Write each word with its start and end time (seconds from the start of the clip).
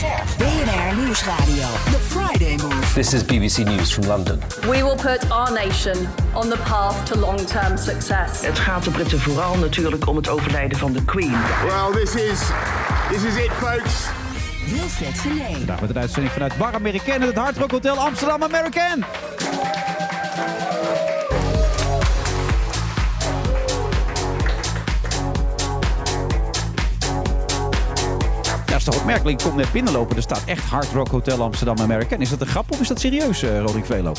BNR 0.00 0.96
Nieuwsradio. 0.96 1.68
The 1.90 1.98
Friday 2.08 2.56
Move. 2.56 2.94
This 2.94 3.12
is 3.12 3.22
BBC 3.22 3.64
News 3.64 3.92
from 3.92 4.06
London. 4.06 4.40
We 4.62 4.82
will 4.82 4.96
put 4.96 5.30
our 5.30 5.52
nation 5.52 6.08
on 6.34 6.48
the 6.48 6.56
path 6.56 7.04
to 7.06 7.18
long-term 7.18 7.76
success. 7.76 8.46
Het 8.46 8.58
gaat 8.58 8.84
de 8.84 8.90
Britten 8.90 9.18
vooral 9.18 9.56
natuurlijk 9.56 10.06
om 10.06 10.16
het 10.16 10.28
overlijden 10.28 10.78
van 10.78 10.92
de 10.92 11.04
Queen. 11.04 11.34
Well, 11.66 12.02
this 12.02 12.14
is, 12.14 12.40
this 13.10 13.22
is 13.22 13.36
it, 13.36 13.50
folks. 13.50 14.06
Wilfred 14.66 15.18
Genee. 15.18 15.56
Vandaag 15.56 15.80
met 15.80 15.90
een 15.90 15.98
uitzending 15.98 16.32
vanuit 16.32 16.56
Bar 16.56 16.74
American 16.74 17.14
en 17.14 17.22
het 17.22 17.36
Hard 17.36 17.56
Rock 17.56 17.70
Hotel 17.70 17.96
Amsterdam 17.96 18.42
American. 18.42 19.04
Toch 28.90 29.00
opmerkelijk. 29.00 29.40
Ik 29.40 29.46
kom 29.48 29.56
net 29.56 29.72
binnenlopen. 29.72 30.16
Er 30.16 30.22
staat 30.22 30.42
echt 30.44 30.64
Hard 30.64 30.92
Rock 30.92 31.08
Hotel 31.08 31.42
Amsterdam 31.42 31.78
American. 31.78 32.20
Is 32.20 32.30
dat 32.30 32.40
een 32.40 32.46
grap 32.46 32.70
of 32.70 32.80
is 32.80 32.88
dat 32.88 33.00
serieus, 33.00 33.42
uh, 33.42 33.60
Roderick 33.60 33.84
Velo? 33.84 34.12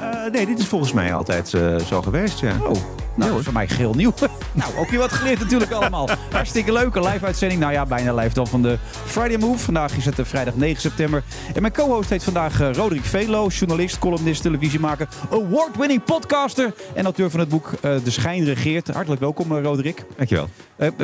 Uh, 0.00 0.32
nee, 0.32 0.46
dit 0.46 0.58
is 0.58 0.66
volgens 0.66 0.92
mij 0.92 1.14
altijd 1.14 1.52
uh, 1.52 1.78
zo 1.78 2.02
geweest, 2.02 2.40
ja. 2.40 2.56
Oh, 2.62 2.76
nou, 3.14 3.30
dat 3.30 3.38
is 3.38 3.44
voor 3.44 3.54
mij 3.54 3.68
geheel 3.68 3.94
nieuw. 3.94 4.12
nou, 4.52 4.76
ook 4.76 4.90
weer 4.90 4.98
wat 4.98 5.12
geleerd 5.12 5.38
natuurlijk 5.38 5.70
allemaal. 5.70 6.08
Hartstikke 6.30 6.72
leuke 6.72 7.00
live-uitzending. 7.00 7.60
Nou 7.60 7.72
ja, 7.72 7.86
bijna 7.86 8.14
live 8.14 8.34
dan 8.34 8.46
van 8.46 8.62
de 8.62 8.78
Friday 9.04 9.36
Move. 9.36 9.58
Vandaag 9.58 9.96
is 9.96 10.04
het 10.04 10.14
vrijdag 10.22 10.56
9 10.56 10.80
september. 10.80 11.22
En 11.54 11.60
mijn 11.60 11.72
co-host 11.72 12.10
heet 12.10 12.24
vandaag 12.24 12.60
uh, 12.60 12.72
Roderick 12.72 13.04
Velo. 13.04 13.46
Journalist, 13.46 13.98
columnist, 13.98 14.42
televisiemaker, 14.42 15.08
award-winning 15.30 16.04
podcaster 16.04 16.74
en 16.94 17.04
auteur 17.04 17.30
van 17.30 17.40
het 17.40 17.48
boek 17.48 17.70
De 17.80 18.10
Schijn 18.10 18.44
Regeert. 18.44 18.88
Hartelijk 18.88 19.20
welkom, 19.20 19.52
Roderick. 19.52 20.04
Dankjewel. 20.16 20.48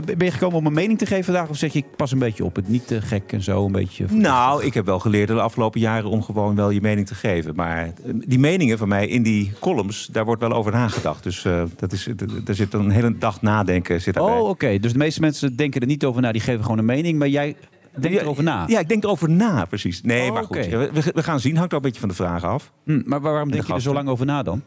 ben 0.05 0.25
je 0.25 0.31
gekomen 0.31 0.59
om 0.59 0.67
een 0.67 0.73
mening 0.73 0.99
te 0.99 1.07
geven 1.07 1.25
vandaag? 1.25 1.49
Of 1.49 1.57
zeg 1.57 1.73
je, 1.73 1.79
ik 1.79 1.97
pas 1.97 2.13
een 2.13 2.19
beetje 2.19 2.45
op 2.45 2.57
het 2.57 2.69
niet 2.69 2.87
te 2.87 3.01
gek 3.01 3.33
en 3.33 3.43
zo? 3.43 3.65
Een 3.65 3.73
beetje... 3.73 4.07
Nou, 4.11 4.65
ik 4.65 4.75
heb 4.75 4.87
wel 4.87 4.99
geleerd 4.99 5.29
de 5.29 5.41
afgelopen 5.41 5.81
jaren 5.81 6.11
om 6.11 6.23
gewoon 6.23 6.57
wel 6.57 6.71
je 6.71 6.81
mening 6.81 7.07
te 7.07 7.15
geven. 7.15 7.55
Maar 7.55 7.93
die 8.05 8.39
meningen 8.39 8.79
van 8.83 8.91
mij 8.91 9.09
in 9.09 9.23
die 9.23 9.53
columns, 9.59 10.07
daar 10.07 10.25
wordt 10.25 10.41
wel 10.41 10.53
over 10.53 10.73
nagedacht. 10.73 11.23
Dus 11.23 11.45
uh, 11.45 11.63
dat 11.77 11.93
is, 11.93 12.07
er 12.47 12.55
zit 12.55 12.75
een 12.75 12.91
hele 12.91 13.19
dag 13.19 13.43
nadenken 13.43 14.01
zit 14.01 14.15
daarbij. 14.15 14.39
Oh, 14.39 14.49
oké. 14.49 14.79
Dus 14.79 14.93
de 14.93 14.99
meeste 14.99 15.21
mensen 15.21 15.57
denken 15.57 15.81
er 15.81 15.87
niet 15.87 16.05
over 16.05 16.23
na, 16.23 16.33
die 16.33 16.41
geven 16.41 16.63
gewoon 16.63 16.79
een 16.79 16.85
mening. 16.85 17.19
Maar 17.19 17.29
jij 17.29 17.57
denkt 17.97 18.17
ja, 18.17 18.23
erover 18.23 18.43
na? 18.43 18.65
Ja, 18.67 18.79
ik 18.79 18.89
denk 18.89 19.05
erover 19.05 19.31
na, 19.31 19.65
precies. 19.65 20.03
Nee, 20.03 20.29
Oh, 20.29 20.35
maar 20.35 20.45
goed. 20.45 20.67
We, 20.67 20.91
we 21.15 21.23
gaan 21.23 21.41
zien. 21.41 21.57
Hangt 21.57 21.75
ook 21.75 21.79
een 21.79 21.87
beetje 21.87 22.01
van 22.01 22.09
de 22.09 22.15
vraag 22.15 22.45
af. 22.45 22.73
Hm, 22.85 23.03
maar 23.05 23.21
waarom 23.21 23.51
denk 23.51 23.67
je 23.67 23.75
er 23.75 23.81
zo 23.81 23.93
lang 23.93 24.09
over 24.09 24.27
na 24.27 24.43
dan? 24.43 24.63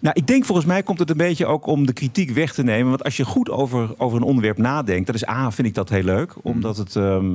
Nou, 0.00 0.14
ik 0.18 0.26
denk 0.26 0.44
volgens 0.44 0.66
mij 0.66 0.82
komt 0.82 0.98
het 0.98 1.10
een 1.10 1.16
beetje 1.16 1.46
ook 1.46 1.66
om 1.66 1.86
de 1.86 1.92
kritiek 1.92 2.30
weg 2.30 2.54
te 2.54 2.62
nemen. 2.62 2.88
Want 2.88 3.04
als 3.04 3.16
je 3.16 3.24
goed 3.24 3.50
over, 3.50 3.94
over 3.96 4.16
een 4.16 4.24
onderwerp 4.24 4.58
nadenkt, 4.58 5.06
dat 5.06 5.14
is 5.14 5.28
A, 5.28 5.50
vind 5.50 5.68
ik 5.68 5.74
dat 5.74 5.88
heel 5.88 6.02
leuk. 6.02 6.34
Omdat 6.42 6.76
het, 6.76 6.96
ehm, 6.96 7.26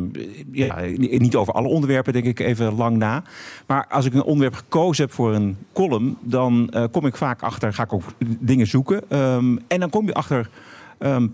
ja, 0.51 0.75
niet 0.97 1.35
over 1.35 1.53
alle 1.53 1.67
onderwerpen 1.67 2.13
denk 2.13 2.25
ik 2.25 2.39
even 2.39 2.75
lang 2.75 2.97
na. 2.97 3.23
Maar 3.65 3.87
als 3.89 4.05
ik 4.05 4.13
een 4.13 4.23
onderwerp 4.23 4.53
gekozen 4.53 5.05
heb 5.05 5.13
voor 5.13 5.33
een 5.33 5.57
column, 5.73 6.17
dan 6.21 6.69
eh, 6.69 6.83
kom 6.91 7.05
ik 7.05 7.15
vaak 7.15 7.41
achter, 7.41 7.73
ga 7.73 7.83
ik 7.83 7.93
ook 7.93 8.03
dingen 8.39 8.67
zoeken. 8.67 9.09
Ehm, 9.09 9.57
en 9.67 9.79
dan 9.79 9.89
kom 9.89 10.05
je 10.05 10.13
achter 10.13 10.49
ehm, 10.97 11.27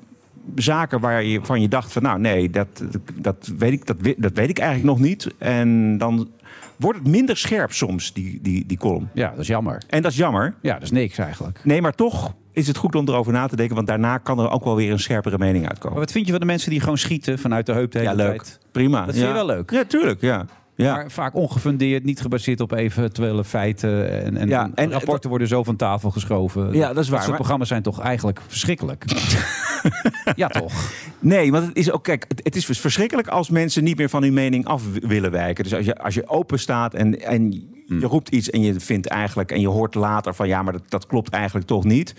zaken 0.56 1.00
waar 1.00 1.24
je 1.24 1.40
van 1.44 1.62
je 1.62 1.68
dacht 1.68 1.91
van, 1.91 2.02
nou 2.02 2.19
nee, 2.19 2.50
dat, 2.50 2.84
dat, 3.16 3.52
weet 3.57 3.72
ik, 3.72 3.85
dat, 3.85 3.97
dat 4.18 4.31
weet 4.34 4.50
ik 4.50 4.57
eigenlijk 4.59 4.90
nog 5.00 5.07
niet. 5.07 5.28
En 5.38 5.97
dan 5.97 6.29
wordt 6.75 7.00
het 7.00 7.07
minder 7.07 7.38
scherp 7.38 7.72
soms, 7.72 8.13
die, 8.13 8.40
die, 8.41 8.66
die 8.66 8.78
column. 8.78 9.09
Ja, 9.13 9.30
dat 9.30 9.40
is 9.40 9.47
jammer. 9.47 9.81
En 9.90 10.01
dat 10.01 10.12
is 10.12 10.18
jammer. 10.18 10.53
Ja, 10.62 10.74
dat 10.74 10.81
is 10.84 10.91
niks 10.91 11.18
eigenlijk. 11.18 11.59
Nee, 11.63 11.81
maar 11.81 11.96
toch 11.96 12.34
is 12.53 12.68
het 12.68 12.78
goed 12.78 12.96
om 12.96 13.07
erover 13.07 13.34
na 13.34 13.47
te 13.47 13.56
denken. 13.56 13.75
Want 13.75 13.88
daarna 13.88 14.18
kan 14.18 14.40
er 14.40 14.50
ook 14.50 14.63
wel 14.63 14.75
weer 14.75 14.91
een 14.91 15.00
scherpere 15.00 15.38
mening 15.38 15.62
Maar 15.62 15.69
uitkomen. 15.72 16.00
wat 16.00 16.12
vind 16.12 16.25
je 16.25 16.31
van 16.31 16.40
de 16.41 16.46
mensen 16.47 16.69
die 16.69 16.80
gewoon 16.80 16.97
schieten 16.97 17.40
vanuit 17.40 17.66
de 17.66 17.72
heup 17.74 17.91
de 17.91 17.97
hele 18.00 18.09
Ja, 18.09 18.16
leuk. 18.16 18.41
tijd? 18.44 18.59
Prima. 18.72 19.06
Dat 19.06 19.16
vind 19.16 19.28
je 19.28 19.34
wel 19.34 19.46
leuk? 19.46 19.72
Ja, 19.72 19.84
tuurlijk. 19.84 20.22
Ja. 20.22 20.46
Ja. 20.76 20.96
Maar 20.96 21.12
vaak 21.12 21.36
ongefundeerd, 21.36 22.04
niet 22.04 22.22
gebaseerd 22.22 22.59
op 22.62 22.72
eventuele 22.72 23.44
feiten. 23.44 24.24
En, 24.24 24.38
en, 24.38 24.48
Ja, 24.48 24.64
en 24.64 24.72
en- 24.76 24.92
rapporten 24.92 25.30
worden 25.30 25.48
zo 25.48 25.64
van 25.64 25.76
tafel 25.76 26.12
geschoven. 26.12 26.74
Ja, 26.74 26.94
dat 26.94 27.04
is 27.04 27.09
waar, 27.09 27.24
soort 27.24 27.36
programma's 27.36 27.68
zijn 27.68 27.82
toch 27.82 28.00
eigenlijk 28.00 28.42
verschrikkelijk? 28.48 29.06
ja, 30.36 30.48
toch? 30.48 30.92
Nee, 31.20 31.52
want 31.52 31.68
het 31.68 31.78
is 31.78 31.92
ook, 31.92 32.04
kijk, 32.04 32.26
het, 32.28 32.40
het 32.44 32.56
is 32.56 32.66
verschrikkelijk 32.80 33.28
als 33.28 33.50
mensen 33.50 33.84
niet 33.84 33.98
meer 33.98 34.10
van 34.10 34.24
hun 34.24 34.34
mening 34.34 34.66
af 34.66 34.84
willen 35.02 35.31
wijken. 35.31 35.64
Dus 35.64 35.74
als 35.74 35.86
je, 35.86 35.98
als 35.98 36.14
je 36.14 36.28
open 36.28 36.60
staat 36.60 36.94
en, 36.94 37.22
en 37.22 37.52
je 37.88 38.06
roept 38.06 38.30
iets 38.30 38.50
en 38.50 38.62
je 38.62 38.80
vindt 38.80 39.08
eigenlijk, 39.08 39.52
en 39.52 39.62
je 39.62 39.68
hoort 39.68 39.96
later 39.96 40.34
van 40.36 40.48
ja, 40.48 40.64
maar 40.64 40.74
dat, 40.74 40.84
dat 40.90 41.06
klopt 41.06 41.30
eigenlijk 41.34 41.68
toch 41.68 41.84
niet. 41.84 42.16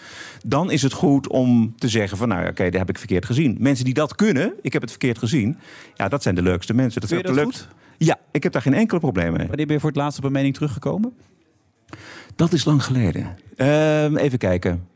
Dan 0.47 0.71
is 0.71 0.83
het 0.83 0.93
goed 0.93 1.29
om 1.29 1.75
te 1.79 1.89
zeggen 1.89 2.19
van 2.19 2.29
nou 2.29 2.43
ja, 2.43 2.49
oké, 2.49 2.65
dat 2.65 2.79
heb 2.79 2.89
ik 2.89 2.99
verkeerd 2.99 3.25
gezien. 3.25 3.57
Mensen 3.61 3.85
die 3.85 3.95
dat 3.95 4.15
kunnen, 4.15 4.53
ik 4.63 4.73
heb 4.73 4.83
het 4.83 4.91
verkeerd 4.91 5.19
gezien. 5.19 5.57
Ja, 5.95 6.09
dat 6.09 6.23
zijn 6.23 6.35
de 6.35 6.43
leukste 6.43 6.75
mensen. 6.75 7.01
Dat 7.01 7.11
zijn 7.11 7.23
de 7.23 7.33
leukste- 7.33 7.65
Ja, 8.05 8.19
ik 8.31 8.43
heb 8.43 8.53
daar 8.53 8.63
geen 8.63 8.75
enkele 8.75 9.01
probleem 9.01 9.33
mee. 9.33 9.47
Wanneer 9.47 9.67
ben 9.67 9.75
je 9.75 9.81
voor 9.81 9.91
het 9.91 9.99
laatst 9.99 10.19
op 10.19 10.25
een 10.25 10.33
mening 10.33 10.55
teruggekomen? 10.55 11.13
Dat 12.37 12.53
is 12.53 12.65
lang 12.65 12.85
geleden. 12.85 13.37
Ehm, 13.57 14.17
even 14.17 14.39
kijken. 14.39 14.87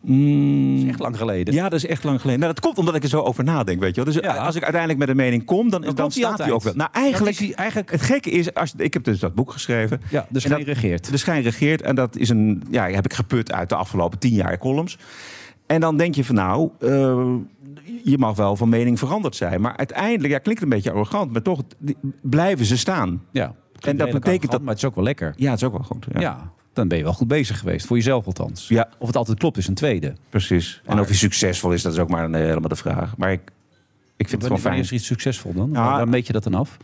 Mm, 0.00 0.74
Dat 0.74 0.82
is 0.84 0.88
echt 0.90 0.98
lang 0.98 1.16
geleden. 1.16 1.54
Ja, 1.54 1.62
dat 1.62 1.72
is 1.72 1.86
echt 1.86 2.04
lang 2.04 2.20
geleden. 2.20 2.40
Nou, 2.40 2.52
dat 2.54 2.62
komt 2.64 2.78
omdat 2.78 2.94
ik 2.94 3.02
er 3.02 3.08
zo 3.08 3.20
over 3.20 3.44
nadenk, 3.44 3.80
weet 3.80 3.94
je 3.94 4.04
wel. 4.04 4.12
Dus 4.14 4.22
Ja. 4.22 4.36
als 4.36 4.54
ik 4.54 4.62
uiteindelijk 4.62 5.00
met 5.00 5.08
een 5.08 5.16
mening 5.16 5.44
kom, 5.44 5.70
dan, 5.70 5.80
dan, 5.94 6.10
staat 6.10 6.38
hij 6.38 6.50
ook 6.50 6.62
wel. 6.62 6.74
Nou, 6.74 6.90
eigenlijk, 6.92 7.52
eigenlijk- 7.54 7.90
het 7.90 8.02
gekke 8.02 8.30
is, 8.30 8.54
als, 8.54 8.74
ik 8.76 8.92
heb 8.92 9.04
dus 9.04 9.18
dat 9.18 9.34
boek 9.34 9.52
geschreven. 9.52 10.00
Ja, 10.10 10.26
de 10.28 10.40
schijn 10.40 10.62
regeert. 10.62 11.10
De 11.10 11.16
schijn 11.16 11.42
regeert. 11.42 11.82
En 11.82 11.94
dat 11.94 12.16
is 12.16 12.28
een, 12.28 12.62
ja, 12.70 12.88
heb 12.88 13.04
ik 13.04 13.12
geput 13.12 13.52
uit 13.52 13.68
de 13.68 13.74
afgelopen 13.74 14.18
tien 14.18 14.34
jaar 14.34 14.58
columns. 14.58 14.98
En 15.70 15.80
dan 15.80 15.96
denk 15.96 16.14
je 16.14 16.24
van 16.24 16.34
nou, 16.34 16.70
eh, 16.80 16.88
je 18.04 18.18
mag 18.18 18.36
wel 18.36 18.56
van 18.56 18.68
mening 18.68 18.98
veranderd 18.98 19.36
zijn. 19.36 19.60
Maar 19.60 19.76
uiteindelijk, 19.76 20.32
ja, 20.32 20.38
klinkt 20.38 20.62
een 20.62 20.68
beetje 20.68 20.90
arrogant, 20.90 21.32
maar 21.32 21.42
toch 21.42 21.60
die- 21.78 21.96
blijven 22.22 22.64
ze 22.66 22.78
staan. 22.78 23.22
Ja. 23.30 23.54
En 23.80 23.96
dat 23.96 24.10
betekent 24.10 24.50
dat- 24.50 24.60
Maar 24.60 24.68
het 24.68 24.78
is 24.82 24.84
ook 24.88 24.94
wel 24.94 25.04
lekker. 25.04 25.32
Ja, 25.36 25.50
het 25.50 25.60
is 25.60 25.66
ook 25.66 25.72
wel 25.72 25.82
goed. 25.82 26.06
Ja, 26.12 26.20
Ja. 26.20 26.52
dan 26.72 26.88
ben 26.88 26.98
je 26.98 27.04
wel 27.04 27.12
goed 27.12 27.28
bezig 27.28 27.58
geweest. 27.58 27.86
Voor 27.86 27.96
jezelf 27.96 28.26
althans. 28.26 28.68
Ja. 28.68 28.88
Of 28.98 29.06
het 29.06 29.16
altijd 29.16 29.38
klopt 29.38 29.56
is 29.56 29.66
een 29.68 29.74
tweede. 29.74 30.14
precies. 30.28 30.82
En 30.84 31.00
of 31.00 31.08
je 31.08 31.14
succesvol 31.14 31.72
is, 31.72 31.82
dat 31.82 31.92
is 31.92 31.98
ook 31.98 32.08
maar 32.08 32.24
een, 32.24 32.34
eh, 32.34 32.40
helemaal 32.40 32.68
de 32.68 32.76
vraag. 32.76 33.16
Maar 33.16 33.32
ik, 33.32 33.40
ik 34.16 34.28
vind 34.28 34.30
het 34.42 34.50
wanneer 34.50 34.58
fijn. 34.70 34.78
is 34.78 34.88
er 34.88 34.94
iets 34.94 35.06
succesvol 35.06 35.52
dan? 35.54 35.70
Ja. 35.72 35.84
Waar 35.84 36.08
meet 36.08 36.26
je 36.26 36.32
dat 36.32 36.42
dan 36.42 36.54
af? 36.54 36.76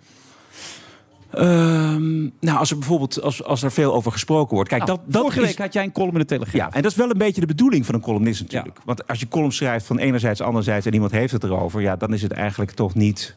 Ehm, 1.36 2.22
nou, 2.40 2.58
als 2.58 2.70
er 2.70 2.78
bijvoorbeeld 2.78 3.22
als, 3.22 3.44
als 3.44 3.62
er 3.62 3.72
veel 3.72 3.94
over 3.94 4.12
gesproken 4.12 4.54
wordt. 4.54 4.68
Kijk, 4.68 4.84
Nou, 4.84 4.98
dat, 4.98 5.12
dat 5.12 5.22
vorige 5.22 5.40
is, 5.40 5.46
week 5.46 5.58
had 5.58 5.72
jij 5.72 5.84
een 5.84 5.92
column 5.92 6.12
in 6.12 6.18
de 6.18 6.24
Telegraaf. 6.24 6.54
Ja, 6.54 6.70
en 6.72 6.82
dat 6.82 6.90
is 6.90 6.96
wel 6.96 7.10
een 7.10 7.18
beetje 7.18 7.40
de 7.40 7.46
bedoeling 7.46 7.86
van 7.86 7.94
een 7.94 8.00
columnist 8.00 8.40
natuurlijk. 8.40 8.76
Ja. 8.76 8.82
Want 8.84 9.08
als 9.08 9.20
je 9.20 9.28
column 9.28 9.52
schrijft 9.52 9.86
van 9.86 9.98
enerzijds, 9.98 10.40
anderzijds 10.40 10.86
en 10.86 10.94
iemand 10.94 11.12
heeft 11.12 11.32
het 11.32 11.44
erover, 11.44 11.80
ja, 11.80 11.96
dan 11.96 12.12
is 12.12 12.22
het 12.22 12.32
eigenlijk 12.32 12.70
toch 12.70 12.94
niet. 12.94 13.36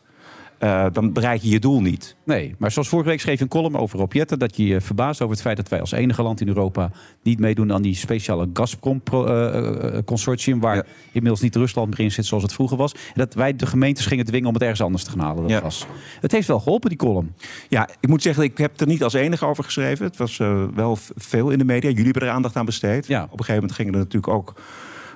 Eh, 0.60 0.86
dan 0.92 1.14
bereik 1.14 1.42
je 1.42 1.50
je 1.50 1.60
doel 1.60 1.82
niet. 1.82 2.16
Nee, 2.26 2.56
maar 2.58 2.72
zoals 2.72 2.88
vorige 2.90 3.10
week 3.10 3.20
schreef 3.22 3.38
je 3.38 3.44
een 3.44 3.50
column 3.50 3.76
over 3.78 4.00
Opjetten... 4.02 4.40
dat 4.40 4.56
je 4.58 4.66
je 4.68 4.82
verbaast 4.82 5.22
over 5.22 5.34
het 5.34 5.44
feit 5.44 5.58
dat 5.58 5.70
wij 5.70 5.80
als 5.80 5.92
enige 5.92 6.22
land 6.22 6.42
in 6.42 6.48
Europa... 6.48 6.92
niet 7.24 7.40
meedoen 7.40 7.74
aan 7.74 7.82
die 7.82 7.96
speciale 7.96 8.50
Gazprom-consortium... 8.54 10.60
waar 10.60 10.76
Ja. 10.76 10.84
inmiddels 11.12 11.42
niet 11.42 11.56
Rusland 11.56 11.90
meer 11.90 12.00
in 12.00 12.12
zit 12.12 12.26
zoals 12.26 12.44
het 12.44 12.54
vroeger 12.54 12.78
was. 12.78 12.94
En 12.94 13.00
dat 13.14 13.34
wij 13.34 13.56
de 13.56 13.66
gemeentes 13.66 14.06
gingen 14.06 14.26
dwingen 14.26 14.48
om 14.48 14.54
het 14.54 14.62
ergens 14.62 14.82
anders 14.82 15.04
te 15.04 15.10
gaan 15.12 15.20
halen, 15.20 15.42
dat 15.42 15.52
Ja. 15.52 15.60
gas. 15.60 15.86
Het 16.22 16.32
heeft 16.32 16.48
wel 16.48 16.60
geholpen, 16.60 16.90
die 16.90 16.98
column. 16.98 17.34
Ja, 17.70 17.90
ik 18.00 18.10
moet 18.10 18.22
zeggen, 18.22 18.44
ik 18.44 18.58
heb 18.58 18.80
er 18.80 18.88
niet 18.88 19.04
als 19.04 19.14
enige 19.14 19.46
over 19.46 19.64
geschreven. 19.64 20.06
Het 20.06 20.18
was 20.18 20.40
eh, 20.40 20.64
wel 20.76 20.98
veel 21.16 21.50
in 21.50 21.58
de 21.58 21.66
media. 21.66 21.90
Jullie 21.90 22.04
hebben 22.04 22.22
er 22.22 22.30
aandacht 22.30 22.56
aan 22.56 22.66
besteed. 22.66 23.08
Ja. 23.08 23.24
Op 23.24 23.32
een 23.32 23.38
gegeven 23.38 23.54
moment 23.56 23.74
gingen 23.74 23.94
er 23.94 24.00
natuurlijk 24.00 24.34
ook 24.34 24.54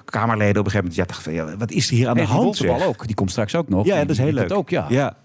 Kamerleden 0.06 0.60
op 0.60 0.66
een 0.66 0.72
gegeven 0.72 0.78
moment. 0.78 0.96
Ja, 0.96 1.06
dachten 1.06 1.24
van, 1.24 1.34
ja, 1.52 1.58
wat 1.58 1.72
is 1.72 1.90
er 1.90 1.96
hier 1.96 2.08
aan 2.08 2.16
En 2.18 2.22
de 2.22 2.28
die 2.30 2.38
hand? 2.40 2.58
Zeg? 2.58 2.86
ook, 2.86 3.06
die 3.06 3.16
komt 3.16 3.32
straks 3.32 3.56
ook 3.56 3.70
nog. 3.70 3.86
Ja, 3.86 3.92
Die- 3.96 4.02
dat 4.02 4.10
is 4.10 4.18
heel 4.18 4.26
die 4.26 4.36
leuk. 4.36 4.54
ook, 4.54 4.70
ja. 4.70 4.86
ja. 4.90 5.16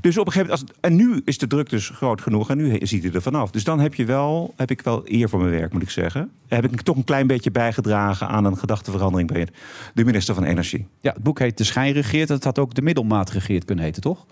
Dus 0.00 0.18
op 0.18 0.26
een 0.26 0.32
gegeven 0.32 0.54
moment, 0.54 0.74
als, 0.82 0.90
en 0.90 0.96
nu 0.96 1.22
is 1.24 1.38
de 1.38 1.46
druk 1.46 1.70
dus 1.70 1.88
groot 1.88 2.20
genoeg 2.20 2.50
en 2.50 2.56
nu 2.56 2.78
ziet 2.82 3.02
hij 3.02 3.12
er 3.12 3.22
vanaf. 3.22 3.50
Dus 3.50 3.64
dan 3.64 3.80
heb, 3.80 3.94
je 3.94 4.04
wel, 4.04 4.54
heb 4.56 4.70
ik 4.70 4.80
wel 4.80 5.02
eer 5.04 5.28
voor 5.28 5.38
mijn 5.38 5.50
werk, 5.50 5.72
moet 5.72 5.82
ik 5.82 5.90
zeggen. 5.90 6.30
Heb 6.48 6.64
ik 6.64 6.80
toch 6.80 6.96
een 6.96 7.04
klein 7.04 7.26
beetje 7.26 7.50
bijgedragen 7.50 8.28
aan 8.28 8.44
een 8.44 8.58
gedachteverandering 8.58 9.32
bij 9.32 9.48
de 9.94 10.04
minister 10.04 10.34
van 10.34 10.44
Energie. 10.44 10.86
Ja, 11.00 11.12
het 11.12 11.22
boek 11.22 11.38
heet 11.38 11.58
De 11.58 11.64
Schijn 11.64 11.92
regeert. 11.92 12.28
Het 12.28 12.44
had 12.44 12.58
ook 12.58 12.74
De 12.74 12.82
Middelmaat 12.82 13.30
regeert 13.30 13.64
kunnen 13.64 13.84
heten, 13.84 14.02
toch? 14.02 14.26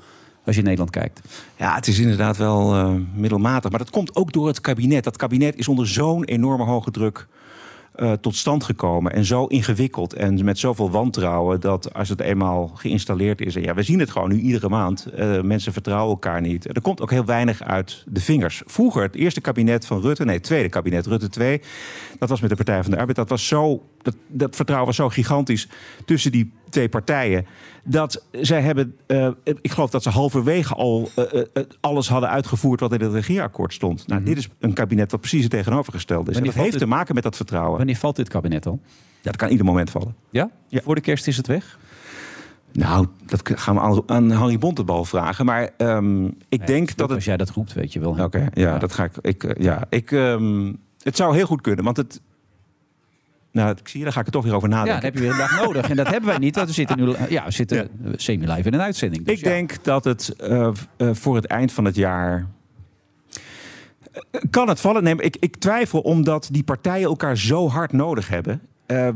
Als 0.44 0.54
je 0.54 0.60
in 0.60 0.66
Nederland 0.66 0.90
kijkt. 0.90 1.20
Ja, 1.56 1.74
het 1.74 1.86
is 1.86 1.98
inderdaad 1.98 2.36
wel 2.36 2.74
eh, 2.74 2.94
middelmatig. 3.14 3.70
Maar 3.70 3.78
dat 3.78 3.90
komt 3.90 4.16
ook 4.16 4.32
door 4.32 4.46
het 4.46 4.60
kabinet. 4.60 5.04
Dat 5.04 5.16
kabinet 5.16 5.56
is 5.56 5.68
onder 5.68 5.88
zo'n 5.88 6.24
enorme 6.24 6.64
hoge 6.64 6.90
druk 6.90 7.26
eh, 7.92 8.12
tot 8.12 8.36
stand 8.36 8.64
gekomen. 8.64 9.12
En 9.12 9.24
zo 9.24 9.46
ingewikkeld 9.46 10.12
en 10.12 10.44
met 10.44 10.58
zoveel 10.58 10.90
wantrouwen 10.90 11.60
dat 11.60 11.94
als 11.94 12.08
het 12.08 12.20
eenmaal 12.20 12.70
geïnstalleerd 12.74 13.40
is. 13.40 13.56
En 13.56 13.62
ja, 13.62 13.74
we 13.74 13.82
zien 13.82 13.98
het 13.98 14.10
gewoon 14.10 14.28
nu 14.28 14.38
iedere 14.38 14.68
maand. 14.68 15.06
eh, 15.06 15.40
mensen 15.40 15.72
vertrouwen 15.72 16.10
elkaar 16.10 16.40
niet. 16.40 16.76
Er 16.76 16.82
komt 16.82 17.00
ook 17.00 17.10
heel 17.10 17.24
weinig 17.24 17.62
uit 17.62 18.04
de 18.06 18.20
vingers. 18.20 18.62
Vroeger, 18.66 19.02
het 19.02 19.14
eerste 19.14 19.40
kabinet 19.40 19.86
van 19.86 20.00
Rutte, 20.00 20.24
nee, 20.24 20.34
het 20.34 20.44
tweede 20.44 20.68
kabinet, 20.68 21.06
Rutte 21.06 21.28
2. 21.28 21.60
Dat 22.18 22.28
was 22.28 22.40
met 22.40 22.50
de 22.50 22.56
Partij 22.56 22.82
van 22.82 22.90
de 22.90 22.98
Arbeid. 22.98 23.16
Dat 23.16 23.28
was 23.28 23.46
zo. 23.46 23.82
Dat, 24.02 24.16
dat 24.28 24.56
vertrouwen 24.56 24.88
was 24.88 24.96
zo 24.96 25.08
gigantisch 25.08 25.68
tussen 26.04 26.32
die 26.32 26.52
twee 26.72 26.88
partijen. 26.88 27.46
Dat 27.84 28.24
zij 28.32 28.60
hebben. 28.62 28.96
eh, 29.06 29.28
ik 29.44 29.70
geloof 29.70 29.90
dat 29.90 30.02
ze 30.02 30.10
halverwege 30.10 30.74
al 30.74 31.08
eh, 31.16 31.40
eh, 31.54 31.62
alles 31.80 32.08
hadden 32.08 32.28
uitgevoerd 32.30 32.80
wat 32.80 32.92
in 32.92 33.00
het 33.00 33.12
regeerakkoord 33.12 33.72
stond. 33.72 34.06
Nou, 34.06 34.22
dit 34.22 34.36
is 34.36 34.48
een 34.58 34.72
kabinet 34.72 35.10
wat 35.10 35.20
precies 35.20 35.42
het 35.42 35.50
tegenovergestelde 35.50 36.30
is. 36.30 36.36
En 36.36 36.44
dat 36.44 36.54
heeft 36.54 36.70
dit- 36.70 36.80
te 36.80 36.86
maken 36.86 37.14
met 37.14 37.22
dat 37.22 37.36
vertrouwen. 37.36 37.76
Wanneer 37.76 37.96
valt 37.96 38.16
dit 38.16 38.28
kabinet 38.28 38.66
al? 38.66 38.80
Ja, 38.84 39.30
dat 39.30 39.36
kan 39.36 39.48
ieder 39.48 39.66
moment 39.66 39.90
vallen. 39.90 40.14
Ja? 40.30 40.50
Ja. 40.68 40.80
Voor 40.82 40.94
de 40.94 41.00
kerst 41.00 41.26
is 41.26 41.36
het 41.36 41.46
weg? 41.46 41.78
Nou, 42.72 43.06
dat 43.26 43.50
gaan 43.54 43.74
we 43.74 44.02
aan, 44.06 44.30
Harry 44.30 44.58
Bontebal 44.58 45.04
vragen. 45.04 45.44
Maar 45.44 45.70
ehm, 45.76 46.24
ik 46.48 46.66
denk 46.66 46.96
dat 46.96 47.06
Als 47.06 47.16
het. 47.16 47.24
jij 47.24 47.36
dat 47.36 47.50
roept, 47.50 47.72
weet 47.72 47.92
je 47.92 48.00
wel. 48.00 48.16
Oké, 48.20 48.48
ja, 48.52 48.78
dat 48.78 48.92
ga 48.92 49.04
ik. 49.04 49.12
ik 49.20 49.54
ja, 49.62 49.84
ik, 49.88 50.12
ehm, 50.12 50.72
het 51.02 51.16
zou 51.16 51.34
heel 51.34 51.46
goed 51.46 51.60
kunnen, 51.60 51.84
want 51.84 51.96
het. 51.96 52.20
Nou, 53.52 53.70
ik 53.70 53.88
zie 53.88 53.98
je, 53.98 54.04
daar 54.04 54.12
ga 54.14 54.20
ik 54.20 54.26
er 54.26 54.32
toch 54.32 54.44
weer 54.44 54.54
over 54.54 54.68
Ja, 54.68 54.74
nadenken. 54.74 55.00
dan 55.02 55.10
heb 55.10 55.14
je 55.14 55.20
weer 55.20 55.30
een 55.30 55.48
dag 55.48 55.64
nodig. 55.66 55.90
En 55.90 55.96
dat 55.96 56.06
hebben 56.08 56.28
wij 56.30 56.38
niet. 56.38 56.54
Want 56.56 56.68
we 56.68 56.74
zitten 56.74 56.96
nu 56.96 57.14
ja, 57.28 57.44
we 57.44 57.50
zitten 57.50 57.76
Ja. 58.04 58.12
semi-live 58.16 58.68
in 58.68 58.74
een 58.74 58.80
uitzending. 58.80 59.24
Dus 59.26 59.38
ik 59.38 59.44
ja. 59.44 59.48
denk 59.50 59.84
dat 59.84 60.04
het 60.04 60.34
eh, 60.36 60.68
eh, 60.96 61.08
voor 61.12 61.34
het 61.36 61.46
eind 61.46 61.72
van 61.72 61.84
het 61.84 61.94
jaar. 61.96 62.46
eh, 64.30 64.40
kan 64.50 64.68
het 64.68 64.80
vallen? 64.80 65.02
Nee, 65.02 65.14
ik, 65.16 65.36
ik 65.40 65.56
twijfel 65.56 66.00
omdat 66.00 66.48
die 66.52 66.62
partijen 66.64 67.08
elkaar 67.08 67.36
zo 67.38 67.68
hard 67.68 67.92
nodig 67.92 68.28
hebben. 68.28 68.60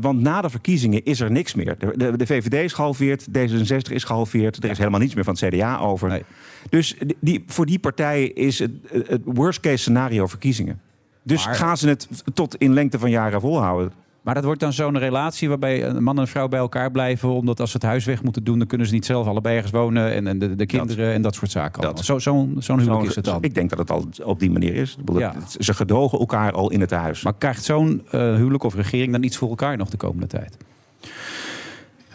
Want 0.01 0.19
na 0.21 0.41
de 0.41 0.49
verkiezingen 0.49 1.03
is 1.05 1.19
er 1.19 1.31
niks 1.31 1.53
meer. 1.55 1.77
De, 1.77 1.93
de, 1.97 2.17
de 2.17 2.25
VVD 2.25 2.53
is 2.53 2.73
gehalveerd, 2.73 3.27
D66 3.27 3.91
is 3.93 4.03
gehalveerd. 4.03 4.63
Er 4.63 4.69
is 4.69 4.77
helemaal 4.77 4.99
niets 4.99 5.15
meer 5.15 5.23
van 5.23 5.35
het 5.39 5.53
CDA 5.53 5.77
over. 5.79 6.09
Nee. 6.09 6.23
Dus 6.69 6.95
die, 7.21 7.43
voor 7.47 7.65
die 7.65 7.79
partijen 7.79 8.35
is 8.35 8.59
het, 8.59 8.71
het 9.07 9.21
worst 9.25 9.59
case 9.59 9.77
scenario 9.77 10.27
verkiezingen. 10.27 10.79
Dus 11.23 11.45
Maar- 11.45 11.55
gaan 11.55 11.77
ze 11.77 11.87
het 11.87 12.07
tot 12.33 12.55
in 12.55 12.73
lengte 12.73 12.99
van 12.99 13.09
jaren 13.09 13.41
volhouden? 13.41 13.91
Maar 14.27 14.35
dat 14.35 14.45
wordt 14.45 14.59
dan 14.59 14.73
zo'n 14.73 14.97
relatie 14.97 15.49
waarbij 15.49 15.85
een 15.85 16.03
man 16.03 16.15
en 16.15 16.21
een 16.21 16.27
vrouw 16.27 16.47
bij 16.47 16.59
elkaar 16.59 16.91
blijven. 16.91 17.29
Omdat 17.29 17.59
als 17.59 17.71
ze 17.71 17.77
het 17.77 17.85
huis 17.85 18.05
weg 18.05 18.23
moeten 18.23 18.43
doen, 18.43 18.57
dan 18.57 18.67
kunnen 18.67 18.87
ze 18.87 18.93
niet 18.93 19.05
zelf 19.05 19.27
allebei 19.27 19.55
ergens 19.55 19.73
wonen. 19.73 20.13
En, 20.13 20.27
en 20.27 20.39
de, 20.39 20.55
de 20.55 20.65
kinderen 20.65 21.13
en 21.13 21.21
dat 21.21 21.35
soort 21.35 21.51
zaken. 21.51 21.83
allemaal. 21.83 22.03
Zo, 22.03 22.19
zo'n 22.19 22.55
zo'n 22.59 22.79
huwelijk 22.79 23.09
is 23.09 23.15
het 23.15 23.25
dan. 23.25 23.43
Ik 23.43 23.55
denk 23.55 23.69
dat 23.69 23.79
het 23.79 23.91
al 23.91 24.05
op 24.23 24.39
die 24.39 24.51
manier 24.51 24.75
is. 24.75 24.97
Ja. 25.13 25.33
Ze 25.59 25.73
gedogen 25.73 26.19
elkaar 26.19 26.51
al 26.51 26.71
in 26.71 26.81
het 26.81 26.91
huis. 26.91 27.23
Maar 27.23 27.33
krijgt 27.37 27.63
zo'n 27.63 28.01
eh, 28.11 28.19
huwelijk 28.35 28.63
of 28.63 28.75
regering 28.75 29.11
dan 29.11 29.23
iets 29.23 29.37
voor 29.37 29.49
elkaar 29.49 29.77
nog 29.77 29.89
de 29.89 29.97
komende 29.97 30.27
tijd? 30.27 30.57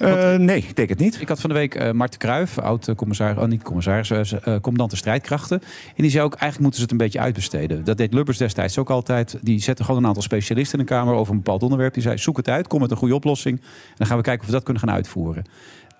Eh, 0.03 0.35
nee, 0.35 0.57
ik 0.57 0.77
denk 0.77 0.89
het 0.89 0.99
niet. 0.99 1.21
Ik 1.21 1.29
had 1.29 1.41
van 1.41 1.51
de 1.51 1.57
week 1.57 1.75
eh 1.75 1.91
Marten 1.91 2.19
Kruijf, 2.19 2.59
oud-commissaris, 2.59 3.43
oh, 3.43 3.49
niet 3.49 3.63
commissaris, 3.63 4.11
eh, 4.11 4.21
eh, 4.21 4.61
commandant 4.61 4.91
de 4.91 4.97
strijdkrachten. 4.97 5.61
En 5.97 6.03
die 6.03 6.11
zei 6.11 6.25
ook, 6.25 6.33
eigenlijk 6.33 6.61
moeten 6.61 6.79
ze 6.79 6.83
het 6.83 6.91
een 6.91 7.07
beetje 7.07 7.21
uitbesteden. 7.21 7.85
Dat 7.85 7.97
deed 7.97 8.15
Lubbers 8.15 8.39
destijds 8.39 8.79
ook 8.79 8.91
altijd. 8.91 9.39
Die 9.41 9.61
zette 9.61 9.85
gewoon 9.85 10.01
een 10.01 10.07
aantal 10.07 10.23
specialisten 10.23 10.79
in 10.79 10.85
de 10.85 10.91
Kamer 10.93 11.15
over 11.15 11.33
een 11.33 11.39
bepaald 11.39 11.63
onderwerp. 11.63 11.95
Die 11.95 12.03
zei, 12.03 12.19
zoek 12.19 12.37
het 12.37 12.49
uit, 12.49 12.67
kom 12.67 12.81
met 12.81 12.91
een 12.91 12.97
goede 12.97 13.15
oplossing. 13.15 13.59
En 13.61 13.95
dan 13.97 14.07
gaan 14.07 14.17
we 14.17 14.23
kijken 14.23 14.41
of 14.43 14.47
we 14.47 14.53
dat 14.53 14.63
kunnen 14.65 14.83
gaan 14.83 14.95
uitvoeren. 14.95 15.45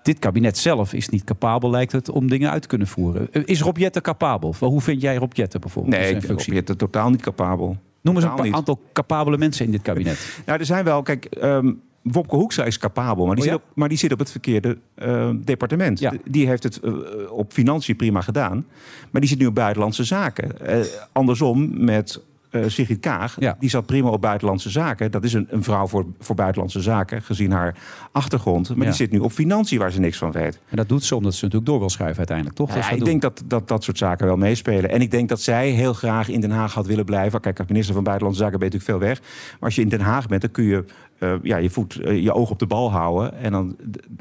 Dit 0.03 0.19
kabinet 0.19 0.57
zelf 0.57 0.93
is 0.93 1.09
niet 1.09 1.23
capabel, 1.23 1.69
lijkt 1.69 1.91
het, 1.91 2.09
om 2.09 2.29
dingen 2.29 2.51
uit 2.51 2.61
te 2.61 2.67
kunnen 2.67 2.87
voeren. 2.87 3.27
Is 3.45 3.61
Rob 3.61 3.77
Jetten 3.77 4.01
capabel? 4.01 4.55
Hoe 4.59 4.81
vind 4.81 5.01
jij 5.01 5.15
Rob 5.15 5.33
Jetten 5.33 5.61
bijvoorbeeld? 5.61 5.95
Nee, 5.95 6.15
ik 6.15 6.27
ben 6.27 6.65
het 6.65 6.77
totaal 6.77 7.09
niet 7.09 7.21
capabel. 7.21 7.77
Noem 8.01 8.15
eens 8.15 8.25
een 8.25 8.43
niet. 8.43 8.53
aantal 8.53 8.81
capabele 8.93 9.37
mensen 9.37 9.65
in 9.65 9.71
dit 9.71 9.81
kabinet. 9.81 10.19
Nou, 10.45 10.59
er 10.59 10.65
zijn 10.65 10.83
wel, 10.83 11.01
kijk, 11.01 11.25
ehm 11.25 11.71
Wopke 12.03 12.35
Hoekstra 12.35 12.63
is 12.65 12.77
capabel, 12.77 13.25
maar 13.25 13.35
die, 13.35 13.43
Oh, 13.43 13.49
ja? 13.49 13.55
zit, 13.55 13.69
op, 13.69 13.75
maar 13.75 13.89
die 13.89 13.97
zit 13.97 14.11
op 14.11 14.19
het 14.19 14.31
verkeerde 14.31 14.77
eh, 14.95 15.29
departement. 15.35 15.99
Ja. 15.99 16.13
Die 16.25 16.47
heeft 16.47 16.63
het 16.63 16.79
eh, 16.79 16.93
op 17.29 17.51
financiën 17.51 17.95
prima 17.95 18.21
gedaan, 18.21 18.65
maar 19.11 19.21
die 19.21 19.29
zit 19.29 19.39
nu 19.39 19.45
op 19.45 19.55
buitenlandse 19.55 20.03
zaken. 20.03 20.59
Eh, 20.67 20.79
andersom 21.11 21.83
met 21.83 22.21
eh 22.53 22.61
Sigrid 22.67 22.99
Kaag, 22.99 23.35
Ja. 23.39 23.55
die 23.59 23.69
zat 23.69 23.85
prima 23.85 24.09
op 24.09 24.21
buitenlandse 24.21 24.69
zaken. 24.69 25.11
Dat 25.11 25.23
is 25.23 25.33
een, 25.33 25.47
een 25.49 25.63
vrouw 25.63 25.87
voor, 25.87 26.05
voor 26.19 26.35
buitenlandse 26.35 26.81
zaken, 26.81 27.21
gezien 27.21 27.51
haar 27.51 27.75
achtergrond. 28.11 28.69
Maar 28.69 28.77
Ja. 28.77 28.83
die 28.83 28.93
zit 28.93 29.11
nu 29.11 29.19
op 29.19 29.31
financiën 29.31 29.79
waar 29.79 29.91
ze 29.91 29.99
niks 29.99 30.17
van 30.17 30.31
weet. 30.31 30.59
En 30.69 30.75
dat 30.77 30.89
doet 30.89 31.03
ze 31.03 31.15
omdat 31.15 31.33
ze 31.33 31.43
natuurlijk 31.43 31.71
door 31.71 31.79
wil 31.79 31.89
schuiven 31.89 32.17
uiteindelijk, 32.17 32.57
toch? 32.57 32.75
Ja, 32.75 32.89
ik 32.89 32.97
doen. 32.97 33.05
denk 33.07 33.21
dat, 33.21 33.43
dat 33.45 33.67
dat 33.67 33.83
soort 33.83 33.97
zaken 33.97 34.25
wel 34.25 34.37
meespelen. 34.37 34.89
En 34.89 35.01
ik 35.01 35.11
denk 35.11 35.29
dat 35.29 35.41
zij 35.41 35.69
heel 35.69 35.93
graag 35.93 36.29
in 36.29 36.41
Den 36.41 36.51
Haag 36.51 36.73
had 36.73 36.85
willen 36.87 37.05
blijven. 37.05 37.41
Kijk, 37.41 37.59
als 37.59 37.67
minister 37.67 37.93
van 37.93 38.03
Buitenlandse 38.03 38.43
Zaken 38.43 38.59
ben 38.59 38.67
je 38.69 38.73
natuurlijk 38.73 39.01
veel 39.03 39.09
weg. 39.09 39.19
Maar 39.51 39.59
als 39.69 39.75
je 39.75 39.81
in 39.81 39.89
Den 39.89 40.01
Haag 40.01 40.27
bent, 40.27 40.41
dan 40.41 40.51
kun 40.51 40.63
je 40.63 40.83
eh, 41.19 41.33
ja, 41.41 41.57
je, 41.57 41.69
voet, 41.69 41.99
eh, 41.99 42.23
je 42.23 42.33
oog 42.33 42.49
op 42.49 42.59
de 42.59 42.65
bal 42.67 42.91
houden. 42.91 43.37
En 43.37 43.51
dan, 43.51 43.75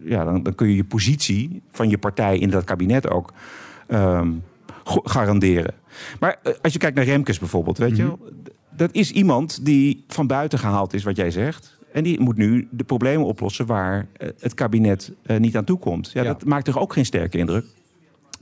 ja, 0.05 0.25
dan, 0.25 0.43
dan 0.43 0.55
kun 0.55 0.69
je 0.69 0.77
je 0.77 0.85
positie 0.85 1.63
van 1.71 1.89
je 1.89 1.99
partij 1.99 2.39
in 2.39 2.51
dat 2.51 2.65
kabinet 2.65 3.11
ook 3.11 3.33
ehm, 3.87 4.31
garanderen. 4.85 5.75
Maar 6.21 6.39
eh, 6.43 6.53
als 6.63 6.73
je 6.73 6.79
kijkt 6.79 6.97
naar 6.97 7.05
Remkes 7.05 7.39
bijvoorbeeld, 7.39 7.79
weet 7.79 7.97
je 7.97 8.03
wel, 8.03 8.19
d- 8.43 8.51
dat 8.77 8.93
is 8.95 9.11
iemand 9.11 9.65
die 9.65 10.05
van 10.09 10.27
buiten 10.27 10.59
gehaald 10.59 10.93
is, 10.95 11.03
wat 11.03 11.17
jij 11.17 11.31
zegt. 11.31 11.79
En 11.93 12.03
die 12.05 12.21
moet 12.21 12.37
nu 12.37 12.69
de 12.71 12.85
problemen 12.85 13.27
oplossen 13.27 13.67
waar 13.67 14.07
eh, 14.17 14.29
het 14.41 14.55
kabinet 14.55 15.13
eh, 15.23 15.39
niet 15.39 15.57
aan 15.57 15.65
toe 15.65 15.79
komt. 15.79 16.11
Ja, 16.13 16.23
Ja. 16.23 16.33
Dat 16.33 16.45
maakt 16.45 16.65
toch 16.65 16.79
ook 16.79 16.93
geen 16.93 17.05
sterke 17.05 17.39
indruk? 17.39 17.65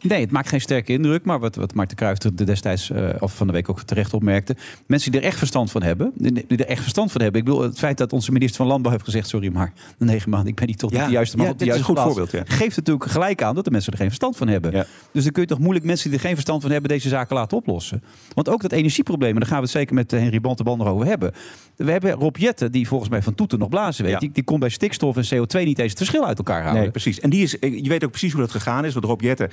Nee, 0.02 0.20
het 0.20 0.30
maakt 0.30 0.48
geen 0.48 0.60
sterke 0.60 0.92
indruk. 0.92 1.24
Maar 1.24 1.38
wat, 1.38 1.56
wat 1.56 1.74
Marten 1.74 1.96
Kruijf 1.96 2.18
er 2.18 2.46
destijds, 2.46 2.90
eh, 2.90 3.08
of 3.18 3.36
van 3.36 3.46
de 3.46 3.52
week 3.52 3.68
ook 3.68 3.82
terecht 3.82 4.14
opmerkte. 4.14 4.56
Mensen 4.86 5.12
die 5.12 5.20
er 5.20 5.26
echt 5.26 5.38
verstand 5.38 5.70
van 5.70 5.82
hebben. 5.82 6.12
Die, 6.14 6.44
er 6.48 6.66
echt 6.66 6.82
verstand 6.82 7.12
van 7.12 7.20
hebben. 7.20 7.40
Ik 7.40 7.46
bedoel, 7.46 7.62
het 7.62 7.78
feit 7.78 7.98
dat 7.98 8.12
onze 8.12 8.32
minister 8.32 8.56
van 8.56 8.66
Landbouw 8.66 8.92
heeft 8.92 9.04
gezegd... 9.04 9.28
sorry, 9.28 9.52
maar 9.52 9.72
de 9.98 10.04
negen 10.04 10.30
maanden, 10.30 10.48
ik 10.48 10.54
ben 10.54 10.66
niet 10.66 10.78
tot 10.78 10.92
Ja, 10.92 11.06
de 11.06 11.12
juiste 11.12 11.36
man 11.36 11.46
ja, 11.46 11.52
op 11.52 11.58
de 11.58 11.64
dit 11.64 11.74
is 11.74 11.80
juiste 11.80 12.00
een 12.00 12.04
goed 12.04 12.14
plaats. 12.14 12.30
voorbeeld, 12.30 12.48
ja. 12.48 12.56
Geeft 12.56 12.76
natuurlijk 12.76 13.10
gelijk 13.10 13.42
aan 13.42 13.54
dat 13.54 13.64
de 13.64 13.70
mensen 13.70 13.92
er 13.92 13.98
geen 13.98 14.06
verstand 14.06 14.36
van 14.36 14.48
hebben. 14.48 14.86
Dus 15.12 15.22
dan 15.22 15.32
kun 15.32 15.42
je 15.42 15.48
toch 15.48 15.58
moeilijk 15.58 15.84
mensen 15.84 16.10
die 16.10 16.18
er 16.18 16.24
geen 16.24 16.34
verstand 16.34 16.62
van 16.62 16.70
hebben... 16.70 16.90
deze 16.90 17.08
zaken 17.08 17.36
laten 17.36 17.56
oplossen. 17.56 18.02
Want 18.34 18.48
ook 18.48 18.62
dat 18.62 18.72
energieprobleem, 18.72 19.32
en 19.32 19.40
daar 19.40 19.48
gaan 19.48 19.58
we 19.58 19.62
het 19.62 19.72
zeker 19.72 19.94
met 19.94 20.12
eh, 20.12 20.20
Henry 20.20 20.40
Bontebal 20.40 20.76
nog 20.76 20.86
over 20.86 21.06
hebben. 21.06 21.32
We 21.76 21.90
hebben 21.90 22.12
Rob 22.12 22.36
Jetten, 22.36 22.72
die 22.72 22.88
volgens 22.88 23.10
mij 23.10 23.22
van 23.22 23.34
toeten 23.34 23.58
nog 23.58 23.68
blazen 23.68 24.04
weet. 24.04 24.20
Die, 24.20 24.30
die 24.32 24.44
kon 24.44 24.60
bij 24.60 24.68
stikstof 24.68 25.16
en 25.16 25.24
CO2 25.24 25.64
niet 25.64 25.78
eens 25.78 25.88
het 25.88 25.98
verschil 25.98 26.26
uit 26.26 26.38
elkaar 26.38 26.60
houden. 26.60 26.82
Nee, 26.82 26.90
precies. 26.90 27.20
En 27.20 27.30
die 27.30 27.42
is, 27.42 27.50
je 27.60 27.88
weet 27.88 28.04
ook 28.04 28.10
precies 28.10 28.32
hoe 28.32 28.40
dat 28.40 28.50
gegaan 28.50 28.84
is. 28.84 28.92
Want 28.92 29.04
Rob 29.04 29.20
Jetten 29.20 29.50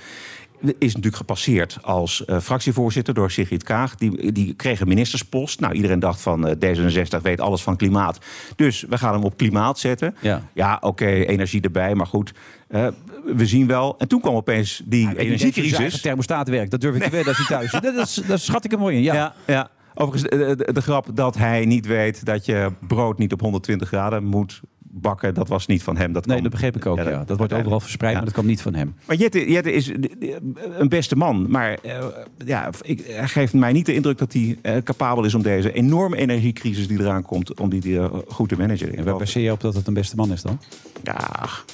is 0.61 0.87
natuurlijk 0.87 1.15
gepasseerd 1.15 1.77
als 1.81 2.25
eh, 2.25 2.39
fractievoorzitter 2.39 3.13
door 3.13 3.31
Sigrid 3.31 3.63
Kaag. 3.63 3.95
Die, 3.95 4.31
die 4.31 4.53
kreeg 4.53 4.79
een 4.79 4.87
ministerspost. 4.87 5.59
Nou, 5.59 5.73
iedereen 5.73 5.99
dacht 5.99 6.21
van 6.21 6.47
eh, 6.47 6.75
D66 6.75 7.21
weet 7.21 7.41
alles 7.41 7.61
van 7.61 7.75
klimaat. 7.75 8.19
Dus 8.55 8.85
we 8.89 8.97
gaan 8.97 9.13
hem 9.13 9.23
op 9.23 9.37
klimaat 9.37 9.79
zetten. 9.79 10.15
Ja. 10.53 10.77
oké, 10.81 11.05
energie 11.05 11.61
erbij, 11.61 11.95
maar 11.95 12.05
goed. 12.07 12.33
eh, 12.67 12.87
we 13.35 13.45
zien 13.45 13.67
wel. 13.67 13.95
En 13.97 14.07
toen 14.07 14.21
kwam 14.21 14.35
opeens 14.35 14.81
die 14.85 15.05
eigen 15.05 15.23
energiecrisis. 15.25 16.01
thermostaat 16.01 16.49
werkt. 16.49 16.71
Dat 16.71 16.81
durf 16.81 16.95
ik 16.95 17.03
te 17.03 17.09
weten 17.09 17.27
als 17.27 17.37
hij 17.37 17.45
thuis. 17.47 17.71
Dat, 17.95 18.07
is, 18.07 18.13
dat 18.27 18.39
schat 18.39 18.65
ik 18.65 18.71
hem 18.71 18.79
mooi 18.79 18.95
in. 18.95 19.01
Ja. 19.03 19.13
Ja, 19.13 19.33
ja. 19.47 19.69
Overigens, 19.93 20.29
de, 20.31 20.55
de, 20.55 20.73
de 20.73 20.81
grap 20.81 21.07
dat 21.13 21.37
hij 21.37 21.65
niet 21.65 21.85
weet 21.85 22.25
dat 22.25 22.45
je 22.45 22.71
brood 22.87 23.17
niet 23.17 23.33
op 23.33 23.41
120 23.41 23.87
graden 23.87 24.23
moet 24.23 24.61
bakken, 24.91 25.33
dat 25.33 25.47
was 25.47 25.65
niet 25.67 25.83
van 25.83 25.97
hem. 25.97 26.13
Dat 26.13 26.25
Nee, 26.25 26.37
kwam- 26.37 26.49
dat 26.49 26.59
begreep 26.59 26.75
ik 26.75 26.85
ook. 26.85 26.97
Ja, 26.97 27.23
dat, 27.25 27.37
wordt 27.37 27.53
overal 27.53 27.79
verspreid, 27.79 28.11
Ja. 28.11 28.17
maar 28.17 28.25
dat 28.25 28.33
kwam 28.35 28.45
niet 28.45 28.61
van 28.61 28.73
hem. 28.73 28.95
Maar 29.05 29.15
Jette, 29.15 29.49
Jette 29.51 29.71
is 29.71 29.85
de- 29.85 30.39
een 30.77 30.89
beste 30.89 31.15
man. 31.15 31.45
Maar 31.49 31.77
eh, 31.83 32.05
ja, 32.45 32.69
ik, 32.81 33.03
hij 33.07 33.27
geeft 33.27 33.53
mij 33.53 33.71
niet 33.71 33.85
de 33.85 33.93
indruk 33.93 34.17
dat 34.17 34.33
hij 34.33 34.57
eh, 34.61 34.77
capabel 34.83 35.23
is 35.23 35.33
om 35.33 35.41
deze 35.41 35.71
enorme 35.73 36.17
energiecrisis 36.17 36.87
die 36.87 36.99
eraan 36.99 37.23
komt, 37.23 37.59
om 37.59 37.69
die 37.69 37.99
eh, 37.99 38.13
goed 38.27 38.49
te 38.49 38.57
managen. 38.57 38.95
En 38.97 39.03
waar 39.03 39.17
baseer 39.17 39.43
je 39.43 39.51
op 39.51 39.61
dat 39.61 39.73
het 39.75 39.87
een 39.87 39.93
beste 39.93 40.15
man 40.15 40.31
is 40.31 40.41
dan? 40.41 40.59
Ja, 41.03 41.19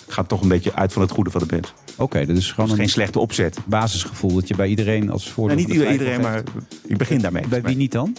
gaat 0.08 0.28
toch 0.28 0.42
een 0.42 0.48
beetje 0.48 0.74
uit 0.76 0.94
van 0.94 1.02
het 1.02 1.12
goede 1.12 1.30
van 1.32 1.42
de 1.42 1.48
band. 1.48 1.74
Oké, 1.98 2.26
dat 2.26 2.38
is 2.38 2.52
gewoon 2.52 2.70
Geen 2.70 2.80
een 2.80 2.90
slechte 2.90 3.20
opzet. 3.20 3.58
basisgevoel 3.66 4.34
dat 4.34 4.48
je 4.48 4.56
bij 4.56 4.68
iedereen 4.68 5.12
als 5.12 5.32
voordeel 5.32 5.58
Nou, 5.58 5.68
niet 5.70 5.92
iedereen, 5.92 6.22
maar 6.22 6.44
ik 6.88 6.98
begin 6.98 7.20
daarmee. 7.20 7.48
Bij 7.48 7.62
wie 7.62 7.76
niet 7.76 7.92
dan? 7.92 8.16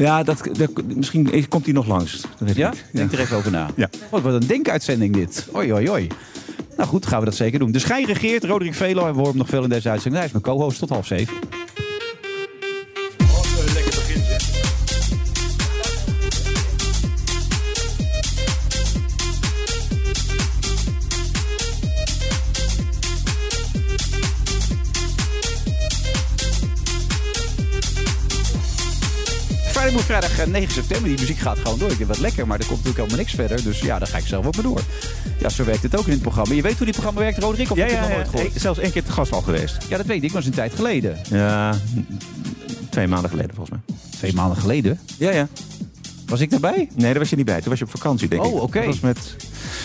Ja, 0.00 0.22
dat, 0.22 0.48
dat, 0.52 0.70
misschien 0.94 1.48
komt 1.48 1.64
hij 1.64 1.74
nog 1.74 1.86
langs. 1.86 2.20
Dat 2.20 2.30
weet 2.38 2.50
ik 2.50 2.56
Ja? 2.56 2.70
niet. 2.70 2.84
Denk 2.92 3.12
er 3.12 3.18
even 3.20 3.36
over 3.36 3.50
na. 3.50 3.68
Ja. 3.76 3.88
Oh, 4.10 4.22
wat 4.22 4.42
een 4.42 4.46
denkuitzending 4.46 5.14
dit. 5.14 5.48
Oi, 5.52 5.72
oi, 5.72 5.90
oi. 5.90 6.06
Nou 6.76 6.88
goed, 6.88 7.06
gaan 7.06 7.18
we 7.18 7.24
dat 7.24 7.34
zeker 7.34 7.58
doen. 7.58 7.72
De 7.72 7.78
schijn 7.78 8.04
regeert, 8.06 8.44
Roderick 8.44 8.74
Velo. 8.74 9.00
En 9.00 9.06
we 9.10 9.12
horen 9.16 9.28
hem 9.28 9.36
nog 9.38 9.48
veel 9.48 9.62
in 9.62 9.68
deze 9.68 9.88
uitzending. 9.90 10.16
Hij 10.24 10.24
is 10.34 10.40
mijn 10.42 10.56
co-host 10.56 10.78
tot 10.78 10.88
half 10.88 11.06
zeven. 11.06 11.34
Move 29.92 30.04
vrijdag 30.04 30.38
eh, 30.38 30.46
9 30.46 30.72
september. 30.72 31.08
Die 31.08 31.18
muziek 31.18 31.38
gaat 31.38 31.58
gewoon 31.58 31.78
door. 31.78 31.90
Ik 31.90 31.96
denk 31.98 32.08
wat 32.10 32.18
lekker, 32.18 32.46
maar 32.46 32.58
er 32.58 32.66
komt 32.66 32.78
natuurlijk 32.84 33.04
helemaal 33.04 33.18
niks 33.24 33.34
verder. 33.34 33.62
Dus 33.62 33.80
ja, 33.80 33.98
daar 33.98 34.08
ga 34.08 34.18
ik 34.18 34.26
zelf 34.26 34.46
ook 34.46 34.54
maar 34.54 34.64
door. 34.64 34.80
Ja, 35.38 35.48
zo 35.48 35.64
werkt 35.64 35.82
het 35.82 35.96
ook 35.98 36.04
in 36.06 36.12
het 36.12 36.22
programma. 36.22 36.54
Je 36.54 36.62
weet 36.62 36.76
hoe 36.76 36.84
dit 36.86 36.94
programma 36.94 37.20
werkt, 37.20 37.38
Roderick? 37.38 37.70
Of 37.70 37.76
Ja, 37.76 37.82
heb 37.82 37.92
ja, 37.92 37.98
het 37.98 38.06
nog 38.08 38.16
nooit 38.16 38.28
gehoord? 38.28 38.54
Ik- 38.54 38.60
zelfs 38.60 38.78
één 38.78 38.92
keer 38.92 39.04
te 39.04 39.12
gast 39.12 39.32
al 39.32 39.40
geweest. 39.42 39.76
Ja, 39.88 39.96
dat 39.96 40.06
weet 40.06 40.22
ik, 40.22 40.32
is 40.34 40.46
een 40.46 40.52
tijd 40.52 40.74
geleden. 40.74 41.18
Ja, 41.30 41.74
twee 42.88 43.06
maanden 43.06 43.30
geleden 43.30 43.54
volgens 43.54 43.78
mij. 43.86 43.96
Twee 44.10 44.32
maanden 44.34 44.56
geleden. 44.58 44.98
Ja, 45.18 45.30
ja. 45.30 45.48
Was 46.30 46.40
ik 46.40 46.50
daarbij? 46.50 46.88
Nee, 46.94 47.10
daar 47.10 47.18
was 47.18 47.30
je 47.30 47.36
niet 47.36 47.44
bij. 47.44 47.60
Toen 47.60 47.68
was 47.68 47.78
je 47.78 47.84
op 47.84 47.90
vakantie, 47.90 48.28
denk 48.28 48.44
ik. 48.44 48.50
Oh, 48.50 48.62
oké. 48.62 48.78
Dat 48.78 48.86
was 48.86 49.00
met 49.00 49.36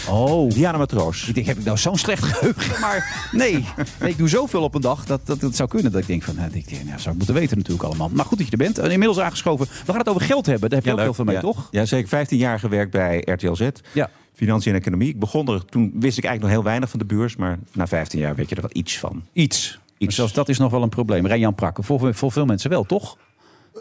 Oh. 0.09 0.51
Diana 0.51 0.77
Matroos. 0.77 1.27
Ik 1.27 1.33
denk, 1.33 1.47
heb 1.47 1.57
ik 1.57 1.65
nou 1.65 1.77
zo'n 1.77 1.97
slecht 1.97 2.23
geheugen? 2.23 2.81
Maar 2.81 3.29
nee. 3.31 3.65
nee, 3.99 4.09
ik 4.09 4.17
doe 4.17 4.29
zoveel 4.29 4.63
op 4.63 4.75
een 4.75 4.81
dag 4.81 5.05
dat, 5.05 5.21
dat 5.25 5.41
het 5.41 5.55
zou 5.55 5.69
kunnen. 5.69 5.91
Dat 5.91 6.01
ik 6.01 6.07
denk 6.07 6.23
van, 6.23 6.35
nou, 6.35 6.49
ik, 6.53 6.69
denk, 6.69 6.83
nou, 6.83 6.99
zou 6.99 7.09
ik 7.09 7.15
moeten 7.17 7.35
weten 7.35 7.57
natuurlijk 7.57 7.83
allemaal. 7.83 8.09
Maar 8.13 8.25
goed 8.25 8.37
dat 8.37 8.45
je 8.45 8.51
er 8.51 8.57
bent. 8.57 8.77
En 8.77 8.91
inmiddels 8.91 9.19
aangeschoven. 9.19 9.67
We 9.67 9.91
gaan 9.91 9.97
het 9.97 10.09
over 10.09 10.21
geld 10.21 10.45
hebben. 10.45 10.69
Daar 10.69 10.79
heb 10.79 10.87
je 10.87 10.93
ook 10.93 10.99
heel 11.03 11.13
veel 11.13 11.25
mee, 11.25 11.35
ja. 11.35 11.41
toch? 11.41 11.67
Ja, 11.71 11.85
zeker. 11.85 12.07
15 12.07 12.37
jaar 12.37 12.59
gewerkt 12.59 12.91
bij 12.91 13.21
RTL 13.25 13.53
Z. 13.53 13.69
Ja. 13.93 14.09
Financiën 14.33 14.73
en 14.73 14.79
economie. 14.79 15.09
Ik 15.09 15.19
begon 15.19 15.47
er, 15.47 15.65
toen 15.65 15.91
wist 15.93 16.17
ik 16.17 16.23
eigenlijk 16.23 16.41
nog 16.41 16.51
heel 16.51 16.63
weinig 16.63 16.89
van 16.89 16.99
de 16.99 17.05
beurs. 17.05 17.35
Maar 17.35 17.59
na 17.71 17.87
15 17.87 18.19
jaar 18.19 18.35
weet 18.35 18.49
je 18.49 18.55
er 18.55 18.61
wel 18.61 18.71
iets 18.73 18.99
van. 18.99 19.23
Iets. 19.33 19.79
Maar 19.97 20.11
zelfs 20.11 20.33
dat 20.33 20.49
is 20.49 20.57
nog 20.57 20.71
wel 20.71 20.81
een 20.81 20.89
probleem. 20.89 21.35
Jan 21.35 21.55
Prakken. 21.55 21.83
Voor, 21.83 22.15
voor 22.15 22.31
veel 22.31 22.45
mensen 22.45 22.69
wel, 22.69 22.83
toch? 22.83 23.17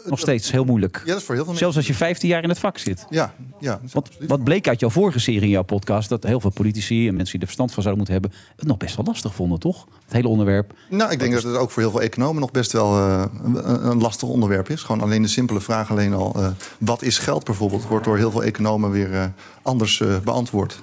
Nog 0.03 0.19
steeds 0.19 0.51
heel 0.51 0.63
moeilijk. 0.63 1.01
Ja, 1.05 1.11
dat 1.11 1.19
is 1.19 1.23
voor 1.23 1.35
heel 1.35 1.45
veel 1.45 1.53
Zelfs 1.53 1.75
als 1.75 1.87
je 1.87 1.93
15 1.93 2.29
jaar 2.29 2.43
in 2.43 2.49
het 2.49 2.59
vak 2.59 2.77
zit. 2.77 3.05
Ja, 3.09 3.33
ja. 3.59 3.79
Wat, 4.27 4.43
bleek 4.43 4.67
uit 4.67 4.79
jouw 4.79 4.89
vorige 4.89 5.19
serie 5.19 5.41
in 5.41 5.49
jouw 5.49 5.63
podcast? 5.63 6.09
Dat 6.09 6.23
heel 6.23 6.39
veel 6.39 6.49
politici 6.49 7.07
en 7.07 7.15
mensen 7.15 7.31
die 7.31 7.39
er 7.39 7.45
verstand 7.45 7.73
van 7.73 7.83
zouden 7.83 8.05
moeten 8.05 8.21
hebben... 8.21 8.39
het 8.55 8.67
nog 8.67 8.77
best 8.77 8.95
wel 8.95 9.05
lastig 9.05 9.35
vonden, 9.35 9.59
toch? 9.59 9.87
Het 10.03 10.13
hele 10.13 10.27
onderwerp. 10.27 10.73
Nou, 10.89 11.11
ik 11.11 11.19
denk 11.19 11.33
dat 11.33 11.43
het 11.43 11.55
ook 11.55 11.71
voor 11.71 11.81
heel 11.81 11.91
veel 11.91 12.01
economen 12.01 12.41
nog 12.41 12.51
best 12.51 12.71
wel 12.71 12.97
eh, 12.97 13.23
een, 13.43 13.89
een 13.89 14.01
lastig 14.01 14.27
onderwerp 14.27 14.69
is. 14.69 14.81
Gewoon 14.81 15.01
alleen 15.01 15.21
de 15.21 15.27
simpele 15.27 15.61
vraag 15.61 15.91
alleen 15.91 16.13
al, 16.13 16.33
eh, 16.35 16.47
wat 16.79 17.01
is 17.01 17.17
geld 17.17 17.43
bijvoorbeeld, 17.43 17.87
wordt 17.87 18.05
door 18.05 18.17
heel 18.17 18.31
veel 18.31 18.43
economen 18.43 18.91
weer 18.91 19.13
eh, 19.13 19.25
anders 19.61 20.01
eh, 20.01 20.19
beantwoord. 20.23 20.81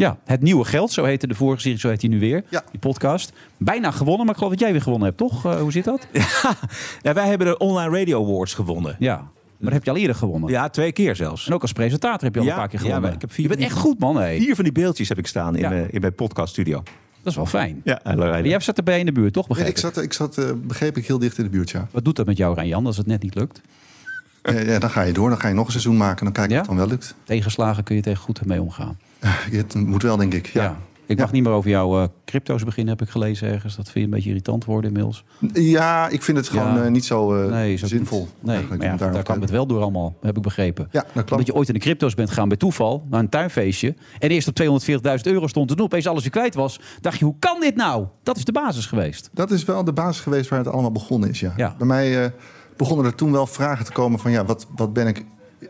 Ja, 0.00 0.18
het 0.24 0.42
nieuwe 0.42 0.64
geld, 0.64 0.92
zo 0.92 1.04
heette 1.04 1.26
de 1.26 1.34
vorige 1.34 1.60
serie, 1.60 1.78
zo 1.78 1.88
heet 1.88 2.00
die 2.00 2.10
nu 2.10 2.18
weer. 2.18 2.44
Ja. 2.48 2.62
Die 2.70 2.80
podcast. 2.80 3.32
Bijna 3.56 3.90
gewonnen, 3.90 4.20
maar 4.20 4.30
ik 4.30 4.36
geloof 4.36 4.50
dat 4.52 4.60
jij 4.60 4.72
weer 4.72 4.82
gewonnen 4.82 5.06
hebt, 5.08 5.18
toch? 5.18 5.44
Eh, 5.44 5.60
hoe 5.60 5.72
zit 5.72 5.84
dat? 5.84 6.06
Ja, 7.02 7.12
wij 7.14 7.28
hebben 7.28 7.46
de 7.46 7.58
Online 7.58 7.98
Radio 7.98 8.22
Awards 8.24 8.54
gewonnen. 8.54 8.96
Ja. 8.98 9.16
Maar 9.16 9.30
dat 9.58 9.72
heb 9.72 9.84
je 9.84 9.90
al 9.90 9.96
eerder 9.96 10.16
gewonnen. 10.16 10.50
Ja, 10.50 10.68
twee 10.68 10.92
keer 10.92 11.16
zelfs. 11.16 11.46
En 11.46 11.52
ook 11.54 11.62
als 11.62 11.72
presentator 11.72 12.24
heb 12.24 12.34
je 12.34 12.40
al 12.40 12.46
Ja, 12.46 12.52
een 12.52 12.58
paar 12.58 12.68
keer 12.68 12.78
ja, 12.78 12.84
gewonnen. 12.84 13.02
maar 13.08 13.14
ik 13.14 13.20
heb 13.20 13.32
vier 13.32 13.48
je 13.50 13.56
bent 13.56 13.60
echt 13.70 13.78
goed, 13.78 13.98
man. 13.98 14.16
Hé. 14.16 14.36
Vier 14.38 14.54
van 14.54 14.64
die 14.64 14.72
beeldjes 14.72 15.08
heb 15.08 15.18
ik 15.18 15.26
staan 15.26 15.54
in, 15.54 15.60
Ja. 15.60 15.68
mijn, 15.68 15.90
in 15.92 16.00
mijn 16.00 16.14
podcaststudio. 16.14 16.82
Dat 17.22 17.26
is 17.32 17.34
wel 17.36 17.46
fijn. 17.46 17.80
Ja, 17.84 18.00
Maar 18.04 18.46
jij 18.46 18.60
zat 18.60 18.76
erbij 18.78 18.98
in 18.98 19.06
de 19.06 19.12
buurt, 19.12 19.32
toch? 19.32 19.42
Ja, 19.48 19.54
Begreep 19.54 19.68
ik 19.68 19.78
zat, 19.78 20.02
ik 20.02 20.12
zat 20.12 20.38
eh, 20.38 20.44
begreep 20.62 20.96
ik, 20.96 21.06
heel 21.06 21.18
dicht 21.18 21.38
in 21.38 21.44
de 21.44 21.50
buurt, 21.50 21.70
ja. 21.70 21.88
Wat 21.90 22.04
doet 22.04 22.16
dat 22.16 22.26
met 22.26 22.36
jou, 22.36 22.54
Rijn-Jan, 22.54 22.86
als 22.86 22.96
het 22.96 23.06
net 23.06 23.22
niet 23.22 23.34
lukt? 23.34 23.60
Eh, 24.42 24.66
ja. 24.66 24.78
Dan 24.78 24.90
ga 24.90 25.02
je 25.02 25.12
door, 25.12 25.28
dan 25.28 25.38
ga 25.40 25.48
je 25.48 25.54
nog 25.54 25.64
een 25.64 25.70
seizoen 25.72 25.96
maken, 25.96 26.24
dan 26.24 26.32
kijk 26.32 26.48
je 26.48 26.54
Ja? 26.54 26.60
of 26.60 26.66
het 26.66 26.76
dan 26.76 26.86
wel 26.86 26.94
lukt. 26.96 27.14
Tegenslagen 27.24 27.84
kun 27.84 27.96
je 27.96 28.02
tegen 28.02 28.22
goed 28.22 28.46
mee 28.46 28.60
omgaan. 28.62 28.98
Het 29.50 29.74
moet 29.74 30.02
wel, 30.02 30.16
denk 30.16 30.34
ik. 30.34 30.46
Ja, 30.46 30.76
Ik 31.06 31.18
mag 31.18 31.26
Ja. 31.26 31.32
niet 31.32 31.42
meer 31.42 31.52
over 31.52 31.70
jouw 31.70 32.00
eh, 32.02 32.08
crypto's 32.24 32.64
beginnen, 32.64 32.96
heb 32.98 33.06
ik 33.06 33.12
gelezen 33.12 33.48
ergens. 33.48 33.76
Dat 33.76 33.84
vind 33.84 33.94
je 33.98 34.02
een 34.04 34.10
beetje 34.10 34.28
irritant 34.28 34.64
worden 34.64 34.86
inmiddels. 34.90 35.24
ja 35.52 36.08
ik 36.08 36.22
vind 36.22 36.36
het 36.36 36.48
gewoon 36.48 36.74
Ja. 36.74 36.84
eh, 36.84 36.90
niet 36.90 37.04
zo 37.04 37.34
eh, 37.44 37.50
Nee, 37.50 37.72
ook 37.82 37.88
zinvol. 37.88 38.20
niet. 38.40 38.68
Nee, 38.68 38.78
maar 38.78 38.96
daar 38.98 39.22
kwam 39.22 39.36
te 39.36 39.42
het 39.42 39.50
wel 39.50 39.66
door 39.66 39.82
allemaal, 39.82 40.16
heb 40.20 40.36
ik 40.36 40.42
begrepen. 40.42 40.88
Ja, 40.90 41.00
dat 41.00 41.12
klopt. 41.12 41.30
Omdat 41.30 41.46
je 41.46 41.54
ooit 41.54 41.68
in 41.68 41.74
de 41.74 41.80
crypto's 41.80 42.14
bent 42.14 42.28
gegaan 42.28 42.48
bij 42.48 42.56
toeval, 42.56 43.06
naar 43.10 43.20
een 43.20 43.28
tuinfeestje. 43.28 43.94
En 44.18 44.28
eerst 44.30 44.48
op 44.48 44.54
240.000 44.54 45.26
euro 45.26 45.46
stond 45.46 45.70
en 45.70 45.76
toen 45.76 45.84
opeens 45.84 46.06
alles 46.06 46.22
weer 46.22 46.30
kwijt 46.30 46.54
was. 46.54 46.80
Dacht 47.00 47.18
je, 47.18 47.24
hoe 47.24 47.36
kan 47.38 47.60
dit 47.60 47.76
nou? 47.76 48.06
Dat 48.22 48.36
is 48.36 48.44
de 48.44 48.52
basis 48.52 48.86
geweest. 48.86 49.30
Dat 49.32 49.50
is 49.50 49.64
wel 49.64 49.84
de 49.84 49.92
basis 49.92 50.20
geweest 50.22 50.48
waar 50.50 50.58
het 50.58 50.68
allemaal 50.68 50.92
begonnen 50.92 51.28
is, 51.28 51.40
ja. 51.40 51.52
Ja. 51.56 51.74
Bij 51.78 51.86
mij 51.86 52.32
begonnen 52.76 53.06
er 53.06 53.14
toen 53.14 53.32
wel 53.32 53.46
vragen 53.46 53.84
te 53.84 53.92
komen 53.92 54.18
van... 54.18 54.30
ja, 54.30 54.44
wat, 54.44 54.66
wat 54.76 54.92
ben 54.92 55.06
ik 55.06 55.24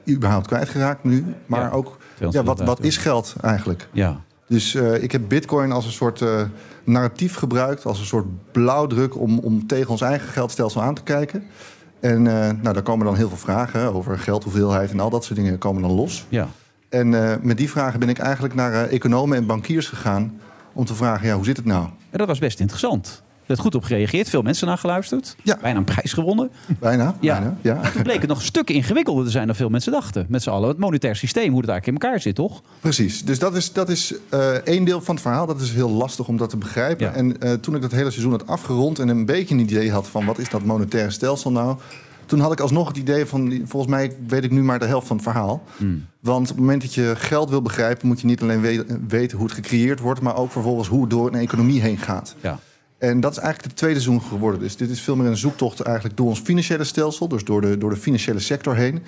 überhaupt 0.08 0.46
kwijtgeraakt 0.46 1.04
nu? 1.04 1.24
Maar 1.46 1.60
Ja, 1.60 1.70
ja, 2.30 2.42
wat, 2.42 2.60
wat 2.60 2.80
is 2.80 2.96
geld 2.96 3.34
eigenlijk? 3.40 3.88
Ja, 3.92 4.20
Dus 4.46 4.74
eh, 4.74 5.02
ik 5.02 5.12
heb 5.12 5.28
bitcoin 5.28 5.72
als 5.72 5.84
een 5.84 5.92
soort 5.92 6.22
eh, 6.22 6.42
narratief 6.84 7.34
gebruikt... 7.34 7.84
als 7.84 7.98
een 7.98 8.06
soort 8.06 8.26
blauwdruk 8.52 9.16
om, 9.16 9.38
om 9.38 9.66
tegen 9.66 9.90
ons 9.90 10.00
eigen 10.00 10.28
geldstelsel 10.28 10.82
aan 10.82 10.94
te 10.94 11.02
kijken. 11.02 11.44
En 12.00 12.26
eh, 12.26 12.50
nou, 12.62 12.72
daar 12.72 12.82
komen 12.82 13.06
dan 13.06 13.16
heel 13.16 13.28
veel 13.28 13.36
vragen 13.36 13.94
over 13.94 14.18
geldhoeveelheid... 14.18 14.90
en 14.90 15.00
al 15.00 15.10
dat 15.10 15.24
soort 15.24 15.38
dingen 15.38 15.58
komen 15.58 15.82
dan 15.82 15.92
los. 15.92 16.26
ja. 16.28 16.48
En 16.88 17.08
met 17.42 17.56
die 17.56 17.70
vragen 17.70 18.00
ben 18.00 18.08
ik 18.08 18.18
eigenlijk 18.18 18.54
naar 18.54 18.88
economen 18.88 19.36
en 19.36 19.46
bankiers 19.46 19.88
gegaan... 19.88 20.40
om 20.72 20.84
te 20.84 20.94
vragen, 20.94 21.26
ja, 21.26 21.34
hoe 21.34 21.44
zit 21.44 21.56
het 21.56 21.66
nou? 21.66 21.84
En 22.10 22.18
dat 22.18 22.26
was 22.26 22.38
best 22.38 22.60
interessant. 22.60 23.22
Er 23.50 23.56
werd 23.56 23.68
goed 23.68 23.74
op 23.82 23.84
gereageerd, 23.88 24.28
veel 24.28 24.42
mensen 24.42 24.66
naar 24.66 24.78
geluisterd. 24.78 25.36
Ja. 25.42 25.58
Bijna 25.62 25.78
een 25.78 25.84
prijs 25.84 26.12
gewonnen. 26.12 26.50
Bijna, 26.80 27.14
Ja. 27.20 27.34
bijna, 27.38 27.56
ja. 27.60 27.90
Toen 27.90 28.02
bleek 28.02 28.18
het 28.20 28.28
nog 28.28 28.38
een 28.38 28.44
stuk 28.44 28.70
ingewikkelder 28.70 29.24
te 29.24 29.30
zijn 29.30 29.46
dan 29.46 29.56
veel 29.56 29.68
mensen 29.68 29.92
dachten. 29.92 30.26
Met 30.28 30.42
z'n 30.42 30.50
allen. 30.50 30.68
Het 30.68 30.78
monetair 30.78 31.16
systeem, 31.16 31.50
hoe 31.52 31.60
het 31.60 31.68
eigenlijk 31.70 31.98
in 32.02 32.06
elkaar 32.08 32.20
zit, 32.22 32.34
toch? 32.34 32.62
Precies, 32.80 33.24
dus 33.24 33.38
dat 33.38 33.56
is, 33.56 33.72
dat 33.72 33.88
is 33.88 34.14
eh, 34.28 34.48
één 34.50 34.84
deel 34.84 35.00
van 35.00 35.14
het 35.14 35.22
verhaal. 35.24 35.46
Dat 35.46 35.60
is 35.60 35.72
heel 35.72 35.90
lastig 35.90 36.28
om 36.28 36.36
dat 36.36 36.50
te 36.50 36.56
begrijpen. 36.56 37.06
Ja. 37.06 37.12
En 37.12 37.40
eh, 37.40 37.52
toen 37.52 37.74
ik 37.74 37.82
dat 37.82 37.92
hele 37.92 38.10
seizoen 38.10 38.32
had 38.32 38.46
afgerond 38.46 38.98
en 38.98 39.08
een 39.08 39.24
beetje 39.26 39.54
een 39.54 39.60
idee 39.60 39.90
had 39.92 40.08
van 40.08 40.24
wat 40.24 40.38
is 40.38 40.48
dat 40.50 40.64
monetaire 40.64 41.10
stelsel 41.10 41.52
nou, 41.52 41.76
toen 42.26 42.40
had 42.40 42.52
ik 42.52 42.60
alsnog 42.60 42.88
het 42.88 42.96
idee 42.96 43.26
van 43.26 43.62
volgens 43.64 43.92
mij 43.92 44.12
weet 44.26 44.44
ik 44.44 44.50
nu 44.50 44.62
maar 44.62 44.78
de 44.78 44.86
helft 44.86 45.06
van 45.06 45.16
het 45.16 45.24
verhaal. 45.24 45.62
Want 46.20 46.40
op 46.50 46.56
het 46.56 46.64
moment 46.64 46.82
dat 46.82 46.94
je 46.94 47.12
geld 47.16 47.50
wil 47.50 47.62
begrijpen, 47.62 48.06
moet 48.06 48.20
je 48.20 48.26
niet 48.26 48.42
alleen 48.42 48.60
we- 48.60 48.98
weten 49.08 49.36
hoe 49.38 49.46
het 49.46 49.54
gecreëerd 49.56 50.00
wordt, 50.00 50.20
maar 50.20 50.36
ook 50.36 50.50
vervolgens 50.52 50.88
hoe 50.88 51.00
het 51.00 51.10
door 51.10 51.26
een 51.26 51.38
economie 51.40 51.80
heen 51.80 51.98
gaat. 51.98 52.34
Ja. 52.40 52.58
En 53.00 53.20
dat 53.20 53.30
is 53.32 53.38
eigenlijk 53.38 53.68
het 53.68 53.76
tweede 53.76 54.00
seizoen 54.00 54.22
geworden. 54.28 54.60
Dus 54.60 54.76
dit 54.76 54.90
is 54.90 55.00
veel 55.00 55.16
meer 55.16 55.26
een 55.26 55.36
zoektocht 55.36 55.80
eigenlijk 55.80 56.16
door 56.16 56.26
ons 56.26 56.40
financiële 56.40 56.84
stelsel, 56.84 57.28
dus 57.28 57.44
door 57.44 57.60
de, 57.60 57.78
door 57.78 57.90
de 57.90 57.96
financiële 57.96 58.38
sector 58.38 58.76
heen. 58.76 59.02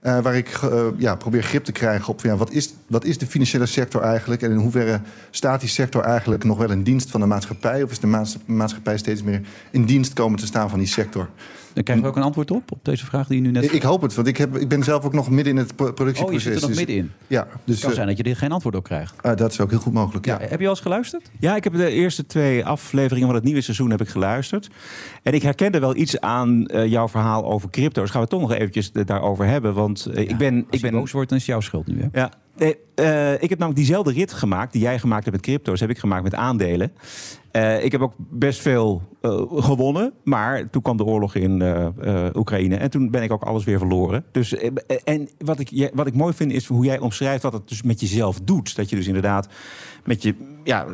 Eh, 0.00 0.20
waar 0.20 0.36
ik 0.36 0.48
eh, 0.48 0.86
ja, 0.96 1.16
probeer 1.16 1.42
grip 1.42 1.64
te 1.64 1.72
krijgen 1.72 2.08
op 2.08 2.20
van, 2.20 2.30
ja, 2.30 2.36
wat, 2.36 2.50
is, 2.50 2.74
wat 2.86 3.04
is 3.04 3.18
de 3.18 3.26
financiële 3.26 3.66
sector 3.66 4.02
eigenlijk 4.02 4.42
en 4.42 4.50
in 4.50 4.56
hoeverre 4.56 5.00
staat 5.30 5.60
die 5.60 5.68
sector 5.68 6.02
eigenlijk 6.02 6.44
nog 6.44 6.58
wel 6.58 6.70
in 6.70 6.82
dienst 6.82 7.10
van 7.10 7.20
de 7.20 7.26
maatschappij 7.26 7.82
of 7.82 7.90
is 7.90 7.98
de 7.98 8.06
maats- 8.06 8.36
maatschappij 8.44 8.98
steeds 8.98 9.22
meer 9.22 9.40
in 9.70 9.84
dienst 9.84 10.12
komen 10.12 10.38
te 10.38 10.46
staan 10.46 10.70
van 10.70 10.78
die 10.78 10.88
sector? 10.88 11.28
Dan 11.74 11.82
krijgen 11.84 12.04
we 12.04 12.10
ook 12.10 12.16
een 12.16 12.22
antwoord 12.22 12.50
op, 12.50 12.72
op 12.72 12.78
deze 12.84 13.06
vraag 13.06 13.26
die 13.26 13.36
je 13.36 13.42
nu 13.42 13.50
net... 13.50 13.64
Ik, 13.64 13.72
ik 13.72 13.82
hoop 13.82 14.02
het, 14.02 14.14
want 14.14 14.26
ik, 14.28 14.36
heb, 14.36 14.56
ik 14.56 14.68
ben 14.68 14.82
zelf 14.82 15.04
ook 15.04 15.12
nog 15.12 15.30
midden 15.30 15.52
in 15.52 15.58
het 15.58 15.76
pro- 15.76 15.84
oh, 15.84 15.88
je 15.90 15.94
productieproces. 15.94 16.42
zit 16.42 16.54
er 16.54 16.60
nog 16.60 16.68
dus- 16.68 16.78
middenin. 16.78 17.10
Ja, 17.26 17.46
dus 17.64 17.74
Het 17.74 17.80
kan 17.80 17.88
eh, 17.90 17.94
zijn 17.96 18.06
dat 18.08 18.16
je 18.16 18.22
er 18.22 18.36
geen 18.36 18.52
antwoord 18.52 18.74
op 18.76 18.84
krijgt. 18.84 19.22
ah, 19.22 19.36
dat 19.36 19.52
is 19.52 19.60
ook 19.60 19.70
heel 19.70 19.78
goed 19.78 19.92
mogelijk. 19.92 20.26
Ja. 20.26 20.38
Heb 20.40 20.58
je 20.60 20.64
al 20.64 20.70
eens 20.70 20.80
geluisterd? 20.80 21.30
Ja, 21.38 21.56
ik 21.56 21.64
heb 21.64 21.72
de 21.76 21.90
eerste 21.90 22.26
twee 22.26 22.64
afleveringen 22.64 23.26
van 23.26 23.34
het 23.34 23.44
nieuwe 23.44 23.60
seizoen 23.60 23.90
heb 23.90 24.00
ik 24.00 24.08
geluisterd. 24.08 24.68
En 25.22 25.32
ik 25.32 25.42
herkende 25.42 25.78
wel 25.78 25.96
iets 25.96 26.20
aan 26.20 26.66
eh, 26.66 26.86
jouw 26.86 27.08
verhaal 27.08 27.44
over 27.44 27.70
crypto's. 27.70 28.10
Gaan 28.10 28.22
we 28.22 28.28
toch 28.28 28.40
nog 28.40 28.52
eventjes 28.52 28.92
daarover 28.92 29.46
hebben. 29.46 29.74
Want 29.74 30.06
eh, 30.06 30.22
ik 30.28 30.36
ben... 30.36 30.54
Als 30.56 30.64
Ik 30.70 30.80
ben 30.80 30.92
boos 31.00 31.12
wordt, 31.12 31.28
dan 31.28 31.38
is 31.38 31.44
het 31.44 31.52
jouw 31.52 31.62
schuld 31.62 31.86
nu, 31.86 32.00
hè? 32.00 32.20
Ja. 32.20 32.30
Nee, 32.56 32.76
eh, 32.94 33.32
ik 33.32 33.48
heb 33.48 33.58
namelijk 33.58 33.76
diezelfde 33.76 34.12
rit 34.12 34.32
gemaakt 34.32 34.72
die 34.72 34.82
jij 34.82 34.98
gemaakt 34.98 35.24
hebt 35.24 35.36
met 35.36 35.44
crypto's, 35.46 35.80
heb 35.80 35.90
ik 35.90 35.98
gemaakt 35.98 36.22
met 36.22 36.34
aandelen. 36.34 36.92
Eh, 37.54 37.84
ik 37.84 37.92
heb 37.92 38.00
ook 38.00 38.14
best 38.16 38.60
veel 38.60 39.02
eh, 39.20 39.42
gewonnen, 39.48 40.12
maar 40.24 40.70
toen 40.70 40.82
kwam 40.82 40.96
de 40.96 41.04
oorlog 41.04 41.34
in 41.34 41.62
eh, 41.62 42.26
Oekraïne 42.34 42.76
en 42.76 42.90
toen 42.90 43.10
ben 43.10 43.22
ik 43.22 43.32
ook 43.32 43.42
alles 43.42 43.64
weer 43.64 43.78
verloren. 43.78 44.24
Dus, 44.32 44.54
en 45.04 45.28
wat 45.38 45.58
ik, 45.58 45.90
wat 45.94 46.06
ik 46.06 46.14
mooi 46.14 46.34
vind 46.34 46.52
is 46.52 46.66
hoe 46.66 46.84
jij 46.84 46.98
omschrijft 46.98 47.42
wat 47.42 47.52
het 47.52 47.68
dus 47.68 47.82
met 47.82 48.00
jezelf 48.00 48.40
doet. 48.40 48.76
Dat 48.76 48.90
je 48.90 48.96
dus 48.96 49.06
inderdaad 49.06 49.48
met 50.04 50.22
je 50.22 50.34
ja, 50.64 50.86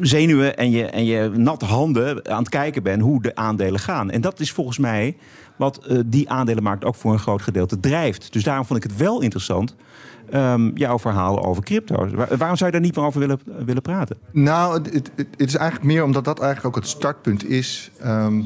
zenuwen 0.00 0.56
en 0.56 0.70
je, 0.70 0.84
en 0.84 1.04
je 1.04 1.30
natte 1.34 1.64
handen 1.64 2.30
aan 2.30 2.38
het 2.38 2.48
kijken 2.48 2.82
bent 2.82 3.02
hoe 3.02 3.22
de 3.22 3.34
aandelen 3.34 3.80
gaan. 3.80 4.10
En 4.10 4.20
dat 4.20 4.40
is 4.40 4.52
volgens 4.52 4.78
mij 4.78 5.16
wat 5.56 5.88
die 6.06 6.30
aandelenmarkt 6.30 6.84
ook 6.84 6.94
voor 6.94 7.12
een 7.12 7.18
groot 7.18 7.42
gedeelte 7.42 7.80
drijft. 7.80 8.32
Dus 8.32 8.42
daarom 8.42 8.66
vond 8.66 8.84
ik 8.84 8.90
het 8.90 8.98
wel 8.98 9.20
interessant, 9.20 9.76
ehm, 10.30 10.70
jouw 10.74 10.98
verhaal 10.98 11.44
over 11.44 11.62
crypto's. 11.62 12.12
Waar- 12.12 12.36
waarom 12.36 12.56
zou 12.56 12.70
je 12.70 12.76
daar 12.76 12.86
niet 12.86 12.96
meer 12.96 13.04
over 13.04 13.20
willen, 13.20 13.38
willen 13.64 13.82
praten? 13.82 14.16
Nou, 14.32 14.74
het, 14.74 14.92
het, 14.92 15.10
het 15.36 15.48
is 15.48 15.54
eigenlijk 15.54 15.86
meer 15.92 16.04
omdat 16.04 16.24
dat 16.24 16.40
eigenlijk 16.40 16.76
ook 16.76 16.82
het 16.82 16.90
startpunt 16.90 17.48
is. 17.48 17.90
Ehm, 18.00 18.40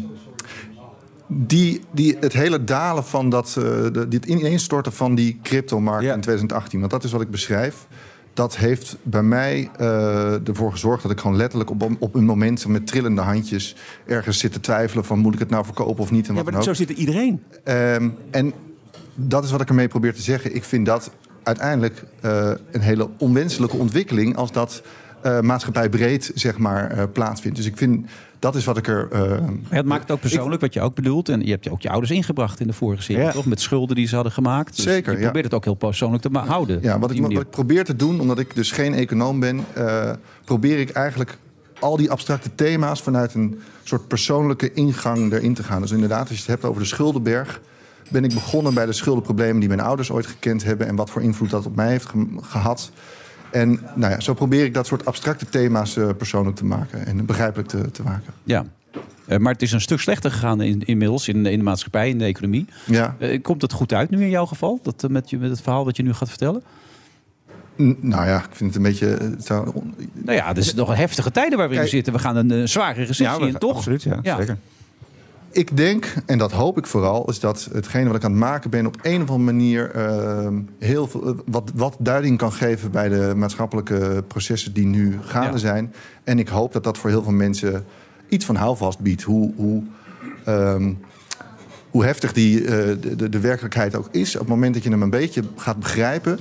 die, 1.26 1.80
die, 1.92 2.16
het 2.20 2.32
hele 2.32 2.64
dalen 2.64 3.04
van 3.04 3.28
dat, 3.30 3.52
de, 3.92 4.06
dit 4.08 4.25
ineenstorten 4.25 4.92
van 4.92 5.14
die 5.14 5.38
cryptomarkt 5.42 6.04
Ja. 6.04 6.14
in 6.14 6.20
2018, 6.20 6.78
want 6.80 6.92
dat 6.92 7.04
is 7.04 7.12
wat 7.12 7.20
ik 7.20 7.30
beschrijf. 7.30 7.87
Dat 8.34 8.56
heeft 8.56 8.96
bij 9.02 9.22
mij 9.22 9.70
eh, 9.76 10.49
ervoor 10.49 10.70
gezorgd 10.72 11.02
dat 11.02 11.10
ik 11.12 11.20
gewoon 11.20 11.37
letterlijk 11.37 11.70
op, 11.70 11.90
op 11.99 12.14
een 12.14 12.25
moment 12.25 12.66
met 12.66 12.87
trillende 12.87 13.20
handjes 13.20 13.76
ergens 14.06 14.38
zit 14.38 14.52
te 14.52 14.60
twijfelen 14.60 15.04
van 15.04 15.18
moet 15.18 15.34
ik 15.34 15.38
het 15.40 15.50
nou 15.50 15.64
verkopen 15.64 16.02
of 16.02 16.10
niet 16.10 16.28
en 16.28 16.34
Ja, 16.34 16.42
wat 16.42 16.44
maar 16.52 16.52
dan 16.60 16.70
ook. 16.70 16.76
zo 16.76 16.84
zit 16.84 16.90
er 16.90 16.96
iedereen. 17.00 17.42
Ehm, 17.64 18.08
en 18.30 18.52
dat 19.14 19.44
is 19.44 19.50
wat 19.50 19.60
ik 19.60 19.68
ermee 19.68 19.88
probeer 19.88 20.14
te 20.14 20.22
zeggen. 20.22 20.54
Ik 20.54 20.64
vind 20.64 20.87
dat 20.87 21.10
uiteindelijk 21.42 22.02
eh, 22.20 22.50
een 22.70 22.80
hele 22.80 23.09
onwenselijke 23.18 23.76
ontwikkeling 23.76 24.37
als 24.37 24.52
dat 24.52 24.82
eh 25.23 25.40
maatschappijbreed 25.40 26.30
zeg 26.35 26.59
maar, 26.59 26.90
eh, 26.90 27.04
plaatsvindt. 27.12 27.56
Dus 27.56 27.66
ik 27.66 27.76
vind 27.76 28.06
dat 28.38 28.54
is 28.54 28.64
wat 28.64 28.76
ik 28.76 28.88
er. 28.88 29.09
Maar 29.11 29.50
het 29.68 29.87
maakt 29.87 30.02
het 30.02 30.11
ook 30.11 30.20
persoonlijk, 30.20 30.61
wat 30.61 30.75
je 30.75 30.80
ook 30.80 30.94
bedoelt. 30.94 31.28
En 31.28 31.44
je 31.44 31.50
hebt 31.50 31.68
ook 31.68 31.82
je 31.82 31.90
ouders 31.90 32.12
ingebracht 32.12 32.61
in 32.61 32.66
de 32.66 32.73
vorige 32.73 33.02
serie, 33.02 33.23
Ja. 33.23 33.30
toch? 33.30 33.47
Met 33.47 33.61
schulden 33.61 33.97
die 33.97 34.06
ze 34.06 34.14
hadden 34.14 34.32
gemaakt. 34.32 34.76
Dus 34.76 34.85
Zeker, 34.85 35.12
Je 35.12 35.18
ja. 35.18 35.25
probeert 35.25 35.44
het 35.44 35.54
ook 35.54 35.64
heel 35.64 35.75
persoonlijk 35.75 36.23
te 36.23 36.38
houden. 36.38 36.78
Ja, 36.82 36.99
wat 36.99 37.11
ik, 37.11 37.20
wat 37.20 37.30
ik 37.30 37.50
probeer 37.50 37.85
te 37.85 37.97
doen, 37.97 38.20
omdat 38.20 38.38
ik 38.38 38.54
dus 38.54 38.73
geen 38.73 38.94
econoom 38.94 39.40
ben, 39.40 39.64
probeer 40.44 40.78
ik 40.78 40.90
eigenlijk 40.90 41.38
al 41.80 41.97
die 41.97 42.11
abstracte 42.11 42.54
thema's 42.54 43.02
vanuit 43.02 43.35
een 43.35 43.61
soort 43.82 44.09
persoonlijke 44.09 44.73
ingang 44.73 45.32
erin 45.32 45.54
te 45.54 45.62
gaan. 45.62 45.80
Dus 45.80 45.90
inderdaad, 45.90 46.20
als 46.28 46.30
je 46.30 46.37
het 46.37 46.47
hebt 46.47 46.64
over 46.64 46.82
de 46.82 46.88
schuldenberg, 46.88 47.61
ben 48.09 48.25
ik 48.25 48.35
begonnen 48.35 48.75
bij 48.75 48.87
de 48.87 48.92
schuldenproblemen 48.92 49.59
die 49.61 49.69
mijn 49.69 49.80
ouders 49.80 50.11
ooit 50.11 50.26
gekend 50.26 50.64
hebben 50.64 50.87
en 50.87 50.97
wat 50.97 51.11
voor 51.11 51.23
invloed 51.23 51.50
dat 51.50 51.66
op 51.66 51.76
mij 51.76 51.88
heeft 51.88 52.07
ge- 52.07 52.26
gehad. 52.40 52.90
En 53.50 53.80
nou 53.95 54.12
ja, 54.12 54.21
zo 54.21 54.35
probeer 54.35 54.64
ik 54.64 54.75
dat 54.75 54.87
soort 54.87 55.04
abstracte 55.04 55.47
thema's 55.49 55.97
eh, 55.97 56.09
persoonlijk 56.16 56.57
te 56.57 56.64
maken 56.64 57.07
en 57.07 57.26
begrijpelijk 57.26 57.69
te, 57.69 57.90
te 57.90 58.02
maken. 58.02 58.33
Ja. 58.45 58.64
Eh, 59.26 59.38
maar 59.38 59.52
het 59.52 59.62
is 59.62 59.73
een 59.73 59.80
stuk 59.80 60.00
slechter 60.00 60.30
gegaan 60.30 60.61
in, 60.61 60.83
inmiddels 60.85 61.28
in, 61.28 61.47
in 61.47 61.59
de 61.59 61.64
maatschappij, 61.64 62.09
in 62.09 62.19
de 62.19 62.25
economie. 62.25 62.66
Ja. 62.87 63.16
Eh, 63.19 63.42
komt 63.42 63.62
het 63.62 63.73
goed 63.73 63.92
uit 63.92 64.11
nu 64.11 64.23
in 64.23 64.30
jouw 64.30 64.47
geval? 64.47 64.80
Dat, 64.83 65.04
met, 65.09 65.30
je, 65.30 65.38
met 65.38 65.50
het 65.50 65.61
verhaal 65.61 65.85
wat 65.85 65.97
je 65.97 66.02
nu 66.02 66.12
gaat 66.12 66.28
vertellen? 66.28 66.62
N- 67.83 67.97
nou 68.00 68.26
ja, 68.26 68.38
ik 68.38 68.49
vind 68.52 68.75
het 68.75 68.76
een 68.85 68.90
beetje... 68.90 69.07
Het 69.07 69.47
zou, 69.47 69.71
Nou 70.12 70.37
ja, 70.37 70.47
het 70.49 70.57
is 70.59 70.75
nog 70.75 70.88
een 70.88 70.97
heftige 70.97 71.30
tijden 71.30 71.59
waar 71.59 71.69
we 71.69 71.75
in 71.75 71.88
zitten. 71.88 72.12
We 72.12 72.19
gaan 72.19 72.37
een 72.37 72.69
zware 72.69 73.04
recessie 73.04 73.47
in, 73.47 73.59
toch? 73.59 73.76
Absoluut, 73.76 74.02
ja, 74.02 74.19
Ja. 74.23 74.37
zeker. 74.37 74.57
Ik 75.52 75.76
denk, 75.76 76.14
en 76.26 76.38
dat 76.38 76.52
hoop 76.52 76.78
ik 76.78 76.87
vooral, 76.87 77.28
is 77.30 77.40
dat 77.40 77.69
hetgene 77.73 78.07
wat 78.07 78.16
ik 78.16 78.25
aan 78.25 78.30
het 78.30 78.40
maken 78.40 78.71
ben 78.71 78.87
op 78.87 78.97
een 79.02 79.23
of 79.23 79.30
andere 79.30 79.52
manier 79.52 79.90
ehm, 79.90 80.61
heel 80.78 81.07
veel, 81.07 81.26
eh, 81.26 81.35
wat, 81.47 81.71
wat 81.75 81.97
duiding 81.99 82.38
kan 82.38 82.52
geven 82.52 82.90
bij 82.90 83.09
de 83.09 83.33
maatschappelijke 83.37 84.25
processen 84.26 84.73
die 84.73 84.87
nu 84.87 85.19
gaande 85.23 85.50
Ja. 85.52 85.57
zijn. 85.59 85.95
En 86.25 86.38
ik 86.38 86.49
hoop 86.49 86.73
dat 86.73 86.85
dat 86.85 86.99
voor 86.99 87.11
heel 87.11 87.23
veel 87.23 87.33
mensen 87.33 87.85
iets 88.28 88.45
van 88.45 88.54
houvast 88.57 88.99
biedt. 88.99 89.23
Hoe, 89.23 89.52
hoe, 89.57 89.83
ehm, 90.45 90.92
hoe 91.90 92.04
heftig 92.04 92.33
die, 92.33 92.64
eh, 92.64 92.69
de, 93.00 93.16
de, 93.16 93.28
de 93.28 93.40
werkelijkheid 93.40 93.97
ook 93.97 94.09
is. 94.11 94.35
Op 94.35 94.40
het 94.40 94.49
moment 94.49 94.75
dat 94.75 94.83
je 94.83 94.90
hem 94.90 95.02
een 95.02 95.11
beetje 95.11 95.42
gaat 95.57 95.78
begrijpen. 95.78 96.38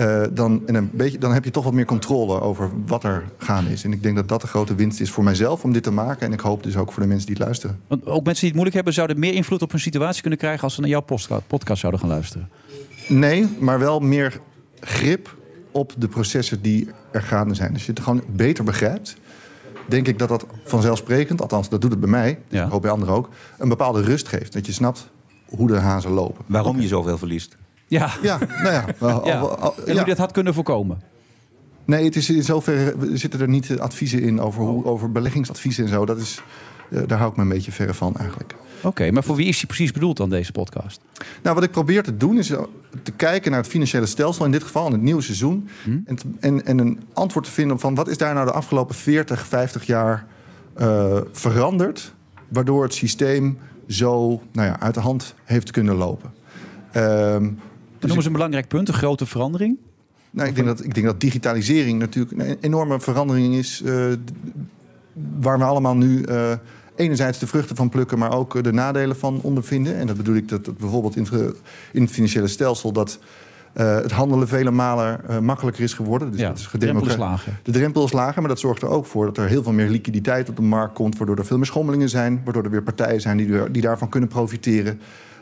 Eh, 0.00 0.22
dan, 0.32 0.62
en 0.66 0.74
een 0.74 0.90
beetje, 0.92 1.18
dan 1.18 1.32
heb 1.32 1.44
je 1.44 1.50
toch 1.50 1.64
wat 1.64 1.72
meer 1.72 1.84
controle 1.84 2.40
over 2.40 2.70
wat 2.86 3.04
er 3.04 3.24
gaande 3.38 3.70
is. 3.70 3.84
En 3.84 3.92
ik 3.92 4.02
denk 4.02 4.16
dat 4.16 4.28
dat 4.28 4.40
de 4.40 4.46
grote 4.46 4.74
winst 4.74 5.00
is 5.00 5.10
voor 5.10 5.24
mijzelf 5.24 5.64
om 5.64 5.72
dit 5.72 5.82
te 5.82 5.90
maken. 5.90 6.26
En 6.26 6.32
ik 6.32 6.40
hoop 6.40 6.62
dus 6.62 6.76
ook 6.76 6.92
voor 6.92 7.02
de 7.02 7.08
mensen 7.08 7.26
die 7.26 7.34
het 7.36 7.44
luisteren. 7.44 7.80
Want 7.88 8.06
ook 8.06 8.24
mensen 8.24 8.34
die 8.34 8.44
het 8.44 8.52
moeilijk 8.52 8.74
hebben, 8.74 8.92
zouden 8.92 9.18
meer 9.18 9.34
invloed 9.34 9.62
op 9.62 9.70
hun 9.70 9.80
situatie 9.80 10.20
kunnen 10.20 10.38
krijgen 10.38 10.62
als 10.62 10.74
ze 10.74 10.80
naar 10.80 10.90
jouw 10.90 11.04
podcast 11.46 11.80
zouden 11.80 12.00
gaan 12.00 12.08
luisteren. 12.08 12.48
Nee, 13.08 13.48
maar 13.58 13.78
wel 13.78 14.00
meer 14.00 14.40
grip 14.80 15.36
op 15.70 15.92
de 15.98 16.08
processen 16.08 16.62
die 16.62 16.88
er 17.12 17.22
gaande 17.22 17.54
zijn. 17.54 17.72
Als 17.72 17.86
je 17.86 17.92
het 17.92 18.00
gewoon 18.00 18.22
beter 18.32 18.64
begrijpt, 18.64 19.16
denk 19.88 20.06
ik 20.08 20.18
dat 20.18 20.28
dat 20.28 20.46
vanzelfsprekend, 20.64 21.40
althans 21.40 21.68
dat 21.68 21.80
doet 21.80 21.90
het 21.90 22.00
bij 22.00 22.08
mij, 22.10 22.38
Ja. 22.48 22.64
ik 22.64 22.70
hoop 22.70 22.82
bij 22.82 22.90
anderen 22.90 23.14
ook, 23.14 23.28
een 23.58 23.68
bepaalde 23.68 24.02
rust 24.02 24.28
geeft. 24.28 24.52
Dat 24.52 24.66
je 24.66 24.72
snapt 24.72 25.08
hoe 25.46 25.66
de 25.68 25.76
hazen 25.78 26.10
lopen. 26.10 26.44
Waarom 26.46 26.80
je 26.80 26.88
zoveel 26.88 27.18
verliest. 27.18 27.56
Ja, 27.90 28.10
Ja, 28.22 28.38
nou 28.62 28.72
ja. 28.72 28.84
wel, 28.98 29.26
ja. 29.26 29.38
al- 29.38 29.56
al- 29.56 29.74
en 29.86 29.96
hoe 29.96 30.04
dat 30.06 30.18
had 30.18 30.32
kunnen 30.32 30.54
voorkomen. 30.54 31.00
Nee, 31.84 32.04
het 32.04 32.16
is 32.16 32.30
in 32.30 32.42
zoverre 32.42 32.94
zitten 33.16 33.40
er 33.40 33.48
niet 33.48 33.78
adviezen 33.78 34.22
in 34.22 34.40
over, 34.40 34.62
hoe, 34.62 34.84
over 34.84 35.12
beleggingsadviezen 35.12 35.84
en 35.84 35.90
zo. 35.90 36.06
Dat 36.06 36.18
is, 36.18 36.42
eh, 36.90 37.00
daar 37.06 37.18
hou 37.18 37.30
ik 37.30 37.36
me 37.36 37.42
een 37.42 37.48
beetje 37.48 37.72
verre 37.72 37.94
van 37.94 38.16
eigenlijk. 38.16 38.54
Oké, 38.82 39.10
maar 39.10 39.24
voor 39.24 39.36
wie 39.36 39.46
is 39.46 39.58
die 39.58 39.66
precies 39.66 39.92
bedoeld 39.92 40.16
dan, 40.16 40.30
deze 40.30 40.52
podcast? 40.52 41.00
Nou, 41.42 41.54
wat 41.54 41.64
ik 41.64 41.70
probeer 41.70 42.02
te 42.02 42.16
doen 42.16 42.38
is 42.38 42.50
eh, 42.50 42.62
te 43.02 43.10
kijken 43.12 43.50
naar 43.50 43.60
het 43.60 43.68
financiële 43.70 44.06
stelsel, 44.06 44.44
in 44.44 44.50
dit 44.50 44.62
geval 44.62 44.86
in 44.86 44.92
het 44.92 45.02
nieuwe 45.02 45.22
seizoen. 45.22 45.68
En, 46.06 46.14
te- 46.16 46.24
en, 46.40 46.66
en 46.66 46.78
een 46.78 47.00
antwoord 47.12 47.44
te 47.44 47.50
vinden 47.52 47.78
van 47.80 47.94
wat 47.94 48.08
is 48.08 48.18
daar 48.18 48.34
nou 48.34 48.46
de 48.46 48.52
afgelopen 48.52 48.94
40, 48.94 49.46
50 49.46 49.86
jaar 49.86 50.26
eh, 50.74 51.18
veranderd, 51.32 52.14
waardoor 52.48 52.82
het 52.82 52.94
systeem 52.94 53.58
zo 53.88 54.42
nou 54.52 54.68
ja, 54.68 54.80
uit 54.80 54.94
de 54.94 55.00
hand 55.00 55.34
heeft 55.44 55.70
kunnen 55.70 55.94
lopen. 55.94 56.32
Ehm, 56.92 57.50
Dat 58.00 58.08
noemen 58.08 58.22
ze 58.22 58.26
een 58.26 58.36
belangrijk 58.36 58.68
punt, 58.68 58.88
een 58.88 58.94
grote 58.94 59.26
verandering. 59.26 59.76
nou, 60.30 60.48
ik, 60.48 60.54
denk 60.54 60.66
dat, 60.66 60.84
ik 60.84 60.94
denk 60.94 61.06
dat 61.06 61.20
digitalisering 61.20 61.98
natuurlijk 61.98 62.38
een 62.38 62.56
enorme 62.60 63.00
verandering 63.00 63.54
is. 63.54 63.82
eh, 63.82 64.04
waar 65.40 65.58
we 65.58 65.64
allemaal 65.64 65.96
nu 65.96 66.22
eh, 66.22 66.52
enerzijds 66.96 67.38
de 67.38 67.46
vruchten 67.46 67.76
van 67.76 67.88
plukken, 67.88 68.18
maar 68.18 68.32
ook 68.32 68.56
eh, 68.56 68.62
de 68.62 68.72
nadelen 68.72 69.16
van 69.16 69.40
ondervinden. 69.42 69.96
En 69.96 70.06
dat 70.06 70.16
bedoel 70.16 70.34
ik 70.34 70.48
dat, 70.48 70.64
dat 70.64 70.78
bijvoorbeeld 70.78 71.16
in 71.16 71.26
het, 71.30 71.56
in 71.92 72.02
het 72.02 72.10
financiële 72.10 72.48
stelsel 72.48 72.92
dat 72.92 73.18
het 73.72 74.10
handelen 74.10 74.48
vele 74.48 74.70
malen 74.70 75.44
makkelijker 75.44 75.82
is 75.82 75.94
geworden. 75.94 76.30
Dus 76.30 76.40
Ja, 76.40 76.48
dat 76.48 76.58
is 76.58 76.68
de 76.72 76.78
drempel 76.78 77.06
is 77.06 77.16
lager. 77.16 77.60
De 77.62 77.72
drempel 77.72 78.04
is 78.04 78.12
lager, 78.12 78.40
maar 78.40 78.50
dat 78.50 78.60
zorgt 78.60 78.82
er 78.82 78.88
ook 78.88 79.06
voor 79.06 79.24
dat 79.24 79.36
er 79.36 79.48
heel 79.48 79.62
veel 79.62 79.72
meer 79.72 79.88
liquiditeit 79.88 80.48
op 80.48 80.56
de 80.56 80.62
markt 80.62 80.94
komt, 80.94 81.16
waardoor 81.16 81.36
er 81.36 81.46
veel 81.46 81.56
meer 81.56 81.66
schommelingen 81.66 82.08
zijn, 82.08 82.40
waardoor 82.44 82.64
er 82.64 82.70
weer 82.70 82.82
partijen 82.82 83.20
zijn 83.20 83.36
die, 83.36 83.70
die 83.70 83.82
daarvan 83.82 84.08
kunnen 84.08 84.28
profiteren. 84.28 85.00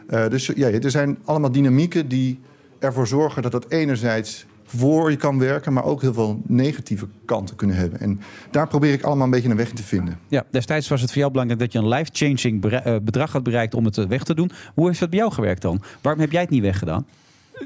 Eh, 0.08 0.28
dus 0.28 0.46
ja, 0.54 0.70
er 0.70 0.90
zijn 0.90 1.18
allemaal 1.24 1.52
dynamieken 1.52 2.08
die 2.08 2.40
ervoor 2.78 3.06
zorgen 3.06 3.42
dat 3.42 3.52
dat 3.52 3.68
enerzijds 3.68 4.46
voor 4.64 5.10
je 5.10 5.16
kan 5.16 5.38
werken, 5.38 5.72
maar 5.72 5.84
ook 5.84 6.00
heel 6.00 6.12
veel 6.12 6.42
negatieve 6.46 7.06
kanten 7.24 7.56
kunnen 7.56 7.76
hebben. 7.76 8.00
En 8.00 8.20
daar 8.50 8.68
probeer 8.68 8.92
ik 8.92 9.02
allemaal 9.02 9.24
een 9.24 9.30
beetje 9.30 9.48
een 9.48 9.56
weg 9.56 9.68
in 9.68 9.74
te 9.74 9.82
vinden. 9.82 10.18
Ja, 10.28 10.44
destijds 10.50 10.88
was 10.88 11.00
het 11.00 11.10
voor 11.10 11.18
jou 11.18 11.30
belangrijk 11.30 11.60
dat 11.60 11.72
je 11.72 11.78
een 11.78 11.88
life-changing 11.88 12.64
eh, 12.64 12.96
bedrag 13.02 13.32
had 13.32 13.42
bereikt 13.42 13.74
om 13.74 13.84
het 13.84 13.98
eh, 13.98 14.06
weg 14.06 14.22
te 14.22 14.34
doen. 14.34 14.50
Hoe 14.74 14.86
heeft 14.86 15.00
dat 15.00 15.10
bij 15.10 15.18
jou 15.18 15.32
gewerkt 15.32 15.62
dan? 15.62 15.82
Waarom 16.00 16.20
heb 16.20 16.32
jij 16.32 16.40
het 16.40 16.50
niet 16.50 16.62
weggedaan? 16.62 17.06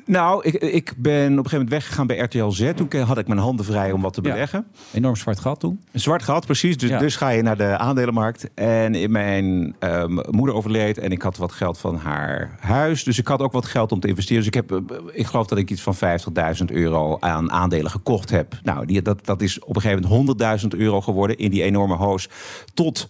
Nou, 0.07 0.45
ik, 0.45 0.55
ik 0.55 0.95
ben 0.97 1.23
op 1.23 1.29
een 1.29 1.35
gegeven 1.37 1.51
moment 1.53 1.71
weggegaan 1.71 2.07
bij 2.07 2.19
RTL 2.19 2.49
Z. 2.49 2.73
Toen 2.75 3.01
had 3.01 3.19
ik 3.19 3.27
mijn 3.27 3.41
handen 3.41 3.65
vrij 3.65 3.93
om 3.93 4.01
wat 4.03 4.13
te 4.15 4.23
Ja. 4.23 4.31
beleggen. 4.31 4.67
Enorm 4.93 5.17
zwart 5.17 5.39
gat 5.41 5.61
toen. 5.61 5.81
Een 5.93 6.01
zwart 6.01 6.23
gat, 6.23 6.47
precies. 6.47 6.77
Dus, 6.77 6.89
Ja. 6.91 6.99
dus 6.99 7.17
ga 7.17 7.29
je 7.29 7.43
naar 7.43 7.57
de 7.57 7.77
aandelenmarkt. 7.79 8.51
En 8.55 8.95
in 8.95 9.11
mijn 9.11 9.75
ehm, 9.79 10.13
moeder 10.31 10.55
overleed 10.55 10.99
en 10.99 11.11
ik 11.11 11.23
had 11.23 11.37
wat 11.37 11.53
geld 11.53 11.79
van 11.79 11.97
haar 11.97 12.57
huis. 12.61 13.05
Dus 13.05 13.19
ik 13.19 13.27
had 13.27 13.41
ook 13.41 13.53
wat 13.53 13.67
geld 13.67 13.93
om 13.93 14.01
te 14.01 14.09
investeren. 14.09 14.39
Dus 14.39 14.47
ik, 14.47 14.55
heb, 14.55 14.73
eh, 14.73 14.97
ik 15.13 15.27
geloof 15.27 15.47
dat 15.47 15.59
ik 15.59 15.71
iets 15.71 15.83
van 15.83 15.95
50.000 15.95 16.71
euro 16.71 17.17
aan 17.21 17.51
aandelen 17.53 17.91
gekocht 17.91 18.31
heb. 18.31 18.59
Nou, 18.63 18.87
die, 18.87 19.03
dat, 19.03 19.27
dat 19.27 19.43
is 19.43 19.59
op 19.65 19.77
een 19.77 19.83
gegeven 19.83 20.09
moment 20.09 20.63
100.000 20.63 20.69
euro 20.79 21.01
geworden 21.01 21.37
in 21.39 21.51
die 21.51 21.63
enorme 21.63 21.95
hoos. 21.95 22.29
Tot 22.75 23.09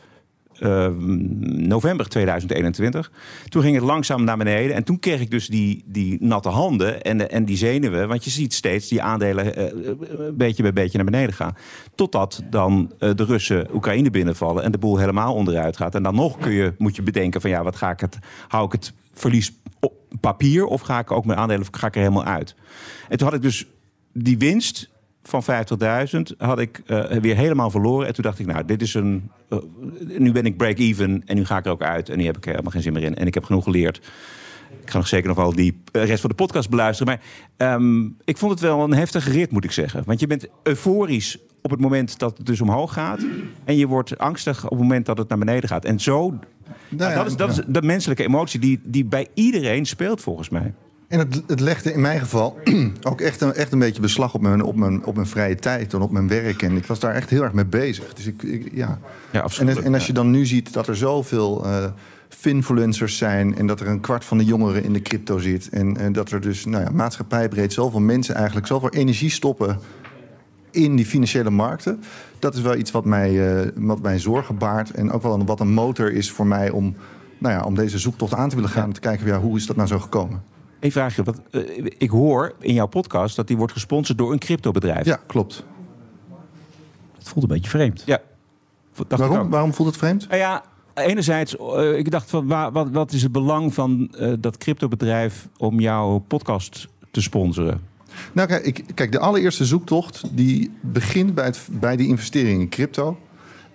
ehm, 0.63 1.67
november 1.69 2.09
2021. 2.09 3.11
Toen 3.49 3.63
ging 3.63 3.75
het 3.75 3.85
langzaam 3.85 4.25
naar 4.25 4.37
beneden. 4.37 4.77
En 4.77 4.85
toen 4.85 4.99
kreeg 4.99 5.21
ik 5.21 5.31
dus 5.31 5.47
die, 5.47 5.83
die 5.87 6.17
natte 6.21 6.49
handen 6.49 7.03
en, 7.03 7.31
en 7.31 7.45
die 7.45 7.57
zenuwen. 7.57 8.09
Want 8.09 8.25
je 8.25 8.31
ziet 8.31 8.55
steeds 8.55 8.89
die 8.89 9.03
aandelen 9.03 9.55
eh, 9.55 9.67
eh, 9.67 9.97
beetje 10.35 10.63
bij 10.63 10.73
beetje 10.73 10.97
naar 10.97 11.07
beneden 11.07 11.35
gaan. 11.35 11.57
Totdat 11.95 12.43
dan 12.51 12.93
eh, 12.99 13.11
de 13.15 13.25
Russen 13.25 13.75
Oekraïne 13.75 14.11
binnenvallen 14.11 14.63
en 14.63 14.73
de 14.73 14.79
boel 14.79 14.99
helemaal 14.99 15.35
onderuit 15.35 15.77
gaat. 15.77 15.95
En 15.95 16.03
dan 16.03 16.15
nog 16.15 16.39
kun 16.39 16.53
je, 16.53 16.75
moet 16.79 16.97
je 16.97 17.03
bedenken 17.03 17.41
van 17.41 17.51
ja, 17.51 17.63
wat 17.63 17.77
ga 17.77 17.91
ik 17.91 18.01
het, 18.01 18.19
hou 18.49 18.67
ik 18.67 18.73
het 18.73 18.93
verlies 19.13 19.53
op 19.81 19.93
papier 20.21 20.65
of 20.65 20.81
ga 20.81 20.99
ik 20.99 21.11
ook 21.11 21.25
mijn 21.25 21.39
aandelen 21.39 21.67
ga 21.71 21.87
ik 21.87 21.95
er 21.95 22.01
helemaal 22.01 22.25
uit? 22.25 22.55
En 23.09 23.19
toen 23.19 23.27
had 23.27 23.37
ik 23.37 23.43
dus 23.43 23.67
die 24.13 24.39
winst 24.39 24.91
van 25.23 25.43
50.000 26.15 26.37
had 26.39 26.59
ik 26.59 26.83
eh, 26.87 27.05
weer 27.19 27.37
helemaal 27.37 27.71
verloren. 27.71 28.07
En 28.07 28.15
toen 28.15 28.25
dacht 28.25 28.39
ik, 28.39 28.47
nou, 28.47 28.65
dit 28.65 28.83
is 28.83 28.95
een. 28.95 29.31
eh, 29.49 29.59
nu 30.19 30.33
ben 30.33 30.47
ik 30.47 30.57
break-even 30.57 31.23
en 31.27 31.37
nu 31.37 31.45
ga 31.45 31.59
ik 31.59 31.65
er 31.65 31.71
ook 31.71 31.83
uit. 31.83 32.09
En 32.09 32.19
nu 32.19 32.25
heb 32.25 32.37
ik 32.37 32.45
helemaal 32.45 32.71
geen 32.71 32.83
zin 32.83 32.93
meer 32.93 33.03
in. 33.03 33.15
En 33.15 33.27
ik 33.27 33.35
heb 33.35 33.45
genoeg 33.45 33.65
geleerd. 33.65 33.97
Ik 34.83 34.91
ga 34.91 34.97
nog 34.99 35.09
zeker 35.09 35.29
nog 35.29 35.37
wel 35.37 35.53
die 35.55 35.81
eh, 35.93 36.05
rest 36.05 36.21
van 36.21 36.31
de 36.31 36.37
podcast 36.37 36.71
beluisteren. 36.71 37.13
Maar 37.13 37.23
ehm, 37.69 38.05
ik 38.25 38.37
vond 38.39 38.51
het 38.53 38.61
wel 38.61 38.83
een 38.83 38.95
heftige 38.95 39.31
rit, 39.31 39.51
moet 39.51 39.65
ik 39.65 39.73
zeggen. 39.73 40.03
Want 40.07 40.21
je 40.21 40.27
bent 40.27 40.49
euforisch 40.63 41.39
op 41.63 41.71
het 41.71 41.81
moment 41.81 42.19
dat 42.19 42.37
het 42.37 42.47
dus 42.47 42.61
omhoog 42.61 42.93
gaat. 42.93 43.21
En 43.65 43.77
je 43.77 43.87
wordt 43.87 44.19
angstig 44.19 44.65
op 44.65 44.71
het 44.71 44.79
moment 44.79 45.07
dat 45.07 45.19
het 45.19 45.29
naar 45.29 45.39
beneden 45.39 45.69
gaat. 45.69 45.85
En 45.85 46.01
zo. 46.01 46.31
Nou 46.31 46.41
Nou, 46.89 47.11
ja, 47.11 47.17
dat 47.17 47.27
is, 47.27 47.37
dat 47.37 47.51
is 47.51 47.61
de 47.67 47.83
menselijke 47.83 48.25
emotie 48.25 48.61
die, 48.61 48.81
die 48.85 49.05
bij 49.05 49.27
iedereen 49.35 49.87
speelt, 49.87 50.21
volgens 50.21 50.49
mij. 50.49 50.75
En 51.13 51.19
het, 51.19 51.43
het 51.47 51.61
legde 51.61 51.93
in 51.93 52.01
mijn 52.01 52.21
geval 52.21 52.59
ook 53.11 53.21
echt 53.21 53.41
een, 53.41 53.53
echt 53.55 53.73
een 53.73 53.79
beetje 53.79 54.01
beslag 54.01 54.35
op 54.35 54.41
mijn, 54.41 54.63
op, 54.63 54.77
mijn, 54.77 55.05
op 55.05 55.15
mijn 55.15 55.27
vrije 55.27 55.55
tijd 55.55 55.95
en 55.95 56.01
op 56.01 56.11
mijn 56.11 56.29
werk. 56.29 56.63
En 56.63 56.77
ik 56.77 56.87
was 56.87 56.99
daar 57.01 57.15
echt 57.15 57.31
heel 57.31 57.43
erg 57.43 57.53
mee 57.53 57.65
bezig. 57.65 58.15
Dus 58.15 58.27
ik, 58.27 58.43
ik- 58.43 58.71
ja. 58.75 58.99
Ja, 59.31 59.39
En, 59.39 59.43
afschuwelijk. 59.43 59.87
en 59.87 59.95
als 59.95 60.07
je 60.07 60.13
dan 60.13 60.31
nu 60.31 60.47
ziet 60.47 60.73
dat 60.73 60.87
er 60.89 60.97
zoveel 60.97 61.65
eh 61.65 61.85
finfluencers 62.29 63.17
zijn... 63.17 63.57
en 63.57 63.67
dat 63.67 63.81
er 63.81 63.87
een 63.89 64.01
kwart 64.01 64.25
van 64.25 64.39
de 64.39 64.45
jongeren 64.45 64.85
in 64.85 64.93
de 64.93 65.03
crypto 65.03 65.39
zit... 65.39 65.69
en, 65.69 65.97
en 65.97 66.13
dat 66.13 66.31
er 66.31 66.41
dus 66.41 66.65
nou 66.65 66.85
ja, 66.85 66.91
maatschappijbreed 66.91 67.73
zoveel 67.73 68.01
mensen 68.01 68.35
eigenlijk... 68.35 68.67
zoveel 68.67 68.89
energie 68.91 69.31
stoppen 69.31 69.79
in 70.71 70.97
die 70.97 71.07
financiële 71.07 71.51
markten... 71.51 72.03
dat 72.39 72.55
is 72.55 72.61
wel 72.61 72.77
iets 72.77 72.91
wat 72.91 73.05
mij, 73.05 73.57
eh, 73.63 73.69
wat 73.75 74.03
mij 74.03 74.19
zorgen 74.19 74.59
baart... 74.59 74.91
en 74.91 75.11
ook 75.11 75.23
wel 75.23 75.35
een, 75.35 75.47
wat 75.47 75.61
een 75.61 75.73
motor 75.73 76.13
is 76.13 76.31
voor 76.31 76.47
mij 76.47 76.71
om, 76.71 76.95
nou 77.39 77.55
ja, 77.55 77.63
om 77.65 77.75
deze 77.75 77.99
zoektocht 77.99 78.35
aan 78.35 78.49
te 78.49 78.55
willen 78.55 78.71
gaan... 78.71 78.85
en 78.87 78.93
te 78.93 79.01
kijken, 79.01 79.27
ja, 79.27 79.41
hoe 79.41 79.57
is 79.57 79.67
dat 79.67 79.77
nou 79.77 79.89
zo 79.89 79.99
gekomen? 79.99 80.43
Een 80.83 80.93
vraagje. 80.93 81.23
Wat, 81.23 81.41
eh, 81.51 81.61
ik 81.99 82.11
hoor 82.11 82.55
in 82.59 82.75
jouw 82.75 82.87
podcast 82.87 83.37
dat 83.37 83.47
die 83.47 83.57
wordt 83.57 83.73
gesponsord 83.73 84.19
door 84.19 84.33
een 84.33 84.39
cryptobedrijf. 84.39 85.07
Ja, 85.07 85.21
klopt. 85.27 85.65
Het 87.19 87.29
voelt 87.29 87.43
een 87.43 87.55
beetje 87.55 87.71
vreemd. 87.71 88.03
Ja. 88.07 88.21
Waarom, 89.09 89.51
waarom 89.51 89.75
voelt 89.75 89.89
het 89.89 89.99
vreemd? 89.99 90.29
Nou 90.29 90.41
ja, 90.41 90.63
enerzijds, 90.95 91.57
eh, 91.57 91.99
ik 91.99 92.11
dacht 92.11 92.31
van 92.31 92.47
waar, 92.47 92.73
wat, 92.73 92.91
wat 92.91 93.13
is 93.13 93.23
het 93.23 93.33
belang 93.33 93.75
van 93.75 94.15
eh, 94.19 94.33
dat 94.39 94.57
cryptobedrijf 94.57 95.49
om 95.57 95.81
jouw 95.81 96.19
podcast 96.19 96.89
te 97.11 97.23
sponsoren? 97.23 97.81
Nou, 98.33 98.49
kijk, 98.49 98.67
ik, 98.67 98.85
kijk, 98.95 99.13
de 99.13 99.19
allereerste 99.19 99.65
zoektocht 99.65 100.23
die 100.37 100.73
begint 100.81 101.35
bij, 101.35 101.45
het, 101.45 101.69
bij 101.71 101.97
die 101.97 102.09
investering 102.09 102.61
in 102.61 102.69
crypto. 102.69 103.19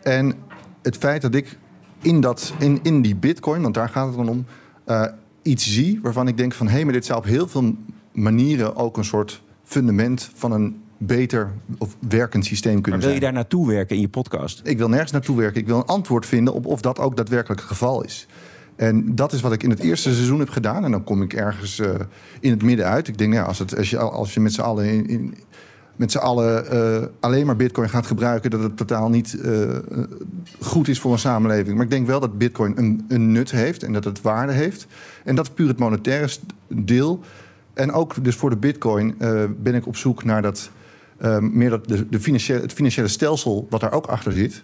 En 0.03 0.33
het 0.81 0.97
feit 0.97 1.21
dat 1.21 1.35
ik 1.35 1.57
in, 2.01 2.21
dat, 2.21 2.53
in, 2.59 2.79
in 2.83 3.01
die 3.01 3.15
bitcoin, 3.15 3.61
want 3.61 3.73
daar 3.73 3.89
gaat 3.89 4.07
het 4.07 4.15
dan 4.15 4.29
om, 4.29 4.45
eh, 4.85 5.05
iets 5.47 5.73
zie 5.73 5.99
waarvan 6.01 6.27
ik 6.27 6.38
denk 6.38 6.53
van... 6.53 6.67
hé, 6.67 6.73
hey, 6.73 6.83
maar 6.83 6.93
dit 6.93 7.05
zou 7.05 7.19
op 7.19 7.25
heel 7.25 7.47
veel 7.47 7.75
manieren 8.12 8.75
ook 8.75 8.97
een 8.97 9.05
soort 9.05 9.41
fundament 9.63 10.29
van 10.36 10.51
een 10.51 10.81
beter 10.97 11.51
of 11.77 11.95
werkend 12.07 12.45
systeem 12.45 12.73
Maar 12.73 12.81
kunnen 12.81 13.01
wil 13.01 13.10
je 13.10 13.15
zijn. 13.15 13.33
daar 13.33 13.41
naartoe 13.41 13.67
werken 13.67 13.95
in 13.95 14.01
je 14.01 14.10
podcast? 14.10 14.62
Ik 14.63 14.77
wil 14.77 14.89
nergens 14.89 15.12
naartoe 15.12 15.38
werken. 15.38 15.62
Ik 15.62 15.67
wil 15.67 15.77
een 15.77 15.86
antwoord 15.86 16.25
vinden 16.25 16.53
op 16.53 16.65
of 16.65 16.81
dat 16.81 16.99
ook 16.99 17.15
daadwerkelijk 17.17 17.60
het 17.60 17.69
geval 17.69 18.03
is. 18.03 18.27
En 18.75 19.15
dat 19.15 19.33
is 19.33 19.41
wat 19.41 19.53
ik 19.53 19.63
in 19.63 19.69
het 19.69 19.79
eerste 19.79 20.13
seizoen 20.13 20.39
heb 20.39 20.49
gedaan. 20.49 20.86
En 20.86 20.91
dan 20.91 21.03
kom 21.03 21.21
ik 21.21 21.33
ergens 21.33 21.79
eh, 21.79 21.95
in 22.39 22.51
het 22.51 22.63
midden 22.63 22.86
uit. 22.86 23.07
Ik 23.07 23.17
denk, 23.17 23.31
nou 23.31 23.41
ja, 23.41 23.47
als, 23.47 23.60
het, 23.60 23.77
als, 23.77 23.89
je, 23.89 23.97
als 23.97 24.33
je 24.33 24.39
met 24.39 24.53
z'n 24.53 24.62
allen 24.62 24.86
in, 24.86 25.07
in, 25.07 25.33
met 25.97 26.12
z'n 26.12 26.17
allen 26.17 26.71
eh, 26.71 27.07
alleen 27.19 27.45
maar 27.45 27.55
bitcoin 27.55 27.89
gaat 27.89 28.05
gebruiken, 28.05 28.49
dat 28.49 28.63
het 28.63 28.77
totaal 28.77 29.10
niet 29.10 29.41
eh, 29.41 29.75
goed 30.60 30.88
is 30.88 30.99
voor 30.99 31.12
een 31.12 31.19
samenleving. 31.19 31.75
Maar 31.75 31.86
ik 31.86 31.91
denk 31.91 32.07
wel 32.07 32.19
dat 32.19 32.38
bitcoin 32.38 32.73
een, 32.77 33.05
een 33.07 33.31
nut 33.31 33.51
heeft 33.51 33.83
en 33.83 33.93
dat 33.93 34.03
het 34.03 34.21
waarde 34.21 34.53
heeft. 34.53 34.88
En 35.23 35.36
dat 35.36 35.47
is 35.47 35.53
puur 35.53 35.67
het 35.67 35.79
monetaire 35.79 36.29
deel. 36.67 37.19
En 37.73 37.91
ook 37.91 38.23
dus 38.23 38.36
voor 38.36 38.49
de 38.49 38.57
bitcoin 38.57 39.15
eh, 39.19 39.43
ben 39.57 39.75
ik 39.75 39.88
op 39.88 39.95
zoek 39.95 40.23
naar 40.23 40.41
dat, 40.41 40.71
meer 41.39 41.69
dat 41.69 41.88
de, 41.88 42.10
de 42.10 42.19
financiële, 42.19 42.62
het 42.62 42.73
financiële 42.73 43.07
stelsel 43.07 43.67
wat 43.69 43.81
daar 43.81 43.93
ook 43.93 44.05
achter 44.05 44.31
zit. 44.31 44.63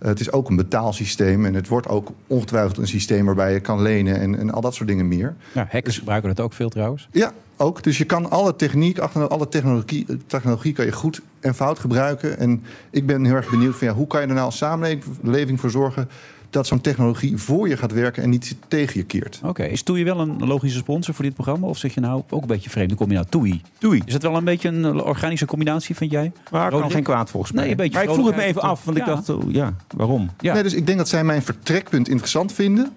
Het 0.00 0.20
is 0.20 0.32
ook 0.32 0.48
een 0.48 0.56
betaalsysteem 0.56 1.44
en 1.44 1.54
het 1.54 1.68
wordt 1.68 1.88
ook 1.88 2.08
ongetwijfeld 2.26 2.78
een 2.78 2.86
systeem 2.86 3.24
waarbij 3.24 3.52
je 3.52 3.60
kan 3.60 3.82
lenen 3.82 4.20
en, 4.20 4.38
en 4.38 4.50
al 4.50 4.60
dat 4.60 4.74
soort 4.74 4.88
dingen 4.88 5.08
meer. 5.08 5.34
Ja, 5.52 5.66
hackers 5.70 5.98
gebruiken 5.98 6.34
dat 6.34 6.44
ook 6.44 6.52
veel 6.52 6.68
trouwens. 6.68 7.08
Ja, 7.12 7.32
ook. 7.56 7.82
Dus 7.82 7.98
je 7.98 8.04
kan 8.04 8.30
alle 8.30 8.56
techniek, 8.56 8.98
achter 8.98 9.28
alle 9.28 9.48
technologie, 9.48 10.06
technologie 10.26 10.72
kan 10.72 10.84
je 10.84 10.92
goed 10.92 11.20
en 11.40 11.54
fout 11.54 11.78
gebruiken. 11.78 12.38
En 12.38 12.62
ik 12.90 13.06
ben 13.06 13.24
heel 13.24 13.34
erg 13.34 13.50
benieuwd 13.50 13.76
van 13.76 13.86
ja, 13.86 13.94
hoe 13.94 14.06
kan 14.06 14.20
je 14.20 14.26
er 14.26 14.34
nou 14.34 14.46
als 14.46 14.56
samenleving 14.56 15.60
voor 15.60 15.70
zorgen 15.70 16.08
dat 16.50 16.66
zo'n 16.66 16.80
technologie 16.80 17.36
voor 17.36 17.68
je 17.68 17.76
gaat 17.76 17.92
werken 17.92 18.22
en 18.22 18.30
niet 18.30 18.56
tegen 18.68 19.00
je 19.00 19.06
keert. 19.06 19.40
Oké, 19.44 19.64
is 19.64 19.82
Toei 19.82 20.04
wel 20.04 20.20
een 20.20 20.46
logische 20.46 20.78
sponsor 20.78 21.14
voor 21.14 21.24
dit 21.24 21.34
programma? 21.34 21.66
Of 21.66 21.78
zeg 21.78 21.94
je 21.94 22.00
nou 22.00 22.22
ook 22.30 22.40
een 22.40 22.46
beetje 22.46 22.70
vreemd? 22.70 22.88
Dan 22.88 22.98
kom 22.98 23.08
je 23.08 23.14
nou 23.14 23.26
Toei. 23.28 23.62
Toei. 23.78 24.02
Is 24.04 24.12
het 24.12 24.22
wel 24.22 24.36
een 24.36 24.44
beetje 24.44 24.68
een 24.68 25.02
organische 25.02 25.46
combinatie, 25.46 25.94
vind 25.94 26.10
jij? 26.10 26.32
Maar 26.50 26.70
kan 26.70 26.90
geen 26.90 27.02
kwaad 27.02 27.30
volgens 27.30 27.52
mij. 27.52 27.62
Nee, 27.62 27.70
een 27.70 27.76
beetje 27.76 27.94
maar 27.94 28.02
ik 28.02 28.10
vroeg 28.10 28.26
het 28.26 28.36
me 28.36 28.42
even 28.42 28.62
af, 28.62 28.84
want 28.84 28.96
ik 28.96 29.04
dacht, 29.04 29.28
oh, 29.28 29.52
ja, 29.52 29.74
waarom? 29.96 30.30
Ja. 30.40 30.52
Nee, 30.54 30.62
dus 30.62 30.74
ik 30.74 30.86
denk 30.86 30.98
dat 30.98 31.08
zij 31.08 31.24
mijn 31.24 31.42
vertrekpunt 31.42 32.08
interessant 32.08 32.52
vinden. 32.52 32.92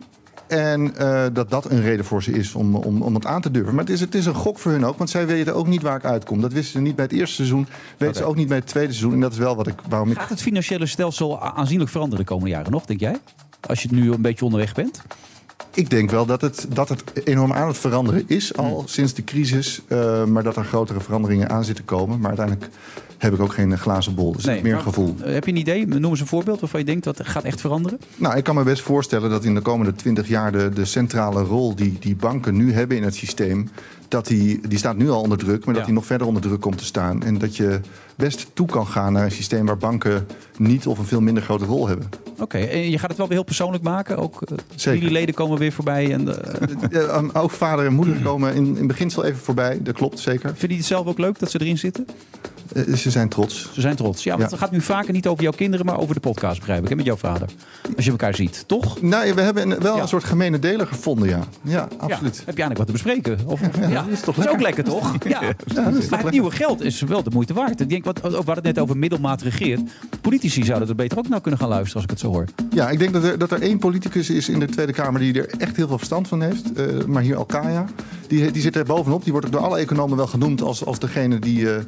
En 0.54 0.96
eh, 0.96 1.26
dat 1.34 1.50
dat 1.50 1.72
een 1.72 1.82
reden 1.82 2.06
voor 2.06 2.24
ze 2.24 2.32
is 2.32 2.56
om, 2.56 2.76
om, 2.76 3.02
om 3.02 3.14
het 3.14 3.26
aan 3.26 3.42
te 3.42 3.52
durven. 3.52 3.76
Maar 3.76 3.84
het 3.84 3.94
is, 3.94 4.00
het 4.00 4.16
is 4.16 4.26
een 4.26 4.34
gok 4.34 4.60
voor 4.60 4.72
hun 4.72 4.86
ook, 4.86 4.98
want 4.98 5.10
zij 5.10 5.28
weten 5.28 5.56
ook 5.56 5.68
niet 5.68 5.82
waar 5.82 5.96
ik 5.98 6.06
uitkom. 6.06 6.42
Dat 6.42 6.54
wisten 6.54 6.72
ze 6.72 6.80
niet 6.80 6.96
bij 6.96 7.06
het 7.06 7.14
eerste 7.14 7.36
seizoen, 7.36 7.68
weten 7.98 8.16
ze 8.16 8.24
ook 8.24 8.36
niet 8.36 8.48
bij 8.48 8.58
het 8.58 8.68
tweede 8.68 8.92
seizoen. 8.92 9.14
En 9.14 9.20
dat 9.20 9.32
is 9.32 9.38
wel 9.38 9.56
wat 9.56 9.68
ik, 9.68 9.80
waarom 9.90 10.12
ik 10.12 10.18
Gaat 10.18 10.30
het 10.30 10.42
financiële 10.42 10.86
stelsel 10.86 11.42
aanzienlijk 11.42 11.90
veranderen 11.90 12.26
de 12.26 12.32
komende 12.32 12.52
jaren 12.52 12.72
nog, 12.72 12.86
denk 12.86 13.00
jij? 13.00 13.18
Als 13.68 13.84
je 13.84 13.88
nu 13.92 14.12
een 14.12 14.22
beetje 14.22 14.46
onderweg 14.46 14.74
bent? 14.74 15.02
Ik 15.74 15.90
denk 15.90 16.12
wel 16.12 16.26
dat 16.26 16.42
het, 16.42 16.66
dat 16.74 16.90
het 16.90 17.04
enorm 17.28 17.54
aan 17.54 17.68
het 17.68 17.78
veranderen 17.78 18.24
is, 18.28 18.56
al 18.58 18.84
sinds 18.88 19.14
de 19.14 19.24
crisis. 19.24 19.82
eh, 19.88 20.26
maar 20.26 20.44
dat 20.44 20.56
er 20.56 20.66
grotere 20.66 21.00
veranderingen 21.00 21.50
aan 21.50 21.64
zitten 21.64 21.86
komen. 21.86 22.20
Maar 22.20 22.28
uiteindelijk 22.28 22.70
heb 23.18 23.34
ik 23.34 23.40
ook 23.40 23.54
geen 23.54 23.78
glazen 23.78 24.16
bol. 24.16 24.32
Dus 24.32 24.46
is 24.46 24.62
meer 24.62 24.74
een 24.74 24.82
gevoel. 24.82 25.16
eh, 25.24 25.34
Heb 25.34 25.46
je 25.46 25.52
een 25.52 25.58
idee? 25.58 25.88
Noem 25.88 26.12
eens 26.12 26.20
een 26.20 26.28
voorbeeld 26.28 26.60
waarvan 26.60 26.80
je 26.80 26.86
denkt 26.86 27.04
dat 27.04 27.18
het 27.18 27.28
gaat 27.28 27.44
echt 27.44 27.62
veranderen. 27.62 28.00
Nou, 28.16 28.38
ik 28.38 28.44
kan 28.44 28.56
me 28.56 28.64
best 28.64 28.82
voorstellen 28.82 29.30
dat 29.30 29.44
in 29.44 29.54
de 29.56 29.62
komende 29.62 29.94
twintig 29.96 30.28
jaar 30.28 30.52
de, 30.52 30.70
de 30.74 30.86
centrale 30.86 31.42
rol 31.42 31.76
die, 31.76 31.98
die 32.00 32.16
banken 32.16 32.56
nu 32.56 32.74
hebben 32.74 32.98
in 32.98 33.04
het 33.04 33.16
systeem, 33.16 33.70
dat 34.14 34.28
die, 34.28 34.68
die 34.68 34.78
staat 34.78 34.98
nu 34.98 35.10
al 35.10 35.22
onder 35.22 35.38
druk, 35.38 35.66
maar 35.66 35.74
dat 35.74 35.78
Ja. 35.78 35.86
die 35.86 35.94
nog 35.94 36.06
verder 36.06 36.28
onder 36.28 36.42
druk 36.42 36.62
komt 36.62 36.78
te 36.78 36.86
staan. 36.86 37.24
En 37.24 37.38
dat 37.38 37.56
je 37.56 37.80
best 38.16 38.48
toe 38.54 38.68
kan 38.68 38.88
gaan 38.88 39.14
naar 39.14 39.24
een 39.26 39.32
systeem 39.32 39.66
waar 39.66 39.78
banken 39.78 40.28
niet 40.58 40.88
of 40.88 40.98
een 40.98 41.06
veel 41.06 41.22
minder 41.22 41.44
grote 41.44 41.66
rol 41.66 41.88
hebben. 41.88 42.10
Oké, 42.40 42.58
en 42.58 42.90
je 42.90 42.98
gaat 42.98 43.10
het 43.10 43.18
wel 43.18 43.28
weer 43.28 43.36
heel 43.36 43.46
persoonlijk 43.46 43.84
maken. 43.84 44.18
Ook 44.18 44.42
eh, 44.42 44.58
Zeker. 44.76 44.94
familieleden 45.00 45.36
komen 45.36 45.58
weer 45.58 45.72
voorbij. 45.72 46.12
En, 46.14 46.44
eh, 46.92 47.08
Eh, 47.10 47.24
ook 47.34 47.52
vader 47.52 47.86
en 47.86 47.94
moeder 47.94 48.16
komen 48.24 48.54
in, 48.56 48.78
in 48.78 48.88
beginsel 48.88 49.24
even 49.26 49.40
voorbij, 49.40 49.80
dat 49.82 49.96
klopt 49.96 50.20
zeker. 50.20 50.52
Vind 50.56 50.72
je 50.72 50.78
het 50.78 50.88
zelf 50.88 51.08
ook 51.08 51.18
leuk 51.18 51.40
dat 51.40 51.52
ze 51.52 51.62
erin 51.62 51.78
zitten? 51.78 52.08
Eh, 52.74 52.94
ze 52.94 53.12
zijn 53.12 53.30
trots. 53.30 53.70
Ze 53.74 53.82
zijn 53.82 53.96
trots. 53.96 54.24
Ja, 54.24 54.30
want 54.38 54.44
Ja. 54.44 54.50
het 54.50 54.60
gaat 54.60 54.72
nu 54.72 54.82
vaker 54.82 55.14
niet 55.14 55.28
over 55.28 55.44
jouw 55.44 55.52
kinderen, 55.52 55.86
maar 55.86 56.00
over 56.00 56.14
de 56.16 56.20
podcast, 56.22 56.60
begrijp 56.60 56.84
ik. 56.84 56.90
En 56.90 56.98
met 56.98 57.06
jouw 57.06 57.16
vader. 57.16 57.48
Als 57.96 58.06
je 58.06 58.12
elkaar 58.12 58.36
ziet, 58.36 58.64
toch? 58.68 59.02
Nou, 59.02 59.34
we 59.34 59.42
hebben 59.42 59.72
een- 59.72 59.80
wel 59.80 59.96
Ja. 59.96 60.02
een 60.02 60.08
soort 60.08 60.24
gemene 60.24 60.60
deler 60.60 60.88
gevonden, 60.88 61.30
ja. 61.30 61.40
Ja, 61.62 61.88
absoluut. 61.98 62.36
Ja, 62.38 62.44
heb 62.46 62.58
je 62.58 62.64
eigenlijk 62.64 62.78
wat 62.78 62.86
te 62.88 62.92
bespreken? 62.94 63.38
Of, 63.46 63.60
ja, 63.90 64.02
dat 64.04 64.12
is 64.12 64.20
toch 64.20 64.38
ook 64.38 64.44
lekker. 64.44 64.62
lekker, 64.62 64.84
toch? 64.84 65.14
Ja. 65.28 65.42
maar 66.10 66.20
het 66.24 66.32
nieuwe 66.32 66.52
geld 66.52 66.82
is 66.82 67.02
wel 67.02 67.24
de 67.24 67.30
moeite 67.34 67.54
waard. 67.54 67.80
Ik 67.82 67.90
denk, 67.90 68.06
wat, 68.06 68.24
ook, 68.24 68.30
we 68.30 68.36
hadden 68.36 68.56
het 68.56 68.64
net 68.64 68.80
over 68.80 68.98
middelmaat 68.98 69.42
regeert. 69.42 69.82
Politici 70.22 70.64
zouden 70.64 70.90
er 70.90 70.96
beter 70.96 71.18
ook 71.18 71.28
naar 71.30 71.42
kunnen 71.42 71.60
gaan 71.60 71.70
luisteren 71.70 71.96
als 71.96 72.04
ik 72.04 72.10
het 72.10 72.20
zo 72.20 72.28
hoor. 72.28 72.46
Ja, 72.74 72.90
ik 72.90 73.00
denk 73.00 73.14
dat 73.14 73.24
er, 73.24 73.38
dat 73.38 73.52
er 73.52 73.62
één 73.62 73.78
politicus 73.80 74.30
is 74.30 74.50
in 74.50 74.60
de 74.60 74.66
Tweede 74.66 74.92
Kamer 74.94 75.20
die 75.20 75.34
er 75.42 75.50
echt 75.58 75.76
heel 75.76 75.88
veel 75.88 75.98
verstand 75.98 76.28
van 76.28 76.42
heeft. 76.42 76.74
Eh, 76.74 76.86
maar 77.08 77.22
hier 77.22 77.36
Alkaya, 77.36 77.86
die, 78.28 78.52
die 78.52 78.62
zit 78.62 78.76
er 78.76 78.86
bovenop. 78.86 79.24
Die 79.24 79.32
wordt 79.32 79.48
ook 79.48 79.54
door 79.54 79.62
alle 79.62 79.78
economen 79.80 80.18
wel 80.18 80.28
genoemd 80.28 80.62
als, 80.62 80.86
als 80.86 81.00
degene 81.00 81.40
die, 81.40 81.74
eh, 81.74 81.82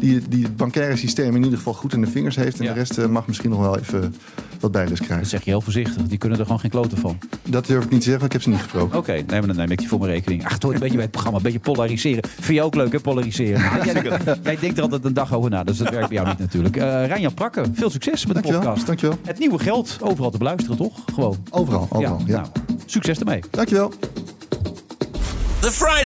die, 0.00 0.28
die 0.28 0.42
het 0.44 0.56
bankaire 0.56 0.96
systeem 0.96 1.36
in 1.36 1.42
ieder 1.42 1.58
geval 1.58 1.72
goed 1.74 1.92
in 1.92 2.00
de 2.00 2.06
vingers 2.06 2.36
heeft. 2.36 2.58
En 2.58 2.64
Ja. 2.64 2.72
de 2.72 2.78
rest 2.78 2.98
eh, 2.98 3.06
mag 3.06 3.26
misschien 3.26 3.50
nog 3.50 3.60
wel 3.60 3.78
even 3.78 4.14
wat 4.60 4.72
bijles 4.72 4.98
Dat 4.98 5.06
krijgen. 5.06 5.26
zeg 5.26 5.44
je 5.44 5.50
heel 5.50 5.60
voorzichtig. 5.60 6.02
Die 6.02 6.18
kunnen 6.18 6.38
er 6.38 6.44
gewoon 6.44 6.60
geen 6.60 6.70
kloten 6.70 6.98
van. 6.98 7.18
Dat 7.48 7.66
durf 7.66 7.84
ik 7.84 7.90
niet 7.90 8.00
te 8.00 8.06
zeggen, 8.10 8.20
want 8.20 8.24
ik 8.24 8.32
heb 8.32 8.42
ze 8.42 8.48
niet 8.48 8.58
gesproken. 8.60 8.98
Oké, 8.98 9.12
nee, 9.12 9.24
maar 9.26 9.46
dan 9.46 9.56
neem 9.56 9.70
ik 9.70 9.78
die 9.78 9.88
voor 9.88 9.98
mijn 9.98 10.10
rekening. 10.12 10.44
Ach, 10.44 10.52
het 10.52 10.62
hoort 10.62 10.74
een 10.74 10.80
beetje 10.80 10.94
bij 10.94 11.02
het 11.04 11.12
programma. 11.12 11.36
Een 11.38 11.44
beetje 11.44 11.58
polariseren. 11.60 12.22
Vind 12.40 12.58
je 12.58 12.62
ook 12.62 12.74
leuk, 12.74 12.92
hè, 12.92 13.00
polariseren? 13.00 13.60
jij, 13.84 14.02
jij 14.42 14.56
denkt 14.60 14.76
er 14.76 14.82
altijd 14.82 15.04
een 15.04 15.14
dag 15.14 15.34
over 15.34 15.50
na, 15.50 15.64
dus 15.64 15.76
dat 15.78 15.90
werkt 15.90 16.08
bij 16.08 16.16
jou 16.16 16.28
niet 16.28 16.38
natuurlijk. 16.38 16.76
Eh 16.76 17.06
Rijnjan 17.06 17.34
Prakke, 17.34 17.62
veel 17.72 17.90
succes 17.90 18.26
met 18.26 18.36
de 18.36 18.52
podcast. 18.52 18.86
dankjewel. 18.86 19.18
Het 19.24 19.38
nieuwe 19.38 19.58
geld, 19.58 19.98
overal 20.00 20.30
te 20.30 20.38
beluisteren, 20.38 20.76
toch? 20.76 20.92
Gewoon. 21.14 21.36
Overal, 21.50 21.86
overal. 21.90 22.20
Ja, 22.26 22.32
Nou, 22.36 22.46
succes 22.86 23.18
ermee. 23.18 23.40
Dankjewel. 23.50 23.92
The 25.60 25.70
Friday 25.70 26.07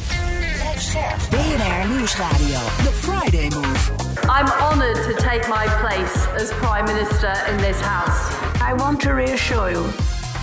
Scherp. 0.81 1.19
BNR 1.29 1.87
Nieuwsradio. 1.87 2.59
The 2.83 2.91
Friday 2.91 3.49
Move. 3.49 3.91
I'm 4.29 4.47
honoured 4.47 4.95
to 4.95 5.13
take 5.13 5.47
my 5.47 5.67
place 5.81 6.27
as 6.41 6.51
Prime 6.53 6.85
Minister 6.85 7.33
in 7.51 7.57
this 7.57 7.79
House. 7.81 8.33
I 8.61 8.73
want 8.73 8.99
to 9.01 9.13
reassure 9.13 9.69
you 9.69 9.83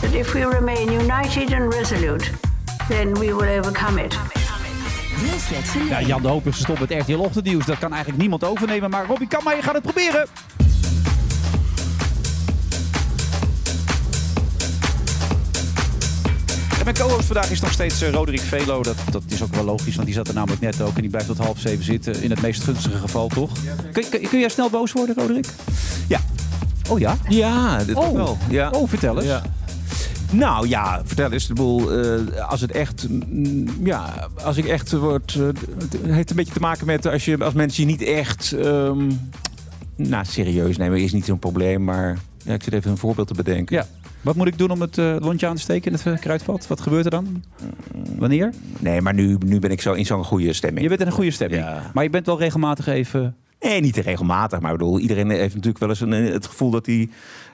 that 0.00 0.14
if 0.14 0.34
we 0.34 0.44
remain 0.44 0.92
united 0.92 1.52
and 1.52 1.74
resolute, 1.74 2.30
then 2.88 3.14
we 3.14 3.32
will 3.32 3.58
overcome 3.58 3.98
it. 3.98 4.18
Ja, 5.88 6.00
Jan 6.00 6.22
de 6.22 6.28
Hoop 6.28 6.46
is 6.46 6.54
gestopt 6.54 6.80
met 6.80 6.90
RTL 6.90 7.18
Ochtendnieuws. 7.18 7.64
Dat 7.66 7.78
kan 7.78 7.90
eigenlijk 7.90 8.20
niemand 8.20 8.44
overnemen. 8.44 8.90
Maar 8.90 9.06
Robbie 9.06 9.28
kan 9.28 9.40
maar, 9.44 9.56
je 9.56 9.62
gaat 9.62 9.74
het 9.74 9.82
proberen. 9.82 10.26
Mijn 16.92 17.08
co-host 17.08 17.26
vandaag 17.26 17.50
is 17.50 17.60
nog 17.60 17.72
steeds 17.72 18.02
eh, 18.02 18.10
Roderick 18.10 18.40
Velo. 18.40 18.82
Dat, 18.82 18.96
dat 19.10 19.22
is 19.28 19.42
ook 19.42 19.54
wel 19.54 19.64
logisch, 19.64 19.94
want 19.94 20.06
die 20.06 20.16
zat 20.16 20.28
er 20.28 20.34
namelijk 20.34 20.60
net 20.60 20.80
ook. 20.80 20.94
En 20.94 21.00
die 21.00 21.10
blijft 21.10 21.28
tot 21.28 21.38
half 21.38 21.58
zeven 21.58 21.84
zitten. 21.84 22.22
In 22.22 22.30
het 22.30 22.40
meest 22.40 22.62
gunstige 22.62 22.98
geval, 22.98 23.28
toch? 23.28 23.50
Kun, 23.92 24.08
kun, 24.08 24.28
kun 24.28 24.40
jij 24.40 24.48
snel 24.48 24.70
boos 24.70 24.92
worden, 24.92 25.14
Roderick? 25.14 25.46
Ja. 26.08 26.20
Oh 26.90 26.98
ja? 26.98 27.16
Ja, 27.28 27.84
dit 27.84 27.96
Oh. 27.96 28.12
wel. 28.12 28.38
Ja. 28.50 28.70
Oh, 28.70 28.88
vertel 28.88 29.16
eens. 29.16 29.26
Ja. 29.26 29.42
Nou 30.32 30.68
ja, 30.68 31.02
vertel 31.04 31.32
eens. 31.32 31.46
De 31.46 31.54
boel, 31.54 31.92
eh, 31.92 32.48
als 32.48 32.60
het 32.60 32.72
echt, 32.72 33.08
mm, 33.08 33.66
ja, 33.84 34.28
als 34.44 34.56
ik 34.56 34.64
echt 34.64 34.92
word, 34.92 35.34
eh, 35.34 35.46
het 35.78 35.96
heeft 36.02 36.30
een 36.30 36.36
beetje 36.36 36.52
te 36.52 36.60
maken 36.60 36.86
met 36.86 37.06
als 37.06 37.24
je 37.24 37.44
als 37.44 37.54
mensen 37.54 37.82
je 37.82 37.90
niet 37.90 38.02
echt, 38.02 38.52
ehm, 38.52 39.10
nou 39.96 40.24
serieus 40.24 40.76
nemen 40.76 41.00
is 41.00 41.12
niet 41.12 41.24
zo'n 41.24 41.38
probleem, 41.38 41.84
maar 41.84 42.18
ja, 42.44 42.54
ik 42.54 42.62
zit 42.62 42.72
even 42.72 42.90
een 42.90 42.98
voorbeeld 42.98 43.28
te 43.28 43.34
bedenken. 43.34 43.76
Ja. 43.76 43.86
Wat 44.28 44.36
moet 44.36 44.46
ik 44.46 44.58
doen 44.58 44.70
om 44.70 44.80
het 44.80 44.98
eh, 44.98 45.16
lontje 45.18 45.46
aan 45.46 45.54
te 45.54 45.60
steken 45.60 45.92
in 45.92 45.98
het 45.98 46.06
eh, 46.06 46.18
kruidvat? 46.20 46.66
Wat 46.66 46.80
gebeurt 46.80 47.04
er 47.04 47.10
dan? 47.10 47.44
Wanneer? 48.16 48.52
Nee, 48.78 49.00
maar 49.00 49.14
nu, 49.14 49.36
nu 49.46 49.58
ben 49.58 49.70
ik 49.70 49.80
zo 49.80 49.92
in 49.92 50.06
zo'n 50.06 50.24
goede 50.24 50.52
stemming. 50.52 50.82
Je 50.82 50.88
bent 50.88 51.00
in 51.00 51.06
een 51.06 51.12
goede 51.12 51.30
stemming. 51.30 51.62
Ja. 51.62 51.90
Maar 51.94 52.04
je 52.04 52.10
bent 52.10 52.26
wel 52.26 52.38
regelmatig 52.38 52.86
even... 52.86 53.36
Nee, 53.60 53.80
niet 53.80 53.94
te 53.94 54.00
regelmatig. 54.00 54.60
Maar 54.60 54.72
ik 54.72 54.78
bedoel, 54.78 54.98
iedereen 54.98 55.30
heeft 55.30 55.54
natuurlijk 55.54 55.78
wel 55.78 55.88
eens 55.88 56.00
een, 56.00 56.10
het 56.12 56.46
gevoel 56.46 56.70
dat 56.70 56.86
hij 56.86 57.08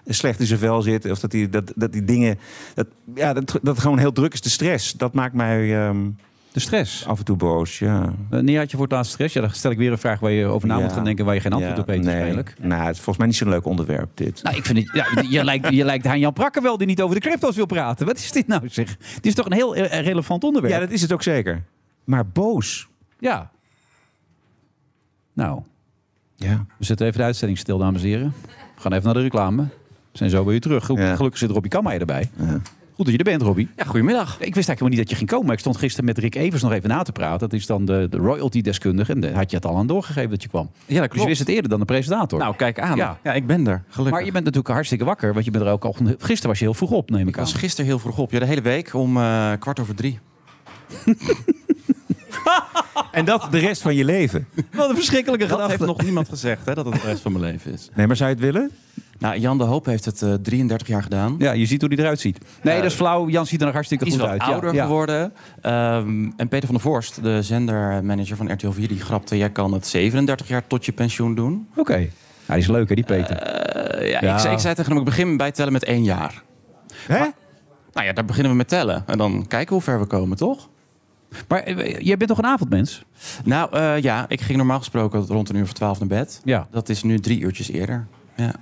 slecht 0.06 0.40
in 0.40 0.46
zijn 0.46 0.58
vel 0.58 0.82
zit. 0.82 1.10
Of 1.10 1.20
dat 1.20 1.32
hij 1.32 1.48
dat, 1.48 1.72
dat 1.74 1.92
die 1.92 2.04
dingen. 2.04 2.38
Dat, 2.74 2.86
ja, 3.14 3.32
dat, 3.32 3.58
dat 3.62 3.78
gewoon 3.78 3.98
heel 3.98 4.12
druk 4.12 4.32
is. 4.32 4.40
De 4.40 4.48
stress. 4.48 4.92
Dat 4.92 5.12
maakt 5.12 5.34
mij 5.34 5.86
ehm, 5.86 6.06
De 6.54 6.60
stress. 6.60 7.06
af 7.06 7.18
en 7.18 7.24
toe 7.24 7.36
boos. 7.36 7.78
Ja. 7.78 8.12
Wanneer 8.30 8.58
had 8.58 8.70
je 8.70 8.76
voor 8.76 8.86
het 8.86 8.94
laatst 8.94 9.12
stress? 9.12 9.34
Ja, 9.34 9.40
dan 9.40 9.50
stel 9.50 9.70
ik 9.70 9.78
weer 9.78 9.92
een 9.92 9.98
vraag 9.98 10.20
waar 10.20 10.30
je 10.30 10.46
over 10.46 10.68
na 10.68 10.76
Ja. 10.76 10.82
moet 10.82 10.92
gaan 10.92 11.04
denken... 11.04 11.24
waar 11.24 11.34
je 11.34 11.40
geen 11.40 11.52
antwoord 11.52 11.74
Ja, 11.76 11.80
op 11.82 11.86
weet 11.86 11.96
nee. 11.96 12.06
waarschijnlijk. 12.06 12.54
Nou, 12.60 12.80
het 12.82 12.90
is 12.90 12.96
volgens 12.96 13.16
mij 13.18 13.26
niet 13.26 13.36
zo'n 13.36 13.48
leuk 13.48 13.64
onderwerp, 13.64 14.10
dit. 14.14 14.42
Nou, 14.42 14.56
ik 14.56 14.64
vind 14.64 14.78
het... 14.78 14.90
Ja, 14.92 15.22
je, 15.28 15.44
lijkt, 15.44 15.68
je 15.68 15.84
lijkt 15.84 16.04
Jan 16.14 16.32
Prakker 16.32 16.62
wel 16.62 16.76
die 16.78 16.86
niet 16.86 17.00
over 17.02 17.14
de 17.14 17.20
crypto's 17.20 17.56
wil 17.56 17.66
praten. 17.66 18.06
Wat 18.06 18.16
is 18.16 18.32
dit 18.32 18.46
nou 18.46 18.68
zeg? 18.68 18.96
Dit 18.96 19.26
is 19.26 19.34
toch 19.34 19.46
een 19.46 19.52
heel 19.52 19.74
eh, 19.76 20.00
relevant 20.04 20.44
onderwerp? 20.44 20.74
Ja, 20.74 20.80
dat 20.80 20.90
is 20.90 21.02
het 21.02 21.12
ook 21.12 21.22
zeker. 21.22 21.62
Maar 22.04 22.26
boos. 22.26 22.88
Ja. 23.18 23.50
Nou, 25.32 25.62
Ja. 26.36 26.66
we 26.78 26.84
zetten 26.84 27.06
even 27.06 27.18
de 27.18 27.24
uitzending 27.24 27.58
stil, 27.58 27.78
dames 27.78 28.02
en 28.02 28.08
heren. 28.08 28.34
We 28.74 28.80
gaan 28.80 28.92
even 28.92 29.04
naar 29.04 29.14
de 29.14 29.20
reclame. 29.20 29.62
We 29.62 30.18
zijn 30.18 30.30
zo 30.30 30.44
bij 30.44 30.54
u 30.54 30.60
terug. 30.60 30.84
Gelu- 30.84 31.00
Ja. 31.02 31.16
Gelukkig 31.16 31.40
zit 31.40 31.50
Robbie 31.50 31.70
Kammer 31.70 32.00
erbij. 32.00 32.30
Goed 32.94 33.04
dat 33.04 33.14
je 33.14 33.18
er 33.18 33.24
bent, 33.30 33.42
Robbie. 33.42 33.68
Ja, 33.76 33.84
goedemiddag. 33.84 34.26
Ik 34.26 34.38
wist 34.38 34.44
eigenlijk 34.44 34.68
helemaal 34.68 34.88
niet 34.90 34.98
dat 34.98 35.10
je 35.10 35.16
ging 35.16 35.28
komen. 35.30 35.44
Maar 35.46 35.54
ik 35.54 35.60
stond 35.60 35.76
gisteren 35.76 36.04
met 36.04 36.18
Rick 36.18 36.34
Evers 36.34 36.62
nog 36.62 36.72
even 36.72 36.88
na 36.88 37.02
te 37.02 37.12
praten. 37.12 37.38
Dat 37.38 37.52
is 37.52 37.66
dan 37.66 37.84
de, 37.84 38.06
de 38.10 38.16
royalty-deskundige. 38.16 39.12
En 39.12 39.20
daar 39.20 39.32
had 39.32 39.50
je 39.50 39.56
het 39.56 39.66
al 39.66 39.76
aan 39.76 39.86
doorgegeven 39.86 40.30
dat 40.30 40.42
je 40.42 40.48
kwam. 40.48 40.70
Ja, 40.86 41.00
dat 41.00 41.10
Dus 41.10 41.20
je 41.20 41.26
wist 41.26 41.38
het 41.38 41.48
eerder 41.48 41.70
dan 41.70 41.78
de 41.78 41.84
presentator. 41.84 42.38
Nou, 42.38 42.56
kijk 42.56 42.80
aan. 42.80 42.96
Ja. 42.96 43.18
Ja, 43.22 43.32
ik 43.32 43.46
ben 43.46 43.66
er. 43.66 43.82
Gelukkig. 43.88 44.12
maar 44.14 44.24
je 44.24 44.32
bent 44.32 44.44
natuurlijk 44.44 44.74
hartstikke 44.74 45.04
wakker. 45.04 45.32
Want 45.32 45.44
je 45.44 45.50
bent 45.50 45.64
er 45.64 45.70
ook 45.70 45.84
al... 45.84 45.96
Gisteren 46.18 46.48
was 46.48 46.58
je 46.58 46.64
heel 46.64 46.74
vroeg 46.74 46.90
op, 46.90 47.10
neem 47.10 47.20
ik 47.20 47.28
Ik 47.28 47.36
aan. 47.38 47.42
was 47.42 47.52
gisteren 47.52 47.86
heel 47.86 47.98
vroeg 47.98 48.18
op. 48.18 48.30
Ja, 48.30 48.38
de 48.38 48.46
hele 48.46 48.60
week 48.62 48.94
om 48.94 49.16
eh, 49.16 49.52
kwart 49.58 49.80
over 49.80 49.94
drie. 49.94 50.18
En 53.12 53.24
dat 53.24 53.46
de 53.50 53.58
rest 53.58 53.82
van 53.82 53.94
je 53.94 54.04
leven. 54.04 54.46
Wat 54.72 54.88
een 54.88 54.94
verschrikkelijke 54.94 55.46
Dat 55.46 55.52
gedachte. 55.54 55.76
heeft 55.76 55.86
nog 55.90 56.02
niemand 56.02 56.28
gezegd, 56.28 56.66
hè, 56.66 56.74
dat 56.74 56.84
het 56.84 56.94
de 56.94 57.00
rest 57.08 57.20
van 57.22 57.32
mijn 57.32 57.44
leven 57.44 57.72
is. 57.72 57.88
Nee, 57.94 58.06
maar 58.06 58.16
zou 58.16 58.28
je 58.30 58.34
het 58.36 58.44
willen? 58.44 58.70
Nou, 59.18 59.38
Jan 59.38 59.58
de 59.58 59.64
Hoop 59.64 59.84
heeft 59.86 60.04
het 60.04 60.22
eh, 60.22 60.32
33 60.34 60.88
jaar 60.88 61.02
gedaan. 61.02 61.34
Ja, 61.38 61.52
je 61.52 61.66
ziet 61.66 61.80
hoe 61.80 61.90
hij 61.94 61.98
eruit 62.04 62.20
ziet. 62.20 62.38
Nee, 62.62 62.74
Eh, 62.74 62.82
dat 62.82 62.90
is 62.90 62.96
flauw. 62.96 63.28
Jan 63.28 63.46
ziet 63.46 63.58
er 63.60 63.64
nog 63.64 63.74
hartstikke 63.74 64.10
goed 64.10 64.20
uit. 64.22 64.40
ouder 64.40 64.70
ja, 64.70 64.76
ja. 64.76 64.84
geworden. 64.84 65.32
Ehm, 65.60 66.30
en 66.36 66.48
Peter 66.48 66.66
van 66.66 66.74
der 66.74 66.80
Vorst, 66.80 67.22
de 67.22 67.42
zendermanager 67.42 68.36
van 68.36 68.52
RTL 68.52 68.70
4, 68.70 68.88
die 68.88 69.00
grapte... 69.00 69.36
jij 69.36 69.50
kan 69.50 69.72
het 69.72 69.86
37 69.86 70.48
jaar 70.48 70.66
tot 70.66 70.84
je 70.84 70.92
pensioen 70.92 71.34
doen. 71.34 71.68
Oké. 71.76 71.96
Ja, 71.96 72.54
die 72.54 72.56
is 72.62 72.66
leuk, 72.68 72.88
hè, 72.88 72.94
die 72.94 73.04
Peter. 73.04 73.36
Eh, 73.36 74.10
ja, 74.10 74.18
Ja. 74.20 74.34
Ik, 74.34 74.40
zei- 74.40 74.54
ik 74.54 74.60
zei 74.60 74.74
tegen 74.74 74.90
hem, 74.90 74.98
ik 75.00 75.04
begin 75.06 75.36
bij 75.36 75.50
tellen 75.52 75.72
met 75.72 75.84
één 75.84 76.04
jaar. 76.04 76.42
Hè? 77.06 77.18
Nou 77.92 78.06
ja, 78.06 78.12
daar 78.12 78.24
beginnen 78.24 78.50
we 78.52 78.56
met 78.58 78.68
tellen. 78.68 79.02
En 79.06 79.18
dan 79.18 79.46
kijken 79.46 79.74
hoe 79.74 79.82
ver 79.84 80.00
we 80.00 80.06
komen, 80.06 80.36
toch? 80.36 80.68
Maar 81.48 81.60
eh, 81.62 81.98
jij 82.00 82.16
bent 82.16 82.28
toch 82.30 82.38
een 82.38 82.46
avondmens? 82.46 83.04
Nou 83.44 83.68
eh, 83.76 84.00
ja, 84.00 84.24
ik 84.28 84.40
ging 84.40 84.58
normaal 84.58 84.78
gesproken 84.78 85.20
rond 85.26 85.48
een 85.48 85.56
uur 85.56 85.62
of 85.62 85.72
twaalf 85.72 85.98
naar 85.98 86.08
bed. 86.08 86.40
Ja. 86.44 86.66
Dat 86.70 86.88
is 86.88 87.02
nu 87.02 87.18
drie 87.18 87.40
uurtjes 87.40 87.70
eerder. 87.70 88.06
Ja. 88.36 88.52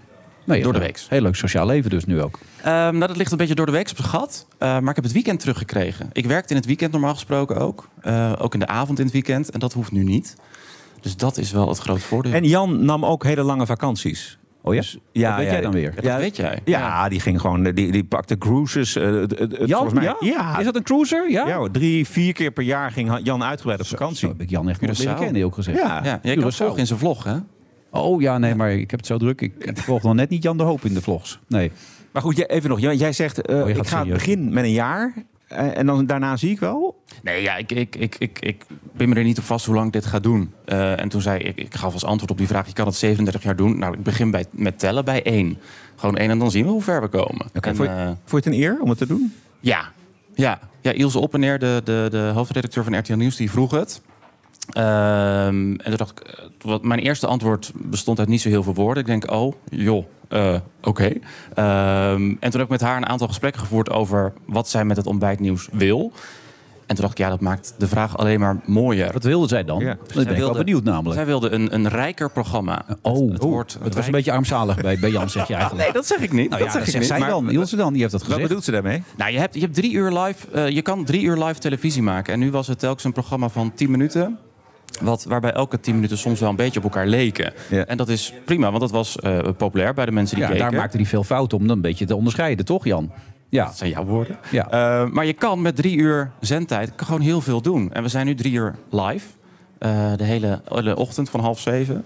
Nee, 0.45 0.63
Door 0.63 0.73
de 0.73 0.79
heel- 0.79 0.87
week. 0.89 1.07
Heel 1.09 1.21
leuk 1.23 1.35
sociaal 1.35 1.67
leven 1.67 1.91
dus 1.91 2.05
nu 2.05 2.23
ook. 2.23 2.39
Ehm, 2.63 2.69
nou, 2.73 3.07
dat 3.07 3.17
ligt 3.17 3.31
een 3.33 3.37
beetje 3.39 3.55
door 3.55 3.67
de 3.67 3.73
week 3.73 3.91
op 3.91 3.97
zijn 3.97 4.09
gat. 4.09 4.47
Eh, 4.59 4.69
maar 4.69 4.89
ik 4.89 4.95
heb 4.95 5.05
het 5.05 5.13
weekend 5.13 5.41
teruggekregen. 5.41 6.11
Ik 6.13 6.27
werkte 6.27 6.51
in 6.51 6.57
het 6.57 6.67
weekend 6.67 6.93
normaal 6.93 7.15
gesproken 7.15 7.57
ook. 7.57 7.89
Eh, 8.01 8.33
ook 8.39 8.55
in 8.55 8.61
de 8.61 8.67
avond 8.67 8.99
in 8.99 9.05
het 9.05 9.13
weekend. 9.15 9.51
En 9.51 9.61
dat 9.61 9.73
hoeft 9.73 9.93
nu 9.93 10.03
niet. 10.05 10.37
Dus 11.01 11.17
dat 11.17 11.37
is 11.39 11.53
wel 11.53 11.69
het 11.69 11.79
grote 11.79 12.01
voordeel. 12.01 12.33
En 12.33 12.45
Jan 12.45 12.85
nam 12.85 13.05
ook 13.05 13.25
hele 13.25 13.43
lange 13.43 13.67
vakanties. 13.67 14.39
Oh 14.65 14.75
ja? 14.75 14.81
Dus, 14.81 14.99
ja, 15.13 15.29
Wat 15.29 15.39
weet 15.39 15.51
jij 15.51 15.61
dan 15.61 15.73
weer? 15.73 15.93
Ja, 16.01 16.11
dat 16.13 16.21
weet 16.21 16.37
jij. 16.37 16.59
Ja, 16.65 17.09
die 17.09 17.21
ging 17.21 17.41
gewoon, 17.41 17.63
die, 17.63 17.93
die 17.93 18.05
pakte 18.05 18.39
cruises. 18.39 18.97
eh, 18.97 19.05
het- 19.05 19.39
het- 19.39 19.39
het- 19.39 19.69
Jan, 19.69 19.69
volgens 19.69 19.93
mij, 19.93 20.03
ja? 20.05 20.17
ja. 20.21 20.59
Is 20.59 20.65
dat 20.65 20.77
een 20.77 20.83
cruiser? 20.83 21.31
Ja? 21.31 21.47
Ja, 21.47 21.57
hoor, 21.57 21.71
drie, 21.71 22.07
vier 22.07 22.33
keer 22.33 22.51
per 22.51 22.63
jaar 22.65 22.91
ging 22.91 23.21
Jan 23.23 23.43
uitgebreid 23.45 23.81
op 23.81 23.87
vakantie. 23.87 24.17
Zo 24.19 24.29
heb 24.29 24.41
ik 24.41 24.51
Jan 24.51 24.69
echt 24.69 24.81
nog 24.81 24.99
leren 24.99 25.15
kennen, 25.15 25.35
heel 25.35 25.51
gezegd. 25.51 25.79
Ja. 25.79 26.01
Ja, 26.05 26.19
jij 26.23 26.35
kan 26.35 26.43
Curaçao. 26.43 26.47
het 26.47 26.57
volgen 26.57 26.79
in 26.79 26.87
zijn 26.87 26.99
vlog, 26.99 27.25
hè? 27.25 27.37
Oh 27.95 28.21
ja, 28.21 28.39
nee, 28.39 28.55
maar 28.55 28.73
ik 28.73 28.91
heb 28.91 29.01
het 29.01 29.09
zo 29.09 29.17
druk. 29.19 29.41
Ik, 29.41 29.53
ik 29.59 29.79
volg 29.79 30.03
nog 30.03 30.15
net 30.15 30.29
niet 30.31 30.43
Jan 30.43 30.57
de 30.57 30.63
Hoop 30.63 30.85
in 30.85 30.95
de 30.95 31.03
vlogs. 31.03 31.39
Nee. 31.49 31.71
Maar 32.13 32.23
goed, 32.23 32.37
jij- 32.37 32.47
even 32.49 32.71
nog. 32.71 32.81
Jij, 32.81 32.97
jij 32.97 33.13
zegt, 33.13 33.41
eh, 33.43 33.61
Oh, 33.61 33.69
ik 33.69 33.75
ga 33.75 33.81
het 33.81 33.89
serieus. 33.89 34.13
begin 34.13 34.53
met 34.53 34.65
een 34.65 34.73
jaar. 34.73 35.15
eh, 35.49 35.79
en 35.79 35.87
dan 35.87 36.07
daarna 36.07 36.37
zie 36.37 36.51
ik 36.51 36.61
wel. 36.61 37.03
Nee, 37.23 37.43
ja, 37.43 37.57
ik, 37.57 37.73
ik, 37.73 37.97
ik, 37.97 38.17
ik, 38.19 38.39
ik 38.41 38.65
ben 38.97 39.09
me 39.09 39.15
er 39.15 39.25
niet 39.25 39.39
op 39.39 39.45
vast 39.45 39.67
hoe 39.67 39.75
lang 39.75 39.87
ik 39.87 39.93
dit 39.93 40.07
ga 40.07 40.19
doen. 40.21 40.53
Eh, 40.65 41.01
en 41.01 41.09
toen 41.09 41.21
zei 41.21 41.39
ik, 41.39 41.57
ik 41.57 41.75
gaf 41.75 41.93
als 41.93 42.05
antwoord 42.05 42.31
op 42.31 42.39
die 42.39 42.47
vraag... 42.47 42.67
je 42.67 42.73
kan 42.73 42.87
het 42.87 42.95
37 42.95 43.43
jaar 43.43 43.57
doen. 43.57 43.79
Nou, 43.79 43.95
ik 43.95 44.03
begin 44.03 44.31
bij, 44.31 44.45
met 44.51 44.79
tellen 44.79 45.05
bij 45.05 45.23
één. 45.23 45.59
Gewoon 45.97 46.17
één 46.17 46.31
en 46.31 46.39
dan 46.39 46.51
zien 46.51 46.65
we 46.65 46.71
hoe 46.71 46.83
ver 46.83 47.01
we 47.01 47.09
komen. 47.09 47.47
En, 47.53 47.77
vond, 47.77 47.89
je, 47.89 48.15
vond 48.25 48.45
je 48.45 48.51
het 48.51 48.59
een 48.59 48.65
eer 48.65 48.79
om 48.81 48.89
het 48.89 48.99
te 48.99 49.07
doen? 49.07 49.33
Ja, 49.61 49.93
ja. 50.35 50.59
ja 50.81 50.91
Ilse 50.93 51.19
Oppeneer, 51.19 51.59
de, 51.59 51.81
de, 51.85 52.07
de 52.11 52.31
hoofdredacteur 52.35 52.85
van 52.85 52.99
RTL 52.99 53.13
Nieuws, 53.15 53.37
die 53.37 53.51
vroeg 53.51 53.71
het. 53.71 54.03
Ehm, 54.71 55.73
en 55.73 55.79
toen 55.85 55.97
dacht 55.97 56.11
ik, 56.11 56.21
eh, 56.21 56.45
wat, 56.61 56.83
mijn 56.83 57.01
eerste 57.01 57.27
antwoord 57.27 57.73
bestond 57.75 58.19
uit 58.19 58.29
niet 58.29 58.41
zo 58.41 58.49
heel 58.49 58.63
veel 58.63 58.75
woorden. 58.75 59.03
Ik 59.03 59.09
denk, 59.09 59.31
oh, 59.31 59.55
joh, 59.71 60.05
eh, 60.29 60.55
oké. 60.83 61.13
Ehm, 61.55 62.23
en 62.23 62.51
toen 62.51 62.51
heb 62.53 62.61
ik 62.63 62.69
met 62.69 62.81
haar 62.81 62.97
een 62.97 63.07
aantal 63.09 63.27
gesprekken 63.29 63.61
gevoerd 63.61 63.91
over 63.91 64.33
wat 64.47 64.69
zij 64.69 64.85
met 64.85 64.97
het 64.97 65.07
ontbijtnieuws 65.07 65.69
wil. 65.73 66.13
En 66.87 66.99
toen 66.99 67.07
dacht 67.07 67.19
ik, 67.19 67.25
ja, 67.25 67.31
dat 67.33 67.41
maakt 67.41 67.75
de 67.79 67.89
vraag 67.89 68.17
alleen 68.17 68.41
maar 68.41 68.61
mooier. 68.67 69.13
Wat 69.13 69.25
wilde 69.25 69.49
zij 69.49 69.65
dan? 69.65 69.79
Ja. 69.81 69.97
Dat 70.07 70.25
ben 70.25 70.35
ik 70.35 70.39
wel 70.41 70.53
benieuwd 70.53 70.85
namelijk. 70.85 71.15
Zij 71.15 71.27
wilde 71.27 71.51
een, 71.51 71.75
een 71.75 71.89
rijker 71.89 72.31
programma. 72.31 72.85
Oh, 73.03 73.33
het 73.33 73.43
woord 73.43 73.79
het 73.83 73.95
was 73.95 74.07
een 74.07 74.13
beetje 74.13 74.33
armzalig 74.33 74.77
bij, 74.81 74.99
bij 74.99 75.11
Jan, 75.11 75.31
zeg 75.31 75.49
je 75.49 75.55
eigenlijk. 75.63 75.85
Nee, 75.85 75.93
dat 75.93 76.07
zeg 76.07 76.19
ik 76.19 76.33
niet. 76.33 76.49
Nou 76.51 76.61
ja, 76.61 76.65
dat 76.67 76.75
zeg 76.75 76.85
dat 76.85 76.95
ik 76.95 77.01
zegt 77.01 77.03
niet. 77.05 77.09
zij 77.09 77.19
Maar- 77.19 77.29
dan. 77.29 77.51
Ilse 77.51 77.77
dan, 77.77 77.93
die 77.93 78.01
heeft 78.01 78.13
dat 78.13 78.21
Wat 78.21 78.31
gezegd. 78.31 78.49
bedoelt 78.49 78.65
ze 78.65 78.71
daarmee? 78.71 79.03
Nou, 79.17 79.33
je 79.33 79.39
hebt, 79.39 79.55
je 79.55 79.61
hebt 79.61 79.75
drie 79.75 79.93
uur 79.93 80.11
live. 80.19 80.51
eh, 80.53 80.69
je 80.69 80.83
kan 80.83 81.05
drie 81.05 81.23
uur 81.23 81.45
live 81.45 81.61
televisie 81.61 82.03
maken. 82.03 82.33
En 82.33 82.39
nu 82.39 82.51
was 82.51 82.67
het 82.67 82.79
telkens 82.79 83.05
een 83.05 83.13
programma 83.13 83.49
van 83.49 83.75
10 83.75 83.91
minuten. 83.91 84.39
Wat, 85.03 85.25
waarbij 85.25 85.53
elke 85.53 85.81
10 85.81 85.95
minuten 85.95 86.19
soms 86.19 86.41
wel 86.41 86.49
een 86.51 86.57
beetje 86.57 86.79
op 86.79 86.85
elkaar 86.85 87.07
leken. 87.07 87.53
Ja. 87.71 87.85
En 87.85 87.97
dat 87.97 88.09
is 88.09 88.33
prima, 88.45 88.69
want 88.69 88.81
dat 88.81 88.91
was 88.91 89.17
eh, 89.19 89.39
populair 89.57 89.95
bij 89.95 90.05
de 90.05 90.13
mensen 90.13 90.37
die 90.37 90.45
Ja, 90.45 90.51
keken. 90.53 90.71
daar 90.71 90.79
maakte 90.81 90.97
hij 90.97 91.07
veel 91.07 91.25
fouten 91.25 91.59
om 91.59 91.67
dan 91.67 91.77
een 91.77 91.83
beetje 91.83 92.05
te 92.07 92.17
onderscheiden, 92.17 92.65
toch 92.65 92.85
Jan? 92.85 93.13
Ja. 93.49 93.65
Dat 93.65 93.77
zijn 93.77 93.91
jouw 93.91 94.05
woorden. 94.05 94.37
Ja. 94.51 94.71
Eh, 94.71 95.09
maar 95.11 95.27
je 95.27 95.33
kan 95.33 95.63
met 95.63 95.77
drie 95.77 95.97
uur 95.97 96.31
zendtijd 96.41 96.93
gewoon 96.97 97.21
heel 97.21 97.41
veel 97.41 97.61
doen. 97.63 97.93
En 97.93 98.03
we 98.03 98.09
zijn 98.09 98.27
nu 98.27 98.35
drie 98.35 98.53
uur 98.53 98.75
live. 98.91 99.27
eh, 99.79 100.13
de 100.17 100.25
hele, 100.25 100.61
hele 100.69 100.97
ochtend 100.97 101.31
van 101.31 101.41
half 101.41 101.61
zeven. 101.61 102.05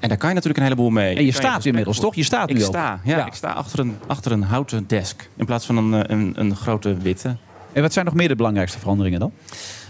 En 0.00 0.08
daar 0.08 0.18
kan 0.18 0.28
je 0.28 0.34
natuurlijk 0.34 0.62
een 0.64 0.70
heleboel 0.70 0.90
mee. 0.90 1.16
En 1.16 1.24
je 1.24 1.30
staat 1.32 1.44
gesprek 1.44 1.64
inmiddels, 1.66 1.98
toch? 2.00 2.14
Je 2.14 2.22
staat 2.22 2.50
ik 2.50 2.56
nu 2.56 2.62
ook. 2.62 2.68
sta, 2.68 3.00
ja, 3.04 3.16
Ja. 3.16 3.26
Ik 3.26 3.34
sta 3.34 3.50
achter 3.52 3.78
een, 3.78 3.96
achter 4.06 4.32
een 4.32 4.42
houten 4.42 4.84
desk. 4.86 5.28
In 5.36 5.44
plaats 5.46 5.66
van 5.66 5.76
een, 5.76 6.12
een, 6.12 6.32
een 6.36 6.56
grote 6.56 6.96
witte. 6.96 7.36
En 7.74 7.82
wat 7.82 7.92
zijn 7.92 8.04
nog 8.04 8.14
meer 8.14 8.28
de 8.28 8.36
belangrijkste 8.36 8.78
veranderingen 8.78 9.20
dan? 9.20 9.32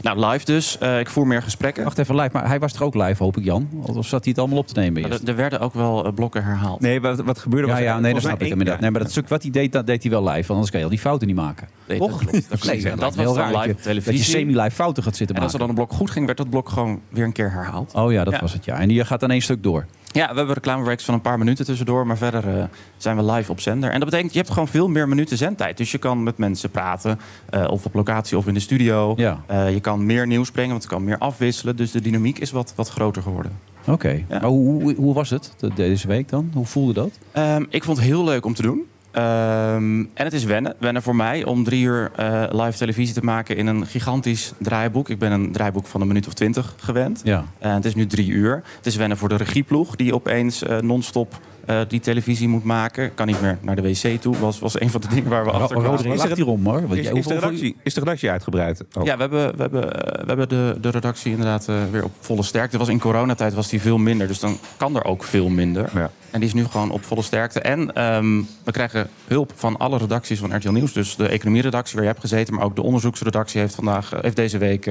Nou, 0.03 0.27
live 0.27 0.45
dus. 0.45 0.79
Eh, 0.79 0.99
ik 0.99 1.09
voer 1.11 1.27
meer 1.27 1.43
gesprekken. 1.43 1.85
Wacht 1.85 1.99
even, 1.99 2.15
live. 2.17 2.31
Maar 2.33 2.47
hij 2.47 2.59
was 2.59 2.73
er 2.75 2.85
ook 2.85 2.95
live, 2.95 3.23
hoop 3.23 3.37
ik, 3.37 3.45
Jan? 3.45 3.69
Of 3.83 4.07
zat 4.07 4.21
hij 4.25 4.31
het 4.33 4.39
allemaal 4.39 4.59
op 4.59 4.67
te 4.67 4.81
nemen 4.81 5.05
eerst? 5.05 5.23
er, 5.23 5.29
er 5.29 5.37
werden 5.37 5.61
ook 5.61 5.75
wel 5.75 6.07
eh, 6.07 6.13
blokken 6.15 6.45
herhaald. 6.45 6.81
Nee, 6.81 7.01
wat, 7.01 7.21
wat 7.21 7.39
gebeurde 7.39 7.67
Ja, 7.69 7.73
was... 7.75 7.83
ja, 7.83 7.99
nee, 7.99 8.13
dat 8.13 8.23
snap 8.23 8.43
ik 8.43 8.49
inderdaad. 8.51 8.75
ja. 8.75 8.81
Nee, 8.81 8.91
maar 8.91 9.01
dat 9.01 9.11
stuk 9.11 9.29
wat 9.29 9.43
hij 9.43 9.51
deed, 9.51 9.73
dat 9.73 9.87
deed 9.87 10.03
hij 10.03 10.11
wel 10.13 10.23
live. 10.23 10.35
Want 10.39 10.49
anders 10.51 10.71
kan 10.71 10.79
je 10.79 10.85
al 10.85 10.91
die 10.93 11.01
fouten 11.01 11.27
niet 11.27 11.37
maken. 11.37 11.69
Nee, 11.89 11.99
Toch? 11.99 12.09
dat 12.11 12.19
klopt. 12.19 12.33
Dat, 12.33 12.61
klopt. 12.61 12.65
Nee, 12.67 12.77
En 12.85 12.91
dat, 12.91 13.01
dat 13.01 13.15
was 13.15 13.25
heel 13.25 13.37
raar. 13.37 13.67
live 13.67 13.95
dat 13.95 14.05
je- 14.05 14.13
je 14.13 14.19
semi-live 14.23 14.71
fouten 14.71 15.03
gaat 15.03 15.17
zitten 15.17 15.37
En 15.37 15.43
als 15.43 15.53
er 15.53 15.59
maken. 15.59 15.75
dan 15.75 15.83
een 15.85 15.89
blok 15.89 15.99
goed 16.01 16.11
ging, 16.11 16.27
werd 16.27 16.39
dat 16.39 16.51
blok 16.51 16.69
gewoon 16.69 17.01
weer 17.09 17.25
een 17.25 17.33
keer 17.33 17.51
herhaald. 17.53 17.93
Oh 17.95 18.13
ja, 18.13 18.25
dat 18.25 18.33
Ja. 18.35 18.41
was 18.41 18.53
het, 18.53 18.65
ja. 18.65 18.79
En 18.81 18.89
die 18.89 19.05
gaat 19.05 19.21
dan 19.21 19.31
één 19.31 19.43
stuk 19.43 19.63
door. 19.63 19.87
Ja, 20.15 20.29
we 20.31 20.37
hebben 20.37 20.55
reclamebreaks 20.55 21.05
van 21.05 21.15
een 21.15 21.21
paar 21.21 21.39
minuten 21.39 21.65
tussendoor, 21.65 22.07
maar 22.07 22.17
verder 22.17 22.59
eh, 22.59 22.65
zijn 22.97 23.17
we 23.17 23.33
live 23.33 23.51
op 23.51 23.61
zender. 23.61 23.91
En 23.91 24.01
dat 24.01 24.09
betekent, 24.11 24.33
je 24.33 24.39
hebt 24.39 24.51
gewoon 24.51 24.69
veel 24.69 24.89
meer 24.89 25.09
minuten 25.09 25.37
zendtijd. 25.37 25.77
Dus 25.77 25.91
je 25.93 25.99
kan 25.99 26.23
met 26.23 26.39
mensen 26.39 26.71
praten, 26.71 27.19
eh, 27.51 27.65
of 27.71 27.85
op 27.85 27.95
locatie 27.95 28.37
of 28.37 28.47
in 28.47 28.55
de 28.55 28.61
studio. 28.61 29.13
Ja. 29.17 29.43
Eh, 29.47 29.73
je 29.73 29.81
kan 29.81 30.07
meer 30.07 30.27
nieuws 30.27 30.51
brengen, 30.51 30.71
want 30.71 30.83
je 30.83 30.89
kan 30.89 31.05
meer 31.05 31.19
afwisselen. 31.19 31.77
Dus 31.77 31.91
de 31.91 32.01
dynamiek 32.01 32.39
is 32.39 32.51
wat, 32.51 32.73
wat 32.77 32.89
groter 32.89 33.23
geworden. 33.23 33.53
Oké. 33.87 34.09
Ja. 34.09 34.25
Maar 34.29 34.45
hoe, 34.51 34.83
hoe, 34.83 34.95
hoe 34.95 35.15
was 35.15 35.31
het 35.31 35.53
de- 35.59 35.75
deze 35.75 36.07
week 36.07 36.29
dan? 36.29 36.51
Hoe 36.55 36.67
voelde 36.67 36.93
dat? 36.93 37.19
Ehm, 37.33 37.65
ik 37.69 37.85
vond 37.85 37.97
het 37.97 38.07
heel 38.07 38.25
leuk 38.25 38.45
om 38.47 38.55
te 38.55 38.63
doen. 38.63 38.83
Ehm, 39.15 39.99
en 39.99 40.25
het 40.25 40.33
is 40.33 40.45
wennen. 40.45 40.75
Wennen 40.79 41.03
voor 41.03 41.17
mij 41.17 41.45
om 41.45 41.65
drie 41.65 41.85
uur 41.85 42.11
eh, 42.17 42.45
live 42.51 42.79
televisie 42.79 43.15
te 43.15 43.25
maken 43.25 43.57
in 43.57 43.67
een 43.67 43.87
gigantisch 43.87 44.53
draaiboek. 44.59 45.09
Ik 45.09 45.19
ben 45.19 45.33
een 45.33 45.53
draaiboek 45.53 45.87
van 45.87 46.01
een 46.01 46.07
minuut 46.07 46.27
of 46.27 46.33
twintig 46.33 46.75
gewend. 46.77 47.21
Ja. 47.25 47.45
En 47.59 47.71
het 47.71 47.85
is 47.85 47.95
nu 47.95 48.07
drie 48.07 48.29
uur. 48.29 48.63
Het 48.77 48.87
is 48.87 48.97
wennen 48.97 49.17
voor 49.17 49.29
de 49.29 49.37
regieploeg 49.37 49.97
die 49.97 50.15
opeens 50.15 50.63
eh, 50.63 50.79
non-stop 50.79 51.41
eh, 51.67 51.81
die 51.89 52.01
televisie 52.01 52.49
moet 52.49 52.65
maken. 52.65 53.15
Kan 53.15 53.27
niet 53.27 53.41
meer 53.41 53.59
naar 53.61 53.77
de 53.77 53.83
wc 53.83 54.21
toe. 54.21 54.39
Was, 54.39 54.59
was 54.59 54.81
een 54.81 54.91
van 54.91 55.01
de 55.01 55.09
dingen 55.09 55.31
waar 55.31 55.45
we 55.45 55.51
achter 55.51 55.77
kwamen. 55.77 55.91
Roderick 55.91 56.17
lacht 56.17 56.37
hierom 56.37 56.65
hoor. 56.65 56.87
Want 56.87 57.01
Is, 57.01 57.09
is, 57.09 57.27
de 57.27 57.35
redactie, 57.35 57.77
is 57.83 57.95
de 57.95 58.01
redactie 58.01 58.31
uitgebreid? 58.31 58.85
Oh. 58.93 59.05
Ja, 59.05 59.15
we 59.15 59.21
hebben, 59.21 59.57
we 59.57 59.63
hebben, 59.63 59.93
eh, 59.93 60.21
we 60.21 60.27
hebben 60.27 60.49
de, 60.49 60.77
de 60.81 60.89
redactie 60.89 61.31
inderdaad 61.31 61.69
eh, 61.69 61.77
weer 61.91 62.05
op 62.05 62.13
volle 62.21 62.43
sterkte. 62.43 62.79
Was 62.79 62.89
in 62.89 62.99
coronatijd 62.99 63.55
was 63.55 63.69
die 63.69 63.81
veel 63.81 63.99
minder, 63.99 64.27
dus 64.27 64.41
dan 64.41 64.59
kan 64.77 64.97
er 64.97 65.05
ook 65.05 65.25
veel 65.25 65.49
minder. 65.49 65.91
Ja. 65.95 66.11
En 66.31 66.41
die 66.41 66.49
is 66.49 66.55
nu 66.55 66.65
gewoon 66.65 66.91
op 66.91 67.05
volle 67.05 67.23
sterkte. 67.23 67.61
En 67.61 67.95
ehm, 67.95 68.43
we 68.65 68.71
krijgen 68.71 69.09
hulp 69.27 69.53
van 69.55 69.77
alle 69.77 69.99
redacties 69.99 70.39
van 70.39 70.57
RTL 70.57 70.71
Nieuws. 70.71 70.93
Dus 70.93 71.17
de 71.17 71.29
economieredactie 71.29 71.95
waar 71.95 72.05
je 72.05 72.11
hebt 72.11 72.21
gezeten, 72.21 72.55
maar 72.55 72.65
ook 72.65 72.77
de 72.77 72.83
onderzoeksredactie 72.83 73.61
heeft, 73.61 73.75
vandaag, 73.75 74.13
heeft 74.21 74.37
deze 74.37 74.59
week 74.59 74.87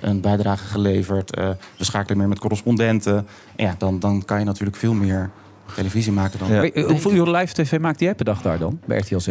een 0.00 0.20
bijdrage 0.20 0.64
geleverd. 0.64 1.34
Eh, 1.36 1.48
we 1.76 1.84
schakelen 1.84 2.18
meer 2.18 2.28
met 2.28 2.38
correspondenten. 2.38 3.26
En 3.56 3.64
ja, 3.64 3.74
dan, 3.78 3.98
dan 3.98 4.24
kan 4.24 4.38
je 4.38 4.44
natuurlijk 4.44 4.76
veel 4.76 4.94
meer 4.94 5.30
televisie 5.74 6.12
maken 6.12 6.38
dan. 6.38 6.52
Ja. 6.52 6.82
Hoeveel 6.86 7.12
uur 7.12 7.26
live 7.26 7.52
tv 7.52 7.78
maakt 7.78 8.00
jij 8.00 8.14
per 8.14 8.24
dag 8.24 8.42
daar 8.42 8.58
dan? 8.58 8.80
Bij 8.86 8.98
RTL 8.98 9.18
Z? 9.18 9.28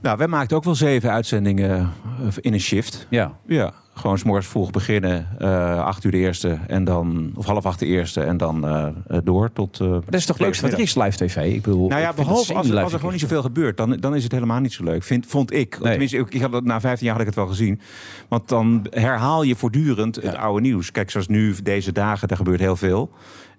Nou, 0.00 0.16
wij 0.18 0.26
maakten 0.28 0.56
ook 0.56 0.64
wel 0.64 0.74
zeven 0.74 1.10
uitzendingen 1.10 1.92
eh, 2.20 2.26
in 2.40 2.52
een 2.52 2.60
shift. 2.60 3.06
Ja. 3.10 3.32
Ja, 3.46 3.72
gewoon 3.94 4.18
's 4.18 4.22
morgens 4.22 4.46
vroeg 4.46 4.70
beginnen, 4.70 5.28
eh 5.38 5.78
acht 5.84 6.04
uur 6.04 6.10
de 6.10 6.16
eerste 6.18 6.58
en 6.66 6.84
dan, 6.84 7.32
of 7.34 7.46
half 7.46 7.66
acht 7.66 7.78
de 7.78 7.86
eerste 7.86 8.20
en 8.20 8.36
dan 8.36 8.66
eh, 8.68 8.86
door 9.24 9.52
tot. 9.52 9.80
eh, 9.80 9.88
Maar 9.88 10.00
dat 10.04 10.14
is 10.14 10.26
toch 10.26 10.38
leuk 10.38 10.56
wat 10.60 10.72
er 10.72 10.78
is 10.78 10.94
live 10.94 11.16
tv? 11.26 11.36
Ik 11.54 11.62
bedoel, 11.62 11.88
Nou 11.88 12.00
ja, 12.00 12.12
behalve 12.12 12.54
als, 12.54 12.68
er- 12.70 12.78
als 12.82 12.92
er 12.92 12.96
gewoon 12.98 13.12
niet 13.12 13.20
zoveel 13.22 13.42
gebeurt, 13.42 13.76
dan, 13.76 13.96
dan 14.00 14.14
is 14.14 14.22
het 14.22 14.32
helemaal 14.32 14.60
niet 14.60 14.72
zo 14.72 14.84
leuk. 14.84 15.02
Vind, 15.02 15.26
vond 15.26 15.52
ik. 15.52 15.78
Nee. 15.80 15.90
Tenminste, 15.90 16.16
ik, 16.16 16.34
ik 16.34 16.40
had 16.40 16.52
het, 16.52 16.64
na 16.64 16.80
15 16.80 17.04
jaar 17.06 17.12
had 17.16 17.22
ik 17.26 17.28
het 17.34 17.38
wel 17.38 17.48
gezien. 17.48 17.80
Want 18.28 18.48
dan 18.48 18.86
herhaal 18.90 19.42
je 19.42 19.56
voortdurend 19.56 20.16
het 20.16 20.36
oude 20.36 20.60
nieuws. 20.60 20.90
Kijk, 20.90 21.10
zoals 21.10 21.28
nu 21.28 21.54
deze 21.62 21.92
dagen, 21.92 22.28
daar 22.28 22.36
gebeurt 22.36 22.60
heel 22.60 22.76
veel. 22.76 23.10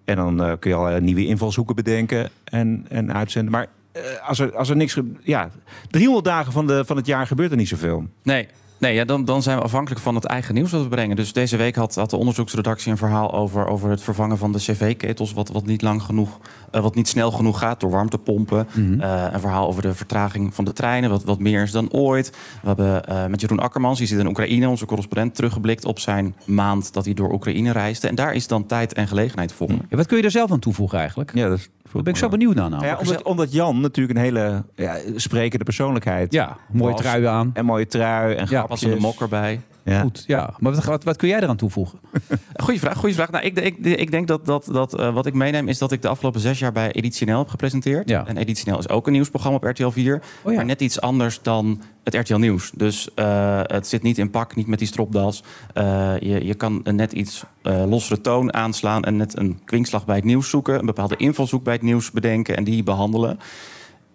En 0.06 0.15
dan 0.15 0.44
eh, 0.44 0.52
kun 0.60 0.70
je 0.70 0.78
al 0.78 1.00
nieuwe 1.00 1.26
invalshoeken 1.26 1.76
bedenken 1.76 2.30
en, 2.44 2.86
en 2.89 3.13
uitzenden. 3.13 3.52
Maar 3.52 3.68
eh, 3.91 4.02
als, 4.28 4.39
er, 4.39 4.56
als 4.56 4.70
er 4.70 4.76
niks... 4.76 5.00
Ja, 5.24 5.50
300 5.89 6.26
dagen 6.26 6.52
van, 6.52 6.68
de, 6.68 6.86
van 6.86 6.98
het 6.98 7.06
jaar 7.06 7.28
gebeurt 7.28 7.52
er 7.52 7.58
niet 7.58 7.68
zoveel. 7.68 8.08
Nee, 8.24 8.48
Nee, 8.78 8.94
ja, 8.94 9.06
dan, 9.06 9.26
dan 9.26 9.44
zijn 9.44 9.58
we 9.58 9.64
afhankelijk 9.64 10.02
van 10.02 10.16
het 10.16 10.26
eigen 10.26 10.54
nieuws 10.54 10.72
dat 10.72 10.82
we 10.82 10.88
brengen. 10.88 11.16
Dus 11.16 11.34
deze 11.34 11.58
week 11.58 11.76
had, 11.76 11.96
had 11.96 12.10
de 12.10 12.18
onderzoeksredactie 12.18 12.92
een 12.92 12.98
verhaal 12.98 13.34
over, 13.34 13.68
over 13.68 13.90
het 13.90 14.02
vervangen 14.02 14.38
van 14.38 14.52
de 14.52 14.58
cv-ketels, 14.58 15.34
wat, 15.34 15.50
wat 15.50 15.66
niet 15.66 15.82
lang 15.82 16.02
genoeg, 16.02 16.40
eh, 16.72 16.82
wat 16.82 16.96
niet 16.96 17.08
snel 17.08 17.32
genoeg 17.32 17.60
gaat 17.60 17.80
door 17.80 17.90
warmtepompen. 17.90 18.68
Mhm. 18.74 19.02
Eh, 19.02 19.28
een 19.32 19.40
verhaal 19.40 19.68
over 19.68 19.82
de 19.82 19.94
vertraging 19.94 20.54
van 20.54 20.66
de 20.66 20.74
treinen, 20.74 21.10
wat, 21.10 21.24
wat 21.24 21.40
meer 21.40 21.64
is 21.64 21.72
dan 21.72 21.92
ooit. 21.92 22.30
We 22.62 22.68
hebben 22.68 23.06
eh, 23.06 23.26
met 23.26 23.42
Jeroen 23.42 23.60
Akkermans, 23.60 23.98
die 23.98 24.08
zit 24.08 24.20
in 24.20 24.28
Oekraïne, 24.28 24.70
onze 24.70 24.86
correspondent, 24.86 25.36
teruggeblikt 25.36 25.86
op 25.86 26.00
zijn 26.00 26.36
maand 26.46 26.94
dat 26.94 27.06
hij 27.06 27.14
door 27.14 27.34
Oekraïne 27.34 27.72
reisde. 27.72 28.08
En 28.08 28.16
daar 28.16 28.34
is 28.34 28.48
dan 28.48 28.66
tijd 28.66 28.94
en 28.94 29.08
gelegenheid 29.08 29.54
voor. 29.54 29.70
Ja, 29.70 29.98
wat 29.98 30.06
kun 30.06 30.18
je 30.18 30.24
er 30.24 30.32
zelf 30.32 30.52
aan 30.52 30.60
toevoegen 30.60 31.00
eigenlijk? 31.00 31.32
Ja, 31.34 31.50
dat 31.50 31.70
ben 32.04 32.14
ik 32.14 32.20
zo 32.20 32.30
benieuwd 32.30 32.56
naar. 32.56 32.70
Nou. 32.70 32.86
Ja, 32.86 32.98
omdat, 32.98 33.24
omdat 33.24 33.52
Jan 33.52 33.80
natuurlijk 33.82 34.18
een 34.18 34.24
hele 34.24 34.64
ja, 34.76 34.98
sprekende 35.16 35.66
persoonlijkheid 35.66 36.34
Ja, 36.34 36.58
mooie 36.72 36.96
trui 36.96 37.26
aan. 37.26 37.52
En 37.54 37.66
mooie 37.66 37.88
trui 37.88 38.34
en 38.34 38.40
Ja, 38.40 38.46
grapjes. 38.46 38.70
Passende 38.70 39.00
mok 39.00 39.22
erbij. 39.22 39.62
Ja. 39.86 40.02
Goed, 40.02 40.24
ja. 40.28 40.54
Maar 40.60 40.74
wat, 40.74 40.84
wat, 40.84 41.04
wat 41.04 41.15
kun 41.15 41.28
jij 41.28 41.41
eraan 41.41 41.56
toevoegen? 41.56 42.00
Goeie 42.63 42.80
vraag, 42.80 42.98
goeie 42.98 43.15
vraag. 43.15 43.32
Nou, 43.32 43.45
ik, 43.45 43.60
ik, 43.60 43.78
ik 43.78 44.12
denk 44.12 44.28
dat, 44.28 44.45
dat, 44.45 44.67
dat 44.71 45.00
eh, 45.00 45.13
wat 45.13 45.26
ik 45.26 45.34
meeneem 45.34 45.67
is 45.67 45.78
dat 45.78 45.91
ik 45.91 46.02
de 46.02 46.08
afgelopen 46.08 46.39
zes 46.39 46.60
jaar 46.60 46.71
bij 46.71 46.91
Editie 46.91 47.28
NL 47.28 47.38
heb 47.38 47.48
gepresenteerd. 47.48 48.10
Ja. 48.10 48.28
En 48.28 48.38
Editie 48.38 48.71
NL 48.71 48.80
is 48.80 48.89
ook 48.89 49.08
een 49.08 49.13
nieuwsprogramma 49.13 49.58
op 49.58 49.63
RTL 49.63 49.89
4. 49.89 50.21
Oh 50.43 50.52
ja. 50.52 50.58
Maar 50.58 50.65
net 50.65 50.82
iets 50.82 51.02
anders 51.02 51.41
dan 51.41 51.82
het 52.04 52.13
RTL 52.13 52.36
Nieuws. 52.36 52.71
Dus 52.76 53.13
eh, 53.13 53.60
het 53.63 53.88
zit 53.88 54.02
niet 54.04 54.17
in 54.17 54.30
pak, 54.30 54.56
niet 54.56 54.67
met 54.67 54.80
die 54.80 54.88
stropdas. 54.88 55.43
Eh, 55.74 56.13
je, 56.19 56.45
je 56.45 56.56
kan 56.56 56.80
een 56.84 56.95
net 56.95 57.12
iets 57.12 57.43
eh 57.62 57.84
lossere 57.88 58.21
toon 58.21 58.54
aanslaan 58.54 59.04
en 59.04 59.17
net 59.17 59.38
een 59.38 59.60
kwinkslag 59.65 60.06
bij 60.06 60.15
het 60.15 60.26
nieuws 60.26 60.50
zoeken. 60.50 60.80
Een 60.80 60.86
bepaalde 60.86 61.15
invalshoek 61.15 61.63
bij 61.63 61.74
het 61.74 61.82
nieuws 61.82 62.12
bedenken 62.12 62.58
en 62.58 62.63
die 62.63 62.84
behandelen. 62.84 63.39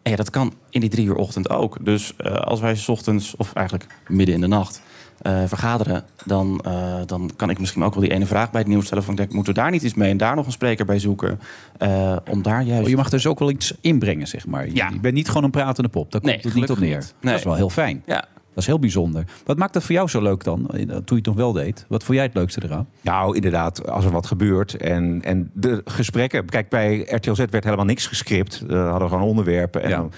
En 0.02 0.10
ja, 0.10 0.16
dat 0.16 0.30
kan 0.30 0.52
in 0.70 0.80
die 0.80 0.90
drie 0.90 1.06
uur 1.06 1.14
ochtend 1.14 1.50
ook. 1.50 1.84
Dus 1.84 2.16
eh, 2.16 2.34
als 2.34 2.60
wij 2.60 2.76
's 2.76 2.88
ochtends, 2.88 3.36
of 3.36 3.52
eigenlijk 3.52 3.86
midden 4.08 4.34
in 4.34 4.40
de 4.40 4.46
nacht, 4.46 4.82
eh, 5.22 5.42
vergaderen, 5.46 6.04
dan, 6.24 6.60
eh, 6.64 6.94
dan 7.06 7.30
kan 7.36 7.50
ik 7.50 7.58
misschien 7.58 7.82
ook 7.84 7.94
wel 7.94 8.02
die 8.02 8.12
ene 8.12 8.26
vraag 8.26 8.50
bij 8.50 8.60
het 8.60 8.68
nieuws 8.70 8.84
stellen. 8.86 9.04
Van, 9.04 9.12
ik 9.12 9.18
denk, 9.18 9.32
moeten 9.32 9.54
we 9.54 9.60
daar 9.60 9.70
niet 9.70 9.82
iets 9.82 9.94
mee 9.94 10.10
en 10.10 10.16
daar 10.16 10.36
nog 10.36 10.46
een 10.46 10.52
spreker 10.52 10.84
bij 10.84 10.98
zoeken? 10.98 11.40
Eh, 11.78 12.16
om 12.30 12.42
daar 12.42 12.62
juist. 12.62 12.82
Oh, 12.82 12.88
je 12.88 12.96
mag 12.96 13.10
dus 13.10 13.26
ook 13.26 13.38
wel 13.38 13.50
iets 13.50 13.74
inbrengen, 13.80 14.26
zeg 14.28 14.46
maar. 14.46 14.66
Je, 14.66 14.74
Ja. 14.74 14.88
je 14.92 15.00
bent 15.00 15.14
niet 15.14 15.28
gewoon 15.28 15.44
een 15.44 15.50
pratende 15.50 15.88
pop. 15.90 16.12
Daar 16.12 16.20
komt 16.20 16.32
Nee, 16.32 16.42
het 16.44 16.54
niet 16.54 16.70
op 16.70 16.78
neer. 16.78 16.96
niet. 16.96 17.14
Nee. 17.20 17.30
Dat 17.32 17.40
is 17.40 17.46
wel 17.46 17.54
heel 17.54 17.70
fijn. 17.70 18.02
Ja. 18.06 18.24
Dat 18.54 18.58
is 18.58 18.66
heel 18.66 18.78
bijzonder. 18.78 19.24
Wat 19.44 19.56
maakt 19.58 19.72
dat 19.72 19.82
voor 19.82 19.94
jou 19.94 20.08
zo 20.08 20.22
leuk 20.22 20.44
dan, 20.44 20.66
toen 20.68 21.02
je 21.04 21.14
het 21.14 21.26
nog 21.26 21.34
wel 21.34 21.52
deed? 21.52 21.84
Wat 21.88 22.04
vond 22.04 22.16
jij 22.18 22.26
het 22.26 22.34
leukste 22.34 22.60
eraan? 22.64 22.86
Nou, 23.00 23.34
inderdaad, 23.34 23.88
als 23.88 24.04
er 24.04 24.10
wat 24.10 24.26
gebeurt. 24.26 24.74
En, 24.76 25.20
en 25.24 25.50
de 25.54 25.80
gesprekken. 25.84 26.44
Kijk, 26.46 26.68
bij 26.68 26.98
RTL 27.10 27.32
Z 27.34 27.38
werd 27.50 27.64
helemaal 27.64 27.84
niks 27.84 28.06
gescript. 28.06 28.62
We 28.66 28.76
hadden 28.76 29.08
gewoon 29.08 29.24
onderwerpen. 29.24 29.82
En 29.82 29.88
Ja. 29.88 29.96
dan, 29.96 30.12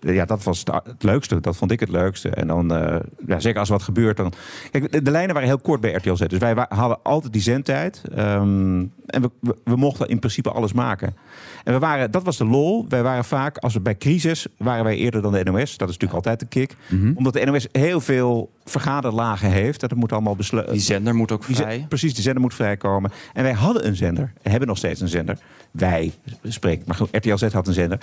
ja, 0.00 0.24
dat 0.24 0.42
was 0.42 0.64
het, 0.84 1.02
leukste. 1.02 1.40
Dat 1.40 1.56
vond 1.56 1.70
ik 1.70 1.80
het 1.80 1.88
leukste. 1.88 2.28
En 2.28 2.46
dan, 2.46 2.74
eh, 2.74 3.00
ja, 3.26 3.40
zeker 3.40 3.58
als 3.58 3.68
er 3.68 3.74
wat 3.74 3.84
gebeurt, 3.84 4.16
dan. 4.16 4.32
Kijk, 4.70 4.92
de, 4.92 5.02
de 5.02 5.10
lijnen 5.10 5.34
waren 5.34 5.48
heel 5.48 5.58
kort 5.58 5.80
bij 5.80 5.92
RTL 5.92 6.14
Z. 6.14 6.26
Dus 6.26 6.38
wij 6.38 6.66
hadden 6.68 6.98
altijd 7.02 7.32
die 7.32 7.42
zendtijd. 7.42 8.02
Ehm, 8.14 8.84
en 9.06 9.22
we, 9.22 9.30
we, 9.40 9.56
we 9.64 9.76
mochten 9.76 10.08
in 10.08 10.18
principe 10.18 10.50
alles 10.50 10.72
maken. 10.72 11.16
En 11.64 11.72
we 11.72 11.78
waren, 11.78 12.10
dat 12.10 12.24
was 12.24 12.36
de 12.36 12.44
lol. 12.44 12.86
Wij 12.88 13.02
waren 13.02 13.24
vaak, 13.24 13.58
als 13.58 13.74
we 13.74 13.80
bij 13.80 13.96
crisis, 13.96 14.46
waren 14.56 14.84
wij 14.84 14.96
eerder 14.96 15.22
dan 15.22 15.32
de 15.32 15.44
NOS. 15.44 15.76
Dat 15.76 15.88
is 15.88 15.98
natuurlijk 15.98 16.12
altijd 16.12 16.40
de 16.40 16.46
kick. 16.46 16.76
Mhm. 16.88 17.12
Omdat 17.14 17.32
de 17.32 17.44
NOS 17.44 17.68
heel 17.72 18.00
veel 18.00 18.50
vergaderlagen 18.64 19.50
heeft. 19.50 19.80
Dat 19.80 19.94
moet 19.94 20.12
allemaal 20.12 20.36
besluiten. 20.36 20.74
Die 20.74 20.82
zender 20.82 21.14
moet 21.14 21.32
ook 21.32 21.44
vrij. 21.44 21.86
precies, 21.88 22.14
die 22.14 22.22
zender 22.22 22.42
moet 22.42 22.54
vrijkomen. 22.54 23.12
En 23.32 23.42
wij 23.42 23.52
hadden 23.52 23.86
een 23.86 23.96
zender. 23.96 24.32
We 24.42 24.50
hebben 24.50 24.68
nog 24.68 24.78
steeds 24.78 25.00
een 25.00 25.08
zender. 25.08 25.38
Wij 25.70 26.12
spreken, 26.42 26.84
maar 26.86 26.96
goed, 26.96 27.08
RTL 27.12 27.36
Z 27.36 27.52
had 27.52 27.66
een 27.66 27.74
zender. 27.74 27.98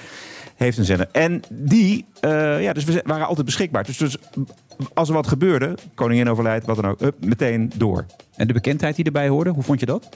Heeft 0.55 0.77
een 0.77 0.85
zender. 0.85 1.07
En 1.11 1.41
die, 1.49 2.05
eh, 2.19 2.61
ja, 2.61 2.73
dus 2.73 2.83
we 2.83 3.01
waren 3.05 3.27
altijd 3.27 3.45
beschikbaar. 3.45 3.83
Dus, 3.83 3.97
dus 3.97 4.17
als 4.93 5.07
er 5.07 5.13
wat 5.13 5.27
gebeurde, 5.27 5.77
koningin 5.95 6.29
overlijdt, 6.29 6.65
wat 6.65 6.75
dan 6.75 6.85
ook, 6.85 6.99
meteen 7.19 7.71
door. 7.75 8.05
En 8.35 8.47
de 8.47 8.53
bekendheid 8.53 8.95
die 8.95 9.05
erbij 9.05 9.27
hoorde, 9.27 9.49
hoe 9.49 9.63
vond 9.63 9.79
je 9.79 9.85
dat? 9.85 10.09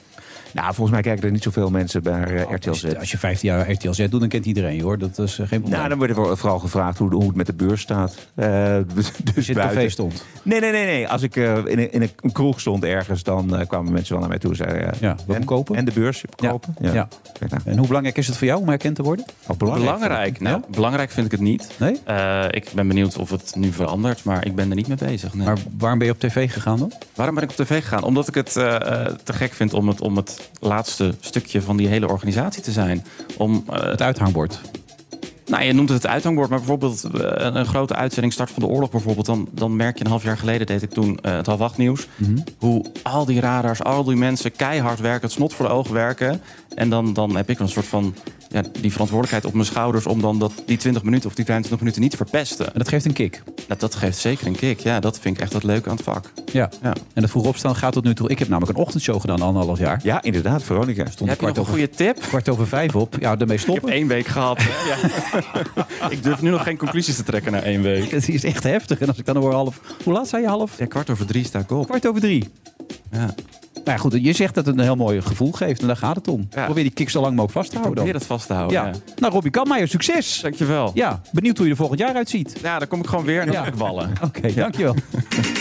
Nou, 0.60 0.74
volgens 0.74 0.90
mij 0.90 1.02
kijken 1.02 1.24
er 1.24 1.30
niet 1.30 1.42
zoveel 1.42 1.70
mensen 1.70 2.02
naar 2.02 2.30
eh, 2.34 2.52
RTL 2.54 2.72
Z. 2.72 2.84
Als 2.98 3.10
je 3.10 3.18
15 3.18 3.48
jaar 3.48 3.70
RTL 3.70 3.90
Z 3.92 4.08
doet, 4.08 4.20
dan 4.20 4.28
kent 4.28 4.46
iedereen 4.46 4.74
je 4.74 4.82
hoor. 4.82 4.98
Dat 4.98 5.18
is 5.18 5.38
eh, 5.38 5.46
geen 5.46 5.60
probleem. 5.60 5.70
Nou, 5.78 5.88
dan 5.88 5.98
wordt 5.98 6.16
er 6.30 6.36
vooral 6.36 6.58
gevraagd 6.58 6.98
hoe, 6.98 7.14
hoe 7.14 7.26
het 7.26 7.34
met 7.34 7.46
de 7.46 7.52
beurs 7.54 7.80
staat. 7.80 8.14
Eh, 8.34 8.76
dus 8.94 9.12
Als 9.36 9.46
je 9.46 9.54
buiten. 9.54 9.90
stond. 9.90 10.24
Nee, 10.42 10.60
nee, 10.60 10.70
nee. 10.72 10.84
nee. 10.86 11.08
Als 11.08 11.22
ik 11.22 11.36
eh, 11.36 11.56
in, 11.56 11.78
een, 11.78 11.92
in 11.92 12.02
een 12.20 12.32
kroeg 12.32 12.60
stond 12.60 12.84
ergens, 12.84 13.22
dan 13.22 13.56
eh, 13.56 13.66
kwamen 13.66 13.92
mensen 13.92 14.10
wel 14.12 14.20
naar 14.20 14.28
mij 14.28 14.38
toe 14.38 14.50
en 14.50 14.56
zeiden... 14.56 14.92
eh, 14.92 15.00
Ja, 15.00 15.16
wat 15.26 15.36
en, 15.36 15.44
kopen? 15.44 15.76
En 15.76 15.84
de 15.84 15.92
beurs 15.92 16.24
kopen. 16.36 16.74
Ja. 16.80 16.92
Ja. 16.92 17.08
Nou. 17.48 17.62
En 17.64 17.78
hoe 17.78 17.86
belangrijk 17.86 18.16
is 18.16 18.26
het 18.26 18.36
voor 18.36 18.46
jou 18.46 18.60
om 18.60 18.68
herkend 18.68 18.94
te 18.96 19.02
worden? 19.02 19.24
Al 19.46 19.56
belangrijk. 19.56 19.94
Belangrijk. 19.98 20.40
Nou, 20.40 20.60
belangrijk 20.70 21.10
vind 21.10 21.26
ik 21.26 21.32
het 21.32 21.40
niet. 21.40 21.68
Nee? 21.78 21.96
Eh, 22.04 22.44
ik 22.50 22.70
ben 22.74 22.88
benieuwd 22.88 23.16
of 23.18 23.30
het 23.30 23.52
nu 23.56 23.72
verandert, 23.72 24.24
maar 24.24 24.46
ik 24.46 24.54
ben 24.54 24.70
er 24.70 24.76
niet 24.76 24.88
mee 24.88 24.96
bezig. 24.96 25.34
Nee. 25.34 25.46
Maar 25.46 25.58
waarom 25.78 25.98
ben 25.98 26.06
je 26.06 26.12
op 26.12 26.20
tv 26.20 26.52
gegaan 26.52 26.78
dan? 26.78 26.92
Waarom 27.14 27.34
ben 27.34 27.44
ik 27.44 27.50
op 27.50 27.56
tv 27.56 27.82
gegaan? 27.82 28.02
Omdat 28.02 28.28
ik 28.28 28.34
het 28.34 28.56
eh, 28.56 28.74
eh, 29.06 29.14
te 29.24 29.32
gek 29.32 29.52
vind 29.52 29.72
om 29.74 29.88
het, 29.88 30.00
om 30.00 30.16
het 30.16 30.47
laatste 30.60 31.14
stukje 31.20 31.62
van 31.62 31.76
die 31.76 31.88
hele 31.88 32.08
organisatie 32.08 32.62
te 32.62 32.72
zijn. 32.72 33.04
Om, 33.36 33.64
eh, 33.70 33.80
Het 33.80 34.02
uithangbord. 34.02 34.60
nou, 35.46 35.62
je 35.64 35.72
noemt 35.72 35.88
het 35.88 36.02
het 36.02 36.12
uithangbord, 36.12 36.48
maar 36.48 36.58
bijvoorbeeld 36.58 37.04
eh, 37.04 37.10
een, 37.20 37.56
een 37.56 37.66
grote 37.66 37.94
uitzending 37.94 38.32
Start 38.32 38.50
van 38.50 38.62
de 38.62 38.68
Oorlog 38.68 38.90
bijvoorbeeld. 38.90 39.26
Dan, 39.26 39.48
dan 39.52 39.76
merk 39.76 39.98
je 39.98 40.04
een 40.04 40.10
half 40.10 40.22
jaar 40.22 40.38
geleden, 40.38 40.66
deed 40.66 40.82
ik 40.82 40.90
toen 40.90 41.18
eh, 41.18 41.36
het 41.36 41.46
half 41.46 41.60
acht 41.60 41.76
nieuws. 41.76 42.06
Hoe 42.58 42.84
al 43.02 43.24
die 43.24 43.40
radars, 43.40 43.82
al 43.82 44.04
die 44.04 44.16
mensen 44.16 44.52
keihard 44.52 45.00
werken, 45.00 45.22
het 45.22 45.32
snot 45.32 45.54
voor 45.54 45.66
de 45.66 45.72
ogen 45.72 45.94
werken. 45.94 46.40
En 46.74 46.90
dan, 46.90 47.12
dan 47.12 47.36
heb 47.36 47.50
ik 47.50 47.58
een 47.58 47.68
soort 47.68 47.86
van 47.86 48.14
ja, 48.48 48.62
die 48.80 48.92
verantwoordelijkheid 48.92 49.44
op 49.44 49.52
mijn 49.52 49.66
schouders 49.66 50.06
om 50.06 50.20
dan 50.20 50.38
dat, 50.38 50.52
die 50.66 50.76
20 50.76 51.02
minuten 51.02 51.28
of 51.28 51.34
die 51.34 51.44
25 51.44 51.78
minuten 51.80 52.02
niet 52.02 52.10
te 52.10 52.16
verpesten. 52.16 52.66
En 52.66 52.78
dat 52.78 52.88
geeft 52.88 53.04
een 53.04 53.12
kick. 53.12 53.42
Dat, 53.66 53.80
dat 53.80 53.94
geeft 53.94 54.18
zeker 54.18 54.46
een 54.46 54.56
kick. 54.56 54.80
Ja, 54.80 55.00
dat 55.00 55.18
vind 55.18 55.36
ik 55.36 55.42
echt 55.42 55.52
het 55.52 55.62
leuke 55.62 55.88
aan 55.88 55.96
het 55.96 56.04
vak. 56.04 56.32
Ja. 56.52 56.70
Ja. 56.82 56.92
En 57.14 57.22
dat 57.22 57.30
vroeg 57.30 57.46
opstaan 57.46 57.76
gaat 57.76 57.92
tot 57.92 58.04
nu 58.04 58.14
toe. 58.14 58.28
Ik 58.28 58.38
heb 58.38 58.48
namelijk 58.48 58.78
een 58.78 58.84
ochtendshow 58.84 59.20
gedaan 59.20 59.42
anderhalf 59.42 59.78
jaar. 59.78 60.00
Ja, 60.02 60.22
inderdaad, 60.22 60.62
Veronica. 60.62 61.06
Stond 61.10 61.30
heb 61.30 61.40
je 61.40 61.46
nog 61.46 61.54
een 61.54 61.60
over, 61.60 61.72
goede 61.72 61.90
tip? 61.90 62.20
kwart 62.20 62.48
over 62.48 62.66
vijf 62.66 62.94
op. 62.96 63.16
Ja, 63.20 63.36
daarmee 63.36 63.56
Ik 63.56 63.64
heb 63.64 63.74
stoppen. 63.74 63.92
één 63.92 64.06
week 64.06 64.26
gehad. 64.26 64.60
Ja. 64.88 64.96
ik 66.10 66.22
durf 66.22 66.42
nu 66.42 66.50
nog 66.50 66.62
geen 66.62 66.76
conclusies 66.76 67.16
te 67.16 67.22
trekken 67.22 67.52
na 67.52 67.60
één 67.60 67.82
week. 67.82 68.10
Het 68.10 68.28
is 68.28 68.44
echt 68.44 68.62
heftig. 68.62 68.98
En 68.98 69.08
als 69.08 69.18
ik 69.18 69.24
dan 69.26 69.36
hoor 69.36 69.52
half... 69.52 69.80
Hoe 70.04 70.12
laat 70.12 70.28
zei 70.28 70.42
je 70.42 70.48
half? 70.48 70.78
Ja, 70.78 70.86
kwart 70.86 71.10
over 71.10 71.26
drie 71.26 71.44
sta 71.44 71.58
ik 71.58 71.70
op. 71.70 71.86
Kwart 71.86 72.06
over 72.06 72.20
drie. 72.20 72.50
Ja. 73.12 73.34
Nou 73.88 74.00
goed, 74.00 74.24
je 74.24 74.32
zegt 74.32 74.54
dat 74.54 74.66
het 74.66 74.76
een 74.78 74.82
heel 74.82 74.96
mooi 74.96 75.22
gevoel 75.22 75.52
geeft. 75.52 75.80
En 75.80 75.86
daar 75.86 75.96
gaat 75.96 76.16
het 76.16 76.28
om. 76.28 76.46
Ja. 76.50 76.64
Probeer 76.64 76.82
die 76.82 76.92
kick 76.92 77.10
zo 77.10 77.20
lang 77.20 77.30
mogelijk 77.36 77.52
vast 77.58 77.70
te 77.70 77.76
houden. 77.76 77.94
Probeer 77.94 78.12
dat 78.18 78.26
vast 78.28 78.46
te 78.46 78.52
houden. 78.52 78.76
Ja. 78.80 78.86
Ja. 78.86 78.92
Nou, 79.16 79.32
Robbie 79.32 79.50
Kammeijer, 79.50 79.88
succes. 79.88 80.40
Dankjewel. 80.42 80.90
Ja, 80.94 81.20
benieuwd 81.32 81.56
hoe 81.56 81.66
je 81.66 81.72
er 81.72 81.78
volgend 81.78 82.00
jaar 82.00 82.14
uitziet. 82.14 82.58
Ja, 82.62 82.78
dan 82.78 82.88
kom 82.88 83.00
ik 83.00 83.06
gewoon 83.06 83.24
weer 83.24 83.40
en 83.40 83.46
dan 83.46 83.54
Ja. 83.64 83.72
wallen. 83.76 84.12
Oké, 84.26 84.52
dankjewel. 84.54 84.94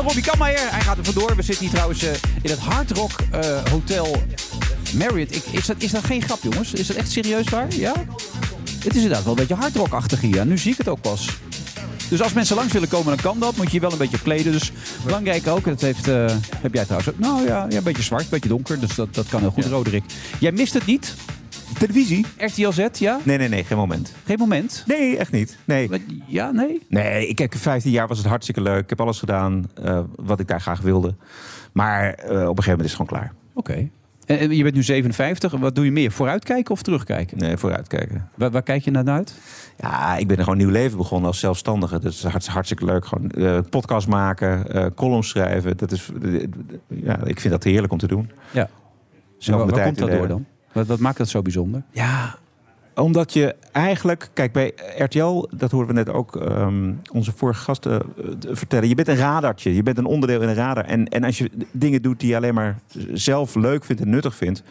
Dankjewel 0.00 0.24
Robbie 0.24 0.54
Kammeijer. 0.54 0.72
Hij 0.72 0.80
gaat 0.80 0.98
er 0.98 1.04
vandoor. 1.04 1.36
We 1.36 1.42
zitten 1.42 1.64
hier 1.64 1.74
trouwens 1.74 2.02
eh, 2.02 2.10
in 2.42 2.50
het 2.50 2.58
Hard 2.58 2.90
Rock 2.90 3.10
eh, 3.30 3.64
Hotel 3.70 4.22
Marriott. 4.94 5.36
Ik, 5.36 5.44
is, 5.50 5.66
dat, 5.66 5.76
is 5.78 5.90
dat 5.90 6.04
geen 6.04 6.22
grap 6.22 6.38
jongens? 6.42 6.72
Is 6.72 6.86
dat 6.86 6.96
echt 6.96 7.10
serieus 7.10 7.48
waar? 7.48 7.74
Ja? 7.74 7.92
Het 8.78 8.94
is 8.94 8.94
inderdaad 8.94 9.22
wel 9.22 9.32
een 9.32 9.38
beetje 9.38 9.54
hard 9.54 9.76
rock-achtig 9.76 10.20
hier. 10.20 10.46
Nu 10.46 10.58
zie 10.58 10.72
ik 10.72 10.78
het 10.78 10.88
ook 10.88 11.00
pas. 11.00 11.28
Dus 12.08 12.22
als 12.22 12.32
mensen 12.32 12.56
langs 12.56 12.72
willen 12.72 12.88
komen, 12.88 13.06
dan 13.06 13.22
kan 13.22 13.38
dat. 13.38 13.56
Moet 13.56 13.66
je 13.66 13.72
je 13.72 13.80
wel 13.80 13.92
een 13.92 13.98
beetje 13.98 14.22
kleden. 14.22 14.52
Dus 14.52 14.72
belangrijk 15.04 15.46
ook. 15.46 15.64
Dat 15.64 15.80
heeft, 15.80 16.08
eh, 16.08 16.26
heb 16.56 16.74
jij 16.74 16.84
trouwens 16.84 17.10
ook. 17.10 17.18
Nou 17.18 17.46
ja, 17.46 17.66
ja, 17.68 17.76
een 17.76 17.82
beetje 17.82 18.02
zwart, 18.02 18.22
een 18.22 18.28
beetje 18.30 18.48
donker. 18.48 18.80
Dus 18.80 18.94
dat, 18.94 19.14
dat 19.14 19.28
kan 19.28 19.40
heel 19.40 19.50
goed, 19.50 19.66
Roderick. 19.66 20.04
Jij 20.38 20.52
mist 20.52 20.74
het 20.74 20.86
niet? 20.86 21.14
Televisie? 21.80 22.26
RTL 22.38 22.70
Z, 22.70 22.86
ja? 22.98 23.18
Nee, 23.22 23.38
nee, 23.38 23.48
nee, 23.48 23.64
geen 23.64 23.76
moment. 23.78 24.14
Geen 24.24 24.38
moment? 24.38 24.84
Nee, 24.86 25.16
echt 25.16 25.32
niet. 25.32 25.58
Nee. 25.64 25.88
Wat- 25.88 26.00
Ja, 26.26 26.50
nee? 26.50 26.82
Nee, 26.88 27.26
ik 27.28 27.38
heb 27.38 27.54
15 27.54 27.90
jaar 27.90 28.08
was 28.08 28.18
het 28.18 28.26
hartstikke 28.26 28.60
leuk. 28.60 28.82
Ik 28.82 28.88
heb 28.90 29.00
alles 29.00 29.18
gedaan 29.18 29.70
eh, 29.84 30.00
wat 30.16 30.40
ik 30.40 30.48
daar 30.48 30.60
graag 30.60 30.80
wilde. 30.80 31.14
Maar 31.72 32.12
eh, 32.14 32.30
op 32.30 32.30
een 32.58 32.62
gegeven 32.62 32.70
moment 32.70 32.84
is 32.84 32.92
het 32.92 33.00
gewoon 33.00 33.06
klaar. 33.20 33.32
Oké. 33.54 33.88
En, 34.26 34.38
en 34.38 34.56
je 34.56 34.62
bent 34.62 34.74
nu 34.74 34.82
57. 34.82 35.52
Wat 35.52 35.74
doe 35.74 35.84
je 35.84 35.92
meer? 35.92 36.10
Vooruitkijken 36.12 36.72
of 36.72 36.82
terugkijken? 36.82 37.38
Nee, 37.38 37.56
vooruitkijken. 37.56 38.28
Waar, 38.34 38.50
waar 38.50 38.62
kijk 38.62 38.82
je 38.84 38.90
naar 38.90 39.06
uit? 39.08 39.34
Ja, 39.78 40.16
ik 40.16 40.26
ben 40.26 40.36
er 40.36 40.42
gewoon 40.44 40.58
een 40.58 40.64
nieuw 40.66 40.74
leven 40.74 40.96
begonnen 40.96 41.26
als 41.28 41.38
zelfstandige. 41.38 41.98
Dat 41.98 42.12
is 42.12 42.20
hartstikke, 42.22 42.50
hartstikke 42.52 42.84
leuk. 42.84 43.04
Gewoon 43.06 43.30
eh, 43.30 43.58
podcast 43.70 44.08
maken, 44.08 44.72
eh 44.72 44.86
columns 44.94 45.28
schrijven. 45.28 45.76
Dat 45.76 45.92
is, 45.92 46.08
eh, 46.22 46.42
ja, 46.88 47.18
ik 47.24 47.40
vind 47.40 47.52
dat 47.52 47.64
heerlijk 47.64 47.92
om 47.92 47.98
te 47.98 48.06
doen. 48.06 48.30
Ja. 48.50 48.68
Zelf 49.38 49.70
waar 49.70 49.82
komt 49.84 49.98
dat 49.98 50.10
door 50.10 50.28
dan? 50.28 50.46
Wat, 50.72 50.86
wat 50.86 50.98
maakt 50.98 51.18
dat 51.18 51.28
zo 51.28 51.42
bijzonder? 51.42 51.82
Ja, 51.90 52.38
omdat 52.94 53.32
je 53.32 53.54
eigenlijk... 53.72 54.30
Kijk, 54.32 54.52
bij 54.52 54.72
RTL, 54.96 55.48
dat 55.50 55.70
hoorden 55.70 55.94
we 55.94 56.02
net 56.02 56.14
ook 56.14 56.36
ehm, 56.36 56.92
onze 57.12 57.32
vorige 57.36 57.62
gasten 57.62 58.02
eh, 58.02 58.04
vertellen. 58.50 58.88
Je 58.88 58.94
bent 58.94 59.08
een 59.08 59.16
radartje. 59.16 59.74
Je 59.74 59.82
bent 59.82 59.98
een 59.98 60.04
onderdeel 60.04 60.42
in 60.42 60.48
een 60.48 60.54
radar. 60.54 60.84
En, 60.84 61.08
en 61.08 61.24
als 61.24 61.38
je 61.38 61.50
dingen 61.72 62.02
doet 62.02 62.20
die 62.20 62.28
je 62.28 62.36
alleen 62.36 62.54
maar 62.54 62.78
zelf 63.12 63.54
leuk 63.54 63.84
vindt 63.84 64.02
en 64.02 64.10
nuttig 64.10 64.34
vindt... 64.34 64.62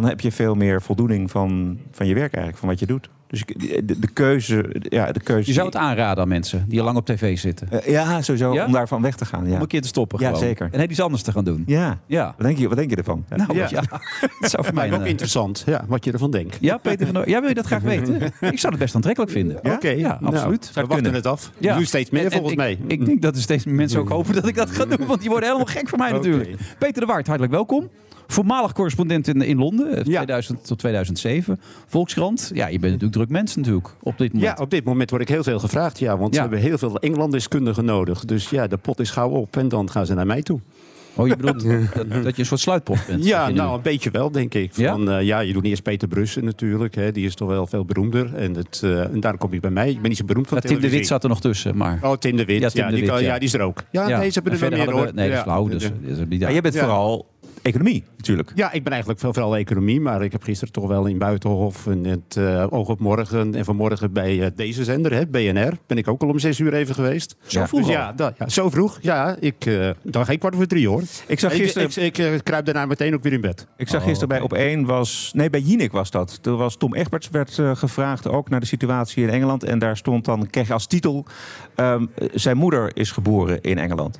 dan 0.00 0.04
heb 0.08 0.20
je 0.20 0.32
veel 0.32 0.54
meer 0.54 0.82
voldoening 0.82 1.30
van, 1.30 1.78
van 1.92 2.06
je 2.06 2.14
werk 2.14 2.32
eigenlijk, 2.32 2.58
van 2.58 2.68
wat 2.68 2.78
je 2.78 2.86
doet. 2.86 3.08
Dus 3.26 3.44
de, 3.46 3.98
de 3.98 4.08
keuze... 4.12 4.74
Ja, 4.80 5.12
de 5.12 5.20
keuze 5.20 5.48
Je 5.48 5.52
zou 5.54 5.66
het 5.66 5.76
aanraden 5.76 6.22
aan 6.22 6.28
mensen 6.28 6.64
die 6.68 6.78
al 6.78 6.84
lang 6.84 6.96
op 6.96 7.06
tv 7.06 7.38
zitten. 7.38 7.70
Eh, 7.70 7.90
ja, 7.92 8.22
sowieso. 8.22 8.54
Ja? 8.54 8.66
Om 8.66 8.72
daarvan 8.72 9.02
weg 9.02 9.14
te 9.16 9.24
gaan. 9.24 9.46
Ja. 9.46 9.54
Om 9.54 9.60
een 9.60 9.66
keer 9.66 9.80
te 9.80 9.88
stoppen 9.88 10.18
Ja, 10.20 10.26
gewoon. 10.26 10.40
zeker. 10.42 10.68
En 10.72 10.80
heb 10.80 10.90
iets 10.90 11.00
anders 11.00 11.22
te 11.22 11.32
gaan 11.32 11.44
doen. 11.44 11.62
Ja. 11.66 11.98
Ja. 12.06 12.34
Wat, 12.36 12.46
denk 12.46 12.58
je, 12.58 12.68
wat 12.68 12.76
denk 12.76 12.90
je 12.90 12.96
ervan? 12.96 13.24
Nou 13.36 13.56
ja, 13.56 13.68
dat 14.40 14.50
zou 14.50 14.64
voor 14.64 14.74
mij 14.74 14.92
ook 14.92 15.00
een, 15.00 15.06
interessant, 15.06 15.62
ja, 15.66 15.84
wat 15.88 16.04
je 16.04 16.12
ervan 16.12 16.30
denkt. 16.30 16.56
Ja, 16.60 16.76
Peter 16.76 17.06
van 17.06 17.14
der 17.14 17.28
Ja, 17.28 17.40
wil 17.40 17.48
je 17.48 17.54
dat 17.54 17.66
graag 17.66 17.82
weten? 17.82 18.14
Ik 18.54 18.58
zou 18.58 18.72
het 18.72 18.78
best 18.78 18.94
aantrekkelijk 18.94 19.32
vinden. 19.32 19.56
Oké, 19.62 19.88
ja, 19.88 20.18
nou, 20.20 20.34
absoluut. 20.36 20.70
we 20.74 20.86
wachten 20.86 21.14
het 21.14 21.26
af. 21.26 21.50
Nu 21.58 21.84
steeds 21.84 22.10
meer 22.10 22.20
En- 22.20 22.26
en 22.26 22.32
volgens 22.32 22.52
ik- 22.52 22.58
mij. 22.58 22.78
Ik 22.86 23.06
denk 23.06 23.22
dat 23.22 23.36
er 23.36 23.42
steeds 23.42 23.64
meer 23.64 23.74
mensen 23.74 24.00
ook 24.00 24.08
hopen 24.08 24.34
dat 24.34 24.48
ik 24.48 24.54
dat 24.54 24.70
ga 24.70 24.84
doen. 24.84 25.06
Want 25.06 25.20
die 25.20 25.30
worden 25.30 25.48
helemaal 25.48 25.72
gek 25.72 25.88
van 25.88 25.98
mij 25.98 26.12
natuurlijk. 26.12 26.56
Peter 26.78 27.00
de 27.00 27.06
Waard, 27.06 27.26
hartelijk 27.26 27.52
welkom. 27.52 27.88
Voormalig 28.26 28.72
correspondent 28.72 29.28
in, 29.28 29.42
in 29.42 29.58
Londen, 29.58 29.96
eh, 29.96 30.02
2000 30.02 30.66
tot 30.66 30.78
2007. 30.78 31.60
Volkskrant. 31.86 32.50
Ja, 32.54 32.66
je 32.66 32.78
bent 32.78 32.92
natuurlijk 32.92 33.12
druk 33.12 33.28
mens 33.28 33.56
natuurlijk 33.56 33.88
op 34.02 34.18
dit 34.18 34.32
moment. 34.32 34.56
Ja, 34.58 34.62
op 34.64 34.70
dit 34.70 34.84
moment 34.84 35.10
word 35.10 35.22
ik 35.22 35.28
heel 35.28 35.42
veel 35.42 35.58
gevraagd, 35.58 35.98
ja. 35.98 36.16
Want 36.18 36.28
Ja. 36.34 36.34
ze 36.34 36.40
hebben 36.40 36.58
heel 36.68 36.78
veel 36.78 36.98
Engelandiskundigen 36.98 37.84
nodig. 37.84 38.24
Dus 38.24 38.50
ja, 38.50 38.66
de 38.66 38.76
pot 38.76 39.00
is 39.00 39.10
gauw 39.10 39.30
op 39.30 39.56
en 39.56 39.68
dan 39.68 39.90
gaan 39.90 40.06
ze 40.06 40.14
naar 40.14 40.26
mij 40.26 40.42
toe. 40.42 40.60
Oh, 41.16 41.26
je 41.28 41.36
bedoelt 41.36 41.62
dat, 41.94 42.10
dat 42.24 42.34
je 42.34 42.40
een 42.40 42.46
soort 42.46 42.60
sluitpost 42.60 43.06
bent? 43.06 43.24
Ja, 43.24 43.46
je 43.46 43.52
nu? 43.52 43.58
nou 43.58 43.76
een 43.76 43.82
beetje 43.82 44.10
wel, 44.10 44.30
denk 44.30 44.54
ik. 44.54 44.76
Ja? 44.76 44.92
Van, 44.92 45.04
ja? 45.04 45.18
ja, 45.18 45.38
je 45.40 45.52
doet 45.52 45.64
eerst 45.64 45.82
Peter 45.82 46.08
Brussen 46.08 46.44
natuurlijk. 46.44 46.94
Hè. 46.94 47.12
Die 47.12 47.26
is 47.26 47.34
toch 47.34 47.48
wel 47.48 47.66
veel 47.66 47.84
beroemder. 47.84 48.34
En, 48.34 48.54
het, 48.54 48.80
eh, 48.84 49.00
en 49.00 49.20
daar 49.20 49.36
kom 49.36 49.52
ik 49.52 49.60
bij 49.60 49.70
mij. 49.70 49.90
Ik 49.90 50.00
ben 50.00 50.08
niet 50.08 50.18
zo 50.18 50.24
beroemd 50.24 50.48
van 50.48 50.58
Ja, 50.62 50.68
Tim 50.68 50.80
de. 50.80 50.90
Wit 50.90 51.06
zat 51.06 51.22
er 51.22 51.28
nog 51.28 51.40
tussen, 51.40 51.76
maar... 51.76 51.98
Oh, 52.02 52.12
Tim 52.12 52.36
de 52.36 52.44
Wit. 52.44 52.60
Ja, 52.60 52.68
Tim 52.68 52.84
de 52.86 52.90
die, 52.90 53.00
Wit, 53.00 53.10
kan- 53.10 53.22
ja. 53.22 53.26
ja, 53.32 53.38
die 53.38 53.48
is 53.48 53.54
er 53.54 53.60
ook. 53.60 53.82
Ja, 53.90 54.08
Ja, 54.08 54.18
nee, 54.18 54.28
ze 54.30 54.34
hebben 54.34 54.52
en 54.52 54.58
er 54.58 54.64
nog 54.70 54.78
verder 54.78 54.94
meer 54.94 54.94
hoor. 55.04 55.14
we- 55.14 55.20
nee, 55.20 55.28
dat 55.28 55.36
is 55.36 55.42
flauw, 55.42 55.68
dus- 55.68 55.90
dus 56.16 56.28
die 56.28 56.40
Maar 56.40 56.52
jij 56.52 56.60
bent 56.60 56.74
Ja. 56.74 56.80
vooral 56.80 57.26
economie, 57.64 58.04
natuurlijk. 58.16 58.52
Ja, 58.54 58.72
ik 58.72 58.82
ben 58.82 58.92
eigenlijk 58.92 59.20
veel- 59.20 59.32
vooral 59.32 59.56
economie. 59.56 60.00
Maar 60.00 60.22
ik 60.24 60.32
heb 60.32 60.42
gisteren 60.42 60.72
toch 60.72 60.86
wel 60.86 61.06
in 61.06 61.18
Buitenhof 61.18 61.86
en 61.86 62.04
het 62.04 62.36
eh, 62.36 62.66
Oog 62.70 62.88
op 62.88 63.00
Morgen... 63.00 63.54
en 63.54 63.64
vanmorgen 63.64 64.12
bij 64.12 64.42
eh, 64.44 64.50
deze 64.56 64.84
zender, 64.84 65.12
hè, 65.12 65.26
BNR... 65.26 65.72
ben 65.86 65.96
ik 65.98 66.08
ook 66.08 66.22
al 66.22 66.28
om 66.28 66.38
zes 66.38 66.58
uur 66.58 66.74
even 66.74 66.94
geweest. 66.94 67.36
Zo 67.46 67.64
vroeg 67.64 67.80
Dus 67.80 67.90
ja, 67.90 68.12
da- 68.12 68.34
ja, 68.38 68.48
zo 68.48 68.70
vroeg. 68.70 68.98
Ja, 69.02 69.36
ik, 69.40 69.66
eh 69.66 69.90
dan 70.02 70.28
ik 70.28 70.38
kwart 70.38 70.54
over 70.54 70.68
drie 70.68 70.88
hoor. 70.88 71.02
Ik 71.26 71.38
zag 71.38 71.54
gisteren- 71.54 71.88
Ik, 71.88 71.96
ik, 71.96 72.18
ik, 72.18 72.44
kruip 72.44 72.64
daarna 72.64 72.86
meteen 72.86 73.14
ook 73.14 73.22
weer 73.22 73.32
in 73.32 73.40
bed. 73.40 73.66
Ik 73.76 73.88
zag 73.88 74.02
gisteren 74.02 74.28
bij 74.28 74.40
op 74.40 74.52
één 74.52 74.84
was. 74.84 75.30
Nee, 75.34 75.50
bij 75.50 75.60
Jinek 75.60 75.92
was 75.92 76.10
dat. 76.10 76.42
Toen 76.42 76.56
was 76.56 76.76
Tom 76.76 76.94
Egberts 76.94 77.28
werd 77.30 77.58
eh, 77.58 77.76
gevraagd 77.76 78.28
ook 78.28 78.48
naar 78.50 78.60
de 78.60 78.66
situatie 78.66 79.22
in 79.22 79.30
Engeland. 79.30 79.64
En 79.64 79.78
daar 79.78 79.96
stond 79.96 80.24
dan, 80.24 80.50
kreeg 80.50 80.70
als 80.70 80.86
titel. 80.86 81.24
ehm, 81.74 82.06
zijn 82.34 82.56
moeder 82.56 82.90
is 82.96 83.10
geboren 83.10 83.60
in 83.60 83.78
Engeland. 83.78 84.18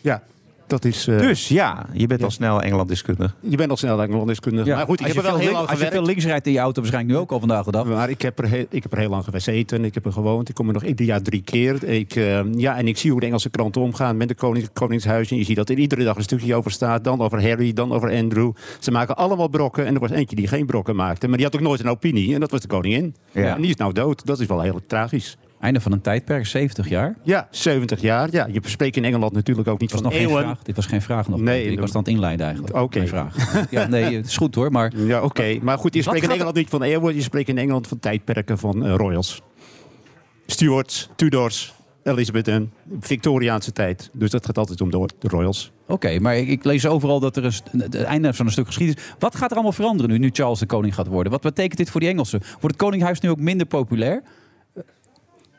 Ja, 0.00 0.22
dat 0.66 0.84
is. 0.84 1.06
eh, 1.06 1.18
Dus 1.18 1.48
ja, 1.48 1.86
je 1.92 2.06
bent 2.06 2.22
al 2.22 2.30
snel 2.30 2.62
Engeland-deskundig. 2.62 3.34
Je 3.40 3.56
bent 3.56 3.70
al 3.70 3.76
snel 3.76 4.02
Engeland-deskundige. 4.02 4.68
Ja, 4.68 4.76
Maar 4.76 4.84
goed, 4.86 5.00
ik 5.00 5.06
als 5.06 5.14
heb 5.14 5.24
je 5.24 5.30
er 5.30 5.34
wel 5.36 5.40
veel 5.42 5.50
heel 5.50 5.58
lang 5.60 5.70
Als 5.70 5.80
je 5.80 5.90
veel 5.90 6.02
links 6.04 6.24
rijdt 6.24 6.46
in 6.46 6.52
je 6.52 6.58
auto, 6.58 6.80
waarschijnlijk 6.80 7.14
nu 7.14 7.20
ook 7.22 7.30
al 7.32 7.38
vandaag 7.38 7.64
de 7.64 7.70
dag. 7.70 7.84
Maar 7.86 8.10
ik 8.10 8.22
heb, 8.22 8.38
er 8.38 8.48
heel, 8.48 8.64
ik 8.70 8.82
heb 8.82 8.92
er 8.92 8.98
heel 8.98 9.08
lang 9.10 9.24
gezeten. 9.24 9.84
Ik 9.84 9.94
heb 9.94 10.06
er 10.06 10.12
gewoond. 10.12 10.48
Ik 10.48 10.54
kom 10.54 10.66
er 10.66 10.72
nog 10.72 10.84
ieder 10.84 11.06
jaar 11.06 11.22
drie 11.22 11.42
keer. 11.42 11.84
Ik, 11.84 12.16
eh, 12.16 12.40
ja, 12.52 12.76
en 12.76 12.88
ik 12.88 12.98
zie 12.98 13.10
hoe 13.10 13.20
de 13.20 13.26
Engelse 13.26 13.50
kranten 13.50 13.80
omgaan 13.82 14.16
met 14.16 14.28
de 14.28 14.34
koning, 14.34 14.72
Koningshuis. 14.72 15.30
En 15.30 15.36
je 15.36 15.44
ziet 15.44 15.56
dat 15.56 15.68
er 15.68 15.78
iedere 15.78 16.04
dag 16.04 16.16
een 16.16 16.22
stukje 16.22 16.54
over 16.54 16.70
staat. 16.70 17.04
Dan 17.04 17.20
over 17.20 17.42
Harry, 17.48 17.72
dan 17.72 17.92
over 17.92 18.10
Andrew. 18.12 18.52
Ze 18.78 18.90
maken 18.90 19.16
allemaal 19.16 19.48
brokken. 19.48 19.86
En 19.86 19.94
er 19.94 20.00
was 20.00 20.10
eentje 20.10 20.36
die 20.36 20.48
geen 20.48 20.66
brokken 20.66 20.96
maakte. 20.96 21.26
Maar 21.28 21.36
die 21.36 21.46
had 21.46 21.54
ook 21.54 21.60
nooit 21.60 21.80
een 21.80 21.88
opinie. 21.88 22.34
En 22.34 22.40
dat 22.40 22.50
was 22.50 22.60
de 22.60 22.68
koningin. 22.68 23.14
Ja. 23.32 23.54
En 23.54 23.60
die 23.60 23.70
is 23.70 23.76
nou 23.76 23.92
dood. 23.92 24.26
Dat 24.26 24.40
is 24.40 24.46
wel 24.46 24.60
heel 24.60 24.80
tragisch. 24.86 25.36
Einde 25.64 25.80
van 25.80 25.92
een 25.92 26.00
tijdperk, 26.00 26.46
70 26.46 26.88
jaar. 26.88 27.16
Ja, 27.22 27.48
70 27.50 28.00
jaar. 28.00 28.28
Ja, 28.32 28.48
je 28.52 28.60
spreekt 28.64 28.96
in 28.96 29.04
Engeland 29.04 29.32
natuurlijk 29.32 29.68
ook 29.68 29.80
niet 29.80 29.90
was 29.90 30.00
van 30.00 30.10
nog 30.10 30.18
geen 30.18 30.28
eeuwen. 30.28 30.42
vraag. 30.42 30.62
Dit 30.62 30.76
was 30.76 30.86
geen 30.86 31.02
vraag 31.02 31.28
nog. 31.28 31.40
Nee, 31.40 31.64
ik 31.70 31.80
was 31.80 31.94
aan 31.94 32.00
het 32.00 32.08
inleiden 32.08 32.46
eigenlijk. 32.46 32.76
Oké. 32.76 33.06
Vraag. 33.06 33.36
Ja, 33.70 33.86
nee, 33.96 34.16
het 34.16 34.26
is 34.26 34.36
goed 34.36 34.54
hoor, 34.54 34.70
maar... 34.70 34.92
Ja, 34.96 35.22
oké. 35.22 35.58
Maar 35.62 35.78
goed, 35.78 35.94
je 35.94 36.02
spreekt 36.02 36.24
in 36.24 36.30
Engeland 36.30 36.56
niet 36.56 36.68
van 36.68 36.82
eeuwen. 36.82 37.14
Je 37.14 37.22
spreekt 37.22 37.48
in 37.48 37.58
Engeland 37.58 37.86
van 37.86 37.98
tijdperken 37.98 38.58
van 38.58 38.84
eh, 38.84 38.94
royals. 38.94 39.42
Stuarts, 40.46 41.10
Tudors, 41.16 41.74
Elizabethan, 42.02 42.70
Victoriaanse 43.00 43.72
tijd. 43.72 44.10
Dus 44.12 44.30
dat 44.30 44.46
gaat 44.46 44.58
altijd 44.58 44.80
om 44.80 44.90
de, 44.90 45.08
de 45.18 45.28
royals. 45.28 45.72
Oké, 45.86 46.18
maar 46.20 46.36
ik, 46.36 46.48
ik 46.48 46.64
lees 46.64 46.86
overal 46.86 47.20
dat 47.20 47.36
er 47.36 47.44
een, 47.44 47.80
het 47.80 48.02
einde 48.02 48.34
van 48.34 48.46
een 48.46 48.52
stuk 48.52 48.66
geschiedenis... 48.66 49.02
Wat 49.18 49.36
gaat 49.36 49.48
er 49.48 49.54
allemaal 49.54 49.72
veranderen 49.72 50.10
nu, 50.10 50.18
nu 50.18 50.30
Charles 50.32 50.58
de 50.58 50.66
koning 50.66 50.94
gaat 50.94 51.06
worden? 51.06 51.32
Wat 51.32 51.40
betekent 51.40 51.76
dit 51.76 51.90
voor 51.90 52.00
die 52.00 52.08
Engelsen? 52.08 52.40
Wordt 52.40 52.62
het 52.62 52.76
koninghuis 52.76 53.20
nu 53.20 53.30
ook 53.30 53.38
minder 53.38 53.66
populair? 53.66 54.22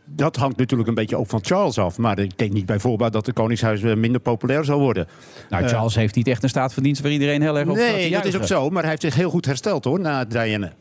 Dat 0.05 0.35
hangt 0.35 0.57
natuurlijk 0.57 0.89
een 0.89 0.95
beetje 0.95 1.17
ook 1.17 1.27
van 1.27 1.39
Charles 1.43 1.77
af. 1.77 1.97
Maar 1.97 2.19
ik 2.19 2.37
denk 2.37 2.53
niet 2.53 2.65
bijvoorbeeld 2.65 3.13
dat 3.13 3.25
de 3.25 3.33
Koningshuis 3.33 3.81
eh, 3.81 3.95
minder 3.95 4.21
populair 4.21 4.65
zal 4.65 4.79
worden. 4.79 5.07
Nou, 5.49 5.63
Eh, 5.63 5.69
Charles 5.69 5.95
heeft 5.95 6.15
niet 6.15 6.27
echt 6.27 6.43
een 6.43 6.49
staat 6.49 6.73
van 6.73 6.83
dienst 6.83 7.01
waar 7.01 7.11
iedereen 7.11 7.41
heel 7.41 7.57
erg 7.57 7.67
op 7.67 7.75
Nee, 7.75 8.11
dat 8.11 8.25
is 8.25 8.35
ook 8.35 8.43
zo. 8.43 8.69
Maar 8.69 8.81
hij 8.81 8.89
heeft 8.89 9.01
zich 9.01 9.15
heel 9.15 9.29
goed 9.29 9.45
hersteld 9.45 9.83
hoor, 9.83 9.99
na 9.99 10.25
Diana. 10.25 10.71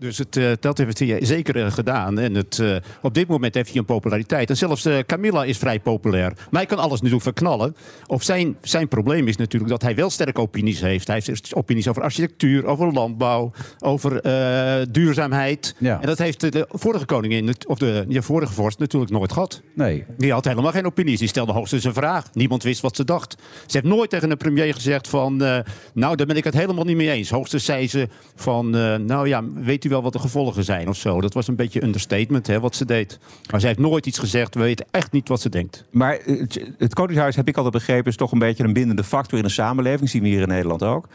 Dus 0.00 0.18
het, 0.18 0.36
eh, 0.36 0.50
dat 0.60 0.78
heeft 0.78 0.98
hij 0.98 1.18
zeker 1.24 1.64
eh, 1.64 1.72
gedaan. 1.72 2.18
En 2.18 2.34
het, 2.34 2.58
eh, 2.58 2.76
op 3.02 3.14
dit 3.14 3.28
moment 3.28 3.54
heeft 3.54 3.68
hij 3.70 3.78
een 3.78 3.84
populariteit. 3.84 4.50
En 4.50 4.56
zelfs 4.56 4.84
eh, 4.84 4.98
Camilla 5.06 5.44
is 5.44 5.58
vrij 5.58 5.80
populair. 5.80 6.32
Maar 6.50 6.60
hij 6.60 6.66
kan 6.66 6.78
alles 6.78 6.96
natuurlijk 6.96 7.22
verknallen. 7.22 7.76
Of 8.06 8.22
zijn, 8.22 8.56
zijn 8.62 8.88
probleem 8.88 9.28
is 9.28 9.36
natuurlijk 9.36 9.70
dat 9.70 9.82
hij 9.82 9.94
wel 9.94 10.10
sterke 10.10 10.40
opinies 10.40 10.80
heeft. 10.80 11.06
Hij 11.06 11.22
heeft 11.24 11.54
opinies 11.54 11.88
over 11.88 12.02
architectuur, 12.02 12.66
over 12.66 12.92
landbouw, 12.92 13.52
over 13.78 14.20
eh, 14.20 14.86
duurzaamheid. 14.90 15.74
Ja. 15.78 16.00
En 16.00 16.06
dat 16.06 16.18
heeft 16.18 16.40
de 16.40 16.66
vorige 16.68 17.04
koningin, 17.04 17.54
of 17.66 17.78
de, 17.78 18.04
de 18.08 18.22
vorige 18.22 18.52
vorst, 18.52 18.78
natuurlijk 18.78 19.12
nooit 19.12 19.32
gehad. 19.32 19.62
Nee. 19.74 20.04
Die 20.18 20.32
had 20.32 20.44
helemaal 20.44 20.72
geen 20.72 20.86
opinies. 20.86 21.18
Die 21.18 21.28
stelde 21.28 21.52
hoogstens 21.52 21.84
een 21.84 21.94
vraag. 21.94 22.34
Niemand 22.34 22.62
wist 22.62 22.80
wat 22.80 22.96
ze 22.96 23.04
dacht. 23.04 23.36
Ze 23.66 23.76
heeft 23.76 23.94
nooit 23.94 24.10
tegen 24.10 24.30
een 24.30 24.36
premier 24.36 24.74
gezegd 24.74 25.08
van... 25.08 25.42
eh, 25.42 25.58
nou, 25.94 26.16
daar 26.16 26.26
ben 26.26 26.36
ik 26.36 26.44
het 26.44 26.54
helemaal 26.54 26.84
niet 26.84 26.96
mee 26.96 27.10
eens. 27.10 27.30
Hoogstens 27.30 27.64
zei 27.64 27.88
ze 27.88 28.08
van... 28.34 28.76
eh, 28.76 28.96
nou 28.96 29.28
ja, 29.28 29.44
weet 29.54 29.84
u 29.84 29.88
wel 29.90 30.02
wat 30.02 30.12
de 30.12 30.18
gevolgen 30.18 30.64
zijn 30.64 30.88
of 30.88 30.96
zo. 30.96 31.20
Dat 31.20 31.34
was 31.34 31.48
een 31.48 31.56
beetje 31.56 31.82
understatement, 31.82 32.46
hè, 32.46 32.60
wat 32.60 32.74
ze 32.74 32.84
deed. 32.84 33.18
Maar 33.50 33.60
ze 33.60 33.66
heeft 33.66 33.78
nooit 33.78 34.06
iets 34.06 34.18
gezegd. 34.18 34.54
We 34.54 34.60
weten 34.60 34.86
echt 34.90 35.12
niet 35.12 35.28
wat 35.28 35.40
ze 35.40 35.48
denkt. 35.48 35.84
Maar 35.90 36.18
het, 36.24 36.72
het 36.78 36.94
Koningshuis, 36.94 37.36
heb 37.36 37.48
ik 37.48 37.56
altijd 37.56 37.74
begrepen, 37.74 38.10
is 38.10 38.16
toch 38.16 38.32
een 38.32 38.38
beetje 38.38 38.64
een 38.64 38.72
bindende 38.72 39.04
factor 39.04 39.38
in 39.38 39.44
de 39.44 39.50
samenleving. 39.50 40.10
zien 40.10 40.22
we 40.22 40.28
hier 40.28 40.40
in 40.40 40.48
Nederland 40.48 40.82
ook. 40.82 41.08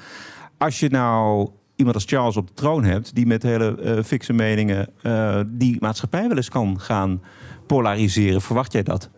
Als 0.58 0.80
je 0.80 0.90
nou 0.90 1.50
iemand 1.76 1.96
als 1.96 2.06
Charles 2.06 2.38
op 2.38 2.48
de 2.48 2.54
troon 2.54 2.84
hebt, 2.84 3.16
die 3.16 3.26
met 3.26 3.44
hele 3.44 3.82
eh 3.82 4.04
fikse 4.04 4.34
meningen 4.34 4.90
eh, 5.02 5.40
die 5.48 5.78
maatschappij 5.80 6.28
wel 6.28 6.38
eens 6.38 6.50
kan 6.50 6.80
gaan 6.80 7.22
polariseren, 7.68 8.42
verwacht 8.42 8.72
jij 8.72 8.84
dat? 8.84 9.10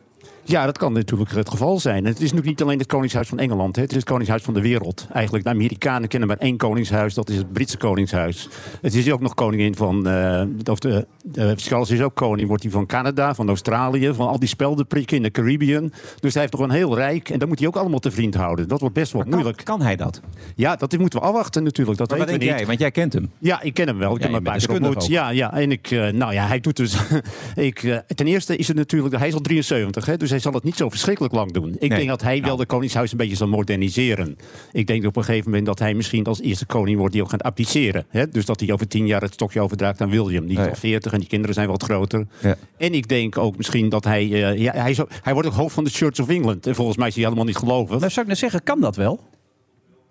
Ja, 0.48 0.66
dat 0.66 0.78
kan 0.78 0.94
natuurlijk 0.94 1.32
het 1.32 1.50
geval 1.50 1.80
zijn. 1.80 2.06
Het 2.06 2.16
is 2.16 2.20
natuurlijk 2.22 2.48
niet 2.48 2.62
alleen 2.62 2.78
het 2.78 2.88
Koningshuis 2.88 3.28
van 3.28 3.40
Engeland. 3.40 3.76
Hè. 3.76 3.82
Het 3.82 3.92
is 3.92 3.98
het 3.98 4.06
Koningshuis 4.06 4.42
van 4.44 4.54
de 4.54 4.62
wereld. 4.62 5.08
Eigenlijk, 5.14 5.44
de 5.44 5.50
Amerikanen 5.50 6.08
kennen 6.08 6.28
maar 6.28 6.38
één 6.38 6.58
Koningshuis. 6.58 7.14
Dat 7.14 7.30
is 7.30 7.38
het 7.38 7.54
Britse 7.54 7.78
Koningshuis. 7.78 8.50
Het 8.82 8.96
is 8.96 9.12
ook 9.12 9.20
nog 9.22 9.34
koningin 9.34 9.76
van... 9.76 10.08
eh, 10.08 10.44
of 10.72 10.80
de, 10.80 11.08
Charles 11.56 11.90
is 11.90 12.02
ook 12.02 12.16
koning. 12.16 12.48
Wordt 12.48 12.64
hij 12.64 12.72
van 12.72 12.86
Canada, 12.86 13.36
van 13.36 13.48
Australië. 13.48 14.14
Van 14.14 14.28
al 14.28 14.40
die 14.40 14.50
speldenprikken 14.50 15.18
in 15.18 15.24
de 15.24 15.32
Caribbean. 15.32 15.92
Dus 16.20 16.32
hij 16.34 16.42
heeft 16.42 16.54
toch 16.54 16.64
een 16.64 16.72
heel 16.72 16.96
rijk. 16.96 17.30
En 17.30 17.40
dat 17.40 17.48
moet 17.48 17.60
hij 17.60 17.68
ook 17.68 17.76
allemaal 17.76 18.00
te 18.00 18.12
vriend 18.12 18.36
houden. 18.36 18.68
Dat 18.68 18.80
wordt 18.80 18.96
best 18.96 19.12
wel 19.12 19.24
moeilijk. 19.30 19.62
Kan 19.64 19.82
hij 19.82 19.96
dat? 19.96 20.22
Ja, 20.56 20.76
dat 20.76 20.98
moeten 20.98 21.20
we 21.20 21.26
afwachten 21.26 21.64
natuurlijk. 21.64 21.98
Dat 21.98 22.10
Maar 22.10 22.18
wat 22.18 22.28
weten 22.28 22.40
denk 22.48 22.52
we 22.52 22.58
jij? 22.58 22.68
niet. 22.68 22.80
Want 22.80 22.94
jij 22.96 23.04
kent 23.04 23.14
hem. 23.14 23.32
Ja, 23.40 23.62
ik 23.62 23.74
ken 23.74 23.88
hem 23.88 23.98
wel. 23.98 24.16
Ik 24.16 24.18
Ja, 24.18 24.24
heb 24.24 24.36
hem 24.36 24.46
een 24.46 24.92
paar 24.92 24.96
keer. 24.98 25.12
Ja, 25.12 25.30
ja, 25.30 25.54
en 25.54 25.72
ik, 25.72 25.92
eh, 25.92 26.08
nou 26.12 26.34
ja, 26.34 26.48
hij 26.48 26.60
doet 26.60 26.76
dus. 26.76 26.98
ik, 27.56 27.84
eh, 27.84 27.98
ten 28.16 28.28
eerste 28.28 28.56
is 28.56 28.68
het 28.68 28.78
natuurlijk. 28.78 29.18
Hij 29.18 29.28
is 29.28 29.34
al 29.34 29.40
73, 29.40 30.06
hè, 30.06 30.18
dus 30.18 30.32
hij 30.42 30.46
zal 30.52 30.54
het 30.54 30.64
niet 30.64 30.76
zo 30.78 30.90
verschrikkelijk 30.90 31.34
lang 31.34 31.52
doen. 31.52 31.74
Ik 31.74 31.80
Nee. 31.80 31.90
denk 31.90 32.08
dat 32.10 32.22
hij 32.22 32.42
wel 32.42 32.56
de 32.56 32.66
Koningshuis 32.66 33.12
een 33.12 33.18
beetje 33.18 33.36
zal 33.36 33.48
moderniseren. 33.48 34.38
Ik 34.72 34.88
denk 34.88 35.06
op 35.06 35.16
een 35.16 35.24
gegeven 35.24 35.50
moment 35.50 35.66
dat 35.66 35.80
hij 35.80 35.94
misschien 35.94 36.26
als 36.26 36.42
eerste 36.42 36.66
koning 36.66 36.98
wordt 36.98 37.14
die 37.14 37.24
ook 37.24 37.30
gaat 37.30 37.44
abdiceren. 37.44 38.06
Hè? 38.10 38.30
Dus 38.30 38.46
dat 38.46 38.60
hij 38.60 38.72
over 38.72 38.88
tien 38.88 39.08
jaar 39.08 39.22
het 39.22 39.34
stokje 39.34 39.62
overdraagt 39.62 40.02
aan 40.02 40.10
William. 40.10 40.48
Die 40.48 40.60
is 40.60 40.68
al 40.68 40.76
40 40.76 41.12
en 41.14 41.20
die 41.20 41.28
kinderen 41.28 41.54
zijn 41.56 41.68
wat 41.68 41.84
groter. 41.84 42.28
Ja. 42.42 42.56
En 42.78 42.94
ik 42.94 43.08
denk 43.08 43.38
ook 43.38 43.58
misschien 43.58 43.90
dat 43.90 44.04
hij. 44.04 44.24
eh, 44.24 44.58
ja, 44.58 44.72
hij, 44.74 44.96
ook- 45.02 45.10
hij 45.22 45.34
wordt 45.34 45.48
ook 45.48 45.54
hoofd 45.56 45.74
van 45.74 45.84
de 45.84 45.90
Church 45.90 46.20
of 46.20 46.30
England. 46.30 46.68
En 46.68 46.76
volgens 46.76 46.98
mij 46.98 47.08
is 47.08 47.16
hij 47.16 47.24
helemaal 47.24 47.46
niet 47.46 47.58
gelovig. 47.58 48.00
Nou, 48.00 48.12
zou 48.12 48.22
ik 48.22 48.28
net 48.28 48.38
zeggen, 48.38 48.64
kan 48.64 48.82
dat 48.82 48.96
wel? 48.96 49.20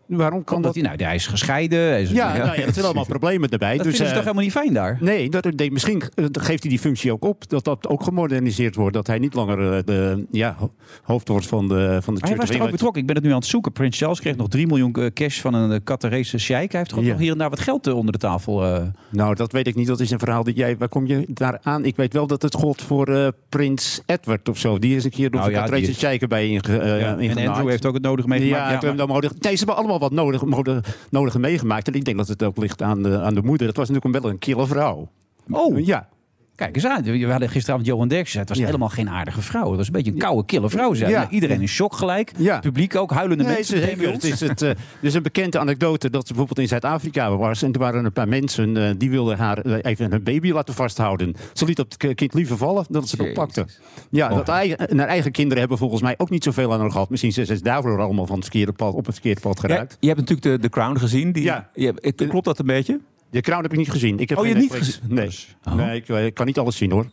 Waarom 0.06 0.44
kan 0.44 0.62
dat? 0.62 0.74
hij, 0.74 0.82
nou, 0.82 1.02
hij 1.02 1.14
is 1.14 1.26
gescheiden. 1.26 1.78
Hij 1.78 2.02
is, 2.02 2.10
Ja, 2.10 2.36
nou 2.36 2.58
ja, 2.58 2.64
dat 2.64 2.74
zijn 2.74 2.84
allemaal 2.90 3.04
problemen 3.06 3.48
erbij. 3.48 3.76
Dat 3.76 3.86
dus, 3.86 3.96
ze 3.96 4.02
eh, 4.04 4.10
toch 4.12 4.20
helemaal 4.20 4.42
niet 4.42 4.52
fijn 4.52 4.72
daar? 4.72 4.98
Nee, 5.00 5.30
dat, 5.30 5.44
nee, 5.56 5.70
misschien 5.72 6.02
eh, 6.14 6.24
geeft 6.32 6.62
hij 6.62 6.70
die 6.70 6.78
functie 6.78 7.12
ook 7.12 7.24
op. 7.24 7.48
Dat 7.48 7.64
dat 7.64 7.88
ook 7.88 8.02
gemoderniseerd 8.02 8.74
wordt. 8.74 8.94
Dat 8.94 9.06
hij 9.06 9.18
niet 9.18 9.34
langer 9.34 9.72
eh, 9.76 9.78
de 9.84 10.24
ja, 10.30 10.54
ho- 10.58 10.72
hoofd 11.02 11.28
wordt 11.28 11.46
van 11.46 11.68
de, 11.68 11.98
van 12.02 12.14
de 12.14 12.20
hij 12.26 12.36
was 12.36 12.50
toch 12.50 12.60
ook 12.60 12.70
betrokken? 12.70 13.00
Ik 13.00 13.06
ben 13.06 13.16
het 13.16 13.24
nu 13.24 13.30
aan 13.30 13.36
het 13.38 13.46
zoeken. 13.46 13.72
Prins 13.72 13.98
Charles 13.98 14.20
kreeg 14.20 14.36
nog 14.36 14.48
3 14.48 14.66
miljoen 14.66 15.10
cash 15.14 15.40
van 15.40 15.54
een 15.54 15.70
uh, 15.70 15.76
Qatarese 15.84 16.38
sheik. 16.38 16.70
Hij 16.70 16.80
heeft 16.80 16.90
toch 16.94 17.02
Ja. 17.04 17.08
nog 17.10 17.18
hier 17.18 17.32
en 17.32 17.38
daar 17.38 17.50
wat 17.50 17.60
geld 17.60 17.86
onder 17.92 18.12
de 18.12 18.18
tafel. 18.18 18.64
eh. 18.64 18.82
Nou, 19.10 19.34
dat 19.34 19.52
weet 19.52 19.66
ik 19.66 19.74
niet. 19.74 19.86
Dat 19.86 20.00
is 20.00 20.10
een 20.10 20.18
verhaal 20.18 20.44
dat 20.44 20.56
jij... 20.56 20.76
Waar 20.76 20.88
kom 20.88 21.06
je 21.06 21.24
daar 21.28 21.58
aan? 21.62 21.84
Ik 21.84 21.96
weet 21.96 22.12
wel 22.12 22.26
dat 22.26 22.42
het 22.42 22.54
gold 22.54 22.82
voor 22.82 23.32
prins 23.48 24.00
Edward 24.06 24.48
of 24.48 24.58
zo. 24.58 24.78
Die 24.78 24.96
is 24.96 25.04
een 25.04 25.10
keer 25.10 25.30
door 25.30 25.40
Nou 25.40 25.52
de 25.52 25.56
ja, 25.58 25.62
Qatarese 25.64 25.90
is- 25.90 25.98
sheik 25.98 26.28
bij 26.28 26.48
inge, 26.48 26.72
Ja, 26.72 27.18
En. 27.18 27.48
Andrew 27.48 27.68
heeft 27.68 27.86
ook 27.86 27.94
het 27.94 28.02
nodige 28.02 28.28
meegemaakt. 28.28 28.82
Ja, 28.82 28.88
Ja, 28.88 28.94
maar- 28.94 29.06
nodig. 29.06 29.32
Nee, 29.38 29.52
ze 29.52 29.58
hebben 29.58 29.76
allemaal 29.76 29.95
wat 29.98 30.12
nodig, 30.12 30.44
nodig, 30.44 31.06
nodige 31.10 31.38
meegemaakt. 31.38 31.88
En 31.88 31.94
ik 31.94 32.04
denk 32.04 32.16
dat 32.16 32.28
het 32.28 32.42
ook 32.42 32.56
ligt 32.56 32.82
aan 32.82 33.02
de, 33.02 33.20
aan 33.20 33.34
de 33.34 33.42
moeder. 33.42 33.66
Dat 33.66 33.76
was 33.76 33.88
natuurlijk 33.88 34.14
een 34.14 34.22
wel 34.22 34.30
een 34.30 34.38
kille 34.38 34.66
vrouw. 34.66 35.08
Oh, 35.50 35.78
Ja. 35.86 36.08
Kijk 36.56 36.74
eens 36.76 36.86
aan. 36.86 37.02
We 37.02 37.26
hadden 37.30 37.48
gisteravond 37.48 37.86
Johan 37.88 38.08
Derksen. 38.08 38.40
Het 38.40 38.48
was 38.48 38.58
helemaal 38.58 38.88
geen 38.88 39.10
aardige 39.10 39.42
vrouw. 39.42 39.68
Het 39.68 39.76
was 39.76 39.86
een 39.86 39.92
beetje 39.92 40.10
een 40.12 40.18
koude, 40.18 40.44
kille 40.44 40.70
vrouw. 40.70 40.94
Zei. 40.94 41.10
Ja. 41.10 41.18
Nou, 41.18 41.30
iedereen 41.30 41.60
in 41.60 41.68
shock 41.68 41.94
gelijk. 41.94 42.32
Ja. 42.36 42.58
Publiek 42.58 42.96
ook, 42.96 43.10
huilende 43.10 43.44
Nee, 43.44 43.52
mensen. 43.54 43.80
het 43.80 43.98
is. 44.00 44.06
Het 44.12 44.24
is, 44.24 44.40
het, 44.40 44.62
eh, 44.62 44.68
er 44.70 44.76
is 45.00 45.14
een 45.14 45.22
bekende 45.22 45.58
anekdote 45.58 46.10
dat 46.10 46.20
ze 46.26 46.26
bijvoorbeeld 46.32 46.58
in 46.58 46.68
Zuid-Afrika 46.68 47.36
was. 47.36 47.62
En 47.62 47.72
er 47.72 47.78
waren 47.78 48.04
een 48.04 48.12
paar 48.12 48.28
mensen 48.28 48.76
eh, 48.76 48.90
die 48.98 49.10
wilden 49.10 49.38
haar 49.38 49.58
eh, 49.58 49.78
even 49.82 50.12
een 50.12 50.22
baby 50.22 50.50
laten 50.52 50.74
vasthouden. 50.74 51.34
Ze 51.52 51.64
liet 51.64 51.76
dat 51.76 51.96
k- 51.96 52.14
kind 52.16 52.34
liever 52.34 52.56
vallen 52.56 52.84
dan 52.88 53.06
ze 53.06 53.16
het 53.16 53.28
oppakte. 53.28 53.66
Ja, 54.10 54.28
dat 54.28 54.48
eigen, 54.48 54.78
en 54.88 54.98
haar 54.98 55.08
eigen 55.08 55.32
kinderen 55.32 55.58
hebben 55.58 55.78
volgens 55.78 56.02
mij 56.02 56.14
ook 56.16 56.30
niet 56.30 56.44
zoveel 56.44 56.72
aan 56.72 56.80
haar 56.80 56.90
gehad. 56.90 57.10
Misschien 57.10 57.32
zijn 57.32 57.46
ze 57.46 57.62
daarvoor 57.62 58.00
allemaal 58.00 58.26
van 58.26 58.34
het 58.36 58.44
verkeerde 58.44 58.72
pad, 58.72 58.94
op 58.94 59.04
het 59.06 59.14
verkeerde 59.14 59.40
pad 59.40 59.58
Ja, 59.62 59.68
geraakt. 59.68 59.96
je 60.00 60.06
hebt 60.08 60.18
natuurlijk 60.20 60.46
de, 60.48 60.58
de 60.58 60.68
Crown 60.68 60.98
gezien. 60.98 61.32
Die, 61.32 61.42
Ja. 61.42 61.68
je 61.74 62.12
klopt 62.28 62.44
dat 62.44 62.58
een 62.58 62.66
beetje? 62.66 63.00
De 63.36 63.42
Crown 63.42 63.62
heb 63.62 63.72
ik 63.72 63.78
niet 63.78 63.90
gezien. 63.90 64.18
Ik 64.18 64.28
heb 64.28 64.38
Oh, 64.38 64.46
je 64.46 64.54
niet 64.54 64.70
Netflix. 64.72 65.00
Nee, 65.08 65.30
nee 65.76 65.96
ik, 65.96 66.08
eh, 66.08 66.24
ik 66.26 66.34
kan 66.34 66.46
niet 66.46 66.58
alles 66.58 66.76
zien 66.76 66.90
hoor. 66.90 67.06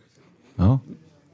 Oh. 0.57 0.74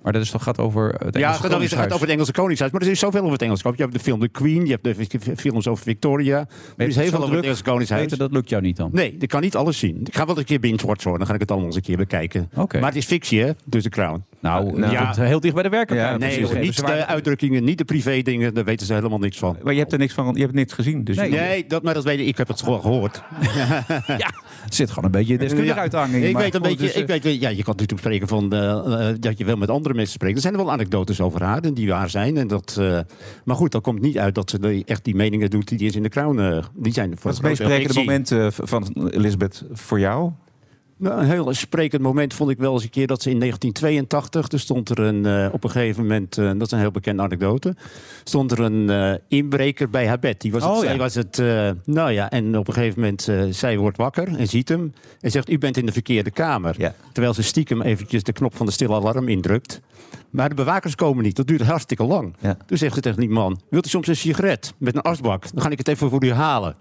Maar 0.04 0.14
dat 0.14 0.22
is 0.22 0.30
toch 0.32 0.44
gaat 0.44 0.60
over 0.60 0.84
het 0.90 0.94
Engelse 1.02 1.20
Ja, 1.20 1.28
het 1.32 1.36
gaat, 1.40 1.46
over- 1.46 1.62
het 1.62 1.70
gaat 1.74 1.80
Koningshuis. 1.80 1.92
over 1.94 2.02
het 2.02 2.10
Engelse 2.12 2.32
Koningshuis. 2.32 2.72
Maar 2.72 2.82
er 2.82 2.88
is 2.88 3.00
zoveel 3.00 3.20
over 3.20 3.32
het 3.34 3.42
Engelse 3.42 3.64
Koningshuis. 3.64 3.92
Je 3.92 3.98
hebt 3.98 4.06
de 4.06 4.12
film 4.12 4.32
The 4.34 4.40
Queen, 4.40 4.66
je 4.66 4.78
hebt 4.82 5.24
de 5.26 5.36
films 5.38 5.68
over 5.68 5.84
Victoria. 5.84 6.48
Er 6.78 6.88
is 6.88 6.96
heel 6.96 7.10
veel 7.10 7.22
over 7.24 7.36
het 7.36 7.44
Engelse 7.44 7.64
Koningshuis. 7.64 8.02
Peter, 8.02 8.18
dat 8.18 8.32
lukt 8.32 8.50
jou 8.50 8.62
niet 8.62 8.78
dan? 8.78 8.90
Nee, 8.94 9.16
ik 9.20 9.28
kan 9.30 9.42
niet 9.42 9.56
alles 9.56 9.78
zien. 9.80 10.00
Ik 10.04 10.16
ga 10.16 10.26
wel 10.26 10.38
een 10.38 10.44
keer 10.44 10.60
binge-watchen 10.60 11.10
hoor. 11.10 11.18
Dan 11.18 11.28
ga 11.28 11.34
ik 11.34 11.40
het 11.40 11.50
allemaal 11.50 11.68
eens 11.68 11.76
een 11.78 11.82
keer 11.82 11.98
bekijken. 11.98 12.50
Oké. 12.56 12.80
Maar 12.80 12.88
het 12.90 12.98
is 12.98 13.06
fictie 13.06 13.42
hè, 13.42 13.52
dus 13.66 13.84
de 13.84 13.90
Crown. 13.90 14.24
Nou, 14.42 14.70
komt 14.72 15.16
heel 15.16 15.40
dicht 15.40 15.54
bij 15.54 15.64
de 15.64 15.70
werkelijkheid. 15.70 16.20
nee, 16.20 16.38
precies. 16.38 16.60
niet 16.78 16.86
de 16.88 17.06
uitdrukkingen, 17.06 17.64
niet 17.64 17.78
de 17.78 17.86
privé 17.86 18.22
dingen. 18.22 18.54
Daar 18.54 18.64
weten 18.64 18.86
ze 18.86 18.94
helemaal 18.94 19.18
niks 19.20 19.38
van. 19.38 19.58
Maar 19.64 19.74
je 19.74 19.80
hebt 19.80 19.92
er 19.92 19.98
niks 20.00 20.14
van, 20.14 20.32
je 20.36 20.42
hebt 20.42 20.54
niks 20.54 20.74
gezien. 20.74 21.04
Dus 21.04 21.16
Nee, 21.18 21.32
je- 21.32 21.64
dat, 21.68 21.84
maar 21.84 21.94
dat 21.94 22.04
weet 22.04 22.20
ik. 22.20 22.28
Ik 22.28 22.38
heb 22.38 22.48
het 22.48 22.62
gewoon 22.62 22.82
gehoord. 22.82 23.22
ja, 24.08 24.32
het 24.64 24.76
zit 24.76 24.90
gewoon 24.90 25.06
een 25.06 25.12
beetje 25.12 25.38
deskundig 25.38 25.76
Ja. 25.76 25.82
uit 25.82 25.92
de 25.92 25.98
hanging. 25.98 26.24
Ik 26.26 26.38
weet 26.38 26.56
een 26.56 26.62
beetje, 26.62 26.78
dus, 26.78 26.94
ik 26.94 27.08
weet, 27.08 27.24
ja, 27.24 27.50
je 27.50 27.64
kan 27.64 27.76
natuurlijk 27.78 28.00
spreken 28.00 28.28
van 28.28 28.54
eh, 28.54 29.10
eh, 29.10 29.16
dat 29.20 29.38
je 29.38 29.46
wel 29.46 29.56
met 29.58 29.70
andere 29.70 29.94
mensen 29.96 30.14
spreekt. 30.14 30.36
Er 30.36 30.42
zijn 30.42 30.54
er 30.54 30.60
wel 30.64 30.72
anekdotes 30.72 31.22
over 31.22 31.44
haar 31.44 31.62
en 31.62 31.74
die 31.74 31.90
waar 31.90 32.10
zijn. 32.10 32.38
En 32.38 32.48
dat, 32.48 32.76
eh, 32.80 33.00
maar 33.44 33.56
goed, 33.56 33.72
dat 33.72 33.82
komt 33.82 34.02
niet 34.02 34.18
uit 34.18 34.36
dat 34.36 34.50
ze 34.50 34.84
echt 34.86 35.04
die 35.06 35.16
meningen 35.16 35.50
doet 35.50 35.68
die 35.78 35.88
is 35.88 35.96
in 35.96 36.04
de 36.04 36.10
crown. 36.10 36.40
eh, 36.40 36.64
die 36.76 36.94
zijn 36.94 37.10
voor 37.18 37.32
Wat 37.32 37.32
is 37.32 37.38
het 37.38 37.68
meest 37.68 37.90
sprekende 37.92 38.00
moment 38.00 38.54
van 38.70 39.10
Elisabeth 39.12 39.64
voor 39.72 40.00
jou? 40.00 40.32
Nou, 41.00 41.20
een 41.20 41.26
heel 41.26 41.54
sprekend 41.54 42.02
moment 42.02 42.34
vond 42.34 42.50
ik 42.50 42.58
wel 42.58 42.74
eens 42.74 42.84
een 42.84 42.89
keer 42.89 43.08
dat 43.08 43.22
ze 43.22 43.30
in 43.30 43.39
1982, 43.39 44.52
er 44.52 44.60
stond 44.60 44.89
er 44.89 45.00
een, 45.00 45.26
eh, 45.26 45.54
op 45.54 45.64
een 45.64 45.70
gegeven 45.70 46.02
moment, 46.02 46.38
eh, 46.38 46.45
dat 46.45 46.62
is 46.62 46.72
een 46.72 46.80
heel 46.80 46.91
bekende 46.91 47.24
anekdote, 47.24 47.76
stond 48.24 48.52
er 48.52 48.60
een 48.60 48.89
eh, 48.89 49.14
inbreker 49.28 49.89
bij 49.89 50.08
haar 50.08 50.20
bed. 50.20 50.41
Die 50.41 50.52
was 50.52 50.64
het, 50.64 50.72
Oh, 50.72 50.84
ja. 50.84 50.97
was 50.97 51.16
het 51.16 51.41
nou 51.86 52.12
ja, 52.12 52.30
en 52.30 52.58
op 52.58 52.68
een 52.68 52.74
gegeven 52.74 53.00
moment, 53.00 53.32
zij 53.50 53.78
wordt 53.78 53.97
wakker 53.97 54.36
en 54.38 54.47
ziet 54.47 54.70
hem 54.70 54.93
en 55.20 55.32
zegt, 55.32 55.50
u 55.50 55.58
bent 55.58 55.78
in 55.78 55.86
de 55.86 55.91
verkeerde 55.91 56.32
kamer. 56.32 56.93
Terwijl 57.12 57.34
ze 57.34 57.43
stiekem 57.43 57.82
eventjes 57.82 58.24
de 58.24 58.34
knop 58.34 58.56
van 58.56 58.66
de 58.66 58.72
stille 58.72 58.95
alarm 58.95 59.28
indrukt. 59.28 59.82
Maar 60.30 60.50
de 60.50 60.56
bewakers 60.56 60.95
komen 60.95 61.24
niet, 61.24 61.36
dat 61.36 61.47
duurt 61.47 61.62
hartstikke 61.62 62.04
lang. 62.04 62.36
Toen 62.66 62.78
zegt 62.78 62.93
ze 62.95 63.02
tegen 63.02 63.20
die 63.20 63.30
man, 63.30 63.60
wilt 63.70 63.86
u 63.86 63.89
soms 63.89 64.08
een 64.08 64.16
sigaret 64.16 64.74
met 64.78 64.95
een 64.95 65.02
asbak? 65.02 65.52
Dan 65.54 65.62
ga 65.64 65.70
ik 65.70 65.78
het 65.78 65.88
even 65.88 66.10
voor 66.10 66.24
u 66.24 66.32
halen. 66.32 66.76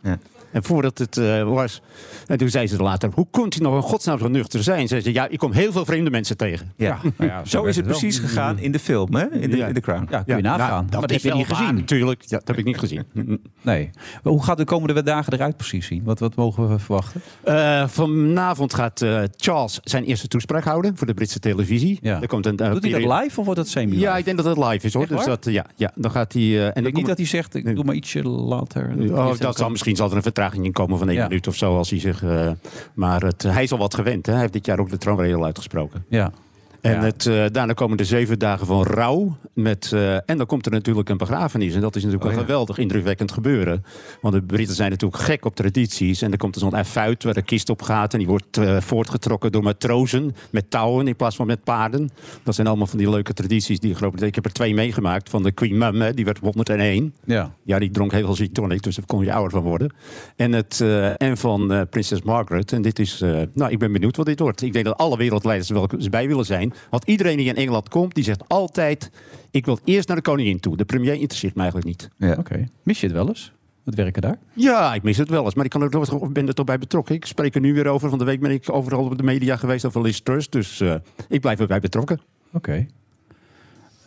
En 0.52 0.62
voordat 0.64 0.98
het 0.98 1.16
eh, 1.16 1.42
was, 1.42 1.82
en 2.26 2.38
toen 2.38 2.48
zei 2.48 2.66
ze 2.66 2.82
later, 2.82 3.10
hoe 3.14 3.26
kunt 3.30 3.56
u 3.56 3.60
nog 3.60 3.74
in 3.74 3.82
godsnaam 3.82 4.18
zo 4.18 4.28
nuchter 4.28 4.62
zijn? 4.62 4.88
Zei 4.88 5.00
ze, 5.00 5.12
ja, 5.12 5.28
ik 5.28 5.38
kom 5.38 5.52
heel 5.52 5.72
veel 5.72 5.84
vreemde 5.84 6.10
mensen 6.10 6.36
tegen. 6.36 6.72
Ja. 6.76 6.98
nou 7.16 7.30
ja, 7.30 7.44
zo 7.44 7.64
is 7.64 7.76
het 7.76 7.84
precies 7.86 8.18
gegaan 8.18 8.58
in 8.58 8.72
de 8.72 8.78
film, 8.78 9.14
hè? 9.14 9.30
In 9.30 9.50
de, 9.50 9.56
in 9.58 9.74
de 9.74 9.80
Crown. 9.80 10.06
Ja, 10.10 10.22
kun 10.22 10.36
je 10.36 10.42
nagaan. 10.42 10.68
Nou, 10.68 10.90
maar 10.90 11.00
dat 11.00 11.10
heb 11.10 11.20
je 11.20 11.34
niet 11.34 11.46
gezien. 11.46 11.74
Natuurlijk, 11.74 12.22
ja, 12.22 12.38
dat 12.38 12.48
heb 12.48 12.58
ik 12.58 12.64
niet 12.64 12.78
gezien. 12.78 13.04
Nee. 13.62 13.90
Maar 14.22 14.32
hoe 14.32 14.42
gaat 14.42 14.56
de 14.56 14.64
komende 14.64 15.02
dagen 15.02 15.32
eruit 15.32 15.56
precies 15.56 15.86
zien? 15.86 16.04
Wat, 16.04 16.18
wat 16.18 16.34
mogen 16.34 16.68
we 16.68 16.78
verwachten? 16.78 17.20
Eh, 17.44 17.88
vanavond 17.88 18.74
gaat 18.74 19.02
eh, 19.02 19.22
Charles 19.36 19.80
zijn 19.82 20.04
eerste 20.04 20.28
toespraak 20.28 20.64
houden 20.64 20.96
voor 20.96 21.06
de 21.06 21.14
Britse 21.14 21.38
televisie. 21.38 21.98
Ja. 22.02 22.20
Er 22.20 22.26
komt 22.28 22.46
een, 22.46 22.56
Doet 22.56 22.82
hij 22.82 23.00
dat 23.00 23.20
live 23.22 23.38
of 23.40 23.44
wordt 23.44 23.60
dat 23.60 23.68
semi 23.68 23.98
Ja, 23.98 24.16
ik 24.16 24.24
denk 24.24 24.36
dat 24.36 24.46
het 24.46 24.66
live 24.68 24.86
is 24.86 24.92
hoor. 24.94 25.02
Echt 25.02 25.12
Dus 25.12 25.24
dat, 25.24 25.44
ja, 25.44 25.66
ja, 25.76 25.92
dan 25.94 26.10
gaat 26.10 26.32
hij. 26.32 26.42
eh, 26.42 26.62
en 26.62 26.68
Ik 26.68 26.74
dan 26.74 26.82
denk 26.82 26.96
niet 26.96 27.06
dat 27.06 27.16
hij 27.16 27.26
zegt, 27.26 27.54
ik 27.54 27.74
doe 27.74 27.84
maar 27.84 27.94
ietsje 27.94 28.22
later. 28.28 28.94
Oh, 29.10 29.38
dat 29.38 29.56
zal, 29.56 29.70
misschien 29.70 29.96
zal 29.96 30.10
er 30.10 30.16
een 30.16 30.22
vertraging 30.38 30.64
in 30.66 30.72
komen 30.72 30.98
van 30.98 31.08
één 31.08 31.16
Ja. 31.16 31.26
minuut 31.28 31.46
of 31.46 31.56
zo. 31.56 31.76
Als 31.76 31.90
hij 31.90 32.00
zich, 32.00 32.22
eh, 32.22 32.50
maar 32.94 33.22
het, 33.22 33.42
hij 33.42 33.62
is 33.62 33.72
al 33.72 33.78
wat 33.78 33.94
gewend. 33.94 34.26
Hè? 34.26 34.32
Hij 34.32 34.40
heeft 34.40 34.52
dit 34.52 34.66
jaar 34.66 34.78
ook 34.78 34.90
de 34.90 34.98
troonrede 34.98 35.44
uitgesproken. 35.44 36.04
Ja. 36.08 36.32
En 36.80 36.92
Ja. 36.92 37.00
het, 37.00 37.26
eh, 37.26 37.44
daarna 37.52 37.72
komen 37.72 37.96
de 37.96 38.04
zeven 38.04 38.38
dagen 38.38 38.66
van 38.66 38.82
rouw. 38.82 39.36
Met, 39.52 39.90
eh, 39.92 40.14
en 40.14 40.36
dan 40.36 40.46
komt 40.46 40.66
er 40.66 40.72
natuurlijk 40.72 41.08
een 41.08 41.16
begrafenis. 41.16 41.74
En 41.74 41.80
dat 41.80 41.96
is 41.96 42.02
natuurlijk 42.02 42.30
Oh, 42.30 42.36
een 42.36 42.42
ja. 42.42 42.46
geweldig 42.46 42.78
indrukwekkend 42.78 43.32
gebeuren. 43.32 43.84
Want 44.20 44.34
de 44.34 44.42
Britten 44.42 44.76
zijn 44.76 44.90
natuurlijk 44.90 45.22
gek 45.22 45.44
op 45.44 45.54
tradities. 45.56 46.22
En 46.22 46.32
er 46.32 46.38
komt 46.38 46.54
er 46.54 46.60
zo'n 46.60 46.72
affuit 46.72 47.24
waar 47.24 47.34
de 47.34 47.42
kist 47.42 47.68
op 47.70 47.82
gaat. 47.82 48.12
En 48.12 48.18
die 48.18 48.28
wordt 48.28 48.56
eh, 48.56 48.80
voortgetrokken 48.80 49.52
door 49.52 49.62
matrozen 49.62 50.34
met 50.50 50.70
touwen 50.70 51.06
in 51.08 51.16
plaats 51.16 51.36
van 51.36 51.46
met 51.46 51.64
paarden. 51.64 52.10
Dat 52.42 52.54
zijn 52.54 52.66
allemaal 52.66 52.86
van 52.86 52.98
die 52.98 53.10
leuke 53.10 53.32
tradities. 53.32 53.80
Die 53.80 53.96
ik, 53.96 54.20
ik 54.20 54.34
heb 54.34 54.44
er 54.44 54.52
twee 54.52 54.74
meegemaakt. 54.74 55.30
Van 55.30 55.42
de 55.42 55.52
Queen 55.52 55.78
Mum, 55.78 56.00
hè, 56.00 56.14
die 56.14 56.24
werd 56.24 56.38
op 56.38 56.44
101. 56.44 57.14
Ja. 57.24 57.52
Ja, 57.62 57.78
die 57.78 57.90
dronk 57.90 58.12
heel 58.12 58.24
veel 58.26 58.34
gin 58.34 58.52
tonic, 58.52 58.82
dus 58.82 58.96
daar 58.96 59.06
kon 59.06 59.24
je 59.24 59.32
ouder 59.32 59.50
van 59.50 59.62
worden. 59.62 59.92
En, 60.36 60.52
het, 60.52 60.80
en 61.16 61.36
van 61.36 61.86
prinses 61.90 62.22
Margaret. 62.22 62.72
En 62.72 62.82
dit 62.82 62.98
is, 62.98 63.24
nou, 63.52 63.70
ik 63.70 63.78
ben 63.78 63.92
benieuwd 63.92 64.16
wat 64.16 64.26
dit 64.26 64.38
wordt. 64.38 64.62
Ik 64.62 64.72
denk 64.72 64.84
dat 64.84 64.96
alle 64.96 65.16
wereldleiders 65.16 65.68
er 65.68 65.74
wel 65.74 65.88
eens 65.92 66.08
bij 66.08 66.28
willen 66.28 66.44
zijn. 66.44 66.67
Want 66.90 67.04
iedereen 67.04 67.36
die 67.36 67.46
in 67.46 67.56
Engeland 67.56 67.88
komt, 67.88 68.14
die 68.14 68.24
zegt 68.24 68.48
altijd... 68.48 69.10
ik 69.50 69.66
wil 69.66 69.78
eerst 69.84 70.08
naar 70.08 70.16
de 70.16 70.22
koningin 70.22 70.60
toe. 70.60 70.76
De 70.76 70.84
premier 70.84 71.14
interesseert 71.14 71.54
me 71.54 71.60
eigenlijk 71.62 71.90
niet. 71.90 72.08
Oké. 72.38 72.68
Mis 72.82 73.00
je 73.00 73.06
het 73.06 73.14
wel 73.16 73.28
eens? 73.28 73.52
Het 73.84 73.94
werken 73.94 74.22
daar? 74.22 74.38
Ja, 74.52 74.94
ik 74.94 75.02
mis 75.02 75.16
het 75.16 75.28
wel 75.28 75.44
eens, 75.44 75.54
maar 75.54 75.64
ik 75.64 75.70
kan 75.70 75.82
er, 75.82 75.90
toch- 75.90 76.32
ben 76.32 76.48
er 76.48 76.54
toch 76.54 76.64
bij 76.66 76.78
betrokken. 76.78 77.14
Ik 77.14 77.24
spreek 77.26 77.54
er 77.54 77.60
nu 77.60 77.74
weer 77.74 77.86
over. 77.86 78.08
Van 78.10 78.18
de 78.18 78.24
week 78.24 78.40
ben 78.40 78.50
ik 78.50 78.72
overal 78.72 79.04
op 79.04 79.16
de 79.16 79.22
media 79.22 79.56
geweest 79.56 79.84
over 79.84 80.02
Liz 80.02 80.18
Truss. 80.18 80.50
Dus 80.50 80.80
eh, 80.80 80.94
ik 81.28 81.40
blijf 81.40 81.60
erbij 81.60 81.80
betrokken. 81.80 82.20
Oké. 82.52 82.86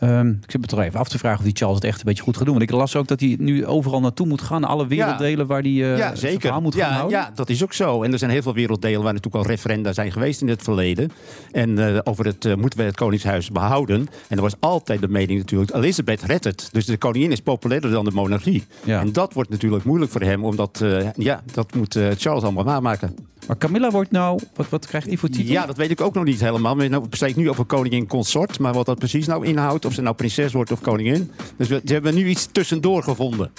Ehm, 0.02 0.28
ik 0.28 0.50
zit 0.50 0.60
me 0.60 0.66
toch 0.66 0.80
even 0.80 1.00
af 1.00 1.08
te 1.08 1.18
vragen 1.18 1.38
of 1.38 1.44
die 1.44 1.56
Charles 1.56 1.76
het 1.76 1.84
echt 1.84 1.98
een 1.98 2.04
beetje 2.04 2.22
goed 2.22 2.36
gaat 2.36 2.44
doen. 2.44 2.54
Want 2.58 2.70
ik 2.70 2.76
las 2.76 2.96
ook 2.96 3.06
dat 3.06 3.20
hij 3.20 3.36
nu 3.38 3.66
overal 3.66 4.00
naartoe 4.00 4.26
moet 4.26 4.42
gaan. 4.42 4.64
Alle 4.64 4.86
werelddelen 4.86 5.46
waar 5.46 5.60
hij 5.60 5.70
eh, 5.70 5.78
ja, 5.78 5.96
zijn 5.96 6.16
zeker. 6.16 6.40
verhaal 6.40 6.60
moet 6.60 6.74
gaan 6.74 6.90
ja, 6.90 6.96
houden. 6.96 7.18
ja, 7.18 7.30
dat 7.34 7.48
is 7.48 7.62
ook 7.62 7.72
zo. 7.72 8.02
En 8.02 8.12
er 8.12 8.18
zijn 8.18 8.30
heel 8.30 8.42
veel 8.42 8.54
werelddelen 8.54 9.02
waar 9.02 9.12
natuurlijk 9.12 9.44
al 9.44 9.50
referenda 9.50 9.92
zijn 9.92 10.12
geweest 10.12 10.40
in 10.40 10.48
het 10.48 10.62
verleden. 10.62 11.10
En 11.52 11.78
eh, 11.78 11.98
over 12.04 12.24
het 12.24 12.44
eh, 12.44 12.54
moeten 12.54 12.78
we 12.78 12.84
het 12.84 12.96
Koningshuis 12.96 13.50
behouden. 13.50 14.06
En 14.28 14.36
er 14.36 14.42
was 14.42 14.54
altijd 14.60 15.00
de 15.00 15.08
mening 15.08 15.38
natuurlijk, 15.38 15.74
Elizabeth 15.74 16.22
redt 16.22 16.44
het. 16.44 16.68
Dus 16.72 16.86
de 16.86 16.96
koningin 16.96 17.32
is 17.32 17.40
populairder 17.40 17.90
dan 17.90 18.04
de 18.04 18.10
monarchie. 18.10 18.64
En 18.86 19.12
dat 19.12 19.32
wordt 19.32 19.50
natuurlijk 19.50 19.84
moeilijk 19.84 20.12
voor 20.12 20.20
hem, 20.20 20.44
omdat 20.44 20.80
eh, 20.80 21.12
ja, 21.16 21.42
dat 21.52 21.74
moet 21.74 21.96
eh, 21.96 22.06
Charles 22.16 22.42
allemaal 22.42 22.64
namaken. 22.64 23.14
Maar 23.46 23.58
Camilla 23.58 23.90
wordt 23.90 24.10
nou, 24.10 24.40
wat, 24.54 24.68
wat 24.68 24.86
krijgt 24.86 25.08
die 25.08 25.18
voor 25.18 25.28
titel? 25.28 25.52
Ja, 25.52 25.66
dat 25.66 25.76
weet 25.76 25.90
ik 25.90 26.00
ook 26.00 26.14
nog 26.14 26.24
niet 26.24 26.40
helemaal. 26.40 26.76
We 26.76 26.88
nou, 26.88 27.32
nu 27.34 27.50
over 27.50 27.64
koningin 27.64 28.06
consort. 28.06 28.58
Maar 28.58 28.72
wat 28.72 28.86
dat 28.86 28.98
precies 28.98 29.26
nou 29.26 29.46
inhoudt, 29.46 29.84
of 29.84 29.92
ze 29.92 30.02
nou 30.02 30.16
prinses 30.16 30.52
wordt 30.52 30.72
of 30.72 30.80
koningin. 30.80 31.30
Dus 31.56 31.68
we, 31.68 31.80
ze 31.84 31.92
hebben 31.92 32.14
nu 32.14 32.28
iets 32.28 32.48
tussendoor 32.52 33.02
gevonden. 33.02 33.50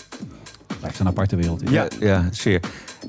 Blijft 0.79 0.99
een 0.99 1.07
aparte 1.07 1.35
wereld. 1.35 1.61
in. 1.61 1.71
Ja, 1.71 1.87
ja 1.99 2.27
zeer. 2.31 2.59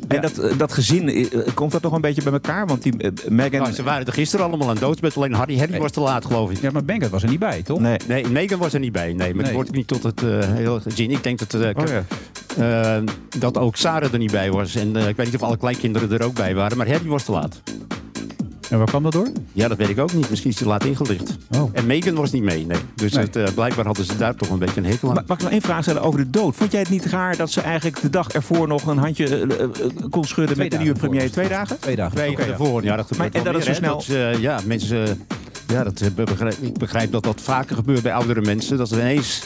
En 0.09 0.21
dat, 0.21 0.39
eh, 0.39 0.59
dat 0.59 0.73
gezin, 0.73 1.09
eh, 1.09 1.39
komt 1.55 1.73
dat 1.73 1.83
nog 1.83 1.93
een 1.93 2.01
beetje 2.01 2.23
bij 2.23 2.33
elkaar? 2.33 2.67
Want 2.67 2.83
die 2.83 2.97
eh, 2.99 3.11
Meghan... 3.29 3.61
Nou, 3.61 3.73
ze 3.73 3.83
waren 3.83 4.07
er 4.07 4.13
gisteren 4.13 4.47
allemaal 4.47 4.69
aan 4.69 4.77
doodsbed. 4.77 5.17
Alleen 5.17 5.33
Harry, 5.33 5.59
Harry 5.59 5.79
was 5.79 5.91
te 5.91 6.01
laat, 6.01 6.25
geloof 6.25 6.51
ik. 6.51 6.61
Ja, 6.61 6.71
maar 6.71 6.85
Bengert 6.85 7.11
was 7.11 7.23
er 7.23 7.29
niet 7.29 7.39
bij, 7.39 7.63
toch? 7.63 7.81
Nee. 7.81 7.97
Nee, 8.09 8.27
Meghan 8.29 8.59
was 8.59 8.73
er 8.73 8.81
niet 8.81 8.93
bij. 8.93 9.13
Nee, 9.13 9.35
maar 9.35 9.45
Nee. 9.45 9.53
wordt 9.55 9.73
niet 9.73 9.87
tot 9.87 10.03
het 10.03 10.23
eh 10.23 10.39
heel 10.41 10.81
gezien. 10.81 11.11
Ik 11.11 11.23
denk 11.23 11.39
dat, 11.39 11.55
eh, 11.55 11.69
Oh, 11.75 11.85
ja. 11.87 12.05
eh, 12.97 13.03
dat 13.39 13.59
ook 13.59 13.77
Sarah 13.77 14.13
er 14.13 14.19
niet 14.19 14.31
bij 14.33 14.51
was. 14.51 14.75
En 14.75 14.97
eh, 14.97 15.09
ik 15.09 15.17
weet 15.17 15.27
niet 15.27 15.35
of 15.35 15.43
alle 15.43 15.57
kleinkinderen 15.57 16.13
er 16.13 16.25
ook 16.25 16.35
bij 16.35 16.55
waren. 16.55 16.77
Maar 16.77 16.89
Harry 16.89 17.07
was 17.09 17.25
te 17.25 17.33
laat. 17.33 17.63
En 18.71 18.79
waar 18.79 18.87
kwam 18.87 19.03
dat 19.03 19.13
door? 19.13 19.29
Ja, 19.53 19.69
dat 19.69 19.77
weet 19.79 19.89
ik 19.89 19.99
ook 19.99 20.13
niet. 20.13 20.31
Misschien 20.31 20.51
is 20.51 20.59
hij 20.59 20.69
laat 20.69 20.85
ingelicht. 20.85 21.37
Oh. 21.57 21.71
En 21.73 21.87
Meghan 21.87 22.15
was 22.15 22.33
niet 22.33 22.43
mee, 22.43 22.67
nee. 22.67 22.79
Dus 22.95 23.13
Nee. 23.13 23.25
Het, 23.25 23.37
eh, 23.37 23.45
blijkbaar 23.55 23.85
hadden 23.87 24.05
ze 24.05 24.17
daar 24.17 24.35
toch 24.35 24.49
een 24.51 24.59
beetje 24.59 24.81
een 24.81 24.87
hekel 24.87 25.09
aan. 25.09 25.15
Ma- 25.15 25.23
Mag 25.27 25.37
ik 25.37 25.43
nog 25.43 25.53
één 25.53 25.63
vraag 25.63 25.83
stellen 25.83 26.03
over 26.03 26.21
de 26.21 26.31
dood? 26.31 26.57
Vond 26.57 26.71
jij 26.73 26.81
het 26.81 26.91
niet 26.91 27.05
raar 27.05 27.37
dat 27.37 27.51
ze 27.51 27.61
eigenlijk 27.61 28.01
de 28.01 28.11
dag 28.11 28.29
ervoor 28.29 28.69
nog 28.69 28.87
een 28.87 28.99
handje 28.99 29.27
eh, 29.47 29.67
kon 30.11 30.25
schudden 30.25 30.55
Twee 30.55 30.57
met 30.57 30.57
de 30.57 30.69
dagen 30.69 30.79
nieuwe 30.83 30.99
premier? 30.99 31.31
Twee 31.31 31.49
dagen? 31.49 31.79
Twee 31.81 31.97
dagen. 31.97 32.17
Twee 32.17 32.31
ja. 32.31 32.39
ervoor. 32.39 32.83
Ja, 32.85 32.97
dat 32.97 33.07
gebeurt 33.07 33.33
Maar- 33.33 33.43
en 33.43 33.53
dat 33.53 33.55
het 33.55 33.65
meer, 33.81 33.93
zo 33.93 34.03
snel- 34.05 34.31
Dat, 34.33 34.41
ja, 34.41 34.61
mensen... 34.67 35.27
Ja, 35.73 35.85
dat, 35.85 36.03
begrijp, 36.15 36.55
ik 36.61 36.79
begrijp 36.79 37.13
dat 37.13 37.23
dat 37.25 37.41
vaker 37.41 37.77
gebeurt 37.77 38.03
bij 38.03 38.13
oudere 38.15 38.41
mensen. 38.41 38.77
Dat 38.79 38.89
ze 38.89 38.95
ineens... 38.95 39.43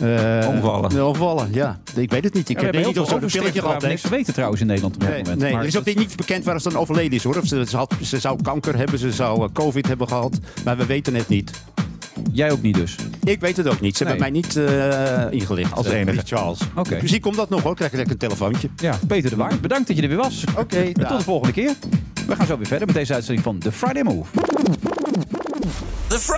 eh, 0.00 0.48
Omvallen. 0.48 1.06
Omvallen, 1.06 1.48
ja. 1.52 1.78
Ik 1.96 2.10
weet 2.10 2.24
het 2.24 2.34
niet. 2.34 2.48
Ik 2.48 2.58
Ja, 2.60 2.64
heb 2.64 2.74
heel 2.74 2.88
of 2.88 2.94
veel 2.94 3.06
zo'n 3.06 3.18
pilletje 3.20 3.60
gehad 3.60 3.82
niks 3.82 4.00
van 4.00 4.10
weten 4.10 4.32
trouwens 4.34 4.60
in 4.60 4.66
Nederland 4.66 4.94
op 4.94 5.00
dit 5.00 5.10
Nee, 5.10 5.18
moment. 5.22 5.38
nee 5.40 5.52
Maar 5.52 5.60
er 5.60 5.66
is 5.66 5.78
ook 5.78 5.84
niet 5.94 6.16
bekend 6.16 6.44
waar 6.44 6.60
ze 6.60 6.68
dan 6.70 6.80
overleden 6.80 7.12
is 7.12 7.24
hoor. 7.24 7.36
Of 7.36 7.46
ze, 7.46 7.64
ze, 7.68 7.76
had, 7.76 7.94
ze 8.02 8.18
zou 8.18 8.42
kanker 8.42 8.76
hebben, 8.76 8.98
ze 8.98 9.12
zou 9.12 9.42
eh, 9.42 9.48
covid 9.52 9.86
hebben 9.88 10.08
gehad. 10.08 10.38
Maar 10.64 10.76
we 10.76 10.86
weten 10.86 11.14
het 11.14 11.28
niet. 11.28 11.50
Jij 12.32 12.50
ook 12.50 12.62
niet 12.62 12.74
dus? 12.74 12.94
Ik 13.24 13.40
weet 13.40 13.56
het 13.56 13.66
ook 13.68 13.80
niet. 13.80 13.96
Ze 13.96 14.04
Nee. 14.04 14.12
hebben 14.12 14.32
mij 14.32 14.40
niet 14.40 14.56
eh, 14.56 15.32
ingelicht. 15.40 15.72
Als 15.72 15.86
eh, 15.86 15.98
enige. 16.00 16.20
Charles. 16.24 16.58
Oké. 16.76 16.98
Misschien 17.00 17.20
komt 17.20 17.36
dat 17.36 17.48
nog 17.48 17.62
hoor. 17.62 17.74
Krijg 17.74 17.90
ik 17.90 17.96
lekker 17.96 18.14
een 18.14 18.20
telefoontje. 18.28 18.68
Ja, 18.76 18.98
Peter 19.06 19.30
de 19.30 19.36
Waard, 19.36 19.60
bedankt 19.60 19.86
dat 19.88 19.96
je 19.96 20.02
er 20.02 20.08
weer 20.08 20.16
was. 20.16 20.44
Oké, 20.58 20.76
En 20.78 20.92
tot 20.92 21.18
de 21.18 21.24
volgende 21.24 21.52
keer. 21.52 21.72
We 22.26 22.36
gaan 22.36 22.46
zo 22.46 22.56
weer 22.56 22.66
verder 22.66 22.86
met 22.86 22.96
deze 22.96 23.14
uitzending 23.14 23.44
van 23.44 23.58
The 23.58 23.72
Friday 23.72 24.02
Move. 24.02 24.30
The 26.08 26.18
Fri- 26.18 26.37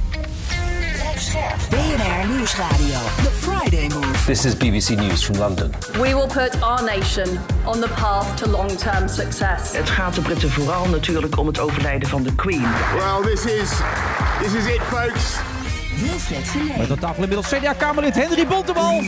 BNR 1.31 2.27
Nieuwsradio. 2.27 2.99
The 3.23 3.31
Friday 3.31 3.87
Move. 3.87 4.25
This 4.25 4.45
is 4.45 4.53
BBC 4.53 4.97
News 4.97 5.23
from 5.23 5.37
London. 5.37 5.71
We 5.93 6.13
will 6.13 6.27
put 6.27 6.61
our 6.61 6.83
nation 6.83 7.39
on 7.65 7.79
the 7.79 7.87
path 7.87 8.35
to 8.37 8.49
long 8.49 8.77
term 8.77 9.07
success. 9.07 9.75
Het 9.77 9.89
gaat 9.89 10.15
de 10.15 10.21
Britten 10.21 10.49
vooral 10.49 10.87
natuurlijk 10.87 11.37
om 11.37 11.47
het 11.47 11.59
overlijden 11.59 12.09
van 12.09 12.23
de 12.23 12.35
Queen. 12.35 12.65
Well, 12.95 13.33
this 13.33 13.45
is 13.45 13.69
this 14.41 14.53
is 14.53 14.65
it, 14.65 14.81
folks. 14.81 15.37
Wilfred. 15.99 16.77
Met 16.77 16.91
aan 16.91 16.99
tafel 16.99 17.23
inmiddels 17.23 17.47
CDA-Kamerlid 17.49 18.15
Henry 18.15 18.47
Bontebal. 18.47 19.01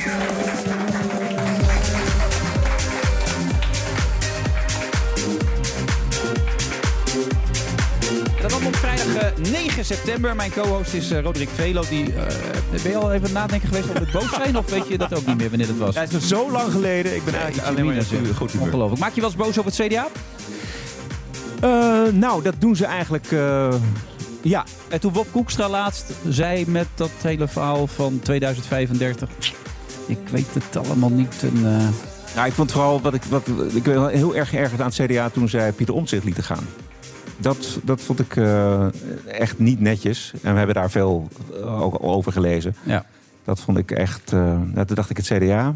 Op 8.65 8.75
vrijdag 8.75 9.15
eh, 9.15 9.51
9 9.51 9.85
september. 9.85 10.35
Mijn 10.35 10.51
co-host 10.51 10.93
is 10.93 11.11
eh, 11.11 11.21
Roderick 11.21 11.49
Velo. 11.55 11.83
Die, 11.89 12.13
eh, 12.13 12.81
ben 12.83 12.91
je 12.91 12.97
al 12.97 13.11
even 13.13 13.33
nadenken 13.33 13.67
geweest 13.67 13.89
over 13.89 14.01
het 14.01 14.11
boos 14.11 14.33
zijn? 14.33 14.57
Of 14.57 14.69
weet 14.69 14.87
je 14.87 14.97
dat 14.97 15.13
ook 15.15 15.25
niet 15.25 15.37
meer 15.37 15.49
wanneer 15.49 15.67
het 15.67 15.77
was? 15.77 15.93
Ja, 15.95 16.01
het 16.01 16.09
is 16.09 16.15
nog 16.15 16.23
zo 16.23 16.51
lang 16.51 16.71
geleden. 16.71 17.15
Ik 17.15 17.25
ben 17.25 17.33
eigenlijk 17.35 17.67
alleen 17.67 17.85
maar 17.85 17.95
een 17.95 18.35
goed 18.35 18.51
humeur. 18.51 18.65
Ongelooflijk. 18.65 19.01
Maak 19.01 19.13
je 19.13 19.21
wel 19.21 19.29
eens 19.29 19.39
boos 19.39 19.57
op 19.57 19.65
het 19.65 19.75
CDA? 19.75 20.07
Eh, 21.61 22.13
nou, 22.13 22.43
dat 22.43 22.53
doen 22.57 22.75
ze 22.75 22.85
eigenlijk... 22.85 23.31
eh, 23.31 23.73
ja, 24.41 24.65
En 24.87 24.99
toen 24.99 25.11
Bob 25.11 25.27
Koekstra 25.31 25.69
laatst 25.69 26.05
zei 26.29 26.65
met 26.67 26.87
dat 26.95 27.11
hele 27.21 27.47
verhaal 27.47 27.87
van 27.87 28.19
2035... 28.23 29.29
Ik 30.05 30.17
weet 30.31 30.47
het 30.53 30.87
allemaal 30.87 31.09
niet. 31.09 31.35
En, 31.41 31.55
eh, 31.55 31.87
Nou, 32.35 32.47
ik 32.47 32.53
vond 32.53 32.71
vooral 32.71 33.01
wat 33.01 33.13
ik, 33.13 33.23
wat, 33.23 33.47
ik 33.73 33.83
ben 33.83 34.09
heel 34.09 34.35
erg 34.35 34.49
geërgerd 34.49 34.81
aan 34.81 34.91
het 34.95 35.01
CDA 35.05 35.29
toen 35.29 35.49
zij 35.49 35.71
Pieter 35.71 35.95
Omtzigt 35.95 36.23
lieten 36.23 36.43
gaan. 36.43 36.67
Dat, 37.43 37.79
dat 37.83 38.01
vond 38.01 38.19
ik 38.19 38.35
eh, 38.35 38.87
echt 39.27 39.59
niet 39.59 39.79
netjes. 39.79 40.33
En 40.41 40.51
we 40.51 40.57
hebben 40.57 40.75
daar 40.75 40.91
veel 40.91 41.27
eh, 41.53 41.81
ook 41.81 41.97
over 42.03 42.31
gelezen. 42.31 42.75
Ja. 42.83 43.05
Dat 43.43 43.59
vond 43.59 43.77
ik 43.77 43.91
echt. 43.91 44.31
nou, 44.31 44.85
toen 44.85 44.95
dacht 44.95 45.09
ik 45.09 45.17
het 45.17 45.25
CDA. 45.25 45.75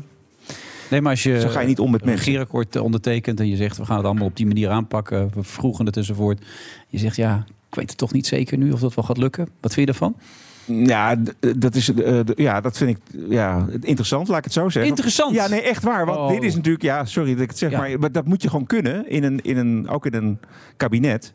Nee, 0.89 1.01
maar 1.01 1.11
als 1.11 1.23
je, 1.23 1.39
Zo 1.39 1.47
ga 1.49 1.59
je 1.59 1.67
niet 1.67 1.79
om 1.79 1.91
met 1.91 2.01
een 2.01 2.07
regeerakkoord 2.15 2.75
ondertekent 2.75 3.39
en 3.39 3.47
je 3.47 3.55
zegt 3.55 3.77
we 3.77 3.85
gaan 3.85 3.97
het 3.97 4.05
allemaal 4.05 4.27
op 4.27 4.35
die 4.35 4.45
manier 4.45 4.69
aanpakken, 4.69 5.29
we 5.33 5.43
vroegen 5.43 5.85
het 5.85 5.97
enzovoort. 5.97 6.45
Je 6.87 6.97
zegt 6.97 7.15
ja, 7.15 7.45
ik 7.69 7.75
weet 7.75 7.89
het 7.89 7.97
toch 7.97 8.13
niet 8.13 8.27
zeker 8.27 8.57
nu 8.57 8.71
of 8.71 8.79
dat 8.79 8.93
wel 8.93 9.03
gaat 9.05 9.17
lukken. 9.17 9.47
Wat 9.61 9.73
vind 9.73 9.87
je 9.87 9.93
daarvan? 9.97 10.15
Ja, 10.85 11.15
dat, 11.57 11.75
is, 11.75 11.91
ja, 12.35 12.61
dat 12.61 12.77
vind 12.77 12.89
ik 12.89 12.97
ja, 13.29 13.65
interessant, 13.81 14.27
laat 14.27 14.37
ik 14.37 14.43
het 14.43 14.53
zo 14.53 14.69
zeggen. 14.69 14.91
Interessant? 14.91 15.35
Ja, 15.35 15.47
nee, 15.47 15.61
echt 15.61 15.83
waar. 15.83 16.05
Want 16.05 16.17
Oh. 16.17 16.29
dit 16.29 16.43
is 16.43 16.55
natuurlijk, 16.55 16.83
ja, 16.83 17.05
sorry 17.05 17.33
dat 17.33 17.41
ik 17.43 17.49
het 17.49 17.57
zeg, 17.57 17.71
Ja. 17.71 17.77
maar, 17.77 17.99
maar 17.99 18.11
dat 18.11 18.25
moet 18.25 18.41
je 18.41 18.49
gewoon 18.49 18.65
kunnen, 18.65 19.09
in 19.09 19.23
een, 19.23 19.41
in 19.41 19.57
een, 19.57 19.89
ook 19.89 20.05
in 20.05 20.13
een 20.13 20.39
kabinet. 20.77 21.33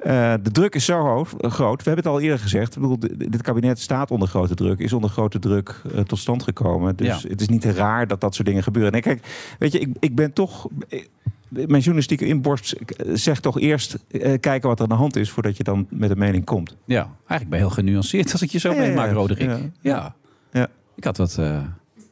Eh, 0.00 0.34
de 0.42 0.50
druk 0.50 0.74
is 0.74 0.84
zo 0.84 0.98
hoog, 1.00 1.34
groot. 1.38 1.82
We 1.82 1.90
hebben 1.90 2.04
het 2.04 2.06
al 2.14 2.20
eerder 2.20 2.38
gezegd. 2.38 2.74
Ik 2.76 2.80
bedoel, 2.82 2.98
dit 3.16 3.42
kabinet 3.42 3.78
staat 3.80 4.10
onder 4.10 4.28
grote 4.28 4.54
druk, 4.54 4.78
is 4.78 4.92
onder 4.92 5.10
grote 5.10 5.38
druk 5.38 5.82
eh, 5.94 6.00
tot 6.00 6.18
stand 6.18 6.42
gekomen. 6.42 6.96
Dus 6.96 7.22
Ja. 7.22 7.28
het 7.28 7.40
is 7.40 7.48
niet 7.48 7.64
raar 7.64 8.06
dat 8.06 8.20
dat 8.20 8.34
soort 8.34 8.46
dingen 8.48 8.62
gebeuren. 8.62 8.92
Nee, 8.92 9.00
kijk, 9.00 9.26
weet 9.58 9.72
je, 9.72 9.78
ik, 9.78 9.88
ik 10.00 10.14
ben 10.14 10.32
toch. 10.32 10.68
eh, 10.88 11.04
Mijn 11.48 11.70
journalistieke 11.82 12.26
inborst 12.26 12.76
zegt 13.12 13.42
toch 13.42 13.60
eerst 13.60 13.98
eh, 14.10 14.40
kijken 14.40 14.68
wat 14.68 14.78
er 14.78 14.82
aan 14.84 14.88
de 14.90 14.94
hand 14.94 15.16
is 15.16 15.30
voordat 15.30 15.56
je 15.56 15.62
dan 15.64 15.86
met 15.90 16.10
een 16.10 16.18
mening 16.18 16.44
komt. 16.44 16.76
Ja, 16.84 17.02
eigenlijk 17.16 17.50
ben 17.50 17.58
je 17.58 17.64
heel 17.64 17.74
genuanceerd 17.74 18.32
als 18.32 18.42
ik 18.42 18.50
je 18.50 18.58
zo 18.58 18.68
Ja, 18.70 18.74
ja, 18.74 18.80
meemaak, 18.80 19.06
ja. 19.06 19.12
Roderick. 19.12 19.48
Ja. 19.50 19.58
Ja. 19.80 20.14
Ja. 20.52 20.68
Ik 20.96 21.04
had 21.04 21.16
wat, 21.16 21.38
eh 21.38 21.58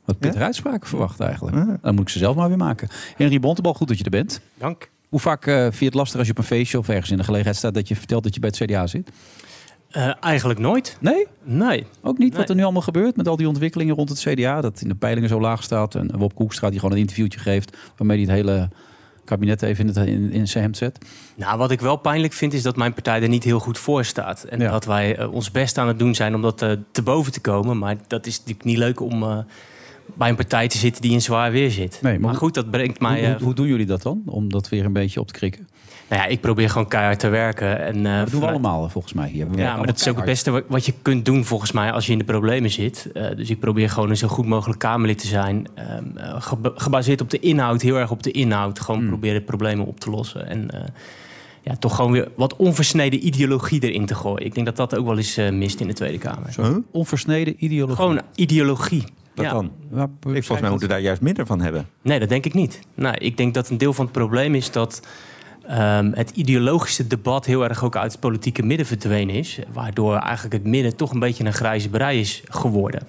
wat 0.05 0.19
pittige 0.19 0.45
uitspraken 0.45 0.89
verwacht 0.89 1.21
eigenlijk. 1.21 1.57
Dan 1.83 1.95
moet 1.95 2.03
ik 2.03 2.09
ze 2.09 2.19
zelf 2.19 2.37
maar 2.37 2.49
weer 2.49 2.57
maken. 2.57 2.89
Henry 3.17 3.41
Bontebal, 3.41 3.75
goed 3.75 3.89
dat 3.89 3.99
je 3.99 4.05
er 4.05 4.11
bent. 4.11 4.41
Dank. 4.55 4.91
Hoe 5.09 5.21
vaak 5.21 5.47
eh 5.47 5.63
vind 5.63 5.79
je 5.79 5.85
het 5.85 5.95
lastig 5.95 6.19
als 6.19 6.27
je 6.27 6.33
op 6.33 6.39
een 6.39 6.45
feestje 6.45 6.79
of 6.79 6.89
ergens 6.89 7.11
in 7.11 7.17
de 7.17 7.25
gelegenheid 7.25 7.57
staat 7.57 7.75
dat 7.75 7.89
je 7.89 7.97
vertelt 7.97 8.23
dat 8.23 8.35
je 8.35 8.41
bij 8.41 8.51
het 8.57 8.65
CDA 8.71 8.87
zit? 8.87 9.11
Eh, 9.89 10.13
eigenlijk 10.21 10.59
nooit. 10.59 10.97
Nee? 11.01 11.27
Nee. 11.43 11.87
Ook 12.03 12.19
niet 12.19 12.37
wat 12.37 12.49
er 12.49 12.55
nu 12.55 12.63
allemaal 12.63 12.83
gebeurt 12.83 13.17
met 13.17 13.29
al 13.29 13.37
die 13.37 13.49
ontwikkelingen 13.49 13.95
rond 13.95 14.09
het 14.09 14.21
CDA. 14.21 14.61
Dat 14.61 14.81
in 14.81 14.89
de 14.89 14.95
peilingen 14.95 15.29
zo 15.29 15.41
laag 15.41 15.63
staat. 15.63 15.95
En 15.95 16.11
Bob 16.19 16.35
Koekstra 16.35 16.71
die 16.71 16.79
gewoon 16.79 16.95
een 16.95 17.01
interviewtje 17.01 17.39
geeft. 17.41 17.77
Waarmee 17.97 18.17
hij 18.17 18.27
het 18.27 18.35
hele 18.35 18.69
kabinet 19.25 19.63
even 19.63 19.89
in, 19.89 19.95
het, 19.95 20.07
in, 20.09 20.33
in 20.33 20.49
zijn 20.49 20.65
hemd 20.65 20.77
zet. 20.77 20.99
Nou, 21.37 21.59
wat 21.59 21.71
ik 21.71 21.81
wel 21.81 21.97
pijnlijk 21.97 22.33
vind, 22.33 22.53
is 22.53 22.63
dat 22.63 22.77
mijn 22.77 22.95
partij 22.95 23.23
er 23.23 23.29
niet 23.29 23.45
heel 23.45 23.59
goed 23.59 23.79
voor 23.79 24.05
staat. 24.05 24.43
En 24.45 24.61
Ja. 24.61 24.71
dat 24.71 24.85
wij 24.85 25.17
eh, 25.17 25.33
ons 25.33 25.51
best 25.51 25.79
aan 25.79 25.89
het 25.89 25.99
doen 25.99 26.15
zijn 26.15 26.35
om 26.35 26.43
dat 26.43 26.59
te 26.93 27.03
boven 27.05 27.33
te 27.33 27.41
komen. 27.41 27.79
Maar 27.79 27.97
dat 28.07 28.27
is 28.27 28.39
natuurlijk 28.39 28.65
niet 28.65 28.79
leuk 28.79 29.01
om 29.01 29.45
bij 30.19 30.29
een 30.29 30.37
partij 30.37 30.69
te 30.69 30.79
zitten 30.79 31.03
die 31.03 31.13
in 31.13 31.23
zwaar 31.23 31.51
weer 31.51 31.71
zit. 31.71 31.99
Nee, 32.03 32.19
maar 32.19 32.35
goed, 32.35 32.55
dat 32.55 32.71
brengt 32.71 33.01
mij... 33.01 33.19
hoe, 33.19 33.27
eh, 33.29 33.35
hoe, 33.35 33.45
hoe 33.45 33.55
doen 33.55 33.67
jullie 33.67 33.87
dat 33.87 34.03
dan? 34.03 34.23
Om 34.27 34.51
dat 34.53 34.69
weer 34.69 34.85
een 34.85 34.93
beetje 34.93 35.21
op 35.21 35.27
te 35.27 35.33
krikken. 35.33 35.69
nou 36.09 36.23
ja, 36.23 36.29
ik 36.29 36.41
probeer 36.41 36.71
gewoon 36.71 36.89
keihard 36.89 37.19
te 37.21 37.29
werken. 37.29 37.81
En, 37.81 38.07
eh, 38.07 38.13
dat 38.13 38.13
doen 38.13 38.25
we 38.25 38.31
vanuit- 38.31 38.51
allemaal 38.65 38.89
volgens 38.89 39.13
mij 39.13 39.29
hier. 39.29 39.51
We 39.51 39.57
Ja, 39.59 39.77
maar 39.77 39.87
dat 39.87 40.01
is 40.01 40.09
ook 40.09 40.17
het 40.17 40.25
beste 40.25 40.65
wat- 40.69 40.87
je 40.87 40.95
kunt 41.03 41.25
doen 41.25 41.45
volgens 41.45 41.73
mij 41.73 41.93
als 41.93 42.07
je 42.07 42.13
in 42.13 42.19
de 42.19 42.25
problemen 42.25 42.71
zit. 42.71 43.09
Eh, 43.15 43.37
dus 43.37 43.51
ik 43.51 43.61
probeer 43.61 43.91
gewoon 43.91 44.11
een 44.11 44.17
zo 44.17 44.29
goed 44.29 44.47
mogelijk 44.47 44.79
Kamerlid 44.79 45.19
te 45.19 45.27
zijn. 45.27 45.67
Ehm, 45.75 46.05
eh, 46.17 46.35
geba- 46.39 46.73
gebaseerd 46.75 47.21
op 47.21 47.31
de 47.31 47.39
inhoud, 47.39 47.83
heel 47.83 47.97
erg 47.99 48.11
op 48.11 48.23
de 48.23 48.31
inhoud. 48.31 48.81
Gewoon 48.81 49.01
Hmm. 49.01 49.09
proberen 49.09 49.45
problemen 49.45 49.87
op 49.87 50.01
te 50.01 50.11
lossen. 50.11 50.47
En 50.49 50.71
eh, 50.71 50.81
ja, 51.63 51.77
toch 51.77 51.95
gewoon 51.97 52.13
weer 52.13 52.29
wat 52.37 52.57
onversneden 52.57 53.27
ideologie 53.27 53.83
erin 53.83 54.07
te 54.07 54.15
gooien. 54.15 54.47
Ik 54.47 54.55
denk 54.55 54.67
dat 54.67 54.77
dat 54.77 54.97
ook 54.97 55.07
wel 55.07 55.17
eens 55.17 55.37
eh, 55.37 55.51
mist 55.51 55.81
in 55.81 55.87
de 55.87 55.93
Tweede 55.93 56.19
Kamer. 56.19 56.53
keihard. 56.55 56.81
Onversneden 56.91 57.55
ideologie. 57.59 57.97
Gewoon 57.97 58.21
ideologie. 58.35 59.03
Wat 59.39 59.47
Ja. 59.47 59.53
dan? 59.53 59.65
Ik, 60.35 60.45
volgens 60.45 60.61
mij 60.61 60.71
moeten 60.71 60.89
we 60.89 60.95
daar 60.95 61.03
juist 61.03 61.21
minder 61.21 61.47
van 61.47 61.61
hebben. 61.61 61.87
Nee, 62.03 62.19
dat 62.19 62.29
denk 62.29 62.45
ik 62.45 62.55
niet. 62.55 62.81
Nou, 62.95 63.17
ik 63.19 63.37
denk 63.37 63.55
dat 63.55 63.69
een 63.69 63.79
deel 63.79 63.93
van 63.93 64.05
het 64.05 64.15
probleem 64.15 64.55
is 64.55 64.71
dat 64.71 65.07
ehm, 65.67 66.11
het 66.15 66.31
ideologische 66.31 67.07
debat 67.07 67.47
heel 67.47 67.65
erg 67.65 67.85
ook 67.85 67.97
uit 67.97 68.13
het 68.13 68.21
politieke 68.21 68.63
midden 68.63 68.87
verdwenen 68.87 69.35
is. 69.35 69.59
Waardoor 69.73 70.17
eigenlijk 70.17 70.55
het 70.55 70.65
midden 70.65 70.97
toch 70.97 71.13
een 71.13 71.19
beetje 71.19 71.45
een 71.45 71.53
grijze 71.53 71.89
brei 71.89 72.21
is 72.21 72.43
geworden. 72.49 73.03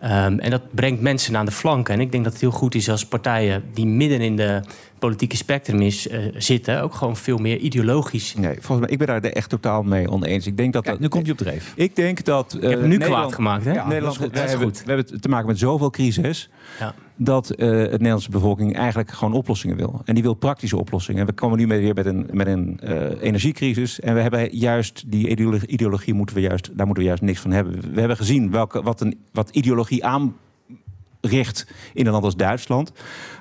Ehm, 0.00 0.38
en 0.38 0.50
dat 0.50 0.62
brengt 0.74 1.00
mensen 1.00 1.36
aan 1.36 1.44
de 1.44 1.50
flanken. 1.52 1.94
En 1.94 2.00
ik 2.00 2.12
denk 2.12 2.24
dat 2.24 2.32
het 2.32 2.42
heel 2.42 2.50
goed 2.50 2.74
is 2.74 2.90
als 2.90 3.06
partijen 3.06 3.62
die 3.74 3.86
midden 3.86 4.20
in 4.20 4.36
de 4.36 4.60
politieke 4.98 5.36
spectrum 5.36 5.80
is, 5.80 6.08
eh, 6.08 6.20
zitten, 6.36 6.82
ook 6.82 6.94
gewoon 6.94 7.16
veel 7.16 7.38
meer 7.38 7.56
ideologisch. 7.58 8.34
Nee, 8.34 8.54
volgens 8.54 8.80
mij, 8.80 8.88
ik 8.88 8.98
ben 8.98 9.06
daar 9.06 9.20
echt 9.20 9.48
totaal 9.48 9.82
mee 9.82 10.10
oneens. 10.10 10.46
Ik 10.46 10.56
denk 10.56 10.72
dat 10.72 10.82
Kijk, 10.82 10.94
dat- 10.94 11.02
nu 11.04 11.08
komt 11.08 11.26
je 11.26 11.32
op 11.32 11.38
dreef. 11.38 11.72
Ik 11.76 11.96
denk 11.96 12.24
dat. 12.24 12.54
Ik 12.54 12.62
heb 12.62 12.80
hem 12.80 12.88
nu 12.88 12.98
kwaad 12.98 13.34
gemaakt, 13.34 13.64
hè? 13.64 13.72
Ja, 13.72 13.86
Nederland, 13.86 14.18
dat 14.18 14.30
is 14.30 14.38
goed, 14.38 14.44
is 14.44 14.50
hebben, 14.50 14.68
we 14.68 14.82
hebben 14.92 15.20
te 15.20 15.28
maken 15.28 15.46
met 15.46 15.58
zoveel 15.58 15.90
crisis. 15.90 16.50
Ja. 16.78 16.94
Dat 17.16 17.50
eh 17.50 17.68
de 17.68 17.88
Nederlandse 17.90 18.30
bevolking 18.30 18.76
eigenlijk 18.76 19.10
gewoon 19.10 19.34
oplossingen 19.34 19.76
wil. 19.76 20.00
En 20.04 20.14
die 20.14 20.22
wil 20.22 20.34
praktische 20.34 20.76
oplossingen. 20.76 21.20
En 21.20 21.26
we 21.26 21.32
komen 21.32 21.58
nu 21.58 21.66
met, 21.66 21.78
weer 21.78 21.94
met 21.94 22.06
een, 22.06 22.28
met 22.32 22.46
een 22.46 22.80
eh, 22.80 23.22
energiecrisis. 23.22 24.00
En 24.00 24.14
we 24.14 24.20
hebben 24.20 24.56
juist 24.56 25.04
die 25.06 25.28
ideologie, 25.28 25.68
ideologie 25.68 26.14
moeten 26.14 26.36
we 26.36 26.42
juist, 26.42 26.70
daar 26.76 26.86
moeten 26.86 27.02
we 27.04 27.08
juist 27.08 27.22
niks 27.22 27.40
van 27.40 27.50
hebben. 27.50 27.92
We 27.92 27.98
hebben 27.98 28.16
gezien 28.16 28.50
welke, 28.50 28.82
wat, 28.82 29.00
een, 29.00 29.18
wat 29.32 29.50
ideologie 29.50 30.04
aanricht 30.04 31.66
in 31.94 32.06
een 32.06 32.12
land 32.12 32.24
als 32.24 32.36
Duitsland. 32.36 32.92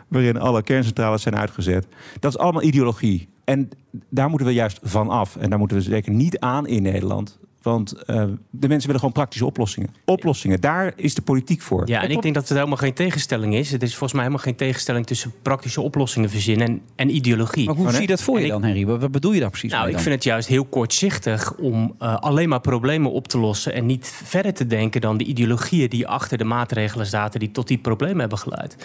Waarin 0.08 0.40
alle 0.40 0.64
kerncentrales 0.64 1.22
zijn 1.22 1.36
uitgezet. 1.36 1.88
Dat 2.20 2.32
is 2.32 2.38
allemaal 2.38 2.64
ideologie. 2.64 3.28
En 3.44 3.70
daar 4.10 4.30
moeten 4.30 4.48
we 4.48 4.54
juist 4.54 4.80
van 4.84 5.10
af. 5.10 5.36
En 5.36 5.50
daar 5.50 5.60
moeten 5.60 5.78
we 5.78 5.84
zeker 5.84 6.12
niet 6.12 6.40
aan 6.40 6.68
in 6.68 6.82
Nederland. 6.82 7.40
Want 7.62 7.92
eh, 7.92 8.16
de 8.50 8.68
mensen 8.68 8.86
willen 8.86 9.00
gewoon 9.00 9.12
praktische 9.12 9.46
oplossingen. 9.46 9.90
Oplossingen, 10.06 10.62
daar 10.62 10.94
is 10.96 11.16
de 11.16 11.22
politiek 11.22 11.62
voor. 11.62 11.88
Ja, 11.88 12.02
en 12.02 12.10
ik 12.12 12.22
denk 12.22 12.34
dat 12.34 12.48
het 12.48 12.58
helemaal 12.58 12.78
geen 12.78 12.94
tegenstelling 12.94 13.56
is. 13.56 13.72
Het 13.72 13.82
is 13.84 13.90
volgens 13.90 14.12
mij 14.14 14.22
helemaal 14.22 14.44
geen 14.44 14.56
tegenstelling 14.56 15.06
tussen 15.06 15.34
praktische 15.42 15.82
oplossingen 15.82 16.30
verzinnen 16.30 16.68
en, 16.68 16.82
en 16.96 17.16
ideologie. 17.16 17.66
Maar 17.66 17.76
hoe 17.76 17.92
zie 17.92 18.02
je 18.02 18.08
dat 18.08 18.22
voor 18.22 18.36
En 18.36 18.40
je 18.42 18.46
ik- 18.48 18.52
dan, 18.54 18.64
Henry? 18.64 18.86
Wat, 18.86 19.12
bedoel 19.12 19.32
je 19.32 19.40
daar 19.40 19.50
precies 19.50 19.70
Nou, 19.72 19.82
mee 19.82 19.90
ik 19.92 19.96
dan? 19.96 20.06
vind 20.06 20.16
het 20.16 20.24
juist 20.26 20.48
heel 20.48 20.66
kortzichtig 20.66 21.54
om 21.56 21.96
eh, 22.00 22.16
alleen 22.16 22.50
maar 22.50 22.62
problemen 22.62 23.12
op 23.12 23.28
te 23.28 23.38
lossen 23.38 23.74
en 23.74 23.86
niet 23.86 24.22
verder 24.24 24.54
te 24.54 24.68
denken 24.68 25.02
dan 25.02 25.18
de 25.18 25.24
ideologieën 25.24 25.90
die 25.90 26.08
achter 26.08 26.38
de 26.38 26.44
maatregelen 26.44 27.06
zaten 27.06 27.40
die 27.40 27.52
tot 27.52 27.68
die 27.68 27.78
problemen 27.78 28.20
hebben 28.20 28.38
geleid. 28.38 28.76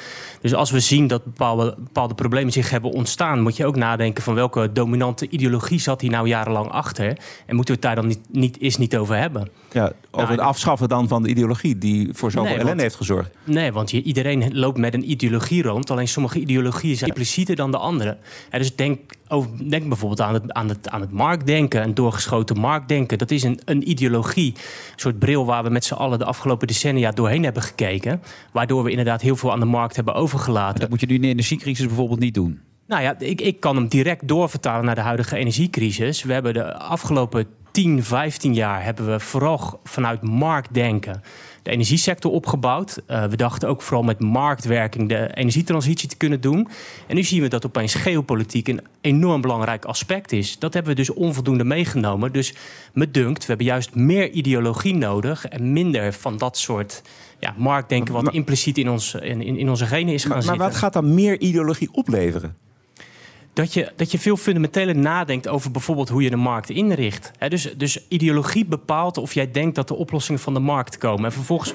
Dus 0.40 0.54
als 0.54 0.70
we 0.70 0.80
zien 0.80 1.06
dat 1.06 1.24
bepaalde, 1.24 1.74
bepaalde 1.78 2.14
problemen 2.14 2.52
zich 2.52 2.70
hebben 2.70 2.90
ontstaan, 2.90 3.40
moet 3.40 3.56
je 3.56 3.66
ook 3.66 3.76
nadenken 3.76 4.22
van 4.22 4.34
welke 4.34 4.72
dominante 4.72 5.28
ideologie 5.28 5.80
zat 5.80 6.00
hier 6.00 6.10
nou 6.10 6.28
jarenlang 6.28 6.68
achter 6.70 7.06
en 7.46 7.54
moeten 7.56 7.74
we 7.74 7.80
het 7.80 7.82
daar 7.82 7.94
dan 7.94 8.06
niet, 8.06 8.20
niet 8.30 8.56
is 8.62 8.76
niet 8.76 8.96
over 8.96 9.16
hebben. 9.16 9.48
Ja, 9.72 9.92
over 10.10 10.30
het 10.30 10.40
afschaffen 10.40 10.88
dan 10.88 11.08
van 11.08 11.22
de 11.22 11.28
ideologie 11.28 11.78
die 11.78 12.08
voor 12.12 12.30
zoveel 12.30 12.50
Nee, 12.50 12.58
ellende 12.58 12.82
heeft 12.82 12.94
gezorgd. 12.94 13.30
Nee, 13.44 13.72
want 13.72 13.90
je, 13.90 14.02
iedereen 14.02 14.58
loopt 14.58 14.78
met 14.78 14.94
een 14.94 15.10
ideologie 15.10 15.62
rond. 15.62 15.90
Alleen 15.90 16.08
sommige 16.08 16.40
ideologieën 16.40 16.96
zijn 16.96 17.10
implicieter 17.10 17.56
dan 17.56 17.70
de 17.70 17.76
andere. 17.76 18.16
Dus 18.50 18.76
denk, 18.76 19.00
over, 19.28 19.68
denk 19.68 19.88
bijvoorbeeld 19.88 20.20
aan 20.20 20.34
het, 20.34 20.52
aan, 20.52 20.68
het, 20.68 20.88
aan 20.88 21.00
het 21.00 21.12
marktdenken. 21.12 21.82
Een 21.82 21.94
doorgeschoten 21.94 22.58
marktdenken. 22.58 23.18
Dat 23.18 23.30
is 23.30 23.42
een, 23.42 23.60
een 23.64 23.90
ideologie. 23.90 24.52
Een 24.54 24.60
soort 24.96 25.18
bril 25.18 25.46
waar 25.46 25.62
we 25.62 25.70
met 25.70 25.84
z'n 25.84 25.94
allen 25.94 26.18
de 26.18 26.24
afgelopen 26.24 26.66
decennia 26.66 27.10
doorheen 27.10 27.44
hebben 27.44 27.62
gekeken. 27.62 28.22
Waardoor 28.52 28.84
we 28.84 28.90
inderdaad 28.90 29.20
heel 29.20 29.36
veel 29.36 29.52
aan 29.52 29.60
de 29.60 29.66
markt 29.66 29.96
hebben 29.96 30.14
overgelaten. 30.14 30.80
Dat 30.80 30.90
moet 30.90 31.00
je 31.00 31.06
nu 31.06 31.14
in 31.14 31.22
de 31.22 31.28
energiecrisis 31.28 31.86
bijvoorbeeld 31.86 32.20
niet 32.20 32.34
doen. 32.34 32.60
Nou 32.86 33.02
ja, 33.02 33.18
ik, 33.18 33.40
ik 33.40 33.60
kan 33.60 33.76
hem 33.76 33.88
direct 33.88 34.28
doorvertalen 34.28 34.84
naar 34.84 34.94
de 34.94 35.00
huidige 35.00 35.36
energiecrisis. 35.36 36.22
We 36.22 36.32
hebben 36.32 36.54
de 36.54 36.74
afgelopen 36.74 37.46
10, 37.72 38.04
15 38.04 38.54
jaar 38.54 38.84
hebben 38.84 39.06
we 39.06 39.20
vooral 39.20 39.80
vanuit 39.84 40.22
marktdenken 40.22 41.22
de 41.62 41.70
energiesector 41.70 42.32
opgebouwd. 42.32 43.02
Eh, 43.06 43.24
we 43.24 43.36
dachten 43.36 43.68
ook 43.68 43.82
vooral 43.82 44.02
met 44.02 44.20
marktwerking 44.20 45.08
de 45.08 45.30
energietransitie 45.34 46.08
te 46.08 46.16
kunnen 46.16 46.40
doen. 46.40 46.68
En 47.06 47.14
nu 47.14 47.22
zien 47.22 47.42
we 47.42 47.48
dat 47.48 47.66
opeens 47.66 47.94
geopolitiek 47.94 48.68
een 48.68 48.80
enorm 49.00 49.40
belangrijk 49.40 49.84
aspect 49.84 50.32
is. 50.32 50.58
Dat 50.58 50.74
hebben 50.74 50.92
we 50.92 50.98
dus 50.98 51.10
onvoldoende 51.12 51.64
meegenomen. 51.64 52.32
Dus 52.32 52.54
me 52.92 53.10
dunkt, 53.10 53.40
we 53.40 53.46
hebben 53.46 53.66
juist 53.66 53.94
meer 53.94 54.30
ideologie 54.30 54.94
nodig 54.94 55.46
en 55.46 55.72
minder 55.72 56.12
van 56.12 56.36
dat 56.36 56.58
soort 56.58 57.02
ja, 57.38 57.54
marktdenken 57.56 58.14
wat 58.14 58.32
impliciet 58.32 58.78
in, 58.78 58.90
ons, 58.90 59.14
in, 59.14 59.42
in 59.42 59.68
onze 59.68 59.86
genen 59.86 60.14
is 60.14 60.22
gaan 60.22 60.30
Maar, 60.30 60.38
maar 60.38 60.46
zitten 60.46 60.68
wat 60.68 60.76
gaat 60.76 60.92
dan 60.92 61.14
meer 61.14 61.40
ideologie 61.40 61.88
opleveren? 61.92 62.56
Dat 63.53 63.72
je, 63.72 63.92
dat 63.96 64.11
je 64.11 64.18
veel 64.18 64.36
fundamenteler 64.36 64.96
nadenkt 64.96 65.48
over 65.48 65.70
bijvoorbeeld 65.70 66.09
hoe 66.09 66.22
je 66.22 66.30
de 66.30 66.36
markt 66.36 66.70
inricht. 66.70 67.30
Dus, 67.48 67.74
dus 67.76 67.98
ideologie 68.09 68.64
bepaalt 68.64 69.18
of 69.18 69.34
jij 69.34 69.50
denkt 69.50 69.74
dat 69.74 69.88
de 69.88 69.94
oplossingen 69.94 70.40
van 70.40 70.55
de 70.55 70.61
markt 70.61 70.98
komen. 70.98 71.24
En 71.24 71.32
vervolgens 71.32 71.74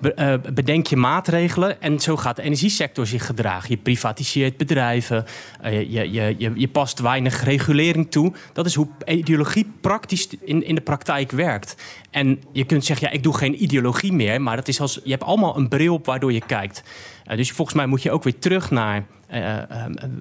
eh, 0.00 0.34
bedenk 0.54 0.86
je 0.86 0.96
maatregelen 0.96 1.80
en 1.80 2.00
zo 2.00 2.16
gaat 2.16 2.36
de 2.36 2.42
energiesector 2.42 3.06
zich 3.06 3.26
gedragen. 3.26 3.70
Je 3.70 3.76
privatiseert 3.76 4.56
bedrijven, 4.56 5.24
eh, 5.60 5.80
je, 5.80 6.10
je, 6.12 6.34
je, 6.38 6.52
je 6.54 6.68
past 6.68 6.98
weinig 6.98 7.44
regulering 7.44 8.10
toe. 8.10 8.32
Dat 8.52 8.66
is 8.66 8.74
hoe 8.74 8.88
ideologie 9.06 9.72
praktisch 9.80 10.28
in, 10.40 10.64
in 10.64 10.74
de 10.74 10.80
praktijk 10.80 11.30
werkt. 11.30 11.76
En 12.10 12.42
je 12.52 12.64
kunt 12.64 12.84
zeggen, 12.84 13.06
ja, 13.06 13.12
ik 13.12 13.22
doe 13.22 13.36
geen 13.36 13.62
ideologie 13.62 14.12
meer, 14.12 14.42
maar 14.42 14.56
dat 14.56 14.68
is 14.68 14.80
als, 14.80 15.00
je 15.04 15.10
hebt 15.10 15.24
allemaal 15.24 15.56
een 15.56 15.68
bril 15.68 15.94
op 15.94 16.06
waardoor 16.06 16.32
je 16.32 16.42
kijkt. 16.46 16.82
Eh, 17.24 17.36
dus 17.36 17.52
volgens 17.52 17.76
mij 17.76 17.86
moet 17.86 18.02
je 18.02 18.10
ook 18.10 18.24
weer 18.24 18.38
terug 18.38 18.70
naar 18.70 19.06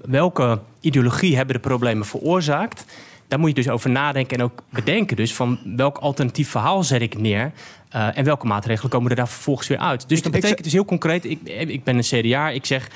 welke 0.05 0.60
ideologie 0.80 1.36
hebben 1.36 1.55
de 1.55 1.62
problemen 1.62 2.05
veroorzaakt. 2.05 2.86
Daar 3.28 3.39
moet 3.39 3.49
je 3.49 3.55
dus 3.55 3.70
over 3.70 3.89
nadenken 3.89 4.38
en 4.38 4.43
ook 4.43 4.64
bedenken 4.70 5.16
dus 5.16 5.34
van 5.34 5.60
welk 5.76 5.97
alternatief 5.97 6.49
verhaal 6.49 6.84
zet 6.84 7.01
ik 7.01 7.18
neer. 7.20 7.51
eh, 7.89 8.18
en 8.18 8.24
welke 8.24 8.45
maatregelen 8.47 8.91
komen 8.91 9.10
er 9.10 9.16
daar 9.16 9.28
vervolgens 9.28 9.68
weer 9.68 9.78
uit. 9.78 10.10
Dus 10.10 10.22
dat 10.22 10.32
betekent 10.32 10.64
dus 10.64 10.74
heel 10.74 10.86
concreet, 10.86 11.26
ik, 11.26 11.39
ik 11.45 11.84
ben 11.84 11.95
een 11.97 12.03
CDA, 12.03 12.49
ik 12.49 12.66
zeg... 12.66 12.88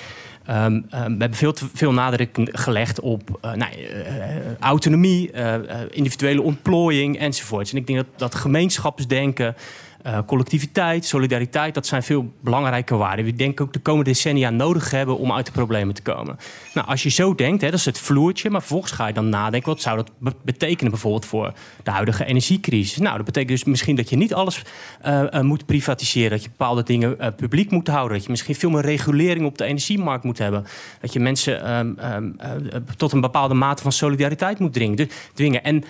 ehm, 0.46 0.82
ehm, 0.90 1.04
we 1.14 1.18
hebben 1.20 1.34
veel 1.34 1.54
te 1.54 1.66
veel 1.74 1.94
nadruk 1.94 2.38
gelegd 2.52 3.00
op 3.00 3.38
eh, 3.42 3.54
nou, 3.54 3.72
eh, 3.72 4.36
eh, 4.38 4.42
autonomie, 4.60 5.32
eh, 5.32 5.54
eh, 5.56 5.62
individuele 5.90 6.42
ontplooiing 6.42 7.20
enzovoorts. 7.20 7.72
En 7.72 7.78
ik 7.78 7.88
denk 7.88 8.00
dat, 8.00 8.08
dat 8.16 8.36
gemeenschapsdenken, 8.36 9.56
eh, 10.04 10.20
collectiviteit, 10.26 11.06
solidariteit, 11.06 11.74
dat 11.74 11.86
zijn 11.86 12.04
veel 12.04 12.34
belangrijke 12.42 12.96
waarden. 12.96 13.26
Die 13.26 13.34
denk 13.34 13.52
ik 13.52 13.62
ook 13.62 13.74
de 13.74 13.80
komende 13.80 14.12
decennia 14.12 14.50
nodig 14.50 14.92
hebben 14.92 15.18
om 15.18 15.32
uit 15.32 15.46
de 15.46 15.52
problemen 15.52 15.96
te 15.96 16.02
komen. 16.02 16.38
Nou, 16.74 16.88
als 16.88 17.04
je 17.04 17.10
zo 17.10 17.36
denkt, 17.36 17.62
hè, 17.62 17.70
dat 17.70 17.80
is 17.80 17.86
het 17.86 17.98
vloertje, 17.98 18.50
maar 18.50 18.60
vervolgens 18.60 18.92
ga 18.92 19.08
je 19.08 19.14
dan 19.14 19.30
nadenken, 19.30 19.70
wat 19.70 19.82
zou 19.82 19.98
dat 19.98 20.12
be- 20.18 20.34
betekenen 20.44 20.92
bijvoorbeeld 20.92 21.26
voor 21.26 21.54
de 21.84 21.92
huidige 21.92 22.26
energiecrisis? 22.26 22.98
Nou, 22.98 23.16
dat 23.16 23.26
betekent 23.26 23.52
dus 23.52 23.64
misschien 23.64 23.96
dat 23.96 24.10
je 24.10 24.16
niet 24.16 24.34
alles 24.34 24.62
eh, 25.02 25.34
eh, 25.34 25.42
moet 25.42 25.66
privatiseren, 25.66 26.30
dat 26.30 26.44
je 26.44 26.50
bepaalde 26.50 26.84
dingen 26.84 27.36
publiek 27.36 27.72
moet 27.72 27.88
houden, 27.88 28.14
dat 28.14 28.26
je 28.26 28.32
misschien 28.32 28.56
veel 28.56 28.70
meer 28.70 28.82
regulering 28.82 29.46
op 29.46 29.58
de 29.58 29.66
energiemarkt 29.66 30.24
moet 30.24 30.38
hebben, 30.38 30.66
dat 31.02 31.14
je 31.14 31.20
mensen 31.20 31.64
ehm, 31.64 31.94
ehm, 31.98 32.32
eh, 32.38 32.82
tot 32.98 33.12
een 33.12 33.22
bepaalde 33.22 33.54
mate 33.54 33.82
van 33.82 33.92
solidariteit 33.92 34.60
moet 34.60 34.74
dringen. 34.74 34.96
Dus, 34.96 35.08
dwingen. 35.34 35.64
En 35.64 35.84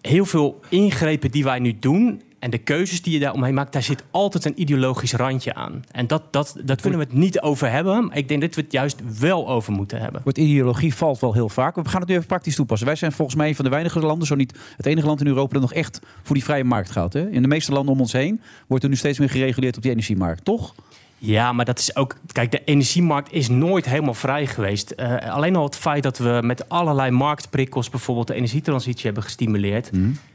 heel 0.00 0.24
veel 0.24 0.60
ingrepen 0.68 1.30
die 1.30 1.44
wij 1.44 1.58
nu 1.58 1.76
doen 1.78 2.22
en 2.38 2.50
de 2.50 2.58
keuzes 2.58 3.02
die 3.02 3.12
je 3.12 3.18
daar 3.18 3.32
omheen 3.32 3.54
maakt, 3.54 3.72
daar 3.72 3.82
zit 3.82 4.04
altijd 4.10 4.44
een 4.44 4.60
ideologisch 4.60 5.12
randje 5.12 5.54
aan. 5.54 5.82
En 5.90 6.06
dat, 6.06 6.32
dat, 6.32 6.56
daar 6.64 6.76
kunnen 6.76 6.98
we 6.98 7.04
het 7.04 7.14
niet 7.14 7.40
over 7.40 7.70
hebben. 7.70 8.10
Ik 8.12 8.28
denk 8.28 8.40
dat 8.40 8.54
we 8.54 8.60
het 8.60 8.72
juist 8.72 9.18
wel 9.18 9.48
over 9.48 9.72
moeten 9.72 10.00
hebben. 10.00 10.20
Woord 10.24 10.38
ideologie 10.38 10.94
valt 10.94 11.20
wel 11.20 11.32
heel 11.32 11.48
vaak. 11.48 11.74
We 11.74 11.88
gaan 11.88 12.00
het 12.00 12.08
nu 12.08 12.14
even 12.14 12.26
praktisch 12.26 12.54
toepassen. 12.54 12.86
Wij 12.86 12.96
zijn 12.96 13.12
volgens 13.12 13.36
mij 13.36 13.48
een 13.48 13.54
van 13.54 13.64
de 13.64 13.70
weinige 13.70 14.00
landen, 14.00 14.26
zo 14.26 14.34
niet 14.34 14.58
het 14.76 14.86
enige 14.86 15.06
land 15.06 15.20
in 15.20 15.26
Europa, 15.26 15.52
dat 15.52 15.62
nog 15.62 15.72
echt 15.72 16.00
voor 16.22 16.34
die 16.34 16.44
vrije 16.44 16.64
markt 16.64 16.90
gaat. 16.90 17.12
Hè? 17.12 17.30
In 17.30 17.42
de 17.42 17.48
meeste 17.48 17.72
landen 17.72 17.94
om 17.94 18.00
ons 18.00 18.12
heen 18.12 18.40
wordt 18.66 18.84
er 18.84 18.90
nu 18.90 18.96
steeds 18.96 19.18
meer 19.18 19.30
gereguleerd 19.30 19.76
op 19.76 19.82
die 19.82 19.90
energiemarkt, 19.90 20.44
toch? 20.44 20.74
Ja, 21.18 21.52
maar 21.52 21.64
dat 21.64 21.78
is 21.78 21.96
ook. 21.96 22.16
Kijk, 22.32 22.50
de 22.50 22.64
energiemarkt 22.64 23.32
is 23.32 23.48
nooit 23.48 23.84
helemaal 23.84 24.14
vrij 24.14 24.46
geweest. 24.46 24.90
Eh, 24.90 25.34
alleen 25.34 25.56
al 25.56 25.64
het 25.64 25.76
feit 25.76 26.02
dat 26.02 26.18
we 26.18 26.40
met 26.42 26.68
allerlei 26.68 27.10
marktprikkels 27.10 27.90
bijvoorbeeld 27.90 28.26
de 28.26 28.34
energietransitie 28.34 29.04
hebben 29.04 29.22
gestimuleerd. 29.22 29.90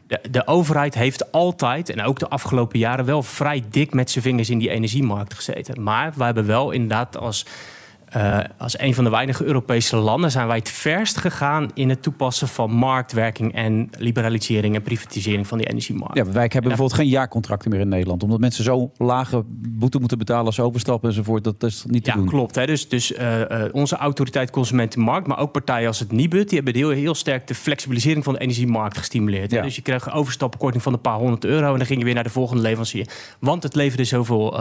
De, 0.08 0.20
de 0.32 0.48
overheid 0.48 0.94
heeft 0.94 1.32
altijd, 1.32 1.90
en 1.90 2.04
ook 2.04 2.20
de 2.20 2.30
afgelopen 2.30 2.80
jaren, 2.80 3.06
wel 3.06 3.24
vrij 3.24 3.64
dik 3.70 3.94
met 3.94 4.12
zijn 4.12 4.24
vingers 4.24 4.50
in 4.50 4.58
die 4.58 4.70
energiemarkt 4.70 5.34
gezeten. 5.34 5.84
Maar 5.84 6.14
we 6.16 6.24
hebben 6.24 6.46
wel 6.46 6.72
inderdaad 6.72 7.18
als. 7.18 7.46
Eh, 8.14 8.40
als 8.58 8.80
een 8.80 8.94
van 8.94 9.04
de 9.04 9.10
weinige 9.10 9.44
Europese 9.44 9.96
landen 9.96 10.32
zijn 10.32 10.48
wij 10.48 10.58
het 10.58 10.70
verst 10.70 11.18
gegaan 11.18 11.70
in 11.74 11.90
het 11.90 12.02
toepassen 12.02 12.48
van 12.48 12.72
marktwerking 12.72 13.54
en 13.54 13.90
liberalisering 13.98 14.76
en 14.76 14.82
privatisering 14.82 15.48
van 15.48 15.58
die 15.58 15.68
energiemarkt. 15.68 16.16
Ja, 16.16 16.24
wij 16.24 16.42
hebben 16.42 16.62
bijvoorbeeld 16.62 16.94
geen 16.94 17.08
jaarcontracten 17.08 17.72
meer 17.72 17.80
in 17.80 17.88
Nederland. 17.88 18.24
Omdat 18.24 18.40
mensen 18.40 18.64
zo 18.64 18.92
lage 18.98 19.44
boete 19.48 20.00
moeten 20.00 20.18
betalen 20.18 20.46
als 20.46 20.56
ze 20.56 20.62
overstappen 20.62 21.10
enzovoort. 21.10 21.44
Dat 21.44 21.64
is 21.64 21.84
niet 21.88 22.04
te 22.04 22.10
Ja, 22.10 22.16
doen. 22.16 22.26
klopt. 22.26 22.56
Hè. 22.56 22.66
Dus, 22.66 22.90
dus 22.90 23.14
eh, 23.14 23.66
eh, 23.66 23.74
onze 23.74 23.96
autoriteit 23.96 24.50
Consumentenmarkt, 24.50 25.28
maar 25.28 25.40
ook 25.40 25.52
partijen 25.52 25.88
als 25.88 26.00
het 26.00 26.12
Nibud, 26.12 26.50
die 26.50 26.62
hebben 26.62 26.76
heel, 26.82 26.90
heel 26.90 27.16
sterk 27.16 27.48
de 27.48 27.56
flexibilisering 27.56 28.24
van 28.24 28.34
de 28.34 28.40
energiemarkt 28.40 28.98
gestimuleerd. 28.98 29.52
Ja. 29.52 29.62
Dus 29.62 29.76
je 29.76 29.82
kreeg 29.82 30.06
een 30.06 30.12
overstapkorting 30.12 30.84
van 30.84 30.94
een 30.94 31.02
paar 31.02 31.18
honderd 31.18 31.46
euro 31.46 31.72
en 31.72 31.78
dan 31.78 31.86
ging 31.88 32.00
je 32.00 32.06
weer 32.06 32.14
naar 32.14 32.24
de 32.24 32.30
volgende 32.30 32.62
leverancier. 32.62 33.08
Want 33.40 33.64
het 33.64 33.76
leverde 33.76 34.04
zoveel 34.04 34.58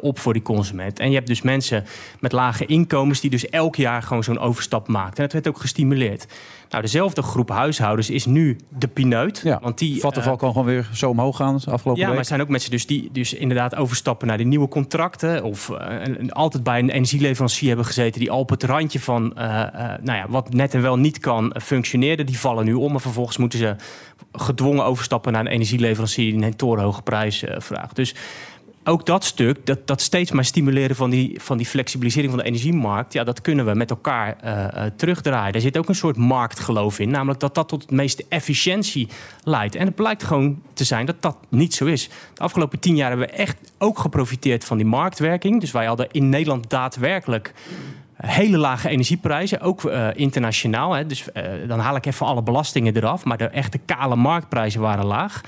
op 0.00 0.18
voor 0.18 0.32
die 0.32 0.42
consument. 0.42 0.98
En 0.98 1.08
je 1.08 1.14
hebt 1.14 1.26
dus 1.26 1.42
mensen 1.42 1.84
met 2.20 2.32
lage 2.32 2.66
inkomens 2.92 3.20
die 3.20 3.30
dus 3.30 3.48
elk 3.48 3.76
jaar 3.76 4.02
gewoon 4.02 4.24
zo'n 4.24 4.38
overstap 4.38 4.88
maakten. 4.88 5.16
En 5.16 5.22
dat 5.22 5.32
werd 5.32 5.48
ook 5.48 5.60
gestimuleerd. 5.60 6.26
Nou, 6.68 6.82
dezelfde 6.82 7.22
groep 7.22 7.48
huishoudens 7.48 8.10
is 8.10 8.26
nu 8.26 8.56
de 8.68 8.88
pineut. 8.88 9.40
Ja, 9.44 9.58
want 9.62 9.78
die, 9.78 10.00
Vattenval 10.00 10.32
eh, 10.32 10.38
kan 10.38 10.50
gewoon 10.50 10.66
weer 10.66 10.88
zo 10.92 11.10
omhoog 11.10 11.36
gaan 11.36 11.56
de 11.64 11.70
afgelopen 11.70 12.02
ja, 12.02 12.08
maar 12.08 12.18
er 12.18 12.24
zijn 12.24 12.40
ook 12.40 12.48
mensen 12.48 12.70
dus 12.70 12.86
die 12.86 13.08
dus 13.12 13.34
inderdaad 13.34 13.74
overstappen 13.74 14.26
naar 14.26 14.36
die 14.36 14.46
nieuwe 14.46 14.68
contracten. 14.68 15.44
Of 15.44 15.70
eh, 15.70 16.28
altijd 16.28 16.62
bij 16.62 16.78
een 16.78 16.90
energieleverancier 16.90 17.68
hebben 17.68 17.86
gezeten 17.86 18.20
die 18.20 18.30
al 18.30 18.38
op 18.38 18.50
het 18.50 18.62
randje 18.62 19.00
van 19.00 19.36
eh, 19.36 19.46
nou 20.02 20.18
ja, 20.18 20.26
wat 20.28 20.52
net 20.52 20.74
en 20.74 20.82
wel 20.82 20.98
niet 20.98 21.18
kan 21.18 21.54
functioneren. 21.62 22.26
Die 22.26 22.38
vallen 22.38 22.64
nu 22.64 22.74
om. 22.74 22.92
En 22.92 23.00
vervolgens 23.00 23.36
moeten 23.36 23.58
ze 23.58 23.76
gedwongen 24.32 24.84
overstappen 24.84 25.32
naar 25.32 25.40
een 25.40 25.52
energieleverancier 25.52 26.32
die 26.32 26.44
een 26.44 26.56
torenhoge 26.56 27.02
prijs 27.02 27.44
vraagt. 27.58 27.96
Dus 27.96 28.14
ook 28.84 29.06
dat 29.06 29.24
stuk, 29.24 29.66
dat, 29.66 29.86
dat 29.86 30.00
steeds 30.00 30.30
maar 30.30 30.44
stimuleren 30.44 30.96
van 30.96 31.10
die, 31.10 31.40
van 31.40 31.56
die 31.56 31.66
flexibilisering 31.66 32.32
van 32.32 32.40
de 32.40 32.46
energiemarkt, 32.46 33.12
ja, 33.12 33.24
dat 33.24 33.40
kunnen 33.40 33.66
we 33.66 33.74
met 33.74 33.90
elkaar 33.90 34.36
eh, 34.40 34.64
eh, 34.64 34.92
terugdraaien. 34.96 35.52
Daar 35.52 35.60
zit 35.60 35.76
ook 35.76 35.88
een 35.88 35.94
soort 35.94 36.16
marktgeloof 36.16 36.98
in, 36.98 37.10
namelijk 37.10 37.40
dat 37.40 37.54
dat 37.54 37.68
tot 37.68 37.82
het 37.82 37.90
meeste 37.90 38.24
efficiëntie 38.28 39.08
leidt. 39.44 39.74
En 39.74 39.86
het 39.86 39.94
blijkt 39.94 40.22
gewoon 40.22 40.62
te 40.72 40.84
zijn 40.84 41.06
dat 41.06 41.22
dat 41.22 41.36
niet 41.48 41.74
zo 41.74 41.84
is. 41.84 42.08
De 42.34 42.42
afgelopen 42.42 42.78
tien 42.78 42.96
jaar 42.96 43.08
hebben 43.08 43.26
we 43.26 43.32
echt 43.32 43.72
ook 43.78 43.98
geprofiteerd 43.98 44.64
van 44.64 44.76
die 44.76 44.86
marktwerking. 44.86 45.60
Dus 45.60 45.70
wij 45.70 45.86
hadden 45.86 46.08
in 46.10 46.28
Nederland 46.28 46.70
daadwerkelijk 46.70 47.52
hele 48.16 48.58
lage 48.58 48.88
energieprijzen, 48.88 49.60
ook 49.60 49.84
eh, 49.84 50.08
internationaal. 50.14 50.92
Hè. 50.92 51.06
Dus 51.06 51.24
dan 51.68 51.78
haal 51.78 51.96
ik 51.96 52.06
even 52.06 52.26
alle 52.26 52.42
belastingen 52.42 52.96
eraf, 52.96 53.24
maar 53.24 53.38
de 53.38 53.48
echte 53.48 53.78
kale 53.78 54.16
marktprijzen 54.16 54.80
waren 54.80 55.04
laag. 55.04 55.40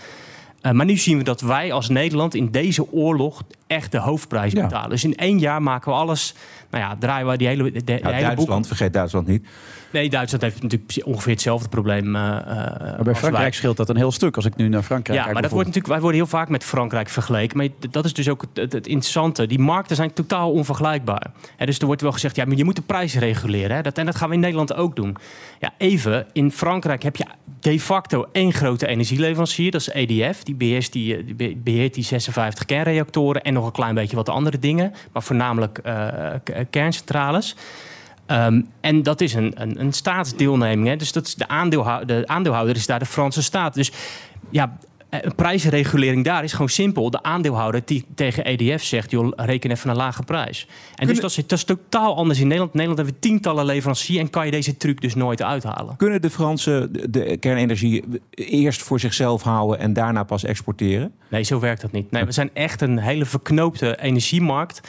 Eh, 0.65 0.73
maar 0.73 0.87
nu 0.87 0.97
zien 0.97 1.19
we 1.19 1.25
dat 1.25 1.41
wij 1.41 1.73
als 1.73 1.89
Nederland 1.89 2.35
in 2.35 2.51
deze 2.51 2.93
oorlog 2.93 3.43
echt 3.67 3.93
de 3.93 3.99
hoofdprijs 3.99 4.53
Ja. 4.53 4.63
betalen. 4.63 4.91
Dus 4.91 5.05
in 5.05 5.15
één 5.17 5.39
jaar 5.39 5.63
maken 5.63 5.91
we 5.93 5.99
alles, 5.99 6.35
nou 6.71 6.85
ja, 6.85 6.97
draaien 6.99 7.27
we 7.29 7.37
die 7.37 7.47
hele, 7.47 7.71
de, 7.73 7.85
de 7.85 7.93
Ja, 7.93 8.11
hele 8.11 8.21
Duitsland, 8.23 8.49
boek. 8.59 8.67
vergeet 8.67 8.93
Duitsland 8.93 9.27
niet. 9.27 9.47
Nee, 9.95 10.09
Duitsland 10.11 10.43
heeft 10.43 10.63
natuurlijk 10.63 10.93
ongeveer 11.07 11.33
hetzelfde 11.33 11.69
probleem. 11.69 12.05
eh, 12.07 12.13
Maar 12.13 12.95
bij 12.97 13.05
wij. 13.05 13.15
Frankrijk 13.15 13.55
scheelt 13.55 13.77
dat 13.77 13.89
een 13.89 13.97
heel 13.97 14.13
stuk. 14.13 14.37
Als 14.37 14.45
ik 14.45 14.57
nu 14.57 14.69
naar 14.69 14.83
Frankrijk 14.83 15.17
Ja, 15.19 15.23
kijk 15.23 15.33
maar 15.35 15.43
dat 15.43 15.51
wordt 15.51 15.67
natuurlijk, 15.67 15.93
wij 15.95 16.03
worden 16.03 16.21
heel 16.21 16.31
vaak 16.31 16.49
met 16.49 16.65
Frankrijk 16.65 17.09
vergeleken. 17.09 17.57
Maar 17.57 17.69
dat 17.91 18.05
is 18.05 18.13
dus 18.13 18.29
ook 18.29 18.45
het, 18.55 18.73
het, 18.73 18.87
interessante. 18.87 19.47
Die 19.47 19.59
markten 19.59 19.97
zijn 19.97 20.13
totaal 20.13 20.53
onvergelijkbaar. 20.53 21.31
Dus 21.65 21.79
er 21.79 21.87
wordt 21.87 22.03
wel 22.03 22.13
gezegd, 22.13 22.37
ja, 22.37 22.45
maar 22.45 22.57
je 22.57 22.65
moet 22.65 22.77
de 22.77 22.83
prijs 22.83 23.15
reguleren. 23.15 23.77
Hè? 23.77 23.83
Dat, 23.83 23.99
en 23.99 24.07
dat 24.07 24.17
gaan 24.17 24.29
we 24.29 24.35
in 24.35 24.41
Nederland 24.41 24.75
ook 24.75 24.97
doen. 24.97 25.17
Ja, 25.61 25.73
even, 25.79 26.27
in 26.33 26.51
Frankrijk 26.53 27.03
heb 27.03 27.17
je 27.17 27.25
de 27.61 27.81
facto 27.81 28.27
één 28.33 28.53
grote 28.53 28.87
energieleverancier. 28.87 29.71
Dat 29.71 29.81
is 29.81 29.89
EDF. 29.93 30.43
Die 30.43 30.55
beheert 30.55 30.93
die, 30.93 31.17
eh, 31.17 31.25
die 31.27 31.35
be- 31.35 31.57
beheert 31.65 31.95
die 31.95 32.05
56 32.05 32.65
kernreactoren 32.65 33.43
en 33.43 33.53
nog 33.55 33.67
een 33.67 33.73
klein 33.73 33.95
beetje 33.95 34.17
wat 34.17 34.29
andere 34.29 34.59
dingen. 34.59 34.93
Maar 35.13 35.23
voornamelijk 35.23 35.81
k- 36.45 36.65
kerncentrales. 36.71 37.57
Ehm, 38.27 38.61
en 38.81 39.03
dat 39.03 39.21
is 39.21 39.35
een, 39.35 39.53
een, 39.55 39.81
een 39.81 39.93
staatsdeelneming. 39.93 40.89
Hè? 40.89 40.97
Dus 40.97 41.13
dat 41.13 41.27
is 41.27 41.35
de, 41.35 41.49
aandeelhouder, 41.49 42.07
de 42.07 42.27
aandeelhouder 42.27 42.77
is 42.77 42.87
daar 42.87 42.99
de 42.99 43.07
Franse 43.07 43.43
staat. 43.43 43.75
Dus 43.75 43.93
ja, 44.51 44.79
Een 45.23 45.35
prijsregulering 45.35 46.25
daar 46.25 46.45
is 46.45 46.53
gewoon 46.53 46.69
simpel. 46.69 47.11
De 47.11 47.23
aandeelhouder 47.23 47.83
die 47.85 48.05
tegen 48.15 48.45
EDF 48.45 48.85
zegt, 48.85 49.11
joh, 49.11 49.33
reken 49.37 49.71
even 49.71 49.91
een 49.91 49.97
lage 49.97 50.23
prijs. 50.23 50.67
En 50.95 51.07
dus 51.07 51.21
dat 51.21 51.31
is, 51.31 51.37
dat 51.37 51.59
is 51.59 51.65
totaal 51.65 52.17
anders 52.17 52.39
in 52.39 52.47
Nederland. 52.47 52.73
In 52.73 52.79
Nederland 52.79 53.07
hebben 53.07 53.23
we 53.23 53.29
tientallen 53.29 53.65
leveranciers 53.65 54.21
en 54.21 54.31
kan 54.31 54.45
je 54.45 54.51
deze 54.51 54.77
truc 54.77 55.01
dus 55.01 55.15
nooit 55.15 55.43
uithalen. 55.43 55.97
Kunnen 55.97 56.23
de 56.23 56.31
Fransen 56.31 56.93
de, 56.93 57.11
de 57.11 57.37
kernenergie 57.37 58.05
eerst 58.31 58.83
voor 58.83 59.01
zichzelf 59.01 59.43
houden 59.43 59.79
en 59.79 59.93
daarna 59.93 60.23
pas 60.23 60.45
exporteren? 60.45 61.13
Nee, 61.29 61.43
zo 61.43 61.61
werkt 61.61 61.81
dat 61.81 61.93
niet. 61.93 62.11
Nee, 62.11 62.25
we 62.25 62.33
zijn 62.33 62.51
echt 62.53 62.81
een 62.81 62.99
hele 62.99 63.25
verknoopte 63.25 64.01
energiemarkt. 64.01 64.81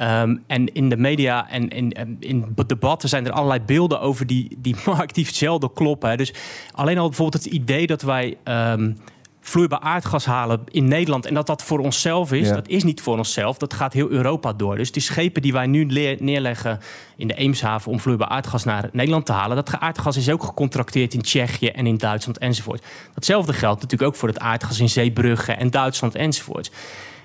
Ehm, 0.00 0.36
en 0.46 0.72
in 0.74 0.88
de 0.88 0.96
media 0.96 1.48
en 1.50 1.68
in, 1.68 2.16
in 2.20 2.54
debatten 2.66 3.08
zijn 3.08 3.26
er 3.26 3.32
allerlei 3.32 3.60
beelden 3.60 4.00
over 4.00 4.26
die, 4.26 4.58
die 4.58 4.76
markt 4.86 5.14
die 5.14 5.26
zelden 5.32 5.72
kloppen. 5.72 6.10
hè. 6.10 6.16
Dus 6.16 6.34
alleen 6.72 6.98
al 6.98 7.08
bijvoorbeeld 7.08 7.44
het 7.44 7.52
idee 7.52 7.86
dat 7.86 8.02
wij 8.02 8.36
ehm, 8.44 8.92
vloeibaar 9.40 9.80
aardgas 9.80 10.24
halen 10.24 10.60
in 10.70 10.88
Nederland 10.88 11.26
en 11.26 11.34
dat 11.34 11.46
dat 11.46 11.62
voor 11.62 11.78
onszelf 11.78 12.32
is, 12.32 12.48
Ja. 12.48 12.54
dat 12.54 12.68
is 12.68 12.84
niet 12.84 13.00
voor 13.00 13.16
onszelf. 13.18 13.58
Dat 13.58 13.74
gaat 13.74 13.92
heel 13.92 14.10
Europa 14.10 14.52
door. 14.52 14.76
Dus 14.76 14.92
die 14.92 15.02
schepen 15.02 15.42
die 15.42 15.52
wij 15.52 15.66
nu 15.66 15.84
neerleggen 16.18 16.78
in 17.16 17.28
de 17.28 17.34
Eemshaven 17.34 17.92
om 17.92 18.00
vloeibaar 18.00 18.28
aardgas 18.28 18.64
naar 18.64 18.88
Nederland 18.92 19.26
te 19.26 19.32
halen, 19.32 19.56
dat 19.56 19.78
aardgas 19.78 20.16
is 20.16 20.30
ook 20.30 20.42
gecontracteerd 20.42 21.14
in 21.14 21.22
Tsjechië 21.22 21.66
en 21.66 21.86
in 21.86 21.96
Duitsland 21.96 22.38
enzovoort. 22.38 22.82
Datzelfde 23.14 23.52
geldt 23.52 23.82
natuurlijk 23.82 24.10
ook 24.10 24.16
voor 24.18 24.28
het 24.28 24.38
aardgas 24.38 24.80
in 24.80 24.88
Zeebrugge 24.88 25.52
en 25.52 25.70
Duitsland 25.70 26.14
enzovoort. 26.14 26.70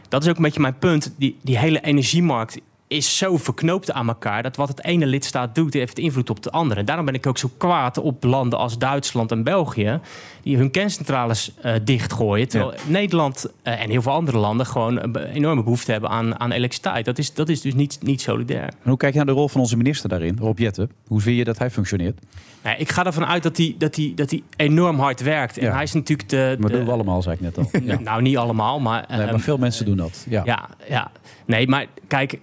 Dat 0.10 0.24
is 0.24 0.30
ook 0.30 0.36
een 0.36 0.44
beetje 0.44 0.60
mijn 0.60 0.78
punt. 0.78 1.14
Die, 1.18 1.38
die 1.42 1.58
hele 1.58 1.82
energiemarkt 1.82 2.60
is 2.88 3.18
zo 3.18 3.38
verknoopt 3.38 3.92
aan 3.92 4.08
elkaar 4.08 4.44
dat 4.44 4.56
wat 4.56 4.68
het 4.68 4.84
ene 4.84 5.06
lidstaat 5.06 5.56
doet, 5.56 5.74
heeft 5.74 6.00
invloed 6.00 6.30
op 6.30 6.44
de 6.44 6.52
andere. 6.52 6.84
Daarom 6.84 7.06
ben 7.06 7.14
ik 7.14 7.28
ook 7.28 7.38
zo 7.38 7.50
kwaad 7.58 7.98
op 7.98 8.24
landen 8.24 8.60
als 8.60 8.78
Duitsland 8.78 9.32
en 9.32 9.44
België, 9.44 10.00
die 10.42 10.58
hun 10.58 10.72
kerncentrales 10.72 11.52
eh, 11.62 11.74
dichtgooien. 11.84 12.48
Terwijl 12.48 12.74
Nederland 12.88 13.46
eh, 13.62 13.82
en 13.82 13.90
heel 13.90 14.02
veel 14.02 14.12
andere 14.12 14.38
landen 14.38 14.66
gewoon 14.66 15.04
een 15.04 15.16
enorme 15.16 15.64
behoefte 15.64 15.92
hebben 15.92 16.10
aan, 16.10 16.40
aan 16.40 16.52
elektriciteit. 16.52 17.06
Dat 17.06 17.18
is, 17.18 17.34
dat 17.34 17.50
is 17.50 17.62
dus 17.62 17.74
niet, 17.74 17.98
niet 18.02 18.22
solidair. 18.22 18.64
En 18.64 18.90
hoe 18.90 18.98
kijk 18.98 19.12
je 19.12 19.18
naar 19.18 19.28
de 19.28 19.34
rol 19.34 19.50
van 19.50 19.62
onze 19.62 19.78
minister 19.78 20.10
daarin, 20.10 20.38
Rob 20.40 20.60
Jetten? 20.60 20.92
Hoe 21.08 21.22
vind 21.22 21.38
je 21.38 21.44
dat 21.44 21.58
hij 21.58 21.72
functioneert? 21.72 22.20
Nee, 22.66 22.76
ik 22.78 22.92
ga 22.92 23.06
ervan 23.06 23.26
uit 23.26 23.44
dat 23.44 23.58
hij, 23.58 23.76
dat 23.78 23.96
hij, 23.96 24.12
dat 24.16 24.30
hij 24.30 24.44
enorm 24.56 25.00
hard 25.00 25.22
werkt. 25.22 25.58
En 25.58 25.66
Ja. 25.66 25.74
hij 25.74 25.84
is 25.84 25.94
natuurlijk 25.94 26.30
de. 26.30 26.56
Maar 26.60 26.70
de- 26.72 26.78
doen 26.78 26.86
we 26.86 26.92
allemaal, 26.92 27.22
zei 27.22 27.36
ik 27.36 27.42
net 27.42 27.58
al. 27.58 27.70
Ja. 27.84 28.00
Nou, 28.00 28.22
niet 28.22 28.38
allemaal, 28.38 28.80
maar. 28.80 29.06
Nee, 29.10 29.18
maar 29.18 29.28
ehm, 29.28 29.40
veel 29.40 29.58
mensen 29.58 29.86
doen 29.86 29.98
dat. 29.98 30.26
Ja. 30.30 30.42
Ja, 30.46 30.70
ja. 30.90 31.12
Nee, 31.46 31.68
maar 31.68 31.86
kijk. 32.08 32.40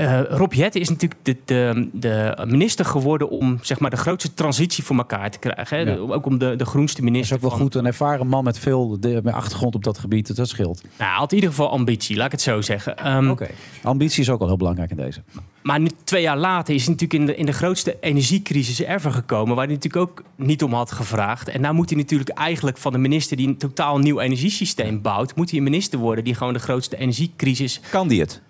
Eh, 0.00 0.20
Rob 0.28 0.52
Jetten 0.52 0.80
is 0.80 0.88
natuurlijk 0.88 1.20
de, 1.24 1.36
de, 1.44 1.84
de 1.92 2.34
minister 2.46 2.84
geworden 2.84 3.30
om 3.30 3.58
zeg 3.62 3.78
maar, 3.80 3.90
de 3.90 3.96
grootste 3.96 4.34
transitie 4.34 4.84
voor 4.84 4.96
elkaar 4.96 5.30
te 5.30 5.38
krijgen. 5.38 5.78
Hè? 5.78 5.82
Ja. 5.92 5.96
Ook 5.96 6.26
om 6.26 6.38
de, 6.38 6.56
de 6.56 6.64
groenste 6.64 6.96
Hij 7.00 7.06
is 7.06 7.12
minister. 7.12 7.36
ook 7.36 7.42
wel 7.42 7.50
van- 7.50 7.60
goed, 7.60 7.74
een 7.74 7.86
ervaren 7.86 8.26
man 8.26 8.44
met 8.44 8.58
veel 8.58 9.00
de, 9.00 9.20
met 9.24 9.34
achtergrond 9.34 9.74
op 9.74 9.84
dat 9.84 9.98
gebied. 9.98 10.36
Dat 10.36 10.48
scheelt. 10.48 10.82
Nou, 10.82 11.10
hij 11.10 11.18
had 11.18 11.30
in 11.30 11.34
ieder 11.34 11.50
geval 11.50 11.70
ambitie, 11.70 12.16
laat 12.16 12.26
ik 12.26 12.32
het 12.32 12.40
zo 12.40 12.60
zeggen. 12.60 12.96
Ehm, 12.96 13.30
Oké. 13.30 13.48
Ambitie 13.82 14.20
is 14.22 14.30
ook 14.30 14.40
al 14.40 14.46
heel 14.46 14.56
belangrijk 14.56 14.90
in 14.90 14.96
deze. 14.96 15.22
Maar 15.62 15.80
nu, 15.80 15.88
twee 16.04 16.22
jaar 16.22 16.38
later 16.38 16.74
is 16.74 16.84
hij 16.86 16.92
natuurlijk 16.94 17.20
in 17.20 17.26
de, 17.26 17.36
in 17.36 17.46
de 17.46 17.52
grootste 17.52 17.96
energiecrisis 18.00 18.78
ever 18.78 19.12
gekomen, 19.12 19.56
waar 19.56 19.64
hij 19.66 19.74
natuurlijk 19.74 20.10
ook 20.10 20.22
niet 20.36 20.62
om 20.62 20.72
had 20.72 20.92
gevraagd. 20.92 21.48
En 21.48 21.60
nou 21.60 21.74
moet 21.74 21.90
hij 21.90 21.98
natuurlijk 21.98 22.30
eigenlijk 22.30 22.78
van 22.78 22.92
de 22.92 22.98
minister 22.98 23.36
die 23.36 23.48
een 23.48 23.56
totaal 23.56 23.98
nieuw 23.98 24.20
energiesysteem 24.20 25.02
bouwt, 25.02 25.36
moet 25.36 25.48
hij 25.50 25.58
een 25.58 25.64
minister 25.64 25.98
worden 25.98 26.24
die 26.24 26.34
gewoon 26.34 26.52
de 26.52 26.58
grootste 26.58 26.96
energiecrisis. 26.96 27.80
Kan 27.90 28.08
die 28.08 28.20
het? 28.20 28.40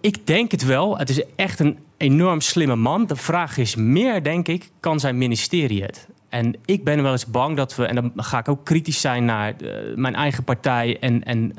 Ik 0.00 0.26
denk 0.26 0.50
het 0.50 0.64
wel. 0.64 0.98
Het 0.98 1.10
is 1.10 1.22
echt 1.36 1.60
een 1.60 1.78
enorm 1.96 2.40
slimme 2.40 2.76
man. 2.76 3.06
De 3.06 3.16
vraag 3.16 3.56
is 3.56 3.76
meer, 3.76 4.22
denk 4.22 4.48
ik, 4.48 4.70
kan 4.80 5.00
zijn 5.00 5.18
ministerie 5.18 5.82
het? 5.82 6.08
En 6.28 6.54
ik 6.64 6.84
ben 6.84 7.02
wel 7.02 7.12
eens 7.12 7.26
bang 7.26 7.56
dat 7.56 7.76
we, 7.76 7.84
en 7.84 7.94
dan 7.94 8.12
ga 8.16 8.38
ik 8.38 8.48
ook 8.48 8.64
kritisch 8.64 9.00
zijn 9.00 9.24
naar 9.24 9.54
eh, 9.56 9.96
mijn 9.96 10.14
eigen 10.14 10.44
partij 10.44 10.98
en, 11.00 11.24
en, 11.24 11.52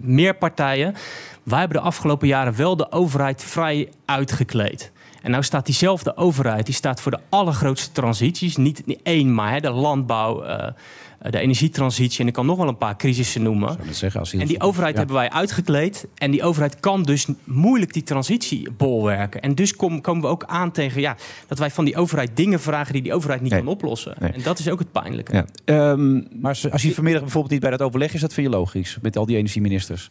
meer 0.00 0.34
partijen. 0.34 0.94
Wij 1.42 1.58
hebben 1.58 1.76
de 1.76 1.84
afgelopen 1.84 2.28
jaren 2.28 2.56
wel 2.56 2.76
de 2.76 2.92
overheid 2.92 3.44
vrij 3.44 3.88
uitgekleed. 4.04 4.92
En 5.22 5.30
nou 5.30 5.42
staat 5.42 5.66
diezelfde 5.66 6.16
overheid, 6.16 6.66
die 6.66 6.74
staat 6.74 7.00
voor 7.00 7.10
de 7.10 7.20
allergrootste 7.28 7.92
transities. 7.92 8.56
Niet, 8.56 8.86
niet 8.86 9.02
één, 9.02 9.34
maar 9.34 9.52
hè, 9.52 9.60
de 9.60 9.70
landbouw, 9.70 10.42
eh, 10.42 10.72
de 11.30 11.38
energietransitie. 11.38 12.20
En 12.20 12.26
ik 12.26 12.32
kan 12.32 12.46
nog 12.46 12.56
wel 12.56 12.68
een 12.68 12.76
paar 12.76 12.96
crisissen 12.96 13.42
noemen. 13.42 13.76
Zeggen, 13.90 14.20
als 14.20 14.32
En 14.32 14.46
die 14.46 14.60
overheid 14.60 14.92
Ja. 14.92 14.98
hebben 14.98 15.16
wij 15.16 15.30
uitgekleed. 15.30 16.06
En 16.14 16.30
die 16.30 16.42
overheid 16.42 16.80
kan 16.80 17.02
dus 17.02 17.26
moeilijk 17.44 17.92
die 17.92 18.02
transitie 18.02 18.70
bolwerken. 18.70 19.40
En 19.40 19.54
dus 19.54 19.76
kom- 19.76 20.00
komen 20.00 20.22
we 20.22 20.28
ook 20.28 20.44
aan 20.46 20.70
tegen 20.72 21.00
ja, 21.00 21.16
dat 21.46 21.58
wij 21.58 21.70
van 21.70 21.84
die 21.84 21.96
overheid 21.96 22.30
dingen 22.36 22.60
vragen 22.60 22.92
die 22.92 23.02
die 23.02 23.14
overheid 23.14 23.40
niet 23.40 23.52
kan 23.54 23.66
oplossen. 23.66 24.14
Nee. 24.18 24.30
En 24.32 24.42
dat 24.42 24.58
is 24.58 24.68
ook 24.68 24.78
het 24.78 24.92
pijnlijke. 24.92 25.32
Ja. 25.34 25.44
Ehm, 25.64 26.14
maar 26.40 26.58
als, 26.70 26.82
hij 26.82 26.92
vanmiddag 26.92 27.22
bijvoorbeeld 27.22 27.52
niet 27.52 27.60
bij 27.60 27.70
dat 27.70 27.82
overleg 27.82 28.14
is, 28.14 28.20
dat 28.20 28.32
vind 28.32 28.46
je 28.46 28.52
logisch. 28.52 28.98
Met 29.02 29.16
al 29.16 29.26
die 29.26 29.36
energieministers. 29.36 30.08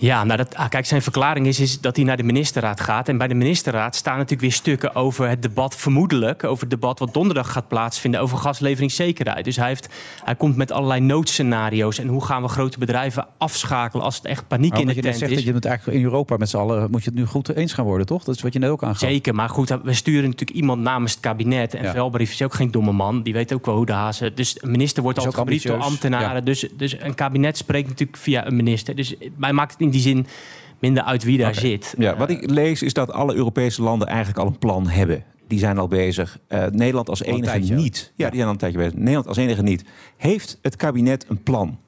Ja, 0.00 0.24
nou 0.24 0.36
dat, 0.36 0.54
ah, 0.54 0.68
kijk, 0.68 0.86
zijn 0.86 1.02
verklaring 1.02 1.46
is, 1.46 1.60
is 1.60 1.80
dat 1.80 1.96
hij 1.96 2.04
naar 2.04 2.16
de 2.16 2.22
ministerraad 2.22 2.80
gaat. 2.80 3.08
En 3.08 3.18
bij 3.18 3.28
de 3.28 3.34
ministerraad 3.34 3.96
staan 3.96 4.14
natuurlijk 4.14 4.40
weer 4.40 4.52
stukken 4.52 4.94
over 4.94 5.28
het 5.28 5.42
debat, 5.42 5.76
vermoedelijk, 5.76 6.44
over 6.44 6.60
het 6.60 6.70
debat 6.70 6.98
wat 6.98 7.14
donderdag 7.14 7.52
gaat 7.52 7.68
plaatsvinden 7.68 8.20
over 8.20 8.38
gasleveringszekerheid. 8.38 9.44
Dus 9.44 9.56
hij, 9.56 9.68
heeft, 9.68 9.88
hij 10.24 10.34
komt 10.34 10.56
met 10.56 10.72
allerlei 10.72 11.00
noodscenario's. 11.00 11.98
En 11.98 12.08
hoe 12.08 12.24
gaan 12.24 12.42
we 12.42 12.48
grote 12.48 12.78
bedrijven 12.78 13.26
afschakelen 13.38 14.04
als 14.04 14.16
het 14.16 14.24
echt 14.24 14.48
paniek 14.48 14.70
Maar 14.70 14.80
in 14.80 14.86
de 14.86 14.94
je 14.94 15.00
tent 15.00 15.16
zegt 15.16 15.30
is. 15.30 15.36
dat 15.36 15.46
je 15.46 15.52
het 15.52 15.64
eigenlijk 15.64 15.98
in 15.98 16.04
Europa 16.04 16.36
met 16.36 16.48
z'n 16.48 16.56
allen 16.56 16.90
moet 16.90 17.04
je 17.04 17.10
het 17.10 17.18
nu 17.18 17.26
goed 17.26 17.48
eens 17.48 17.72
gaan 17.72 17.84
worden, 17.84 18.06
toch? 18.06 18.24
Dat 18.24 18.34
is 18.34 18.42
wat 18.42 18.52
je 18.52 18.58
net 18.58 18.70
ook 18.70 18.82
aangaf. 18.82 18.98
Zeker, 18.98 19.34
maar 19.34 19.48
goed, 19.48 19.68
we 19.82 19.94
sturen 19.94 20.30
natuurlijk 20.30 20.58
iemand 20.58 20.82
namens 20.82 21.12
het 21.12 21.20
kabinet. 21.20 21.74
En 21.74 21.84
Ja. 21.84 21.92
Velbrief 21.92 22.30
is 22.30 22.42
ook 22.42 22.54
geen 22.54 22.70
domme 22.70 22.92
man. 22.92 23.22
Die 23.22 23.32
weet 23.32 23.52
ook 23.52 23.66
wel 23.66 23.74
hoe 23.74 23.86
de 23.86 23.92
hazen. 23.92 24.34
Dus 24.34 24.62
een 24.62 24.70
minister 24.70 25.02
wordt 25.02 25.18
altijd 25.18 25.36
gebriefd 25.36 25.66
door 25.66 25.78
ambtenaren. 25.78 26.44
Dus, 26.44 26.68
dus 26.76 27.00
een 27.00 27.14
kabinet 27.14 27.56
spreekt 27.56 27.88
natuurlijk 27.88 28.18
via 28.18 28.46
een 28.46 28.56
minister. 28.56 28.94
Dus 28.94 29.14
mij 29.36 29.52
maakt 29.52 29.70
het 29.70 29.80
in 29.90 30.00
die 30.00 30.14
zin 30.14 30.26
minder 30.78 31.02
uit 31.02 31.22
wie 31.22 31.38
daar 31.38 31.54
zit. 31.54 31.94
Ja, 31.98 32.16
wat 32.16 32.30
ik 32.30 32.50
lees 32.50 32.82
is 32.82 32.92
dat 32.92 33.12
alle 33.12 33.34
Europese 33.34 33.82
landen 33.82 34.08
eigenlijk 34.08 34.38
al 34.38 34.46
een 34.46 34.58
plan 34.58 34.88
hebben. 34.88 35.24
Die 35.48 35.58
zijn 35.58 35.78
al 35.78 35.88
bezig. 35.88 36.38
Eh, 36.46 36.66
Nederland 36.66 37.08
als 37.08 37.22
enige 37.22 37.42
tijdje. 37.42 37.74
niet. 37.74 38.12
Ja, 38.16 38.26
die 38.26 38.34
zijn 38.34 38.46
al 38.46 38.52
een 38.52 38.58
tijdje 38.58 38.78
bezig. 38.78 38.94
Nederland 38.94 39.26
als 39.26 39.36
enige 39.36 39.62
niet. 39.62 39.84
Heeft 40.16 40.58
het 40.62 40.76
kabinet 40.76 41.26
een 41.28 41.42
plan? 41.42 41.78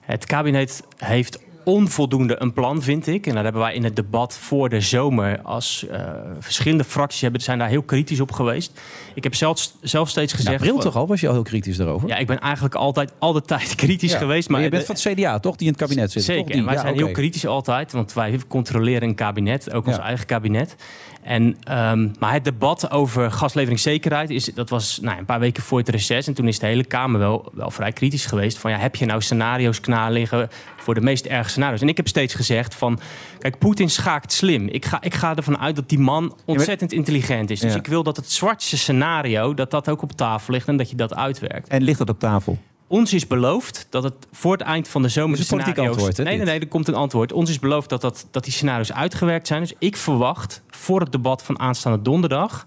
Het 0.00 0.26
kabinet 0.26 0.82
heeft 0.96 1.38
onvoldoende 1.64 2.36
een 2.42 2.52
plan, 2.52 2.82
vind 2.82 3.06
ik. 3.06 3.26
En 3.26 3.34
daar 3.34 3.42
hebben 3.44 3.62
wij 3.62 3.74
in 3.74 3.84
het 3.84 3.96
debat 3.96 4.36
voor 4.38 4.68
de 4.68 4.80
zomer... 4.80 5.40
als 5.42 5.86
eh, 5.90 6.00
verschillende 6.38 6.84
fracties 6.84 7.20
hebben, 7.20 7.40
zijn 7.40 7.58
daar 7.58 7.68
heel 7.68 7.82
kritisch 7.82 8.20
op 8.20 8.32
geweest. 8.32 8.80
Ik 9.14 9.22
heb 9.22 9.34
zelfs, 9.34 9.74
zelf 9.80 10.08
steeds 10.08 10.32
In 10.32 10.38
gezegd... 10.38 10.66
van- 10.66 10.80
toch 10.80 10.96
al 10.96 11.06
was 11.06 11.20
je 11.20 11.26
al 11.28 11.32
heel 11.34 11.42
kritisch 11.42 11.76
daarover? 11.76 12.08
Ja, 12.08 12.16
ik 12.16 12.26
ben 12.26 12.38
eigenlijk 12.40 12.74
altijd 12.74 13.12
al 13.18 13.32
de 13.32 13.42
tijd 13.42 13.74
kritisch 13.84 14.12
Ja. 14.12 14.18
geweest. 14.18 14.48
Maar 14.48 14.56
Maar 14.60 14.64
je 14.64 14.70
bent 14.76 14.86
de- 14.86 14.94
van 14.96 15.10
het 15.12 15.18
CDA, 15.20 15.38
toch? 15.38 15.56
Die 15.56 15.66
in 15.66 15.72
het 15.72 15.82
kabinet 15.82 16.12
zit. 16.12 16.22
Zeker, 16.22 16.42
toch? 16.42 16.50
Die? 16.50 16.60
en 16.60 16.64
wij 16.66 16.74
Ja, 16.74 16.80
zijn 16.80 16.94
heel 16.94 17.10
kritisch 17.10 17.46
altijd, 17.46 17.92
want 17.92 18.12
wij 18.12 18.38
controleren 18.48 19.08
een 19.08 19.14
kabinet, 19.14 19.72
ook 19.72 19.86
ons 19.86 19.98
eigen 19.98 20.26
kabinet. 20.26 20.76
En, 21.22 21.56
ehm, 21.62 22.08
maar 22.18 22.32
het 22.32 22.44
debat 22.44 22.90
over 22.90 23.30
gasleveringszekerheid, 23.32 24.30
is, 24.30 24.44
dat 24.44 24.70
was 24.70 24.98
nou, 25.02 25.18
een 25.18 25.24
paar 25.24 25.40
weken 25.40 25.62
voor 25.62 25.78
het 25.78 25.88
reces. 25.88 26.26
En 26.26 26.34
toen 26.34 26.48
is 26.48 26.58
de 26.58 26.66
hele 26.66 26.84
Kamer 26.84 27.20
wel, 27.20 27.50
wel 27.52 27.70
vrij 27.70 27.92
kritisch 27.92 28.26
geweest. 28.26 28.58
Van 28.58 28.70
ja, 28.70 28.76
heb 28.78 28.96
je 28.96 29.06
nou 29.06 29.20
scenario's 29.22 29.80
klaar 29.80 30.10
liggen 30.12 30.48
voor 30.76 30.94
de 30.94 31.00
meest 31.00 31.26
erge 31.26 31.50
scenario's? 31.50 31.80
En 31.80 31.88
ik 31.88 31.96
heb 31.96 32.08
steeds 32.08 32.34
gezegd 32.34 32.74
van, 32.74 33.00
kijk, 33.38 33.58
Poetin 33.58 33.90
schaakt 33.90 34.32
slim. 34.32 34.68
Ik 34.68 34.84
ga, 34.84 34.98
ik 35.02 35.14
ga 35.14 35.36
ervan 35.36 35.58
uit 35.58 35.76
dat 35.76 35.88
die 35.88 35.98
man 35.98 36.36
ontzettend 36.44 36.92
intelligent 36.92 37.50
is. 37.50 37.60
Dus 37.60 37.72
Ja. 37.72 37.78
ik 37.78 37.86
wil 37.86 38.02
dat 38.02 38.16
het 38.16 38.30
zwartste 38.30 38.78
scenario, 38.78 39.54
dat 39.54 39.70
dat 39.70 39.88
ook 39.88 40.02
op 40.02 40.12
tafel 40.12 40.52
ligt 40.52 40.68
en 40.68 40.76
dat 40.76 40.90
je 40.90 40.96
dat 40.96 41.14
uitwerkt. 41.14 41.68
En 41.68 41.82
ligt 41.82 41.98
dat 41.98 42.08
op 42.08 42.18
tafel? 42.18 42.58
Ons 42.90 43.12
is 43.12 43.26
beloofd 43.26 43.86
dat 43.90 44.02
het 44.02 44.14
voor 44.32 44.52
het 44.52 44.60
eind 44.60 44.88
van 44.88 45.02
de 45.02 45.08
zomer 45.08 45.38
is 45.38 45.50
een 45.50 45.56
politiek 45.56 45.78
antwoord, 45.78 46.16
hè, 46.16 46.24
nee, 46.24 46.36
nee, 46.36 46.46
nee, 46.46 46.60
er 46.60 46.68
komt 46.68 46.88
een 46.88 46.94
antwoord. 46.94 47.32
Ons 47.32 47.50
is 47.50 47.58
beloofd 47.58 47.88
dat, 47.88 48.00
dat, 48.00 48.26
dat 48.30 48.44
die 48.44 48.52
scenario's 48.52 48.92
uitgewerkt 48.92 49.46
zijn. 49.46 49.60
Dus 49.60 49.72
ik 49.78 49.96
verwacht 49.96 50.62
voor 50.68 51.00
het 51.00 51.12
debat 51.12 51.42
van 51.42 51.58
aanstaande 51.58 52.02
donderdag... 52.02 52.66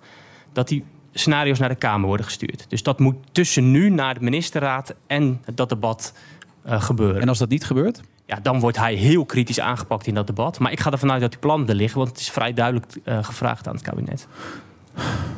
dat 0.54 0.68
die 0.68 0.84
scenario's 1.14 1.60
naar 1.60 1.70
de 1.70 1.76
Kamer 1.76 2.08
worden 2.08 2.26
gestuurd. 2.26 2.66
Dus 2.68 2.84
dat 2.84 3.00
moet 3.00 3.16
tussen 3.32 3.72
nu 3.72 3.90
naar 3.90 4.14
de 4.14 4.20
ministerraad 4.20 4.94
en 5.08 5.42
dat 5.54 5.70
debat 5.70 6.14
eh, 6.64 6.82
gebeuren. 6.82 7.22
En 7.22 7.30
als 7.30 7.38
dat 7.38 7.50
niet 7.50 7.66
gebeurt? 7.66 8.02
Ja, 8.26 8.40
dan 8.42 8.60
wordt 8.60 8.78
hij 8.78 8.94
heel 8.94 9.26
kritisch 9.26 9.60
aangepakt 9.60 10.08
in 10.08 10.14
dat 10.14 10.28
debat. 10.28 10.60
Maar 10.60 10.72
ik 10.72 10.80
ga 10.80 10.92
ervan 10.92 11.12
uit 11.12 11.22
dat 11.22 11.32
die 11.32 11.40
plannen 11.40 11.68
er 11.70 11.76
liggen... 11.76 11.98
want 11.98 12.10
het 12.10 12.20
is 12.20 12.30
vrij 12.30 12.54
duidelijk 12.54 12.86
eh, 13.04 13.24
gevraagd 13.24 13.68
aan 13.68 13.74
het 13.76 13.84
kabinet. 13.84 14.28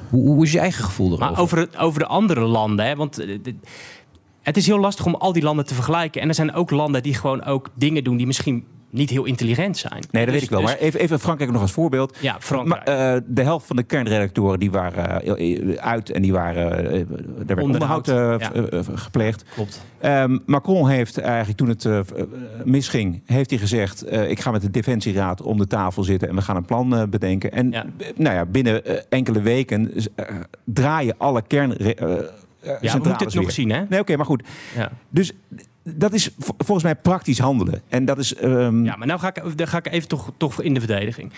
Hoe, 0.10 0.28
hoe 0.28 0.44
is 0.44 0.52
je 0.52 0.60
eigen 0.60 0.84
gevoel 0.84 1.08
erover? 1.08 1.26
Maar 1.32 1.40
over, 1.40 1.70
over 1.78 2.00
de 2.00 2.06
andere 2.06 2.42
landen, 2.42 2.86
hè, 2.86 2.96
want 2.96 3.20
eh, 3.20 3.40
de- 3.42 3.56
het 4.46 4.58
is 4.58 4.66
heel 4.66 4.80
lastig 4.80 5.06
om 5.06 5.16
al 5.16 5.34
die 5.34 5.44
landen 5.44 5.66
te 5.66 5.74
vergelijken. 5.74 6.22
En 6.22 6.28
er 6.28 6.34
zijn 6.34 6.54
ook 6.54 6.72
landen 6.72 7.04
die 7.04 7.14
gewoon 7.14 7.44
ook 7.44 7.70
dingen 7.74 8.04
doen 8.04 8.18
die 8.18 8.26
misschien 8.26 8.66
niet 8.90 9.10
heel 9.10 9.26
intelligent 9.26 9.78
zijn. 9.78 10.04
Nee, 10.12 10.26
dat 10.26 10.34
Dus- 10.34 10.34
weet 10.34 10.42
ik 10.44 10.50
wel. 10.50 10.60
dus- 10.62 10.70
Maar 10.70 10.80
even, 10.80 11.00
even 11.00 11.20
Frankrijk 11.20 11.52
nog 11.52 11.62
als 11.62 11.72
voorbeeld. 11.72 12.18
Ja, 12.22 12.36
Frankrijk. 12.40 12.86
Maar, 12.86 13.16
eh, 13.16 13.22
de 13.28 13.42
helft 13.42 13.68
van 13.68 13.76
de 13.76 13.84
kernredactoren 13.84 14.60
die 14.60 14.72
waren 14.72 15.22
eh, 15.38 15.76
uit 15.78 16.10
en 16.10 16.22
die 16.22 16.32
waren, 16.32 16.92
eh, 16.92 17.00
er 17.00 17.06
werd 17.46 17.62
Onderhoud, 17.62 18.08
onderhoud 18.08 18.42
ja. 18.72 18.96
gepleegd. 18.96 19.44
Klopt. 19.54 19.86
Ehm, 20.00 20.38
Macron 20.46 20.90
heeft 20.90 21.18
eigenlijk 21.18 21.58
toen 21.58 21.70
het 21.70 21.88
misging, 22.64 23.22
heeft 23.26 23.50
hij 23.50 23.60
gezegd: 23.60 24.12
ik 24.12 24.40
ga 24.40 24.52
met 24.52 24.62
de 24.62 24.72
defensieraad 24.72 25.42
om 25.42 25.58
de 25.58 25.68
tafel 25.68 26.04
zitten 26.04 26.30
en 26.30 26.36
we 26.36 26.42
gaan 26.42 26.56
een 26.56 26.66
plan 26.66 27.08
bedenken. 27.10 27.52
En 27.52 27.70
nou 28.16 28.36
ja, 28.36 28.46
binnen 28.46 29.10
enkele 29.10 29.42
weken 29.42 29.92
draaien 30.64 31.16
alle 31.18 31.42
kern. 31.48 31.76
Eh, 32.66 32.92
we 32.92 32.98
moeten 32.98 33.12
het 33.26 33.34
nog 33.34 33.44
weer. 33.44 33.52
zien, 33.52 33.70
hè? 33.72 33.84
Nee, 33.90 34.00
oké, 34.00 34.16
maar 34.16 34.26
goed. 34.26 34.44
Ja. 34.76 34.92
Dus 35.10 35.32
dat 35.84 36.14
is 36.14 36.30
volgens 36.38 36.84
mij 36.84 36.96
praktisch 36.96 37.40
handelen. 37.40 37.82
En 37.88 38.06
dat 38.06 38.18
is... 38.18 38.36
ehm, 38.36 38.86
Ja, 38.86 38.96
maar 38.96 39.08
nou 39.08 39.20
ga 39.20 39.28
ik, 39.36 39.58
dan 39.58 39.68
ga 39.68 39.78
ik 39.78 39.88
even 39.92 40.08
toch, 40.08 40.32
toch 40.38 40.62
in 40.62 40.74
de 40.74 40.80
verdediging. 40.80 41.32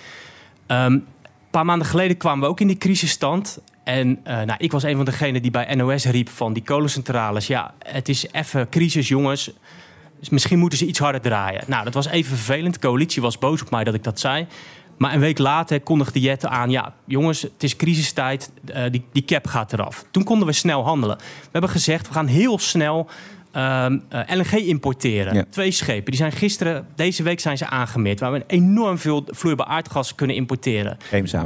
Ehm, 0.67 0.91
een 0.91 1.05
paar 1.51 1.65
maanden 1.65 1.88
geleden 1.88 2.17
kwamen 2.17 2.43
we 2.43 2.49
ook 2.49 2.59
in 2.59 2.67
die 2.67 2.78
crisisstand. 2.78 3.59
En 3.84 4.19
eh, 4.23 4.36
nou, 4.36 4.55
ik 4.57 4.71
was 4.71 4.84
een 4.84 4.95
van 4.95 5.05
degenen 5.05 5.41
die 5.41 5.51
bij 5.51 5.75
NOS 5.75 6.05
riep 6.05 6.30
van 6.30 6.53
die 6.53 6.63
kolencentrales. 6.63 7.47
Ja, 7.47 7.73
het 7.86 8.09
is 8.09 8.28
even 8.32 8.69
crisis, 8.69 9.07
jongens. 9.07 9.51
Dus 10.19 10.30
misschien 10.30 10.59
moeten 10.59 10.78
ze 10.80 10.86
iets 10.86 10.99
harder 10.99 11.21
draaien. 11.21 11.63
Nou, 11.67 11.84
dat 11.84 11.93
was 11.93 12.07
even 12.07 12.36
vervelend. 12.38 12.73
De 12.73 12.80
coalitie 12.80 13.21
was 13.21 13.38
boos 13.38 13.61
op 13.61 13.69
mij 13.69 13.84
dat 13.84 13.93
ik 13.93 14.03
dat 14.03 14.19
zei. 14.19 14.47
Maar 14.97 15.13
een 15.13 15.19
week 15.19 15.37
later 15.37 15.81
kondigde 15.81 16.19
Jette 16.19 16.49
aan... 16.49 16.69
ja, 16.69 16.93
jongens, 17.05 17.41
het 17.41 17.63
is 17.63 17.75
crisistijd, 17.75 18.51
eh, 18.65 18.83
die, 18.91 19.05
die 19.11 19.25
cap 19.25 19.47
gaat 19.47 19.73
eraf. 19.73 20.05
Toen 20.11 20.23
konden 20.23 20.47
we 20.47 20.53
snel 20.53 20.83
handelen. 20.83 21.17
We 21.17 21.49
hebben 21.51 21.69
gezegd, 21.69 22.07
we 22.07 22.13
gaan 22.13 22.27
heel 22.27 22.59
snel 22.59 23.09
ehm, 23.51 23.97
eh, 24.09 24.35
LNG 24.35 24.51
importeren. 24.51 25.33
Ja. 25.33 25.45
Twee 25.49 25.71
schepen. 25.71 26.05
Die 26.05 26.19
zijn 26.19 26.31
gisteren, 26.31 26.87
deze 26.95 27.23
week 27.23 27.39
zijn 27.39 27.57
ze 27.57 27.67
aangemeerd... 27.67 28.19
waar 28.19 28.31
we 28.31 28.43
enorm 28.47 28.97
veel 28.97 29.23
vloeibaar 29.27 29.67
aardgas 29.67 30.15
kunnen 30.15 30.35
importeren. 30.35 30.97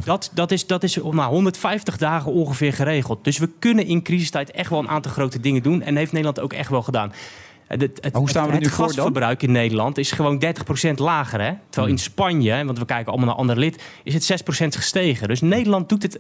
Dat, 0.05 0.31
dat 0.33 0.51
is, 0.51 0.67
dat 0.67 0.83
is 0.83 0.95
nou, 0.95 1.31
150 1.31 1.97
dagen 1.97 2.31
ongeveer 2.31 2.73
geregeld. 2.73 3.23
Dus 3.23 3.37
we 3.37 3.49
kunnen 3.59 3.85
in 3.85 4.01
crisistijd 4.01 4.51
echt 4.51 4.69
wel 4.69 4.79
een 4.79 4.89
aantal 4.89 5.11
grote 5.11 5.39
dingen 5.39 5.63
doen. 5.63 5.81
En 5.81 5.95
heeft 5.95 6.11
Nederland 6.11 6.39
ook 6.39 6.53
echt 6.53 6.69
wel 6.69 6.81
gedaan. 6.81 7.13
Het, 7.79 7.81
het, 8.01 8.15
hoe 8.15 8.29
staan 8.29 8.47
we 8.47 8.53
er 8.53 8.59
nu 8.59 8.69
voor 8.69 8.77
dan? 8.85 8.93
gasverbruik 8.95 9.43
in 9.43 9.51
Nederland 9.51 9.97
is 9.97 10.11
gewoon 10.11 10.43
30% 10.87 10.93
lager. 10.95 11.41
Hè? 11.41 11.51
Terwijl 11.69 11.87
Hmm. 11.87 11.95
in 11.95 11.97
Spanje, 11.97 12.65
want 12.65 12.79
we 12.79 12.85
kijken 12.85 13.07
allemaal 13.11 13.27
naar 13.29 13.37
andere 13.37 13.59
lid, 13.59 13.83
is 14.03 14.13
het 14.13 14.23
6% 14.23 14.75
gestegen. 14.75 15.27
Dus 15.27 15.41
Nederland 15.41 15.89
doet 15.89 16.03
het 16.03 16.19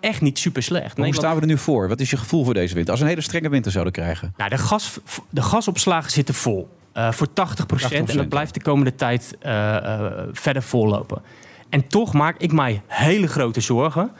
echt 0.00 0.20
niet 0.20 0.38
super 0.38 0.62
slecht. 0.62 0.82
Maar 0.84 0.94
Hoe 0.96 1.04
Nederland, 1.04 1.26
staan 1.26 1.34
we 1.34 1.40
er 1.48 1.56
nu 1.56 1.58
voor? 1.74 1.88
Wat 1.88 2.00
is 2.00 2.10
je 2.10 2.16
gevoel 2.16 2.44
voor 2.44 2.54
deze 2.54 2.74
winter? 2.74 2.90
Als 2.90 3.00
we 3.00 3.06
een 3.06 3.12
hele 3.14 3.24
strenge 3.26 3.48
winter 3.48 3.72
zouden 3.72 3.92
krijgen. 3.92 4.34
nou, 4.36 4.50
de, 4.50 4.58
gas, 4.58 4.98
de 5.30 5.42
gasopslagen 5.42 6.10
zitten 6.10 6.34
vol. 6.34 6.68
eh, 6.92 7.12
voor 7.12 7.26
80%, 7.26 7.92
en 7.92 8.06
80%, 8.06 8.16
dat 8.16 8.28
blijft 8.28 8.54
de 8.54 8.62
komende 8.62 8.94
tijd 8.94 9.36
eh, 9.40 9.76
eh, 9.76 10.02
verder 10.32 10.62
vollopen. 10.62 11.22
En 11.68 11.86
toch 11.86 12.12
maak 12.12 12.36
ik 12.38 12.52
mij 12.52 12.82
hele 12.86 13.26
grote 13.26 13.60
zorgen, 13.60 14.10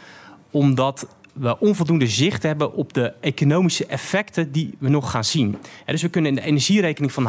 omdat 0.51 1.07
we 1.33 1.59
onvoldoende 1.59 2.07
zicht 2.07 2.43
hebben 2.43 2.73
op 2.73 2.93
de 2.93 3.13
economische 3.21 3.87
effecten 3.87 4.53
die 4.53 4.75
we 4.79 4.89
nog 4.89 5.11
gaan 5.11 5.25
zien. 5.25 5.57
Dus 5.87 6.03
we 6.03 6.09
kunnen 6.09 6.31
in 6.31 6.37
de 6.37 6.47
energierekening 6.47 7.13
van 7.13 7.27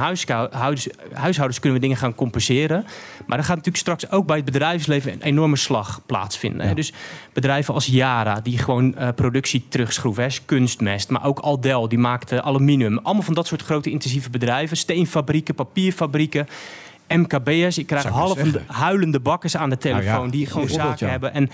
huishoudens 1.13 1.59
kunnen 1.59 1.79
we 1.79 1.79
dingen 1.79 1.97
gaan 1.97 2.15
compenseren. 2.15 2.85
Maar 3.25 3.37
er 3.37 3.43
gaat 3.43 3.55
natuurlijk 3.55 3.83
straks 3.83 4.11
ook 4.11 4.25
bij 4.25 4.35
het 4.35 4.45
bedrijfsleven 4.45 5.11
een 5.11 5.21
enorme 5.21 5.55
slag 5.55 6.01
plaatsvinden. 6.05 6.75
Dus 6.75 6.93
bedrijven 7.33 7.73
als 7.73 7.85
Yara, 7.85 8.41
die 8.41 8.57
gewoon 8.57 8.95
eh, 8.95 9.09
productie 9.15 9.65
terugschroeven, 9.67 10.23
hè, 10.23 10.29
is 10.29 10.45
kunstmest. 10.45 11.09
Maar 11.09 11.25
ook 11.25 11.39
Aldel, 11.39 11.87
die 11.87 11.99
maakt 11.99 12.41
aluminium. 12.41 12.97
Allemaal 12.97 13.23
van 13.23 13.33
dat 13.33 13.47
soort 13.47 13.61
grote 13.61 13.89
intensieve 13.89 14.29
bedrijven. 14.29 14.77
Steenfabrieken, 14.77 15.55
papierfabrieken. 15.55 16.47
MKB'ers. 17.17 17.77
Ik 17.77 17.87
krijg 17.87 18.01
zeggen. 18.01 18.63
huilende 18.67 19.19
bakkers 19.19 19.57
aan 19.57 19.69
de 19.69 19.77
telefoon 19.77 20.11
Nou 20.11 20.25
ja, 20.25 20.31
die 20.31 20.45
gewoon 20.45 20.69
zaken 20.69 21.05
ja. 21.05 21.11
hebben. 21.11 21.33
En 21.33 21.49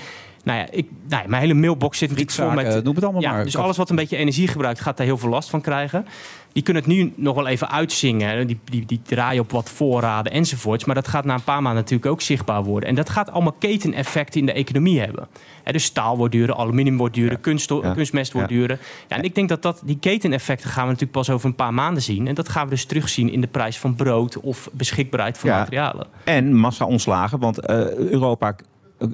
nou 0.48 0.60
ja, 0.60 0.68
ik, 0.72 0.88
nou 1.08 1.22
ja, 1.24 1.30
mijn 1.30 1.41
hele 1.41 1.54
mailbox 1.54 1.98
zit 1.98 2.10
natuurlijk 2.10 2.38
vol 2.38 2.52
met... 2.52 2.84
noem 2.84 2.95
het 2.95 3.04
allemaal 3.04 3.22
ja, 3.22 3.32
maar. 3.32 3.43
Dus 3.43 3.58
alles 3.58 3.78
wat 3.78 3.89
een 3.89 3.95
beetje 3.95 4.18
energie 4.18 4.48
gebruikt, 4.48 4.80
gaat 4.80 4.98
daar 4.98 5.06
heel 5.06 5.18
veel 5.18 5.30
last 5.30 5.50
van 5.50 5.62
krijgen. 5.62 6.06
Die 6.54 6.64
kunnen 6.64 6.84
het 6.84 6.91
nu 6.91 7.14
nog 7.16 7.36
wel 7.36 7.48
even 7.48 7.70
uitzingen. 7.70 8.48
Die, 8.48 8.60
die, 8.64 8.86
die 8.86 9.02
draaien 9.04 9.41
op 9.41 9.52
wat 9.52 9.70
voorraden 9.70 10.32
enzovoorts. 10.32 10.86
Maar 10.86 10.95
dat 10.95 11.08
gaat 11.08 11.26
na 11.26 11.34
een 11.34 11.43
paar 11.43 11.62
maanden 11.62 11.82
natuurlijk 11.82 12.12
ook 12.12 12.22
zichtbaar 12.22 12.64
worden. 12.64 12.89
En 12.89 12.95
dat 12.95 13.10
gaat 13.10 13.32
allemaal 13.32 13.56
keteneffecten 13.60 14.39
in 14.39 14.45
de 14.45 14.52
economie 14.52 15.00
hebben. 15.00 15.28
Dus 15.64 15.84
staal 15.84 16.18
wordt 16.18 16.34
duurder, 16.34 16.56
aluminium 16.56 16.98
wordt 16.98 17.14
duurder, 17.14 17.39
Ja. 17.43 17.93
kunstmest 17.93 18.34
wordt 18.34 18.50
duurder. 18.50 18.80
Ja, 19.08 19.18
en 19.18 19.24
ik 19.24 19.36
denk 19.36 19.50
dat, 19.50 19.62
dat 19.62 19.82
die 19.86 19.98
keteneffecten 20.00 20.70
gaan 20.70 20.84
we 20.84 20.91
natuurlijk 20.91 21.18
pas 21.18 21.30
over 21.30 21.48
een 21.48 21.56
paar 21.56 21.74
maanden 21.74 22.04
zien. 22.04 22.28
En 22.28 22.36
dat 22.36 22.50
gaan 22.50 22.64
we 22.64 22.70
dus 22.70 22.86
terugzien 22.86 23.32
in 23.32 23.41
de 23.41 23.48
prijs 23.48 23.78
van 23.78 23.95
brood 23.95 24.39
of 24.39 24.70
beschikbaarheid 24.74 25.38
van 25.38 25.50
materialen. 25.50 26.08
En 26.24 26.54
massa 26.56 26.86
ontslagen, 26.86 27.39
want 27.39 27.60
eh, 27.60 27.95
Europa 27.95 28.56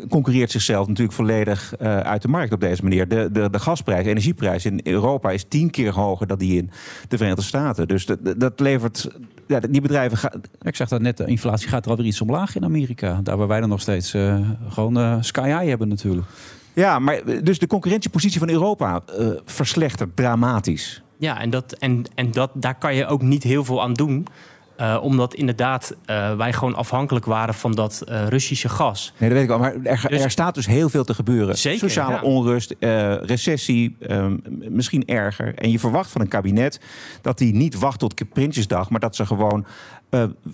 concurreert 0.10 0.52
zichzelf 0.52 0.88
natuurlijk 0.88 1.16
volledig 1.16 1.76
eh, 1.76 1.98
uit 1.98 2.22
de 2.22 2.28
markt 2.28 2.54
op 2.54 2.60
deze 2.60 2.84
manier. 2.84 3.08
De, 3.08 3.30
de, 3.32 3.50
de 3.50 3.60
gasprijs, 3.60 4.04
de 4.04 4.10
energieprijs 4.10 4.66
in 4.66 4.80
Europa 4.84 5.32
is 5.32 5.46
tien 5.48 5.70
keer 5.70 5.94
hoger 5.94 6.28
dan 6.28 6.38
die 6.38 6.58
in 6.58 6.70
de 7.08 7.18
Verenigde 7.18 7.44
Staten. 7.44 7.88
Dus 7.88 8.06
dat, 8.06 8.20
dat 8.38 8.60
levert... 8.60 9.10
Ja, 9.48 9.60
die 9.60 9.82
bedrijven 9.82 10.18
gaan... 10.18 10.42
Ik 10.62 10.76
zeg 10.76 10.88
dat 10.88 11.02
net, 11.02 11.18
de 11.18 11.26
inflatie 11.26 11.68
gaat 11.68 11.86
er 11.86 11.92
alweer 11.92 12.06
iets 12.06 12.22
omlaag 12.22 12.56
in 12.56 12.64
Amerika. 12.64 13.20
Daar 13.24 13.38
waar 13.38 13.48
wij 13.48 13.60
dan 13.60 13.70
nog 13.70 13.82
steeds 13.82 14.14
eh, 14.14 14.40
gewoon 14.70 14.98
eh, 14.98 15.18
sky 15.20 15.48
high 15.48 15.68
hebben 15.68 15.88
natuurlijk. 15.88 16.28
Ja, 16.74 17.00
maar 17.00 17.44
dus 17.44 17.60
de 17.60 17.68
concurrentiepositie 17.68 18.40
van 18.40 18.50
Europa 18.50 19.02
eh, 19.18 19.28
verslechtert 19.46 20.16
dramatisch. 20.16 21.02
Ja, 21.18 21.42
en, 21.42 21.50
dat, 21.50 21.72
en, 21.72 22.04
en 22.16 22.32
dat, 22.32 22.52
daar 22.54 22.78
kan 22.78 22.96
je 22.96 23.06
ook 23.06 23.22
niet 23.22 23.44
heel 23.44 23.64
veel 23.64 23.82
aan 23.82 23.94
doen. 23.94 24.28
Eh, 24.76 25.00
omdat 25.02 25.34
inderdaad 25.34 25.96
eh, 26.06 26.36
wij 26.36 26.54
gewoon 26.54 26.76
afhankelijk 26.76 27.26
waren 27.26 27.54
van 27.54 27.72
dat 27.72 28.02
eh, 28.02 28.28
Russische 28.28 28.70
gas. 28.70 29.14
Nee, 29.18 29.30
dat 29.30 29.38
weet 29.38 29.48
ik 29.50 29.50
wel. 29.50 29.60
Maar 29.60 29.74
er, 29.84 30.06
Dus- 30.10 30.24
er 30.24 30.32
staat 30.32 30.56
dus 30.56 30.66
heel 30.66 30.90
veel 30.90 31.04
te 31.04 31.14
gebeuren. 31.14 31.58
Zeker, 31.58 31.80
Sociale 31.80 32.14
ja. 32.14 32.22
onrust, 32.22 32.76
recessie, 33.22 33.96
eh, 34.00 34.26
m- 34.26 34.40
misschien 34.70 35.06
erger. 35.06 35.56
En 35.56 35.72
je 35.72 35.80
verwacht 35.80 36.12
van 36.12 36.22
een 36.22 36.28
kabinet 36.28 36.80
dat 37.22 37.38
die 37.38 37.54
niet 37.54 37.80
wacht 37.80 38.00
tot 38.00 38.30
Prinsjesdag... 38.34 38.90
maar 38.90 39.00
dat 39.00 39.16
ze 39.16 39.26
gewoon 39.26 39.66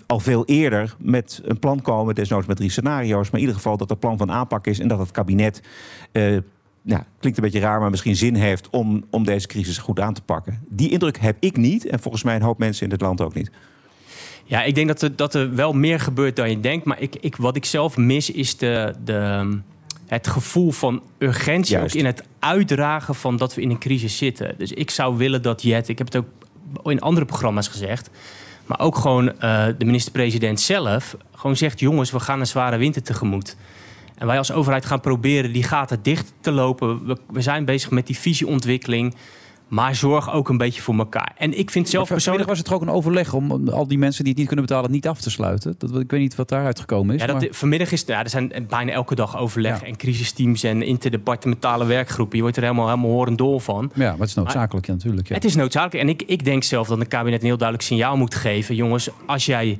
al 0.06 0.20
veel 0.20 0.44
eerder 0.44 0.94
met 0.98 1.40
een 1.44 1.58
plan 1.58 1.82
komen. 1.82 2.14
Desnoods 2.14 2.46
met 2.46 2.56
drie 2.56 2.70
scenario's. 2.70 3.24
Maar 3.30 3.40
in 3.40 3.46
ieder 3.46 3.54
geval 3.54 3.76
dat 3.76 3.90
er 3.90 3.96
plan 3.96 4.18
van 4.18 4.30
aanpak 4.32 4.66
is... 4.66 4.78
en 4.78 4.88
dat 4.88 4.98
het 4.98 5.10
kabinet... 5.10 5.60
ja, 6.82 7.04
klinkt 7.18 7.38
een 7.38 7.44
beetje 7.44 7.60
raar, 7.60 7.80
maar 7.80 7.90
misschien 7.90 8.16
zin 8.16 8.34
heeft 8.34 8.70
om, 8.70 9.04
om 9.10 9.24
deze 9.24 9.46
crisis 9.46 9.78
goed 9.78 10.00
aan 10.00 10.14
te 10.14 10.22
pakken. 10.22 10.64
Die 10.68 10.90
indruk 10.90 11.18
heb 11.18 11.36
ik 11.40 11.56
niet 11.56 11.86
en 11.86 12.00
volgens 12.00 12.22
mij 12.22 12.34
een 12.34 12.42
hoop 12.42 12.58
mensen 12.58 12.84
in 12.84 12.90
dit 12.90 13.00
land 13.00 13.20
ook 13.20 13.34
niet. 13.34 13.50
Ja, 14.50 14.62
ik 14.62 14.74
denk 14.74 14.88
dat 14.88 15.02
er, 15.02 15.16
dat 15.16 15.34
er 15.34 15.54
wel 15.54 15.72
meer 15.72 16.00
gebeurt 16.00 16.36
dan 16.36 16.50
je 16.50 16.60
denkt. 16.60 16.84
Maar 16.84 17.00
ik, 17.00 17.16
ik, 17.20 17.36
wat 17.36 17.56
ik 17.56 17.64
zelf 17.64 17.96
mis 17.96 18.30
is 18.30 18.56
de, 18.56 18.94
de, 19.04 19.48
het 20.06 20.26
gevoel 20.26 20.70
van 20.70 21.02
urgentie. 21.18 21.76
Juist. 21.76 21.94
Ook 21.94 22.00
in 22.00 22.06
het 22.06 22.22
uitdragen 22.38 23.14
van 23.14 23.36
dat 23.36 23.54
we 23.54 23.60
in 23.60 23.70
een 23.70 23.78
crisis 23.78 24.16
zitten. 24.16 24.54
Dus 24.58 24.72
ik 24.72 24.90
zou 24.90 25.16
willen 25.16 25.42
dat 25.42 25.62
Jet, 25.62 25.88
ik 25.88 25.98
heb 25.98 26.12
het 26.12 26.16
ook 26.16 26.26
in 26.90 27.00
andere 27.00 27.26
programma's 27.26 27.68
gezegd. 27.68 28.10
Maar 28.66 28.80
ook 28.80 28.96
gewoon 28.96 29.40
eh, 29.40 29.66
de 29.78 29.84
minister-president 29.84 30.60
zelf 30.60 31.16
gewoon 31.34 31.56
zegt: 31.56 31.80
jongens, 31.80 32.10
we 32.10 32.20
gaan 32.20 32.40
een 32.40 32.46
zware 32.46 32.76
winter 32.76 33.02
tegemoet. 33.02 33.56
En 34.14 34.26
wij 34.26 34.38
als 34.38 34.52
overheid 34.52 34.86
gaan 34.86 35.00
proberen 35.00 35.52
die 35.52 35.64
gaten 35.64 36.02
dicht 36.02 36.32
te 36.40 36.50
lopen. 36.50 37.06
We, 37.06 37.16
we 37.32 37.40
zijn 37.40 37.64
bezig 37.64 37.90
met 37.90 38.06
die 38.06 38.18
visieontwikkeling. 38.18 39.14
Maar 39.70 39.94
zorg 39.94 40.32
ook 40.32 40.48
een 40.48 40.56
beetje 40.56 40.82
voor 40.82 40.98
elkaar. 40.98 41.32
En 41.36 41.58
ik 41.58 41.70
vind 41.70 41.88
zelf 41.88 42.08
persoonlijk. 42.08 42.48
was 42.48 42.58
het 42.58 42.72
ook 42.72 42.82
een 42.82 42.88
overleg 42.88 43.32
om 43.32 43.68
al 43.68 43.86
die 43.86 43.98
mensen 43.98 44.22
die 44.24 44.32
het 44.32 44.38
niet 44.38 44.48
kunnen 44.48 44.66
betalen 44.66 44.90
niet 44.90 45.08
af 45.08 45.20
te 45.20 45.30
sluiten. 45.30 45.74
Dat, 45.78 46.00
ik 46.00 46.10
weet 46.10 46.20
niet 46.20 46.34
wat 46.34 46.48
daaruit 46.48 46.80
gekomen 46.80 47.14
is. 47.14 47.20
Ja, 47.20 47.26
dat, 47.26 47.40
maar- 47.40 47.48
vanmiddag 47.50 47.92
is 47.92 48.04
ja, 48.06 48.22
er 48.22 48.30
zijn 48.30 48.52
bijna 48.68 48.92
elke 48.92 49.14
dag 49.14 49.38
overleg 49.38 49.82
en 49.82 49.96
crisisteams 49.96 50.62
en 50.62 50.82
interdepartementale 50.82 51.84
werkgroepen. 51.84 52.36
Je 52.36 52.42
wordt 52.42 52.56
er 52.56 52.62
helemaal, 52.62 52.88
helemaal 52.88 53.10
horendol 53.10 53.60
van. 53.60 53.90
ja, 53.94 54.10
maar 54.10 54.18
het 54.18 54.28
is 54.28 54.34
noodzakelijk 54.34 54.86
ja, 54.86 54.92
natuurlijk. 54.92 55.28
Ja. 55.28 55.34
Het 55.34 55.44
is 55.44 55.54
noodzakelijk. 55.54 56.08
En 56.08 56.08
ik, 56.08 56.22
ik 56.22 56.44
denk 56.44 56.62
zelf 56.62 56.88
dat 56.88 57.00
een 57.00 57.08
kabinet 57.08 57.40
een 57.40 57.46
heel 57.46 57.56
duidelijk 57.56 57.88
signaal 57.88 58.16
moet 58.16 58.34
geven. 58.34 58.74
Jongens, 58.74 59.08
als 59.26 59.46
jij. 59.46 59.78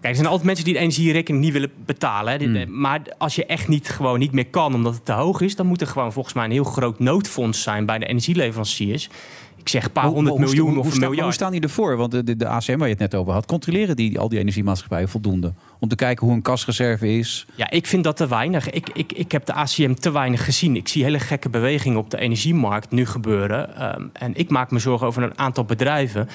Kijk, 0.00 0.08
er 0.08 0.14
zijn 0.14 0.26
altijd 0.26 0.46
mensen 0.46 0.64
die 0.64 0.74
de 0.74 0.80
energierekening 0.80 1.44
niet 1.44 1.52
willen 1.52 1.70
betalen. 1.86 2.32
Hè. 2.32 2.38
Dit- 2.52 2.68
Maar 2.68 3.00
als 3.18 3.34
je 3.34 3.46
echt 3.46 3.68
niet, 3.68 3.88
gewoon 3.88 4.18
niet 4.18 4.32
meer 4.32 4.46
kan 4.46 4.74
omdat 4.74 4.94
het 4.94 5.04
te 5.04 5.12
hoog 5.12 5.40
is, 5.40 5.56
dan 5.56 5.66
moet 5.66 5.80
er 5.80 5.86
gewoon 5.86 6.12
volgens 6.12 6.34
mij 6.34 6.44
een 6.44 6.50
heel 6.50 6.64
groot 6.64 6.98
noodfonds 6.98 7.62
zijn 7.62 7.86
bij 7.86 7.98
de 7.98 8.06
energieleveranciers. 8.06 9.08
Ik 9.56 9.68
zeg 9.72 9.84
een 9.84 9.92
paar 9.92 10.04
honderd 10.06 10.38
miljoen 10.38 10.68
hoe, 10.68 10.68
of 10.68 10.74
hoe, 10.76 10.84
een 10.84 10.90
staan- 10.90 11.00
miljard. 11.00 11.24
hoe 11.24 11.32
staan 11.34 11.52
die 11.52 11.60
ervoor? 11.60 11.96
Want 11.96 12.10
de, 12.10 12.24
de, 12.24 12.36
de 12.36 12.46
ACM 12.46 12.76
waar 12.78 12.86
je 12.88 12.92
het 12.92 12.98
net 13.02 13.14
over 13.14 13.32
had, 13.32 13.46
controleren 13.46 13.96
die 13.96 14.18
al 14.18 14.28
die 14.28 14.38
energiemaatschappijen 14.38 15.08
voldoende? 15.08 15.52
Om 15.80 15.88
te 15.88 15.94
kijken 15.94 16.26
hoe 16.26 16.34
een 16.36 16.42
kasreserve 16.42 17.18
is. 17.18 17.46
Ja, 17.54 17.70
ik 17.70 17.86
vind 17.86 18.04
dat 18.04 18.16
te 18.16 18.28
weinig. 18.28 18.70
Ik, 18.70 18.88
ik, 18.92 19.12
ik 19.12 19.32
heb 19.32 19.46
de 19.46 19.52
ACM 19.52 19.94
te 19.94 20.10
weinig 20.10 20.44
gezien. 20.44 20.76
Ik 20.76 20.88
zie 20.88 21.04
hele 21.04 21.18
gekke 21.18 21.48
bewegingen 21.48 21.98
op 21.98 22.10
de 22.10 22.18
energiemarkt 22.18 22.90
nu 22.90 23.06
gebeuren. 23.06 23.76
Ehm, 23.76 24.02
en 24.12 24.34
ik 24.34 24.50
maak 24.50 24.70
me 24.70 24.78
zorgen 24.78 25.06
over 25.06 25.22
een 25.22 25.38
aantal 25.38 25.64
bedrijven. 25.64 26.28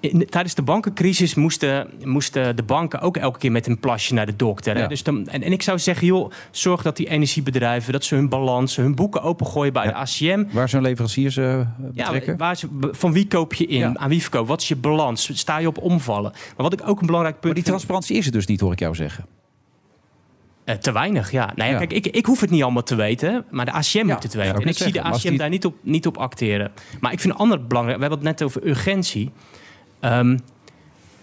In- 0.00 0.26
tijdens 0.28 0.54
de 0.54 0.62
bankencrisis 0.62 1.34
moesten, 1.34 1.90
moesten 2.04 2.56
de 2.56 2.62
banken 2.62 3.00
ook 3.00 3.16
elke 3.16 3.38
keer 3.38 3.52
met 3.52 3.66
een 3.66 3.78
plasje 3.78 4.14
naar 4.14 4.26
de 4.26 4.36
dokter. 4.36 4.74
Hè? 4.74 4.80
Ja. 4.82 4.86
Dus 4.88 5.02
dan, 5.02 5.28
en, 5.28 5.42
en 5.42 5.52
ik 5.52 5.62
zou 5.62 5.78
zeggen, 5.78 6.06
joh, 6.06 6.30
zorg 6.50 6.82
dat 6.82 6.96
die 6.96 7.08
energiebedrijven... 7.08 7.92
dat 7.92 8.04
ze 8.04 8.14
hun 8.14 8.28
balans, 8.28 8.76
hun 8.76 8.94
boeken 8.94 9.22
opengooien 9.22 9.72
bij 9.72 9.86
de 9.86 9.94
ACM. 9.94 10.44
Waar 10.50 10.68
zijn 10.68 10.82
leveranciers 10.82 11.36
eh, 11.36 11.44
Ja, 11.44 11.66
betrekken? 11.94 12.36
waar 12.36 12.56
ze, 12.56 12.68
van 12.80 13.12
wie 13.12 13.26
koop 13.26 13.54
je 13.54 13.66
in? 13.66 13.78
Ja. 13.78 13.94
Aan 13.94 14.08
wie 14.08 14.22
verkoop? 14.22 14.46
Wat 14.48 14.60
is 14.62 14.68
je 14.68 14.76
balans? 14.76 15.30
Sta 15.38 15.58
je 15.58 15.66
op 15.66 15.78
omvallen? 15.78 16.30
Maar 16.32 16.52
wat 16.56 16.72
ik 16.72 16.80
ook 16.88 17.00
een 17.00 17.06
belangrijk 17.06 17.34
punt 17.40 17.44
maar 17.44 17.54
die 17.54 17.62
vind- 17.62 17.66
transparantie 17.76 18.16
is 18.16 18.26
er 18.26 18.32
dus 18.32 18.46
niet, 18.46 18.60
hoor 18.60 18.72
ik 18.72 18.78
jou 18.78 18.94
zeggen. 18.94 19.26
Eh, 20.64 20.74
te 20.74 20.92
weinig, 20.92 21.30
ja. 21.30 21.52
Nou 21.56 21.68
ja, 21.70 21.80
Ja. 21.80 21.86
Kijk, 21.86 21.92
ik, 21.92 22.06
ik 22.06 22.26
hoef 22.26 22.40
het 22.40 22.50
niet 22.50 22.62
allemaal 22.62 22.82
te 22.82 22.94
weten, 22.94 23.44
maar 23.50 23.64
de 23.64 23.72
ACM 23.72 24.06
moet 24.06 24.22
het 24.22 24.34
weten. 24.34 24.54
En 24.62 24.68
ik 24.68 24.76
zie 24.76 24.92
de 24.92 25.02
ACM 25.02 25.28
die- 25.28 25.38
daar 25.38 25.48
niet 25.48 25.64
op, 25.64 25.74
niet 25.82 26.06
op 26.06 26.16
acteren. 26.16 26.70
Maar 27.00 27.12
ik 27.12 27.20
vind 27.20 27.34
een 27.34 27.40
ander 27.40 27.66
belangrijk... 27.66 27.96
We 28.00 28.04
hebben 28.06 28.26
het 28.28 28.38
net 28.38 28.48
over 28.48 28.66
urgentie. 28.66 29.30
Ehm, 30.00 30.38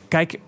kijk, 0.07 0.39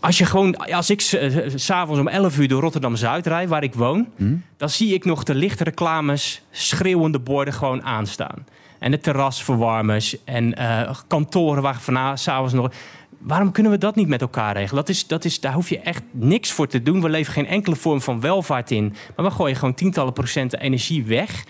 als 0.00 0.18
je 0.18 0.24
gewoon... 0.24 0.56
Als 0.56 0.90
ik 0.90 1.00
s- 1.00 1.12
eh, 1.14 1.48
s'avonds 1.54 2.00
om 2.00 2.08
11 2.08 2.38
uur 2.38 2.48
door 2.48 2.60
Rotterdam-Zuid 2.60 3.26
rijd, 3.26 3.48
waar 3.48 3.62
ik 3.62 3.74
woon... 3.74 4.08
Hm? 4.16 4.34
dan 4.56 4.68
zie 4.70 4.94
ik 4.94 5.04
nog 5.04 5.22
de 5.24 5.34
lichte 5.34 5.64
reclames, 5.64 6.42
schreeuwende 6.50 7.18
borden 7.20 7.54
gewoon 7.54 7.82
aanstaan. 7.84 8.46
en 8.78 8.90
de 8.90 8.98
terrasverwarmers 9.00 10.24
en 10.24 10.54
eh, 10.54 10.94
kantoren 11.06 11.62
waar 11.62 11.80
vanavond 11.80 12.20
s'avonds 12.20 12.52
nog. 12.52 12.70
Waarom 13.18 13.52
kunnen 13.52 13.72
we 13.72 13.78
dat 13.78 13.94
niet 13.96 14.08
met 14.08 14.20
elkaar 14.20 14.52
regelen? 14.56 14.74
Dat 14.84 14.88
is, 14.88 15.06
dat 15.06 15.24
is, 15.24 15.40
daar 15.40 15.52
hoef 15.52 15.68
je 15.68 15.78
echt 15.80 16.02
niks 16.10 16.50
voor 16.52 16.66
te 16.66 16.82
doen. 16.82 17.00
We 17.02 17.08
leven 17.08 17.32
geen 17.32 17.46
enkele 17.46 17.76
vorm 17.76 18.00
van 18.00 18.20
welvaart 18.20 18.70
in. 18.70 18.94
Maar 19.16 19.24
we 19.26 19.30
gooien 19.32 19.56
gewoon 19.56 19.74
tientallen 19.74 20.12
procenten 20.12 20.60
energie 20.60 21.04
weg. 21.04 21.44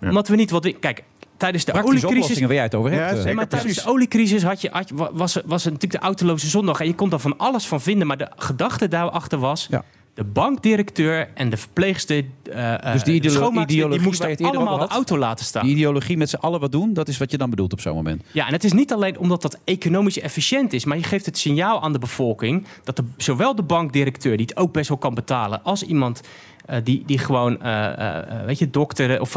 Omdat 0.00 0.28
we 0.28 0.36
niet 0.36 0.50
wat. 0.50 0.64
we- 0.64 0.72
Kijk, 0.72 1.02
tijdens 1.36 1.64
de 1.64 1.72
Praktische 1.72 2.06
oliecrisis. 2.06 2.40
waar 2.40 2.52
jij 2.54 2.62
het 2.62 2.74
over 2.74 2.90
hebt. 2.92 3.14
Nee, 3.14 3.24
eh. 3.24 3.34
maar 3.34 3.48
tijdens 3.48 3.74
de 3.82 3.90
oliecrisis 3.90 4.42
had 4.42 4.60
je, 4.60 4.68
had 4.72 4.88
je- 4.88 4.94
wa- 4.94 5.10
was, 5.12 5.34
was 5.44 5.64
het 5.64 5.72
natuurlijk 5.72 6.00
de 6.02 6.06
autoloze 6.06 6.48
zondag. 6.48 6.80
En 6.80 6.86
je 6.86 6.94
kon 6.94 7.08
daar 7.08 7.18
van 7.20 7.38
alles 7.38 7.66
van 7.66 7.80
vinden. 7.80 8.06
Maar 8.06 8.16
de 8.18 8.28
gedachte 8.36 8.88
daarachter 8.88 9.38
was... 9.38 9.68
De 10.14 10.24
bankdirecteur 10.24 11.28
en 11.34 11.50
de 11.50 11.56
verpleegster, 11.56 12.24
eh 12.52 12.74
eh, 12.74 12.92
Dus 12.92 13.02
die 13.02 13.20
de 13.20 13.28
ideolo- 13.28 13.50
die 13.50 13.60
ideologie 13.62 14.00
je 14.00 14.06
moesten 14.06 14.36
allemaal 14.46 14.78
de 14.78 14.86
auto 14.86 15.18
laten 15.18 15.44
staan. 15.44 15.64
Die 15.64 15.74
ideologie 15.74 16.16
met 16.16 16.30
z'n 16.30 16.36
allen 16.36 16.60
wat 16.60 16.72
doen, 16.72 16.92
dat 16.94 17.08
is 17.08 17.18
wat 17.18 17.30
je 17.30 17.38
dan 17.38 17.50
bedoelt 17.50 17.72
op 17.72 17.80
zo'n 17.80 17.94
moment. 17.94 18.22
Ja, 18.32 18.46
en 18.46 18.52
het 18.52 18.64
is 18.64 18.72
niet 18.72 18.92
alleen 18.92 19.18
omdat 19.18 19.42
dat 19.42 19.58
economisch 19.64 20.18
efficiënt 20.18 20.72
is, 20.72 20.84
maar 20.84 20.96
je 20.96 21.02
geeft 21.02 21.26
het 21.26 21.38
signaal 21.38 21.82
aan 21.82 21.92
de 21.92 21.98
bevolking 21.98 22.66
dat 22.84 22.96
de, 22.96 23.04
zowel 23.16 23.54
de 23.54 23.62
bankdirecteur, 23.62 24.36
die 24.36 24.46
het 24.46 24.56
ook 24.56 24.72
best 24.72 24.88
wel 24.88 24.98
kan 24.98 25.14
betalen, 25.14 25.62
als 25.64 25.82
iemand 25.82 26.20
eh, 26.66 26.78
die, 26.84 27.02
die 27.06 27.18
gewoon, 27.18 27.62
eh, 27.62 28.18
eh, 28.20 28.44
weet 28.44 28.58
je, 28.58 28.70
dokter 28.70 29.20
of 29.20 29.34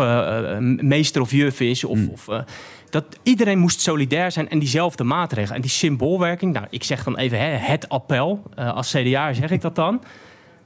meester 0.81 1.21
of 1.21 1.31
juf 1.31 1.59
is, 1.59 1.83
of, 1.83 1.99
of 2.11 2.27
eh, 2.27 2.39
dat 2.89 3.05
iedereen 3.23 3.59
moest 3.59 3.81
solidair 3.81 4.31
zijn 4.31 4.49
en 4.49 4.59
diezelfde 4.59 5.03
maatregelen. 5.03 5.55
En 5.55 5.61
die 5.61 5.71
symboolwerking, 5.71 6.53
nou, 6.53 6.65
ik 6.69 6.83
zeg 6.83 7.03
dan 7.03 7.17
even 7.17 7.39
hè, 7.39 7.45
het 7.45 7.89
appel, 7.89 8.43
als 8.55 8.91
CDA 8.91 9.33
zeg 9.33 9.51
ik 9.51 9.61
dat 9.61 9.75
dan. 9.75 10.01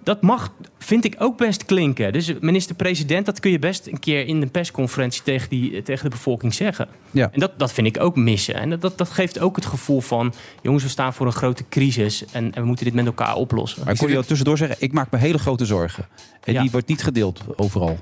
Dat 0.04 0.22
mag, 0.22 0.54
vind 0.78 1.06
ik, 1.06 1.16
ook 1.18 1.38
best 1.38 1.66
klinken. 1.66 2.14
Dus 2.14 2.34
minister-president, 2.40 3.26
dat 3.26 3.40
kun 3.40 3.52
je 3.52 3.60
best 3.60 3.88
een 3.88 4.00
keer 4.00 4.28
in 4.28 4.40
de 4.40 4.48
persconferentie 4.48 5.24
tegen, 5.24 5.50
die, 5.50 5.82
tegen 5.82 6.04
de 6.04 6.10
bevolking 6.10 6.54
zeggen. 6.54 6.88
Ja. 7.12 7.30
En 7.32 7.40
dat, 7.40 7.60
dat 7.60 7.74
vind 7.74 7.88
ik 7.88 8.00
ook 8.00 8.16
missen. 8.16 8.56
En 8.56 8.70
dat, 8.70 8.82
dat, 8.82 8.98
dat 8.98 9.10
geeft 9.10 9.40
ook 9.40 9.56
het 9.56 9.66
gevoel 9.66 10.02
van... 10.02 10.34
jongens, 10.62 10.84
we 10.84 10.90
staan 10.90 11.14
voor 11.14 11.26
een 11.26 11.32
grote 11.32 11.64
crisis 11.70 12.26
en, 12.32 12.54
en 12.54 12.62
we 12.62 12.68
moeten 12.68 12.86
dit 12.86 12.94
met 12.94 13.06
elkaar 13.06 13.36
oplossen. 13.36 13.84
Maar 13.84 13.94
ik 13.94 14.00
kon 14.00 14.10
je 14.10 14.18
al 14.18 14.24
tussendoor 14.24 14.58
zeggen, 14.58 14.78
ik 14.80 14.94
maak 14.94 15.12
me 15.12 15.18
hele 15.18 15.38
grote 15.40 15.66
zorgen. 15.66 16.08
En 16.44 16.54
Ja. 16.54 16.62
die 16.62 16.72
wordt 16.72 16.88
niet 16.88 17.04
gedeeld 17.04 17.42
overal. 17.56 18.00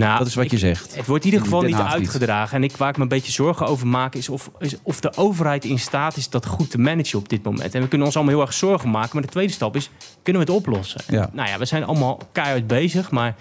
Nou, 0.00 0.18
dat 0.18 0.26
is 0.26 0.34
wat 0.34 0.50
je 0.50 0.58
zegt. 0.58 0.96
Het 0.96 1.06
wordt 1.06 1.24
in 1.24 1.30
ieder 1.30 1.46
geval 1.46 1.62
niet 1.62 1.76
uitgedragen. 1.76 2.56
En 2.56 2.64
ik, 2.64 2.76
waar 2.76 2.88
ik 2.88 2.96
me 2.96 3.02
een 3.02 3.08
beetje 3.08 3.32
zorgen 3.32 3.66
over 3.66 3.86
maak... 3.86 4.14
is 4.14 4.28
of, 4.28 4.50
is 4.58 4.74
of 4.82 5.00
de 5.00 5.16
overheid 5.16 5.64
in 5.64 5.78
staat 5.78 6.16
is 6.16 6.28
dat 6.28 6.46
goed 6.46 6.70
te 6.70 6.78
managen 6.78 7.18
op 7.18 7.28
dit 7.28 7.42
moment. 7.42 7.74
En 7.74 7.82
we 7.82 7.88
kunnen 7.88 8.06
ons 8.06 8.16
allemaal 8.16 8.34
heel 8.34 8.42
erg 8.42 8.52
zorgen 8.52 8.90
maken. 8.90 9.10
Maar 9.12 9.22
de 9.22 9.28
tweede 9.28 9.52
stap 9.52 9.76
is, 9.76 9.90
kunnen 10.22 10.46
we 10.46 10.52
het 10.52 10.58
oplossen? 10.58 11.00
Ja. 11.08 11.30
Nou 11.32 11.48
ja, 11.48 11.58
we 11.58 11.64
zijn 11.64 11.84
allemaal 11.84 12.20
keihard 12.32 12.66
bezig. 12.66 13.10
Maar 13.10 13.34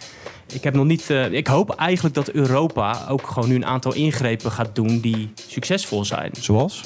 ik 0.54 0.64
heb 0.64 0.74
nog 0.74 0.86
niet... 0.86 1.10
eh, 1.10 1.32
ik 1.32 1.48
hoop 1.48 1.70
eigenlijk 1.76 2.16
dat 2.16 2.30
Europa 2.30 3.06
ook 3.10 3.28
gewoon 3.28 3.50
nu 3.50 3.56
een 3.56 3.66
aantal 3.66 3.94
ingrepen 3.94 4.52
gaat 4.52 4.76
doen... 4.76 5.00
die 5.00 5.32
succesvol 5.48 6.06
zijn. 6.06 6.32
Zoals? 6.40 6.82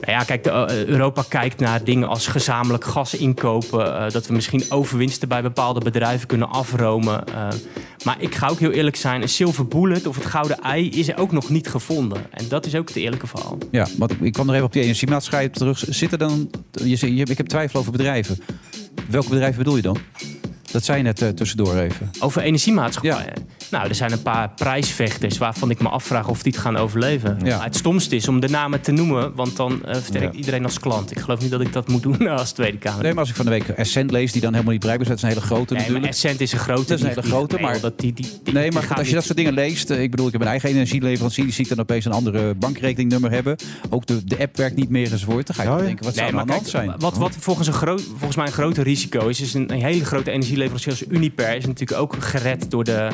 Nou 0.00 0.12
ja, 0.12 0.24
kijk, 0.24 0.46
eh, 0.46 0.84
Europa 0.84 1.24
kijkt 1.28 1.60
naar 1.60 1.84
dingen 1.84 2.08
als 2.08 2.26
gezamenlijk 2.26 2.84
gas 2.84 3.14
inkopen. 3.14 3.96
eh, 3.98 4.10
dat 4.10 4.26
we 4.26 4.34
misschien 4.34 4.62
overwinsten 4.68 5.28
bij 5.28 5.42
bepaalde 5.42 5.80
bedrijven 5.80 6.26
kunnen 6.26 6.48
afromen. 6.48 7.26
eh. 7.26 7.48
maar 8.04 8.16
ik 8.20 8.34
ga 8.34 8.48
ook 8.48 8.58
heel 8.58 8.70
eerlijk 8.70 8.96
zijn: 8.96 9.22
een 9.22 9.28
silver 9.28 9.66
bullet 9.68 10.06
of 10.06 10.16
het 10.16 10.26
gouden 10.26 10.58
ei 10.58 10.90
is 10.90 11.08
er 11.08 11.18
ook 11.18 11.32
nog 11.32 11.48
niet 11.50 11.68
gevonden. 11.68 12.26
En 12.30 12.44
dat 12.48 12.66
is 12.66 12.74
ook 12.74 12.88
het 12.88 12.96
eerlijke 12.96 13.26
verhaal. 13.26 13.58
Ja, 13.70 13.86
want 13.98 14.12
ik, 14.20 14.32
kwam 14.32 14.46
nog 14.46 14.54
even 14.54 14.66
op 14.66 14.72
die 14.72 14.82
energiemaatschappij 14.82 15.48
terug. 15.48 15.84
Zitten 15.88 16.18
dan, 16.18 16.50
je, 16.72 17.14
je, 17.16 17.24
ik 17.24 17.36
heb 17.36 17.46
twijfel 17.46 17.80
over 17.80 17.92
bedrijven. 17.92 18.38
Welke 19.08 19.28
bedrijven 19.28 19.58
bedoel 19.58 19.76
je 19.76 19.82
dan? 19.82 19.98
Dat 20.72 20.84
zei 20.84 20.98
je 20.98 21.04
net 21.04 21.36
tussendoor 21.36 21.76
even. 21.76 22.10
Over 22.20 22.42
energiemaatschappijen. 22.42 23.48
Nou, 23.70 23.88
er 23.88 23.94
zijn 23.94 24.12
een 24.12 24.22
paar 24.22 24.50
prijsvechters 24.56 25.38
waarvan 25.38 25.70
ik 25.70 25.80
me 25.82 25.88
afvraag 25.88 26.28
of 26.28 26.42
die 26.42 26.52
het 26.52 26.60
gaan 26.60 26.76
overleven. 26.76 27.38
Ja. 27.44 27.56
Maar 27.56 27.66
het 27.66 27.76
stomste 27.76 28.16
is 28.16 28.28
om 28.28 28.40
de 28.40 28.48
namen 28.48 28.80
te 28.80 28.92
noemen, 28.92 29.34
want 29.34 29.56
dan 29.56 29.84
eh 29.86 29.94
vertrekt 29.94 30.32
Ja. 30.32 30.38
iedereen 30.38 30.64
als 30.64 30.78
klant. 30.80 31.10
Ik 31.10 31.18
geloof 31.18 31.40
niet 31.40 31.50
dat 31.50 31.60
ik 31.60 31.72
dat 31.72 31.88
moet 31.88 32.02
doen 32.02 32.28
als 32.38 32.52
Tweede 32.52 32.78
Kamer. 32.78 33.02
Nee, 33.02 33.10
maar 33.10 33.20
als 33.20 33.28
ik 33.30 33.36
van 33.36 33.44
de 33.44 33.50
week 33.50 33.68
Essent 33.68 34.10
lees, 34.10 34.32
die 34.32 34.40
dan 34.40 34.50
helemaal 34.52 34.72
niet 34.72 34.80
bereikbaar 34.80 35.06
is, 35.10 35.20
dat 35.20 35.30
is 35.30 35.34
een 35.34 35.40
hele 35.40 35.54
grote 35.54 35.74
Nee, 35.74 35.82
natuurlijk. 35.82 36.12
Essent 36.12 36.40
is 36.40 36.52
een 36.52 36.58
grote. 36.58 36.82
Dat 36.86 36.98
is 36.98 37.02
een 37.04 37.08
hele 37.08 37.22
grote, 37.22 37.58
maar... 37.60 37.80
dat 37.80 37.98
die, 38.00 38.12
die, 38.12 38.26
die- 38.44 38.52
nee, 38.54 38.72
maar 38.72 38.82
als 38.88 38.96
je 38.98 39.02
niet- 39.04 39.14
dat 39.14 39.24
soort 39.24 39.36
dingen 39.36 39.52
leest... 39.52 39.90
eh, 39.90 40.02
ik 40.02 40.10
bedoel, 40.10 40.26
ik 40.26 40.32
heb 40.32 40.40
mijn 40.40 40.52
eigen 40.52 40.70
energieleverancier... 40.70 41.44
die 41.44 41.52
zie 41.52 41.62
ik 41.64 41.70
dan 41.70 41.80
opeens 41.80 42.04
een 42.04 42.12
andere 42.12 42.54
bankrekeningnummer 42.54 43.30
hebben. 43.30 43.56
Ook 43.90 44.06
de, 44.06 44.24
de 44.24 44.38
app 44.38 44.56
werkt 44.56 44.76
niet 44.76 44.88
meer 44.88 45.12
enzovoort. 45.12 45.46
Dan 45.46 45.56
ga 45.56 45.62
je 45.62 45.68
toch 45.68 45.80
denken, 45.80 46.04
wat 46.04 46.14
zou 46.14 46.30
Nee, 46.30 46.40
aan 46.40 46.46
maar 46.46 46.56
kijk, 46.56 46.68
zijn? 46.68 46.92
Wat, 46.98 47.16
wat 47.16 47.36
volgens, 47.38 47.66
een 47.66 47.72
groot, 47.72 48.02
volgens 48.02 48.36
mij 48.36 48.46
een 48.46 48.52
groter 48.52 48.84
risico 48.84 49.26
is, 49.28 49.40
is 49.40 49.54
een, 49.54 49.72
een 49.72 49.82
hele 49.82 50.04
grote 50.04 50.30
energieleverancier 50.30 50.92
als 50.92 51.04
Uniper 51.08 51.56
is 51.56 51.66
natuurlijk 51.66 52.00
ook 52.00 52.16
gered 52.18 52.70
door 52.70 52.84
de, 52.84 53.08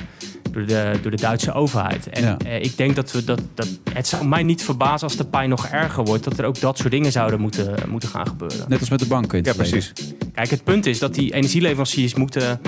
door 0.55 0.67
de, 0.67 0.93
door 1.03 1.11
de 1.11 1.17
Duitse 1.17 1.53
overheid. 1.53 2.09
En 2.09 2.23
Ja. 2.23 2.37
eh, 2.39 2.63
ik 2.63 2.77
denk 2.77 2.97
dat 2.97 3.13
we 3.13 3.25
dat, 3.25 3.41
dat. 3.55 3.69
Het 3.93 4.07
zou 4.07 4.27
mij 4.27 4.43
niet 4.43 4.63
verbazen 4.65 5.07
als 5.09 5.17
de 5.17 5.25
pijn 5.25 5.49
nog 5.49 5.67
erger 5.67 6.05
wordt, 6.05 6.25
dat 6.25 6.39
er 6.39 6.45
ook 6.45 6.61
dat 6.61 6.79
soort 6.79 6.91
dingen 6.91 7.13
zouden 7.13 7.41
moeten, 7.41 7.75
moeten 7.89 8.09
gaan 8.09 8.27
gebeuren. 8.27 8.65
Net 8.69 8.81
als 8.81 8.91
met 8.91 8.99
de 8.99 9.07
banken 9.07 9.43
Ja, 9.45 9.53
precies. 9.53 9.93
Kijk, 10.35 10.51
het 10.51 10.65
punt 10.65 10.87
is 10.87 10.99
dat 10.99 11.15
die 11.15 11.35
energieleveranciers 11.35 12.15
moeten. 12.15 12.61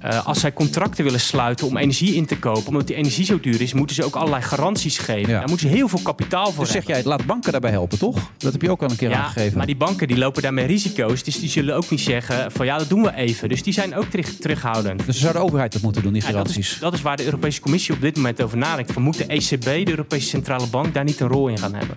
Eh, 0.00 0.26
als 0.26 0.40
zij 0.40 0.52
contracten 0.52 1.04
willen 1.04 1.20
sluiten 1.20 1.66
om 1.66 1.76
energie 1.76 2.14
in 2.14 2.26
te 2.26 2.38
kopen, 2.38 2.66
omdat 2.68 2.86
die 2.86 2.96
energie 2.96 3.24
zo 3.24 3.40
duur 3.40 3.60
is, 3.60 3.72
moeten 3.72 3.96
ze 3.96 4.04
ook 4.04 4.14
allerlei 4.16 4.42
garanties 4.42 4.98
geven. 4.98 5.30
Ja. 5.32 5.38
Daar 5.38 5.48
moeten 5.48 5.68
ze 5.68 5.74
heel 5.74 5.88
veel 5.88 6.00
kapitaal 6.02 6.52
voor 6.52 6.64
Dus 6.64 6.72
zeg 6.72 6.86
hebben. 6.86 7.02
jij, 7.02 7.04
laat 7.16 7.26
banken 7.26 7.52
daarbij 7.52 7.70
helpen, 7.70 7.98
toch? 7.98 8.30
Dat 8.38 8.52
heb 8.52 8.62
je 8.62 8.70
ook 8.70 8.82
al 8.82 8.90
een 8.90 8.96
keer 8.96 9.10
Ja, 9.10 9.16
aangegeven. 9.22 9.56
maar 9.56 9.66
die 9.66 9.76
banken 9.76 10.08
die 10.08 10.18
lopen 10.18 10.42
daarmee 10.42 10.66
risico's. 10.66 11.22
Dus 11.22 11.40
die 11.40 11.48
zullen 11.48 11.76
ook 11.76 11.90
niet 11.90 12.00
zeggen 12.00 12.52
van 12.52 12.66
ja, 12.66 12.78
dat 12.78 12.88
doen 12.88 13.02
we 13.02 13.14
even. 13.14 13.48
Dus 13.48 13.62
die 13.62 13.72
zijn 13.72 13.94
ook 13.96 14.04
terug, 14.04 14.34
terughoudend. 14.36 15.06
Dus 15.06 15.20
zou 15.20 15.32
de 15.32 15.38
overheid 15.38 15.72
dat 15.72 15.82
moeten 15.82 16.02
doen, 16.02 16.12
die 16.12 16.22
Ja, 16.22 16.28
dat, 16.28 16.36
garanties? 16.36 16.72
is, 16.72 16.78
dat 16.80 16.92
is 16.92 17.02
waar 17.02 17.16
de 17.16 17.24
Europese 17.24 17.60
Commissie 17.60 17.94
op 17.94 18.00
dit 18.00 18.16
moment 18.16 18.42
over 18.42 18.58
nadenkt. 18.58 18.92
Van 18.92 19.02
moet 19.02 19.16
de 19.18 19.24
ECB, 19.26 19.64
de 19.64 19.88
Europese 19.90 20.28
Centrale 20.28 20.66
Bank, 20.66 20.94
daar 20.94 21.04
niet 21.04 21.20
een 21.20 21.28
rol 21.28 21.48
in 21.48 21.58
gaan 21.58 21.74
hebben? 21.74 21.96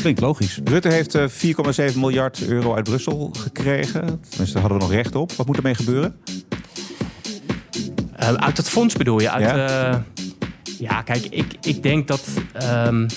Klinkt 0.00 0.20
logisch. 0.20 0.60
Rutte 0.64 0.88
heeft 0.88 1.14
eh, 1.14 1.24
4,7 1.90 1.96
miljard 1.96 2.46
euro 2.46 2.74
uit 2.74 2.84
Brussel 2.84 3.30
gekregen. 3.38 4.20
Tenminste, 4.28 4.52
daar 4.52 4.60
hadden 4.62 4.78
we 4.78 4.84
nog 4.84 4.92
recht 4.92 5.14
op. 5.14 5.32
Wat 5.32 5.46
moet 5.46 5.56
ermee 5.56 5.74
gebeuren? 5.74 6.16
Eh, 8.18 8.32
uit 8.34 8.56
dat 8.56 8.68
fonds 8.68 8.94
bedoel 8.96 9.20
je? 9.20 9.30
Uit, 9.30 9.44
Ja. 9.44 9.56
ja. 9.56 10.04
ja, 10.78 11.02
kijk, 11.02 11.24
ik, 11.30 11.46
ik 11.60 11.82
denk 11.82 12.08
dat 12.08 12.24
ehm, 12.52 13.08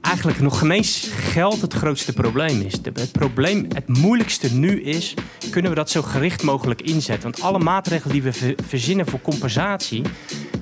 eigenlijk 0.00 0.40
nog 0.40 0.58
geen 0.58 0.70
eens 0.70 1.08
geld 1.16 1.60
het 1.60 1.72
grootste 1.74 2.12
probleem 2.12 2.60
is. 2.60 2.82
De- 2.82 2.90
het 2.94 3.12
probleem, 3.12 3.66
het 3.74 3.88
moeilijkste 3.98 4.52
nu 4.54 4.82
is, 4.82 5.14
kunnen 5.50 5.70
we 5.70 5.76
dat 5.76 5.90
zo 5.90 6.02
gericht 6.02 6.42
mogelijk 6.42 6.82
inzetten? 6.82 7.30
Want 7.30 7.40
alle 7.42 7.58
maatregelen 7.58 8.12
die 8.12 8.22
we 8.22 8.32
ver- 8.32 8.54
verzinnen 8.66 9.06
voor 9.06 9.20
compensatie, 9.20 10.02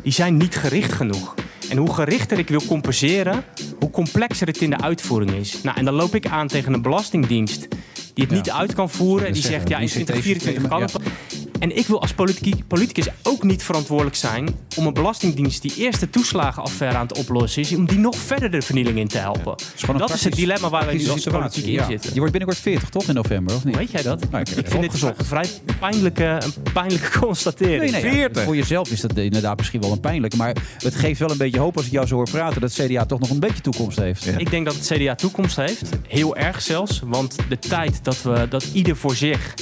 die 0.02 0.12
zijn 0.12 0.36
niet 0.36 0.56
gericht 0.56 0.92
genoeg. 0.92 1.34
En 1.68 1.76
hoe 1.76 1.94
gerichter 1.94 2.38
ik 2.38 2.48
wil 2.48 2.62
compenseren, 2.66 3.44
hoe 3.78 3.90
complexer 3.90 4.46
het 4.46 4.58
in 4.60 4.70
de 4.70 4.80
uitvoering 4.80 5.30
is. 5.32 5.62
Nou, 5.62 5.76
en 5.78 5.84
dan 5.84 5.94
loop 5.94 6.14
ik 6.14 6.26
aan 6.26 6.46
tegen 6.48 6.72
een 6.72 6.82
belastingdienst 6.82 7.68
die 8.14 8.24
het 8.24 8.30
niet 8.34 8.50
uit 8.50 8.74
kan 8.74 8.90
voeren. 8.90 9.26
En 9.26 9.32
die 9.32 9.42
zegt, 9.42 9.68
ja, 9.68 9.76
in 9.78 9.82
ICT-systemen, 9.84 10.22
2024 10.22 10.68
kan 10.68 10.82
het. 10.82 11.53
En 11.58 11.76
ik 11.76 11.86
wil 11.86 12.00
als 12.00 12.12
politiek, 12.12 12.66
politicus 12.66 13.08
ook 13.22 13.42
niet 13.42 13.62
verantwoordelijk 13.62 14.16
zijn 14.16 14.48
om 14.76 14.86
een 14.86 14.92
belastingdienst 14.92 15.62
die 15.62 15.74
eerst 15.76 16.00
de 16.00 16.10
toeslagenaffaire 16.10 16.98
aan 16.98 17.06
het 17.06 17.18
oplossen 17.18 17.62
is, 17.62 17.74
om 17.74 17.86
die 17.86 17.98
nog 17.98 18.16
verder 18.16 18.50
de 18.50 18.62
vernieling 18.62 18.98
in 18.98 19.08
te 19.08 19.18
helpen. 19.18 19.54
dat 19.96 20.14
is 20.14 20.24
het 20.24 20.34
dilemma 20.34 20.68
waar 20.68 20.86
we 20.86 20.92
nu 20.92 20.98
als 20.98 21.06
politiek 21.06 21.22
situatie, 21.22 21.64
in 21.64 21.72
ja. 21.72 21.86
zitten. 21.86 22.10
Je 22.12 22.18
wordt 22.18 22.32
binnenkort 22.32 22.62
40, 22.62 22.88
toch, 22.88 23.08
in 23.08 23.14
november, 23.14 23.56
of 23.56 23.64
niet? 23.64 23.76
Weet 23.76 23.90
jij 23.90 24.02
dat? 24.02 24.30
Nou, 24.30 24.42
ik 24.42 24.56
het 24.56 24.68
vind 24.68 24.92
dit 24.92 25.02
een 25.02 25.24
vrij 25.24 25.46
pijnlijke, 25.80 26.40
een 26.44 26.72
pijnlijke 26.72 27.18
constatering. 27.20 27.92
Nee, 27.92 28.02
nee, 28.02 28.16
ja, 28.16 28.28
voor 28.32 28.56
jezelf 28.56 28.90
is 28.90 29.00
dat 29.00 29.16
inderdaad 29.16 29.56
misschien 29.56 29.80
wel 29.80 29.92
een 29.92 30.00
pijnlijke. 30.00 30.36
Maar 30.36 30.56
het 30.78 30.94
geeft 30.94 31.20
wel 31.20 31.30
een 31.30 31.38
beetje 31.38 31.60
hoop 31.60 31.76
als 31.76 31.86
ik 31.86 31.92
jou 31.92 32.06
zo 32.06 32.14
hoor 32.14 32.30
praten... 32.30 32.60
dat 32.60 32.72
CDA 32.72 33.04
toch 33.04 33.20
nog 33.20 33.30
een 33.30 33.40
beetje 33.40 33.60
toekomst 33.60 33.98
heeft. 33.98 34.40
Ik 34.40 34.50
denk 34.50 34.64
dat 34.64 34.74
het 34.74 34.86
CDA 34.86 35.14
toekomst 35.14 35.56
heeft. 35.56 35.88
Heel 36.08 36.36
erg 36.36 36.62
zelfs. 36.62 37.00
Want 37.04 37.36
de 37.48 37.58
tijd 37.58 38.04
dat, 38.04 38.22
we, 38.22 38.46
dat 38.48 38.66
ieder 38.72 38.96
voor 38.96 39.14
zich 39.14 39.54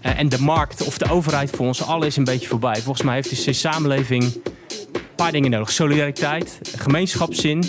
en 0.00 0.28
de 0.28 0.40
markt 0.40 0.86
of 0.86 0.98
de 0.98 1.10
overheid 1.10 1.50
voor 1.50 1.66
ons 1.66 1.82
allen 1.82 2.06
is 2.06 2.16
een 2.16 2.24
beetje 2.24 2.48
voorbij. 2.48 2.76
Volgens 2.76 3.02
mij 3.02 3.14
heeft 3.14 3.44
de 3.44 3.52
samenleving 3.52 4.42
een 4.92 5.00
paar 5.16 5.32
dingen 5.32 5.50
nodig. 5.50 5.70
Solidariteit, 5.70 6.58
gemeenschapszin 6.76 7.64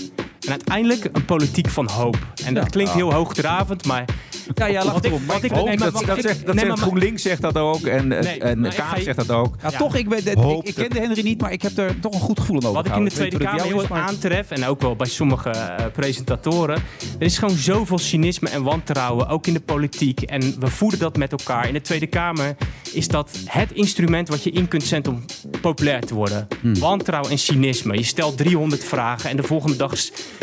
en 0.45 0.49
uiteindelijk 0.49 1.09
een 1.11 1.26
politiek 1.26 1.69
van 1.69 1.89
hoop. 1.89 2.17
En 2.45 2.53
dat 2.53 2.69
klinkt 2.69 2.91
heel 2.91 3.13
hoogdravend, 3.13 3.86
maar... 3.86 4.05
Ja, 4.53 4.65
ja, 4.65 4.84
laat 4.84 4.93
Wat 4.93 5.05
ik- 5.05 5.13
op. 5.13 5.22
wat 5.26 5.43
ik- 5.43 5.51
Hoop, 5.51 5.67
nee, 5.67 5.78
maar 5.78 5.91
dat, 5.91 6.03
dat 6.05 6.17
ik- 6.17 6.24
zegt, 6.24 6.45
dat 6.45 6.59
zegt 6.59 6.80
GroenLinks 6.80 7.22
zegt 7.22 7.41
dat 7.41 7.57
ook 7.57 7.86
en, 7.86 8.07
Nee, 8.07 8.39
en 8.39 8.61
Kaag 8.76 9.01
zegt 9.01 9.17
dat 9.17 9.32
ook. 9.32 9.55
Ja, 9.61 9.69
Ja. 9.72 9.78
toch, 9.78 9.95
ik, 9.95 10.09
ben, 10.09 10.17
ik, 10.63 10.76
kende 10.76 10.99
Henry 10.99 11.22
niet, 11.24 11.41
maar 11.41 11.51
ik 11.51 11.61
heb 11.61 11.78
er 11.78 11.99
toch 11.99 12.13
een 12.13 12.19
goed 12.19 12.39
gevoel 12.39 12.57
over 12.57 12.72
Wat 12.72 12.86
ik 12.86 12.95
in 12.95 13.03
de 13.03 13.09
Tweede 13.11 13.38
Kamer 13.38 13.63
heel 13.63 13.80
erg 13.82 13.91
aantref, 13.91 14.51
en 14.51 14.65
ook 14.65 14.82
wel 14.82 14.95
bij 14.95 15.07
sommige 15.07 15.49
eh, 15.49 15.86
presentatoren, 15.93 16.76
er 17.19 17.26
is 17.26 17.38
gewoon 17.38 17.55
zoveel 17.55 17.97
cynisme 17.97 18.49
en 18.49 18.63
wantrouwen, 18.63 19.28
ook 19.28 19.47
in 19.47 19.53
de 19.53 19.59
politiek. 19.61 20.22
En 20.22 20.55
we 20.59 20.67
voeden 20.67 20.99
dat 20.99 21.17
met 21.17 21.32
elkaar. 21.32 21.67
In 21.67 21.74
de 21.74 21.82
Tweede 21.82 22.07
Kamer 22.07 22.55
is 22.93 23.07
dat 23.07 23.38
het 23.45 23.72
instrument 23.72 24.28
wat 24.30 24.43
je 24.43 24.51
in 24.51 24.67
kunt 24.67 24.84
zetten 24.84 25.13
om 25.13 25.26
populair 25.61 26.01
te 26.01 26.13
worden. 26.13 26.47
Wantrouwen 26.61 27.11
en 27.20 27.39
cynisme. 27.39 27.97
Je 27.97 28.03
stelt 28.03 28.38
300 28.38 28.84
vragen 28.84 29.30
en 29.30 29.36
de 29.36 29.43
volgende 29.43 29.76
dag 29.76 29.93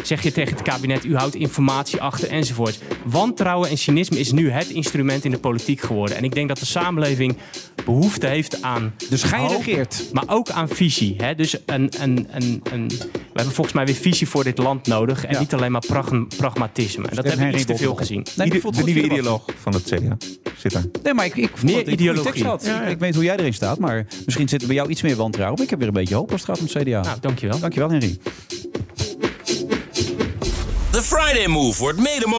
zeg 0.03 0.23
je 0.23 0.33
tegen 0.33 0.53
het 0.53 0.63
kabinet, 0.63 1.05
u 1.05 1.17
houdt 1.17 1.35
informatie 1.35 2.01
achter 2.01 2.29
enzovoort. 2.29 2.79
Wantrouwen 3.05 3.69
en 3.71 3.79
cynisme 3.79 4.19
is 4.19 4.33
nu 4.33 4.51
het 4.51 4.69
instrument 4.69 5.25
in 5.25 5.31
de 5.31 5.39
politiek 5.39 5.81
geworden. 5.81 6.17
En 6.17 6.25
ik 6.25 6.35
denk 6.35 6.49
dat 6.49 6.59
de 6.59 6.67
samenleving 6.67 7.37
behoefte 7.85 8.27
heeft 8.27 8.63
aan. 8.63 8.95
Dus 9.09 9.23
gij 9.23 9.39
hoop, 9.39 9.51
regeert. 9.65 10.05
Maar 10.13 10.25
ook 10.27 10.51
aan 10.51 10.69
visie. 10.69 11.15
Hè? 11.19 11.35
Dus 11.35 11.57
een, 11.67 11.91
een, 12.01 12.27
een, 12.31 12.61
een, 12.73 12.89
we 12.89 13.35
hebben 13.45 13.55
volgens 13.55 13.75
mij 13.75 13.87
weer 13.87 13.95
visie 13.95 14.29
voor 14.29 14.45
dit 14.45 14.59
land 14.59 14.87
nodig. 14.87 15.25
En 15.25 15.33
Ja. 15.35 15.41
niet 15.41 15.55
alleen 15.55 15.73
maar 15.73 15.85
pragma- 15.87 16.27
pragmatisme. 16.37 17.09
En 17.09 17.17
dat 17.17 17.25
hebben 17.25 17.47
we 17.47 17.53
iets 17.55 17.65
te 17.65 17.77
veel 17.77 17.95
gezien. 17.95 18.27
Nee, 18.37 18.51
de 18.51 18.83
nieuwe 18.85 19.03
ideoloog 19.03 19.45
van 19.61 19.73
het 19.75 19.83
CDA 19.85 20.17
zit 20.57 20.73
daar. 20.73 20.85
Nee, 21.03 21.15
maar 21.15 21.25
ik, 21.25 21.37
ik 21.37 21.63
Meer 21.63 21.89
ik. 21.89 22.01
Ja, 22.01 22.59
ja. 22.63 22.83
Ik 22.83 22.99
weet 22.99 23.15
hoe 23.15 23.25
jij 23.25 23.37
erin 23.37 23.55
staat, 23.55 23.79
maar 23.79 24.07
misschien 24.25 24.49
zit 24.49 24.61
er 24.61 24.67
bij 24.67 24.77
jou 24.77 24.89
iets 24.91 25.03
meer 25.03 25.17
wantrouwen. 25.17 25.55
Maar 25.57 25.65
ik 25.65 25.71
heb 25.71 25.79
weer 25.79 25.89
een 25.89 25.95
beetje 25.95 26.15
hoop 26.15 26.33
als 26.33 26.41
het 26.47 26.51
om 26.59 26.67
het 26.67 26.83
CDA. 26.83 27.01
Nou, 27.01 27.21
dankjewel. 27.21 27.59
Dankjewel, 27.59 27.91
Henry. 27.91 28.19
The 30.91 31.03
Friday 31.03 31.47
Move 31.47 31.79
wordt 31.79 31.99
mede 31.99 32.37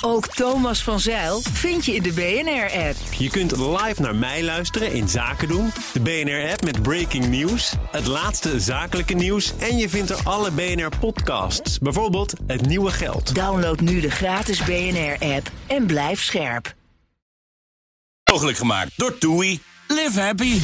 Ook 0.00 0.26
Thomas 0.26 0.82
van 0.82 1.00
Zeil 1.00 1.40
vind 1.52 1.84
je 1.84 1.94
in 1.94 2.02
de 2.02 2.12
BNR-app. 2.12 2.96
Je 3.18 3.30
kunt 3.30 3.56
live 3.56 4.02
naar 4.02 4.14
mij 4.14 4.44
luisteren 4.44 4.92
in 4.92 5.08
Zaken 5.08 5.48
doen, 5.48 5.70
de 5.92 6.00
BNR-app 6.00 6.64
met 6.64 6.82
breaking 6.82 7.26
news, 7.26 7.74
het 7.90 8.06
laatste 8.06 8.60
zakelijke 8.60 9.14
nieuws 9.14 9.52
en 9.58 9.78
je 9.78 9.88
vindt 9.88 10.10
er 10.10 10.20
alle 10.24 10.50
BNR-podcasts, 10.50 11.78
bijvoorbeeld 11.78 12.32
Het 12.46 12.66
Nieuwe 12.66 12.90
Geld. 12.90 13.34
Download 13.34 13.80
nu 13.80 14.00
de 14.00 14.10
gratis 14.10 14.64
BNR-app 14.64 15.50
en 15.66 15.86
blijf 15.86 16.22
scherp. 16.22 16.74
mogelijk 18.30 18.58
gemaakt 18.58 18.92
door 18.96 19.18
TUI. 19.18 19.60
Live 19.88 20.20
happy. 20.20 20.60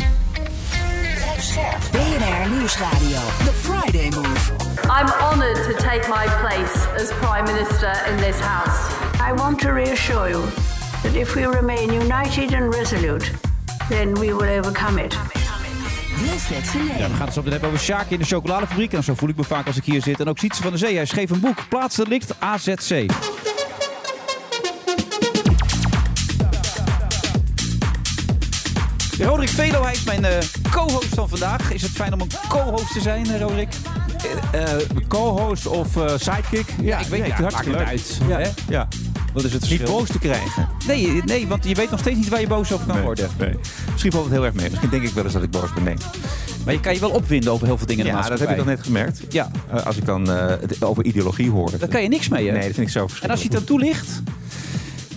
BNR 1.45 2.49
Nieuwsradio. 2.49 3.21
The 3.45 3.53
Friday 3.53 4.11
Move. 4.11 4.53
I'm 4.89 5.09
honoured 5.21 5.57
to 5.65 5.75
take 5.75 6.09
my 6.09 6.27
place 6.41 6.87
as 6.97 7.13
Prime 7.13 7.45
Minister 7.45 7.93
in 8.11 8.17
this 8.17 8.41
House. 8.41 8.91
I 9.21 9.33
want 9.33 9.61
to 9.61 9.73
reassure 9.73 10.29
you 10.31 10.43
that 11.03 11.15
if 11.15 11.35
we 11.35 11.45
remain 11.45 11.93
united 11.93 12.55
and 12.55 12.75
resolute, 12.75 13.31
then 13.89 14.15
we 14.15 14.33
will 14.33 14.59
overcome 14.59 15.05
it. 15.05 15.13
Ja, 16.99 17.09
we 17.09 17.15
gaan 17.15 17.25
het 17.25 17.35
zo 17.35 17.43
meteen 17.43 17.53
hebben 17.53 17.69
over 17.69 17.81
Sjaak 17.81 18.11
in 18.11 18.19
de 18.19 18.25
chocoladefabriek. 18.25 18.93
En 18.93 19.03
zo 19.03 19.15
voel 19.15 19.29
ik 19.29 19.37
me 19.37 19.45
vaak 19.45 19.67
als 19.67 19.77
ik 19.77 19.85
hier 19.85 20.03
zit. 20.03 20.21
En 20.21 20.29
ook 20.29 20.39
Sietse 20.39 20.63
van 20.63 20.71
der 20.71 20.79
Zee. 20.79 20.97
Hij 20.97 21.07
schreef 21.07 21.31
een 21.31 21.41
boek. 21.41 21.69
Plaatsdelict 21.69 22.35
AZC. 22.39 23.07
Roderick 29.21 29.49
Velo, 29.49 29.83
hij 29.83 29.93
is 29.93 30.05
mijn 30.05 30.25
eh, 30.25 30.39
co-host 30.71 31.09
van 31.15 31.29
vandaag. 31.29 31.73
Is 31.73 31.83
het 31.83 31.91
fijn 31.91 32.13
om 32.13 32.21
een 32.21 32.31
co-host 32.49 32.93
te 32.93 33.01
zijn, 33.01 33.27
eh, 33.31 33.41
Roderick? 33.41 33.69
Eh, 34.53 34.63
co-host 35.09 35.67
of 35.67 35.89
sidekick? 36.17 36.67
Ja, 36.83 36.99
ik 36.99 37.07
weet 37.07 37.21
nee, 37.21 37.29
niet. 37.29 37.31
het 37.33 37.41
Maakt 37.41 37.55
hartstikke 37.55 37.79
leuk. 37.79 37.87
uit. 37.89 38.19
Ja, 38.29 38.39
hè? 38.39 38.49
ja. 38.69 38.89
Wat 39.33 39.45
is 39.45 39.53
het 39.53 39.61
Niet 39.63 39.71
verschil? 39.71 39.97
boos 39.99 40.09
te 40.09 40.19
krijgen. 40.19 40.69
Nee, 40.87 41.23
nee, 41.25 41.47
want 41.47 41.65
je 41.69 41.75
weet 41.75 41.91
nog 41.91 42.01
steeds 42.01 42.17
niet 42.17 42.29
waar 42.29 42.41
je 42.41 42.47
boos 42.47 42.73
over 42.73 42.87
kan 42.87 42.95
Nee, 42.95 43.05
worden. 43.05 43.31
nee. 43.39 43.55
Misschien 43.91 44.13
valt 44.13 44.25
het 44.25 44.33
heel 44.35 44.45
erg 44.45 44.55
mee. 44.55 44.69
Misschien 44.71 44.91
denk 44.91 45.03
ik 45.03 45.13
wel 45.13 45.25
eens 45.25 45.33
dat 45.33 45.43
ik 45.43 45.51
boos 45.51 45.73
ben. 45.75 45.83
Nee. 45.85 45.95
Maar 46.65 46.75
je 46.75 46.81
kan 46.81 46.95
je 46.95 47.01
wel 47.01 47.11
opwinden 47.11 47.53
over 47.53 47.67
heel 47.67 47.77
veel 47.79 47.87
dingen 47.87 48.07
Ja, 48.07 48.29
dat 48.29 48.39
heb 48.39 48.51
ik 48.51 48.57
dan 48.57 48.67
net 48.67 48.83
gemerkt. 48.83 49.21
Ja. 49.29 49.51
Als 49.85 49.97
ik 49.97 50.05
dan 50.07 50.29
over 50.81 51.05
ideologie 51.05 51.51
hoor. 51.51 51.71
Daar 51.79 51.89
kan 51.89 52.03
je 52.03 52.09
niks 52.09 52.29
mee, 52.29 52.47
hè? 52.47 52.53
Nee, 52.53 52.67
dat 52.67 52.75
vind 52.75 52.87
ik 52.87 52.93
zo 52.93 53.03
En 53.03 53.09
verschrikkelijk. 53.09 53.31
als 53.31 53.41
je 53.43 53.49
het 53.59 53.67
dan 53.67 53.77
toelicht... 53.79 54.23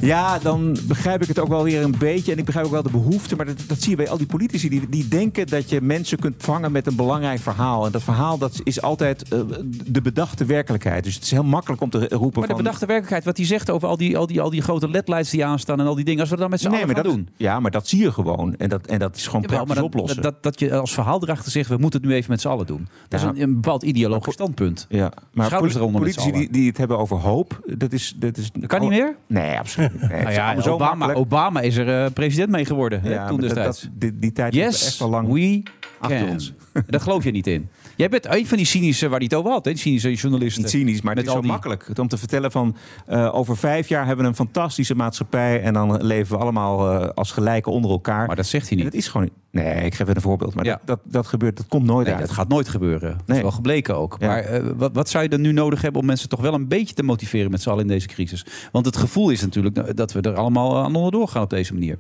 Ja, 0.02 0.40
dan 0.40 0.78
begrijp 0.88 1.22
ik 1.22 1.28
het 1.28 1.40
ook 1.40 1.48
wel 1.48 1.64
weer 1.64 1.82
een 1.84 1.96
beetje. 2.00 2.32
En 2.32 2.38
ik 2.38 2.46
begrijp 2.46 2.66
ook 2.66 2.72
wel 2.72 2.84
de 2.84 2.90
behoefte. 2.92 3.36
Maar 3.36 3.46
dat, 3.46 3.64
dat 3.68 3.82
zie 3.82 3.90
je 3.90 3.96
bij 3.96 4.10
al 4.10 4.18
die 4.18 4.28
politici. 4.28 4.70
Die, 4.70 4.90
die 4.90 5.08
denken 5.08 5.48
dat 5.48 5.70
je 5.70 5.82
mensen 5.82 6.20
kunt 6.20 6.36
vangen 6.38 6.72
met 6.72 6.88
een 6.88 6.96
belangrijk 6.96 7.40
verhaal. 7.40 7.86
En 7.86 7.92
dat 7.92 8.04
verhaal 8.04 8.38
dat 8.38 8.62
is 8.64 8.82
altijd 8.82 9.30
eh, 9.34 9.40
de 9.86 10.02
bedachte 10.02 10.46
werkelijkheid. 10.46 11.04
Dus 11.04 11.16
het 11.16 11.24
is 11.24 11.32
heel 11.32 11.44
makkelijk 11.44 11.82
om 11.82 11.90
te 11.90 11.98
roepen 12.00 12.40
Maar 12.40 12.48
de 12.48 12.54
van... 12.54 12.64
bedachte 12.64 12.86
werkelijkheid, 12.86 13.26
wat 13.26 13.38
hij 13.38 13.46
zegt 13.46 13.70
over 13.70 13.88
al 13.88 13.98
die, 13.98 14.18
al, 14.18 14.28
die, 14.28 14.42
al 14.42 14.50
die 14.50 14.62
grote 14.62 14.90
ledlights 14.90 15.30
die 15.30 15.46
aanstaan 15.46 15.80
en 15.80 15.86
al 15.86 15.96
die 15.96 16.06
dingen. 16.06 16.20
Als 16.20 16.30
we 16.30 16.36
dat 16.36 16.44
dan 16.44 16.52
met 16.54 16.60
z'n 16.62 16.68
Nee, 16.68 16.76
allen 16.84 16.94
maar 16.94 17.04
dat, 17.04 17.14
doen. 17.14 17.30
ja, 17.38 17.60
maar 17.60 17.72
dat 17.72 17.88
zie 17.88 18.02
je 18.02 18.12
gewoon. 18.12 18.56
En 18.58 18.70
dat, 18.70 18.86
en 18.88 19.00
dat 19.00 19.16
is 19.16 19.26
gewoon 19.28 19.42
Jawel, 19.42 19.58
maar 19.58 19.76
praktisch 19.76 19.92
dat, 19.92 20.02
oplossen. 20.02 20.22
dat, 20.22 20.44
dat 20.44 20.60
je 20.60 20.76
als 20.76 20.94
verhaal 20.94 21.24
erachter 21.24 21.52
zegt, 21.52 21.70
we 21.70 21.78
moeten 21.78 22.00
het 22.02 22.10
nu 22.10 22.16
even 22.16 22.32
met 22.32 22.42
z'n 22.42 22.48
allen 22.48 22.66
doen. 22.66 22.88
Dat 23.08 23.22
Ja. 23.22 23.32
is 23.32 23.38
een, 23.38 23.44
een 23.44 23.54
bepaald 23.54 23.84
ideologisch 23.84 24.34
standpunt. 24.34 24.86
ja, 24.90 25.12
maar 25.34 25.46
Schouders 25.46 25.76
eronder 25.76 26.02
politici 26.02 26.32
die, 26.32 26.52
die 26.52 26.68
het 26.68 26.78
hebben 26.78 26.98
over 26.98 27.18
hoop, 27.18 27.60
dat 27.66 27.94
is... 27.94 28.14
Dat, 28.18 28.38
is, 28.38 28.52
kan 28.68 28.80
niet 28.82 28.90
meer? 28.90 29.16
Nee, 29.28 29.58
absoluut. 29.58 29.86
Nee, 30.10 30.22
Nou 30.22 30.32
ja, 30.34 30.62
zo 30.62 30.74
Obama, 30.74 30.94
makkelijk. 30.96 31.18
Obama 31.26 31.62
is 31.62 31.78
er 31.78 32.04
eh, 32.06 32.12
president 32.14 32.50
mee 32.50 32.66
geworden 32.66 33.02
hè, 33.02 33.10
Ja, 33.14 33.28
toen 33.28 33.40
maar 33.40 33.48
dat- 33.48 33.56
destijds. 33.56 33.82
dat- 33.82 33.92
die, 33.94 34.20
die 34.20 34.32
tijd 34.32 34.54
yes, 34.54 34.86
echt 34.86 35.02
al 35.02 35.10
lang 35.10 35.32
we 35.34 35.64
achter 36.00 36.20
can. 36.20 36.30
ons. 36.30 36.54
Dat 36.88 37.02
geloof 37.02 37.24
je 37.24 37.32
niet 37.32 37.48
in. 37.48 37.70
Jij 37.98 38.10
bent 38.10 38.26
een 38.34 38.48
van 38.48 38.58
die 38.58 38.66
cynische 38.66 39.08
waar 39.08 39.18
hij 39.20 39.28
het 39.30 39.38
over 39.40 39.52
had, 39.52 39.66
hè? 39.66 39.72
die 39.72 39.80
cynische 39.82 40.14
journalisten. 40.14 40.62
Niet 40.62 40.72
cynisch, 40.72 41.02
maar 41.02 41.16
het 41.16 41.26
is 41.26 41.32
zo 41.32 41.40
die- 41.42 41.50
makkelijk. 41.52 41.88
Het 41.88 42.00
Om 42.00 42.08
te 42.08 42.18
vertellen 42.18 42.52
van 42.52 42.76
eh, 43.06 43.36
over 43.36 43.58
vijf 43.58 43.88
jaar 43.90 44.06
hebben 44.06 44.24
we 44.24 44.30
een 44.30 44.36
fantastische 44.38 44.96
maatschappij 44.96 45.62
en 45.62 45.74
dan 45.74 46.04
leven 46.06 46.36
we 46.38 46.42
allemaal 46.44 46.92
eh, 47.02 47.10
als 47.16 47.32
gelijken 47.32 47.72
onder 47.72 47.92
elkaar. 47.92 48.28
Maar 48.28 48.36
dat 48.36 48.46
zegt 48.46 48.70
hij 48.70 48.78
En 48.78 48.84
niet. 48.84 48.94
dat 48.94 49.02
is 49.02 49.08
gewoon 49.08 49.24
niet. 49.52 49.64
Nee, 49.64 49.86
ik 49.86 49.96
geef 49.96 50.08
een 50.08 50.22
voorbeeld. 50.22 50.54
Maar 50.56 50.66
Ja. 50.66 50.72
dat, 50.86 51.00
dat, 51.04 51.14
dat 51.14 51.28
gebeurt, 51.28 51.58
dat 51.58 51.68
komt 51.68 51.86
nooit 51.86 52.06
Nee, 52.06 52.16
uit. 52.16 52.26
dat 52.26 52.36
gaat 52.36 52.48
nooit 52.48 52.70
gebeuren. 52.70 53.18
Dat 53.26 53.36
is 53.36 53.42
wel 53.42 53.52
gebleken 53.52 53.96
ook. 53.98 54.16
Ja. 54.20 54.28
Maar 54.28 54.40
eh, 54.44 54.64
wat, 54.76 54.92
wat 54.94 55.10
zou 55.10 55.24
je 55.24 55.30
dan 55.30 55.42
nu 55.42 55.52
nodig 55.52 55.82
hebben 55.82 56.02
om 56.02 56.08
mensen 56.08 56.30
toch 56.30 56.42
wel 56.42 56.54
een 56.54 56.68
beetje 56.68 56.96
te 56.96 57.04
motiveren 57.04 57.52
met 57.52 57.62
z'n 57.62 57.70
allen 57.70 57.82
in 57.82 57.88
deze 57.88 58.08
crisis? 58.08 58.46
Want 58.72 58.86
het 58.86 58.98
gevoel 58.98 59.30
is 59.30 59.42
natuurlijk 59.42 59.98
dat 59.98 60.12
we 60.14 60.22
er 60.22 60.36
allemaal 60.36 60.78
aan 60.78 60.96
onderdoor 60.96 61.28
gaan 61.28 61.42
op 61.44 61.50
deze 61.50 61.74
manier. 61.74 61.98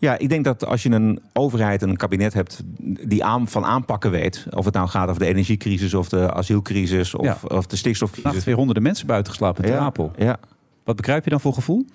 Ja, 0.00 0.18
ik 0.18 0.28
denk 0.28 0.44
dat 0.44 0.66
als 0.66 0.82
je 0.82 0.90
een 0.90 1.20
overheid 1.32 1.82
en 1.82 1.88
een 1.88 1.96
kabinet 1.96 2.34
hebt 2.34 2.62
die 3.08 3.24
aan, 3.24 3.48
van 3.48 3.64
aanpakken 3.64 4.10
weet, 4.10 4.46
of 4.50 4.64
het 4.64 4.74
nou 4.74 4.88
gaat 4.88 5.08
over 5.08 5.20
de 5.20 5.26
energiecrisis 5.26 5.94
of 5.94 6.08
de 6.08 6.32
asielcrisis 6.32 7.14
of, 7.14 7.24
Ja. 7.24 7.38
of 7.56 7.66
de 7.66 7.76
stikstofcrisis. 7.76 8.24
Vannacht 8.24 8.46
weer 8.46 8.56
honderden 8.56 8.82
mensen 8.82 9.06
buiten 9.06 9.32
geslapen 9.32 9.64
in 9.64 9.70
ja, 9.70 9.78
Apel. 9.78 10.12
ja. 10.16 10.38
Wat 10.84 10.96
begrijp 10.96 11.24
je 11.24 11.30
dan 11.30 11.40
voor 11.40 11.52
gevoel? 11.54 11.86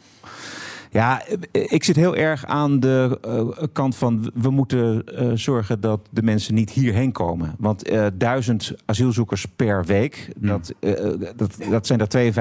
Ja, 0.95 1.21
ik 1.51 1.83
zit 1.83 1.95
heel 1.95 2.15
erg 2.15 2.45
aan 2.45 2.79
de 2.79 3.19
eh, 3.21 3.67
kant 3.73 3.95
van 3.95 4.31
we 4.33 4.49
moeten 4.49 5.03
eh, 5.05 5.31
zorgen 5.33 5.79
dat 5.79 5.99
de 6.09 6.23
mensen 6.23 6.53
niet 6.53 6.69
hierheen 6.69 7.11
komen. 7.11 7.55
Want 7.57 7.87
eh, 7.87 8.05
duizend 8.13 8.73
asielzoekers 8.85 9.45
per 9.55 9.85
week, 9.85 10.29
dat, 10.37 10.73
eh, 10.79 10.93
dat, 11.35 11.57
dat 11.69 11.87
zijn 11.87 11.99
er 11.99 12.33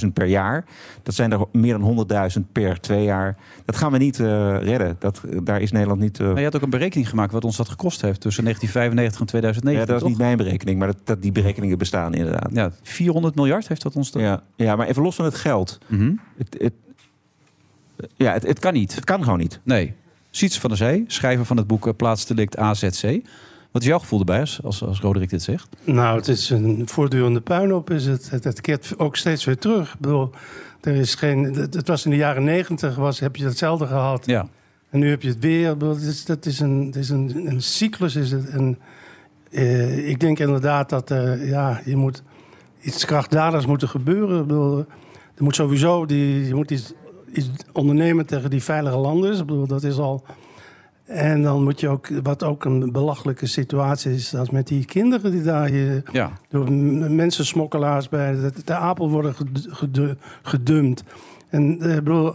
52.000 0.00 0.12
per 0.12 0.26
jaar. 0.26 0.64
Dat 1.02 1.14
zijn 1.14 1.32
er 1.32 1.40
meer 1.52 1.78
dan 1.78 2.06
100.000 2.38 2.52
per 2.52 2.80
twee 2.80 3.04
jaar. 3.04 3.36
Dat 3.64 3.76
gaan 3.76 3.92
we 3.92 3.98
niet 3.98 4.16
redden. 4.16 4.96
Dat, 4.98 5.20
daar 5.42 5.60
is 5.60 5.72
Nederland 5.72 6.00
niet... 6.00 6.18
Maar 6.18 6.38
je 6.38 6.44
had 6.44 6.56
ook 6.56 6.62
een 6.62 6.70
berekening 6.70 7.08
gemaakt 7.08 7.32
wat 7.32 7.44
ons 7.44 7.56
dat 7.56 7.68
gekost 7.68 8.00
heeft 8.00 8.20
tussen 8.20 8.44
1995 8.44 9.20
en 9.20 9.26
2009. 9.26 9.80
ja, 9.80 9.92
dat 9.92 10.02
is 10.02 10.08
niet 10.08 10.18
mijn 10.18 10.36
berekening, 10.36 10.78
maar 10.78 10.88
dat, 10.88 11.00
dat 11.04 11.22
die 11.22 11.32
berekeningen 11.32 11.78
bestaan 11.78 12.14
inderdaad. 12.14 12.50
Ja, 12.52 12.70
400 12.82 13.34
miljard 13.34 13.68
heeft 13.68 13.82
dat 13.82 13.96
ons 13.96 14.10
toch? 14.10 14.22
Ja, 14.22 14.42
ja, 14.56 14.76
maar 14.76 14.86
even 14.86 15.02
los 15.02 15.14
van 15.14 15.24
het 15.24 15.34
geld. 15.34 15.78
Mhm. 15.86 16.12
Het, 16.36 16.56
het, 16.58 16.72
ja, 18.16 18.32
het, 18.32 18.46
het, 18.46 18.58
kan 18.58 18.72
niet. 18.72 18.94
Het 18.94 19.04
kan 19.04 19.22
gewoon 19.22 19.38
niet. 19.38 19.60
Nee. 19.62 19.94
Siets 20.30 20.58
van 20.58 20.70
der 20.70 20.78
Zee, 20.78 21.04
schrijver 21.06 21.44
van 21.44 21.56
het 21.56 21.66
boek 21.66 21.86
eh, 21.86 21.92
Plaatsdelict 21.96 22.56
AZC. 22.56 23.20
Wat 23.70 23.82
is 23.82 23.88
jouw 23.88 23.98
gevoel 23.98 24.18
erbij 24.18 24.40
als, 24.40 24.62
als, 24.62 24.82
als 24.82 25.00
Roderick 25.00 25.30
dit 25.30 25.42
zegt? 25.42 25.68
Nou, 25.84 26.16
het 26.16 26.28
is 26.28 26.50
een 26.50 26.82
voortdurende 26.88 27.40
puinhoop. 27.40 27.90
Is 27.90 28.06
het. 28.06 28.30
Het, 28.30 28.44
het 28.44 28.60
keert 28.60 28.94
ook 28.98 29.16
steeds 29.16 29.44
weer 29.44 29.58
terug. 29.58 29.92
Ik 29.92 30.00
bedoel, 30.00 30.30
er 30.80 30.94
is 30.94 31.14
geen, 31.14 31.44
het, 31.54 31.74
het 31.74 31.88
was 31.88 32.04
in 32.04 32.10
de 32.10 32.16
jaren 32.16 32.44
negentig, 32.44 32.96
was, 32.96 33.20
heb 33.20 33.36
je 33.36 33.44
hetzelfde 33.44 33.86
gehad. 33.86 34.26
Ja. 34.26 34.48
En 34.90 34.98
nu 34.98 35.10
heb 35.10 35.22
je 35.22 35.28
het 35.28 35.38
weer. 35.38 35.70
Ik 35.70 35.78
bedoel, 35.78 35.94
Het 35.94 36.02
is, 36.02 36.24
dat 36.24 36.46
is 36.46 36.60
een, 36.60 36.86
het 36.86 36.96
is 36.96 37.08
een, 37.08 37.46
een 37.46 37.62
cyclus. 37.62 38.16
Is 38.16 38.30
het. 38.30 38.48
En, 38.48 38.78
eh, 39.50 40.08
ik 40.08 40.20
denk 40.20 40.38
inderdaad 40.38 40.88
dat 40.88 41.10
eh, 41.10 41.48
ja, 41.48 41.80
je 41.84 41.96
moet 41.96 42.22
iets 42.80 43.04
krachtdadigs 43.04 43.66
moeten 43.66 43.88
gebeuren. 43.88 44.40
Ik 44.40 44.46
bedoel, 44.46 44.78
er 45.34 45.44
moet 45.44 45.54
sowieso 45.54 46.06
die, 46.06 46.46
je 46.46 46.54
moet 46.54 46.70
iets, 46.70 46.92
iets 47.32 47.50
ondernemen 47.72 48.26
tegen 48.26 48.50
die 48.50 48.62
veilige 48.62 48.96
landers. 48.96 49.40
Ik 49.40 49.46
bedoel, 49.46 49.66
dat 49.66 49.82
is 49.82 49.98
al. 49.98 50.24
En 51.04 51.42
dan 51.42 51.62
moet 51.62 51.80
je 51.80 51.88
ook, 51.88 52.08
wat 52.22 52.42
ook 52.42 52.64
een 52.64 52.92
belachelijke 52.92 53.46
situatie 53.46 54.12
is, 54.14 54.30
dat 54.30 54.50
met 54.52 54.66
die 54.66 54.84
kinderen 54.84 55.30
die 55.30 55.42
daar 55.42 55.72
je, 55.72 56.02
Ja. 56.12 56.32
door 56.48 56.72
m- 56.72 57.14
mensensmokkelaars 57.14 58.08
bij 58.08 58.32
de, 58.34 58.52
de 58.64 58.74
Apel 58.74 59.10
worden 59.10 59.34
ged- 59.34 59.66
ged- 59.70 60.16
gedumpt. 60.42 61.04
En 61.48 61.80
eh, 61.80 61.94
bedoel, 61.94 62.34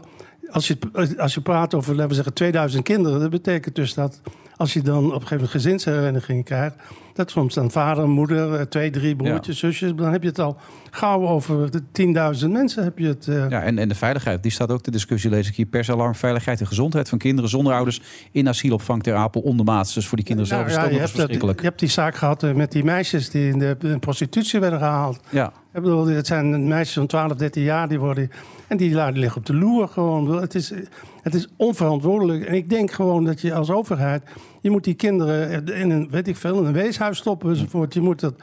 als 0.52 0.68
je, 0.68 0.78
als 1.18 1.34
je 1.34 1.41
praat 1.41 1.74
over, 1.74 1.91
laten 1.94 2.07
we 2.10 2.15
zeggen, 2.15 2.34
2000 2.34 2.84
kinderen, 2.84 3.20
dat 3.20 3.30
betekent 3.30 3.76
dus 3.76 3.94
dat 3.94 4.22
als 4.56 4.74
je 4.74 4.82
dan 4.82 4.98
op 4.98 5.03
een 5.03 5.11
gegeven 5.11 5.36
moment 5.36 5.52
gezinshereniging 5.52 6.45
krijgt, 6.45 6.76
dat 7.14 7.31
soms 7.31 7.53
dan 7.53 7.72
vader, 7.72 8.10
moeder, 8.10 8.53
eh, 8.53 8.61
twee, 8.65 8.90
drie 8.90 9.15
broertjes, 9.15 9.60
zusjes, 9.60 9.94
dan 9.95 10.11
heb 10.11 10.22
je 10.22 10.27
het 10.30 10.40
al 10.40 10.57
gauw 10.91 11.27
over 11.27 11.72
de 11.72 11.81
10.000 11.91 12.52
mensen 12.52 12.84
heb 12.84 12.98
je 12.98 13.07
het. 13.07 13.27
eh, 13.27 13.49
Ja, 13.49 13.61
en, 13.61 13.77
en 13.80 13.90
de 13.90 13.95
veiligheid, 13.95 14.44
die 14.44 14.52
staat 14.52 14.72
ook 14.72 14.84
de 14.84 14.91
discussie, 14.91 15.30
lees 15.30 15.48
ik 15.48 15.56
hier. 15.56 15.65
Persalarm, 15.65 16.15
veiligheid 16.15 16.60
en 16.60 16.68
gezondheid 16.68 17.10
van 17.10 17.18
kinderen 17.18 17.49
zonder 17.49 17.73
ouders 17.73 18.02
in 18.31 18.48
asielopvang 18.48 19.03
ter 19.03 19.15
Apel 19.15 19.41
ondermaats. 19.41 19.94
Dus 19.94 20.07
voor 20.07 20.18
die 20.18 20.26
kinderen 20.26 20.49
zelf 20.49 20.61
Nou 20.61 20.72
is 20.72 20.81
het 20.81 20.90
ja, 20.90 20.95
je, 20.95 21.02
dat, 21.02 21.10
verschrikkelijk. 21.11 21.60
je 21.60 21.65
hebt 21.65 21.80
die 21.80 21.90
zaak 21.90 22.15
gehad 22.15 22.44
eh, 22.44 22.53
met 22.53 22.72
die 22.72 22.84
meisjes 22.84 23.30
die 23.30 23.49
in 23.52 23.60
de, 23.60 23.98
prostitutie 23.99 24.60
werden 24.60 24.80
gehaald. 24.80 25.19
Ja. 25.30 25.53
Ik 25.73 25.81
bedoel, 25.81 26.07
het 26.07 26.27
zijn 26.27 26.68
meisjes 26.68 26.94
van 26.94 27.07
12, 27.07 27.34
13 27.34 27.64
jaar 27.64 27.88
die 27.88 27.99
worden. 27.99 28.31
En 28.68 28.77
die 28.77 29.11
liggen 29.11 29.38
op 29.38 29.45
de 29.45 29.56
loer 29.56 29.88
gewoon. 29.88 30.41
Het 30.41 30.56
is, 30.56 30.73
het 31.22 31.34
is 31.34 31.48
onverantwoordelijk. 31.57 32.45
En 32.45 32.53
ik 32.53 32.69
denk 32.69 32.91
gewoon 32.91 33.26
dat 33.26 33.41
je 33.41 33.53
als 33.53 33.69
overheid. 33.72 34.23
Je 34.64 34.69
moet 34.69 34.84
die 34.84 34.94
kinderen 34.94 35.65
in 35.68 35.90
een, 35.91 36.07
weet 36.11 36.27
ik 36.27 36.35
veel, 36.35 36.57
in 36.60 36.65
een 36.65 36.73
weeshuis 36.73 37.18
stoppen 37.18 37.49
enzovoort. 37.49 37.94
Je 37.94 38.02
moet 38.02 38.19
dat. 38.19 38.34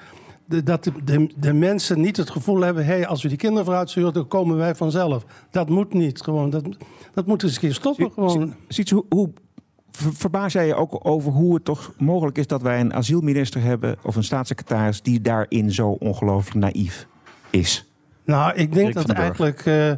de- 0.44 0.62
Dat 0.62 0.84
de, 0.84 0.92
de, 1.04 1.28
de 1.36 1.52
mensen 1.52 2.00
niet 2.00 2.16
het 2.16 2.30
gevoel 2.30 2.60
hebben: 2.60 2.84
hé, 2.86 2.92
hey, 2.92 3.06
als 3.06 3.22
we 3.22 3.28
die 3.28 3.36
kinderen 3.36 3.64
vooruit 3.64 3.90
sturen, 3.90 4.12
dan 4.12 4.28
komen 4.28 4.56
wij 4.56 4.74
vanzelf. 4.74 5.24
Dat 5.50 5.68
moet 5.68 5.92
niet. 5.94 6.22
Gewoon. 6.22 6.50
Dat, 6.50 6.64
dat 7.14 7.26
moet 7.26 7.42
eens 7.42 7.54
een 7.54 7.60
keer 7.60 7.74
stoppen. 7.74 8.10
Gewoon. 8.12 8.54
Ziet 8.68 8.90
hoe, 8.90 9.04
hoe 9.08 9.30
ver- 9.90 10.14
verbaas 10.14 10.52
jij 10.52 10.66
je 10.66 10.74
ook 10.74 10.98
over 11.02 11.32
hoe 11.32 11.54
het 11.54 11.64
toch 11.64 11.92
mogelijk 11.98 12.38
is 12.38 12.46
dat 12.46 12.62
wij 12.62 12.80
een 12.80 12.94
asielminister 12.94 13.60
hebben 13.62 13.96
of 14.02 14.16
een 14.16 14.24
staatssecretaris 14.24 15.02
die 15.02 15.20
daarin 15.20 15.72
zo 15.72 15.88
ongelooflijk 15.88 16.56
naïef 16.56 17.06
is? 17.50 17.84
Nou, 18.24 18.54
ik 18.54 18.72
denk 18.72 18.86
Rick 18.86 19.06
dat 19.06 19.10
eigenlijk 19.16 19.66
eh, 19.66 19.92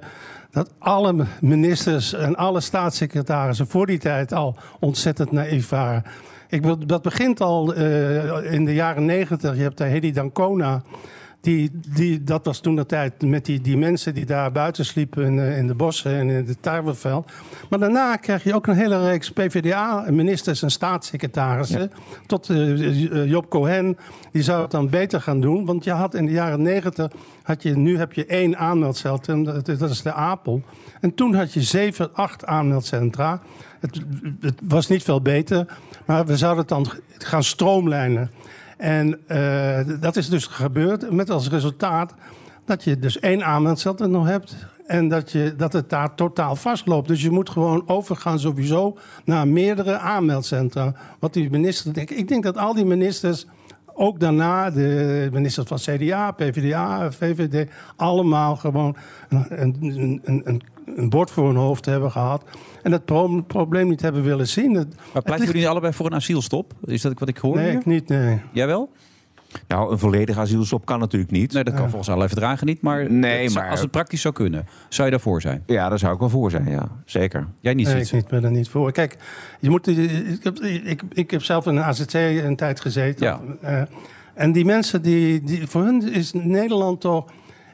dat 0.52 0.70
alle 0.78 1.24
ministers 1.40 2.12
en 2.12 2.36
alle 2.36 2.60
staatssecretarissen 2.60 3.66
voor 3.66 3.86
die 3.86 3.98
tijd 3.98 4.32
al 4.32 4.56
ontzettend 4.80 5.32
naïef 5.32 5.68
waren. 5.68 6.04
Ik, 6.48 6.88
dat 6.88 7.02
begint 7.02 7.40
al 7.40 7.74
eh, 7.74 8.52
in 8.52 8.64
de 8.64 8.74
jaren 8.74 9.04
negentig. 9.04 9.56
Je 9.56 9.62
hebt 9.62 9.78
de 9.78 9.84
Hedy 9.84 10.12
Dancona. 10.12 10.82
Die, 11.42 11.70
die, 11.94 12.24
dat 12.24 12.44
was 12.44 12.60
toen 12.60 12.76
de 12.76 12.86
tijd 12.86 13.22
met 13.22 13.44
die, 13.44 13.60
die 13.60 13.76
mensen 13.76 14.14
die 14.14 14.26
daar 14.26 14.52
buiten 14.52 14.84
sliepen 14.84 15.24
in, 15.24 15.38
eh, 15.38 15.58
in 15.58 15.66
de 15.66 15.74
bossen 15.74 16.12
en 16.12 16.28
in 16.28 16.46
het 16.46 16.62
tarweveld. 16.62 17.32
Maar 17.70 17.78
daarna 17.78 18.16
krijg 18.16 18.44
je 18.44 18.54
ook 18.54 18.66
een 18.66 18.76
hele 18.76 19.04
reeks 19.04 19.30
PvdA-ministers 19.30 20.62
en 20.62 20.70
staatssecretarissen. 20.70 21.92
Tot 22.26 22.50
eh, 22.50 23.30
Job 23.30 23.48
Cohen, 23.48 23.98
die 24.32 24.42
zou 24.42 24.62
het 24.62 24.70
dan 24.70 24.88
beter 24.88 25.20
gaan 25.20 25.40
doen. 25.40 25.64
Want 25.64 25.84
je 25.84 25.90
had 25.90 26.14
in 26.14 26.26
de 26.26 26.32
jaren 26.32 26.62
negentig, 26.62 27.10
had 27.42 27.62
je, 27.62 27.76
nu 27.76 27.98
heb 27.98 28.12
je 28.12 28.26
één 28.26 28.58
aanmeldcentrum, 28.58 29.44
dat, 29.44 29.66
dat 29.66 29.90
is 29.90 30.02
de 30.02 30.12
Apel. 30.12 30.62
En 31.00 31.14
toen 31.14 31.34
had 31.34 31.52
je 31.52 31.62
zeven, 31.62 32.14
acht 32.14 32.46
aanmeldcentra. 32.46 33.40
Het, 33.80 34.00
het 34.40 34.60
was 34.62 34.88
niet 34.88 35.02
veel 35.02 35.22
beter, 35.22 35.66
maar 36.04 36.26
we 36.26 36.36
zouden 36.36 36.60
het 36.60 36.68
dan 36.68 36.86
gaan 37.18 37.44
stroomlijnen. 37.44 38.30
En 38.82 39.18
eh, 39.26 39.80
dat 40.00 40.16
is 40.16 40.28
dus 40.28 40.46
gebeurd 40.46 41.10
met 41.10 41.30
als 41.30 41.48
resultaat 41.48 42.14
dat 42.64 42.84
je 42.84 42.98
dus 42.98 43.20
één 43.20 43.44
aanmeldcentrum 43.44 44.10
nog 44.10 44.26
hebt. 44.26 44.56
En 44.86 45.08
dat, 45.08 45.32
je, 45.32 45.54
dat 45.56 45.72
het 45.72 45.90
daar 45.90 46.14
totaal 46.14 46.56
vastloopt. 46.56 47.08
Dus 47.08 47.22
je 47.22 47.30
moet 47.30 47.50
gewoon 47.50 47.88
overgaan 47.88 48.38
sowieso 48.38 48.98
naar 49.24 49.48
meerdere 49.48 49.98
aanmeldcentra. 49.98 50.94
Wat 51.18 51.32
die 51.32 51.50
minister 51.50 51.94
denkt. 51.94 52.16
Ik 52.16 52.28
denk 52.28 52.42
dat 52.42 52.58
al 52.58 52.74
die 52.74 52.84
ministers, 52.84 53.46
ook 53.94 54.20
daarna, 54.20 54.70
de 54.70 55.28
ministers 55.32 55.68
van 55.68 55.78
CDA, 55.78 56.30
PvdA, 56.30 57.12
VVD, 57.12 57.70
allemaal 57.96 58.56
gewoon 58.56 58.96
een, 59.28 59.46
een, 59.50 60.20
een, 60.24 60.42
een, 60.44 60.62
een 60.96 61.08
bord 61.08 61.30
voor 61.30 61.46
hun 61.46 61.56
hoofd 61.56 61.84
hebben 61.84 62.10
gehad. 62.10 62.44
En 62.82 62.90
dat 62.90 63.04
pro- 63.04 63.42
probleem 63.46 63.88
niet 63.88 64.00
hebben 64.00 64.22
willen 64.22 64.48
zien. 64.48 64.72
Maar 64.72 64.84
pleiten 65.12 65.38
ligt- 65.38 65.52
jullie 65.52 65.68
allebei 65.68 65.92
voor 65.92 66.06
een 66.06 66.14
asielstop? 66.14 66.72
Is 66.84 67.02
dat 67.02 67.18
wat 67.18 67.28
ik 67.28 67.36
hoor 67.36 67.56
Nee, 67.56 67.70
hier? 67.70 67.78
ik 67.78 67.86
niet, 67.86 68.08
nee. 68.08 68.40
Jij 68.52 68.66
wel? 68.66 68.90
Nou, 69.68 69.92
een 69.92 69.98
volledige 69.98 70.40
asielstop 70.40 70.84
kan 70.86 70.98
natuurlijk 70.98 71.30
niet. 71.32 71.52
Nee, 71.52 71.64
dat 71.64 71.74
kan 71.74 71.84
volgens 71.88 72.06
allerlei 72.08 72.30
verdragen 72.30 72.66
niet. 72.66 72.80
Maar, 72.82 73.10
Nee, 73.10 73.50
maar- 73.50 73.70
als 73.70 73.80
het 73.80 73.90
praktisch 73.90 74.20
zou 74.20 74.34
kunnen, 74.34 74.66
zou 74.88 75.04
je 75.04 75.10
daarvoor 75.14 75.40
zijn? 75.40 75.62
Ja, 75.66 75.88
daar 75.88 75.98
zou 75.98 76.12
ik 76.14 76.18
wel 76.20 76.28
voor 76.28 76.50
zijn, 76.50 76.68
ja. 76.70 76.88
Zeker. 77.04 77.46
Jij 77.60 77.74
niet, 77.74 77.86
Nee, 77.86 78.00
ik 78.02 78.12
niet, 78.12 78.28
ben 78.28 78.44
er 78.44 78.50
niet 78.50 78.68
voor. 78.68 78.92
Kijk, 78.92 79.16
je 79.60 79.70
moet, 79.70 79.86
ik, 79.86 80.38
heb, 80.42 80.58
ik, 80.58 81.02
ik 81.12 81.30
heb 81.30 81.42
zelf 81.42 81.66
in 81.66 81.76
een 81.76 81.82
AZC 81.82 82.14
een 82.14 82.56
tijd 82.56 82.80
gezeten. 82.80 83.26
Ja. 83.26 83.40
Eh, 83.60 83.82
en 84.34 84.52
die 84.52 84.64
mensen, 84.64 85.02
die, 85.02 85.42
die, 85.42 85.66
voor 85.66 85.82
hun 85.84 86.12
is 86.12 86.32
Nederland 86.32 87.00
toch 87.00 87.24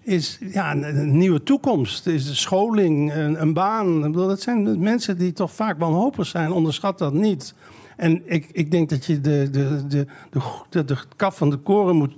is, 0.08 0.38
ja, 0.52 0.72
een, 0.72 1.16
nieuwe 1.16 1.42
toekomst. 1.42 2.06
Is 2.06 2.28
een 2.28 2.36
scholing, 2.36 3.14
een, 3.14 3.40
een 3.40 3.52
baan. 3.52 4.00
Bedoel, 4.00 4.26
dat 4.26 4.40
zijn 4.40 4.80
mensen 4.80 5.18
die 5.18 5.32
toch 5.32 5.52
vaak 5.52 5.78
wanhopig 5.78 6.26
zijn. 6.26 6.52
Onderschat 6.52 6.98
dat 6.98 7.12
niet. 7.12 7.54
En 7.98 8.22
ik, 8.24 8.48
ik 8.52 8.70
denk 8.70 8.88
dat 8.88 9.04
je 9.04 9.20
de, 9.20 9.48
de, 9.50 9.86
de, 9.86 10.06
de, 10.70 10.84
de, 10.84 10.96
kaf 11.16 11.36
van 11.36 11.50
de 11.50 11.56
koren 11.56 11.96
moet 11.96 12.14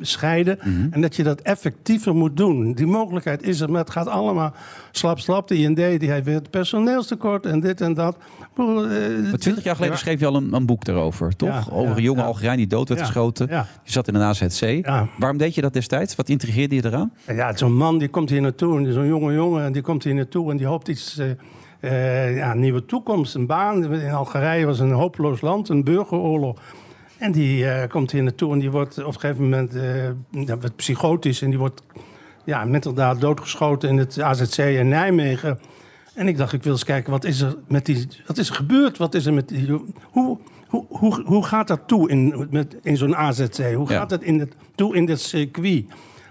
scheiden. 0.00 0.58
Mhm. 0.62 0.86
En 0.90 1.00
dat 1.00 1.16
je 1.16 1.22
dat 1.22 1.40
effectiever 1.40 2.14
moet 2.14 2.36
doen. 2.36 2.72
Die 2.72 2.86
mogelijkheid 2.86 3.42
is 3.42 3.60
er, 3.60 3.70
maar 3.70 3.80
het 3.80 3.90
gaat 3.90 4.06
allemaal 4.06 4.54
slap, 4.90 5.18
slap. 5.18 5.48
De 5.48 5.56
IND 5.56 5.76
die 5.76 6.10
heeft 6.10 6.24
weer 6.24 6.34
het 6.34 6.50
personeelstekort 6.50 7.46
en 7.46 7.60
dit 7.60 7.80
en 7.80 7.94
dat. 7.94 8.16
Eh, 8.56 9.32
twintig 9.32 9.64
jaar 9.64 9.74
geleden 9.74 9.94
ja. 9.94 10.00
schreef 10.00 10.20
je 10.20 10.26
al 10.26 10.36
een, 10.36 10.52
een 10.52 10.66
boek 10.66 10.84
daarover, 10.84 11.36
toch? 11.36 11.48
Ja, 11.48 11.64
Over 11.70 11.96
een 11.96 12.02
jonge. 12.02 12.22
Algerijn 12.22 12.56
die 12.56 12.66
dood 12.66 12.88
werd 12.88 13.00
geschoten. 13.00 13.46
Die 13.46 13.56
zat 13.84 14.08
in 14.08 14.14
een 14.14 14.22
AZC. 14.22 14.86
Waarom 15.18 15.38
deed 15.38 15.54
je 15.54 15.60
dat 15.60 15.72
destijds? 15.72 16.16
Wat 16.16 16.28
intrigeerde 16.28 16.74
je 16.74 16.84
eraan? 16.84 17.12
Ja, 17.26 17.56
zo'n 17.56 17.76
man 17.76 17.98
die 17.98 18.08
komt 18.08 18.30
hier 18.30 18.40
naartoe, 18.40 18.78
en 18.78 18.92
zo'n 18.92 19.06
jonge 19.06 19.32
jongen, 19.32 19.72
die 19.72 19.82
komt 19.82 20.04
hier 20.04 20.14
naartoe 20.14 20.50
en 20.50 20.56
die 20.56 20.66
hoopt 20.66 20.88
iets, 20.88 21.18
eh, 21.18 21.26
eh, 21.80 22.36
ja, 22.36 22.50
een 22.52 22.60
nieuwe 22.60 22.84
toekomst, 22.84 23.34
een 23.34 23.46
baan. 23.46 23.92
In 23.94 24.10
Algerije 24.10 24.66
was 24.66 24.78
een 24.78 24.90
hopeloos 24.92 25.40
land, 25.40 25.68
een 25.68 25.84
burgeroorlog. 25.84 26.58
En 27.18 27.32
die 27.32 27.66
eh, 27.70 27.88
komt 27.88 28.10
hier 28.10 28.22
naartoe 28.22 28.52
en 28.52 28.58
die 28.58 28.70
wordt 28.70 28.98
op 28.98 29.14
een 29.14 29.20
gegeven 29.20 29.42
moment 29.42 29.74
eh, 29.74 30.70
psychotisch 30.76 31.42
en 31.42 31.50
die 31.50 31.58
wordt 31.58 31.82
ja, 32.44 32.64
met 32.64 32.84
inderdaad 32.86 33.20
doodgeschoten 33.20 33.88
in 33.88 33.98
het 33.98 34.20
AZC 34.20 34.58
in 34.58 34.88
Nijmegen. 34.88 35.58
En 36.14 36.28
ik 36.28 36.36
dacht, 36.36 36.52
ik 36.52 36.62
wil 36.62 36.72
eens 36.72 36.84
kijken, 36.84 37.10
wat 37.10 37.24
is 37.24 37.40
er 37.40 37.56
met 37.68 37.86
die, 37.86 38.08
wat 38.26 38.38
is 38.38 38.48
er 38.48 38.54
gebeurd? 38.54 38.98
Wat 38.98 39.14
is 39.14 39.26
er 39.26 39.34
met 39.34 39.48
die, 39.48 39.70
hoe, 40.10 40.38
hoe, 40.68 40.84
hoe, 40.88 41.22
hoe 41.24 41.44
gaat 41.44 41.68
dat 41.68 41.80
toe 41.86 42.08
in, 42.10 42.46
met, 42.50 42.76
in 42.82 42.96
zo'n 42.96 43.16
AZC? 43.16 43.74
Hoe 43.74 43.88
Ja. 43.90 43.98
gaat 43.98 44.08
dat 44.10 44.22
in 44.22 44.38
het, 44.40 44.54
toe 44.74 44.96
in 44.96 45.04
dit 45.06 45.20
circuit? 45.20 45.84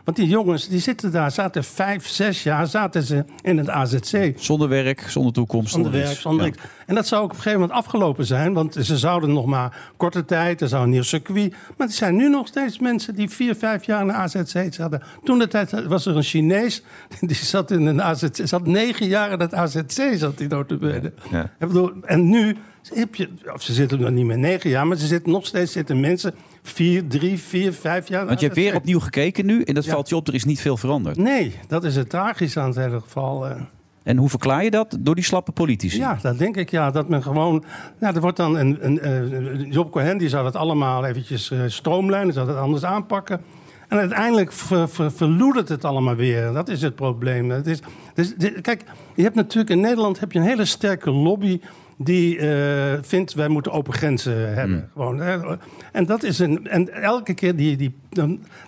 Want 0.06 0.18
die 0.18 0.28
jongens, 0.28 0.68
die 0.68 0.80
zitten 0.80 1.12
daar, 1.12 1.32
zaten 1.32 1.64
vijf, 1.64 2.08
zes 2.08 2.44
jaar, 2.44 2.68
zaten 2.68 3.04
ze 3.04 3.26
in 3.42 3.58
het 3.58 3.70
AZC. 3.70 4.34
Zonder 4.36 4.70
werk, 4.70 5.04
zonder 5.08 5.34
toekomst. 5.34 5.72
Zonder 5.74 5.96
iets. 5.96 6.04
werk, 6.04 6.20
zonder 6.20 6.46
Ja. 6.46 6.52
niks. 6.52 6.64
En 6.86 6.96
dat 6.96 7.08
zou 7.08 7.22
ook 7.24 7.30
op 7.30 7.36
een 7.36 7.42
gegeven 7.42 7.60
moment 7.60 7.80
afgelopen 7.80 8.26
zijn. 8.26 8.54
Want 8.54 8.78
ze 8.80 8.98
zouden 8.98 9.34
nog 9.34 9.46
maar 9.46 9.78
korte 9.98 10.26
tijd, 10.26 10.62
er 10.62 10.68
zou 10.68 10.84
een 10.84 10.90
nieuw 10.90 11.02
circuit. 11.04 11.54
Maar 11.78 11.88
er 11.88 11.94
zijn 11.94 12.16
nu 12.16 12.30
nog 12.30 12.48
steeds 12.48 12.80
mensen 12.80 13.16
die 13.16 13.30
vier, 13.30 13.56
vijf 13.56 13.86
jaar 13.86 14.02
in 14.02 14.08
de 14.08 14.14
AZC 14.14 14.74
zaten. 14.74 15.02
Toen 15.24 15.40
de 15.40 15.48
tijd 15.48 15.86
was 15.88 16.06
er 16.06 16.16
een 16.16 16.24
Chinees, 16.24 16.84
die 17.20 17.36
zat 17.36 17.72
in 17.72 17.86
een 17.86 18.02
AZC. 18.02 18.40
Zat 18.44 18.68
negen 18.68 19.08
jaar 19.08 19.32
in 19.32 19.40
het 19.40 19.54
AZC, 19.54 20.14
zat 20.16 20.40
hij 20.40 20.48
notabene. 20.48 21.14
Ja. 21.32 21.44
Ik 21.44 21.68
bedoel, 21.68 21.92
en 22.02 22.30
nu 22.30 22.58
heb 22.94 23.16
je, 23.16 23.30
of 23.54 23.62
ze 23.62 23.74
zitten 23.74 24.00
nog 24.00 24.10
niet 24.10 24.26
meer 24.26 24.38
negen 24.38 24.70
jaar, 24.70 24.88
maar 24.88 24.98
ze 24.98 25.08
zitten 25.08 25.32
nog 25.32 25.46
steeds 25.46 25.72
zitten 25.72 26.00
mensen 26.00 26.34
vier, 26.68 27.08
drie, 27.08 27.40
vier, 27.40 27.74
vijf 27.74 28.08
jaar. 28.08 28.26
Want 28.26 28.40
je 28.40 28.46
hebt 28.46 28.58
weer 28.58 28.76
opnieuw 28.76 29.00
gekeken 29.00 29.46
nu 29.46 29.62
en 29.62 29.74
dat 29.74 29.86
Ja. 29.86 29.92
valt 29.92 30.10
je 30.10 30.16
op, 30.16 30.28
er 30.28 30.34
is 30.34 30.46
niet 30.46 30.62
veel 30.62 30.78
veranderd. 30.78 31.18
Nee, 31.18 31.56
dat 31.68 31.84
is 31.84 31.96
het 31.96 32.10
tragische 32.10 32.60
aan 32.60 32.68
het 32.68 32.76
hele 32.78 33.00
geval. 33.02 33.48
eh. 33.48 33.56
En 34.04 34.18
hoe 34.18 34.30
verklaar 34.30 34.64
je 34.64 34.72
dat? 34.72 34.98
Door 35.00 35.16
die 35.16 35.24
slappe 35.24 35.52
politici. 35.52 35.98
Ja, 35.98 36.18
dat 36.22 36.38
denk 36.38 36.58
ik. 36.58 36.72
Ja, 36.72 36.92
dat 36.92 37.10
men 37.10 37.24
gewoon. 37.24 37.64
Nou, 38.00 38.16
er 38.16 38.22
wordt 38.22 38.38
dan 38.38 38.56
een, 38.58 38.78
een, 38.82 39.00
eh, 39.00 39.72
Job 39.72 39.92
Cohen 39.92 40.18
die 40.18 40.30
zou 40.30 40.44
dat 40.44 40.56
allemaal 40.56 41.06
eventjes 41.06 41.52
eh, 41.52 41.60
stroomlijnen, 41.68 42.34
zou 42.34 42.48
dat 42.48 42.58
anders 42.58 42.84
aanpakken. 42.84 43.42
En 43.88 43.98
uiteindelijk 43.98 44.52
ver, 44.52 44.90
ver, 44.90 45.12
verloedert 45.12 45.70
het 45.70 45.86
allemaal 45.86 46.16
weer. 46.16 46.52
Dat 46.54 46.70
is 46.70 46.82
het 46.82 46.96
probleem. 46.96 47.50
Het 47.50 47.68
is, 47.68 47.80
dus, 48.14 48.34
kijk, 48.62 48.84
je 49.16 49.24
hebt 49.24 49.36
natuurlijk 49.36 49.70
in 49.70 49.80
Nederland 49.80 50.20
heb 50.20 50.32
je 50.32 50.40
een 50.40 50.46
hele 50.46 50.66
sterke 50.66 51.12
lobby 51.12 51.60
die 51.98 52.38
eh, 52.38 52.98
vindt 53.02 53.34
wij 53.34 53.48
moeten 53.48 53.72
open 53.72 53.94
grenzen 53.94 54.54
hebben. 54.54 54.90
Gewoon, 54.94 55.20
hè. 55.20 55.58
En 55.92 56.06
dat 56.06 56.24
is 56.24 56.40
een. 56.40 56.68
En 56.68 56.94
elke 57.02 57.34
keer 57.34 57.56
die, 57.56 57.78
die, 57.78 57.96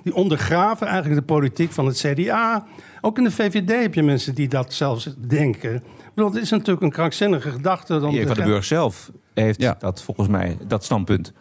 die 0.03 0.15
ondergraven 0.15 0.87
eigenlijk 0.87 1.19
de 1.19 1.25
politiek 1.25 1.71
van 1.71 1.85
het 1.85 1.97
CDA. 1.97 2.65
Ook 3.01 3.17
in 3.17 3.23
de 3.23 3.31
VVD 3.31 3.81
heb 3.81 3.93
je 3.93 4.03
mensen 4.03 4.35
die 4.35 4.47
dat 4.47 4.73
zelfs 4.73 5.15
denken. 5.17 5.75
Ik 5.75 6.13
bedoel, 6.13 6.31
het 6.31 6.41
is 6.41 6.49
natuurlijk 6.49 6.81
een 6.81 6.91
krankzinnige 6.91 7.51
gedachte. 7.51 7.99
Dan 7.99 8.13
Erik 8.13 8.27
van 8.27 8.35
den 8.35 8.45
Burg 8.45 8.63
zelf 8.63 9.11
heeft 9.33 9.79
dat 9.79 10.03
volgens 10.03 10.27
mij, 10.27 10.57
dat 10.67 10.83
standpunt. 10.83 11.33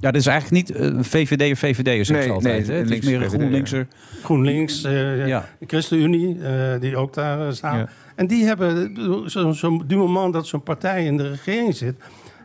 Ja, 0.00 0.10
dat 0.10 0.20
is 0.20 0.26
eigenlijk 0.26 0.68
niet 0.68 0.80
uh, 0.80 1.02
VVD 1.02 1.52
of 1.52 1.58
VVD, 1.58 2.06
zeg 2.06 2.16
Nee, 2.16 2.26
ze 2.26 2.32
altijd. 2.32 2.66
nee, 2.66 2.76
hè? 2.76 2.82
Het 2.82 2.84
is 2.84 2.90
links 2.90 3.06
meer 3.06 3.22
een 3.22 3.30
VVD, 3.30 3.38
GroenLinkser. 3.38 3.86
GroenLinks, 4.22 4.84
eh 4.84 5.26
Ja. 5.26 5.48
de 5.58 5.66
ChristenUnie, 5.66 6.42
eh, 6.42 6.80
die 6.80 6.96
ook 6.96 7.14
daar 7.14 7.46
eh, 7.46 7.52
staan. 7.52 7.78
Ja. 7.78 7.88
En 8.14 8.26
die 8.26 8.44
hebben 8.44 8.96
zo'n 9.30 9.54
zo, 9.54 9.82
du 9.86 9.96
moment 9.96 10.32
dat 10.32 10.46
zo'n 10.46 10.62
partij 10.62 11.04
in 11.04 11.16
de 11.16 11.28
regering 11.28 11.74
zit... 11.74 11.94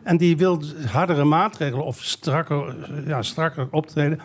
en 0.02 0.16
die 0.16 0.36
wil 0.36 0.62
hardere 0.86 1.24
maatregelen 1.24 1.84
of 1.84 2.02
strakker, 2.02 2.74
ja, 3.06 3.22
strakker 3.22 3.68
optreden... 3.70 4.20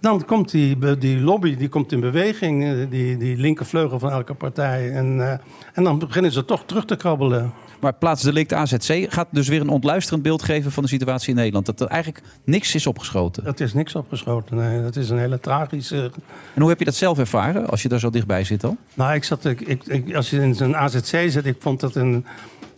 dan 0.00 0.24
komt 0.24 0.50
die, 0.50 0.98
die 0.98 1.20
lobby 1.20 1.56
die 1.56 1.68
komt 1.68 1.92
in 1.92 2.00
beweging, 2.00 2.88
die, 2.88 3.16
die 3.16 3.36
linkervleugel 3.36 3.98
van 3.98 4.10
elke 4.10 4.34
partij. 4.34 4.90
En, 4.92 5.20
eh, 5.20 5.38
en 5.72 5.84
dan 5.84 5.98
beginnen 5.98 6.32
ze 6.32 6.44
toch 6.44 6.62
terug 6.66 6.84
te 6.84 6.96
krabbelen. 6.96 7.52
Maar 7.82 7.92
plaatsdelict 7.92 8.52
AZC 8.52 9.06
gaat 9.08 9.26
dus 9.30 9.48
weer 9.48 9.60
een 9.60 9.68
ontluisterend 9.68 10.22
beeld 10.22 10.42
geven 10.42 10.72
van 10.72 10.82
de 10.82 10.88
situatie 10.88 11.28
in 11.28 11.34
Nederland. 11.34 11.66
Dat 11.66 11.80
er 11.80 11.86
eigenlijk 11.86 12.24
niks 12.44 12.74
is 12.74 12.86
opgeschoten. 12.86 13.44
Dat 13.44 13.60
is 13.60 13.74
niks 13.74 13.94
opgeschoten, 13.94 14.56
nee. 14.56 14.82
Dat 14.82 14.96
is 14.96 15.10
een 15.10 15.18
hele 15.18 15.40
tragische... 15.40 16.10
En 16.54 16.60
hoe 16.60 16.68
heb 16.70 16.78
je 16.78 16.84
dat 16.84 16.94
zelf 16.94 17.18
ervaren, 17.18 17.68
als 17.68 17.82
je 17.82 17.88
daar 17.88 17.98
zo 17.98 18.10
dichtbij 18.10 18.44
zit 18.44 18.60
dan? 18.60 18.76
Nou, 18.94 19.14
ik 19.14 19.24
zat, 19.24 19.44
ik, 19.44 20.14
als 20.14 20.30
je 20.30 20.40
in 20.40 20.54
zo'n 20.54 20.76
AZC 20.76 21.04
zit, 21.04 21.46
ik 21.46 21.56
vond 21.58 21.80
dat 21.80 21.94
een. 21.94 22.26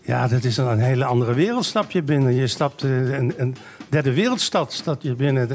Ja, 0.01 0.29
dat 0.29 0.45
is 0.45 0.57
een 0.57 0.79
hele 0.79 1.05
andere 1.05 1.35
wereld 1.35 1.65
stap 1.65 1.91
je 1.91 2.03
binnen. 2.03 2.35
Je 2.35 2.47
stapt 2.47 2.83
eh, 2.83 3.13
een, 3.13 3.33
een 3.37 3.57
derde 3.89 4.15
wereldstad 4.15 4.73
stap 4.73 5.03
je 5.03 5.15
binnen. 5.15 5.49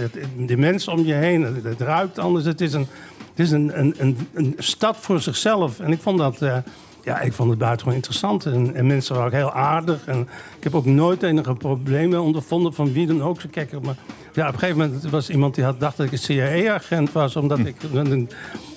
De, 0.46 0.58
mensen 0.58 0.94
om 0.94 1.06
je 1.06 1.14
heen, 1.14 1.44
het, 1.64 1.82
ruikt 1.82 2.20
anders. 2.20 2.46
Het 2.46 2.62
is, 2.62 2.74
een, 2.74 2.88
het 3.30 3.40
is 3.40 3.52
een, 3.52 3.80
een, 3.80 3.96
een, 3.98 4.18
een 4.34 4.56
stad 4.58 4.98
voor 5.00 5.22
zichzelf. 5.22 5.80
En 5.80 5.92
ik 5.92 6.02
vond 6.02 6.18
dat. 6.18 6.42
eh, 6.42 6.58
ja, 7.04 7.20
ik 7.20 7.34
vond 7.34 7.50
het 7.50 7.60
buitengewoon 7.60 7.96
interessant. 7.96 8.46
En, 8.46 8.76
en 8.76 8.88
mensen 8.88 9.16
waren 9.16 9.28
ook 9.28 9.38
heel 9.38 9.52
aardig. 9.54 10.06
En 10.06 10.20
ik 10.58 10.64
heb 10.64 10.76
ook 10.76 10.86
nooit 10.86 11.24
enige 11.24 11.54
problemen 11.54 12.22
ondervonden 12.22 12.74
van 12.74 12.94
wie 12.94 13.08
dan 13.08 13.24
ook. 13.24 13.42
Ze 13.42 13.48
kijken, 13.48 13.82
maar 13.84 13.96
ja, 14.34 14.48
op 14.48 14.54
een 14.54 14.60
gegeven 14.60 14.82
moment 14.82 15.10
was 15.10 15.30
iemand 15.30 15.56
die 15.56 15.64
had 15.64 15.80
dacht 15.80 15.98
dat 15.98 16.06
ik 16.06 16.12
een 16.12 16.18
CIA-agent 16.18 17.12
was, 17.12 17.36
omdat 17.36 17.60
ik 17.60 17.76
met 17.92 18.12
een, 18.12 18.30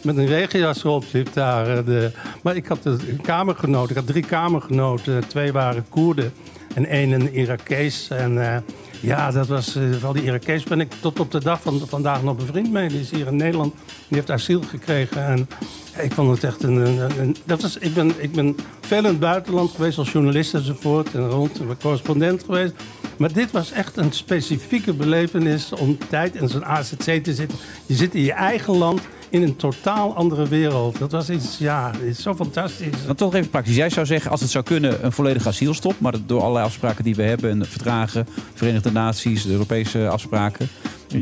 met 0.02 0.16
een 0.16 0.26
regenjas 0.26 0.84
opliep 0.84 1.32
daar. 1.32 1.78
eh, 1.78 1.86
De, 1.86 2.10
maar 2.42 2.56
ik 2.56 2.66
had 2.66 2.84
een 2.84 3.20
kamergenoten, 3.22 3.90
ik 3.90 3.96
had 3.96 4.06
drie 4.06 4.26
kamergenoten, 4.26 5.28
twee 5.28 5.52
waren 5.52 5.84
Koerden. 5.88 6.32
en 6.74 6.86
één 6.86 7.10
een 7.12 7.34
Irakees. 7.34 8.08
En 8.08 8.52
eh, 8.52 8.56
ja, 9.02 9.30
dat 9.30 9.46
was, 9.46 9.76
eh, 9.76 9.82
van 10.00 10.12
die 10.14 10.22
Irakees 10.22 10.62
ben 10.62 10.80
ik 10.80 10.92
tot 11.00 11.20
op 11.20 11.30
de 11.30 11.40
dag 11.40 11.62
van 11.62 11.82
vandaag 11.88 12.22
nog 12.22 12.36
bevriend 12.36 12.72
mee. 12.72 12.88
Die 12.88 13.00
is 13.00 13.10
hier 13.10 13.26
in 13.26 13.36
Nederland, 13.36 13.74
die 14.08 14.16
heeft 14.16 14.30
asiel 14.30 14.62
gekregen. 14.62 15.24
En 15.26 15.48
ik 16.02 16.12
vond 16.12 16.30
het 16.30 16.44
echt 16.44 16.62
een... 16.62 16.76
een, 16.76 17.20
een- 17.20 17.36
dat 17.44 17.62
was, 17.62 17.76
ik, 17.78 17.94
ben, 17.94 18.12
ik 18.22 18.32
ben 18.32 18.56
veel 18.80 18.98
in 18.98 19.04
het 19.04 19.20
buitenland 19.20 19.70
geweest 19.70 19.98
als 19.98 20.12
journalist 20.12 20.54
enzovoort. 20.54 21.14
En 21.14 21.28
rond, 21.28 21.60
ik 21.60 21.66
ben 21.66 21.76
correspondent 21.80 22.42
geweest. 22.44 22.72
Maar 23.16 23.32
dit 23.32 23.50
was 23.50 23.72
echt 23.72 23.96
een 23.96 24.12
specifieke 24.12 24.92
belevenis 24.92 25.72
om 25.72 25.98
tijd 26.08 26.34
in 26.34 26.48
zo'n 26.48 26.64
AZC 26.64 26.96
te 27.24 27.34
zitten. 27.34 27.58
Je 27.86 27.94
zit 27.94 28.14
in 28.14 28.22
je 28.22 28.32
eigen 28.32 28.76
land 28.76 29.00
in 29.32 29.42
een 29.42 29.56
totaal 29.56 30.14
andere 30.14 30.48
wereld. 30.48 30.98
Dat 30.98 31.12
was 31.12 31.30
iets, 31.30 31.58
ja, 31.58 31.90
iets 32.08 32.22
zo 32.22 32.34
fantastisch. 32.34 33.06
Dan 33.06 33.14
toch 33.14 33.34
even 33.34 33.50
praktisch. 33.50 33.76
Jij 33.76 33.90
zou 33.90 34.06
zeggen, 34.06 34.30
als 34.30 34.40
het 34.40 34.50
zou 34.50 34.64
kunnen, 34.64 35.04
een 35.04 35.12
volledige 35.12 35.48
asielstop. 35.48 35.94
Maar 36.00 36.14
door 36.26 36.40
allerlei 36.40 36.64
afspraken 36.64 37.04
die 37.04 37.14
we 37.14 37.22
hebben, 37.22 37.50
en 37.50 37.66
verdragen, 37.66 38.26
Verenigde 38.54 38.90
Naties, 38.92 39.42
de 39.42 39.50
Europese 39.52 40.08
afspraken, 40.08 40.68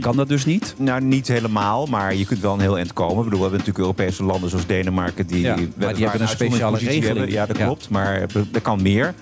kan 0.01 0.17
dat 0.17 0.29
dus 0.29 0.45
niet. 0.45 0.75
Nou, 0.79 1.01
niet 1.03 1.29
helemaal, 1.29 1.87
maar 1.87 2.15
je 2.15 2.25
kunt 2.25 2.41
wel 2.41 2.53
een 2.55 2.61
heel 2.61 2.77
eind 2.77 2.93
komen. 2.93 3.17
Ik 3.19 3.25
bedoel, 3.25 3.39
we 3.39 3.49
hebben 3.51 3.59
natuurlijk 3.59 3.85
Europese 3.99 4.25
landen 4.25 4.51
zoals 4.51 4.67
Denemarken... 4.67 5.27
die, 5.27 5.41
Ja, 5.41 5.57
maar 5.77 5.95
die 5.95 6.03
hebben 6.03 6.21
een 6.23 6.29
speciale 6.29 6.79
regeling. 6.79 7.05
hebben. 7.05 7.31
Ja, 7.31 7.47
dat 7.47 7.57
Ja. 7.59 7.65
klopt, 7.65 7.89
maar 7.89 8.27
er 8.53 8.61
kan 8.63 8.83
meer. 8.83 9.15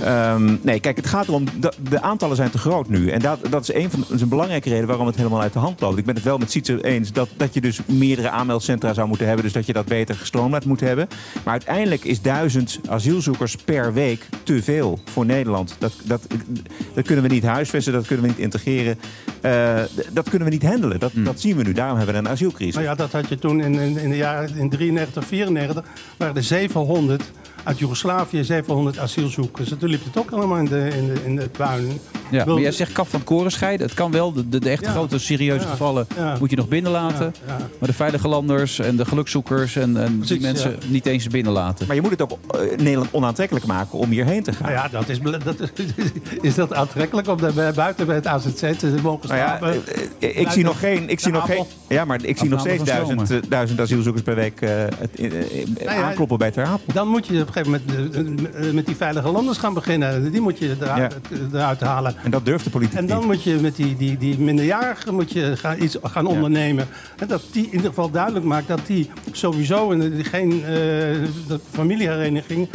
Ehm, 0.00 0.56
nee, 0.62 0.80
kijk, 0.80 0.96
het 0.96 1.06
gaat 1.06 1.28
erom, 1.28 1.44
de, 1.60 1.72
de 1.88 2.02
aantallen 2.02 2.36
zijn 2.36 2.50
te 2.50 2.58
groot 2.58 2.88
nu. 2.88 3.10
En 3.10 3.20
dat, 3.20 3.38
dat 3.50 3.62
is 3.62 3.74
een, 3.74 3.90
van, 3.90 4.04
een 4.08 4.28
belangrijke 4.28 4.68
reden 4.68 4.86
waarom 4.86 5.06
het 5.06 5.16
helemaal 5.16 5.40
uit 5.40 5.52
de 5.52 5.58
hand 5.58 5.80
loopt. 5.80 5.98
Ik 5.98 6.04
ben 6.04 6.14
het 6.14 6.24
wel 6.24 6.38
met 6.38 6.50
Sietse 6.50 6.84
eens 6.84 7.12
dat, 7.12 7.28
dat 7.36 7.54
je 7.54 7.60
dus 7.60 7.80
meerdere 7.86 8.30
aanmeldcentra 8.30 8.92
zou 8.92 9.08
moeten 9.08 9.26
hebben. 9.26 9.44
Dus 9.44 9.52
dat 9.52 9.66
je 9.66 9.72
dat 9.72 9.86
beter 9.86 10.14
gestroomlijnd 10.14 10.64
moet 10.64 10.80
hebben. 10.80 11.08
Maar 11.44 11.52
uiteindelijk 11.52 12.04
is 12.04 12.22
duizend 12.22 12.80
asielzoekers 12.88 13.56
per 13.56 13.92
week 13.92 14.28
te 14.42 14.62
veel 14.62 14.98
voor 15.04 15.26
Nederland. 15.26 15.76
Dat, 15.78 15.92
dat, 16.04 16.26
dat 16.94 17.04
kunnen 17.04 17.24
we 17.24 17.30
niet 17.30 17.44
huisvesten, 17.44 17.92
dat 17.92 18.06
kunnen 18.06 18.24
we 18.24 18.30
niet 18.30 18.40
integreren. 18.40 18.98
Eh, 19.46 19.82
dat 20.12 20.28
kunnen 20.28 20.48
we 20.48 20.54
niet 20.54 20.62
handelen. 20.64 21.00
Dat, 21.00 21.10
dat 21.14 21.40
zien 21.40 21.56
we 21.56 21.62
nu. 21.62 21.72
Daarom 21.72 21.96
hebben 21.96 22.14
we 22.14 22.20
een 22.20 22.28
asielcrisis. 22.28 22.74
Nou 22.74 22.86
ja, 22.86 22.94
dat 22.94 23.12
had 23.12 23.28
je 23.28 23.38
toen 23.38 23.60
in, 23.60 23.74
in, 23.74 23.98
in 23.98 24.10
de 24.10 24.16
jaren 24.16 24.56
in 24.56 24.70
93, 24.70 25.24
94. 25.24 25.84
waren 26.16 26.36
er 26.36 26.42
700 26.42 27.22
uit 27.64 27.78
Joegoslavië, 27.78 28.44
700 28.44 28.98
asielzoekers. 28.98 29.70
En 29.70 29.78
toen 29.78 29.88
liep 29.88 30.04
het 30.04 30.16
ook 30.18 30.30
allemaal 30.30 30.56
in 30.58 30.64
de, 30.64 30.88
in 30.96 31.06
de, 31.06 31.20
in 31.24 31.36
de 31.36 31.48
puin. 31.48 32.00
Ja, 32.30 32.44
maar 32.44 32.58
jij 32.60 32.72
zegt 32.72 32.92
kap 32.92 33.08
van 33.08 33.18
het 33.20 33.28
koren 33.28 33.50
scheiden. 33.50 33.86
Het 33.86 33.94
kan 33.96 34.10
wel. 34.12 34.32
De, 34.32 34.48
de, 34.48 34.58
de 34.60 34.70
echt 34.70 34.84
Ja. 34.84 34.90
grote, 34.90 35.18
serieuze 35.18 35.64
Ja. 35.64 35.70
gevallen 35.70 36.06
Ja. 36.16 36.36
moet 36.40 36.50
je 36.50 36.56
nog 36.56 36.68
binnenlaten. 36.68 37.34
Ja, 37.46 37.52
ja. 37.58 37.66
Maar 37.78 37.88
de 37.88 37.94
veilige 37.94 38.28
landers 38.28 38.78
en 38.78 38.96
de 38.96 39.04
gelukzoekers 39.04 39.76
en, 39.76 39.96
en 39.96 40.20
die 40.20 40.40
mensen 40.40 40.70
ja. 40.70 40.76
niet 40.86 41.06
eens 41.06 41.26
binnenlaten. 41.26 41.86
Maar 41.86 41.96
je 41.96 42.02
moet 42.02 42.10
het 42.10 42.22
ook 42.22 42.30
eh, 42.50 42.60
Nederland 42.78 43.08
onaantrekkelijk 43.12 43.66
maken 43.66 43.98
om 43.98 44.10
hierheen 44.10 44.42
te 44.42 44.52
gaan. 44.52 44.72
Nou 44.72 44.82
ja, 44.82 44.88
dat 44.88 45.08
is, 45.08 45.20
dat 45.44 45.60
is, 45.60 45.70
is 46.48 46.54
dat 46.54 46.74
aantrekkelijk 46.74 47.28
om 47.28 47.40
daar 47.40 47.72
buiten 47.74 48.06
bij 48.06 48.14
het 48.14 48.26
AZC 48.26 48.72
te 48.78 48.94
mogen 49.02 49.28
Nou 49.36 49.48
ja, 49.48 49.56
slapen? 49.58 49.82
eh, 50.18 50.40
ik 50.40 50.50
zie 50.50 50.64
nog 50.64 50.78
geen. 50.78 51.08
Ik 51.08 51.20
zie 51.20 51.32
nog 51.32 51.46
geen 51.46 51.64
ja, 51.88 52.04
maar 52.04 52.24
ik 52.24 52.38
zie 52.38 52.48
nog 52.48 52.60
steeds 52.60 52.84
duizend, 52.84 53.30
eh, 53.30 53.38
duizend 53.48 53.80
asielzoekers 53.80 54.24
per 54.24 54.34
week 54.34 54.60
eh, 54.60 54.70
het, 54.98 55.20
eh, 55.20 55.26
eh, 55.26 55.66
Nou 55.84 55.96
ja, 55.98 56.02
aankloppen 56.02 56.38
bij 56.38 56.50
Ter 56.50 56.64
Apel. 56.64 56.94
Dan 56.94 57.08
moet 57.08 57.26
je 57.26 57.40
op 57.40 57.46
een 57.46 57.52
gegeven 57.52 57.82
moment 57.94 58.14
eh, 58.54 58.68
eh, 58.68 58.74
met 58.74 58.86
die 58.86 58.96
veilige 58.96 59.28
landers 59.30 59.58
gaan 59.58 59.74
beginnen. 59.74 60.32
Die 60.32 60.40
moet 60.40 60.58
je 60.58 60.76
eruit, 60.80 61.14
eruit 61.52 61.80
halen. 61.80 62.14
En 62.22 62.30
dat 62.30 62.44
durft 62.44 62.64
de 62.64 62.70
politiek 62.70 62.98
En 62.98 63.06
dan 63.06 63.18
niet. 63.18 63.26
moet 63.26 63.42
je 63.42 63.54
met 63.54 63.76
die, 63.76 63.96
die, 63.96 64.16
die 64.18 64.38
minderjarigen 64.38 65.14
moet 65.14 65.32
je 65.32 65.56
gaan, 65.56 65.82
iets 65.82 65.96
gaan 66.02 66.26
ondernemen. 66.26 66.86
En 67.18 67.26
dat 67.28 67.42
die 67.52 67.64
in 67.66 67.72
ieder 67.72 67.88
geval 67.88 68.10
duidelijk 68.10 68.44
maakt 68.44 68.68
dat 68.68 68.80
die 68.86 69.10
sowieso 69.32 69.88
geen 70.22 70.64
eh, 70.64 70.76
familiehereniging 71.72 72.68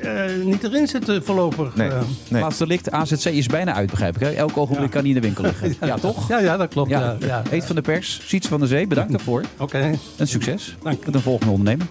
eh, 0.00 0.44
niet 0.44 0.64
erin 0.64 0.86
zitten 0.86 1.24
voorlopig. 1.24 1.74
Nee. 1.76 1.88
Eh, 1.88 2.00
Laatste 2.28 2.66
licht, 2.66 2.90
AZC 2.90 3.24
is 3.24 3.46
bijna 3.46 3.74
uit, 3.74 3.90
begrijp 3.90 4.14
ik. 4.14 4.20
Hè? 4.20 4.30
Elk 4.30 4.56
ogenblik 4.56 4.90
kan 4.90 5.00
hij 5.00 5.08
in 5.08 5.14
de 5.14 5.20
winkel 5.20 5.44
liggen. 5.44 5.74
Ja, 5.86 5.96
toch? 5.98 6.28
Ja, 6.28 6.38
ja, 6.38 6.56
dat 6.56 6.68
klopt. 6.68 6.90
Ja. 6.90 7.00
Ja, 7.00 7.26
ja. 7.26 7.42
Eet 7.50 7.64
van 7.64 7.76
de 7.76 7.82
pers, 7.82 8.20
Siets 8.24 8.48
van 8.48 8.60
de 8.60 8.66
Zee, 8.66 8.86
bedankt 8.86 9.10
daarvoor. 9.10 9.42
Oké. 9.58 9.94
En 10.16 10.28
succes 10.28 10.76
Dank. 10.82 11.06
met 11.06 11.14
een 11.14 11.20
volgende 11.20 11.52
ondernemer. 11.52 11.86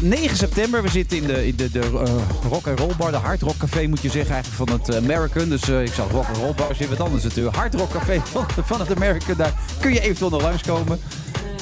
9 0.00 0.36
september. 0.36 0.82
We 0.82 0.88
zitten 0.88 1.16
in 1.16 1.26
de, 1.26 1.54
de, 1.56 1.70
de 1.70 1.80
eh, 1.80 2.14
rock 2.50 2.66
and 2.66 2.78
roll 2.78 2.92
bar, 2.96 3.10
de 3.10 3.16
hard 3.16 3.42
rock 3.42 3.56
café 3.56 3.86
moet 3.86 4.02
je 4.02 4.10
zeggen, 4.10 4.34
eigenlijk 4.34 4.70
van 4.70 4.80
het 4.80 4.96
American. 4.96 5.48
Dus 5.48 5.68
eh, 5.68 5.82
ik 5.82 5.92
zag 5.92 6.10
rock 6.10 6.26
and 6.26 6.36
roll 6.36 6.54
bar, 6.54 6.70
is 6.78 6.88
wat 6.88 7.00
anders 7.00 7.22
natuurlijk. 7.22 7.56
Hard 7.56 7.74
rock 7.74 7.92
café 7.92 8.20
van, 8.64 8.80
het 8.80 8.96
American, 8.96 9.36
daar 9.36 9.52
kun 9.80 9.92
je 9.92 10.00
eventueel 10.00 10.30
nog 10.30 10.42
langskomen. 10.42 11.00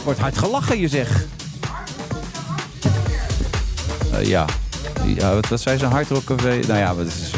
Wordt 0.05 0.21
hard 0.21 0.39
gelachen, 0.39 0.81
je 0.81 0.89
zegt. 0.89 1.27
Eh, 4.13 4.25
ja. 4.25 4.45
ja, 5.05 5.35
wat, 5.35 5.49
wat 5.49 5.61
zei 5.61 5.79
ze, 5.79 5.87
hard 5.87 6.09
rock 6.09 6.25
café? 6.25 6.61
Nou 6.67 6.79
ja, 6.79 6.97
het 6.97 7.07
is 7.07 7.31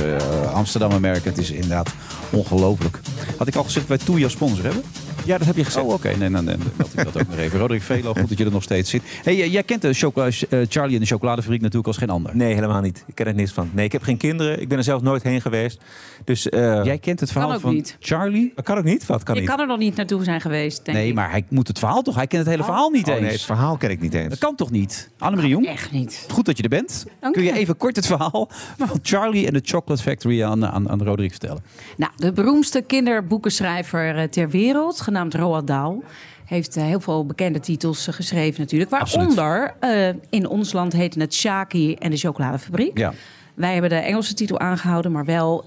Amsterdam 0.52 0.92
American, 0.92 1.30
het 1.30 1.40
is 1.40 1.50
inderdaad 1.50 1.90
ongelooflijk. 2.30 3.00
Had 3.36 3.46
ik 3.46 3.54
al 3.54 3.64
gezegd 3.64 3.86
wij 3.86 3.98
Toei 3.98 4.28
sponsor 4.28 4.64
hebben? 4.64 4.82
Ja, 5.28 5.38
dat 5.38 5.46
heb 5.46 5.56
je 5.56 5.64
gezegd. 5.64 5.84
Oh, 5.86 5.92
oké. 5.92 6.08
Nee, 6.08 6.28
nee, 6.28 6.42
nee, 6.42 6.56
dan 6.56 6.66
meld 6.76 6.92
ik 6.98 7.04
dat 7.04 7.18
ook 7.20 7.28
nog 7.28 7.38
even. 7.38 7.58
Roderick 7.58 7.82
Velo, 7.82 8.12
goed 8.14 8.28
dat 8.28 8.38
je 8.38 8.44
er 8.44 8.50
nog 8.50 8.62
steeds 8.62 8.90
zit. 8.90 9.02
Hey, 9.22 9.36
jij- 9.36 9.48
jij 9.48 9.62
kent 9.62 9.82
de 9.82 9.88
eh, 9.88 10.60
Charlie 10.68 10.94
en 10.94 11.00
de 11.00 11.06
chocoladefabriek 11.06 11.60
natuurlijk 11.60 11.86
als 11.86 11.96
geen 11.96 12.10
ander. 12.10 12.36
Nee, 12.36 12.54
helemaal 12.54 12.80
niet. 12.80 13.04
Ik 13.06 13.14
ken 13.14 13.26
er 13.26 13.34
niks 13.34 13.52
van. 13.52 13.70
Nee, 13.72 13.84
ik 13.84 13.92
heb 13.92 14.02
geen 14.02 14.16
kinderen. 14.16 14.60
Ik 14.60 14.68
ben 14.68 14.78
er 14.78 14.84
zelf 14.84 15.02
nooit 15.02 15.22
heen 15.22 15.40
geweest. 15.40 15.80
Dus, 16.24 16.48
eh, 16.48 16.84
Jij 16.84 16.98
kent 16.98 17.20
het 17.20 17.32
verhaal 17.32 17.52
ook 17.54 17.60
van 17.60 17.74
niet. 17.74 17.96
Charlie? 18.00 18.52
Dat 18.54 18.64
kan 18.64 18.78
ook 18.78 18.84
niet? 18.84 19.06
Wat 19.06 19.22
kan 19.22 19.34
je 19.34 19.40
niet? 19.40 19.50
kan 19.50 19.60
er 19.60 19.66
nog 19.66 19.78
niet 19.78 19.96
naartoe 19.96 20.24
zijn 20.24 20.40
geweest, 20.40 20.84
denk 20.84 20.96
Nee, 20.96 21.08
ik. 21.08 21.14
maar 21.14 21.30
hij 21.30 21.44
moet 21.48 21.68
het 21.68 21.78
verhaal 21.78 22.02
toch? 22.02 22.14
Hij 22.14 22.26
kent 22.26 22.42
het 22.42 22.50
hele 22.50 22.64
verhaal 22.64 22.90
niet 22.90 23.06
Oh, 23.06 23.12
eens. 23.12 23.22
nee, 23.22 23.30
het 23.32 23.42
verhaal 23.42 23.76
ken 23.76 23.90
ik 23.90 24.00
niet 24.00 24.14
eens. 24.14 24.28
Dat 24.28 24.38
kan 24.38 24.54
toch 24.54 24.70
niet? 24.70 25.10
Annemarie 25.18 25.50
Jong? 25.50 25.66
Echt 25.66 25.92
niet. 25.92 26.26
Goed 26.30 26.44
dat 26.46 26.56
je 26.56 26.62
er 26.62 26.68
bent. 26.68 27.06
Dank 27.20 27.34
Kun 27.34 27.42
je 27.42 27.52
even 27.52 27.76
kort 27.76 27.96
het 27.96 28.06
verhaal 28.06 28.48
van 28.78 28.98
Charlie 29.02 29.46
en 29.46 29.52
de 29.52 29.60
Chocolate 29.64 30.02
Factory 30.02 30.42
aan, 30.42 30.66
aan, 30.66 30.88
aan 30.88 31.02
Roderick 31.02 31.30
vertellen? 31.30 31.62
Nou, 31.96 32.12
de 32.16 32.32
beroemdste 32.32 32.80
kinderboekenschrijver 32.82 34.16
eh, 34.18 34.24
ter 34.28 34.48
wereld, 34.50 35.00
genaamd 35.00 35.16
Roald 35.28 35.66
Dahl, 35.66 36.02
heeft 36.48 36.76
eh, 36.76 36.84
heel 36.84 37.00
veel 37.00 37.26
bekende 37.26 37.60
titels 37.60 38.06
eh, 38.06 38.14
geschreven 38.14 38.60
natuurlijk. 38.60 38.90
Waaronder, 38.90 39.74
eh, 39.80 40.08
in 40.30 40.48
ons 40.48 40.72
land 40.72 40.92
heette 40.92 41.20
het 41.20 41.34
Shaki 41.34 41.94
en 41.94 42.10
de 42.10 42.16
chocoladefabriek. 42.16 42.98
Ja. 42.98 43.12
Wij 43.54 43.72
hebben 43.72 43.90
de 43.90 43.96
Engelse 43.96 44.34
titel 44.34 44.58
aangehouden, 44.58 45.12
maar 45.12 45.24
wel 45.24 45.64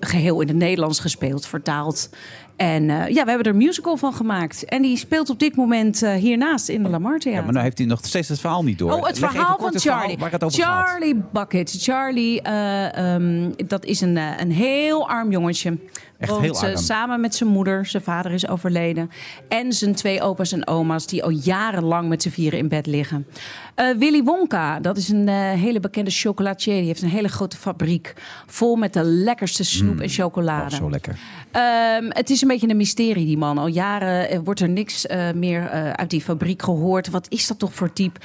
geheel 0.00 0.40
in 0.40 0.48
het 0.48 0.56
Nederlands 0.56 1.00
gespeeld, 1.00 1.46
vertaald. 1.46 2.10
En 2.56 2.84
ja, 2.84 3.08
we 3.08 3.28
hebben 3.28 3.42
er 3.42 3.46
een 3.46 3.56
musical 3.56 3.96
van 3.96 4.14
gemaakt. 4.14 4.64
En 4.64 4.82
die 4.82 4.96
speelt 4.96 5.30
op 5.30 5.38
dit 5.38 5.56
moment 5.56 6.06
hiernaast 6.06 6.68
in 6.68 6.82
de 6.82 6.88
Lamar 6.88 7.18
Theater. 7.18 7.40
Ja, 7.40 7.44
maar 7.44 7.54
nu 7.54 7.60
heeft 7.60 7.78
hij 7.78 7.86
nog 7.86 8.00
steeds 8.02 8.28
het 8.28 8.40
verhaal 8.40 8.64
niet 8.64 8.78
door. 8.78 8.92
Oh, 8.92 9.06
het 9.06 9.20
Leg 9.20 9.30
verhaal 9.30 9.56
van 9.58 9.72
het 9.72 9.82
Charlie. 9.82 10.16
het 10.18 10.42
gaat. 10.42 10.54
Charlie 10.54 11.22
Bucket. 11.32 11.76
Charlie, 11.78 12.42
eh, 12.42 13.14
ehm, 13.14 13.50
dat 13.66 13.84
is 13.84 14.00
een, 14.00 14.16
een 14.16 14.52
heel 14.52 15.08
arm 15.08 15.30
jongetje. 15.30 15.78
Echt 16.24 16.32
Woont, 16.32 16.60
heel 16.60 16.68
eh, 16.68 16.74
arm. 16.74 16.76
samen 16.76 17.20
met 17.20 17.34
zijn 17.34 17.50
moeder. 17.50 17.86
Zijn 17.86 18.02
vader 18.02 18.32
is 18.32 18.48
overleden. 18.48 19.10
En 19.48 19.72
zijn 19.72 19.94
twee 19.94 20.22
opa's 20.22 20.52
en 20.52 20.66
oma's 20.66 21.06
die 21.06 21.22
al 21.22 21.30
jarenlang 21.30 22.08
met 22.08 22.22
z'n 22.22 22.28
vieren 22.28 22.58
in 22.58 22.68
bed 22.68 22.86
liggen. 22.86 23.26
Eh, 23.74 23.90
Willy 23.98 24.22
Wonka, 24.22 24.80
dat 24.80 24.96
is 24.96 25.08
een 25.08 25.28
eh, 25.28 25.52
hele 25.52 25.80
bekende 25.80 26.10
chocolatier. 26.10 26.74
Die 26.74 26.86
heeft 26.86 27.02
een 27.02 27.08
hele 27.08 27.28
grote 27.28 27.56
fabriek 27.56 28.14
vol 28.46 28.76
met 28.76 28.92
de 28.92 29.02
lekkerste 29.02 29.64
snoep 29.64 30.00
en 30.00 30.08
chocolade. 30.08 30.74
Oh, 30.74 30.80
zo 30.80 30.90
lekker. 30.90 31.16
Ehm, 31.50 32.04
het 32.08 32.30
is 32.30 32.42
een 32.42 32.48
beetje 32.48 32.68
een 32.68 32.76
mysterie, 32.76 33.26
die 33.26 33.38
man. 33.38 33.58
Al 33.58 33.66
jaren 33.66 34.44
wordt 34.44 34.60
er 34.60 34.68
niks 34.68 35.06
meer 35.34 35.70
uit 35.92 36.10
die 36.10 36.20
fabriek 36.20 36.62
gehoord. 36.62 37.10
Wat 37.10 37.26
is 37.28 37.46
dat 37.46 37.58
toch 37.58 37.74
voor 37.74 37.92
type? 37.92 38.20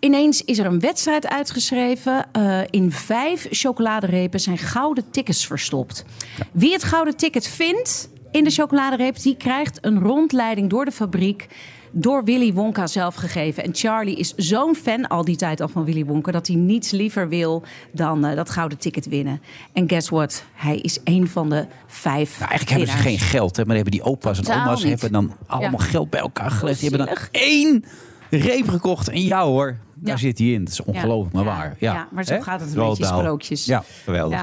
Ineens 0.00 0.44
is 0.44 0.58
er 0.58 0.66
een 0.66 0.80
wedstrijd 0.80 1.28
uitgeschreven. 1.28 2.26
Eh, 2.32 2.60
in 2.70 2.92
vijf 2.92 3.46
chocoladerepen 3.50 4.40
zijn 4.40 4.58
gouden 4.58 5.10
tickets 5.10 5.46
verstopt. 5.46 6.04
Wie 6.52 6.72
het 6.72 6.84
gouden 6.84 7.16
ticket 7.16 7.48
vindt 7.48 8.08
in 8.30 8.44
de 8.44 8.50
chocoladereep... 8.50 9.20
die 9.22 9.36
krijgt 9.36 9.78
een 9.80 9.98
rondleiding 10.00 10.70
door 10.70 10.84
de 10.84 10.90
fabriek 10.92 11.46
door 11.92 12.24
Willy 12.24 12.52
Wonka 12.52 12.86
zelf 12.86 13.14
gegeven. 13.14 13.64
En 13.64 13.74
Charlie 13.74 14.16
is 14.16 14.34
zo'n 14.36 14.74
fan 14.74 15.08
al 15.08 15.24
die 15.24 15.36
tijd 15.36 15.60
al 15.60 15.68
van 15.68 15.84
Willy 15.84 16.04
Wonka... 16.04 16.32
dat 16.32 16.46
hij 16.46 16.56
niets 16.56 16.90
liever 16.90 17.28
wil 17.28 17.62
dan 17.92 18.24
eh, 18.24 18.36
dat 18.36 18.50
gouden 18.50 18.78
ticket 18.78 19.06
winnen. 19.08 19.40
En 19.72 19.88
guess 19.88 20.08
what? 20.08 20.44
Hij 20.54 20.76
is 20.76 20.98
een 21.04 21.28
van 21.28 21.48
de 21.50 21.66
vijf 21.86 22.38
Nou, 22.38 22.50
eigenlijk 22.50 22.70
hebben 22.80 22.96
ze 22.98 23.08
geen 23.08 23.18
geld, 23.18 23.56
hè, 23.56 23.64
maar 23.64 23.74
hebben 23.74 23.92
die 23.92 24.02
opa's 24.02 24.38
en 24.38 24.44
Totaal 24.44 24.66
oma's 24.66 24.82
niet. 24.84 25.00
hebben 25.00 25.12
dan 25.12 25.36
allemaal 25.46 25.80
Ja. 25.80 25.86
geld 25.86 26.10
bij 26.10 26.20
elkaar 26.20 26.50
gelegd. 26.50 26.80
Die 26.80 26.88
hebben 26.88 27.06
dan 27.06 27.16
één 27.30 27.84
reep 28.30 28.68
gekocht. 28.68 29.08
En 29.08 29.22
ja 29.22 29.44
hoor, 29.44 29.76
Daar 30.00 30.18
zit 30.18 30.38
hij 30.38 30.46
in. 30.46 30.64
Dat 30.64 30.72
is 30.72 30.80
ongelooflijk, 30.82 31.34
maar 31.34 31.44
waar. 31.44 31.76
Ja, 31.78 31.92
Ja, 31.94 32.08
maar 32.12 32.24
zo 32.24 32.40
gaat 32.40 32.60
het 32.60 32.76
een 32.76 32.88
beetje 32.88 33.04
sprookjes. 33.04 33.64
Ja, 33.64 33.84
geweldig. 34.04 34.38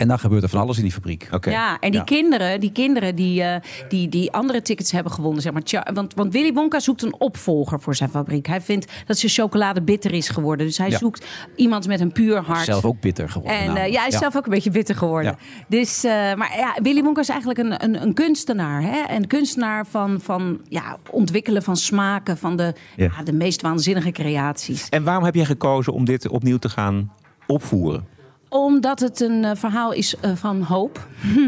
En 0.00 0.08
dan 0.08 0.18
gebeurt 0.18 0.42
er 0.42 0.48
van 0.48 0.60
alles 0.60 0.76
in 0.76 0.82
die 0.82 0.92
fabriek. 0.92 1.28
Oké. 1.30 1.50
Ja, 1.50 1.78
en 1.80 1.90
die 1.90 2.04
kinderen, 2.04 2.60
die, 2.60 2.72
kinderen 2.72 3.14
die, 3.14 3.42
eh, 3.42 3.60
die, 3.88 4.08
die 4.08 4.32
andere 4.32 4.62
tickets 4.62 4.92
hebben 4.92 5.12
gewonnen. 5.12 5.42
Zeg 5.42 5.52
maar, 5.52 5.62
Tja, 5.62 5.86
want, 5.94 6.14
want 6.14 6.32
Willy 6.32 6.52
Wonka 6.52 6.80
zoekt 6.80 7.02
een 7.02 7.14
opvolger 7.18 7.80
voor 7.80 7.94
zijn 7.94 8.10
fabriek. 8.10 8.46
Hij 8.46 8.60
vindt 8.60 8.92
dat 9.06 9.18
zijn 9.18 9.32
chocolade 9.32 9.82
bitter 9.82 10.12
is 10.12 10.28
geworden. 10.28 10.66
Dus 10.66 10.78
hij 10.78 10.90
Ja. 10.90 10.98
zoekt 10.98 11.26
iemand 11.56 11.86
met 11.86 12.00
een 12.00 12.12
puur 12.12 12.40
hart. 12.42 12.64
Zelf 12.64 12.84
ook 12.84 13.00
bitter 13.00 13.28
geworden. 13.28 13.58
En 13.58 13.66
namelijk. 13.66 13.92
ja, 13.92 13.98
hij 14.00 14.08
is 14.08 14.18
zelf 14.18 14.36
ook 14.36 14.44
een 14.44 14.50
beetje 14.52 14.70
bitter 14.70 14.94
geworden. 14.94 15.36
Dus, 15.68 16.04
eh, 16.04 16.10
maar 16.12 16.52
ja, 16.56 16.76
Willy 16.82 17.02
Wonka 17.02 17.20
is 17.20 17.28
eigenlijk 17.28 17.58
een, 17.58 17.84
een, 17.84 18.02
een 18.02 18.14
kunstenaar. 18.14 18.82
Hè? 18.82 19.14
Een 19.14 19.26
kunstenaar 19.26 19.86
van, 19.86 20.20
van 20.20 20.60
ja, 20.68 20.96
ontwikkelen 21.10 21.62
van 21.62 21.76
smaken, 21.76 22.38
van 22.38 22.56
de, 22.56 22.74
Ja. 22.96 23.10
ja, 23.16 23.22
de 23.22 23.32
meest 23.32 23.62
waanzinnige 23.62 24.10
creaties. 24.10 24.88
En 24.88 25.04
waarom 25.04 25.24
heb 25.24 25.34
jij 25.34 25.44
gekozen 25.44 25.92
om 25.92 26.04
dit 26.04 26.28
opnieuw 26.28 26.58
te 26.58 26.68
gaan 26.68 27.12
opvoeren? 27.46 28.18
Omdat 28.52 29.00
het 29.00 29.20
een 29.20 29.44
eh, 29.44 29.50
verhaal 29.54 29.92
is 29.92 30.16
eh, 30.20 30.30
van 30.34 30.62
hoop. 30.62 31.06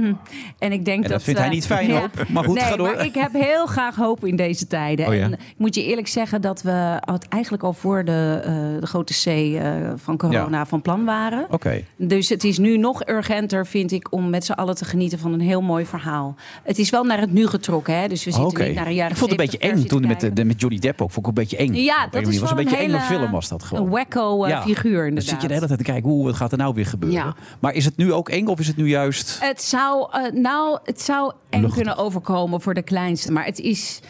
en 0.59 0.73
ik 0.73 0.85
denk 0.85 0.97
En 0.97 1.03
dat. 1.03 1.11
dat 1.11 1.23
vindt 1.23 1.39
hij 1.41 1.49
eh, 1.49 1.55
niet 1.55 1.67
fijn, 1.67 1.91
hoop. 2.01 2.25
Maar 2.29 2.45
goed, 2.45 2.55
nee, 2.55 2.65
ga 2.65 2.77
door. 2.77 2.95
Maar 2.97 3.05
ik 3.05 3.15
heb 3.15 3.33
heel 3.33 3.67
graag 3.67 3.97
hoop 3.97 4.25
in 4.25 4.37
deze 4.37 4.67
tijden. 4.67 5.07
Oh 5.09 5.15
ja? 5.15 5.21
En 5.23 5.33
ik 5.33 5.39
moet 5.57 5.75
je 5.75 5.85
eerlijk 5.85 6.09
zeggen 6.09 6.41
dat 6.41 6.63
we 6.63 6.71
het 7.05 7.29
eigenlijk 7.29 7.63
al 7.63 7.73
voor 7.73 8.05
de, 8.05 8.41
de 8.81 8.87
grote 8.87 9.13
C 9.13 9.57
van 10.01 10.17
corona 10.17 10.59
Ja. 10.59 10.67
van 10.67 10.83
plan 10.83 11.05
waren. 11.05 11.47
Oké. 11.51 11.83
Dus 11.97 12.29
het 12.29 12.45
is 12.45 12.59
nu 12.59 12.77
nog 12.77 13.07
urgenter, 13.09 13.67
vind 13.67 13.93
ik, 13.93 14.13
om 14.13 14.31
met 14.31 14.45
z'n 14.45 14.53
allen 14.53 14.75
te 14.75 14.85
genieten 14.85 15.19
van 15.19 15.33
een 15.33 15.41
heel 15.41 15.63
mooi 15.63 15.87
verhaal. 15.87 16.35
Het 16.63 16.79
is 16.79 16.91
wel 16.91 17.05
naar 17.05 17.21
het 17.21 17.33
nu 17.33 17.47
getrokken, 17.47 18.01
hè? 18.01 18.09
Dus 18.09 18.25
we 18.25 18.31
zitten 18.33 18.65
niet 18.67 18.75
naar 18.75 18.87
een 18.87 18.95
jaren 18.95 19.13
Ik 19.13 19.17
vond 19.19 19.31
het 19.31 19.41
een 19.41 19.47
beetje 19.47 19.67
70 19.67 19.83
eng 19.85 19.99
toen 19.99 20.09
met, 20.09 20.21
de, 20.21 20.33
de- 20.33 20.45
met 20.45 20.61
Johnny 20.61 20.79
Depp 20.79 21.01
ook. 21.03 21.11
Vond 21.11 21.27
ik 21.27 21.37
een 21.37 21.43
beetje 21.43 21.57
eng. 21.57 21.75
Ja, 21.75 22.07
dat 22.11 22.27
is 22.27 22.39
was 22.39 22.51
een 22.51 22.57
beetje 22.57 22.83
een 22.85 22.91
enge 22.91 23.01
film 23.01 23.31
was 23.31 23.49
dat 23.49 23.63
gewoon. 23.65 23.85
Een 23.85 23.91
wacko 23.91 24.45
figuur, 24.63 25.15
Dan 25.15 25.23
zit 25.23 25.31
je 25.31 25.37
de 25.37 25.43
inderdaad. 25.43 25.51
hele 25.51 25.67
tijd 25.67 25.79
te 25.79 25.85
kijken, 25.85 26.11
hoe 26.11 26.25
wat 26.25 26.35
gaat 26.37 26.53
er 26.53 26.59
nou 26.59 26.75
weer 26.75 26.87
gebeuren? 26.93 27.19
Ja. 27.25 27.35
Maar 27.61 27.75
is 27.75 27.85
het 27.85 27.97
nu 27.97 28.13
ook 28.13 28.29
eng 28.29 28.47
of 28.47 28.59
is 28.61 28.67
het 28.67 28.77
nu 28.77 28.89
juist... 28.89 29.37
Het 29.41 29.63
zou, 29.63 30.09
eh, 30.13 30.33
nou, 30.33 30.79
het 30.85 31.01
zou 31.01 31.33
eng 31.51 31.61
Luchtig. 31.61 31.75
kunnen 31.83 31.97
overkomen 32.05 32.61
voor 32.61 32.75
de 32.75 32.83
kleinste. 32.83 33.33
Maar 33.33 33.45
het 33.45 33.59
is. 33.59 34.01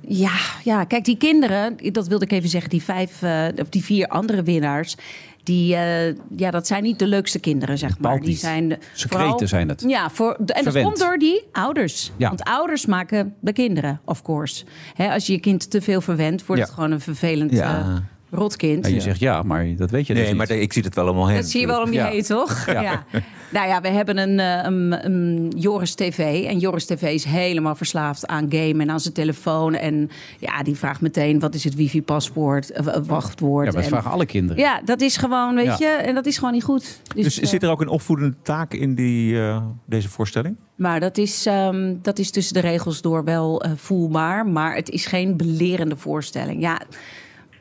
Ja, 0.00 0.32
ja, 0.64 0.84
kijk, 0.84 1.04
die 1.04 1.16
kinderen, 1.16 1.76
dat 1.92 2.06
wilde 2.06 2.24
ik 2.24 2.32
even 2.32 2.48
zeggen, 2.48 2.70
die 2.70 2.82
vijf, 2.82 3.22
eh, 3.22 3.46
of 3.56 3.68
die 3.68 3.84
vier 3.84 4.08
andere 4.08 4.42
winnaars. 4.42 4.96
Die, 5.42 5.74
eh, 5.76 6.14
ja, 6.36 6.50
dat 6.50 6.66
zijn 6.66 6.82
niet 6.82 6.98
de 6.98 7.06
leukste 7.06 7.38
kinderen, 7.38 7.78
zeg 7.78 7.98
maar. 7.98 8.20
Die 8.20 8.36
zijn 8.36 8.68
de- 8.68 8.78
Secreten 8.92 9.28
vooral- 9.28 9.48
zijn 9.48 9.68
het. 9.68 9.84
Ja, 9.86 10.10
voor, 10.10 10.34
en 10.34 10.44
dat 10.46 10.62
Verwend. 10.62 10.84
komt 10.86 10.98
door 10.98 11.18
die 11.18 11.42
ouders. 11.52 12.12
Ja. 12.16 12.28
Want 12.28 12.42
ouders 12.42 12.86
maken 12.86 13.34
de 13.40 13.52
kinderen, 13.52 14.00
of 14.04 14.22
course. 14.22 14.64
Hè, 14.94 15.12
als 15.12 15.26
je 15.26 15.32
je 15.32 15.40
kind 15.40 15.70
te 15.70 15.80
veel 15.82 16.00
verwendt, 16.00 16.46
wordt 16.46 16.60
Ja. 16.62 16.66
het 16.66 16.76
gewoon 16.76 16.90
een 16.90 17.00
vervelend 17.00 17.52
Ja. 17.52 17.78
eh, 17.78 17.96
rotkind. 18.36 18.86
Ja, 18.86 18.94
je 18.94 19.00
zegt 19.00 19.20
ja, 19.20 19.42
maar 19.42 19.76
dat 19.76 19.90
weet 19.90 20.06
je 20.06 20.12
dus 20.14 20.22
Nee, 20.22 20.32
niet. 20.34 20.48
maar 20.48 20.58
ik 20.58 20.72
zie 20.72 20.82
het 20.82 20.94
wel 20.94 21.04
allemaal 21.04 21.26
heen. 21.26 21.36
Dat 21.36 21.46
zie 21.50 21.60
je 21.60 21.66
wel 21.66 21.82
om 21.82 21.92
je 21.92 21.98
Ja. 21.98 22.06
heen, 22.08 22.22
toch? 22.22 22.66
Ja. 22.66 22.80
Ja. 22.82 23.04
Nou 23.52 23.68
ja, 23.68 23.80
we 23.80 23.88
hebben 23.88 24.18
een, 24.18 24.38
eh, 24.40 24.60
een, 24.62 25.04
een 25.06 25.52
Joris 25.56 25.94
TV. 25.94 26.44
En 26.44 26.58
Joris 26.58 26.84
TV 26.86 27.02
is 27.02 27.24
helemaal 27.24 27.74
verslaafd 27.74 28.26
aan 28.26 28.46
game 28.48 28.82
en 28.82 28.90
aan 28.90 29.00
zijn 29.00 29.14
telefoon. 29.14 29.74
En 29.74 30.10
ja, 30.38 30.62
die 30.62 30.74
vraagt 30.76 31.00
meteen, 31.00 31.38
wat 31.40 31.54
is 31.54 31.64
het 31.64 31.74
wifi-paswoord, 31.74 32.70
eh, 32.70 32.86
eh, 32.94 33.02
wachtwoord. 33.04 33.66
Ja, 33.66 33.72
maar 33.72 33.82
dat 33.82 33.90
En- 33.92 33.96
vragen 33.98 34.10
alle 34.10 34.26
kinderen. 34.26 34.62
Ja, 34.62 34.80
dat 34.84 35.00
is 35.00 35.16
gewoon, 35.16 35.54
weet 35.54 35.64
Ja. 35.64 35.76
je, 35.78 35.86
en 35.86 36.14
dat 36.14 36.26
is 36.26 36.38
gewoon 36.38 36.52
niet 36.52 36.64
goed. 36.64 37.00
Dus, 37.14 37.34
Dus 37.34 37.50
zit 37.50 37.62
er 37.62 37.70
ook 37.70 37.80
een 37.80 37.88
opvoedende 37.88 38.34
taak 38.42 38.74
in 38.74 38.94
die, 38.94 39.40
eh, 39.40 39.62
deze 39.86 40.08
voorstelling? 40.08 40.56
Maar 40.76 41.00
dat 41.00 41.18
is, 41.18 41.46
ehm, 41.46 41.94
dat 42.02 42.18
is 42.18 42.30
tussen 42.30 42.54
de 42.54 42.60
regels 42.60 43.00
door 43.00 43.24
wel 43.24 43.62
eh, 43.62 43.70
voelbaar. 43.76 44.46
Maar 44.46 44.74
het 44.74 44.88
is 44.90 45.06
geen 45.06 45.36
belerende 45.36 45.96
voorstelling. 45.96 46.60
Ja, 46.60 46.80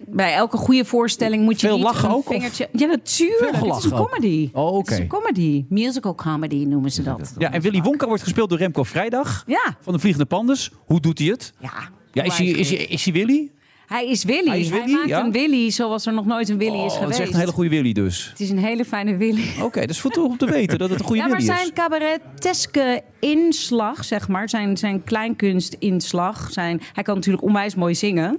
bij 0.07 0.33
elke 0.33 0.57
goede 0.57 0.85
voorstelling 0.85 1.43
moet 1.43 1.61
je 1.61 1.67
Veel 1.67 1.75
niet 1.75 1.85
lachen 1.85 2.09
een 2.09 2.15
ook, 2.15 2.27
of? 2.27 2.33
vingertje... 2.33 2.69
Ja, 2.71 2.85
natuurlijk. 2.87 3.55
Veel 3.55 3.67
Het 3.73 3.77
is 3.83 3.91
een 3.91 3.97
comedy. 3.97 4.49
Oh, 4.53 4.77
Het 4.77 4.91
is 4.91 4.97
een 4.97 5.07
comedy. 5.07 5.65
Musical 5.69 6.15
comedy 6.15 6.63
noemen 6.65 6.91
ze 6.91 7.03
dat. 7.03 7.33
Ja, 7.37 7.51
en 7.51 7.61
Willy 7.61 7.81
Wonka 7.81 8.07
wordt 8.07 8.23
gespeeld 8.23 8.49
door 8.49 8.57
Remco 8.57 8.83
Vrijdag 8.83 9.43
Ja. 9.47 9.77
van 9.81 9.93
de 9.93 9.99
Vliegende 9.99 10.27
Pandes. 10.27 10.71
Hoe 10.85 10.99
doet 10.99 11.19
hij 11.19 11.27
het? 11.27 11.53
Ja, 11.59 11.71
Ja, 12.11 12.23
is 12.23 12.37
hij, 12.37 12.47
is 12.47 12.69
hij, 12.69 12.77
is 12.79 13.03
hij 13.03 13.13
Willy? 13.13 13.49
Hij 13.85 14.07
is 14.09 14.23
Willy. 14.23 14.47
Hij 14.49 14.59
is 14.59 14.69
Willy, 14.69 14.91
maakt 14.91 15.07
ja? 15.09 15.23
een 15.23 15.31
Willy 15.31 15.69
zoals 15.69 16.05
er 16.05 16.13
nog 16.13 16.25
nooit 16.25 16.49
een 16.49 16.57
Willy 16.57 16.75
is 16.75 16.79
Oh, 16.81 16.87
dat 16.87 16.97
geweest. 16.97 17.19
is 17.19 17.25
echt 17.25 17.33
een 17.33 17.39
hele 17.39 17.51
goede 17.51 17.69
Willy 17.69 17.91
dus. 17.91 18.27
Het 18.29 18.39
is 18.39 18.49
een 18.49 18.57
hele 18.57 18.85
fijne 18.85 19.15
Willy. 19.17 19.43
Oké, 19.61 19.79
dat 19.79 19.89
is 19.89 19.99
voor 19.99 20.11
toch 20.11 20.25
om 20.25 20.37
te 20.37 20.45
weten 20.45 20.77
dat 20.77 20.89
het 20.89 20.99
een 20.99 21.05
goede 21.05 21.21
Ja, 21.21 21.27
maar 21.27 21.37
Willy 21.37 21.51
is. 21.51 21.57
zijn 21.57 21.73
cabareteske 21.73 23.01
inslag, 23.19 24.05
zeg 24.05 24.27
maar, 24.27 24.49
zijn, 24.49 24.77
zijn 24.77 25.03
kleinkunstinslag, 25.03 26.51
zijn, 26.51 26.81
hij 26.93 27.03
kan 27.03 27.15
natuurlijk 27.15 27.43
onwijs 27.43 27.75
mooi 27.75 27.95
zingen. 27.95 28.37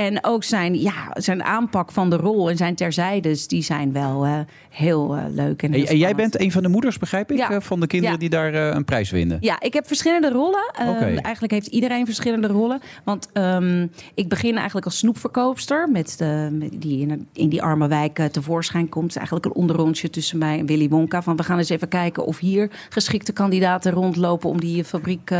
En 0.00 0.24
ook 0.24 0.44
zijn, 0.44 0.80
ja, 0.80 1.10
zijn 1.12 1.42
aanpak 1.42 1.92
van 1.92 2.10
de 2.10 2.16
rol 2.16 2.50
en 2.50 2.56
zijn 2.56 2.74
terzijdes, 2.74 3.46
die 3.46 3.62
zijn 3.62 3.92
wel 3.92 4.24
eh, 4.24 4.38
heel 4.70 5.16
eh, 5.16 5.24
leuk. 5.28 5.62
En, 5.62 5.72
heel 5.72 5.86
En, 5.86 5.98
jij 5.98 6.14
bent 6.14 6.40
een 6.40 6.52
van 6.52 6.62
de 6.62 6.68
moeders, 6.68 6.98
begrijp 6.98 7.30
ik, 7.30 7.36
Ja. 7.38 7.50
eh, 7.50 7.60
van 7.60 7.80
de 7.80 7.86
kinderen 7.86 8.14
Ja. 8.14 8.20
die 8.20 8.30
daar 8.30 8.54
een 8.54 8.84
prijs 8.84 9.10
winnen. 9.10 9.38
Ja, 9.40 9.60
ik 9.60 9.72
heb 9.72 9.86
verschillende 9.86 10.30
rollen. 10.30 10.70
Ehm. 10.72 11.16
Eigenlijk 11.16 11.52
heeft 11.52 11.66
iedereen 11.66 12.04
verschillende 12.04 12.46
rollen. 12.46 12.80
Want 13.04 13.28
ehm, 13.32 13.86
ik 14.14 14.28
begin 14.28 14.56
eigenlijk 14.56 14.86
als 14.86 14.98
snoepverkoopster... 14.98 15.88
Met 15.90 16.14
de, 16.18 16.68
die 16.72 17.00
in, 17.00 17.28
in 17.32 17.48
die 17.48 17.62
arme 17.62 17.88
wijk 17.88 18.28
tevoorschijn 18.32 18.88
komt. 18.88 19.04
Het 19.04 19.12
is 19.12 19.16
eigenlijk 19.16 19.46
een 19.46 19.62
onderrondje 19.62 20.10
tussen 20.10 20.38
mij 20.38 20.58
en 20.58 20.66
Willy 20.66 20.88
Wonka. 20.88 21.22
Van 21.22 21.36
we 21.36 21.42
gaan 21.42 21.58
eens 21.58 21.68
even 21.68 21.88
kijken 21.88 22.24
of 22.24 22.38
hier 22.38 22.70
geschikte 22.88 23.32
kandidaten 23.32 23.92
rondlopen... 23.92 24.50
om 24.50 24.60
die 24.60 24.84
fabriek 24.84 25.30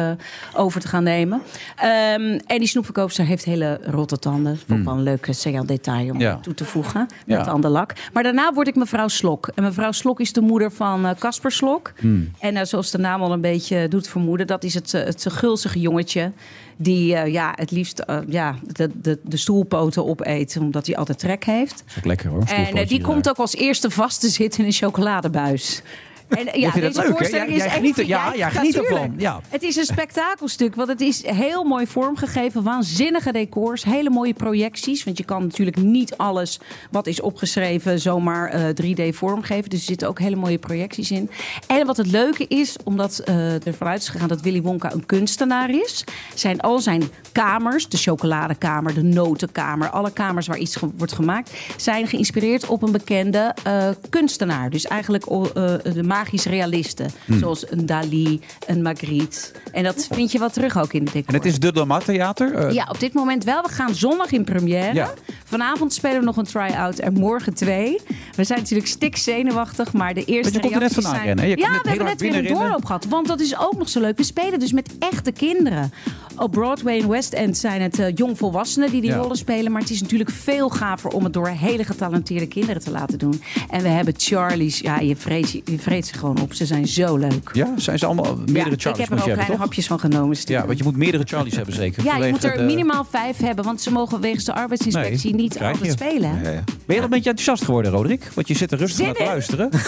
over 0.57 0.81
te 0.81 0.89
gaan 0.89 1.05
nemen. 1.05 1.43
Ehm, 1.77 2.39
en 2.47 2.59
die 2.59 2.67
snoepverkoopster 2.67 3.25
heeft 3.25 3.45
hele 3.45 3.81
rotte 3.85 4.19
tanden. 4.19 4.50
Vond 4.67 4.81
ik 4.81 4.85
wel 4.87 4.95
een 4.95 5.03
leuke 5.03 5.33
CL-detail 5.43 6.11
om. 6.11 6.21
Ja. 6.21 6.37
toe 6.37 6.55
te 6.55 6.65
voegen. 6.65 7.07
Ja. 7.27 7.37
Met 7.37 7.45
tandenlak. 7.45 7.93
Maar 8.13 8.23
daarna 8.23 8.53
word 8.53 8.69
ik 8.69 8.75
mevrouw 8.75 9.09
Slok. 9.09 9.51
En 9.55 9.63
mevrouw 9.63 9.93
Slok 9.93 10.21
is 10.21 10.33
de 10.33 10.41
moeder 10.41 10.73
van 10.73 11.07
eh, 11.07 11.15
Casper 11.19 11.53
Slok. 11.53 11.93
Hmm. 11.99 12.31
En 12.39 12.57
eh, 12.57 12.65
zoals 12.65 12.91
de 12.91 12.99
naam 12.99 13.23
al 13.23 13.33
een 13.33 13.41
beetje 13.41 13.89
doet 13.89 14.09
vermoeden, 14.09 14.47
dat 14.47 14.65
is 14.65 14.75
het, 14.75 14.95
eh, 14.95 15.05
het 15.05 15.27
gulzige 15.29 15.81
jongetje. 15.81 16.33
Die 16.77 17.17
ja, 17.17 17.53
het 17.55 17.71
liefst 17.71 18.05
ja, 18.29 18.55
de, 18.63 18.91
de, 18.95 19.19
de 19.23 19.37
stoelpoten 19.37 20.07
opeet, 20.07 20.57
omdat 20.61 20.87
hij 20.87 20.97
altijd 20.97 21.19
trek 21.19 21.45
heeft. 21.45 21.77
Dat 21.79 21.87
is 21.87 21.97
ook 21.97 22.05
lekker 22.05 22.31
hoor. 22.31 22.43
En 22.43 22.87
die 22.87 23.01
komt 23.01 23.29
ook 23.29 23.37
als 23.37 23.55
eerste 23.55 23.91
vast 23.91 24.21
te 24.21 24.29
zitten 24.29 24.61
in 24.61 24.67
een 24.67 24.73
chocoladebuis. 24.73 25.83
En, 26.31 26.47
eh, 26.53 26.73
het 26.73 26.75
deze 26.83 27.01
leuk, 27.03 27.11
voorstelling 27.11 27.49
Jij- 27.49 27.57
is 27.57 27.63
echt- 27.65 27.75
geniet 27.75 27.99
er- 27.99 28.07
ja, 28.07 28.33
jij 28.37 28.51
geniet 28.51 28.77
ervan, 28.77 29.15
ja. 29.17 29.41
Het 29.49 29.63
is 29.63 29.77
een 29.77 29.85
spektakelstuk, 29.85 30.75
want 30.75 30.89
het 30.89 31.01
is 31.01 31.27
heel 31.27 31.65
mooi 31.65 31.87
vormgegeven. 31.87 32.63
Waanzinnige 32.63 33.33
decors, 33.33 33.85
hele 33.85 34.11
mooie 34.11 34.35
projecties. 34.35 35.05
Want 35.05 35.19
je 35.19 35.25
kan 35.25 35.43
natuurlijk 35.43 35.77
niet 35.77 36.17
alles 36.17 36.61
wat 36.91 37.07
is 37.07 37.21
opgeschreven 37.21 38.01
zomaar 38.01 38.49
eh, 38.51 38.63
3D 39.11 39.15
vormgeven. 39.15 39.71
Dus 39.71 39.79
er 39.79 39.85
zitten 39.85 40.09
ook 40.09 40.19
hele 40.19 40.37
mooie 40.37 40.59
projecties 40.59 41.11
in. 41.11 41.31
En 41.67 41.87
wat 41.87 41.97
het 41.97 42.07
leuke 42.07 42.47
is, 42.49 42.77
omdat 42.85 43.19
eh 43.19 43.67
er 43.67 43.75
vanuit 43.75 44.01
is 44.03 44.09
gegaan 44.09 44.29
dat 44.29 44.41
Willy 44.41 44.63
Wonka 44.63 44.93
een 44.93 45.07
kunstenaar 45.07 45.71
is, 45.71 46.05
zijn 46.35 46.61
al 46.61 46.79
zijn 46.79 47.03
kamers, 47.33 47.89
de 47.89 47.97
chocoladekamer, 47.97 48.95
de 48.95 49.03
notenkamer, 49.03 49.91
alle 49.91 50.13
kamers 50.13 50.47
waar 50.47 50.59
iets 50.59 50.77
ge- 50.77 50.91
wordt 50.97 51.13
gemaakt, 51.13 51.51
zijn 51.77 52.07
geïnspireerd 52.07 52.67
op 52.67 52.83
een 52.83 52.93
bekende 52.93 53.55
eh, 53.65 53.89
kunstenaar. 54.11 54.71
Dus 54.71 54.85
eigenlijk 54.87 55.27
eh, 55.27 55.75
de 56.21 56.27
magische 56.27 56.49
realisten. 56.49 57.11
Hmm. 57.25 57.39
Zoals 57.39 57.71
een 57.71 57.87
Dali, 57.87 58.41
een 58.67 58.83
Magritte. 58.83 59.39
En 59.73 59.83
dat 59.85 60.09
vind 60.11 60.33
je 60.33 60.39
wel 60.39 60.51
terug 60.51 60.79
ook 60.79 60.93
in 60.93 61.05
de 61.05 61.11
decor. 61.13 61.29
En 61.29 61.35
het 61.35 61.45
is 61.45 61.59
de 61.59 61.73
Lamar 61.73 62.05
Theater? 62.05 62.55
eh, 62.55 62.73
Ja, 62.75 62.87
op 62.91 63.01
dit 63.01 63.13
moment 63.13 63.45
wel. 63.45 63.63
We 63.63 63.69
gaan 63.69 63.95
zondag 63.95 64.31
in 64.33 64.45
première. 64.45 64.95
Ja. 64.95 65.11
Vanavond 65.45 65.93
spelen 65.93 66.19
we 66.19 66.25
nog 66.25 66.37
een 66.37 66.45
try-out 66.45 66.99
en 66.99 67.13
morgen 67.13 67.55
twee. 67.55 68.01
We 68.37 68.45
zijn 68.45 68.59
natuurlijk 68.59 68.89
stik 68.89 69.17
zenuwachtig, 69.17 69.93
maar 69.93 70.15
de 70.15 70.25
eerste 70.25 70.53
je 70.53 70.61
komt 70.61 70.75
er 70.75 70.81
net 70.81 70.91
reacties 70.93 71.11
zijn... 71.23 71.49
ja, 71.49 71.81
we 71.83 71.89
hebben 71.89 72.07
net 72.07 72.21
weer 72.21 72.37
een 72.37 72.47
doorloop 72.47 72.85
gehad. 72.85 73.05
Want 73.09 73.27
dat 73.27 73.41
is 73.41 73.59
ook 73.59 73.77
nog 73.79 73.89
zo 73.89 74.01
leuk. 74.01 74.17
We 74.17 74.25
spelen 74.25 74.59
dus 74.59 74.73
met 74.73 74.91
echte 74.99 75.33
kinderen. 75.33 75.93
Op 76.37 76.51
Broadway 76.53 77.01
en 77.01 77.09
West 77.09 77.33
End 77.33 77.57
zijn 77.59 77.83
het 77.83 77.99
eh, 77.99 78.07
jongvolwassenen 78.15 78.91
die 78.91 79.01
die 79.01 79.11
Ja. 79.11 79.17
rollen 79.17 79.37
spelen. 79.37 79.73
Maar 79.73 79.81
het 79.81 79.91
is 79.91 80.01
natuurlijk 80.01 80.31
veel 80.31 80.69
gaver 80.69 81.11
om 81.11 81.25
het 81.25 81.33
door 81.33 81.49
hele 81.49 81.85
getalenteerde 81.85 82.47
kinderen 82.49 82.83
te 82.83 82.91
laten 82.91 83.19
doen. 83.19 83.43
En 83.71 83.83
we 83.83 83.89
hebben 83.89 84.15
Charlie's. 84.17 84.79
Ja, 84.79 84.99
je 84.99 85.17
vreet, 85.17 85.51
je, 85.51 85.63
je 85.65 85.79
vreet 85.79 86.10
ze 86.11 86.19
gewoon 86.19 86.41
op. 86.41 86.53
Ze 86.55 86.67
zijn 86.67 86.87
zo 86.89 87.17
leuk. 87.17 87.51
Ja, 87.53 87.73
zijn 87.77 87.99
ze 87.99 88.07
allemaal 88.07 88.37
meerdere 88.37 88.55
ja, 88.55 88.77
Charlies? 88.77 88.85
ik 88.85 88.97
heb 88.97 88.97
er 88.97 89.03
ook 89.03 89.09
hebben, 89.19 89.25
kleine 89.35 89.47
toch? 89.53 89.59
hapjes 89.59 89.87
van 89.87 90.01
genomen. 90.01 90.37
Ja, 90.45 90.67
want 90.67 90.79
je 90.79 90.85
moet 90.85 90.97
meerdere 90.97 91.25
Charlies 91.27 91.57
hebben 91.57 91.75
zeker. 91.75 92.05
Ja, 92.11 92.17
je 92.17 92.31
moet 92.31 92.45
er 92.45 92.57
de- 92.57 92.63
minimaal 92.63 93.05
vijf 93.11 93.37
hebben, 93.37 93.65
want 93.65 93.81
ze 93.81 93.91
mogen 93.93 94.21
wegens 94.21 94.45
de 94.45 94.55
arbeidsinspectie 94.55 95.33
Nee, 95.33 95.41
niet 95.43 95.55
krijg 95.55 95.73
altijd 95.81 95.99
je. 95.99 96.05
spelen. 96.07 96.41
Ja, 96.43 96.51
ja. 96.51 96.65
Ben 96.87 96.97
je 96.97 96.97
al 96.97 97.03
een 97.03 97.11
beetje 97.11 97.31
enthousiast 97.31 97.65
geworden, 97.65 97.93
Roderick? 97.93 98.31
Want 98.35 98.49
je 98.49 98.55
zit 98.55 98.73
er 98.73 98.79
rustig 98.79 99.05
naar 99.07 99.15
te 99.15 99.25
luisteren. 99.25 99.69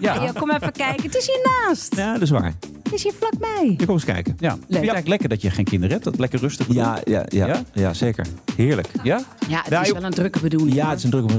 Ja. 0.00 0.32
kom 0.38 0.50
even 0.50 0.72
kijken. 0.72 1.02
Het 1.02 1.16
is 1.16 1.26
hiernaast. 1.32 1.96
Ja, 1.96 2.12
dat 2.12 2.22
is 2.22 2.30
waar. 2.30 2.52
Het 2.92 3.00
is 3.04 3.10
hier 3.12 3.18
vlakbij. 3.18 3.74
Je 3.78 3.84
kom 3.86 3.94
eens 3.94 4.04
kijken. 4.04 4.36
Ja. 4.38 4.48
Vind 4.50 4.60
je 4.60 4.66
het 4.66 4.76
eigenlijk 4.76 5.08
lekker 5.08 5.28
dat 5.28 5.42
je 5.42 5.50
geen 5.50 5.64
kinderen 5.64 5.90
hebt? 5.90 6.02
Dat 6.04 6.12
het 6.12 6.20
lekker 6.22 6.40
rustig? 6.40 6.66
Ja, 6.68 6.98
ja, 7.04 7.24
ja, 7.28 7.46
Ja? 7.46 7.62
ja? 7.72 7.92
zeker. 7.94 8.26
Heerlijk. 8.56 8.88
Ja? 9.02 9.20
Ja, 9.48 9.58
het 9.58 9.68
Ja, 9.70 9.82
is 9.82 9.92
wel 9.92 10.04
een 10.04 10.10
drukke 10.10 10.40
bedoeling. 10.40 10.74
Ja, 10.76 10.80
hoor. 10.82 10.90
het 10.90 10.98
is 10.98 11.04
een 11.04 11.10
druk. 11.10 11.30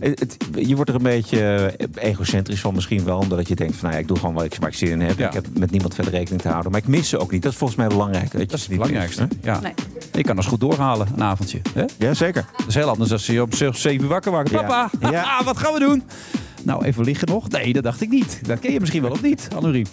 Het, 0.00 0.18
het- 0.20 0.36
je 0.68 0.74
wordt 0.74 0.90
er 0.90 0.96
een 0.96 1.02
beetje 1.02 1.40
eh, 1.94 2.08
egocentrisch 2.10 2.60
van 2.60 2.74
misschien 2.74 3.04
wel. 3.04 3.18
Omdat 3.18 3.48
je 3.48 3.54
denkt 3.54 3.72
van 3.76 3.82
nou 3.82 3.94
ja, 3.94 4.00
ik 4.00 4.08
doe 4.08 4.16
gewoon 4.18 4.34
waar 4.34 4.44
ik, 4.44 4.56
waar 4.60 4.68
ik 4.68 4.74
zin 4.74 4.88
in 4.90 5.00
heb. 5.00 5.18
Ja. 5.18 5.26
Ik 5.26 5.32
heb 5.32 5.46
met 5.58 5.70
niemand 5.70 5.94
verder 5.94 6.12
rekening 6.12 6.42
te 6.42 6.48
houden. 6.48 6.70
Maar 6.72 6.80
ik 6.80 6.86
mis 6.86 7.08
ze 7.08 7.18
ook 7.18 7.30
niet. 7.32 7.42
Dat 7.42 7.52
is 7.52 7.58
volgens 7.58 7.78
mij 7.78 7.88
belangrijk. 7.88 8.30
Dat, 8.32 8.40
Dat 8.48 8.52
is 8.58 8.60
het 8.66 8.70
belangrijkste. 8.72 9.28
Ja. 9.42 9.60
Nee. 9.60 9.72
Je 10.12 10.22
kan 10.22 10.36
als 10.36 10.46
goed 10.46 10.60
doorhalen, 10.60 11.06
een 11.14 11.22
avondje. 11.22 11.60
Hè? 11.74 11.84
Ja, 11.98 12.14
zeker. 12.14 12.44
Dat 12.56 12.66
is 12.68 12.74
heel 12.74 12.88
anders 12.88 13.12
als 13.12 13.26
je 13.26 13.42
op 13.42 13.54
7 13.74 14.08
wakker 14.08 14.30
wordt. 14.30 14.50
Ja. 14.50 14.60
Papa, 14.62 14.90
Ja. 15.10 15.40
wat 15.44 15.56
gaan 15.58 15.72
we 15.72 15.78
doen? 15.78 16.02
Nou, 16.62 16.84
even 16.84 17.04
liggen 17.04 17.28
nog? 17.28 17.48
Nee, 17.48 17.72
dat 17.72 17.82
dacht 17.82 18.00
ik 18.00 18.08
niet. 18.10 18.40
Dat 18.46 18.58
ken 18.58 18.72
je 18.72 18.80
misschien 18.80 19.02
wel 19.02 19.10
of 19.10 19.22
niet, 19.22 19.48
Annemarie? 19.54 19.86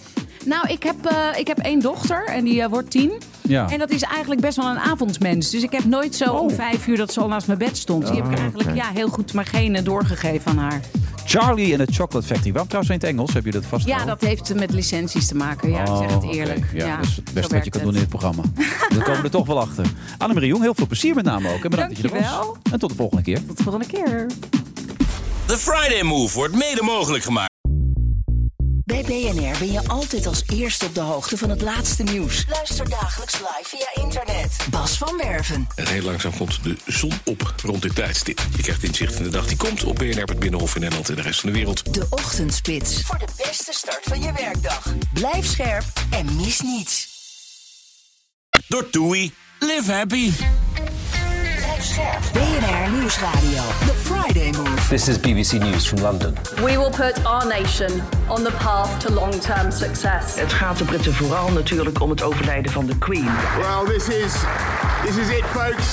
Nou, 0.44 0.68
ik 0.68 0.82
heb, 0.82 1.06
eh, 1.06 1.38
ik 1.38 1.46
heb 1.46 1.58
één 1.58 1.80
dochter 1.80 2.24
en 2.26 2.44
die 2.44 2.62
eh, 2.62 2.68
wordt 2.68 2.90
tien. 2.90 3.12
Ja. 3.42 3.70
En 3.70 3.78
dat 3.78 3.90
is 3.90 4.02
eigenlijk 4.02 4.40
best 4.40 4.56
wel 4.56 4.66
een 4.66 4.78
avondmens. 4.78 5.50
Dus 5.50 5.62
ik 5.62 5.72
heb 5.72 5.84
nooit 5.84 6.14
zo 6.14 6.32
om 6.32 6.50
vijf 6.50 6.86
uur 6.86 6.96
dat 6.96 7.12
ze 7.12 7.20
al 7.20 7.28
naast 7.28 7.46
mijn 7.46 7.58
bed 7.58 7.76
stond. 7.76 8.06
Die 8.06 8.14
heb 8.16 8.24
ik 8.24 8.32
Oh, 8.32 8.38
eigenlijk 8.38 8.74
ja, 8.74 8.90
heel 8.94 9.08
goed 9.08 9.32
mijn 9.32 9.46
genen 9.46 9.84
doorgegeven 9.84 10.50
aan 10.50 10.58
haar. 10.58 10.80
Charlie 11.24 11.72
en 11.72 11.78
de 11.86 11.92
Chocolate 11.92 12.26
Factory. 12.26 12.50
Waarom 12.52 12.68
trouwens 12.68 12.94
in 12.94 13.00
het 13.00 13.08
Engels? 13.16 13.32
Heb 13.32 13.44
je 13.44 13.50
dat 13.50 13.64
vast? 13.64 13.86
Ja, 13.86 14.04
dat 14.04 14.20
heeft 14.20 14.54
met 14.54 14.72
licenties 14.72 15.26
te 15.28 15.34
maken. 15.36 15.70
Ja, 15.70 15.80
ik 15.80 15.86
zeg 15.86 16.14
het 16.14 16.24
Oh, 16.24 16.34
eerlijk. 16.34 16.64
Ja, 16.74 16.86
Ja, 16.86 16.96
dat 16.96 17.04
is 17.04 17.16
het 17.16 17.32
beste 17.34 17.54
wat 17.54 17.64
je 17.64 17.70
kan 17.70 17.80
het. 17.80 17.88
doen 17.90 17.94
in 17.98 18.00
dit 18.00 18.08
programma. 18.18 18.42
Dan 18.94 19.02
komen 19.02 19.18
we 19.18 19.24
er 19.24 19.30
toch 19.30 19.46
wel 19.46 19.60
achter. 19.60 19.86
Annemarie 20.18 20.48
Jong, 20.48 20.62
heel 20.62 20.74
veel 20.74 20.86
plezier 20.86 21.14
met 21.14 21.24
name 21.24 21.48
ook. 21.54 21.64
En 21.64 21.70
bedankt 21.70 22.02
dat 22.02 22.02
je 22.02 22.08
er 22.08 22.20
was. 22.22 22.30
Dankjewel. 22.30 22.56
En 22.72 22.78
tot 22.78 22.90
de 22.90 22.96
volgende 22.96 23.22
keer. 23.22 23.46
Tot 23.46 23.56
de 23.56 23.62
volgende 23.62 23.86
keer. 23.86 24.26
The 25.48 25.58
Friday 25.58 26.02
Move 26.02 26.34
wordt 26.34 26.54
mede 26.54 26.82
mogelijk 26.82 27.24
gemaakt. 27.24 27.52
Bij 28.84 29.02
BNR 29.02 29.58
ben 29.58 29.72
je 29.72 29.80
altijd 29.86 30.26
als 30.26 30.42
eerste 30.52 30.84
op 30.84 30.94
de 30.94 31.00
hoogte 31.00 31.36
van 31.36 31.50
het 31.50 31.60
laatste 31.60 32.02
nieuws. 32.02 32.44
Luister 32.48 32.88
dagelijks 32.88 33.34
live 33.34 33.62
via 33.62 34.02
internet. 34.04 34.56
Bas 34.70 34.98
van 34.98 35.16
Werven. 35.16 35.66
En 35.74 35.86
heel 35.86 36.02
langzaam 36.02 36.36
komt 36.36 36.64
de 36.64 36.76
zon 36.86 37.12
op 37.24 37.54
rond 37.62 37.82
dit 37.82 37.94
tijdstip. 37.94 38.40
Je 38.56 38.62
krijgt 38.62 38.82
inzicht 38.82 39.16
in 39.16 39.22
de 39.22 39.28
dag 39.28 39.46
die 39.46 39.56
komt 39.56 39.84
op 39.84 39.96
BNR, 39.96 40.22
het 40.22 40.38
Binnenhof 40.38 40.74
in 40.74 40.80
Nederland 40.80 41.08
en 41.08 41.14
de 41.14 41.22
rest 41.22 41.40
van 41.40 41.50
de 41.50 41.56
wereld. 41.56 41.94
De 41.94 42.06
Ochtendspits. 42.10 43.02
Voor 43.02 43.18
de 43.18 43.28
beste 43.36 43.72
start 43.72 44.02
van 44.02 44.20
je 44.20 44.32
werkdag. 44.32 44.94
Blijf 45.12 45.46
scherp 45.46 45.84
en 46.10 46.36
mis 46.36 46.60
niets. 46.60 47.08
Door 48.68 48.90
TUI. 48.90 49.32
Live 49.58 49.92
happy. 49.92 50.30
Blijf 51.78 51.92
scherp. 51.92 52.32
BNR 52.32 52.90
Nieuwsradio. 52.98 53.62
The 53.86 53.94
Friday 54.02 54.50
Move. 54.50 54.88
This 54.88 55.08
is 55.08 55.20
BBC 55.20 55.52
News 55.52 55.86
from 55.86 56.00
London. 56.00 56.34
We 56.56 56.62
will 56.76 56.90
put 56.90 57.24
our 57.24 57.46
nation 57.46 58.02
on 58.28 58.42
the 58.44 58.50
path 58.58 59.00
to 59.00 59.12
long-term 59.12 59.70
success. 59.70 60.34
Het 60.34 60.52
gaat 60.52 60.78
de 60.78 60.84
Britten 60.84 61.14
vooral 61.14 61.48
natuurlijk 61.50 62.00
om 62.00 62.10
het 62.10 62.22
overlijden 62.22 62.72
van 62.72 62.86
de 62.86 62.98
Queen. 62.98 63.28
Well, 63.58 63.94
this 63.96 64.08
is 64.08 64.32
this 65.04 65.16
is 65.16 65.28
it, 65.36 65.44
folks. 65.52 65.86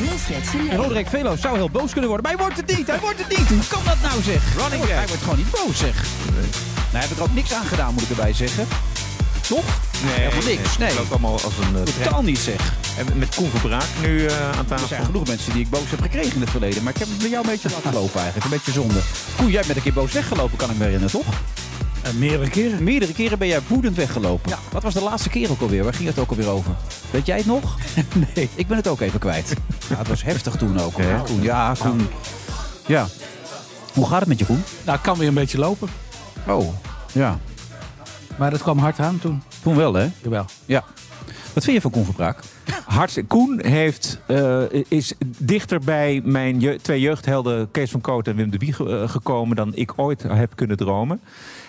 Wilfred 0.00 0.70
En 0.70 0.76
Roderick 0.76 1.08
Velo 1.08 1.36
zou 1.36 1.56
heel 1.56 1.70
boos 1.70 1.90
kunnen 1.92 2.10
worden. 2.10 2.26
Maar 2.30 2.36
hij 2.36 2.46
wordt 2.46 2.56
het 2.68 2.76
niet. 2.78 2.86
Hij 2.86 3.00
wordt 3.00 3.18
het 3.18 3.38
niet. 3.38 3.48
Hoe 3.48 3.66
kan 3.68 3.82
dat 3.84 4.10
nou 4.10 4.22
zeg? 4.22 4.42
Running 4.56 4.70
hij, 4.70 4.78
wordt, 4.78 4.92
hij 4.92 5.06
wordt 5.06 5.22
gewoon 5.22 5.38
niet 5.38 5.50
boos 5.50 5.78
zeg. 5.78 5.94
Nou, 5.94 6.46
hij 6.90 7.00
heeft 7.00 7.16
er 7.16 7.22
ook 7.22 7.34
niks 7.34 7.52
aan 7.52 7.64
gedaan 7.66 7.92
moet 7.92 8.02
ik 8.02 8.08
erbij 8.10 8.32
zeggen. 8.32 8.66
Toch? 9.48 9.64
Helemaal 9.96 10.44
niks. 10.48 10.78
Nee. 10.78 10.88
Het 10.88 10.96
loopt 10.98 11.10
allemaal 11.10 11.32
als 11.32 11.52
een... 11.60 11.76
eh, 11.76 11.82
Totaal 12.04 12.22
niet 12.22 12.38
zeg. 12.38 12.72
En 12.98 13.18
met 13.18 13.34
Koen 13.34 13.50
Verbraak 13.50 13.86
nu 14.02 14.26
eh, 14.26 14.50
aan 14.50 14.58
Er 14.58 14.64
tafel. 14.66 14.86
zijn 14.86 15.04
genoeg 15.04 15.26
mensen 15.26 15.52
die 15.52 15.62
ik 15.62 15.70
boos 15.70 15.90
heb 15.90 16.00
gekregen 16.00 16.34
in 16.34 16.40
het 16.40 16.50
verleden. 16.50 16.82
Maar 16.82 16.92
ik 16.92 16.98
heb 16.98 17.08
het 17.08 17.18
bij 17.18 17.28
jou 17.28 17.44
een 17.44 17.50
beetje 17.50 17.68
laten 17.70 17.92
lopen 17.92 18.20
eigenlijk. 18.20 18.44
Een 18.44 18.50
beetje 18.50 18.72
zonde. 18.72 19.00
Koen, 19.36 19.50
jij 19.50 19.62
bent 19.66 19.76
een 19.76 19.82
keer 19.82 19.92
boos 19.92 20.12
weggelopen, 20.12 20.56
kan 20.56 20.70
ik 20.70 20.76
me 20.78 20.84
herinneren, 20.84 21.10
toch? 21.20 21.26
meerdere 22.18 22.50
keren. 22.50 22.82
Meerdere 22.84 23.12
keren 23.12 23.38
ben 23.38 23.48
jij 23.48 23.60
woedend 23.66 23.96
weggelopen. 23.96 24.50
Ja. 24.50 24.58
Wat 24.72 24.82
was 24.82 24.94
de 24.94 25.00
laatste 25.02 25.28
keer 25.28 25.50
ook 25.50 25.60
alweer? 25.60 25.84
Waar 25.84 25.94
ging 25.94 26.08
het 26.08 26.18
ook 26.18 26.30
alweer 26.30 26.48
over? 26.48 26.72
Weet 27.10 27.26
jij 27.26 27.36
het 27.36 27.46
nog? 27.46 27.76
Nee. 28.34 28.48
Ik 28.54 28.66
ben 28.66 28.76
het 28.76 28.88
ook 28.88 29.00
even 29.00 29.18
kwijt. 29.20 29.54
Ja, 29.88 29.96
het 29.96 30.08
was 30.08 30.22
heftig 30.22 30.56
toen 30.56 30.80
ook. 30.80 30.92
hoor. 31.02 31.22
Koen, 31.24 31.42
ja, 31.42 31.74
Koen. 31.78 32.08
Ja. 32.86 33.06
Hoe 33.92 34.06
gaat 34.08 34.18
het 34.20 34.28
met 34.28 34.38
je, 34.38 34.44
Koen? 34.44 34.62
Nou, 34.84 34.96
ik 34.96 35.02
kan 35.02 35.18
weer 35.18 35.28
een 35.28 35.34
beetje 35.34 35.58
lopen. 35.58 35.88
Oh, 36.46 36.74
ja. 37.12 37.38
Maar 38.36 38.50
dat 38.50 38.62
kwam 38.62 38.78
hard 38.78 38.98
aan 38.98 39.18
toen. 39.18 39.42
Toen 39.62 39.76
wel, 39.76 39.94
hè? 39.94 40.08
Jawel. 40.22 40.44
Ja. 40.66 40.84
Wat 41.54 41.64
vind 41.64 41.76
je 41.76 41.80
van 41.80 41.90
Koen 41.90 42.04
Verbraak? 42.04 42.38
Hart, 42.84 43.22
Koen 43.26 43.60
heeft, 43.66 44.18
eh, 44.26 44.62
is 44.88 45.12
dichter 45.38 45.80
bij 45.80 46.20
mijn 46.24 46.60
je- 46.60 46.78
twee 46.82 47.00
jeugdhelden 47.00 47.70
Kees 47.70 47.90
van 47.90 48.00
Koot 48.00 48.28
en 48.28 48.36
Wim 48.36 48.50
de 48.50 48.58
Bie 48.58 48.72
ge- 48.72 48.98
eh, 49.00 49.08
gekomen 49.08 49.56
dan 49.56 49.74
ik 49.74 49.92
ooit 49.96 50.22
heb 50.22 50.56
kunnen 50.56 50.76
dromen. 50.76 51.20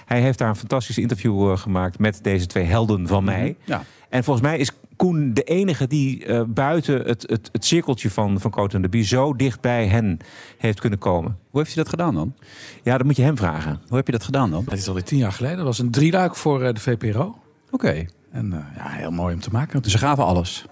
Hij 0.06 0.22
heeft 0.22 0.38
daar 0.38 0.50
een 0.50 0.56
fantastisch 0.56 0.98
interview 0.98 1.52
eh, 1.52 1.58
gemaakt 1.58 2.00
met 2.00 2.20
deze 2.22 2.46
twee 2.46 2.64
helden 2.64 3.08
van 3.08 3.24
mij. 3.24 3.56
Ja. 3.64 3.84
En 4.10 4.24
volgens 4.24 4.46
mij 4.46 4.58
is 4.58 4.72
Koen 4.96 5.34
de 5.34 5.44
enige 5.44 5.88
die 5.88 6.26
eh, 6.26 6.42
buiten 6.48 7.02
het, 7.02 7.22
het, 7.30 7.50
het 7.52 7.66
cirkeltje 7.66 8.10
van, 8.10 8.40
van 8.40 8.52
Koot 8.52 8.74
en 8.74 8.82
de 8.82 8.90
Bie 8.90 9.04
zo 9.04 9.36
dicht 9.36 9.62
bij 9.62 9.88
hen 9.88 10.18
heeft 10.58 10.80
kunnen 10.80 11.00
komen. 11.00 11.38
Hoe 11.50 11.60
heeft 11.62 11.74
hij 11.74 11.84
dat 11.84 11.92
gedaan 11.94 12.14
dan? 12.16 12.34
Ja, 12.84 12.98
dat 12.98 13.06
moet 13.06 13.16
je 13.16 13.24
hem 13.24 13.38
vragen. 13.38 13.80
Hoe 13.88 13.98
heb 13.98 14.06
je 14.06 14.12
dat 14.12 14.24
gedaan 14.24 14.52
dan? 14.52 14.64
Dat 14.66 14.78
is 14.78 14.88
alweer 14.88 15.04
tien 15.04 15.18
jaar 15.18 15.32
geleden. 15.32 15.58
Dat 15.58 15.66
was 15.66 15.80
een 15.80 15.92
drieluik 15.92 16.36
voor 16.36 16.60
de 16.74 16.80
VPRO. 16.80 17.36
Oké. 17.72 18.06
En 18.36 18.54
eh, 18.54 18.60
ja, 18.78 18.90
heel 18.90 19.12
mooi 19.12 19.34
om 19.34 19.40
te 19.42 19.50
maken. 19.52 19.82
Dus 19.82 19.92
ze 19.92 19.98
gaven 19.98 20.26
alles? 20.26 20.66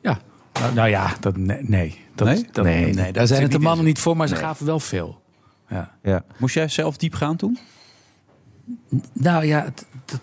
Ja. 0.00 0.18
Nou, 0.60 0.74
nou 0.74 0.88
ja, 0.88 1.12
dat, 1.20 1.36
nee. 1.36 1.62
nee. 1.62 2.04
Dat, 2.14 2.26
Nee? 2.28 2.46
Dat, 2.52 2.64
Nee. 2.64 2.94
nee. 2.94 3.12
daar 3.12 3.26
zijn 3.26 3.42
het 3.42 3.52
de 3.52 3.58
mannen 3.58 3.84
niet 3.84 3.98
voor, 3.98 4.16
maar 4.16 4.28
ze 4.28 4.34
Nee. 4.34 4.42
gaven 4.42 4.66
wel 4.66 4.80
veel. 4.80 5.22
Ja. 5.68 5.94
Ja. 6.02 6.24
Moest 6.38 6.54
jij 6.54 6.68
zelf 6.68 6.96
diep 6.96 7.14
gaan 7.14 7.36
toen? 7.36 7.58
Nou 9.12 9.44
ja, 9.44 9.62
het- 9.64 9.86
dat- 10.04 10.20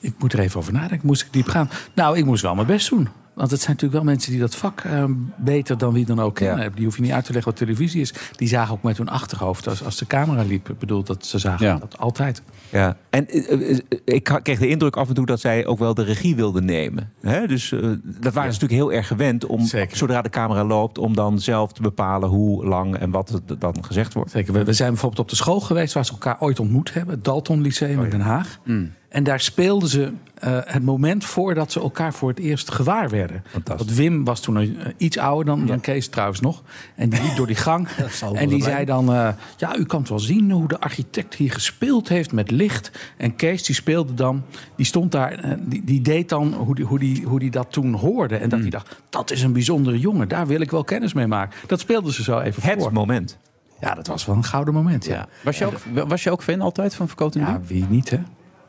ik 0.00 0.14
moet 0.18 0.32
er 0.32 0.38
even 0.38 0.58
over 0.58 0.72
nadenken. 0.72 1.06
Moest 1.06 1.22
ik 1.22 1.32
diep 1.32 1.48
gaan? 1.48 1.68
Nou, 1.94 2.18
ik 2.18 2.24
moest 2.24 2.42
wel 2.42 2.54
mijn 2.54 2.66
best 2.66 2.90
doen. 2.90 3.08
Want 3.36 3.50
het 3.50 3.60
zijn 3.60 3.72
natuurlijk 3.72 4.02
wel 4.02 4.12
mensen 4.12 4.30
die 4.30 4.40
dat 4.40 4.54
vak 4.54 4.80
eh, 4.80 5.04
beter 5.36 5.78
dan 5.78 5.92
wie 5.92 6.04
dan 6.04 6.20
ook 6.20 6.34
kennen. 6.34 6.72
Die 6.74 6.84
hoef 6.84 6.96
je 6.96 7.02
niet 7.02 7.12
uit 7.12 7.24
te 7.24 7.32
leggen 7.32 7.50
wat 7.50 7.60
televisie 7.60 8.00
is. 8.00 8.14
Die 8.36 8.48
zagen 8.48 8.74
ook 8.74 8.82
met 8.82 8.98
hun 8.98 9.08
achterhoofd 9.08 9.68
als, 9.68 9.84
als 9.84 9.96
de 9.96 10.06
camera 10.06 10.42
liep. 10.42 10.68
Ik 10.68 10.78
bedoel, 10.78 11.02
dat 11.02 11.26
ze 11.26 11.38
zagen 11.38 11.66
Ja. 11.66 11.76
dat 11.76 11.98
altijd. 11.98 12.42
Ja, 12.70 12.96
en 13.10 13.28
eh, 13.28 13.70
eh, 13.70 13.78
ik 14.04 14.24
kreeg 14.42 14.58
de 14.58 14.68
indruk 14.68 14.96
af 14.96 15.08
en 15.08 15.14
toe 15.14 15.26
dat 15.26 15.40
zij 15.40 15.66
ook 15.66 15.78
wel 15.78 15.94
de 15.94 16.02
regie 16.02 16.36
wilden 16.36 16.64
nemen. 16.64 17.12
Hè? 17.20 17.46
Dus 17.46 17.68
dat 18.20 18.34
waren 18.34 18.54
ze 18.54 18.60
natuurlijk 18.60 18.72
heel 18.72 18.92
erg 18.92 19.06
gewend 19.06 19.46
om, 19.46 19.66
zodra 19.90 20.22
de 20.22 20.30
camera 20.30 20.64
loopt, 20.64 20.98
om 20.98 21.14
dan 21.14 21.40
zelf 21.40 21.72
te 21.72 21.82
bepalen 21.82 22.28
hoe 22.28 22.66
lang 22.66 22.96
en 22.96 23.10
wat 23.10 23.40
er 23.48 23.58
dan 23.58 23.76
gezegd 23.80 24.14
wordt. 24.14 24.30
Zeker. 24.30 24.52
We, 24.52 24.64
we 24.64 24.72
zijn 24.72 24.90
bijvoorbeeld 24.90 25.20
op 25.20 25.28
de 25.28 25.36
school 25.36 25.60
geweest 25.60 25.94
waar 25.94 26.04
ze 26.04 26.12
elkaar 26.12 26.36
ooit 26.40 26.60
ontmoet 26.60 26.94
hebben. 26.94 27.14
Het 27.14 27.24
Dalton 27.24 27.60
Lyceum 27.60 28.04
in 28.04 28.10
Den 28.10 28.20
Haag. 28.20 28.58
En 29.08 29.24
daar 29.24 29.40
speelden 29.40 29.88
ze 29.88 30.12
eh, 30.34 30.58
het 30.64 30.82
moment 30.82 31.24
voordat 31.24 31.72
ze 31.72 31.80
elkaar 31.80 32.12
voor 32.14 32.28
het 32.28 32.38
eerst 32.38 32.70
gewaar 32.72 33.08
werden. 33.10 33.44
Want 33.64 33.94
Wim 33.94 34.24
was 34.24 34.40
toen 34.40 34.56
eh, 34.58 34.68
iets 34.96 35.18
ouder 35.18 35.44
dan, 35.44 35.66
dan 35.66 35.80
Kees 35.80 36.08
trouwens 36.08 36.40
nog. 36.40 36.62
En 36.94 37.08
die 37.08 37.22
liep 37.22 37.36
door 37.36 37.46
die 37.46 37.56
gang. 37.56 37.88
en 38.34 38.48
die 38.48 38.62
zei 38.62 38.84
dan... 38.84 39.12
eh, 39.12 39.28
ja, 39.56 39.76
u 39.76 39.84
kan 39.84 40.00
het 40.00 40.08
wel 40.08 40.18
zien 40.18 40.50
hoe 40.50 40.68
de 40.68 40.80
architect 40.80 41.34
hier 41.34 41.52
gespeeld 41.52 42.08
heeft 42.08 42.32
met 42.32 42.50
licht. 42.50 42.90
En 43.16 43.36
Kees 43.36 43.62
die 43.62 43.74
speelde 43.74 44.14
dan... 44.14 44.42
Die 44.76 44.86
stond 44.86 45.12
daar... 45.12 45.58
die, 45.60 45.84
die 45.84 46.00
deed 46.00 46.28
dan 46.28 46.54
hoe 46.54 46.74
die, 46.74 46.84
hoe, 46.84 46.98
die, 46.98 47.24
hoe 47.24 47.38
die 47.38 47.50
dat 47.50 47.72
toen 47.72 47.94
hoorde. 47.94 48.36
En 48.36 48.48
dat 48.48 48.60
hij 48.60 48.70
dacht, 48.70 49.02
dat 49.10 49.30
is 49.30 49.42
een 49.42 49.52
bijzondere 49.52 49.98
jongen. 49.98 50.28
Daar 50.28 50.46
wil 50.46 50.60
ik 50.60 50.70
wel 50.70 50.84
kennis 50.84 51.12
mee 51.12 51.26
maken. 51.26 51.58
Dat 51.66 51.80
speelden 51.80 52.12
ze 52.12 52.22
zo 52.22 52.38
even 52.38 52.62
Het 52.62 52.82
voor. 52.82 52.92
moment. 52.92 53.38
Ja, 53.80 53.94
dat 53.94 54.06
was 54.06 54.26
wel 54.26 54.36
een 54.36 54.44
gouden 54.44 54.74
moment. 54.74 55.04
Ja, 55.04 55.28
Was 55.42 55.58
je 55.58 55.66
ook, 55.66 56.08
was 56.08 56.22
je 56.22 56.30
ook 56.30 56.42
fan 56.42 56.60
altijd 56.60 56.94
van 56.94 57.06
Verkoten 57.06 57.40
ja 57.40 57.60
wie 57.66 57.86
niet, 57.88 58.10
hè? 58.10 58.18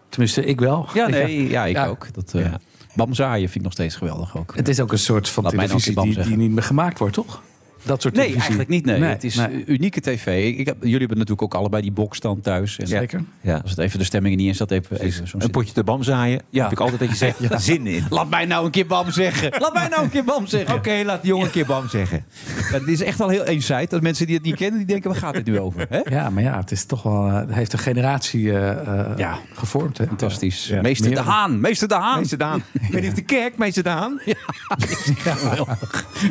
Tenminste, 0.09 0.45
ik 0.45 0.59
wel. 0.59 0.87
Ja, 0.93 1.07
nee, 1.07 1.49
ja, 1.49 1.65
ik 1.65 1.75
Ja. 1.75 1.85
ook. 1.87 2.13
Dat, 2.13 2.33
eh 2.33 2.53
Bam 2.95 3.13
Zaaien 3.13 3.43
vind 3.45 3.55
ik 3.55 3.61
nog 3.61 3.71
steeds 3.71 3.95
geweldig 3.95 4.37
ook. 4.37 4.55
Het 4.55 4.67
is 4.67 4.79
ook 4.79 4.91
een 4.91 4.99
soort 4.99 5.29
van 5.29 5.43
Laat 5.43 5.51
televisie 5.51 6.01
die, 6.01 6.37
niet 6.37 6.51
meer 6.51 6.63
gemaakt 6.63 6.99
wordt, 6.99 7.13
toch? 7.13 7.41
Dat 7.83 8.01
soort 8.01 8.13
Nee, 8.13 8.23
televisie. 8.25 8.39
eigenlijk 8.39 8.69
niet. 8.69 8.85
Nee. 8.85 8.99
Nee, 8.99 9.09
het 9.09 9.23
is 9.23 9.35
nee. 9.35 9.63
unieke 9.65 10.01
tv. 10.01 10.47
Ik, 10.47 10.57
ik 10.57 10.65
heb, 10.65 10.75
jullie 10.79 10.97
hebben 10.99 11.17
natuurlijk 11.17 11.41
ook 11.41 11.53
allebei 11.53 11.81
die 11.81 11.91
boxstand 11.91 12.43
thuis. 12.43 12.77
En 12.77 12.87
Zeker. 12.87 13.23
Ja. 13.41 13.57
Als 13.61 13.71
het 13.71 13.79
even 13.79 13.99
de 13.99 14.05
stemming 14.05 14.33
er 14.35 14.39
niet 14.41 14.49
in 14.49 14.55
zat, 14.55 14.71
even, 14.71 14.99
even 15.01 15.27
zo'n 15.27 15.43
Een 15.43 15.49
potje 15.51 15.73
te 15.73 15.83
bam 15.83 16.03
zaaien, 16.03 16.41
Ja. 16.49 16.63
heb 16.63 16.71
ik 16.71 16.79
altijd 16.79 16.99
dat 16.99 17.09
je 17.09 17.15
zegt, 17.15 17.39
zin 17.63 17.87
in. 17.87 18.03
Laat 18.09 18.29
mij 18.29 18.45
nou 18.45 18.65
een 18.65 18.71
keer 18.71 18.85
bam 18.85 19.11
zeggen. 19.11 19.51
Laat 19.59 19.73
mij 19.73 19.87
nou 19.87 20.03
een 20.03 20.09
keer 20.09 20.23
bam 20.23 20.47
zeggen. 20.47 20.75
Oké, 20.75 21.01
laat 21.05 21.21
die 21.21 21.29
jongen 21.29 21.45
een 21.45 21.51
keer 21.51 21.65
bam 21.65 21.87
zeggen. 21.89 22.25
Ja, 22.71 22.79
dit 22.79 22.87
is 22.87 23.01
echt 23.01 23.21
al 23.21 23.29
heel 23.29 23.43
eenzijdig. 23.43 23.89
Dat 23.89 24.01
mensen 24.01 24.25
die 24.25 24.35
het 24.35 24.43
niet 24.43 24.55
kennen, 24.55 24.77
die 24.77 24.87
denken, 24.87 25.09
waar 25.11 25.19
gaat 25.19 25.33
dit 25.33 25.45
nu 25.45 25.59
over? 25.59 25.85
Hè? 25.89 25.99
Ja, 26.09 26.29
maar 26.29 26.43
ja, 26.43 26.57
het 26.59 26.71
is 26.71 26.85
toch 26.85 27.03
wel, 27.03 27.27
eh, 27.27 27.33
het 27.35 27.53
heeft 27.53 27.73
een 27.73 27.79
generatie 27.79 28.51
eh, 28.51 28.69
eh, 29.09 29.17
Ja. 29.17 29.39
gevormd. 29.53 29.97
Hè? 29.97 30.05
Fantastisch. 30.07 30.67
Ja. 30.67 30.81
Meester 30.81 31.09
De 31.13 31.19
Haan. 31.21 31.59
Meester 31.59 31.87
De 31.87 31.93
Haan. 31.93 32.19
Meester. 32.19 32.55
Ik 32.81 32.91
weet 32.91 33.01
niet 33.01 33.09
of 33.09 33.15
de 33.17 33.21
kerk, 33.23 33.57
meester 33.57 33.83
Daan. 33.83 34.19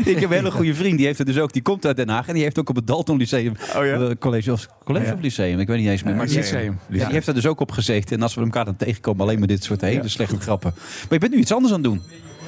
Ik 0.05 0.19
heb 0.21 0.31
een 0.31 0.37
hele 0.37 0.51
goede 0.51 0.75
vriend, 0.75 0.97
die 0.97 1.07
heeft 1.07 1.19
het 1.19 1.27
dus 1.27 1.39
ook. 1.39 1.46
Die 1.53 1.63
komt 1.63 1.87
uit 1.87 1.97
Den 1.97 2.09
Haag 2.09 2.29
en 2.29 2.35
die 2.35 2.43
heeft 2.43 2.59
ook 2.59 2.69
op 2.69 2.77
het 2.77 2.87
Dalton 2.87 3.17
Lyceum. 3.17 3.53
Oh 3.77 3.85
ja? 3.85 4.01
eh, 4.01 4.11
college 4.19 4.53
of, 4.53 4.67
college 4.85 5.07
Ja. 5.07 5.13
of 5.13 5.21
Lyceum, 5.21 5.59
ik 5.59 5.67
weet 5.67 5.79
niet 5.79 5.89
eens 5.89 6.03
meer. 6.03 6.15
Maar 6.15 6.27
die, 6.27 6.37
Lyceum. 6.37 6.79
ja, 6.89 7.05
die 7.05 7.13
heeft 7.15 7.27
er 7.27 7.35
dus 7.35 7.47
ook 7.47 7.61
op 7.61 7.71
gezeten. 7.73 8.17
En 8.17 8.23
als 8.23 8.35
we 8.35 8.41
elkaar 8.41 8.65
dan 8.65 8.77
tegenkomen, 8.77 9.23
alleen 9.23 9.39
maar 9.39 9.49
dit 9.49 9.65
soort 9.65 9.81
hele 9.81 10.09
slechte 10.09 10.41
grappen. 10.41 10.73
Maar 10.77 11.07
je 11.11 11.19
bent 11.19 11.33
nu 11.33 11.39
iets 11.39 11.53
anders 11.53 11.73
aan 11.75 11.81
het 11.83 11.91
doen. 11.91 12.03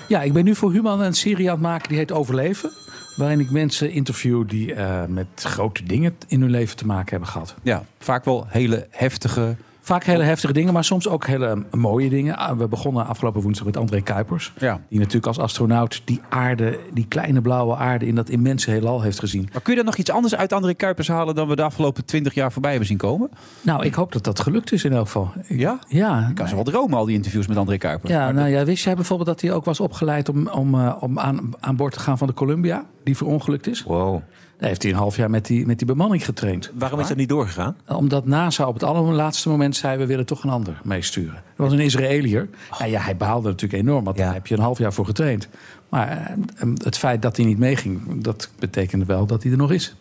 Ja, 0.08 0.22
ik 0.22 0.32
ben 0.32 0.44
nu 0.44 0.54
voor 0.54 0.72
Human 0.72 1.00
een 1.00 1.14
serie 1.14 1.46
aan 1.48 1.54
het 1.54 1.62
maken 1.64 1.88
die 1.88 1.98
heet 1.98 2.12
Overleven. 2.12 2.70
Waarin 3.16 3.40
ik 3.40 3.50
mensen 3.50 3.90
interview 3.90 4.48
die 4.48 4.74
eh, 4.74 5.04
met 5.08 5.26
grote 5.34 5.82
dingen 5.84 6.16
in 6.28 6.40
hun 6.40 6.50
leven 6.50 6.76
te 6.76 6.86
maken 6.86 7.10
hebben 7.10 7.28
gehad. 7.28 7.54
Ja, 7.62 7.84
vaak 7.98 8.24
wel 8.24 8.46
hele 8.48 8.86
heftige, 8.90 9.56
Vaak 9.88 10.04
hele 10.04 10.22
heftige 10.22 10.52
dingen, 10.52 10.72
maar 10.72 10.84
soms 10.84 11.08
ook 11.08 11.26
hele 11.26 11.64
mooie 11.76 12.08
dingen. 12.08 12.36
Ah, 12.36 12.58
We 12.58 12.68
begonnen 12.68 13.06
afgelopen 13.06 13.42
woensdag 13.42 13.66
met 13.66 13.76
André 13.76 14.00
Kuipers. 14.00 14.52
Ja. 14.58 14.80
Die 14.88 14.98
natuurlijk 14.98 15.26
als 15.26 15.38
astronaut 15.38 16.02
die 16.04 16.20
aarde, 16.28 16.78
die 16.92 17.06
kleine 17.08 17.40
blauwe 17.40 17.76
aarde 17.76 18.06
in 18.06 18.14
dat 18.14 18.28
immense 18.28 18.70
heelal 18.70 19.02
heeft 19.02 19.18
gezien. 19.18 19.48
Maar 19.52 19.60
kun 19.62 19.70
je 19.72 19.76
dan 19.78 19.86
nog 19.86 19.96
iets 19.96 20.10
anders 20.10 20.34
uit 20.36 20.52
André 20.52 20.74
Kuipers 20.74 21.08
halen 21.08 21.34
dan 21.34 21.48
we 21.48 21.56
de 21.56 21.62
afgelopen 21.62 22.04
twintig 22.04 22.34
jaar 22.34 22.52
voorbij 22.52 22.70
hebben 22.70 22.88
zien 22.88 22.96
komen? 22.98 23.30
Nou, 23.60 23.84
ik 23.84 23.94
hoop 23.94 24.12
dat 24.12 24.24
dat 24.24 24.40
gelukt 24.40 24.72
is 24.72 24.84
in 24.84 24.92
elk 24.92 25.04
geval. 25.06 25.30
Ik- 25.46 25.58
Ja? 25.58 25.78
Ja. 25.88 26.26
Ik 26.28 26.34
kan 26.34 26.48
ze 26.48 26.54
wel 26.54 26.64
dromen, 26.64 26.98
al 26.98 27.04
die 27.04 27.14
interviews 27.16 27.46
met 27.46 27.56
André 27.56 27.76
Kuipers. 27.78 28.12
Ja, 28.12 28.18
Maar 28.24 28.34
nou 28.34 28.48
ja, 28.48 28.64
wist 28.64 28.84
jij 28.84 28.94
bijvoorbeeld 28.94 29.28
dat 29.28 29.40
hij 29.40 29.52
ook 29.52 29.64
was 29.64 29.80
opgeleid 29.80 30.28
om, 30.28 30.48
om, 30.48 30.74
eh, 30.74 30.96
om 31.00 31.18
aan, 31.18 31.50
aan 31.60 31.76
boord 31.76 31.92
te 31.92 32.00
gaan 32.00 32.18
van 32.18 32.26
de 32.26 32.34
Columbia, 32.34 32.84
die 33.08 33.16
verongelukt 33.16 33.66
is? 33.66 33.82
Wow. 33.82 34.22
Daar 34.58 34.68
heeft 34.68 34.82
hij 34.82 34.92
een 34.92 34.98
half 34.98 35.16
jaar 35.16 35.30
met 35.30 35.46
die, 35.46 35.66
met 35.66 35.78
die 35.78 35.86
bemanning 35.86 36.24
getraind. 36.24 36.70
Waarom 36.74 37.00
is 37.00 37.08
dat 37.08 37.16
niet 37.16 37.28
doorgegaan? 37.28 37.76
Omdat 37.86 38.26
NASA 38.26 38.66
op 38.66 38.74
het 38.74 38.82
allerlaatste 38.82 39.48
moment 39.48 39.76
zei... 39.76 39.98
we 39.98 40.06
willen 40.06 40.26
toch 40.26 40.44
een 40.44 40.50
ander 40.50 40.80
meesturen. 40.84 41.34
Dat 41.34 41.42
was 41.56 41.72
een 41.72 41.80
Israëliër. 41.80 42.48
En 42.78 42.90
ja, 42.90 43.00
hij 43.00 43.16
behaalde 43.16 43.48
natuurlijk 43.48 43.82
enorm, 43.82 44.04
want 44.04 44.16
daar 44.16 44.32
heb 44.32 44.46
je 44.46 44.54
een 44.54 44.60
half 44.60 44.78
jaar 44.78 44.92
voor 44.92 45.04
getraind. 45.04 45.48
Maar 45.88 46.36
eh, 46.56 46.68
het 46.84 46.98
feit 46.98 47.22
dat 47.22 47.36
hij 47.36 47.46
niet 47.46 47.58
meeging, 47.58 48.22
dat 48.22 48.50
betekende 48.58 49.04
wel 49.04 49.26
dat 49.26 49.42
hij 49.42 49.52
er 49.52 49.58
nog 49.58 49.72
is. 49.72 49.94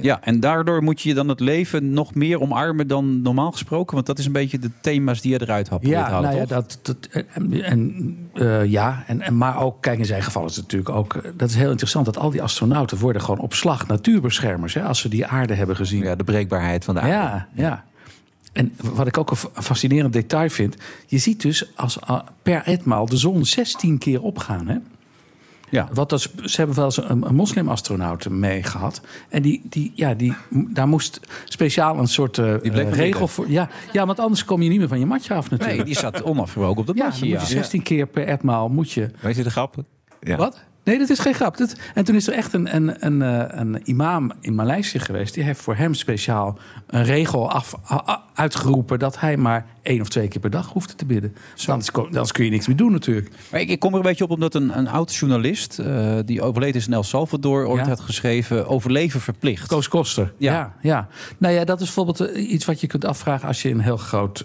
Ja, 0.00 0.20
en 0.22 0.40
daardoor 0.40 0.82
moet 0.82 1.00
je 1.00 1.14
dan 1.14 1.28
het 1.28 1.40
leven 1.40 1.92
nog 1.92 2.14
meer 2.14 2.40
omarmen 2.40 2.86
dan 2.86 3.22
normaal 3.22 3.52
gesproken. 3.52 3.94
Want 3.94 4.06
dat 4.06 4.18
is 4.18 4.26
een 4.26 4.32
beetje 4.32 4.58
de 4.58 4.70
thema's 4.80 5.20
die 5.20 5.32
je 5.32 5.40
eruit 5.40 5.68
had 5.68 5.86
Ja, 5.86 6.02
halen, 6.02 6.22
nou 6.22 6.36
ja, 6.40 6.44
dat, 6.46 6.78
dat, 6.82 6.96
en, 7.32 7.62
en, 7.62 8.16
eh, 8.34 8.64
ja 8.64 9.04
en, 9.06 9.20
en, 9.20 9.36
maar 9.36 9.60
ook, 9.62 9.82
kijk, 9.82 9.98
in 9.98 10.04
zijn 10.04 10.22
geval 10.22 10.44
is 10.44 10.56
het 10.56 10.64
natuurlijk 10.64 10.96
ook... 10.96 11.14
eh, 11.14 11.30
dat 11.36 11.48
is 11.48 11.54
heel 11.54 11.70
interessant, 11.70 12.04
dat 12.04 12.18
al 12.18 12.30
die 12.30 12.42
astronauten 12.42 12.98
worden 12.98 13.22
gewoon 13.22 13.40
op 13.40 13.54
slag 13.54 13.86
natuurbeschermers... 13.86 14.74
Hè, 14.74 14.82
als 14.82 15.00
ze 15.00 15.08
die 15.08 15.26
aarde 15.26 15.54
hebben 15.54 15.76
gezien. 15.76 16.02
Ja, 16.02 16.14
de 16.14 16.24
breekbaarheid 16.24 16.84
van 16.84 16.94
de 16.94 17.00
aarde. 17.00 17.12
Ja, 17.12 17.48
ja. 17.54 17.84
En 18.52 18.72
wat 18.94 19.06
ik 19.06 19.18
ook 19.18 19.30
een 19.30 19.36
fa- 19.36 19.48
fascinerend 19.62 20.12
detail 20.12 20.48
vind... 20.48 20.76
je 21.06 21.18
ziet 21.18 21.42
dus 21.42 21.76
als, 21.76 22.00
ah, 22.00 22.26
per 22.42 22.62
etmaal 22.64 23.06
de 23.06 23.16
zon 23.16 23.44
16 23.44 23.98
keer 23.98 24.22
opgaan, 24.22 24.66
hè? 24.68 24.76
Ja. 25.74 25.88
Wat 25.92 26.10
dat, 26.10 26.20
ze 26.20 26.56
hebben 26.56 26.76
wel 26.76 26.84
eens 26.84 26.96
een, 26.96 27.26
een 27.26 27.34
moslimastronaut 27.34 28.28
mee 28.28 28.62
gehad. 28.62 29.00
En 29.28 29.42
die, 29.42 29.62
die, 29.64 29.92
ja, 29.94 30.14
die, 30.14 30.34
daar 30.50 30.88
moest 30.88 31.20
speciaal 31.44 31.98
een 31.98 32.06
soort 32.06 32.38
eh, 32.38 32.54
regel 32.90 33.28
voor. 33.28 33.50
Ja, 33.50 33.68
ja, 33.92 34.06
want 34.06 34.18
anders 34.18 34.44
kom 34.44 34.62
je 34.62 34.68
niet 34.68 34.78
meer 34.78 34.88
van 34.88 34.98
je 34.98 35.06
matje 35.06 35.34
af 35.34 35.50
natuurlijk. 35.50 35.78
Nee, 35.78 35.86
die 35.86 35.96
zat 35.96 36.22
onafgebroken 36.22 36.80
op 36.80 36.86
dat 36.86 36.96
ja, 36.96 37.04
matje. 37.04 37.20
dan 37.20 37.28
moet 37.38 37.48
je 37.48 37.54
16 37.54 37.82
keer 37.82 38.06
per 38.06 38.26
etmaal 38.26 38.68
moet 38.68 38.90
je. 38.90 39.10
Weet 39.20 39.36
je 39.36 39.42
de 39.42 39.50
grap? 39.50 39.74
Ja. 40.20 40.36
Wat? 40.36 40.64
Nee, 40.84 40.98
dat 40.98 41.10
is 41.10 41.18
geen 41.18 41.34
grap. 41.34 41.56
Dat, 41.56 41.74
en 41.94 42.04
toen 42.04 42.14
is 42.14 42.26
er 42.26 42.32
echt 42.34 42.52
een, 42.52 42.74
een, 42.74 43.06
een, 43.06 43.22
eh, 43.22 43.58
een 43.60 43.80
imam 43.84 44.32
in 44.40 44.54
Maleisië 44.54 44.98
geweest. 44.98 45.34
Die 45.34 45.42
heeft 45.42 45.60
voor 45.60 45.74
hem 45.76 45.94
speciaal 45.94 46.58
een 46.86 47.04
regel 47.04 47.50
af, 47.50 47.74
a- 47.90 48.22
uitgeroepen... 48.34 48.98
dat 48.98 49.20
hij 49.20 49.36
maar 49.36 49.66
één 49.82 50.00
of 50.00 50.08
twee 50.08 50.28
keer 50.28 50.40
per 50.40 50.50
dag 50.50 50.72
hoefde 50.72 50.94
te 50.94 51.04
bidden. 51.04 51.34
Anders, 51.66 52.32
kun 52.32 52.44
je 52.44 52.50
niks 52.50 52.66
meer 52.66 52.76
doen 52.76 52.92
natuurlijk. 52.92 53.30
Maar 53.50 53.60
ik, 53.60 53.68
ik 53.68 53.78
kom 53.80 53.90
er 53.90 53.96
een 53.96 54.02
beetje 54.02 54.24
op 54.24 54.30
omdat 54.30 54.54
een, 54.54 54.78
een 54.78 54.88
oud 54.88 55.14
journalist... 55.14 55.78
eh, 55.78 56.14
die 56.24 56.42
overleden 56.42 56.80
is 56.80 56.86
in 56.86 56.92
El 56.92 57.02
Salvador, 57.02 57.66
ooit 57.66 57.82
Ja. 57.82 57.88
had 57.88 58.00
geschreven... 58.00 58.66
overleven 58.68 59.20
verplicht. 59.20 59.66
Koos 59.68 59.88
Koster. 59.88 60.32
Ja. 60.38 60.74
ja, 60.80 61.08
Nou 61.38 61.54
ja, 61.54 61.64
dat 61.64 61.80
is 61.80 61.84
bijvoorbeeld 61.84 62.20
eh, 62.20 62.50
iets 62.52 62.64
wat 62.64 62.80
je 62.80 62.86
kunt 62.86 63.04
afvragen... 63.04 63.48
als 63.48 63.62
je 63.62 63.70
een 63.70 63.80
heel 63.80 63.96
groot... 63.96 64.44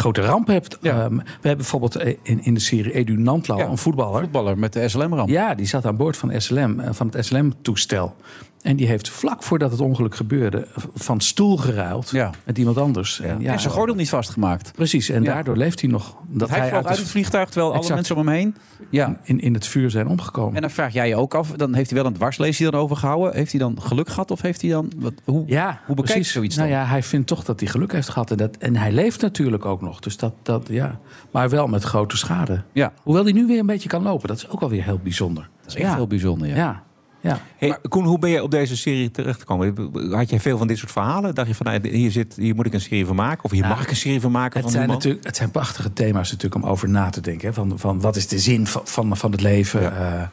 Grote 0.00 0.20
ramp 0.20 0.46
hebt. 0.46 0.78
Ehm, 0.78 1.16
we 1.16 1.22
hebben 1.32 1.56
bijvoorbeeld 1.56 1.96
eh, 1.96 2.16
in, 2.22 2.44
in 2.44 2.54
de 2.54 2.60
serie 2.60 2.92
Edu 2.92 3.16
Nantlau, 3.16 3.62
een 3.62 3.78
voetballer. 3.78 4.20
Voetballer 4.20 4.58
met 4.58 4.72
de 4.72 4.88
SLM-ramp. 4.88 5.28
Ja, 5.28 5.54
die 5.54 5.66
zat 5.66 5.84
aan 5.84 5.96
boord 5.96 6.16
van, 6.16 6.40
SLM, 6.40 6.80
eh, 6.80 6.92
van 6.92 7.10
het 7.10 7.26
SLM-toestel. 7.26 8.16
En 8.62 8.76
die 8.76 8.86
heeft 8.86 9.08
vlak 9.08 9.42
voordat 9.42 9.70
het 9.70 9.80
ongeluk 9.80 10.14
gebeurde 10.14 10.66
van 10.94 11.20
stoel 11.20 11.56
geruild 11.56 12.12
met 12.44 12.58
iemand 12.58 12.76
anders. 12.76 13.20
En, 13.20 13.40
Ja. 13.40 13.52
En 13.52 13.60
zijn 13.60 13.72
gordel 13.72 13.94
niet 13.94 14.08
vastgemaakt. 14.08 14.72
Precies, 14.74 15.08
en 15.08 15.22
Ja. 15.22 15.32
daardoor 15.32 15.56
leeft 15.56 15.80
hij 15.80 15.90
nog. 15.90 16.16
Dat 16.28 16.48
hij 16.48 16.68
vloog 16.68 16.84
uit 16.86 16.98
het 16.98 17.08
vliegtuig 17.08 17.48
terwijl 17.50 17.74
alle 17.74 17.94
mensen 17.94 18.16
om 18.16 18.26
hem 18.26 18.36
heen... 18.36 18.56
Ja. 18.90 19.16
In, 19.22 19.40
in 19.40 19.54
het 19.54 19.66
vuur 19.66 19.90
zijn 19.90 20.06
omgekomen. 20.08 20.54
En 20.54 20.60
dan 20.60 20.70
vraag 20.70 20.92
jij 20.92 21.08
je 21.08 21.16
ook 21.16 21.34
af, 21.34 21.50
dan 21.50 21.74
heeft 21.74 21.90
hij 21.90 21.98
wel 21.98 22.08
een 22.10 22.16
dwarsleesje 22.16 22.70
dan 22.70 22.80
overgehouden. 22.80 23.34
Heeft 23.34 23.50
hij 23.50 23.60
dan 23.60 23.82
geluk 23.82 24.08
gehad 24.08 24.30
of 24.30 24.40
heeft 24.40 24.60
hij 24.60 24.70
dan... 24.70 24.92
Wat, 24.96 25.12
hoe, 25.24 25.42
Ja, 25.46 25.66
hoe 25.86 25.94
bekijkt 25.94 26.12
precies. 26.12 26.32
zoiets 26.32 26.56
dan? 26.56 26.68
Nou 26.68 26.78
ja, 26.80 26.86
hij 26.86 27.02
vindt 27.02 27.26
toch 27.26 27.44
dat 27.44 27.60
hij 27.60 27.68
geluk 27.68 27.92
heeft 27.92 28.08
gehad. 28.08 28.30
En, 28.30 28.36
dat, 28.36 28.56
en 28.56 28.76
hij 28.76 28.92
leeft 28.92 29.20
natuurlijk 29.20 29.64
ook 29.64 29.80
nog. 29.80 30.00
Dus 30.00 30.16
dat, 30.16 30.32
dat, 30.42 30.66
ja. 30.70 30.98
Maar 31.30 31.48
wel 31.48 31.66
met 31.66 31.82
grote 31.82 32.16
schade. 32.16 32.62
Ja. 32.72 32.92
Hoewel 33.02 33.22
hij 33.24 33.32
nu 33.32 33.46
weer 33.46 33.58
een 33.58 33.66
beetje 33.66 33.88
kan 33.88 34.02
lopen. 34.02 34.28
Dat 34.28 34.36
is 34.36 34.48
ook 34.48 34.60
alweer 34.62 34.84
heel 34.84 35.00
bijzonder. 35.02 35.48
Dat 35.62 35.74
is 35.76 35.82
echt 35.82 35.94
heel 35.94 36.06
bijzonder, 36.06 36.48
ja. 36.48 36.82
Ja. 37.20 37.30
ja. 37.30 37.40
Hey, 37.56 37.78
Koen, 37.88 38.04
hoe 38.04 38.18
ben 38.18 38.30
je 38.30 38.42
op 38.42 38.50
deze 38.50 38.76
serie 38.76 39.10
terechtgekomen? 39.10 39.90
Had 40.10 40.30
jij 40.30 40.40
veel 40.40 40.58
van 40.58 40.66
dit 40.66 40.78
soort 40.78 40.92
verhalen? 40.92 41.34
Dacht 41.34 41.48
je 41.48 41.54
van, 41.54 41.66
nou, 41.66 41.88
hier, 41.88 42.10
zit, 42.10 42.36
hier 42.36 42.54
moet 42.54 42.66
ik 42.66 42.72
een 42.74 42.80
serie 42.80 43.06
van 43.06 43.16
maken? 43.16 43.44
Of 43.44 43.50
hier 43.50 43.60
Nou, 43.62 43.74
mag 43.74 43.82
ik 43.82 43.90
een 43.90 43.96
serie 43.96 44.20
van 44.20 44.30
maken? 44.30 44.52
Het 44.52 44.62
van 44.62 44.70
zijn, 44.70 44.88
natuurlijk, 44.88 45.26
het 45.26 45.36
zijn 45.36 45.50
prachtige 45.50 45.92
thema's 45.92 46.30
natuurlijk 46.30 46.64
om 46.64 46.70
over 46.70 46.88
na 46.88 47.10
te 47.10 47.20
denken. 47.20 47.48
Hè? 47.48 47.54
Van, 47.54 47.78
van 47.78 48.00
wat 48.00 48.16
is 48.16 48.28
de 48.28 48.38
zin 48.38 48.66
van, 48.66 48.82
van, 48.84 49.16
van 49.16 49.30
het 49.32 49.40
leven? 49.40 49.96
Eh, 49.96 50.22
eh, 50.22 50.28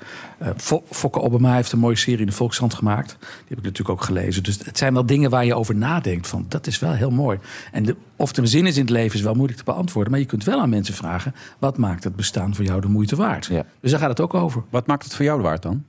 Fo- 0.58 0.84
Fokke 0.92 1.22
Obama 1.22 1.56
heeft 1.56 1.72
een 1.72 1.80
mooie 1.80 1.96
serie 1.96 2.20
in 2.20 2.26
de 2.26 2.32
Volkskrant 2.32 2.74
gemaakt. 2.74 3.16
Die 3.20 3.28
heb 3.48 3.58
ik 3.58 3.64
natuurlijk 3.64 3.90
ook 3.90 4.04
gelezen. 4.04 4.44
Dus 4.44 4.60
het 4.64 4.78
zijn 4.78 4.94
wel 4.94 5.06
dingen 5.06 5.30
waar 5.30 5.46
je 5.46 5.56
over 5.56 5.76
nadenkt. 5.76 6.28
Van, 6.28 6.46
dat 6.48 6.68
is 6.68 6.80
wel 6.80 6.92
heel 6.92 7.12
mooi. 7.12 7.40
En 7.72 7.84
de, 7.84 7.96
of 8.16 8.32
er 8.32 8.40
een 8.40 8.48
zin 8.48 8.66
is 8.66 8.76
in 8.76 8.82
het 8.82 8.90
leven 8.90 9.18
is 9.18 9.24
wel 9.24 9.34
moeilijk 9.34 9.58
te 9.60 9.64
beantwoorden. 9.66 10.12
Maar 10.12 10.22
je 10.22 10.26
kunt 10.28 10.44
wel 10.44 10.60
aan 10.60 10.70
mensen 10.70 10.94
vragen... 10.94 11.36
wat 11.60 11.78
maakt 11.78 12.04
het 12.04 12.16
bestaan 12.16 12.56
voor 12.56 12.66
jou 12.66 12.82
de 12.82 12.88
moeite 12.88 13.16
waard? 13.16 13.48
Dus 13.82 13.92
daar 13.92 14.00
gaat 14.00 14.10
het 14.10 14.22
ook 14.22 14.34
over. 14.34 14.64
Wat 14.70 14.88
maakt 14.88 15.04
het 15.04 15.16
voor 15.16 15.26
jou 15.26 15.42
waard 15.42 15.62
dan? 15.62 15.84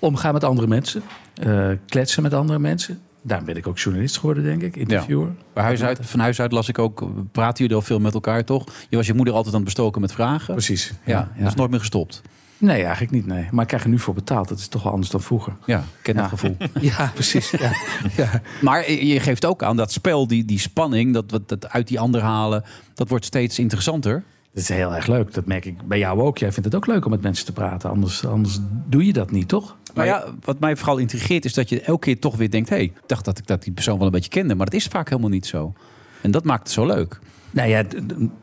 Omgaan 0.00 0.32
met 0.32 0.44
andere 0.44 0.66
mensen. 0.68 1.02
eh, 1.34 1.68
kletsen 1.86 2.22
met 2.22 2.34
andere 2.34 2.58
mensen. 2.58 2.98
Daarom 3.22 3.46
ben 3.46 3.56
ik 3.56 3.66
ook 3.66 3.78
journalist 3.78 4.16
geworden, 4.18 4.44
denk 4.44 4.62
ik. 4.62 4.76
Interviewer. 4.76 5.28
Huis 5.54 5.82
uit, 5.82 5.98
van 6.02 6.20
huis 6.20 6.40
uit 6.40 6.52
las 6.52 6.68
ik 6.68 6.78
ook, 6.78 7.04
praten 7.32 7.58
jullie 7.62 7.76
al 7.76 7.82
veel 7.82 7.98
met 7.98 8.14
elkaar 8.14 8.44
toch? 8.44 8.64
Je 8.88 8.96
was 8.96 9.06
je 9.06 9.14
moeder 9.14 9.34
altijd 9.34 9.54
aan 9.54 9.60
het 9.60 9.68
bestoken 9.74 10.00
met 10.00 10.12
vragen. 10.12 10.54
Precies. 10.54 10.92
Ja, 11.04 11.12
Ja, 11.12 11.28
dat 11.38 11.48
is 11.48 11.54
nooit 11.54 11.70
meer 11.70 11.78
gestopt. 11.78 12.22
Nee, 12.58 12.82
eigenlijk 12.82 13.12
niet. 13.12 13.26
Nee. 13.26 13.48
Maar 13.50 13.62
ik 13.62 13.68
krijg 13.68 13.82
er 13.84 13.88
nu 13.90 13.98
voor 13.98 14.14
betaald. 14.14 14.48
Dat 14.48 14.58
is 14.58 14.68
toch 14.68 14.82
wel 14.82 14.92
anders 14.92 15.10
dan 15.10 15.20
vroeger. 15.20 15.56
Ja, 15.66 15.78
ik 15.78 15.84
ken 16.02 16.16
dat 16.16 16.28
gevoel. 16.28 16.56
Ja, 16.80 17.10
precies. 17.14 17.50
Ja. 17.50 17.72
Ja. 18.16 18.42
Maar 18.60 18.90
je 18.92 19.20
geeft 19.20 19.44
ook 19.44 19.62
aan 19.62 19.76
dat 19.76 19.92
spel, 19.92 20.26
die, 20.26 20.44
die 20.44 20.58
spanning, 20.58 21.14
dat, 21.14 21.24
wat- 21.30 21.48
dat 21.48 21.68
uit 21.68 21.88
die 21.88 22.00
ander 22.00 22.20
halen, 22.20 22.64
dat 22.94 23.08
wordt 23.08 23.24
steeds 23.24 23.58
interessanter. 23.58 24.22
Dat 24.52 24.62
is 24.62 24.68
heel 24.68 24.94
erg 24.94 25.06
leuk. 25.06 25.34
Dat 25.34 25.46
merk 25.46 25.64
ik 25.64 25.88
bij 25.88 25.98
jou 25.98 26.20
ook. 26.20 26.38
Jij 26.38 26.52
vindt 26.52 26.64
het 26.64 26.74
ook 26.74 26.86
leuk 26.86 27.04
om 27.04 27.10
met 27.10 27.22
mensen 27.22 27.46
te 27.46 27.52
praten. 27.52 27.90
Anders, 27.90 28.26
anders 28.26 28.58
doe 28.86 29.06
je 29.06 29.12
dat 29.12 29.30
niet, 29.30 29.48
toch? 29.48 29.76
Maar 29.94 30.06
ja, 30.06 30.24
wat 30.44 30.60
mij 30.60 30.76
vooral 30.76 30.98
intrigeert 30.98 31.44
is 31.44 31.54
dat 31.54 31.68
je 31.68 31.80
elke 31.80 32.00
keer 32.00 32.18
toch 32.18 32.36
weer 32.36 32.50
denkt... 32.50 32.68
hé, 32.68 32.74
hey, 32.74 32.84
ik 32.84 32.92
dacht 33.06 33.24
dat 33.24 33.38
ik 33.38 33.46
dat 33.46 33.62
die 33.62 33.72
persoon 33.72 33.96
wel 33.96 34.06
een 34.06 34.12
beetje 34.12 34.30
kende, 34.30 34.54
maar 34.54 34.66
dat 34.66 34.74
is 34.74 34.86
vaak 34.86 35.08
helemaal 35.08 35.30
niet 35.30 35.46
zo. 35.46 35.72
En 36.20 36.30
dat 36.30 36.44
maakt 36.44 36.62
het 36.62 36.70
zo 36.70 36.86
leuk. 36.86 37.20
Nou 37.50 37.68
ja, 37.68 37.84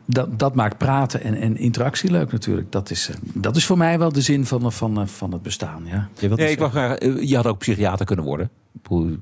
dat, 0.06 0.38
dat 0.38 0.54
maakt 0.54 0.78
praten 0.78 1.22
en, 1.22 1.34
en 1.34 1.56
interactie 1.56 2.10
leuk 2.10 2.32
natuurlijk. 2.32 2.72
Dat 2.72 2.90
is, 2.90 3.08
eh, 3.08 3.16
dat 3.34 3.56
is 3.56 3.64
voor 3.66 3.78
mij 3.78 3.98
wel 3.98 4.12
de 4.12 4.20
zin 4.20 4.46
van, 4.46 4.72
van, 4.72 5.08
van 5.08 5.32
het 5.32 5.42
bestaan. 5.42 5.82
Ja. 5.86 6.08
Nee, 6.20 6.50
ik 6.50 6.58
wou 6.58 6.70
graag, 6.70 6.96
eh, 6.96 7.22
je 7.22 7.36
had 7.36 7.46
ook 7.46 7.58
psychiater 7.58 8.06
kunnen 8.06 8.24
worden. 8.24 8.50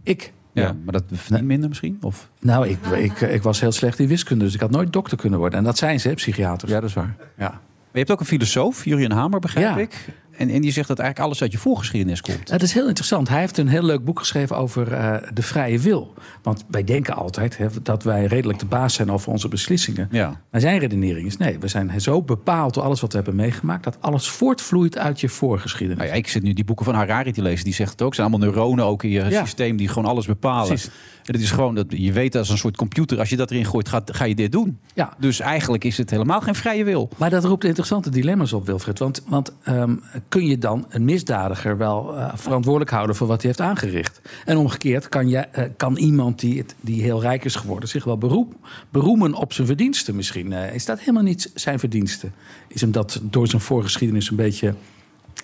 Ik? 0.03 0.33
Ja, 0.63 0.75
maar 0.85 0.93
dat 0.93 1.41
minder 1.43 1.69
misschien? 1.69 1.99
Of? 2.01 2.31
Nou, 2.41 2.69
ik, 2.69 2.87
ik, 2.87 3.21
ik 3.21 3.43
was 3.43 3.61
heel 3.61 3.73
slecht 3.73 3.99
in 3.99 4.09
wiskunde, 4.09 4.45
dus 4.45 4.55
ik 4.55 4.61
had 4.61 4.71
nooit 4.71 4.93
dokter 4.93 5.17
kunnen 5.17 5.39
worden. 5.39 5.59
En 5.59 5.65
dat 5.65 5.79
zijn 5.79 6.01
ze, 6.01 6.09
hè, 6.09 6.15
psychiaters. 6.15 6.71
Ja, 6.73 6.81
dat 6.81 6.89
is 6.89 6.95
waar. 6.95 7.15
Ja. 7.19 7.49
Maar 7.49 7.61
je 7.93 7.99
hebt 7.99 8.11
ook 8.11 8.21
een 8.21 8.27
filosoof, 8.39 8.85
Jurien 8.85 9.13
Hamer, 9.13 9.41
begrijp 9.41 9.67
Ja. 9.67 9.77
ik. 9.83 10.09
En, 10.37 10.51
en 10.51 10.61
die 10.61 10.73
zegt 10.73 10.89
dat 10.89 10.99
eigenlijk 10.99 11.29
alles 11.29 11.43
uit 11.43 11.53
je 11.53 11.59
voorgeschiedenis 11.59 12.21
komt. 12.21 12.51
Het 12.51 12.63
is 12.63 12.73
heel 12.73 12.87
interessant. 12.89 13.29
Hij 13.29 13.41
heeft 13.41 13.59
een 13.59 13.69
heel 13.69 13.83
leuk 13.83 14.05
boek 14.05 14.19
geschreven 14.19 14.57
over 14.57 14.93
eh, 14.93 15.17
de 15.35 15.43
vrije 15.43 15.79
wil. 15.79 16.15
Want 16.43 16.65
wij 16.71 16.85
denken 16.85 17.15
altijd 17.15 17.57
hè, 17.59 17.67
dat 17.83 18.03
wij 18.03 18.25
redelijk 18.25 18.59
de 18.59 18.67
baas 18.67 18.95
zijn 18.95 19.11
over 19.13 19.33
onze 19.33 19.49
beslissingen. 19.49 20.09
Ja. 20.11 20.41
Maar 20.51 20.61
zijn 20.61 20.79
redenering 20.79 21.27
is 21.27 21.37
nee. 21.37 21.59
We 21.59 21.69
zijn 21.69 22.01
zo 22.01 22.23
bepaald 22.23 22.75
door 22.75 22.83
alles 22.83 23.01
wat 23.01 23.11
we 23.11 23.17
hebben 23.17 23.37
meegemaakt... 23.37 23.85
dat 23.85 23.97
alles 24.01 24.29
voortvloeit 24.29 24.99
uit 24.99 25.21
je 25.21 25.29
voorgeschiedenis. 25.29 26.03
Nou 26.03 26.11
ja, 26.11 26.17
ik 26.17 26.29
zit 26.29 26.43
nu 26.43 26.53
die 26.53 26.65
boeken 26.65 26.85
van 26.85 26.95
Harari 26.95 27.33
te 27.33 27.43
lezen. 27.43 27.65
Die 27.65 27.75
zegt 27.75 27.91
het 27.91 28.03
ook. 28.03 28.07
Het 28.07 28.17
zijn 28.17 28.29
allemaal 28.29 28.49
neuronen 28.49 28.85
ook 28.85 29.03
in 29.03 29.11
je 29.11 29.25
Ja. 29.25 29.45
systeem 29.45 29.77
die 29.77 29.89
gewoon 29.89 30.05
alles 30.11 30.27
bepalen. 30.27 30.67
Precies. 30.67 30.91
En 31.25 31.33
het 31.33 31.43
is 31.43 31.51
gewoon 31.51 31.75
dat 31.75 31.87
je 31.89 32.13
weet 32.13 32.33
dat 32.33 32.41
als 32.41 32.51
een 32.51 32.59
soort 32.59 32.77
computer. 32.77 33.19
Als 33.19 33.29
je 33.29 33.37
dat 33.37 33.51
erin 33.51 33.67
gooit, 33.67 33.89
gaat, 33.89 34.15
ga 34.17 34.25
je 34.25 34.35
dit 34.35 34.53
doen. 34.53 34.79
Ja. 34.95 35.15
Dus 35.19 35.41
eigenlijk 35.41 35.85
is 35.85 35.97
het 35.97 36.11
helemaal 36.11 36.41
geen 36.41 36.55
vrije 36.55 36.85
wil. 36.85 37.09
Maar 37.17 37.31
dat 37.31 37.45
roept 37.45 37.65
interessante 37.65 38.11
dilemma's 38.11 38.53
op, 38.53 38.67
Wilfred. 38.67 38.99
Want, 38.99 39.23
want 39.29 39.53
ehm, 39.63 39.95
kun 40.29 40.47
je 40.47 40.59
dan 40.59 40.87
een 40.89 41.05
misdadiger 41.05 41.77
wel 41.77 42.17
eh, 42.17 42.33
verantwoordelijk 42.35 42.91
houden 42.91 43.17
voor 43.17 43.27
wat 43.27 43.43
hij 43.43 43.47
heeft 43.47 43.61
aangericht? 43.69 44.21
En 44.45 44.57
omgekeerd 44.57 45.09
kan, 45.09 45.29
je, 45.29 45.39
eh, 45.39 45.65
kan 45.77 45.97
iemand 45.97 46.41
die, 46.41 46.59
het, 46.59 46.75
die 46.81 47.03
heel 47.03 47.21
rijk 47.21 47.45
is 47.45 47.55
geworden 47.55 47.89
zich 47.89 48.05
wel 48.05 48.19
beroep, 48.19 48.55
beroemen 48.91 49.35
op 49.35 49.53
zijn 49.53 49.67
verdiensten 49.67 50.17
misschien? 50.17 50.53
Eh, 50.53 50.75
is 50.75 50.85
dat 50.85 50.99
helemaal 50.99 51.23
niet 51.23 51.51
zijn 51.55 51.79
verdienste? 51.79 52.31
Is 52.69 52.81
hem 52.81 52.93
dat 52.93 53.21
door 53.23 53.47
zijn 53.47 53.63
voorgeschiedenis 53.63 54.31
een 54.31 54.37
beetje 54.37 54.75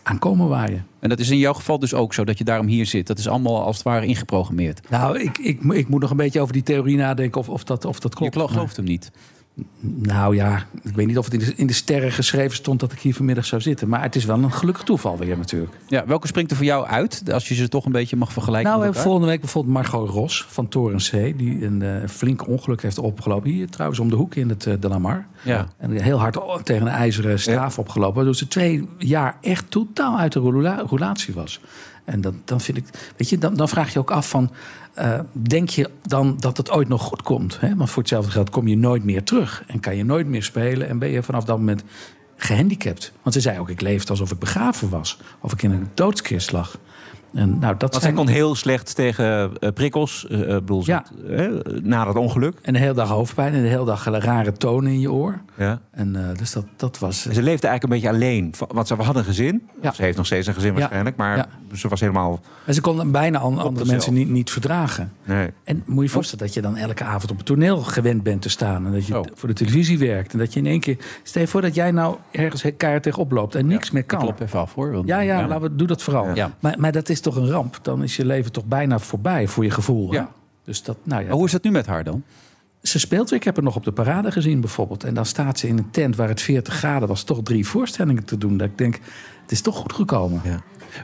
aankomen 0.02 0.48
waaien? 0.48 0.86
En 0.98 1.08
dat 1.08 1.18
is 1.18 1.30
in 1.30 1.38
jouw 1.38 1.52
geval 1.52 1.78
dus 1.78 1.94
ook 1.94 2.14
zo 2.14 2.24
dat 2.24 2.38
je 2.38 2.44
daarom 2.44 2.66
hier 2.66 2.86
zit. 2.86 3.06
Dat 3.06 3.18
is 3.18 3.28
allemaal 3.28 3.62
als 3.62 3.76
het 3.76 3.84
ware 3.84 4.06
ingeprogrammeerd. 4.06 4.90
Nou, 4.90 5.18
ik, 5.18 5.38
ik, 5.38 5.62
ik 5.62 5.88
moet 5.88 6.00
nog 6.00 6.10
een 6.10 6.16
beetje 6.16 6.40
over 6.40 6.52
die 6.52 6.62
theorie 6.62 6.96
nadenken 6.96 7.40
of, 7.40 7.48
of, 7.48 7.64
dat, 7.64 7.84
of 7.84 8.00
dat 8.00 8.18
Je 8.18 8.30
klopt. 8.30 8.50
gelooft 8.52 8.76
hem 8.76 8.84
niet. 8.84 9.10
Nou 9.80 10.34
ja, 10.34 10.66
ik 10.82 10.94
weet 10.94 11.06
niet 11.06 11.18
of 11.18 11.24
het 11.24 11.34
in 11.34 11.38
de, 11.38 11.54
in 11.56 11.66
de 11.66 11.72
sterren 11.72 12.12
geschreven 12.12 12.56
stond 12.56 12.80
dat 12.80 12.92
ik 12.92 12.98
hier 12.98 13.14
vanmiddag 13.14 13.44
zou 13.44 13.62
zitten. 13.62 13.88
Maar 13.88 14.02
het 14.02 14.16
is 14.16 14.24
wel 14.24 14.38
een 14.38 14.52
gelukkig 14.52 14.84
toeval 14.84 15.18
weer 15.18 15.36
natuurlijk. 15.38 15.72
Ja, 15.86 16.06
welke 16.06 16.26
springt 16.26 16.50
er 16.50 16.56
voor 16.56 16.66
jou 16.66 16.86
uit? 16.86 17.32
Als 17.32 17.48
je 17.48 17.54
ze 17.54 17.68
toch 17.68 17.84
een 17.84 17.92
beetje 17.92 18.16
mag 18.16 18.32
vergelijken 18.32 18.68
Nou, 18.70 18.78
we 18.78 18.84
hebben 18.84 19.02
elkaar? 19.02 19.12
volgende 19.12 19.32
week 19.32 19.40
bijvoorbeeld 19.40 19.74
Margot 19.74 20.08
Ros 20.08 20.46
van 20.48 20.68
Torensee... 20.68 21.36
die 21.36 21.64
een 21.64 21.82
eh, 21.82 22.08
flink 22.08 22.48
ongeluk 22.48 22.82
heeft 22.82 22.98
opgelopen. 22.98 23.50
Hier 23.50 23.68
trouwens 23.68 24.00
om 24.00 24.08
de 24.10 24.16
hoek 24.16 24.34
in 24.34 24.48
het 24.48 24.66
eh, 24.66 24.74
De 24.80 24.88
La 24.88 24.98
Mar. 24.98 25.26
Ja. 25.42 25.68
En 25.78 25.90
heel 25.90 26.18
hard 26.18 26.38
tegen 26.64 26.86
een 26.86 26.92
ijzeren 26.92 27.38
straaf 27.40 27.78
opgelopen. 27.78 28.14
Waardoor 28.14 28.34
ze 28.36 28.48
twee 28.48 28.88
jaar 28.98 29.36
echt 29.40 29.70
totaal 29.70 30.18
uit 30.18 30.32
de 30.32 30.40
roula- 30.40 30.84
roulatie 30.86 31.34
was. 31.34 31.60
En 32.04 32.20
dat, 32.20 32.34
dan 32.44 32.60
vind 32.60 32.76
ik, 32.78 32.84
weet 33.16 33.28
je, 33.28 33.38
dan, 33.38 33.54
dan 33.54 33.68
vraag 33.68 33.92
je 33.92 33.98
ook 33.98 34.10
af 34.10 34.28
van... 34.28 34.50
eh, 34.94 35.20
denk 35.32 35.68
je 35.68 35.90
dan 36.02 36.36
dat 36.38 36.56
het 36.56 36.70
ooit 36.70 36.88
nog 36.88 37.02
goed 37.02 37.22
komt? 37.22 37.60
Hè? 37.60 37.76
Want 37.76 37.90
voor 37.90 38.02
hetzelfde 38.02 38.30
geld 38.30 38.50
kom 38.50 38.68
je 38.68 38.76
nooit 38.76 39.04
meer 39.04 39.24
terug. 39.24 39.64
En 39.66 39.80
kan 39.80 39.96
je 39.96 40.04
nooit 40.04 40.26
meer 40.26 40.42
spelen. 40.42 40.88
En 40.88 40.98
ben 40.98 41.08
je 41.08 41.22
vanaf 41.22 41.44
dat 41.44 41.58
moment 41.58 41.82
gehandicapt. 42.36 43.12
Want 43.22 43.34
ze 43.34 43.40
zei 43.40 43.58
ook, 43.58 43.68
ik 43.68 43.80
leefde 43.80 44.10
alsof 44.10 44.30
ik 44.30 44.38
begraven 44.38 44.88
was. 44.88 45.18
Of 45.40 45.52
ik 45.52 45.62
in 45.62 45.70
een 45.70 45.88
doodskist 45.94 46.52
lag. 46.52 46.78
En 47.34 47.58
nou, 47.58 47.74
dat 47.78 48.02
Want 48.02 48.14
kon 48.14 48.28
heel 48.28 48.54
slecht 48.54 48.94
tegen 48.94 49.50
eh, 49.60 49.68
prikkels. 49.74 50.26
eh, 50.28 50.40
eh, 50.40 50.46
bedoel, 50.48 50.82
Ja. 50.84 51.04
na 51.82 52.04
dat 52.04 52.16
ongeluk. 52.16 52.58
En 52.62 52.72
de 52.72 52.78
hele 52.78 52.94
dag 52.94 53.08
hoofdpijn 53.08 53.54
en 53.54 53.62
de 53.62 53.68
hele 53.68 53.84
dag 53.84 54.04
rare 54.04 54.52
tonen 54.52 54.92
in 54.92 55.00
je 55.00 55.12
oor. 55.12 55.40
Ja. 55.58 55.80
En 55.90 56.16
eh, 56.16 56.36
dus 56.38 56.52
dat, 56.52 56.64
dat 56.76 56.98
was... 56.98 57.26
En 57.26 57.34
ze 57.34 57.42
leefde 57.42 57.66
eigenlijk 57.68 57.82
een 57.82 57.88
beetje 58.10 58.16
alleen. 58.24 58.54
Want 58.74 58.86
ze 58.86 58.94
had 58.94 59.16
een 59.16 59.24
gezin. 59.24 59.62
Ja. 59.82 59.92
Ze 59.92 60.02
heeft 60.02 60.16
nog 60.16 60.26
steeds 60.26 60.46
een 60.46 60.54
gezin 60.54 60.72
Ja. 60.72 60.78
waarschijnlijk. 60.78 61.16
Maar 61.16 61.36
Ja. 61.36 61.46
ze 61.76 61.88
was 61.88 62.00
helemaal... 62.00 62.40
En 62.66 62.74
ze 62.74 62.80
kon 62.80 63.10
bijna 63.10 63.38
an- 63.38 63.58
andere 63.58 63.86
mensen 63.86 64.14
niet, 64.14 64.28
niet 64.28 64.50
verdragen. 64.50 65.12
Nee. 65.24 65.50
En 65.64 65.82
moet 65.86 65.96
je 65.96 66.02
je 66.02 66.08
voorstellen 66.08 66.44
dat 66.44 66.54
je 66.54 66.60
dan 66.62 66.76
elke 66.76 67.04
avond 67.04 67.30
op 67.30 67.36
het 67.36 67.46
toneel 67.46 67.76
gewend 67.78 68.22
bent 68.22 68.42
te 68.42 68.48
staan. 68.48 68.86
En 68.86 68.92
dat 68.92 69.06
je 69.06 69.24
voor 69.34 69.48
de 69.48 69.54
televisie 69.54 69.98
werkt. 69.98 70.32
En 70.32 70.38
dat 70.38 70.52
je 70.52 70.60
in 70.60 70.66
één 70.66 70.80
keer... 70.80 70.96
Stel 71.22 71.42
je 71.42 71.48
voor 71.48 71.60
dat 71.60 71.74
jij 71.74 71.90
nou 71.90 72.16
ergens 72.30 72.64
keihard 72.76 73.02
tegenop 73.02 73.30
loopt 73.32 73.54
en 73.54 73.66
niks 73.66 73.90
meer 73.90 74.04
kan. 74.04 74.18
Klop 74.20 74.40
even 74.40 74.58
af 74.60 74.74
hoor. 74.74 74.92
want- 74.92 75.06
Ja, 75.08 75.20
ja, 75.20 75.38
Ja. 75.38 75.46
Laten 75.46 75.62
we, 75.70 75.76
doe 75.76 75.86
dat 75.86 76.02
vooral. 76.02 76.34
Ja. 76.34 76.50
Maar, 76.60 76.74
maar 76.78 76.92
dat 76.92 77.08
is 77.08 77.21
toch 77.22 77.36
een 77.36 77.50
ramp? 77.50 77.78
Dan 77.82 78.02
is 78.02 78.16
je 78.16 78.24
leven 78.24 78.52
toch 78.52 78.64
bijna 78.64 78.98
voorbij 78.98 79.48
voor 79.48 79.64
je 79.64 79.70
gevoel. 79.70 80.10
hè? 80.10 80.16
Ja. 80.16 80.30
Dus 80.64 80.82
dat, 80.82 80.96
nou 81.02 81.20
ja, 81.20 81.26
Maar 81.26 81.36
hoe 81.36 81.46
is 81.46 81.52
dat 81.52 81.62
nu 81.62 81.70
met 81.70 81.86
haar 81.86 82.04
dan? 82.04 82.22
Ze 82.82 82.98
speelt 82.98 83.30
weer. 83.30 83.38
Ik 83.38 83.44
heb 83.44 83.54
haar 83.54 83.64
nog 83.64 83.76
op 83.76 83.84
de 83.84 83.92
parade 83.92 84.32
gezien 84.32 84.60
bijvoorbeeld. 84.60 85.04
En 85.04 85.14
dan 85.14 85.26
staat 85.26 85.58
ze 85.58 85.68
in 85.68 85.78
een 85.78 85.90
tent 85.90 86.16
waar 86.16 86.28
het 86.28 86.40
40 86.40 86.74
graden 86.74 87.08
was... 87.08 87.22
toch 87.22 87.42
drie 87.42 87.66
voorstellingen 87.66 88.24
te 88.24 88.38
doen. 88.38 88.56
Dat 88.56 88.68
ik 88.68 88.78
denk, 88.78 88.94
het 89.42 89.52
is 89.52 89.60
toch 89.60 89.76
goed 89.76 89.92
gekomen. 89.92 90.40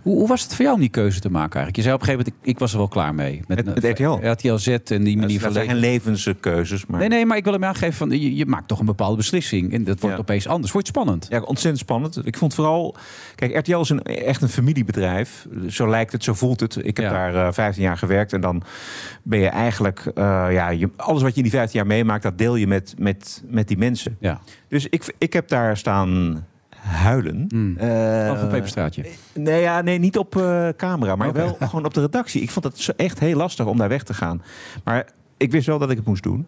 Hoe, 0.03 0.17
hoe 0.19 0.29
was 0.29 0.43
het 0.43 0.55
voor 0.55 0.63
jou 0.65 0.75
om 0.75 0.81
die 0.81 0.91
keuze 0.91 1.21
te 1.21 1.31
maken 1.31 1.43
eigenlijk? 1.63 1.77
Je 1.77 1.83
zei 1.83 1.95
op 1.95 2.01
een 2.01 2.07
gegeven 2.07 2.27
moment, 2.31 2.47
ik, 2.49 2.55
ik 2.55 2.59
was 2.59 2.73
er 2.73 2.79
wel 2.79 2.89
klaar 2.89 3.15
mee. 3.15 3.41
Met, 3.47 3.65
Met- 3.65 3.83
met 3.83 3.85
RTL? 3.99 4.27
RTL 4.29 4.57
Z 4.57 4.67
en 4.69 5.05
die 5.05 5.17
manier 5.17 5.35
Dat 5.35 5.43
van 5.45 5.53
zijn 5.53 5.67
geen 5.69 5.77
leven. 5.77 6.11
levenskeuzes. 6.13 6.87
Maar... 6.87 7.01
Nee, 7.01 7.09
nee, 7.09 7.27
maar 7.27 7.37
ik 7.37 7.45
wil 7.45 7.53
hem 7.53 7.65
aangeven 7.65 7.95
van, 7.95 8.11
je, 8.11 8.37
je 8.37 8.47
maakt 8.47 8.69
toch 8.69 8.79
een 8.81 8.87
bepaalde 8.87 9.17
beslissing. 9.17 9.73
En 9.73 9.85
dat 9.85 10.01
wordt 10.01 10.19
opeens 10.19 10.47
anders. 10.49 10.73
Je 10.73 10.79
het 10.79 10.87
spannend? 10.87 11.27
Ja, 11.31 11.41
ontzettend 11.41 11.79
spannend. 11.79 12.27
Ik 12.27 12.37
vond 12.37 12.55
vooral... 12.55 12.97
Kijk, 13.35 13.57
RTL 13.59 13.79
is 13.81 13.89
een, 13.89 14.03
echt 14.03 14.43
een 14.43 14.49
familiebedrijf. 14.49 15.47
Zo 15.69 15.89
lijkt 15.89 16.13
het, 16.13 16.25
zo 16.25 16.35
voelt 16.35 16.61
het. 16.61 16.77
Ik 16.87 16.97
heb 16.97 17.11
daar 17.11 17.47
eh 17.47 17.53
15 17.53 17.83
jaar 17.83 17.97
gewerkt. 17.99 18.33
En 18.33 18.41
dan 18.41 18.63
ben 19.23 19.39
je 19.39 19.49
eigenlijk... 19.49 20.07
eh, 20.15 20.23
ja, 20.51 20.69
je, 20.69 20.91
alles 20.97 21.23
wat 21.23 21.31
je 21.31 21.37
in 21.37 21.43
die 21.43 21.53
15 21.53 21.79
jaar 21.79 21.89
meemaakt... 21.89 22.23
dat 22.23 22.39
deel 22.39 22.57
je 22.57 22.67
met, 22.67 22.95
met, 22.99 23.43
met 23.49 23.69
die 23.69 23.79
mensen. 23.79 24.17
Ja. 24.21 24.41
Dus 24.69 24.87
ik, 24.89 25.15
ik 25.19 25.33
heb 25.33 25.49
daar 25.49 25.77
staan 25.77 26.45
huilen. 26.89 27.47
Eh, 27.79 28.33
Of 28.33 28.43
een 28.43 28.49
peperstraatje? 28.49 29.05
Nee, 29.35 29.61
ja, 29.61 29.81
nee, 29.81 29.99
niet 29.99 30.19
op 30.19 30.37
eh, 30.37 30.69
camera, 30.77 31.17
maar 31.17 31.33
wel 31.33 31.57
gewoon 31.61 31.85
op 31.85 31.95
de 31.95 32.01
redactie. 32.01 32.43
Ik 32.43 32.51
vond 32.51 32.65
het 32.65 32.79
zo 32.79 32.93
echt 32.97 33.19
heel 33.19 33.37
lastig 33.37 33.67
om 33.67 33.77
daar 33.79 33.89
weg 33.89 34.03
te 34.03 34.15
gaan. 34.15 34.43
Maar 34.85 35.07
ik 35.37 35.51
wist 35.53 35.67
wel 35.67 35.79
dat 35.79 35.91
ik 35.91 35.97
het 35.97 36.07
moest 36.07 36.23
doen. 36.23 36.47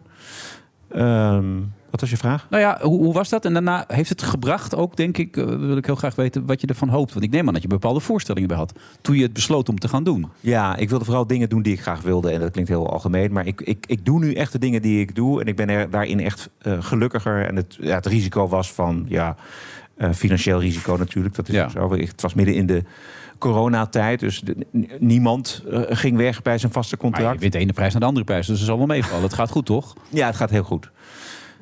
Ehm, 0.89 1.45
wat 1.89 1.99
was 2.01 2.09
je 2.09 2.17
vraag? 2.17 2.47
Nou 2.49 2.61
ja, 2.63 2.79
hoe, 2.81 3.03
hoe 3.03 3.13
was 3.13 3.29
dat? 3.29 3.45
En 3.45 3.53
daarna 3.53 3.83
heeft 3.87 4.09
het 4.09 4.21
gebracht 4.21 4.75
ook, 4.75 4.95
denk 4.95 5.17
ik, 5.17 5.37
eh, 5.37 5.45
wil 5.45 5.77
ik 5.77 5.85
heel 5.85 5.95
graag 5.95 6.15
weten 6.15 6.45
wat 6.45 6.61
je 6.61 6.67
ervan 6.67 6.89
hoopt. 6.89 7.13
Want 7.13 7.25
ik 7.25 7.31
neem 7.31 7.47
aan 7.47 7.53
dat 7.53 7.61
je 7.61 7.67
bepaalde 7.67 7.99
voorstellingen 7.99 8.47
bij 8.47 8.57
had. 8.57 8.73
Toen 9.01 9.15
je 9.15 9.23
het 9.23 9.33
besloot 9.33 9.69
om 9.69 9.79
te 9.79 9.87
gaan 9.87 10.03
doen. 10.03 10.27
Ja, 10.39 10.75
ik 10.75 10.89
wilde 10.89 11.05
vooral 11.05 11.27
dingen 11.27 11.49
doen 11.49 11.61
die 11.61 11.73
ik 11.73 11.81
graag 11.81 12.01
wilde. 12.01 12.31
En 12.31 12.39
dat 12.39 12.51
klinkt 12.51 12.69
heel 12.69 12.91
algemeen. 12.91 13.31
Maar 13.31 13.45
ik, 13.45 13.61
ik, 13.61 13.85
ik 13.87 14.05
doe 14.05 14.19
nu 14.19 14.33
echt 14.33 14.51
de 14.51 14.59
dingen 14.59 14.81
die 14.81 14.99
ik 14.99 15.15
doe. 15.15 15.41
En 15.41 15.47
ik 15.47 15.55
ben 15.55 15.69
er 15.69 15.89
daarin 15.89 16.19
echt 16.19 16.49
gelukkiger. 16.59 17.45
En 17.47 17.55
het, 17.55 17.77
ja, 17.79 17.95
het 17.95 18.05
risico 18.05 18.47
was 18.47 18.71
van, 18.73 19.05
ja, 19.07 19.35
eh, 20.01 20.09
financieel 20.13 20.59
risico 20.59 20.95
natuurlijk. 20.95 21.35
Dat 21.35 21.49
is 21.49 21.59
ook 21.59 21.69
zo. 21.69 21.91
Het 21.95 22.21
was 22.21 22.33
midden 22.33 22.55
in 22.55 22.65
de 22.65 22.83
coronatijd. 23.37 24.19
Dus 24.19 24.39
de- 24.39 24.55
niemand 24.99 25.63
eh, 25.71 25.81
ging 25.89 26.17
weg 26.17 26.41
bij 26.41 26.57
zijn 26.57 26.71
vaste 26.71 26.97
contract. 26.97 27.23
Maar 27.25 27.33
je 27.33 27.39
wint 27.39 27.53
de 27.53 27.59
ene 27.59 27.73
prijs 27.73 27.91
naar 27.91 28.01
de 28.01 28.07
andere 28.07 28.25
prijs. 28.25 28.47
Dus 28.47 28.57
het 28.57 28.67
zal 28.67 28.77
wel 28.77 28.85
meevallen. 28.85 29.23
Het 29.23 29.33
gaat 29.33 29.49
goed, 29.49 29.65
toch? 29.65 29.93
Ja, 30.09 30.25
het 30.25 30.35
gaat 30.35 30.49
heel 30.49 30.63
goed. 30.63 30.91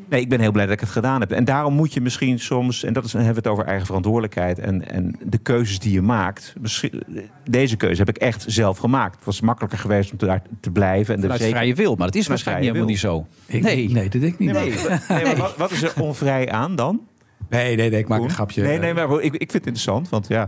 Nee, 0.10 0.22
ik 0.22 0.30
ben 0.30 0.40
heel 0.40 0.52
blij 0.52 0.66
dat 0.66 0.74
ik 0.74 0.80
het 0.80 0.90
gedaan 0.90 1.20
heb. 1.20 1.32
En 1.32 1.46
daarom 1.46 1.74
moet 1.74 1.94
je 1.94 2.02
misschien 2.02 2.40
soms, 2.40 2.84
en 2.84 2.94
dat 2.94 3.04
is, 3.06 3.12
dan 3.12 3.22
hebben 3.22 3.44
we 3.44 3.50
het 3.50 3.58
over 3.58 3.68
eigen 3.70 3.86
verantwoordelijkheid 3.86 4.60
en, 4.60 4.90
en 4.90 5.16
de 5.24 5.38
keuzes 5.38 5.80
die 5.80 5.94
je 5.94 6.02
maakt. 6.02 6.54
Misschien- 6.62 7.04
Deze 7.50 7.76
keuze 7.76 8.00
heb 8.00 8.10
ik 8.10 8.18
echt 8.18 8.44
zelf 8.48 8.78
gemaakt. 8.78 9.16
Het 9.16 9.26
was 9.26 9.42
makkelijker 9.42 9.80
geweest 9.80 10.12
om 10.12 10.18
te, 10.18 10.26
daar 10.26 10.42
te 10.60 10.72
blijven. 10.72 11.16
En 11.16 11.22
Vanuit 11.22 11.40
zeker- 11.40 11.56
vrije 11.58 11.76
wil. 11.76 11.96
Maar 11.96 12.06
dat 12.08 12.16
is 12.16 12.28
waarschijnlijk 12.28 12.68
helemaal 12.68 12.90
niet 12.90 13.00
zo. 13.00 13.28
Ik- 13.46 13.62
nee. 13.64 13.90
nee, 13.90 14.10
dat 14.10 14.22
denk 14.22 14.34
ik 14.34 14.40
niet. 14.40 14.52
Nee, 14.52 14.74
maar, 14.90 15.04
nee, 15.10 15.24
maar 15.26 15.36
wat, 15.36 15.58
wat 15.58 15.72
is 15.72 15.82
er 15.82 15.94
onvrij 16.02 16.52
aan 16.52 16.76
dan? 16.76 17.02
Nee, 17.50 17.76
nee, 17.76 17.90
nee, 17.90 18.00
ik 18.00 18.08
maak 18.08 18.22
een 18.22 18.30
grapje. 18.30 18.62
Nee, 18.62 18.80
nee, 18.80 18.94
maar 18.94 19.12
ik, 19.12 19.22
ik 19.22 19.52
vind 19.52 19.54
het 19.54 19.54
interessant, 19.66 20.10
want 20.10 20.28
ja. 20.28 20.48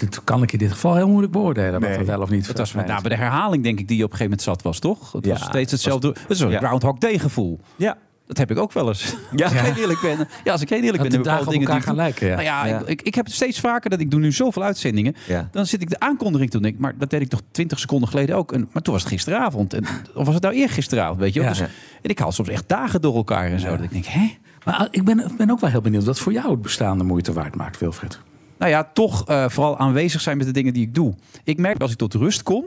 Dat 0.00 0.24
kan 0.24 0.42
ik 0.42 0.52
in 0.52 0.58
dit 0.58 0.72
geval 0.72 0.94
heel 0.94 1.08
moeilijk 1.08 1.32
beoordelen. 1.32 1.80
Wat 1.80 1.90
er 1.90 2.04
wel 2.06 2.20
of 2.20 2.30
niet 2.30 2.46
Het 2.46 2.58
was 2.58 2.70
fijn 2.70 2.84
nou, 2.86 2.96
is. 2.96 3.02
bij 3.08 3.16
de 3.16 3.22
herhaling 3.22 3.62
denk 3.62 3.78
ik 3.78 3.88
die 3.88 3.96
je 3.96 4.04
op 4.04 4.10
een 4.10 4.16
gegeven 4.16 4.38
moment 4.38 4.56
zat 4.58 4.62
was, 4.62 4.78
toch? 4.78 5.12
Het 5.12 5.24
Ja, 5.24 5.30
was 5.30 5.40
steeds 5.40 5.54
het 5.54 5.70
hetzelfde. 5.70 6.08
Het 6.08 6.30
is 6.30 6.40
een 6.40 6.50
ja. 6.50 6.58
Groundhog 6.58 6.98
Day 6.98 7.18
gevoel. 7.18 7.60
Ja. 7.76 7.96
Dat 8.26 8.38
heb 8.38 8.50
ik 8.50 8.58
ook 8.58 8.72
wel 8.72 8.88
eens. 8.88 9.16
Ja. 9.36 9.44
Als 9.48 9.52
ik 9.54 9.60
heel 9.60 9.74
eerlijk 9.82 10.00
ben. 10.00 10.28
Ja, 10.44 10.52
als 10.52 10.60
ik 10.60 10.68
heel 10.68 10.78
eerlijk 10.82 11.02
Dat 11.02 11.12
ben. 11.12 11.22
de 11.22 11.30
op 11.40 11.50
dingen 11.50 11.60
elkaar 11.60 11.74
die 11.74 11.86
gaan 11.86 11.96
lijken, 11.96 12.26
ja. 12.26 12.34
Nou 12.34 12.44
ja, 12.68 12.82
Ik, 12.86 13.02
ik 13.02 13.14
heb 13.14 13.24
het 13.24 13.34
steeds 13.34 13.60
vaker 13.60 13.90
dat 13.90 14.00
ik 14.00 14.10
doe 14.10 14.20
nu 14.20 14.32
zoveel 14.32 14.62
uitzendingen. 14.62 15.14
Ja. 15.28 15.48
Dan 15.50 15.66
zit 15.66 15.82
ik 15.82 15.90
de 15.90 16.00
aankondiging 16.00 16.50
toen 16.50 16.62
denk 16.62 16.74
ik, 16.74 16.80
maar 16.80 16.94
dat 16.98 17.10
deed 17.10 17.20
ik 17.20 17.28
toch 17.28 17.40
20 17.50 17.78
seconden 17.78 18.08
geleden 18.08 18.36
ook. 18.36 18.52
En, 18.52 18.68
maar 18.72 18.82
toen 18.82 18.92
was 18.92 19.02
het 19.02 19.12
gisteravond. 19.12 19.72
En, 19.74 19.84
of 20.14 20.24
was 20.24 20.34
het 20.34 20.42
nou 20.42 20.54
eergisteravond, 20.54 21.20
weet 21.20 21.34
je 21.34 21.40
wel? 21.40 21.48
Ja. 21.48 21.54
Dus, 21.58 21.68
en 22.02 22.10
ik 22.10 22.18
haal 22.18 22.32
soms 22.32 22.48
echt 22.48 22.68
dagen 22.68 23.00
door 23.00 23.14
elkaar 23.16 23.50
en 23.50 23.60
zo. 23.60 23.68
Dat 23.68 23.82
ik 23.84 23.92
denk, 23.92 24.04
hè? 24.06 24.36
Maar 24.64 24.74
ah, 24.74 24.86
ik 24.90 25.04
ben, 25.04 25.30
ben 25.38 25.50
ook 25.50 25.60
wel 25.60 25.70
heel 25.70 25.80
benieuwd 25.80 26.04
wat 26.04 26.18
voor 26.18 26.32
jou 26.32 26.50
het 26.50 26.62
bestaan 26.62 26.98
de 26.98 27.04
moeite 27.04 27.32
waard 27.32 27.54
maakt, 27.56 27.78
Wilfred. 27.80 28.18
Nou 28.58 28.70
ja, 28.70 28.90
toch 28.92 29.26
eh, 29.26 29.48
vooral 29.48 29.78
aanwezig 29.78 30.20
zijn 30.20 30.36
met 30.36 30.46
de 30.46 30.52
dingen 30.52 30.72
die 30.72 30.82
ik 30.86 30.94
doe. 30.94 31.14
Ik 31.44 31.58
merk 31.58 31.80
als 31.80 31.90
ik 31.90 31.96
tot 31.98 32.14
rust 32.14 32.42
kom, 32.42 32.64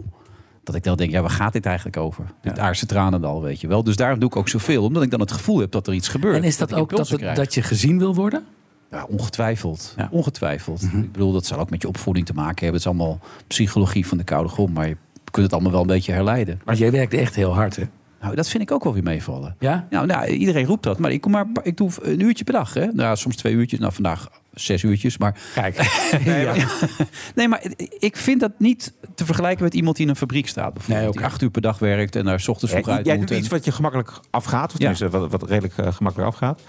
dat 0.63 0.75
ik 0.75 0.83
dan 0.83 0.97
denk, 0.97 1.11
ja, 1.11 1.21
waar 1.21 1.29
gaat 1.29 1.53
dit 1.53 1.65
eigenlijk 1.65 1.97
over? 1.97 2.25
Dit 2.41 2.59
aardse 2.59 2.85
tranendal, 2.85 3.41
weet 3.41 3.61
je 3.61 3.67
wel. 3.67 3.83
Dus 3.83 3.95
daarom 3.95 4.19
doe 4.19 4.29
ik 4.29 4.35
ook 4.35 4.49
zoveel, 4.49 4.83
omdat 4.83 5.03
ik 5.03 5.11
dan 5.11 5.19
het 5.19 5.31
gevoel 5.31 5.59
heb 5.59 5.71
dat 5.71 5.87
er 5.87 5.93
iets 5.93 6.07
gebeurt. 6.07 6.35
En 6.35 6.43
is 6.43 6.57
dat, 6.57 6.73
ook 6.73 6.89
dat, 6.89 7.09
het- 7.09 7.19
dat 7.35 7.53
je 7.53 7.61
gezien 7.61 7.99
wil 7.99 8.15
worden? 8.15 8.45
Ja, 8.91 9.05
ongetwijfeld. 9.09 9.93
Ja. 9.97 10.07
Ongetwijfeld. 10.11 10.81
Ik 10.83 11.11
bedoel, 11.11 11.31
dat 11.31 11.45
zal 11.45 11.59
ook 11.59 11.69
met 11.69 11.81
je 11.81 11.87
opvoeding 11.87 12.25
te 12.25 12.33
maken 12.33 12.63
hebben. 12.63 12.67
Het 12.71 12.79
is 12.81 12.87
allemaal 12.87 13.19
psychologie 13.47 14.07
van 14.07 14.17
de 14.17 14.23
koude 14.23 14.49
grond, 14.49 14.73
maar 14.73 14.87
je 14.87 14.97
kunt 15.31 15.45
het 15.45 15.53
allemaal 15.53 15.71
wel 15.71 15.81
een 15.81 15.87
beetje 15.87 16.11
herleiden. 16.11 16.61
Maar 16.65 16.75
jij 16.75 16.91
werkt 16.91 17.13
echt 17.13 17.35
heel 17.35 17.53
hard, 17.53 17.75
hè? 17.75 17.83
Nou, 18.21 18.35
dat 18.35 18.49
vind 18.49 18.63
ik 18.63 18.71
ook 18.71 18.83
wel 18.83 18.93
weer 18.93 19.03
meevallen. 19.03 19.55
Ja? 19.59 19.87
Nou, 19.89 20.05
nou, 20.05 20.25
iedereen 20.27 20.65
roept 20.65 20.83
dat, 20.83 20.99
maar 20.99 21.11
ik, 21.11 21.21
kom 21.21 21.31
maar, 21.31 21.45
ik 21.63 21.77
doe 21.77 21.89
een 22.01 22.19
uurtje 22.19 22.43
per 22.43 22.53
dag. 22.53 22.73
Hè? 22.73 22.85
Nou, 22.85 23.17
soms 23.17 23.35
twee 23.35 23.53
uurtjes. 23.53 23.79
Nou, 23.79 23.93
vandaag 23.93 24.27
zes 24.53 24.83
uurtjes. 24.83 25.17
Maar 25.17 25.39
Kijk. 25.53 25.75
nee, 26.25 26.45
maar, 26.45 26.77
nee, 27.35 27.47
maar 27.47 27.63
ik 27.99 28.17
vind 28.17 28.39
dat 28.39 28.51
niet 28.57 28.93
te 29.15 29.25
vergelijken 29.25 29.63
met 29.63 29.73
iemand 29.73 29.95
die 29.95 30.05
in 30.05 30.11
een 30.11 30.17
fabriek 30.17 30.47
staat. 30.47 30.73
Bijvoorbeeld, 30.73 30.99
Nee, 30.99 31.07
oké. 31.09 31.17
Die 31.17 31.27
acht 31.27 31.41
uur 31.41 31.49
per 31.49 31.61
dag 31.61 31.79
werkt 31.79 32.15
en 32.15 32.25
daar 32.25 32.39
's 32.39 32.47
ochtends 32.47 32.73
vroeg 32.73 32.87
Ja, 32.87 32.95
uit 32.95 33.05
jij 33.05 33.17
doet 33.17 33.31
en- 33.31 33.37
iets 33.37 33.47
wat 33.47 33.65
je 33.65 33.71
gemakkelijk 33.71 34.19
afgaat. 34.29 34.73
Of 34.73 34.79
Ja. 34.99 35.09
wat, 35.09 35.31
wat 35.31 35.43
redelijk 35.49 35.77
eh, 35.77 35.93
gemakkelijk 35.93 36.29
afgaat. 36.31 36.61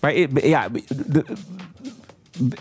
Maar 0.00 0.18
ja, 0.46 0.68
de- 1.06 1.24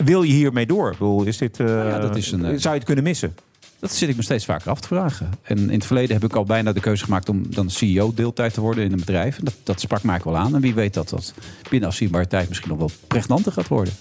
wil 0.03 0.24
je 0.24 0.34
hiermee 0.34 0.66
door? 0.66 0.91
Ik 0.91 0.98
bedoel, 0.98 1.24
is 1.24 1.38
dit, 1.38 1.60
eh, 1.60 1.68
ja, 1.68 1.99
dat 1.99 2.16
is 2.16 2.32
een, 2.32 2.45
eh, 2.45 2.49
zou 2.57 2.61
je 2.74 2.80
het 2.80 2.84
kunnen 2.84 3.03
missen? 3.03 3.36
Dat 3.80 3.91
zit 3.91 4.10
ik 4.10 4.15
me 4.15 4.22
steeds 4.22 4.45
vaker 4.45 4.69
af 4.69 4.80
te 4.80 4.88
vragen. 4.88 5.30
En 5.41 5.57
in 5.57 5.69
het 5.69 5.85
verleden 5.85 6.15
heb 6.15 6.23
ik 6.23 6.35
al 6.35 6.43
bijna 6.43 6.73
de 6.73 6.80
keuze 6.80 7.03
gemaakt 7.03 7.30
om 7.30 7.43
dan 7.49 7.69
CEO 7.69 8.14
deeltijd 8.14 8.53
te 8.53 8.61
worden 8.61 8.84
in 8.84 8.91
een 8.91 8.99
bedrijf. 8.99 9.38
En 9.38 9.45
dat, 9.45 9.56
dat 9.64 9.80
sprak 9.80 10.03
mij 10.03 10.19
wel 10.23 10.38
aan. 10.38 10.56
En 10.56 10.61
wie 10.61 10.73
weet 10.73 10.93
dat 10.93 11.10
dat 11.10 11.34
binnen 11.69 11.89
afzienbare 11.89 12.27
tijd 12.27 12.47
misschien 12.47 12.69
nog 12.69 12.77
wel 12.77 12.91
pregnanter 13.07 13.51
gaat 13.51 13.68
worden. 13.68 13.93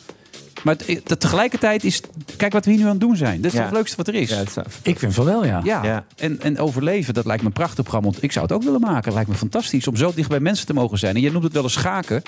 Maar 0.62 0.76
het- 0.86 1.20
tegelijkertijd 1.20 1.85
is, 1.85 2.01
kijk 2.36 2.52
wat 2.52 2.64
we 2.64 2.70
hier 2.70 2.80
nu 2.80 2.85
aan 2.86 2.90
het 2.93 3.01
doen 3.01 3.16
zijn. 3.16 3.40
Dat 3.40 3.52
is 3.52 3.59
Ja. 3.59 3.64
het 3.64 3.72
leukste 3.72 3.97
wat 3.97 4.09
er 4.09 4.14
is. 4.14 4.28
Ja, 4.30 4.40
is- 4.40 4.55
Ik 4.82 4.98
vind 4.98 5.14
van 5.14 5.24
wel, 5.24 5.44
ja. 5.44 5.60
Ja, 5.64 5.85
Ja. 5.85 6.05
En, 6.16 6.40
en 6.43 6.59
overleven, 6.59 7.14
dat 7.14 7.24
lijkt 7.26 7.43
me 7.43 7.48
een 7.48 7.55
prachtig 7.55 7.82
programma. 7.82 8.10
Want 8.10 8.22
ik 8.22 8.32
zou 8.32 8.44
het 8.44 8.55
ook 8.55 8.62
willen 8.62 8.80
maken. 8.80 9.05
Het 9.05 9.14
lijkt 9.14 9.28
me 9.30 9.35
fantastisch 9.36 9.89
om 9.89 9.97
zo 9.97 10.12
dicht 10.14 10.28
bij 10.28 10.40
mensen 10.40 10.66
te 10.66 10.74
mogen 10.74 10.98
zijn. 10.98 11.14
En 11.14 11.20
jij 11.20 11.30
noemt 11.30 11.44
het 11.44 11.52
wel 11.52 11.62
eens 11.62 11.72
schaken. 11.72 12.22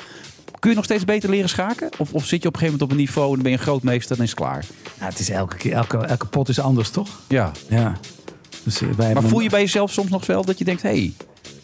Kun 0.59 0.71
je 0.71 0.77
nog 0.77 0.85
steeds 0.85 1.05
beter 1.05 1.31
leren 1.31 1.49
schaken? 1.49 1.89
Of, 1.99 2.13
of 2.13 2.25
zit 2.27 2.43
je 2.43 2.49
op 2.49 2.55
een 2.55 2.61
gegeven 2.61 2.65
moment 2.67 2.83
op 2.83 2.91
een 2.91 2.97
niveau 2.97 3.27
en 3.29 3.35
dan 3.35 3.43
ben 3.43 3.53
je 3.53 3.59
een 3.59 3.65
grootmeester 3.65 4.17
en 4.17 4.23
is 4.23 4.31
het 4.31 4.39
klaar? 4.39 4.65
Nou, 4.99 5.11
het 5.11 5.21
is 5.21 5.31
elke, 5.31 5.57
keer, 5.57 5.73
elke, 5.73 5.97
elke 5.99 6.27
pot 6.27 6.49
is 6.49 6.61
anders, 6.61 6.91
toch? 6.91 7.09
Ja. 7.29 7.51
Ja. 7.69 7.97
Dus, 8.65 8.81
eh, 8.81 9.13
Maar 9.13 9.23
voel 9.23 9.41
je 9.41 9.49
bij 9.51 9.61
jezelf 9.61 9.93
soms 9.93 10.11
nog 10.11 10.27
wel 10.27 10.45
dat 10.45 10.59
je 10.59 10.65
denkt... 10.65 10.83
hé, 10.83 10.89
hey, 10.89 11.13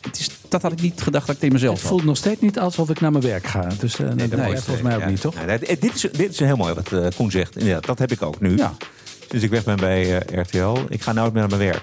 het 0.00 0.18
is, 0.18 0.30
dat 0.48 0.62
had 0.62 0.72
ik 0.72 0.80
niet 0.80 1.02
gedacht 1.02 1.26
dat 1.26 1.34
ik 1.34 1.40
tegen 1.40 1.54
mezelf 1.54 1.72
Het 1.74 1.82
had. 1.82 1.90
voelt 1.90 2.04
nog 2.04 2.16
steeds 2.16 2.40
niet 2.40 2.58
alsof 2.58 2.90
ik 2.90 3.00
naar 3.00 3.10
mijn 3.12 3.24
werk 3.24 3.46
ga. 3.46 3.68
Dus 3.78 3.98
eh, 3.98 4.08
nee, 4.12 4.28
dat 4.28 4.38
Nee, 4.38 4.52
is 4.52 4.60
volgens 4.62 4.86
mij 4.86 4.94
ook 4.94 5.00
ja. 5.02 5.08
niet, 5.08 5.20
toch? 5.20 5.34
Nee, 5.46 5.58
dit, 5.58 5.94
is, 5.94 6.00
dit 6.12 6.30
is 6.30 6.38
heel 6.38 6.56
mooi 6.56 6.74
wat 6.74 6.92
eh, 6.92 7.06
Koen 7.16 7.30
zegt. 7.30 7.56
Inderdaad, 7.56 7.86
dat 7.86 7.98
heb 7.98 8.12
ik 8.12 8.22
ook 8.22 8.40
nu. 8.40 8.56
Ja. 8.56 8.74
Sinds 9.30 9.44
ik 9.44 9.50
weg 9.50 9.64
ben 9.64 9.76
bij 9.76 10.18
eh, 10.18 10.40
RTL. 10.42 10.76
Ik 10.88 11.02
ga 11.02 11.12
nooit 11.12 11.32
meer 11.32 11.48
naar 11.48 11.58
mijn 11.58 11.70
werk. 11.70 11.82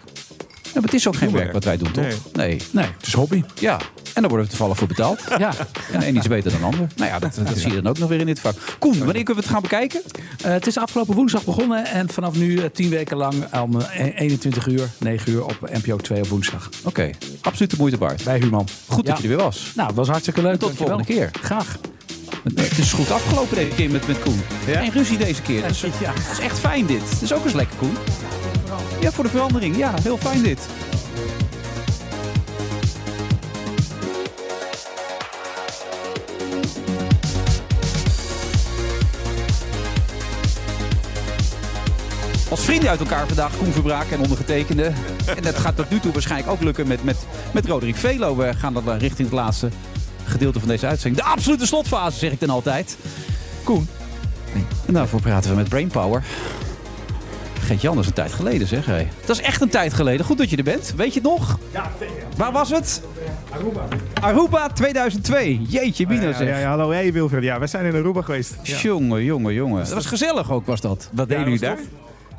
Ja, 0.73 0.79
maar 0.79 0.89
het 0.89 0.93
is 0.93 1.07
ook 1.07 1.15
geen 1.15 1.31
werk 1.31 1.51
wat 1.51 1.63
wij 1.63 1.77
doen, 1.77 1.91
toch? 1.91 2.03
Nee. 2.03 2.17
Nee. 2.33 2.61
Nee, 2.71 2.85
het 2.97 3.07
is 3.07 3.13
hobby. 3.13 3.43
Ja. 3.59 3.79
En 4.13 4.21
daar 4.21 4.29
worden 4.29 4.43
we 4.43 4.47
toevallig 4.47 4.77
voor 4.77 4.87
betaald. 4.87 5.21
Ja. 5.37 5.53
En 5.91 5.99
de 5.99 6.07
een 6.07 6.15
iets 6.15 6.27
beter 6.27 6.51
dan 6.51 6.59
de 6.59 6.65
ander. 6.65 6.87
Nou 6.95 7.09
ja, 7.09 7.19
dat, 7.19 7.39
dat 7.43 7.57
zie 7.57 7.69
je 7.69 7.81
dan 7.81 7.87
ook 7.87 7.97
nog 7.97 8.09
weer 8.09 8.19
in 8.19 8.25
dit 8.25 8.39
vak. 8.39 8.55
Koen, 8.79 8.97
wanneer 8.97 9.23
kunnen 9.23 9.35
we 9.35 9.39
het 9.41 9.49
gaan 9.49 9.61
bekijken? 9.61 10.01
Eh, 10.43 10.51
het 10.51 10.67
is 10.67 10.77
afgelopen 10.77 11.15
woensdag 11.15 11.43
begonnen 11.43 11.85
en 11.85 12.09
vanaf 12.09 12.35
nu 12.35 12.57
eh, 12.57 12.65
tien 12.73 12.89
weken 12.89 13.17
lang 13.17 13.33
om 13.61 13.81
eh, 13.81 14.19
21 14.19 14.67
uur, 14.67 14.89
9 14.97 15.31
uur 15.31 15.43
op 15.45 15.69
NPO 15.73 15.97
2 15.97 16.21
op 16.21 16.27
woensdag. 16.27 16.69
Oké, 16.83 17.09
absoluut 17.41 17.71
de 17.71 17.77
moeite 17.77 17.97
waard. 17.97 18.23
Bij 18.23 18.39
Human. 18.39 18.67
Goed 18.87 19.05
dat 19.05 19.17
je 19.17 19.23
er 19.23 19.29
weer 19.29 19.37
was. 19.37 19.71
Nou, 19.75 19.87
het 19.87 19.97
was 19.97 20.07
hartstikke 20.07 20.41
leuk. 20.41 20.59
Tot 20.59 20.69
de 20.69 20.75
volgende 20.75 21.05
keer. 21.05 21.31
Graag. 21.41 21.77
Het 22.43 22.77
is 22.77 22.93
goed 22.93 23.11
afgelopen 23.11 23.55
deze 23.55 23.75
keer 23.75 23.89
met, 23.89 24.07
met 24.07 24.19
Koen. 24.19 24.41
Geen 24.65 24.91
ruzie 24.91 25.17
deze 25.17 25.41
keer. 25.41 25.61
Dat 25.61 25.71
is, 25.71 25.81
dat 25.81 25.91
is 26.31 26.39
echt 26.39 26.59
fijn 26.59 26.85
dit. 26.85 27.09
Het 27.09 27.21
is 27.21 27.33
ook 27.33 27.43
eens 27.43 27.53
lekker, 27.53 27.77
Koen. 27.77 27.95
Ja, 28.99 29.11
voor 29.11 29.23
de 29.23 29.29
verandering. 29.29 29.77
Ja, 29.77 29.93
heel 30.01 30.17
fijn 30.17 30.41
dit. 30.41 30.59
Als 42.49 42.61
vrienden 42.61 42.89
uit 42.89 42.99
elkaar 42.99 43.27
vandaag, 43.27 43.57
Koen 43.57 43.71
Verbraak 43.71 44.11
en 44.11 44.19
ondergetekende. 44.19 44.91
En 45.35 45.43
dat 45.43 45.57
gaat 45.57 45.75
tot 45.75 45.89
nu 45.89 45.99
toe 45.99 46.11
waarschijnlijk 46.11 46.51
ook 46.51 46.61
lukken 46.61 46.87
met, 46.87 47.03
met, 47.03 47.17
met 47.51 47.65
Roderick 47.65 47.95
Velo. 47.95 48.35
We 48.35 48.53
gaan 48.53 48.73
dan 48.73 48.97
richting 48.97 49.29
het 49.29 49.37
laatste 49.37 49.69
gedeelte 50.23 50.59
van 50.59 50.67
deze 50.67 50.87
uitzending. 50.87 51.23
De 51.23 51.29
absolute 51.29 51.65
slotfase, 51.65 52.17
zeg 52.17 52.31
ik 52.31 52.39
dan 52.39 52.49
altijd. 52.49 52.97
Koen. 53.63 53.87
En 54.85 54.93
daarvoor 54.93 55.21
praten 55.21 55.49
we 55.49 55.55
met 55.55 55.69
Brainpower. 55.69 56.23
Geert-Jan, 57.63 57.93
dat 57.95 58.03
is 58.03 58.09
een 58.09 58.15
tijd 58.15 58.31
geleden, 58.33 58.67
zeg 58.67 58.85
hé. 58.85 59.07
Dat 59.25 59.35
is 59.39 59.41
echt 59.41 59.61
een 59.61 59.69
tijd 59.69 59.93
geleden. 59.93 60.25
Goed 60.25 60.37
dat 60.37 60.49
je 60.49 60.57
er 60.57 60.63
bent. 60.63 60.93
Weet 60.97 61.13
je 61.13 61.19
het 61.19 61.29
nog? 61.29 61.57
Ja, 61.71 61.91
zeker. 61.99 62.13
Waar 62.37 62.51
was 62.51 62.69
het? 62.69 63.01
Aruba. 63.49 63.87
Aruba 64.21 64.67
2002. 64.67 65.61
Jeetje, 65.67 66.07
Mina 66.07 66.21
ja, 66.21 66.27
ja, 66.29 66.37
zeg. 66.37 66.47
ja, 66.47 66.57
ja, 66.57 66.69
hallo, 66.69 66.89
hey 66.91 67.13
Wilfred. 67.13 67.43
Ja, 67.43 67.59
we 67.59 67.67
zijn 67.67 67.85
in 67.85 67.95
Aruba 67.95 68.21
geweest. 68.21 68.55
Ja. 68.63 68.77
Jongen, 68.77 69.23
jongen, 69.23 69.53
jongen. 69.53 69.83
Dat 69.83 69.93
was 69.93 70.05
gezellig 70.05 70.51
ook, 70.51 70.65
was 70.65 70.81
dat. 70.81 71.09
Wat 71.11 71.29
Ja, 71.29 71.35
deden 71.35 71.43
jullie 71.43 71.59
daar? 71.59 71.75
tof. 71.75 71.85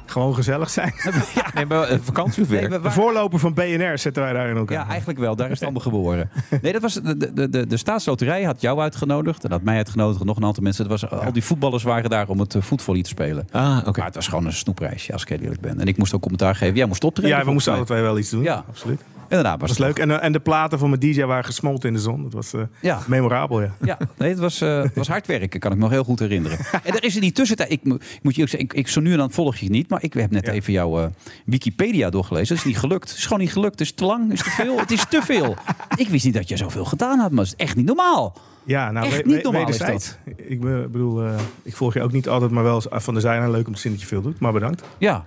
Gewoon 0.06 0.35
gezellig 0.35 0.70
zijn. 0.70 0.93
Nee, 1.55 1.66
maar 1.66 1.82
eh, 1.89 1.98
vakantie 2.02 2.43
of 2.43 2.48
werk? 2.48 2.68
Nee, 2.68 2.78
we- 2.78 2.85
De 2.85 2.90
voorloper 2.90 3.39
van 3.39 3.55
BNR 3.55 3.98
zetten 3.98 4.22
wij 4.22 4.32
daar 4.32 4.48
in 4.48 4.56
elkaar. 4.56 4.78
Ja, 4.85 4.89
eigenlijk 4.89 5.18
wel. 5.18 5.36
Daar 5.36 5.47
is 5.51 5.52
het 5.52 5.62
allemaal 5.68 5.82
geboren. 5.82 6.31
Nee, 6.62 6.72
dat 6.72 6.82
was 6.82 6.94
de, 6.94 7.32
de, 7.35 7.48
de, 7.51 7.66
de 7.66 7.76
staatsloterij 7.76 8.43
had 8.43 8.60
jou 8.60 8.81
uitgenodigd. 8.81 9.44
En 9.44 9.51
had 9.51 9.62
mij 9.62 9.76
uitgenodigd. 9.76 10.20
en 10.20 10.26
Nog 10.26 10.36
een 10.36 10.44
aantal 10.44 10.62
mensen. 10.62 10.89
Het 10.89 11.01
was, 11.01 11.10
Al 11.10 11.32
die 11.32 11.44
voetballers 11.44 11.82
waren 11.82 12.10
daar 12.10 12.28
om 12.28 12.40
het 12.40 12.55
eh, 12.55 12.62
voetvolley 12.62 13.02
te 13.02 13.09
spelen. 13.09 13.48
Ah, 13.51 13.78
oké. 13.86 13.97
Maar 13.98 14.06
het 14.06 14.14
was 14.14 14.28
gewoon 14.28 14.47
een 14.47 14.52
snoepreisje, 14.52 15.12
als 15.12 15.22
ik 15.22 15.31
eerlijk 15.31 15.60
ben. 15.60 15.81
En 15.81 15.86
ik 15.86 15.97
moest 15.98 16.14
ook 16.14 16.20
commentaar 16.20 16.55
geven. 16.55 16.76
Jij 16.76 16.86
moest 16.86 17.05
optreden. 17.05 17.39
Ja, 17.39 17.44
we 17.44 17.52
moesten 17.52 17.72
alle 17.72 17.85
twee 17.85 18.02
wel 18.02 18.18
iets 18.18 18.31
doen. 18.31 18.43
Ja, 18.43 18.52
Ja, 18.52 18.64
absoluut. 18.68 19.01
Inderdaad. 19.29 19.61
Dat 19.61 19.69
Was 19.69 19.79
het 19.79 19.79
leuk. 19.87 19.99
En, 19.99 20.11
eh, 20.11 20.25
en 20.25 20.33
de 20.33 20.41
platen 20.41 20.79
van 20.79 20.89
mijn 20.89 21.01
DJ 21.01 21.23
waren 21.25 21.45
gesmolten 21.45 21.89
in 21.89 21.95
de 21.95 22.01
zon. 22.01 22.23
Dat 22.23 22.33
was 22.33 22.53
eh, 22.53 22.61
Ja. 22.81 22.99
memorabel, 23.07 23.63
ja. 23.63 23.75
Ja, 23.85 23.99
nee, 24.19 24.29
het 24.31 24.39
was, 24.39 24.61
eh, 24.61 24.83
het 24.83 24.95
was 24.95 25.09
hard 25.09 25.27
werken, 25.27 25.61
kan 25.61 25.71
ik 25.71 25.77
me 25.77 25.83
nog 25.83 25.93
heel 25.93 26.05
goed 26.05 26.19
herinneren. 26.19 26.59
En 26.85 26.95
er 26.95 27.05
is 27.05 27.15
in 27.15 27.21
die 27.21 27.33
tussentijd, 27.33 27.71
ik, 27.71 27.85
mo- 27.85 27.95
ik 27.95 28.19
moet 28.23 28.35
je 28.37 28.43
ook 28.43 28.49
zeggen, 28.49 28.69
ik, 28.69 28.75
ik, 28.75 28.89
zo 28.89 29.01
nu 29.01 29.13
en 29.13 29.19
dan 29.19 29.31
volg 29.31 29.57
je 29.57 29.65
het 29.65 29.73
niet, 29.75 29.89
maar 29.91 30.03
ik 30.03 30.13
heb 30.15 30.31
net 30.31 30.49
even 30.49 30.73
jouw 30.73 31.11
Wikipedia 31.45 32.11
doorgelezen. 32.11 32.49
Dat 32.57 32.65
is 32.65 32.71
niet 32.71 32.79
gelukt. 32.81 33.09
Het 33.09 33.19
is 33.19 33.23
gewoon 33.25 33.39
niet 33.39 33.53
gelukt. 33.53 33.71
Het 33.79 33.81
is 33.81 33.93
te 33.93 34.05
lang, 34.05 34.31
het 34.31 34.39
is 34.39 34.45
te 34.45 34.51
veel. 34.51 34.79
Het 34.79 34.91
is 34.91 35.05
te 35.09 35.23
veel. 35.23 35.57
Ik 35.97 36.09
wist 36.09 36.25
niet 36.25 36.35
dat 36.35 36.49
je 36.49 36.57
zoveel 36.57 36.85
gedaan 36.85 37.19
had, 37.19 37.31
maar 37.31 37.45
het 37.45 37.55
is 37.59 37.65
echt 37.67 37.77
niet 37.77 37.87
normaal. 37.87 38.37
Ja, 38.67 38.91
nou, 38.91 39.07
Echt 39.07 39.17
we- 39.23 39.33
niet 39.33 39.43
normaal 39.43 39.69
is 39.69 39.79
wederzijds. 39.79 40.17
Ik 40.37 40.61
be- 40.61 40.89
bedoel, 40.93 41.23
ik 41.63 41.77
volg 41.77 41.95
je 41.95 42.03
ook 42.03 42.13
niet 42.13 42.29
altijd, 42.29 42.51
maar 42.51 42.63
wel 42.63 42.83
van 42.89 43.15
de 43.15 43.21
zijlijn. 43.21 43.51
Leuk 43.51 43.67
om 43.67 43.75
te 43.75 43.81
zien 43.81 43.93
dat 43.93 44.01
je 44.01 44.07
veel 44.07 44.23
doet, 44.23 44.39
maar 44.41 44.53
bedankt. 44.53 44.83
Ja. 44.99 45.25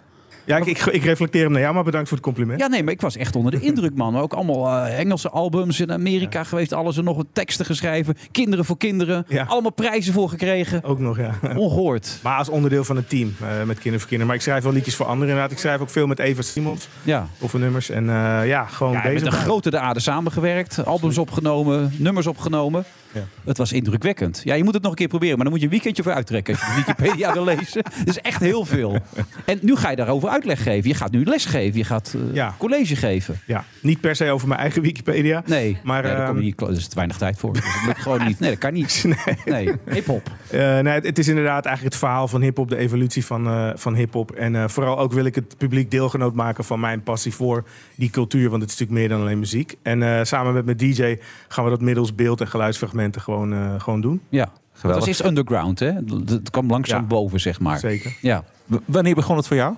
Ja, 0.48 0.57
ik, 0.57 0.65
ik, 0.65 0.86
ik 0.86 1.03
reflecteer 1.03 1.44
hem 1.44 1.52
naar 1.52 1.61
jou, 1.61 1.74
maar 1.74 1.84
bedankt 1.84 2.07
voor 2.07 2.18
het 2.18 2.26
compliment. 2.26 2.60
Ja, 2.60 2.68
nee, 2.68 2.84
maar 2.84 2.94
ik 2.94 3.02
was 3.02 3.15
echt 3.18 3.36
onder 3.36 3.52
de 3.52 3.60
indruk, 3.69 3.95
man. 3.95 4.18
Ook 4.18 4.34
allemaal 4.34 4.86
eh, 4.86 4.99
Engelse 4.99 5.30
albums 5.30 5.80
in 5.80 5.91
Amerika 5.91 6.44
geweest. 6.44 6.74
Alles 6.74 6.98
en 6.98 7.03
nog 7.03 7.15
wat 7.15 7.26
teksten 7.34 7.65
geschreven. 7.65 8.15
Kinderen 8.32 8.65
voor 8.65 8.78
kinderen. 8.78 9.26
Ja. 9.28 9.44
Allemaal 9.48 9.72
prijzen 9.72 10.14
voor 10.14 10.30
gekregen. 10.30 10.84
Ook 10.84 10.99
nog, 10.99 11.18
ja. 11.18 11.32
Ongehoord. 11.56 12.19
Maar 12.24 12.38
als 12.38 12.49
onderdeel 12.49 12.84
van 12.84 12.95
het 12.95 13.10
team 13.10 13.36
eh, 13.41 13.48
met 13.64 13.80
Kinder 13.80 13.99
voor 13.99 14.10
Kinderen. 14.10 14.26
Maar 14.28 14.36
ik 14.36 14.41
schrijf 14.41 14.64
wel 14.64 14.74
liedjes 14.74 14.95
voor 14.95 15.06
anderen 15.06 15.28
inderdaad. 15.28 15.52
Ik 15.52 15.57
schrijf 15.60 15.82
ook 15.82 15.90
veel 15.90 16.07
met 16.07 16.19
Eva 16.19 16.41
Simons. 16.41 16.88
Ja. 17.03 17.28
Of 17.40 17.53
nummers. 17.53 17.90
En 17.90 18.10
eh, 18.10 18.48
ja, 18.48 18.65
gewoon 18.65 18.94
Ja, 18.94 19.02
bezig. 19.02 19.24
met 19.24 19.32
de 19.32 19.38
grote 19.38 19.69
de 19.69 19.80
aarde 19.80 19.99
samengewerkt. 19.99 20.86
Albums 20.86 21.18
opgenomen. 21.18 21.94
Nummers 21.98 22.28
opgenomen. 22.28 22.84
Ja. 23.11 23.22
Het 23.48 23.57
was 23.57 23.72
indrukwekkend. 23.72 24.41
Ja, 24.44 24.53
je 24.53 24.64
moet 24.64 24.74
het 24.74 24.82
nog 24.82 24.91
een 24.91 24.98
keer 24.98 25.07
proberen. 25.07 25.36
Maar 25.36 25.44
dan 25.44 25.53
moet 25.53 25.60
je 25.61 25.68
een 25.68 25.74
weekendje 25.74 26.03
voor 26.03 26.11
uittrekken. 26.11 26.53
Als 26.53 26.64
je 26.64 26.74
Wikipedia 26.86 27.34
wil 27.34 27.44
lezen. 27.44 27.84
Dat 27.84 28.07
is 28.07 28.19
echt 28.19 28.40
heel 28.40 28.65
veel. 28.65 28.98
En 29.45 29.60
nu 29.61 29.76
ga 29.76 29.90
je 29.90 29.95
daarover 29.95 30.30
uitleg 30.30 30.64
geven. 30.64 30.90
Je 30.90 30.95
gaat 30.95 31.11
nu 31.11 31.24
les 31.24 31.45
geven. 31.45 31.78
Je 31.78 31.84
gaat 31.84 32.15
eh, 32.15 32.34
Ja. 32.36 32.56
college 32.57 32.95
geven. 32.95 33.40
Ja, 33.45 33.64
niet 33.82 34.02
per 34.02 34.15
se 34.15 34.32
over 34.32 34.48
mijn 34.48 34.60
eigen 34.60 34.82
Wikipedia. 34.82 35.44
Nee, 35.45 35.78
Maar, 35.84 36.03
nee, 36.03 36.11
daar 36.11 36.28
ehm, 36.28 36.40
niet, 36.40 36.61
is 36.61 36.88
te 36.88 36.95
weinig 36.95 37.18
tijd 37.18 37.38
voor. 37.38 37.53
Dus 37.53 37.64
dat 37.64 37.86
lukt 37.86 37.99
gewoon 38.02 38.26
niet. 38.26 38.40
Nee, 38.40 38.49
dat 38.49 38.60
kan 38.60 38.74
niet. 38.74 39.06
Nee, 39.45 39.72
hip-hop. 39.90 40.32
Eh, 40.52 40.60
nee, 40.80 40.94
het, 40.99 41.18
is 41.19 41.28
inderdaad 41.28 41.65
eigenlijk 41.65 41.95
het 41.95 42.03
verhaal 42.03 42.28
van 42.28 42.41
hip-hop, 42.41 42.69
de 42.69 42.78
evolutie 42.78 43.26
van, 43.26 43.48
eh, 43.48 43.69
van 43.76 43.95
hip-hop. 43.95 44.32
En 44.32 44.69
vooral 44.69 44.99
ook 44.99 45.14
wil 45.14 45.26
ik 45.26 45.36
het 45.36 45.57
publiek 45.57 45.91
deelgenoot 45.91 46.34
maken 46.34 46.64
van 46.64 46.80
mijn 46.80 47.03
passie 47.03 47.34
voor 47.34 47.64
die 47.95 48.10
cultuur. 48.10 48.49
Want 48.49 48.61
het 48.61 48.72
is 48.72 48.78
natuurlijk 48.80 49.07
meer 49.07 49.18
dan 49.18 49.26
alleen 49.28 49.40
muziek. 49.40 49.76
En 49.82 50.28
samen 50.28 50.53
met 50.53 50.65
mijn 50.65 50.78
DJ 50.78 51.18
gaan 51.48 51.64
we 51.64 51.69
dat 51.69 51.82
middels 51.82 52.15
beeld- 52.15 52.41
en 52.41 52.48
geluidsfragmenten 52.48 53.22
gewoon, 53.22 53.36
eh, 53.45 53.73
gewoon 53.77 54.01
doen. 54.01 54.22
Ja, 54.30 54.49
Geweldig. 54.73 54.99
Was 54.99 55.07
eerst 55.07 55.26
underground, 55.30 55.80
hè? 55.80 55.91
Het 56.26 56.49
kwam 56.51 56.69
langzaam 56.69 57.01
Ja. 57.01 57.07
boven, 57.07 57.39
zeg 57.39 57.59
maar. 57.59 57.80
Zeker. 57.80 58.18
Ja. 58.22 58.43
W- 58.65 58.76
Wanneer 58.85 59.15
begon 59.15 59.38
het 59.38 59.47
voor 59.47 59.55
jou? 59.55 59.76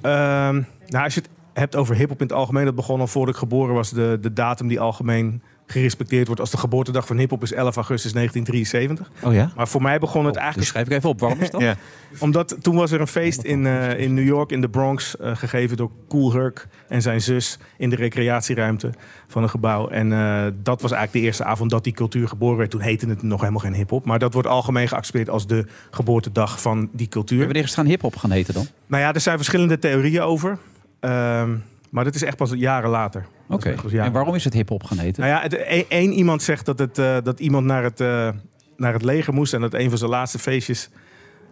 Ehm, 0.00 0.62
nou, 0.86 1.04
als 1.04 1.14
je 1.14 1.20
het 1.20 1.28
hebt 1.52 1.76
over 1.76 1.96
hip-hop 1.96 2.20
in 2.20 2.26
het 2.26 2.36
algemeen, 2.36 2.64
dat 2.64 2.74
begon 2.74 3.00
al 3.00 3.06
voordat 3.06 3.34
ik 3.34 3.40
geboren 3.40 3.74
was. 3.74 3.90
De, 3.90 4.18
de 4.20 4.32
datum 4.32 4.68
die 4.68 4.80
algemeen 4.80 5.42
gerespecteerd 5.66 6.26
wordt 6.26 6.40
als 6.40 6.50
de 6.50 6.56
geboortedag 6.56 7.06
van 7.06 7.18
hip-hop 7.18 7.42
is 7.42 7.52
11 7.52 7.76
augustus 7.76 8.12
1973. 8.12 9.28
Oh 9.28 9.34
ja? 9.34 9.52
Maar 9.56 9.68
voor 9.68 9.82
mij 9.82 9.98
begon 9.98 10.24
het 10.24 10.34
Dus 10.34 10.42
eigenlijk. 10.42 10.70
schrijf 10.70 10.86
ik 10.86 10.92
even 10.92 11.08
op. 11.08 11.20
Waarom 11.20 11.40
is 11.40 11.50
dat? 11.50 11.60
Ja. 11.64 11.76
Omdat 12.18 12.56
toen 12.60 12.74
was 12.76 12.90
er 12.90 13.00
een 13.00 13.06
feest 13.06 13.42
in, 13.42 13.66
eh, 13.66 13.98
in 13.98 14.14
New 14.14 14.24
York, 14.24 14.50
in 14.50 14.60
de 14.60 14.68
Bronx, 14.68 15.16
eh, 15.16 15.36
gegeven 15.36 15.76
door 15.76 15.90
Cool 16.08 16.32
Herc 16.32 16.66
en 16.88 17.02
zijn 17.02 17.20
zus 17.20 17.58
in 17.78 17.90
de 17.90 17.96
recreatieruimte 17.96 18.90
van 19.28 19.42
een 19.42 19.48
gebouw. 19.50 19.88
En 19.88 20.12
eh, 20.12 20.44
dat 20.62 20.80
was 20.82 20.90
eigenlijk 20.90 21.12
de 21.12 21.20
eerste 21.20 21.44
avond 21.44 21.70
dat 21.70 21.84
die 21.84 21.92
cultuur 21.92 22.28
geboren 22.28 22.56
werd. 22.56 22.70
Toen 22.70 22.80
heette 22.80 23.08
het 23.08 23.22
nog 23.22 23.40
helemaal 23.40 23.60
geen 23.60 23.74
hip-hop. 23.74 24.04
Maar 24.04 24.18
dat 24.18 24.32
wordt 24.32 24.48
algemeen 24.48 24.88
geaccepteerd 24.88 25.30
als 25.30 25.46
de 25.46 25.66
geboortedag 25.90 26.60
van 26.60 26.88
die 26.92 27.08
cultuur. 27.08 27.44
Wanneer 27.44 27.62
is 27.62 27.68
het 27.68 27.74
gaan 27.78 27.86
hip-hop 27.86 28.16
gaan 28.16 28.30
heten 28.30 28.54
dan? 28.54 28.66
Nou 28.86 29.02
ja, 29.02 29.14
er 29.14 29.20
zijn 29.20 29.36
verschillende 29.36 29.78
theorieën 29.78 30.22
over. 30.22 30.58
Ehm, 31.00 31.56
maar 31.90 32.04
dat 32.04 32.14
is 32.14 32.22
echt 32.22 32.36
pas 32.36 32.50
jaren 32.54 32.90
later. 32.90 33.26
Oké. 33.48 33.74
En 33.92 34.12
waarom 34.12 34.34
is 34.34 34.44
het 34.44 34.54
hip-hop 34.54 34.84
gaan 34.84 34.98
heten? 34.98 35.22
nou 35.22 35.34
ja, 35.34 35.40
het- 35.42 35.52
e- 35.52 35.84
één 35.88 36.12
iemand 36.12 36.42
zegt 36.42 36.66
dat, 36.66 36.78
het, 36.78 36.98
eh, 36.98 37.16
dat 37.22 37.40
iemand 37.40 37.66
naar 37.66 37.82
het, 37.82 38.00
eh, 38.00 38.28
naar 38.76 38.92
het 38.92 39.02
leger 39.02 39.34
moest. 39.34 39.54
En 39.54 39.60
dat 39.60 39.74
een 39.74 39.88
van 39.88 39.98
zijn 39.98 40.10
laatste 40.10 40.38
feestjes 40.38 40.90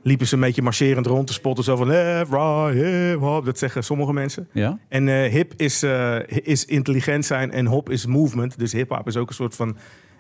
liepen 0.03 0.27
ze 0.27 0.35
een 0.35 0.41
beetje 0.41 0.63
marcherend 0.63 1.07
rond 1.07 1.27
te 1.27 1.33
spotten. 1.33 1.65
Zo 1.65 1.77
van 1.77 1.87
left, 1.87 2.31
right, 2.31 2.73
hip, 2.75 3.19
hop. 3.21 3.45
Dat 3.45 3.59
zeggen 3.59 3.85
sommige 3.85 4.13
mensen. 4.13 4.49
Ja? 4.53 4.79
En 4.89 5.09
eh, 5.09 5.31
hip 5.31 5.53
is, 5.57 5.83
eh, 5.83 6.17
is 6.27 6.65
intelligent 6.65 7.25
zijn 7.25 7.51
en 7.53 7.67
hop 7.67 7.91
is 7.91 8.07
movement. 8.07 8.59
Dus 8.59 8.73
hip-hop 8.73 9.07
is 9.07 9.17
ook 9.17 9.29
een 9.29 9.35
soort 9.35 9.57
van 9.57 9.77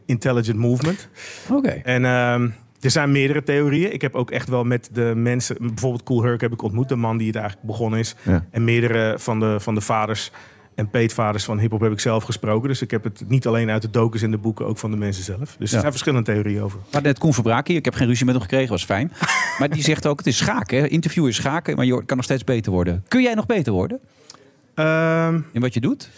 intelligent 0.06 0.58
movement. 0.58 1.08
Oké. 1.50 1.68
En 1.68 2.04
ehm, 2.04 2.48
er 2.80 2.90
zijn 2.90 3.12
meerdere 3.12 3.42
theorieën. 3.42 3.92
Ik 3.92 4.00
heb 4.02 4.14
ook 4.14 4.30
echt 4.30 4.48
wel 4.48 4.64
met 4.64 4.88
de 4.92 5.12
mensen, 5.16 5.56
bijvoorbeeld 5.60 6.02
Cool 6.02 6.22
Herc 6.22 6.40
heb 6.40 6.52
ik 6.52 6.62
ontmoet, 6.62 6.88
de 6.88 6.96
man 6.96 7.16
die 7.16 7.26
het 7.26 7.36
eigenlijk 7.36 7.66
begonnen 7.66 7.98
is. 7.98 8.14
Ja. 8.22 8.46
En 8.50 8.64
meerdere 8.64 9.14
van 9.18 9.40
de, 9.40 9.60
van 9.60 9.74
de 9.74 9.80
vaders 9.80 10.30
en 10.74 10.90
peetvaders 10.90 11.44
van 11.44 11.58
hip-hop 11.58 11.80
heb 11.80 11.92
ik 11.92 12.00
zelf 12.00 12.24
gesproken. 12.24 12.68
Dus 12.68 12.82
ik 12.82 12.90
heb 12.90 13.04
het 13.04 13.24
niet 13.28 13.46
alleen 13.46 13.70
uit 13.70 13.82
de 13.82 13.90
docus 13.90 14.22
en 14.22 14.30
de 14.30 14.38
boeken, 14.38 14.66
ook 14.66 14.78
van 14.78 14.90
de 14.90 14.96
mensen 14.96 15.24
zelf. 15.24 15.38
Dus 15.58 15.68
Ja. 15.70 15.74
er 15.74 15.80
zijn 15.80 15.92
verschillende 15.92 16.32
theorieën 16.32 16.62
over. 16.62 16.78
Maar 16.92 17.02
net 17.02 17.18
Koen 17.18 17.34
Verbraak 17.34 17.66
hier, 17.68 17.76
ik 17.76 17.84
heb 17.84 17.94
geen 17.94 18.06
ruzie 18.06 18.24
met 18.24 18.34
hem 18.34 18.42
gekregen, 18.44 18.68
was 18.70 18.84
fijn. 18.84 19.12
Maar 19.58 19.70
die 19.70 19.82
zegt 19.82 20.06
ook, 20.06 20.18
het 20.18 20.26
is 20.26 20.36
schaken. 20.36 20.78
Hè? 20.78 20.86
Interview 20.86 21.26
is 21.26 21.36
schaken, 21.36 21.76
maar 21.76 21.84
je 21.84 22.04
kan 22.04 22.16
nog 22.16 22.24
steeds 22.26 22.44
beter 22.44 22.72
worden. 22.72 23.04
Kun 23.08 23.22
jij 23.22 23.34
nog 23.34 23.46
beter 23.46 23.72
worden 23.72 24.00
Ehm, 24.74 25.40
in 25.52 25.60
wat 25.60 25.74
je 25.74 25.80
doet? 25.80 26.10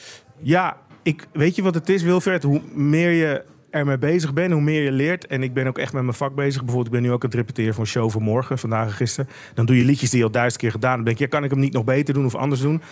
ja, 0.43 0.76
ik, 1.02 1.26
weet 1.32 1.55
je 1.56 1.62
wat 1.62 1.74
het 1.74 1.89
is, 1.89 2.02
Wilfred? 2.02 2.43
Hoe 2.43 2.60
meer 2.74 3.10
je 3.10 3.43
ermee 3.70 3.98
bezig 3.98 4.32
bent, 4.32 4.52
hoe 4.52 4.62
meer 4.62 4.82
je 4.82 4.93
leert. 4.93 5.26
En 5.26 5.43
ik 5.43 5.55
ben 5.55 5.66
ook 5.66 5.78
echt 5.78 5.93
met 5.93 6.02
mijn 6.02 6.14
vak 6.16 6.35
bezig. 6.35 6.60
Bijvoorbeeld, 6.64 6.86
ik 6.86 6.93
ben 6.93 7.02
nu 7.02 7.10
ook 7.12 7.22
aan 7.24 7.28
het 7.31 7.39
repeteren 7.39 7.74
voor 7.74 7.82
een 7.82 7.89
show 7.90 8.10
voor 8.10 8.22
morgen, 8.22 8.59
vandaag 8.59 8.86
en 8.86 8.93
gisteren. 8.93 9.31
Dan 9.55 9.66
doe 9.66 9.76
je 9.76 9.85
liedjes 9.85 10.10
die 10.10 10.18
je 10.18 10.24
al 10.24 10.31
duizend 10.31 10.60
keer 10.60 10.70
gedaan 10.70 10.90
hebt. 10.93 11.05
Dan 11.05 11.14
denk 11.14 11.18
je, 11.18 11.24
ja, 11.24 11.31
kan 11.31 11.44
ik 11.44 11.51
hem 11.51 11.60
niet 11.60 11.72
nog 11.72 11.85
beter 11.85 12.14
doen 12.14 12.24
of 12.24 12.35
anders 12.35 12.60
doen? 12.60 12.82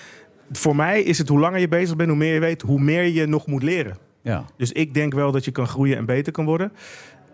Voor 0.52 0.76
mij 0.76 1.02
is 1.02 1.18
het 1.18 1.28
hoe 1.28 1.38
langer 1.38 1.60
je 1.60 1.68
bezig 1.68 1.96
bent, 1.96 2.08
hoe 2.08 2.18
meer 2.18 2.34
je 2.34 2.40
weet, 2.40 2.62
hoe 2.62 2.80
meer 2.80 3.04
je 3.04 3.26
nog 3.26 3.46
moet 3.46 3.62
leren. 3.62 3.96
Ja. 4.22 4.44
Dus 4.56 4.72
ik 4.72 4.94
denk 4.94 5.14
wel 5.14 5.32
dat 5.32 5.44
je 5.44 5.50
kan 5.50 5.66
groeien 5.66 5.96
en 5.96 6.04
beter 6.04 6.32
kan 6.32 6.44
worden. 6.44 6.72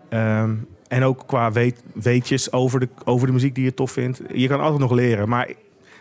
Ehm, 0.09 0.53
en 0.87 1.03
ook 1.03 1.23
qua 1.27 1.51
weet, 1.51 1.83
weetjes 1.93 2.51
over 2.51 2.79
de, 2.79 2.87
over 3.05 3.27
de 3.27 3.33
muziek 3.33 3.55
die 3.55 3.63
je 3.63 3.73
tof 3.73 3.91
vindt. 3.91 4.21
Je 4.33 4.47
kan 4.47 4.59
altijd 4.59 4.79
nog 4.79 4.91
leren. 4.91 5.29
Maar 5.29 5.49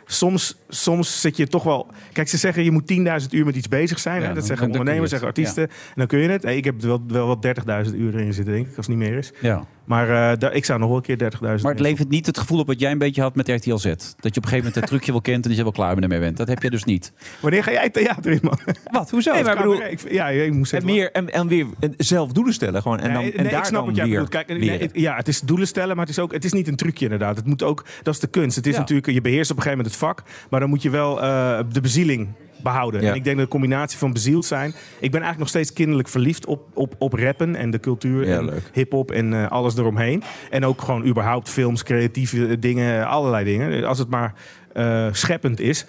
soms, 0.05 0.57
soms 0.69 1.21
zit 1.21 1.37
je 1.37 1.47
toch 1.47 1.63
wel... 1.63 1.87
Kijk, 2.13 2.29
ze 2.29 2.37
zeggen 2.37 2.65
je 2.65 2.71
moet 2.71 2.93
10.000 3.23 3.29
uur 3.31 3.45
met 3.45 3.57
iets 3.57 3.69
bezig 3.69 3.99
zijn. 3.99 4.15
Ja, 4.15 4.21
hè? 4.21 4.27
dan- 4.27 4.35
Dat 4.37 4.47
zeggen 4.47 4.67
ondernemers, 4.71 5.11
zeggen 5.11 5.29
artiesten. 5.29 5.69
En 5.69 5.95
dan 5.95 6.07
kun 6.07 6.19
je 6.19 6.29
het. 6.29 6.43
Hey, 6.43 6.57
ik 6.57 6.65
heb 6.65 6.81
wel, 6.81 7.03
wel 7.09 7.27
wat 7.27 7.43
30.000 7.89 7.95
uur 7.95 8.21
in 8.21 8.33
zitten, 8.33 8.55
denk 8.55 8.67
ik, 8.69 8.77
als 8.77 8.87
het 8.87 8.97
niet 8.97 9.09
meer 9.09 9.19
is. 9.19 9.33
Ja. 9.41 9.65
Maar 9.89 10.31
eh, 10.33 10.39
daar- 10.39 10.53
ik 10.55 10.65
zou 10.65 10.79
nog 10.79 10.89
wel 10.89 10.97
een 10.97 11.03
keer 11.03 11.17
30.000 11.19 11.63
Maar 11.63 11.73
het 11.73 11.81
levert 11.81 12.09
niet 12.09 12.27
het 12.27 12.39
gevoel 12.39 12.59
op 12.59 12.67
wat 12.67 12.81
jij 12.81 12.91
een 12.91 12.99
beetje 12.99 13.23
had 13.23 13.35
met 13.35 13.49
RTL 13.49 13.77
Z. 13.77 13.85
Dat 13.85 13.95
je 13.95 14.19
op 14.19 14.23
een 14.23 14.33
gegeven 14.35 14.57
moment 14.57 14.75
het 14.75 14.87
trucje 14.87 15.13
wel 15.13 15.21
kent 15.21 15.43
en 15.43 15.49
dat 15.49 15.57
je 15.57 15.63
wel 15.63 15.73
klaar 15.73 15.97
ermee 15.99 16.19
bent. 16.19 16.37
Dat 16.37 16.49
heb 16.49 16.63
je 16.63 16.71
dus 16.71 16.85
niet. 16.85 17.13
Wanneer 17.41 17.63
ga 17.63 17.71
jij 17.73 17.91
theater 17.91 18.33
in, 18.33 18.39
man? 18.43 18.59
Wat? 18.91 19.11
Hoezo? 19.11 19.33
Nee, 19.33 19.43
maar 19.43 19.53
ik 19.53 19.59
bedoel, 19.59 19.83
Ik- 19.83 20.11
ja, 20.13 20.29
ik 20.29 20.53
moest 20.53 20.73
en, 20.73 20.85
meer, 20.85 21.13
en, 21.13 21.33
en 21.33 21.49
weer 21.49 21.67
zelf 21.97 22.33
doelen 22.33 22.53
stellen. 22.53 22.83
Gewoon, 22.83 22.99
en, 23.01 23.13
dan, 23.13 23.23
Nee, 23.23 23.33
en 23.33 23.43
nee, 23.43 23.51
daar 23.53 23.61
ik 23.61 23.67
snap 23.67 23.79
dan 23.79 23.87
wat 23.87 23.97
jij 23.97 24.09
bedoelt. 24.09 24.29
Kijk, 24.29 24.49
nee, 24.49 24.91
ja, 24.93 25.17
het 25.17 25.29
is 25.29 25.41
doelen 25.41 25.67
stellen, 25.67 25.97
maar 25.97 26.07
het 26.07 26.15
is 26.17 26.23
ook 26.23 26.33
het 26.33 26.45
is 26.45 26.53
niet 26.53 26.69
een 26.69 26.77
trucje 26.77 27.05
inderdaad. 27.05 27.37
Het 27.37 27.47
moet 27.47 27.63
ook, 27.63 27.85
dat 28.03 28.15
is 28.15 28.21
de 28.21 28.27
kunst. 28.27 28.57
Het 28.57 28.67
is 28.67 28.73
Ja. 28.75 28.79
natuurlijk, 28.79 29.07
je 29.11 29.21
beheerst 29.21 29.51
op 29.51 29.57
een 29.57 29.63
gegeven 29.63 29.85
moment 29.85 30.01
het 30.01 30.05
vak, 30.17 30.23
maar 30.51 30.61
dan 30.61 30.69
moet 30.69 30.83
je 30.83 30.91
wel 30.91 31.23
eh, 31.23 31.61
de 31.73 31.81
bezieling 31.81 32.29
behouden. 32.63 33.03
Ja. 33.03 33.11
En 33.11 33.15
ik 33.15 33.25
denk 33.25 33.37
dat 33.37 33.45
de 33.45 33.53
combinatie 33.53 33.99
van 33.99 34.13
bezield 34.13 34.45
zijn. 34.45 34.69
Ik 34.71 35.11
ben 35.11 35.21
eigenlijk 35.23 35.39
nog 35.39 35.49
steeds 35.49 35.73
kinderlijk 35.73 36.09
verliefd 36.09 36.47
op, 36.47 36.63
op, 36.75 36.95
op 36.99 37.13
rappen 37.13 37.57
en 37.57 37.71
de 37.71 37.81
cultuur 37.81 38.27
Ja, 38.27 38.39
en 38.39 38.51
hip-hop 38.73 39.11
en 39.11 39.33
eh, 39.33 39.51
alles 39.51 39.77
eromheen. 39.77 40.23
En 40.51 40.65
ook 40.65 40.81
gewoon 40.81 41.07
überhaupt 41.07 41.49
films, 41.49 41.83
creatieve 41.83 42.59
dingen, 42.59 43.07
allerlei 43.07 43.45
dingen. 43.45 43.85
Als 43.85 43.99
het 43.99 44.09
maar 44.09 44.35
eh, 44.73 45.07
scheppend 45.13 45.61
is. 45.61 45.87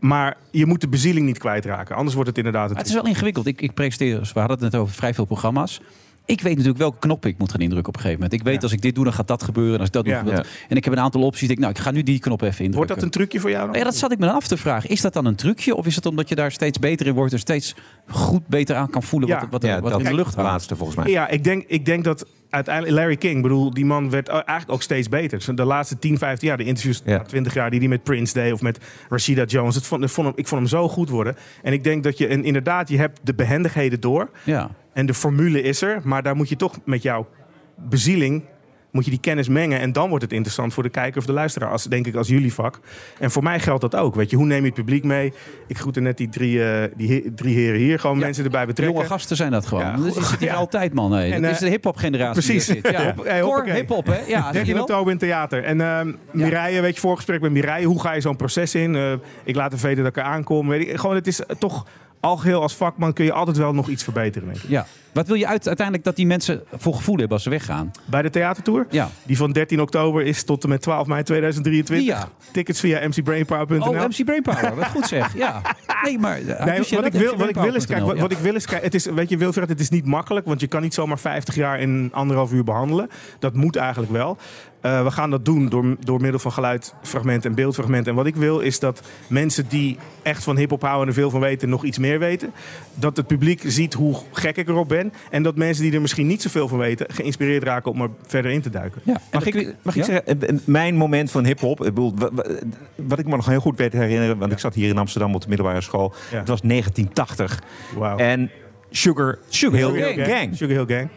Maar 0.00 0.36
je 0.50 0.66
moet 0.66 0.80
de 0.80 0.88
bezieling 0.88 1.26
niet 1.26 1.38
kwijtraken. 1.38 1.96
Anders 1.96 2.14
wordt 2.14 2.28
het 2.28 2.38
inderdaad 2.38 2.70
een 2.70 2.76
het 2.76 2.86
is 2.86 2.94
wel 2.94 3.06
ingewikkeld. 3.06 3.46
Ik, 3.46 3.60
ik 3.60 3.74
presenteer, 3.74 4.18
dus 4.18 4.32
we 4.32 4.38
hadden 4.38 4.58
het 4.58 4.72
net 4.72 4.80
over 4.80 4.94
vrij 4.94 5.14
veel 5.14 5.24
programma's. 5.24 5.80
Ik 6.26 6.40
weet 6.40 6.52
natuurlijk 6.52 6.78
welke 6.78 6.98
knop 6.98 7.26
ik 7.26 7.38
moet 7.38 7.50
gaan 7.50 7.60
indrukken 7.60 7.88
op 7.88 7.94
een 7.94 8.00
gegeven 8.00 8.22
moment. 8.22 8.40
Ik 8.40 8.46
weet 8.46 8.62
als 8.62 8.72
ik 8.72 8.80
dit 8.82 8.94
doe, 8.94 9.04
dan 9.04 9.12
gaat 9.12 9.28
dat 9.28 9.42
gebeuren. 9.42 9.72
En 9.74 9.78
als 9.78 9.88
ik 9.88 9.94
dat 9.94 10.04
doe, 10.04 10.12
Ja. 10.12 10.18
gebeurt 10.18 10.36
dat. 10.36 10.46
En 10.68 10.76
ik 10.76 10.84
heb 10.84 10.92
een 10.92 11.00
aantal 11.00 11.22
opties. 11.22 11.42
Ik 11.42 11.48
denk, 11.48 11.58
nou, 11.60 11.72
ik 11.72 11.78
ga 11.78 11.90
nu 11.90 12.02
die 12.02 12.18
knop 12.18 12.40
even 12.42 12.64
indrukken. 12.64 12.76
Wordt 12.76 12.94
dat 12.94 13.02
een 13.02 13.10
trucje 13.10 13.40
voor 13.40 13.50
jou? 13.50 13.66
dan? 13.66 13.78
Ja, 13.78 13.84
dat 13.84 13.96
zat 13.96 14.12
ik 14.12 14.18
me 14.18 14.26
dan 14.26 14.34
af 14.34 14.46
te 14.46 14.56
vragen. 14.56 14.90
Is 14.90 15.00
dat 15.00 15.12
dan 15.12 15.24
een 15.24 15.34
trucje? 15.34 15.74
Of 15.74 15.86
is 15.86 15.96
het 15.96 16.06
omdat 16.06 16.28
je 16.28 16.34
daar 16.34 16.52
steeds 16.52 16.78
beter 16.78 17.06
in 17.06 17.14
wordt 17.14 17.32
en 17.32 17.38
steeds 17.38 17.74
goed 18.08 18.46
beter 18.46 18.76
aan 18.76 18.90
kan 18.90 19.02
voelen 19.02 19.28
wat, 19.28 19.40
Ja. 19.40 19.48
wat, 19.50 19.62
Ja, 19.62 19.80
wat 19.80 19.90
dat 19.90 20.00
in 20.00 20.06
de 20.06 20.14
lucht 20.14 20.34
hangt? 20.34 20.50
laatste 20.50 20.76
volgens 20.76 20.98
mij. 20.98 21.10
Ja, 21.10 21.28
ik 21.28 21.44
denk, 21.44 21.64
ik 21.66 21.84
denk 21.84 22.04
dat 22.04 22.26
uiteindelijk 22.50 22.94
Larry 22.96 23.16
King, 23.16 23.42
bedoel, 23.42 23.70
die 23.74 23.84
man 23.84 24.10
werd 24.10 24.28
eigenlijk 24.28 24.70
ook 24.70 24.82
steeds 24.82 25.08
beter. 25.08 25.54
De 25.56 25.64
laatste 25.64 25.98
10, 25.98 26.18
15 26.18 26.48
jaar, 26.48 26.56
de 26.56 26.64
interviews, 26.64 27.02
Ja. 27.04 27.22
20 27.22 27.54
jaar 27.54 27.70
die 27.70 27.78
hij 27.78 27.88
met 27.88 28.02
Prince 28.02 28.32
deed 28.32 28.52
of 28.52 28.60
met 28.60 28.78
Rashida 29.08 29.44
Jones. 29.44 29.74
Het 29.74 29.86
vond, 29.86 30.02
ik, 30.02 30.08
vond 30.08 30.26
hem, 30.26 30.36
ik 30.36 30.46
vond 30.48 30.60
hem 30.60 30.70
zo 30.70 30.88
goed 30.88 31.08
worden. 31.08 31.36
En 31.62 31.72
ik 31.72 31.84
denk 31.84 32.02
dat 32.04 32.18
je, 32.18 32.26
en 32.26 32.44
inderdaad, 32.44 32.88
je 32.88 32.98
hebt 32.98 33.20
de 33.22 33.34
behendigheden 33.34 34.00
door. 34.00 34.30
Ja. 34.44 34.70
En 34.96 35.06
de 35.06 35.14
formule 35.14 35.62
is 35.62 35.82
er, 35.82 36.00
maar 36.04 36.22
daar 36.22 36.36
moet 36.36 36.48
je 36.48 36.56
toch 36.56 36.78
met 36.84 37.02
jouw 37.02 37.28
bezieling 37.74 38.42
moet 38.96 39.04
je 39.04 39.10
die 39.10 39.20
kennis 39.20 39.48
mengen 39.48 39.80
en 39.80 39.92
dan 39.92 40.08
wordt 40.08 40.24
het 40.24 40.32
interessant 40.32 40.74
voor 40.74 40.82
de 40.82 40.88
kijker 40.88 41.18
of 41.20 41.26
de 41.26 41.32
luisteraar, 41.32 41.70
als, 41.70 41.84
denk 41.84 42.06
ik 42.06 42.14
als 42.14 42.28
jullie 42.28 42.52
vak. 42.52 42.80
En 43.18 43.30
voor 43.30 43.42
mij 43.42 43.60
geldt 43.60 43.80
dat 43.80 43.96
ook. 43.96 44.14
Weet 44.14 44.30
je, 44.30 44.36
hoe 44.36 44.46
neem 44.46 44.60
je 44.60 44.66
het 44.66 44.74
publiek 44.74 45.04
mee? 45.04 45.32
Ik 45.66 45.78
groette 45.78 46.00
net 46.00 46.16
die 46.16 46.28
drie, 46.28 46.64
eh, 46.64 46.90
die 46.96 47.34
drie 47.34 47.54
heren 47.54 47.80
hier, 47.80 47.98
gewoon 47.98 48.18
mensen 48.18 48.44
erbij 48.44 48.66
betrekken. 48.66 48.96
Jonge 48.96 49.08
gasten 49.08 49.36
zijn 49.36 49.50
dat 49.50 49.66
gewoon. 49.66 49.84
Ja, 49.84 49.96
dat 49.96 50.16
is 50.16 50.30
het 50.30 50.40
hier 50.40 50.48
ja. 50.48 50.54
altijd, 50.54 50.92
man. 50.92 51.12
Hey. 51.12 51.32
En, 51.32 51.42
dat 51.42 51.50
is 51.50 51.56
eh, 51.56 51.62
de 51.62 51.70
hip-hop 51.70 51.96
generatie. 51.96 52.42
Precies. 52.42 52.80
Ja, 52.82 53.14
Hey, 53.24 53.74
hip-hop, 53.74 54.06
hè? 54.06 54.18
Ja, 54.26 54.42
zie 54.42 54.46
je 54.46 54.52
13 54.52 54.72
wel? 54.72 54.82
oktober 54.82 55.12
in 55.12 55.18
theater. 55.18 55.64
En 55.64 55.80
ehm 55.80 56.12
Mireille, 56.30 56.80
weet 56.80 56.94
je, 56.94 57.00
voorgesprek 57.00 57.40
met 57.40 57.52
Mireille. 57.52 57.86
Hoe 57.86 58.00
ga 58.00 58.12
je 58.12 58.20
zo'n 58.20 58.36
proces 58.36 58.74
in? 58.74 58.94
Eh, 58.94 59.12
ik 59.44 59.54
laat 59.54 59.72
er 59.72 59.78
weten 59.78 60.02
dat 60.02 60.16
ik 60.16 60.22
er 60.22 60.28
aankom. 60.28 60.68
Weet 60.68 60.88
ik, 60.88 60.96
gewoon, 60.96 61.16
het 61.16 61.26
is 61.26 61.40
toch 61.58 61.86
algeheel 62.20 62.62
als 62.62 62.76
vakman 62.76 63.12
kun 63.12 63.24
je 63.24 63.32
altijd 63.32 63.56
wel 63.56 63.72
nog 63.74 63.88
iets 63.88 64.04
verbeteren, 64.04 64.48
denk 64.48 64.62
ik. 64.62 64.70
Ja. 64.70 64.86
Wat 65.12 65.26
wil 65.26 65.36
je 65.36 65.46
uit, 65.46 65.66
uiteindelijk 65.66 66.06
dat 66.06 66.16
die 66.16 66.26
mensen 66.26 66.62
voor 66.76 66.94
gevoel 66.94 67.14
hebben 67.16 67.32
als 67.34 67.42
ze 67.42 67.50
weggaan? 67.50 67.90
Bij 68.04 68.22
de 68.22 68.30
theatertour? 68.30 68.86
Ja. 68.90 69.08
Die 69.22 69.36
van 69.36 69.52
13 69.52 69.80
oktober 69.80 70.22
is 70.22 70.44
tot 70.44 70.62
en 70.62 70.68
met 70.68 70.82
12 70.82 71.06
mei 71.06 71.22
2023. 71.22 72.06
Ja. 72.06 72.28
Tickets 72.52 72.80
via 72.80 73.08
mcbrainpower.nl. 73.08 73.88
Oh, 73.88 74.02
MC 74.04 74.24
Brainpower. 74.24 74.74
Wat 74.74 74.86
goed 74.86 75.06
zeg. 75.06 75.34
Ja. 75.36 75.60
Nee, 76.02 76.18
maar... 76.18 76.36
eh, 76.38 76.64
Nee, 76.64 76.78
wat 76.90 77.04
ik, 77.06 77.12
wil, 77.12 77.36
wat 77.36 77.48
ik 77.48 77.54
wil 77.54 77.74
is, 77.74 77.86
kijk, 77.86 78.18
wat 78.20 78.30
ik 78.30 78.38
wil 78.38 78.54
is, 78.54 78.66
kijk, 78.66 78.82
het 78.82 78.94
is, 78.94 79.04
weet 79.06 79.28
je, 79.28 79.36
Wilfred, 79.36 79.68
het 79.68 79.80
is 79.80 79.88
niet 79.88 80.04
makkelijk, 80.06 80.46
want 80.46 80.60
je 80.60 80.66
kan 80.66 80.82
niet 80.82 80.94
zomaar 80.94 81.18
50 81.18 81.54
jaar 81.54 81.80
in 81.80 82.08
anderhalf 82.12 82.52
uur 82.52 82.64
behandelen. 82.64 83.10
Dat 83.38 83.54
moet 83.54 83.76
eigenlijk 83.76 84.12
wel. 84.12 84.36
Eh, 84.86 85.02
we 85.02 85.10
gaan 85.10 85.30
dat 85.30 85.44
doen 85.44 85.68
door, 85.68 85.96
door 86.00 86.20
middel 86.20 86.40
van 86.40 86.52
geluidfragment 86.52 87.44
en 87.44 87.54
beeldfragment. 87.54 88.06
En 88.06 88.14
wat 88.14 88.26
ik 88.26 88.36
wil 88.36 88.60
is 88.60 88.78
dat 88.78 89.02
mensen 89.26 89.68
die 89.68 89.98
echt 90.22 90.42
van 90.42 90.56
hip-hop 90.56 90.82
houden 90.82 91.02
en 91.02 91.08
er 91.08 91.14
veel 91.14 91.30
van 91.30 91.40
weten, 91.40 91.68
nog 91.68 91.84
iets 91.84 91.98
meer 91.98 92.18
weten. 92.18 92.52
Dat 92.94 93.16
het 93.16 93.26
publiek 93.26 93.62
ziet 93.64 93.94
hoe 93.94 94.16
gek 94.32 94.56
ik 94.56 94.68
erop 94.68 94.88
ben. 94.88 95.12
En 95.30 95.42
dat 95.42 95.56
mensen 95.56 95.84
die 95.84 95.92
er 95.92 96.00
misschien 96.00 96.26
niet 96.26 96.42
zoveel 96.42 96.68
van 96.68 96.78
weten, 96.78 97.06
geïnspireerd 97.10 97.62
raken 97.62 97.90
om 97.90 98.00
er 98.00 98.10
verder 98.26 98.50
in 98.50 98.60
te 98.60 98.70
duiken. 98.70 99.00
Ja. 99.04 99.20
Mag 99.32 99.46
ik, 99.46 99.74
mag 99.82 99.96
ik 99.96 100.04
zeggen, 100.04 100.60
mijn 100.64 100.96
moment 100.96 101.30
van 101.30 101.44
hip-hop, 101.44 101.90
wat 102.94 103.18
ik 103.18 103.26
me 103.26 103.36
nog 103.36 103.46
heel 103.46 103.60
goed 103.60 103.78
weet 103.78 103.92
herinneren, 103.92 104.38
want 104.38 104.52
ik 104.52 104.58
zat 104.58 104.74
hier 104.74 104.88
in 104.88 104.98
Amsterdam 104.98 105.34
op 105.34 105.42
de 105.42 105.48
middelbare 105.48 105.80
school. 105.80 106.14
Ja. 106.30 106.38
Het 106.38 106.48
was 106.48 106.60
1980. 106.60 107.62
Wauw. 107.96 108.16
En 108.16 108.50
Sugar, 108.90 109.38
Sugar 109.48 109.78
Hill 109.78 109.92
Hill 109.92 110.14
Gang. 110.14 110.26
Gang. 110.26 110.56
Sugar 110.56 110.76
Hill 110.76 110.96
Gang. 110.96 111.08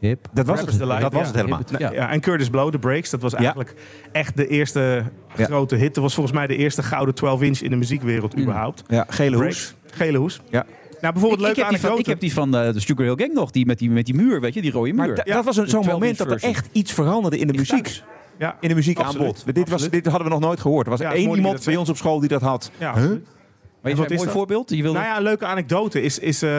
Hip. 0.00 0.28
Dat 0.32 0.46
was 0.46 0.56
Rappers 0.56 0.76
het, 0.76 0.86
Delight, 0.86 1.02
dat 1.02 1.12
was 1.12 1.20
ja. 1.20 1.26
het 1.26 1.36
helemaal. 1.36 1.92
Ja. 1.92 2.10
en 2.10 2.20
Curtis 2.20 2.48
Blow, 2.50 2.70
The 2.72 2.78
Breaks, 2.78 3.10
dat 3.10 3.20
was 3.22 3.34
eigenlijk 3.34 3.74
echt 4.12 4.36
de 4.36 4.46
eerste 4.48 5.02
Ja. 5.36 5.44
grote 5.44 5.76
hit. 5.76 5.94
Dat 5.94 6.02
was 6.02 6.14
volgens 6.14 6.34
mij 6.36 6.46
de 6.46 6.56
eerste 6.56 6.82
gouden 6.82 7.14
12-inch 7.14 7.58
in 7.60 7.70
de 7.70 7.76
muziekwereld 7.76 8.38
überhaupt. 8.38 8.82
Ja, 8.88 9.06
gele 9.08 9.36
Breaks. 9.36 9.74
hoes. 9.82 9.94
Gele 9.96 10.18
hoes. 10.18 10.40
Ja. 10.50 10.64
Nou, 11.00 11.12
bijvoorbeeld 11.12 11.40
Ik, 11.42 11.46
ik, 11.48 11.56
leuke 11.56 11.60
heb 11.60 11.68
die 11.70 11.78
van, 11.80 11.90
anekdote. 11.90 12.00
ik 12.00 12.06
heb 12.06 12.20
die 12.20 12.32
van 12.32 12.56
eh, 12.56 12.72
de 12.72 12.80
Sugar 12.80 13.04
Hill 13.06 13.14
Gang 13.16 13.32
nog, 13.32 13.50
die 13.50 13.66
met 13.66 13.78
die, 13.78 13.90
met 13.90 14.06
die 14.06 14.14
muur, 14.14 14.40
weet 14.40 14.54
je, 14.54 14.62
die 14.62 14.70
rode 14.72 14.92
muur. 14.92 15.06
Maar 15.06 15.14
da- 15.14 15.22
dat 15.34 15.44
was 15.44 15.56
een- 15.56 15.64
De 15.64 15.70
zo'n 15.70 15.82
12 15.82 15.98
moment 15.98 16.18
dat 16.18 16.26
er 16.26 16.32
version. 16.32 16.52
echt 16.52 16.68
iets 16.72 16.92
veranderde 16.92 17.38
in 17.38 17.46
de 17.46 17.52
muziek. 17.52 18.02
ja, 18.38 18.56
In 18.60 18.68
de 18.68 18.74
muziekaanbod. 18.74 19.44
Dit, 19.54 19.68
was, 19.68 19.88
dit 19.90 20.06
hadden 20.06 20.24
we 20.24 20.32
nog 20.32 20.40
nooit 20.40 20.60
gehoord. 20.60 20.84
Er 20.84 20.90
was 20.90 21.00
Ja, 21.00 21.12
één 21.14 21.34
iemand 21.34 21.64
bij 21.64 21.76
ons 21.76 21.88
op 21.88 21.96
school 21.96 22.20
die 22.20 22.28
dat 22.28 22.42
had. 22.42 22.70
Ja, 22.78 22.86
Huh? 22.86 22.88
absoluut. 22.96 23.26
Weet 23.80 23.94
je 23.96 24.00
wat 24.02 24.10
een 24.10 24.16
is 24.16 24.22
mooi 24.22 24.28
dat? 24.28 24.38
voorbeeld? 24.38 24.70
Je 24.70 24.82
wilde... 24.82 24.98
Nou 24.98 25.10
ja, 25.10 25.16
een 25.16 25.22
leuke 25.22 25.46
anekdote 25.46 26.02
is, 26.02 26.18
is 26.18 26.42
eh, 26.42 26.50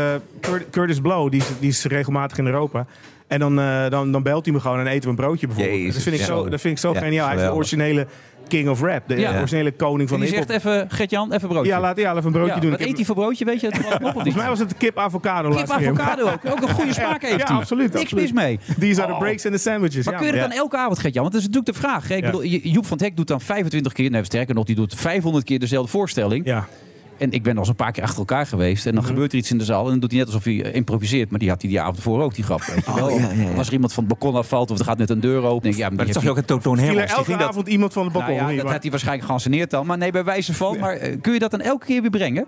Cur- 0.42 0.66
Curtis 0.72 1.00
Blow, 1.00 1.32
die 1.32 1.40
is, 1.42 1.48
die 1.60 1.70
is 1.70 1.84
regelmatig 1.86 2.38
in 2.38 2.46
Europa. 2.46 2.86
En 3.28 3.40
dan, 3.40 3.60
eh, 3.60 3.90
dan, 3.90 4.12
dan 4.12 4.24
belt 4.24 4.46
hij 4.46 4.54
me 4.54 4.60
gewoon 4.60 4.80
en 4.80 4.88
eten 4.88 5.02
we 5.04 5.10
een 5.10 5.16
broodje 5.16 5.48
bijvoorbeeld. 5.48 5.78
Jezus, 5.78 5.94
dat, 5.94 6.04
vind 6.04 6.16
ik 6.16 6.22
ja. 6.22 6.28
zo, 6.28 6.50
dat 6.50 6.62
vind 6.62 6.74
ik 6.74 6.80
zo 6.80 6.94
Ja, 6.94 7.00
geniaal. 7.00 7.28
Hij 7.28 7.36
is 7.36 7.42
de 7.42 7.54
originele 7.54 8.08
king 8.48 8.70
of 8.70 8.82
rap. 8.82 9.04
De 9.08 9.20
Ja. 9.20 9.38
originele 9.40 9.72
koning 9.72 10.10
van 10.10 10.20
de 10.20 10.26
die 10.26 10.36
hip 10.36 10.48
zegt 10.50 10.66
even, 10.66 10.90
Gert-Jan, 10.90 11.32
even 11.34 11.48
broodje. 11.48 11.70
Ja, 11.72 11.80
laat, 11.80 11.98
ja, 11.98 12.12
even 12.12 12.26
een 12.26 12.32
broodje 12.32 12.54
Ja, 12.54 12.60
doen. 12.60 12.72
Wat 12.72 12.80
eet 12.80 12.96
hij 12.96 13.06
voor 13.06 13.16
broodje, 13.16 13.46
weet 13.46 13.60
je? 13.62 13.68
het 13.68 14.00
nog? 14.00 14.12
Volgens 14.12 14.36
mij 14.36 14.48
was 14.48 14.60
het 14.60 14.70
de 14.70 14.76
kip 14.76 14.98
avocado. 14.98 15.50
Kip 15.50 15.58
laatste 15.58 15.78
keer. 15.78 15.90
avocado 15.90 16.24
ook. 16.32 16.40
Ook 16.52 16.62
een 16.62 16.70
goede 16.70 16.94
smaak 17.02 17.22
heeft 17.22 17.40
ja, 17.40 17.46
hij. 17.48 17.56
absoluut. 17.56 17.94
Niks 17.94 18.02
absoluut. 18.04 18.34
mis 18.34 18.44
mee. 18.44 18.60
These 18.80 18.98
are 19.02 19.08
the 19.10 19.14
Oh. 19.14 19.20
breaks 19.20 19.46
and 19.46 19.54
the 19.56 19.62
sandwiches. 19.62 20.06
Maar 20.06 20.14
ja, 20.14 20.20
kun 20.20 20.28
je 20.28 20.34
dat 20.34 20.42
ja. 20.44 20.48
dan 20.50 20.58
elke 20.58 20.78
avond, 20.78 21.00
Gert-Jan? 21.00 21.22
Want 21.22 21.34
dat 21.36 21.42
is 21.44 21.48
natuurlijk 21.48 21.76
de 21.76 21.82
vraag. 21.88 22.10
Ik 22.10 22.24
Ja. 22.24 22.32
bedoel, 22.32 22.44
Joep 22.46 22.86
van 22.86 22.98
het 22.98 23.06
Hek 23.06 23.16
doet 23.18 23.28
dan 23.28 23.42
25 23.42 23.94
keer, 23.94 24.10
nee, 24.10 24.24
sterker 24.24 24.56
nog, 24.56 24.66
die 24.66 24.76
doet 24.76 24.96
500 24.96 25.46
keer 25.46 25.60
dezelfde 25.60 25.92
voorstelling. 25.92 26.46
Ja. 26.46 26.68
En 27.18 27.32
ik 27.32 27.44
ben 27.44 27.54
al 27.54 27.60
eens 27.60 27.68
een 27.70 27.76
paar 27.76 27.92
keer 27.92 28.04
achter 28.04 28.20
elkaar 28.20 28.46
geweest. 28.46 28.86
En 28.86 28.92
dan 28.94 29.04
Mhm. 29.04 29.12
gebeurt 29.14 29.32
er 29.32 29.38
iets 29.38 29.52
in 29.52 29.58
de 29.58 29.64
zaal. 29.64 29.84
En 29.84 29.90
dan 29.90 30.00
doet 30.00 30.10
hij 30.10 30.20
net 30.20 30.28
alsof 30.28 30.44
hij 30.44 30.64
eh, 30.64 30.76
improviseert. 30.76 31.30
Maar 31.30 31.40
die 31.40 31.50
had 31.50 31.62
hij 31.62 31.70
die 31.72 31.82
avond 31.82 32.00
voor 32.00 32.22
ook, 32.24 32.36
die 32.36 32.44
grap. 32.44 32.62
Weet 32.64 32.86
je 32.86 32.94
wel. 32.94 33.10
ja, 33.10 33.32
ja, 33.32 33.42
ja. 33.50 33.54
Als 33.58 33.68
er 33.68 33.74
iemand 33.74 33.94
van 33.94 34.04
het 34.04 34.18
balkon 34.20 34.40
afvalt 34.40 34.72
of 34.72 34.80
er 34.80 34.86
gaat 34.86 34.98
net 34.98 35.10
een 35.10 35.20
deur 35.20 35.44
open. 35.44 35.62
Denk 35.62 35.74
ik, 35.76 35.80
ja, 35.82 35.90
Maar 35.90 36.06
dat 36.06 36.14
zag 36.14 36.24
je 36.24 36.30
ook 36.30 36.38
in 36.38 36.46
Toon 36.46 36.60
er 36.60 36.66
Hermans. 36.66 36.86
Die 37.08 37.16
elke 37.16 37.24
ging 37.24 37.38
dat 37.40 37.48
avond 37.50 37.68
iemand 37.68 37.94
van 37.94 38.06
de 38.06 38.12
balkon? 38.12 38.36
Nou 38.36 38.50
ja, 38.50 38.56
dat 38.56 38.64
maar- 38.64 38.74
had 38.74 38.82
hij 38.82 38.92
waarschijnlijk 38.92 39.28
geanceneerd 39.28 39.70
dan. 39.70 39.86
Maar 39.86 39.98
nee, 39.98 40.12
bij 40.12 40.24
wijze 40.24 40.54
van. 40.54 40.80
Maar 40.80 40.94
eh, 40.94 41.18
kun 41.22 41.34
je 41.34 41.40
dat 41.40 41.52
dan 41.52 41.62
elke 41.62 41.86
keer 41.86 42.02
weer 42.02 42.10
brengen? 42.10 42.46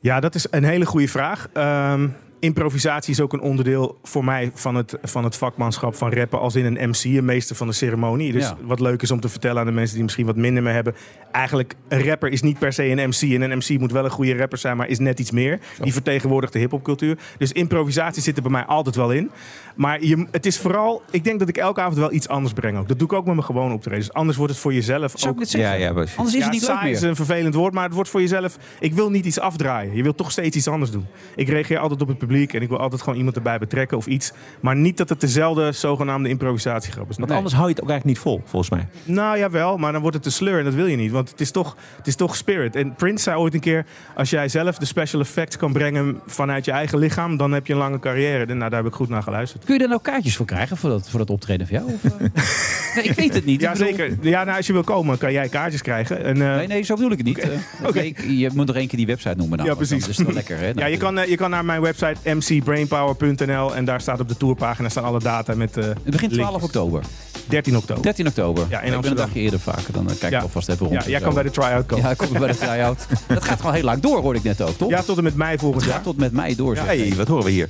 Ja, 0.00 0.20
dat 0.20 0.34
is 0.34 0.46
een 0.50 0.64
hele 0.64 0.86
goede 0.86 1.08
vraag. 1.08 1.48
Ehm, 1.52 2.08
improvisatie 2.40 3.12
is 3.12 3.20
ook 3.20 3.32
een 3.32 3.40
onderdeel 3.40 3.98
voor 4.02 4.24
mij 4.24 4.50
van 4.54 4.74
het, 4.74 4.98
van 5.02 5.24
het 5.24 5.36
vakmanschap 5.36 5.94
van 5.94 6.12
rappen 6.12 6.40
als 6.40 6.54
in 6.56 6.64
een 6.76 6.88
MC, 6.88 7.04
een 7.04 7.24
meester 7.24 7.56
van 7.56 7.66
de 7.66 7.72
ceremonie. 7.72 8.32
Dus 8.32 8.42
Ja. 8.48 8.56
wat 8.62 8.80
leuk 8.80 9.02
is 9.02 9.10
om 9.10 9.20
te 9.20 9.28
vertellen 9.28 9.60
aan 9.60 9.66
de 9.66 9.72
mensen 9.72 9.94
die 9.94 10.02
misschien 10.04 10.26
wat 10.26 10.36
minder 10.36 10.62
mee 10.62 10.74
hebben. 10.74 10.94
Eigenlijk, 11.32 11.74
een 11.88 12.02
rapper 12.04 12.28
is 12.28 12.42
niet 12.42 12.58
per 12.58 12.72
se 12.72 12.84
een 12.84 13.08
MC. 13.08 13.20
En 13.34 13.50
een 13.50 13.58
MC 13.58 13.78
moet 13.78 13.92
wel 13.92 14.04
een 14.04 14.10
goede 14.10 14.36
rapper 14.36 14.58
zijn, 14.58 14.76
maar 14.76 14.88
is 14.88 14.98
net 14.98 15.18
iets 15.20 15.30
meer. 15.30 15.58
Die 15.80 15.92
vertegenwoordigt 15.92 16.52
de 16.52 16.58
hiphopcultuur. 16.58 17.18
Dus 17.38 17.52
improvisatie 17.52 18.22
zit 18.22 18.36
er 18.36 18.42
bij 18.42 18.50
mij 18.50 18.64
altijd 18.64 18.96
wel 18.96 19.12
in. 19.12 19.30
Maar 19.76 20.04
je, 20.04 20.26
het 20.30 20.46
is 20.46 20.58
vooral, 20.58 21.02
ik 21.10 21.24
denk 21.24 21.38
dat 21.38 21.48
ik 21.48 21.56
elke 21.56 21.80
avond 21.80 21.96
wel 21.96 22.12
iets 22.12 22.28
anders 22.28 22.54
breng 22.54 22.78
ook. 22.78 22.88
Dat 22.88 22.98
doe 22.98 23.06
ik 23.08 23.12
ook 23.14 23.24
met 23.24 23.34
mijn 23.34 23.46
gewone 23.46 23.74
optredens. 23.74 24.12
Anders 24.12 24.36
wordt 24.36 24.52
het 24.52 24.62
voor 24.62 24.74
jezelf 24.74 25.12
Zou 25.14 25.24
ik 25.32 25.36
ook... 25.36 25.40
het 25.42 25.50
zeggen? 25.50 25.70
Ja, 25.78 25.84
ja, 25.86 25.92
precies. 25.92 26.16
Anders 26.16 26.34
is 26.36 26.40
Ja, 26.40 26.46
het 26.46 26.54
niet 26.58 26.66
leuk 26.68 26.76
saai 26.76 26.90
is 26.92 27.00
meer. 27.00 27.08
een 27.10 27.16
vervelend 27.16 27.54
woord, 27.54 27.74
maar 27.74 27.84
het 27.84 27.94
wordt 27.94 28.10
voor 28.10 28.20
jezelf. 28.20 28.56
Ik 28.80 28.94
wil 28.94 29.10
niet 29.10 29.26
iets 29.26 29.40
afdraaien. 29.40 29.96
Je 29.96 30.02
wilt 30.02 30.16
toch 30.16 30.30
steeds 30.30 30.56
iets 30.56 30.68
anders 30.68 30.90
doen. 30.90 31.06
Ik 31.36 31.48
reageer 31.48 31.78
altijd 31.78 32.02
op 32.02 32.08
het 32.08 32.18
publiek 32.18 32.52
en 32.54 32.62
ik 32.62 32.68
wil 32.68 32.78
altijd 32.78 33.02
gewoon 33.02 33.16
iemand 33.18 33.36
erbij 33.36 33.58
betrekken 33.58 33.96
of 33.96 34.06
iets. 34.06 34.32
Maar 34.60 34.76
niet 34.76 34.96
dat 34.96 35.08
het 35.08 35.20
dezelfde 35.20 35.72
zogenaamde 35.72 36.28
improvisatiegrap 36.28 37.10
is. 37.10 37.16
Want 37.16 37.28
Nee. 37.28 37.36
anders 37.36 37.54
hou 37.56 37.68
je 37.68 37.74
het 37.74 37.82
ook 37.82 37.90
eigenlijk 37.90 38.18
niet 38.18 38.24
vol, 38.26 38.40
volgens 38.44 38.70
mij. 38.70 38.88
Nou 39.04 39.38
jawel, 39.38 39.76
maar 39.76 39.92
dan 39.92 40.00
wordt 40.00 40.16
het 40.16 40.24
te 40.24 40.30
sleur 40.30 40.58
en 40.58 40.64
dat 40.64 40.74
wil 40.74 40.86
je 40.86 40.96
niet. 40.96 41.10
Want 41.10 41.30
het 41.30 41.40
is 41.40 41.50
toch, 41.50 41.76
het 41.96 42.06
is 42.06 42.16
toch 42.16 42.36
spirit. 42.36 42.76
En 42.76 42.94
Prince 42.94 43.22
zei 43.22 43.36
ooit 43.36 43.54
een 43.54 43.60
keer: 43.60 43.86
als 44.16 44.30
jij 44.30 44.48
zelf 44.48 44.78
de 44.78 44.84
special 44.86 45.20
effects 45.20 45.56
kan 45.56 45.72
brengen 45.72 46.20
vanuit 46.26 46.64
je 46.64 46.70
eigen 46.70 46.98
lichaam, 46.98 47.36
dan 47.36 47.52
heb 47.52 47.66
je 47.66 47.72
een 47.72 47.78
lange 47.78 47.98
carrière. 47.98 48.44
En 48.46 48.58
nou, 48.58 48.70
daar 48.70 48.82
heb 48.82 48.88
ik 48.92 48.96
goed 48.96 49.08
naar 49.08 49.22
geluisterd. 49.22 49.64
Kun 49.66 49.74
je 49.76 49.82
er 49.82 49.88
nou 49.88 50.00
kaartjes 50.00 50.36
voor 50.36 50.46
krijgen 50.46 50.76
voor 50.76 50.90
dat, 50.90 51.08
voor 51.10 51.18
dat 51.18 51.30
optreden 51.30 51.66
van 51.66 51.76
jou? 51.76 51.92
Of, 51.92 52.04
eh? 52.04 52.18
nee, 52.96 53.04
ik 53.04 53.12
weet 53.12 53.34
het 53.34 53.44
niet. 53.44 53.60
Ja, 53.60 53.72
bedoel- 53.72 53.86
zeker. 53.86 54.16
Ja, 54.20 54.44
nou, 54.44 54.56
als 54.56 54.66
je 54.66 54.72
wil 54.72 54.82
komen, 54.84 55.18
kan 55.18 55.32
jij 55.32 55.48
kaartjes 55.48 55.82
krijgen. 55.82 56.24
En, 56.24 56.42
eh, 56.42 56.56
Nee, 56.56 56.66
nee, 56.66 56.82
zo 56.82 56.94
bedoel 56.94 57.10
ik 57.10 57.16
het 57.18 57.26
niet. 57.26 57.38
Eh, 57.38 57.48
Oké. 57.82 57.98
nee, 57.98 58.06
ik- 58.06 58.24
je 58.28 58.50
moet 58.54 58.66
nog 58.66 58.76
één 58.76 58.86
keer 58.88 58.98
die 58.98 59.06
website 59.06 59.34
noemen. 59.36 59.56
Nou, 59.58 59.70
Ja, 59.70 59.76
dan 59.76 59.86
precies. 59.86 60.08
is 60.08 60.16
het 60.16 60.26
wel 60.26 60.34
lekker, 60.34 60.58
hè? 60.58 60.70
Ja, 60.82 60.86
je 60.86 60.96
kan, 60.96 61.18
eh, 61.18 61.28
je 61.28 61.36
kan 61.36 61.50
naar 61.50 61.64
mijn 61.64 61.80
website 61.80 62.34
mcbrainpower.nl 62.34 63.74
en 63.74 63.84
daar 63.84 64.00
staat 64.00 64.20
op 64.20 64.28
de 64.28 64.36
tourpagina 64.36 64.88
staan 64.88 65.04
alle 65.04 65.20
data 65.20 65.54
met. 65.54 65.76
eh 65.76 65.84
Het 65.84 65.94
begint 66.04 66.32
12 66.32 66.48
linkjes. 66.50 66.62
oktober. 66.64 67.02
13 67.48 67.76
oktober. 67.76 68.02
13 68.02 68.26
oktober. 68.26 68.66
Ja, 68.70 68.80
in 68.80 68.92
ik 68.92 69.00
ben 69.00 69.10
een 69.10 69.16
dagje 69.16 69.40
eerder 69.40 69.60
vaker. 69.60 69.92
Dan 69.92 70.02
eh, 70.02 70.06
kijk 70.18 70.22
ik 70.22 70.30
Ja. 70.30 70.38
alvast 70.40 70.68
even 70.68 70.86
rond. 70.86 70.98
Ja, 70.98 71.04
en 71.04 71.10
jij 71.10 71.20
kan 71.20 71.34
bij 71.34 71.42
de 71.42 71.50
try-out 71.50 71.86
komen. 71.86 72.04
Ja, 72.04 72.10
ik 72.10 72.16
kom 72.16 72.32
bij 72.32 72.48
de 72.48 72.56
try-out. 72.56 73.06
dat 73.26 73.44
gaat 73.44 73.58
gewoon 73.60 73.74
heel 73.74 73.84
lang 73.84 74.00
door, 74.00 74.20
hoorde 74.20 74.38
ik 74.38 74.44
net 74.44 74.60
ook, 74.62 74.76
toch? 74.76 74.90
Ja, 74.90 75.02
tot 75.02 75.16
en 75.16 75.22
met 75.22 75.34
mei 75.36 75.58
volgend 75.58 75.84
jaar. 75.84 75.92
gaat 75.94 76.02
tot 76.02 76.16
met 76.16 76.32
mei 76.32 76.56
door. 76.56 76.76
zeg. 76.76 76.84
hey, 76.86 77.12
wat 77.16 77.28
horen 77.28 77.44
we 77.44 77.50
hier? 77.50 77.68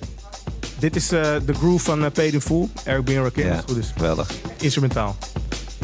Dit 0.79 0.97
is 0.97 1.13
eh, 1.13 1.35
de 1.47 1.55
groove 1.55 1.85
van 1.85 2.03
uh, 2.05 2.11
Paid 2.13 2.33
in 2.33 2.41
Full. 2.41 2.69
Eric 2.85 3.05
B. 3.05 3.09
Rakim. 3.09 3.47
Ja, 3.47 3.63
Goed 3.67 3.77
is. 3.77 3.93
geweldig. 3.97 4.31
Instrumentaal. 4.61 5.17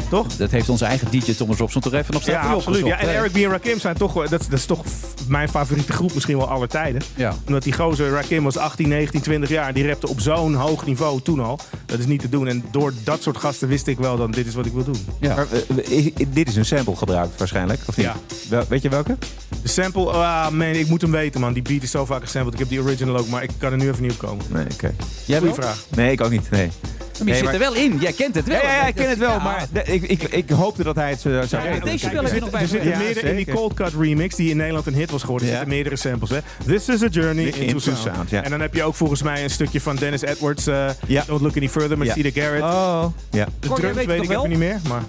Toch? 0.09 0.27
Dat 0.35 0.51
heeft 0.51 0.69
onze 0.69 0.85
eigen 0.85 1.07
DJ 1.11 1.33
Thomas 1.33 1.57
Robson 1.57 1.81
toch 1.81 1.93
even 1.93 2.13
nog 2.13 2.21
steeds 2.21 2.37
Ja, 2.37 2.51
absoluut. 2.53 2.85
Ja, 2.85 2.99
en 2.99 3.09
Eric 3.09 3.31
B. 3.31 3.35
en 3.35 3.49
Rakim 3.49 3.79
zijn 3.79 3.95
toch, 3.95 4.13
wel- 4.13 4.29
dat, 4.29 4.41
is- 4.41 4.47
dat 4.47 4.59
is 4.59 4.65
toch 4.65 4.83
mijn 5.27 5.49
favoriete 5.49 5.93
groep 5.93 6.13
misschien 6.13 6.37
wel 6.37 6.49
aller 6.49 6.67
tijden. 6.67 7.01
Ja. 7.15 7.35
Omdat 7.47 7.63
die 7.63 7.73
gozer, 7.73 8.09
Rakim 8.09 8.43
was 8.43 8.57
18, 8.57 8.87
19, 8.87 9.21
20 9.21 9.49
jaar. 9.49 9.67
En 9.67 9.73
die 9.73 9.87
rapte 9.87 10.07
op 10.09 10.19
zo'n 10.19 10.53
hoog 10.53 10.85
niveau 10.85 11.21
toen 11.21 11.39
al. 11.39 11.59
Dat 11.85 11.99
is 11.99 12.05
niet 12.05 12.19
te 12.21 12.29
doen. 12.29 12.47
En 12.47 12.63
door 12.71 12.93
dat 13.03 13.21
soort 13.23 13.37
gasten 13.37 13.67
wist 13.67 13.87
ik 13.87 13.97
wel 13.97 14.17
dan 14.17 14.31
dit 14.31 14.47
is 14.47 14.53
wat 14.55 14.65
ik 14.65 14.73
wil 14.73 14.83
doen. 14.83 15.05
Ja. 15.19 15.35
Maar, 15.35 15.47
eh, 15.77 15.97
is- 15.97 16.11
dit 16.27 16.47
is 16.47 16.55
een 16.55 16.65
sample 16.65 16.95
gebruikt 16.95 17.37
waarschijnlijk, 17.39 17.79
of 17.87 17.97
niet? 17.97 18.05
Ja. 18.05 18.15
Wel- 18.49 18.65
weet 18.69 18.81
je 18.81 18.89
welke? 18.89 19.17
De 19.61 19.69
sample, 19.69 20.11
ah 20.11 20.49
man, 20.49 20.67
ik 20.67 20.87
moet 20.87 21.01
hem 21.01 21.11
weten 21.11 21.41
man. 21.41 21.53
Die 21.53 21.61
beat 21.63 21.83
is 21.83 21.91
zo 21.91 22.05
vaak 22.05 22.21
gesampled. 22.23 22.53
Ik 22.53 22.59
heb 22.59 22.69
die 22.69 22.81
original 22.81 23.17
ook, 23.17 23.27
maar 23.27 23.43
ik 23.43 23.49
kan 23.57 23.71
er 23.71 23.77
nu 23.77 23.89
even 23.89 24.01
niet 24.01 24.11
op 24.11 24.17
komen. 24.17 24.45
Nee, 24.49 24.65
oké. 24.73 24.93
Jij 25.25 25.39
Goeie 25.39 25.53
vraag. 25.53 25.85
Nee, 25.95 26.11
ik 26.11 26.21
ook 26.21 26.29
niet. 26.31 26.49
Nee. 26.49 26.69
Maar 27.19 27.27
je 27.27 27.33
Nee, 27.33 27.33
zit 27.33 27.43
maar- 27.43 27.53
er 27.53 27.59
wel 27.59 27.73
in. 27.83 27.97
Jij 27.99 28.11
kent 28.13 28.35
het 28.35 28.45
wel. 28.47 28.55
Ja, 28.61 28.63
ja, 28.63 28.73
ja, 28.75 28.87
ik 28.87 28.95
ken 28.95 29.09
het 29.09 29.17
wel, 29.17 29.29
Ja. 29.29 29.43
maar 29.43 29.67
ik, 29.83 30.03
ik, 30.03 30.23
ik 30.23 30.49
hoopte 30.49 30.83
dat 30.83 30.95
hij 30.95 31.09
het 31.09 31.19
zou 31.21 31.47
zou 31.47 31.63
Ja, 31.63 31.69
weten. 31.69 31.85
deze 31.85 32.09
er 32.09 32.15
heb 32.21 32.27
zit- 32.27 32.39
nog 32.39 32.49
bij 32.49 32.61
Er 32.61 32.67
zitten 32.67 32.89
Ja, 32.89 32.97
meerdere 32.97 33.29
in 33.29 33.35
die. 33.35 33.51
Cold 33.53 33.73
Cut 33.73 33.93
remix 33.99 34.35
die 34.35 34.49
in 34.49 34.57
Nederland 34.57 34.85
een 34.87 34.93
hit 34.93 35.11
was 35.11 35.21
geworden. 35.21 35.47
Er 35.47 35.53
zitten 35.53 35.73
meerdere 35.73 35.95
samples. 35.95 36.29
Hè. 36.29 36.37
This 36.65 36.89
is 36.89 37.03
a 37.03 37.07
journey 37.07 37.45
into, 37.45 37.59
Into 37.59 37.79
sound. 37.79 38.31
En 38.31 38.49
dan 38.49 38.59
heb 38.61 38.73
je 38.73 38.83
ook 38.83 38.95
volgens 38.95 39.21
mij 39.23 39.43
een 39.43 39.49
stukje 39.49 39.81
van 39.81 39.95
Dennis 39.95 40.21
Edwards. 40.21 40.67
eh. 40.67 40.89
Don't 41.27 41.41
Look 41.41 41.57
Any 41.57 41.69
Further 41.69 41.97
met 41.97 42.07
Ja. 42.07 42.13
Cedar 42.13 42.31
Garrett. 42.43 42.63
Oh, 42.63 43.05
ja. 43.31 43.45
de 43.59 43.67
drums 43.67 43.81
weet 44.05 44.23
ik 44.23 44.29
even 44.29 44.49
niet 44.49 44.57
meer. 44.57 44.79
Maar 44.87 45.01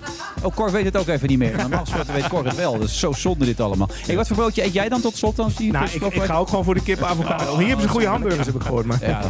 Oh, 0.43 0.55
Cor 0.55 0.73
weet 0.73 0.85
het 0.85 0.97
ook 0.97 1.09
even 1.09 1.29
niet 1.29 1.39
meer. 1.39 1.51
Maar 1.57 1.61
normaal 1.69 1.87
weet 2.15 2.29
Cor 2.29 2.45
het 2.45 2.57
wel. 2.57 2.79
Dat 2.79 2.89
is 2.89 2.99
zo 2.99 3.13
zonde 3.13 3.45
dit 3.45 3.61
allemaal. 3.61 3.89
Hey, 4.07 4.17
wat 4.17 4.27
voor 4.27 4.37
broodje 4.37 4.65
eet 4.65 4.73
jij 4.73 4.89
dan 4.89 5.01
tot 5.01 5.17
slot? 5.17 5.39
Als 5.39 5.55
die 5.57 5.73
nou, 5.73 5.87
ik, 5.93 6.03
ik 6.15 6.23
ga 6.23 6.37
ook 6.37 6.49
gewoon 6.49 6.65
voor 6.65 6.75
de 6.75 6.83
kip 6.83 7.03
avocado. 7.03 7.57
Hier 7.59 7.67
hebben 7.67 7.85
ze 7.85 7.89
goede 7.91 8.07
hamburgers, 8.07 8.47
heb 8.47 8.55
ik 8.55 8.63
gehoord. 8.63 8.87
Maar. 8.87 8.99
Ja. 9.01 9.21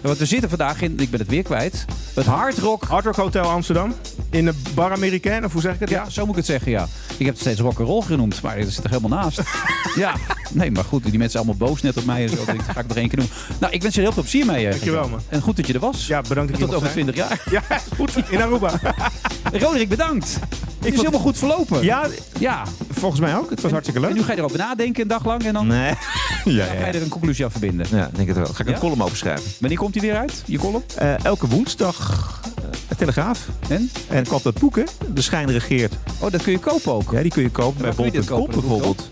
Want 0.00 0.18
we 0.18 0.24
zitten 0.26 0.48
vandaag 0.48 0.80
in, 0.82 0.98
ik 1.00 1.10
ben 1.10 1.20
het 1.20 1.28
weer 1.28 1.42
kwijt, 1.42 1.84
het 2.14 2.26
Hard 2.26 2.58
Rock. 2.58 2.84
Hard 2.84 3.04
Rock 3.04 3.16
Hotel 3.16 3.44
Amsterdam. 3.44 3.94
In 4.30 4.44
de 4.44 4.54
Bar 4.74 4.92
Americain, 4.92 5.44
of 5.44 5.52
hoe 5.52 5.60
zeg 5.60 5.74
ik 5.74 5.80
het? 5.80 5.88
Ja, 5.90 6.08
zo 6.10 6.20
moet 6.20 6.30
ik 6.30 6.36
het 6.36 6.46
zeggen, 6.46 6.70
ja. 6.70 6.88
Ik 7.16 7.24
heb 7.24 7.34
het 7.34 7.38
steeds 7.38 7.60
rock'n'roll 7.60 8.02
genoemd, 8.02 8.42
maar 8.42 8.60
dat 8.60 8.68
zit 8.72 8.84
er 8.84 8.90
helemaal 8.90 9.18
naast. 9.22 9.40
ja, 9.96 10.14
nee, 10.52 10.70
maar 10.70 10.84
goed, 10.84 11.02
die 11.02 11.10
mensen 11.18 11.30
zijn 11.30 11.44
allemaal 11.46 11.68
boos 11.68 11.82
net 11.82 11.96
op 11.96 12.04
mij 12.04 12.22
en 12.22 12.28
zo. 12.28 12.44
Denk 12.44 12.60
ik, 12.60 12.66
ga 12.72 12.80
ik 12.80 12.90
er 12.90 12.96
één 12.96 13.08
keer 13.08 13.18
doen. 13.18 13.28
Nou, 13.60 13.72
ik 13.72 13.82
wens 13.82 13.94
je 13.94 14.00
heel 14.00 14.12
veel 14.12 14.22
plezier 14.22 14.46
mee. 14.46 14.64
eh, 14.64 14.70
Dankjewel, 14.70 15.08
man. 15.08 15.20
En 15.28 15.40
goed 15.40 15.56
dat 15.56 15.66
je 15.66 15.72
er 15.72 15.80
was. 15.80 16.06
Ja, 16.06 16.20
bedankt 16.20 16.52
dat 16.52 16.60
En 16.60 16.66
tot 16.66 16.74
over 16.76 16.90
zijn. 16.90 17.04
20 17.06 17.16
jaar. 17.16 17.42
Ja, 17.50 17.62
goed. 17.96 18.16
In 18.30 18.42
Aruba. 18.42 18.80
Roderick, 19.52 19.88
bedankt. 19.88 20.38
Het 20.80 20.92
is 20.92 20.96
helemaal 20.98 21.20
goed 21.20 21.38
verlopen. 21.38 21.82
Ja, 21.84 22.06
Ja. 22.38 22.62
volgens 22.90 23.20
mij 23.20 23.36
ook. 23.36 23.50
Het 23.50 23.60
was 23.60 23.70
hartstikke 23.70 24.00
leuk. 24.00 24.10
En 24.10 24.16
nu 24.16 24.22
ga 24.22 24.32
je 24.32 24.38
erover 24.38 24.58
nadenken 24.58 25.02
een 25.02 25.08
dag 25.08 25.24
lang 25.24 25.44
en 25.44 25.52
dan 25.52 25.66
Nee. 25.66 25.92
Ja, 26.44 26.64
ga 26.66 26.72
ja, 26.72 26.86
je 26.86 26.92
er 26.92 27.02
een 27.02 27.08
conclusie 27.08 27.44
aan 27.44 27.50
verbinden. 27.50 27.86
ja, 27.90 28.10
denk 28.14 28.28
het 28.28 28.36
wel. 28.36 28.46
Ga 28.46 28.62
ik 28.64 28.68
een 28.68 28.78
column 28.78 29.02
over 29.02 29.16
schrijven. 29.16 29.50
Wanneer 29.60 29.78
komt 29.78 29.94
hij 29.94 30.02
weer 30.02 30.16
uit, 30.16 30.42
je 30.46 30.58
column? 30.58 30.82
Eh, 30.96 31.24
elke 31.24 31.46
woensdag 31.48 32.40
uh, 32.58 32.96
Telegraaf. 32.96 33.48
En? 33.68 33.90
En 34.08 34.22
ik 34.22 34.28
koop 34.28 34.42
dat 34.42 34.58
boek, 34.58 34.76
hè? 34.76 34.82
De 35.14 35.20
schijn 35.22 35.50
regeert. 35.50 35.94
Oh, 36.18 36.30
dat 36.30 36.42
kun 36.42 36.52
je 36.52 36.58
kopen 36.58 36.92
ook. 36.92 37.12
Ja, 37.12 37.22
die 37.22 37.30
kun 37.30 37.42
je 37.42 37.50
kopen 37.50 37.82
bij 37.82 37.92
bol.com 37.92 38.46
bijvoorbeeld. 38.50 39.08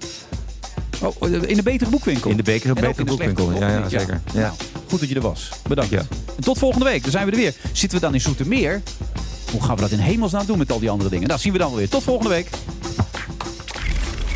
Oh, 1.02 1.32
in 1.47 1.56
de 1.56 1.62
betere 1.62 1.90
boekwinkel. 1.90 2.30
In 2.30 2.36
de 2.36 2.43
betere 2.43 2.74
de 2.74 2.80
slechte 2.80 3.05
boekwinkel. 3.05 3.52
Ja, 3.52 3.68
ja, 3.68 3.88
zeker. 3.88 4.20
Ja. 4.32 4.40
Nou, 4.40 4.52
goed 4.88 5.01
dat 5.01 5.09
je 5.09 5.14
er 5.14 5.20
was. 5.20 5.51
Bedankt. 5.68 5.90
Ja. 5.90 5.98
En 6.36 6.43
tot 6.43 6.59
volgende 6.59 6.84
week. 6.84 7.02
Dan 7.02 7.10
zijn 7.10 7.24
we 7.26 7.30
er 7.30 7.36
weer. 7.38 7.55
Zitten 7.72 7.98
we 7.98 8.05
dan 8.05 8.14
in 8.14 8.20
Zoetermeer? 8.20 8.82
Hoe 9.51 9.62
gaan 9.62 9.74
we 9.74 9.81
dat 9.81 9.90
in 9.90 9.98
hemelsnaam 9.98 10.47
doen 10.47 10.59
met 10.59 10.73
al 10.73 10.78
die 10.78 10.90
andere 10.90 11.10
dingen? 11.10 11.28
Dat 11.28 11.40
zien 11.40 11.52
we 11.52 11.59
dan 11.59 11.68
wel 11.68 11.78
weer. 11.78 11.89
Tot 11.89 12.02
volgende 12.02 12.31
week. 12.31 12.48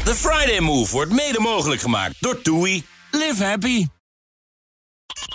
The 0.05 0.15
Friday 0.15 0.61
Move 0.61 0.93
wordt 0.93 1.13
mede 1.13 1.41
mogelijk 1.41 1.81
gemaakt 1.81 2.15
door 2.21 2.43
TUI. 2.43 2.85
Live 3.11 3.45
happy. 3.45 3.87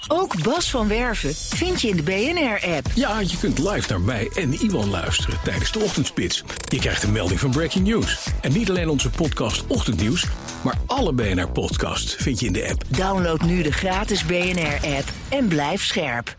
Ook 0.08 0.44
Bas 0.44 0.70
van 0.70 0.88
Werven 0.88 1.36
vind 1.36 1.82
je 1.82 1.88
in 1.88 1.96
de 1.96 2.04
BNR-app. 2.04 2.88
Ja, 2.96 3.20
je 3.20 3.38
kunt 3.38 3.58
live 3.58 3.90
naar 3.90 4.02
mij 4.02 4.30
en 4.36 4.54
Iwan 4.54 4.90
luisteren 4.90 5.40
tijdens 5.44 5.72
de 5.72 5.80
ochtendspits. 5.80 6.44
Je 6.70 6.80
krijgt 6.80 7.04
een 7.04 7.12
melding 7.12 7.40
van 7.40 7.52
Breaking 7.52 7.88
News. 7.88 8.28
En 8.42 8.52
niet 8.54 8.70
alleen 8.70 8.90
onze 8.90 9.10
podcast 9.10 9.68
Ochtendnieuws, 9.68 10.26
maar 10.64 10.78
alle 10.86 11.14
BNR-podcasts 11.14 12.16
vind 12.16 12.40
je 12.40 12.46
in 12.46 12.54
de 12.54 12.70
app. 12.70 12.84
Download 12.88 13.42
nu 13.42 13.62
de 13.62 13.72
gratis 13.72 14.26
BNR-app 14.26 15.10
en 15.30 15.48
blijf 15.48 15.84
scherp. 15.84 16.36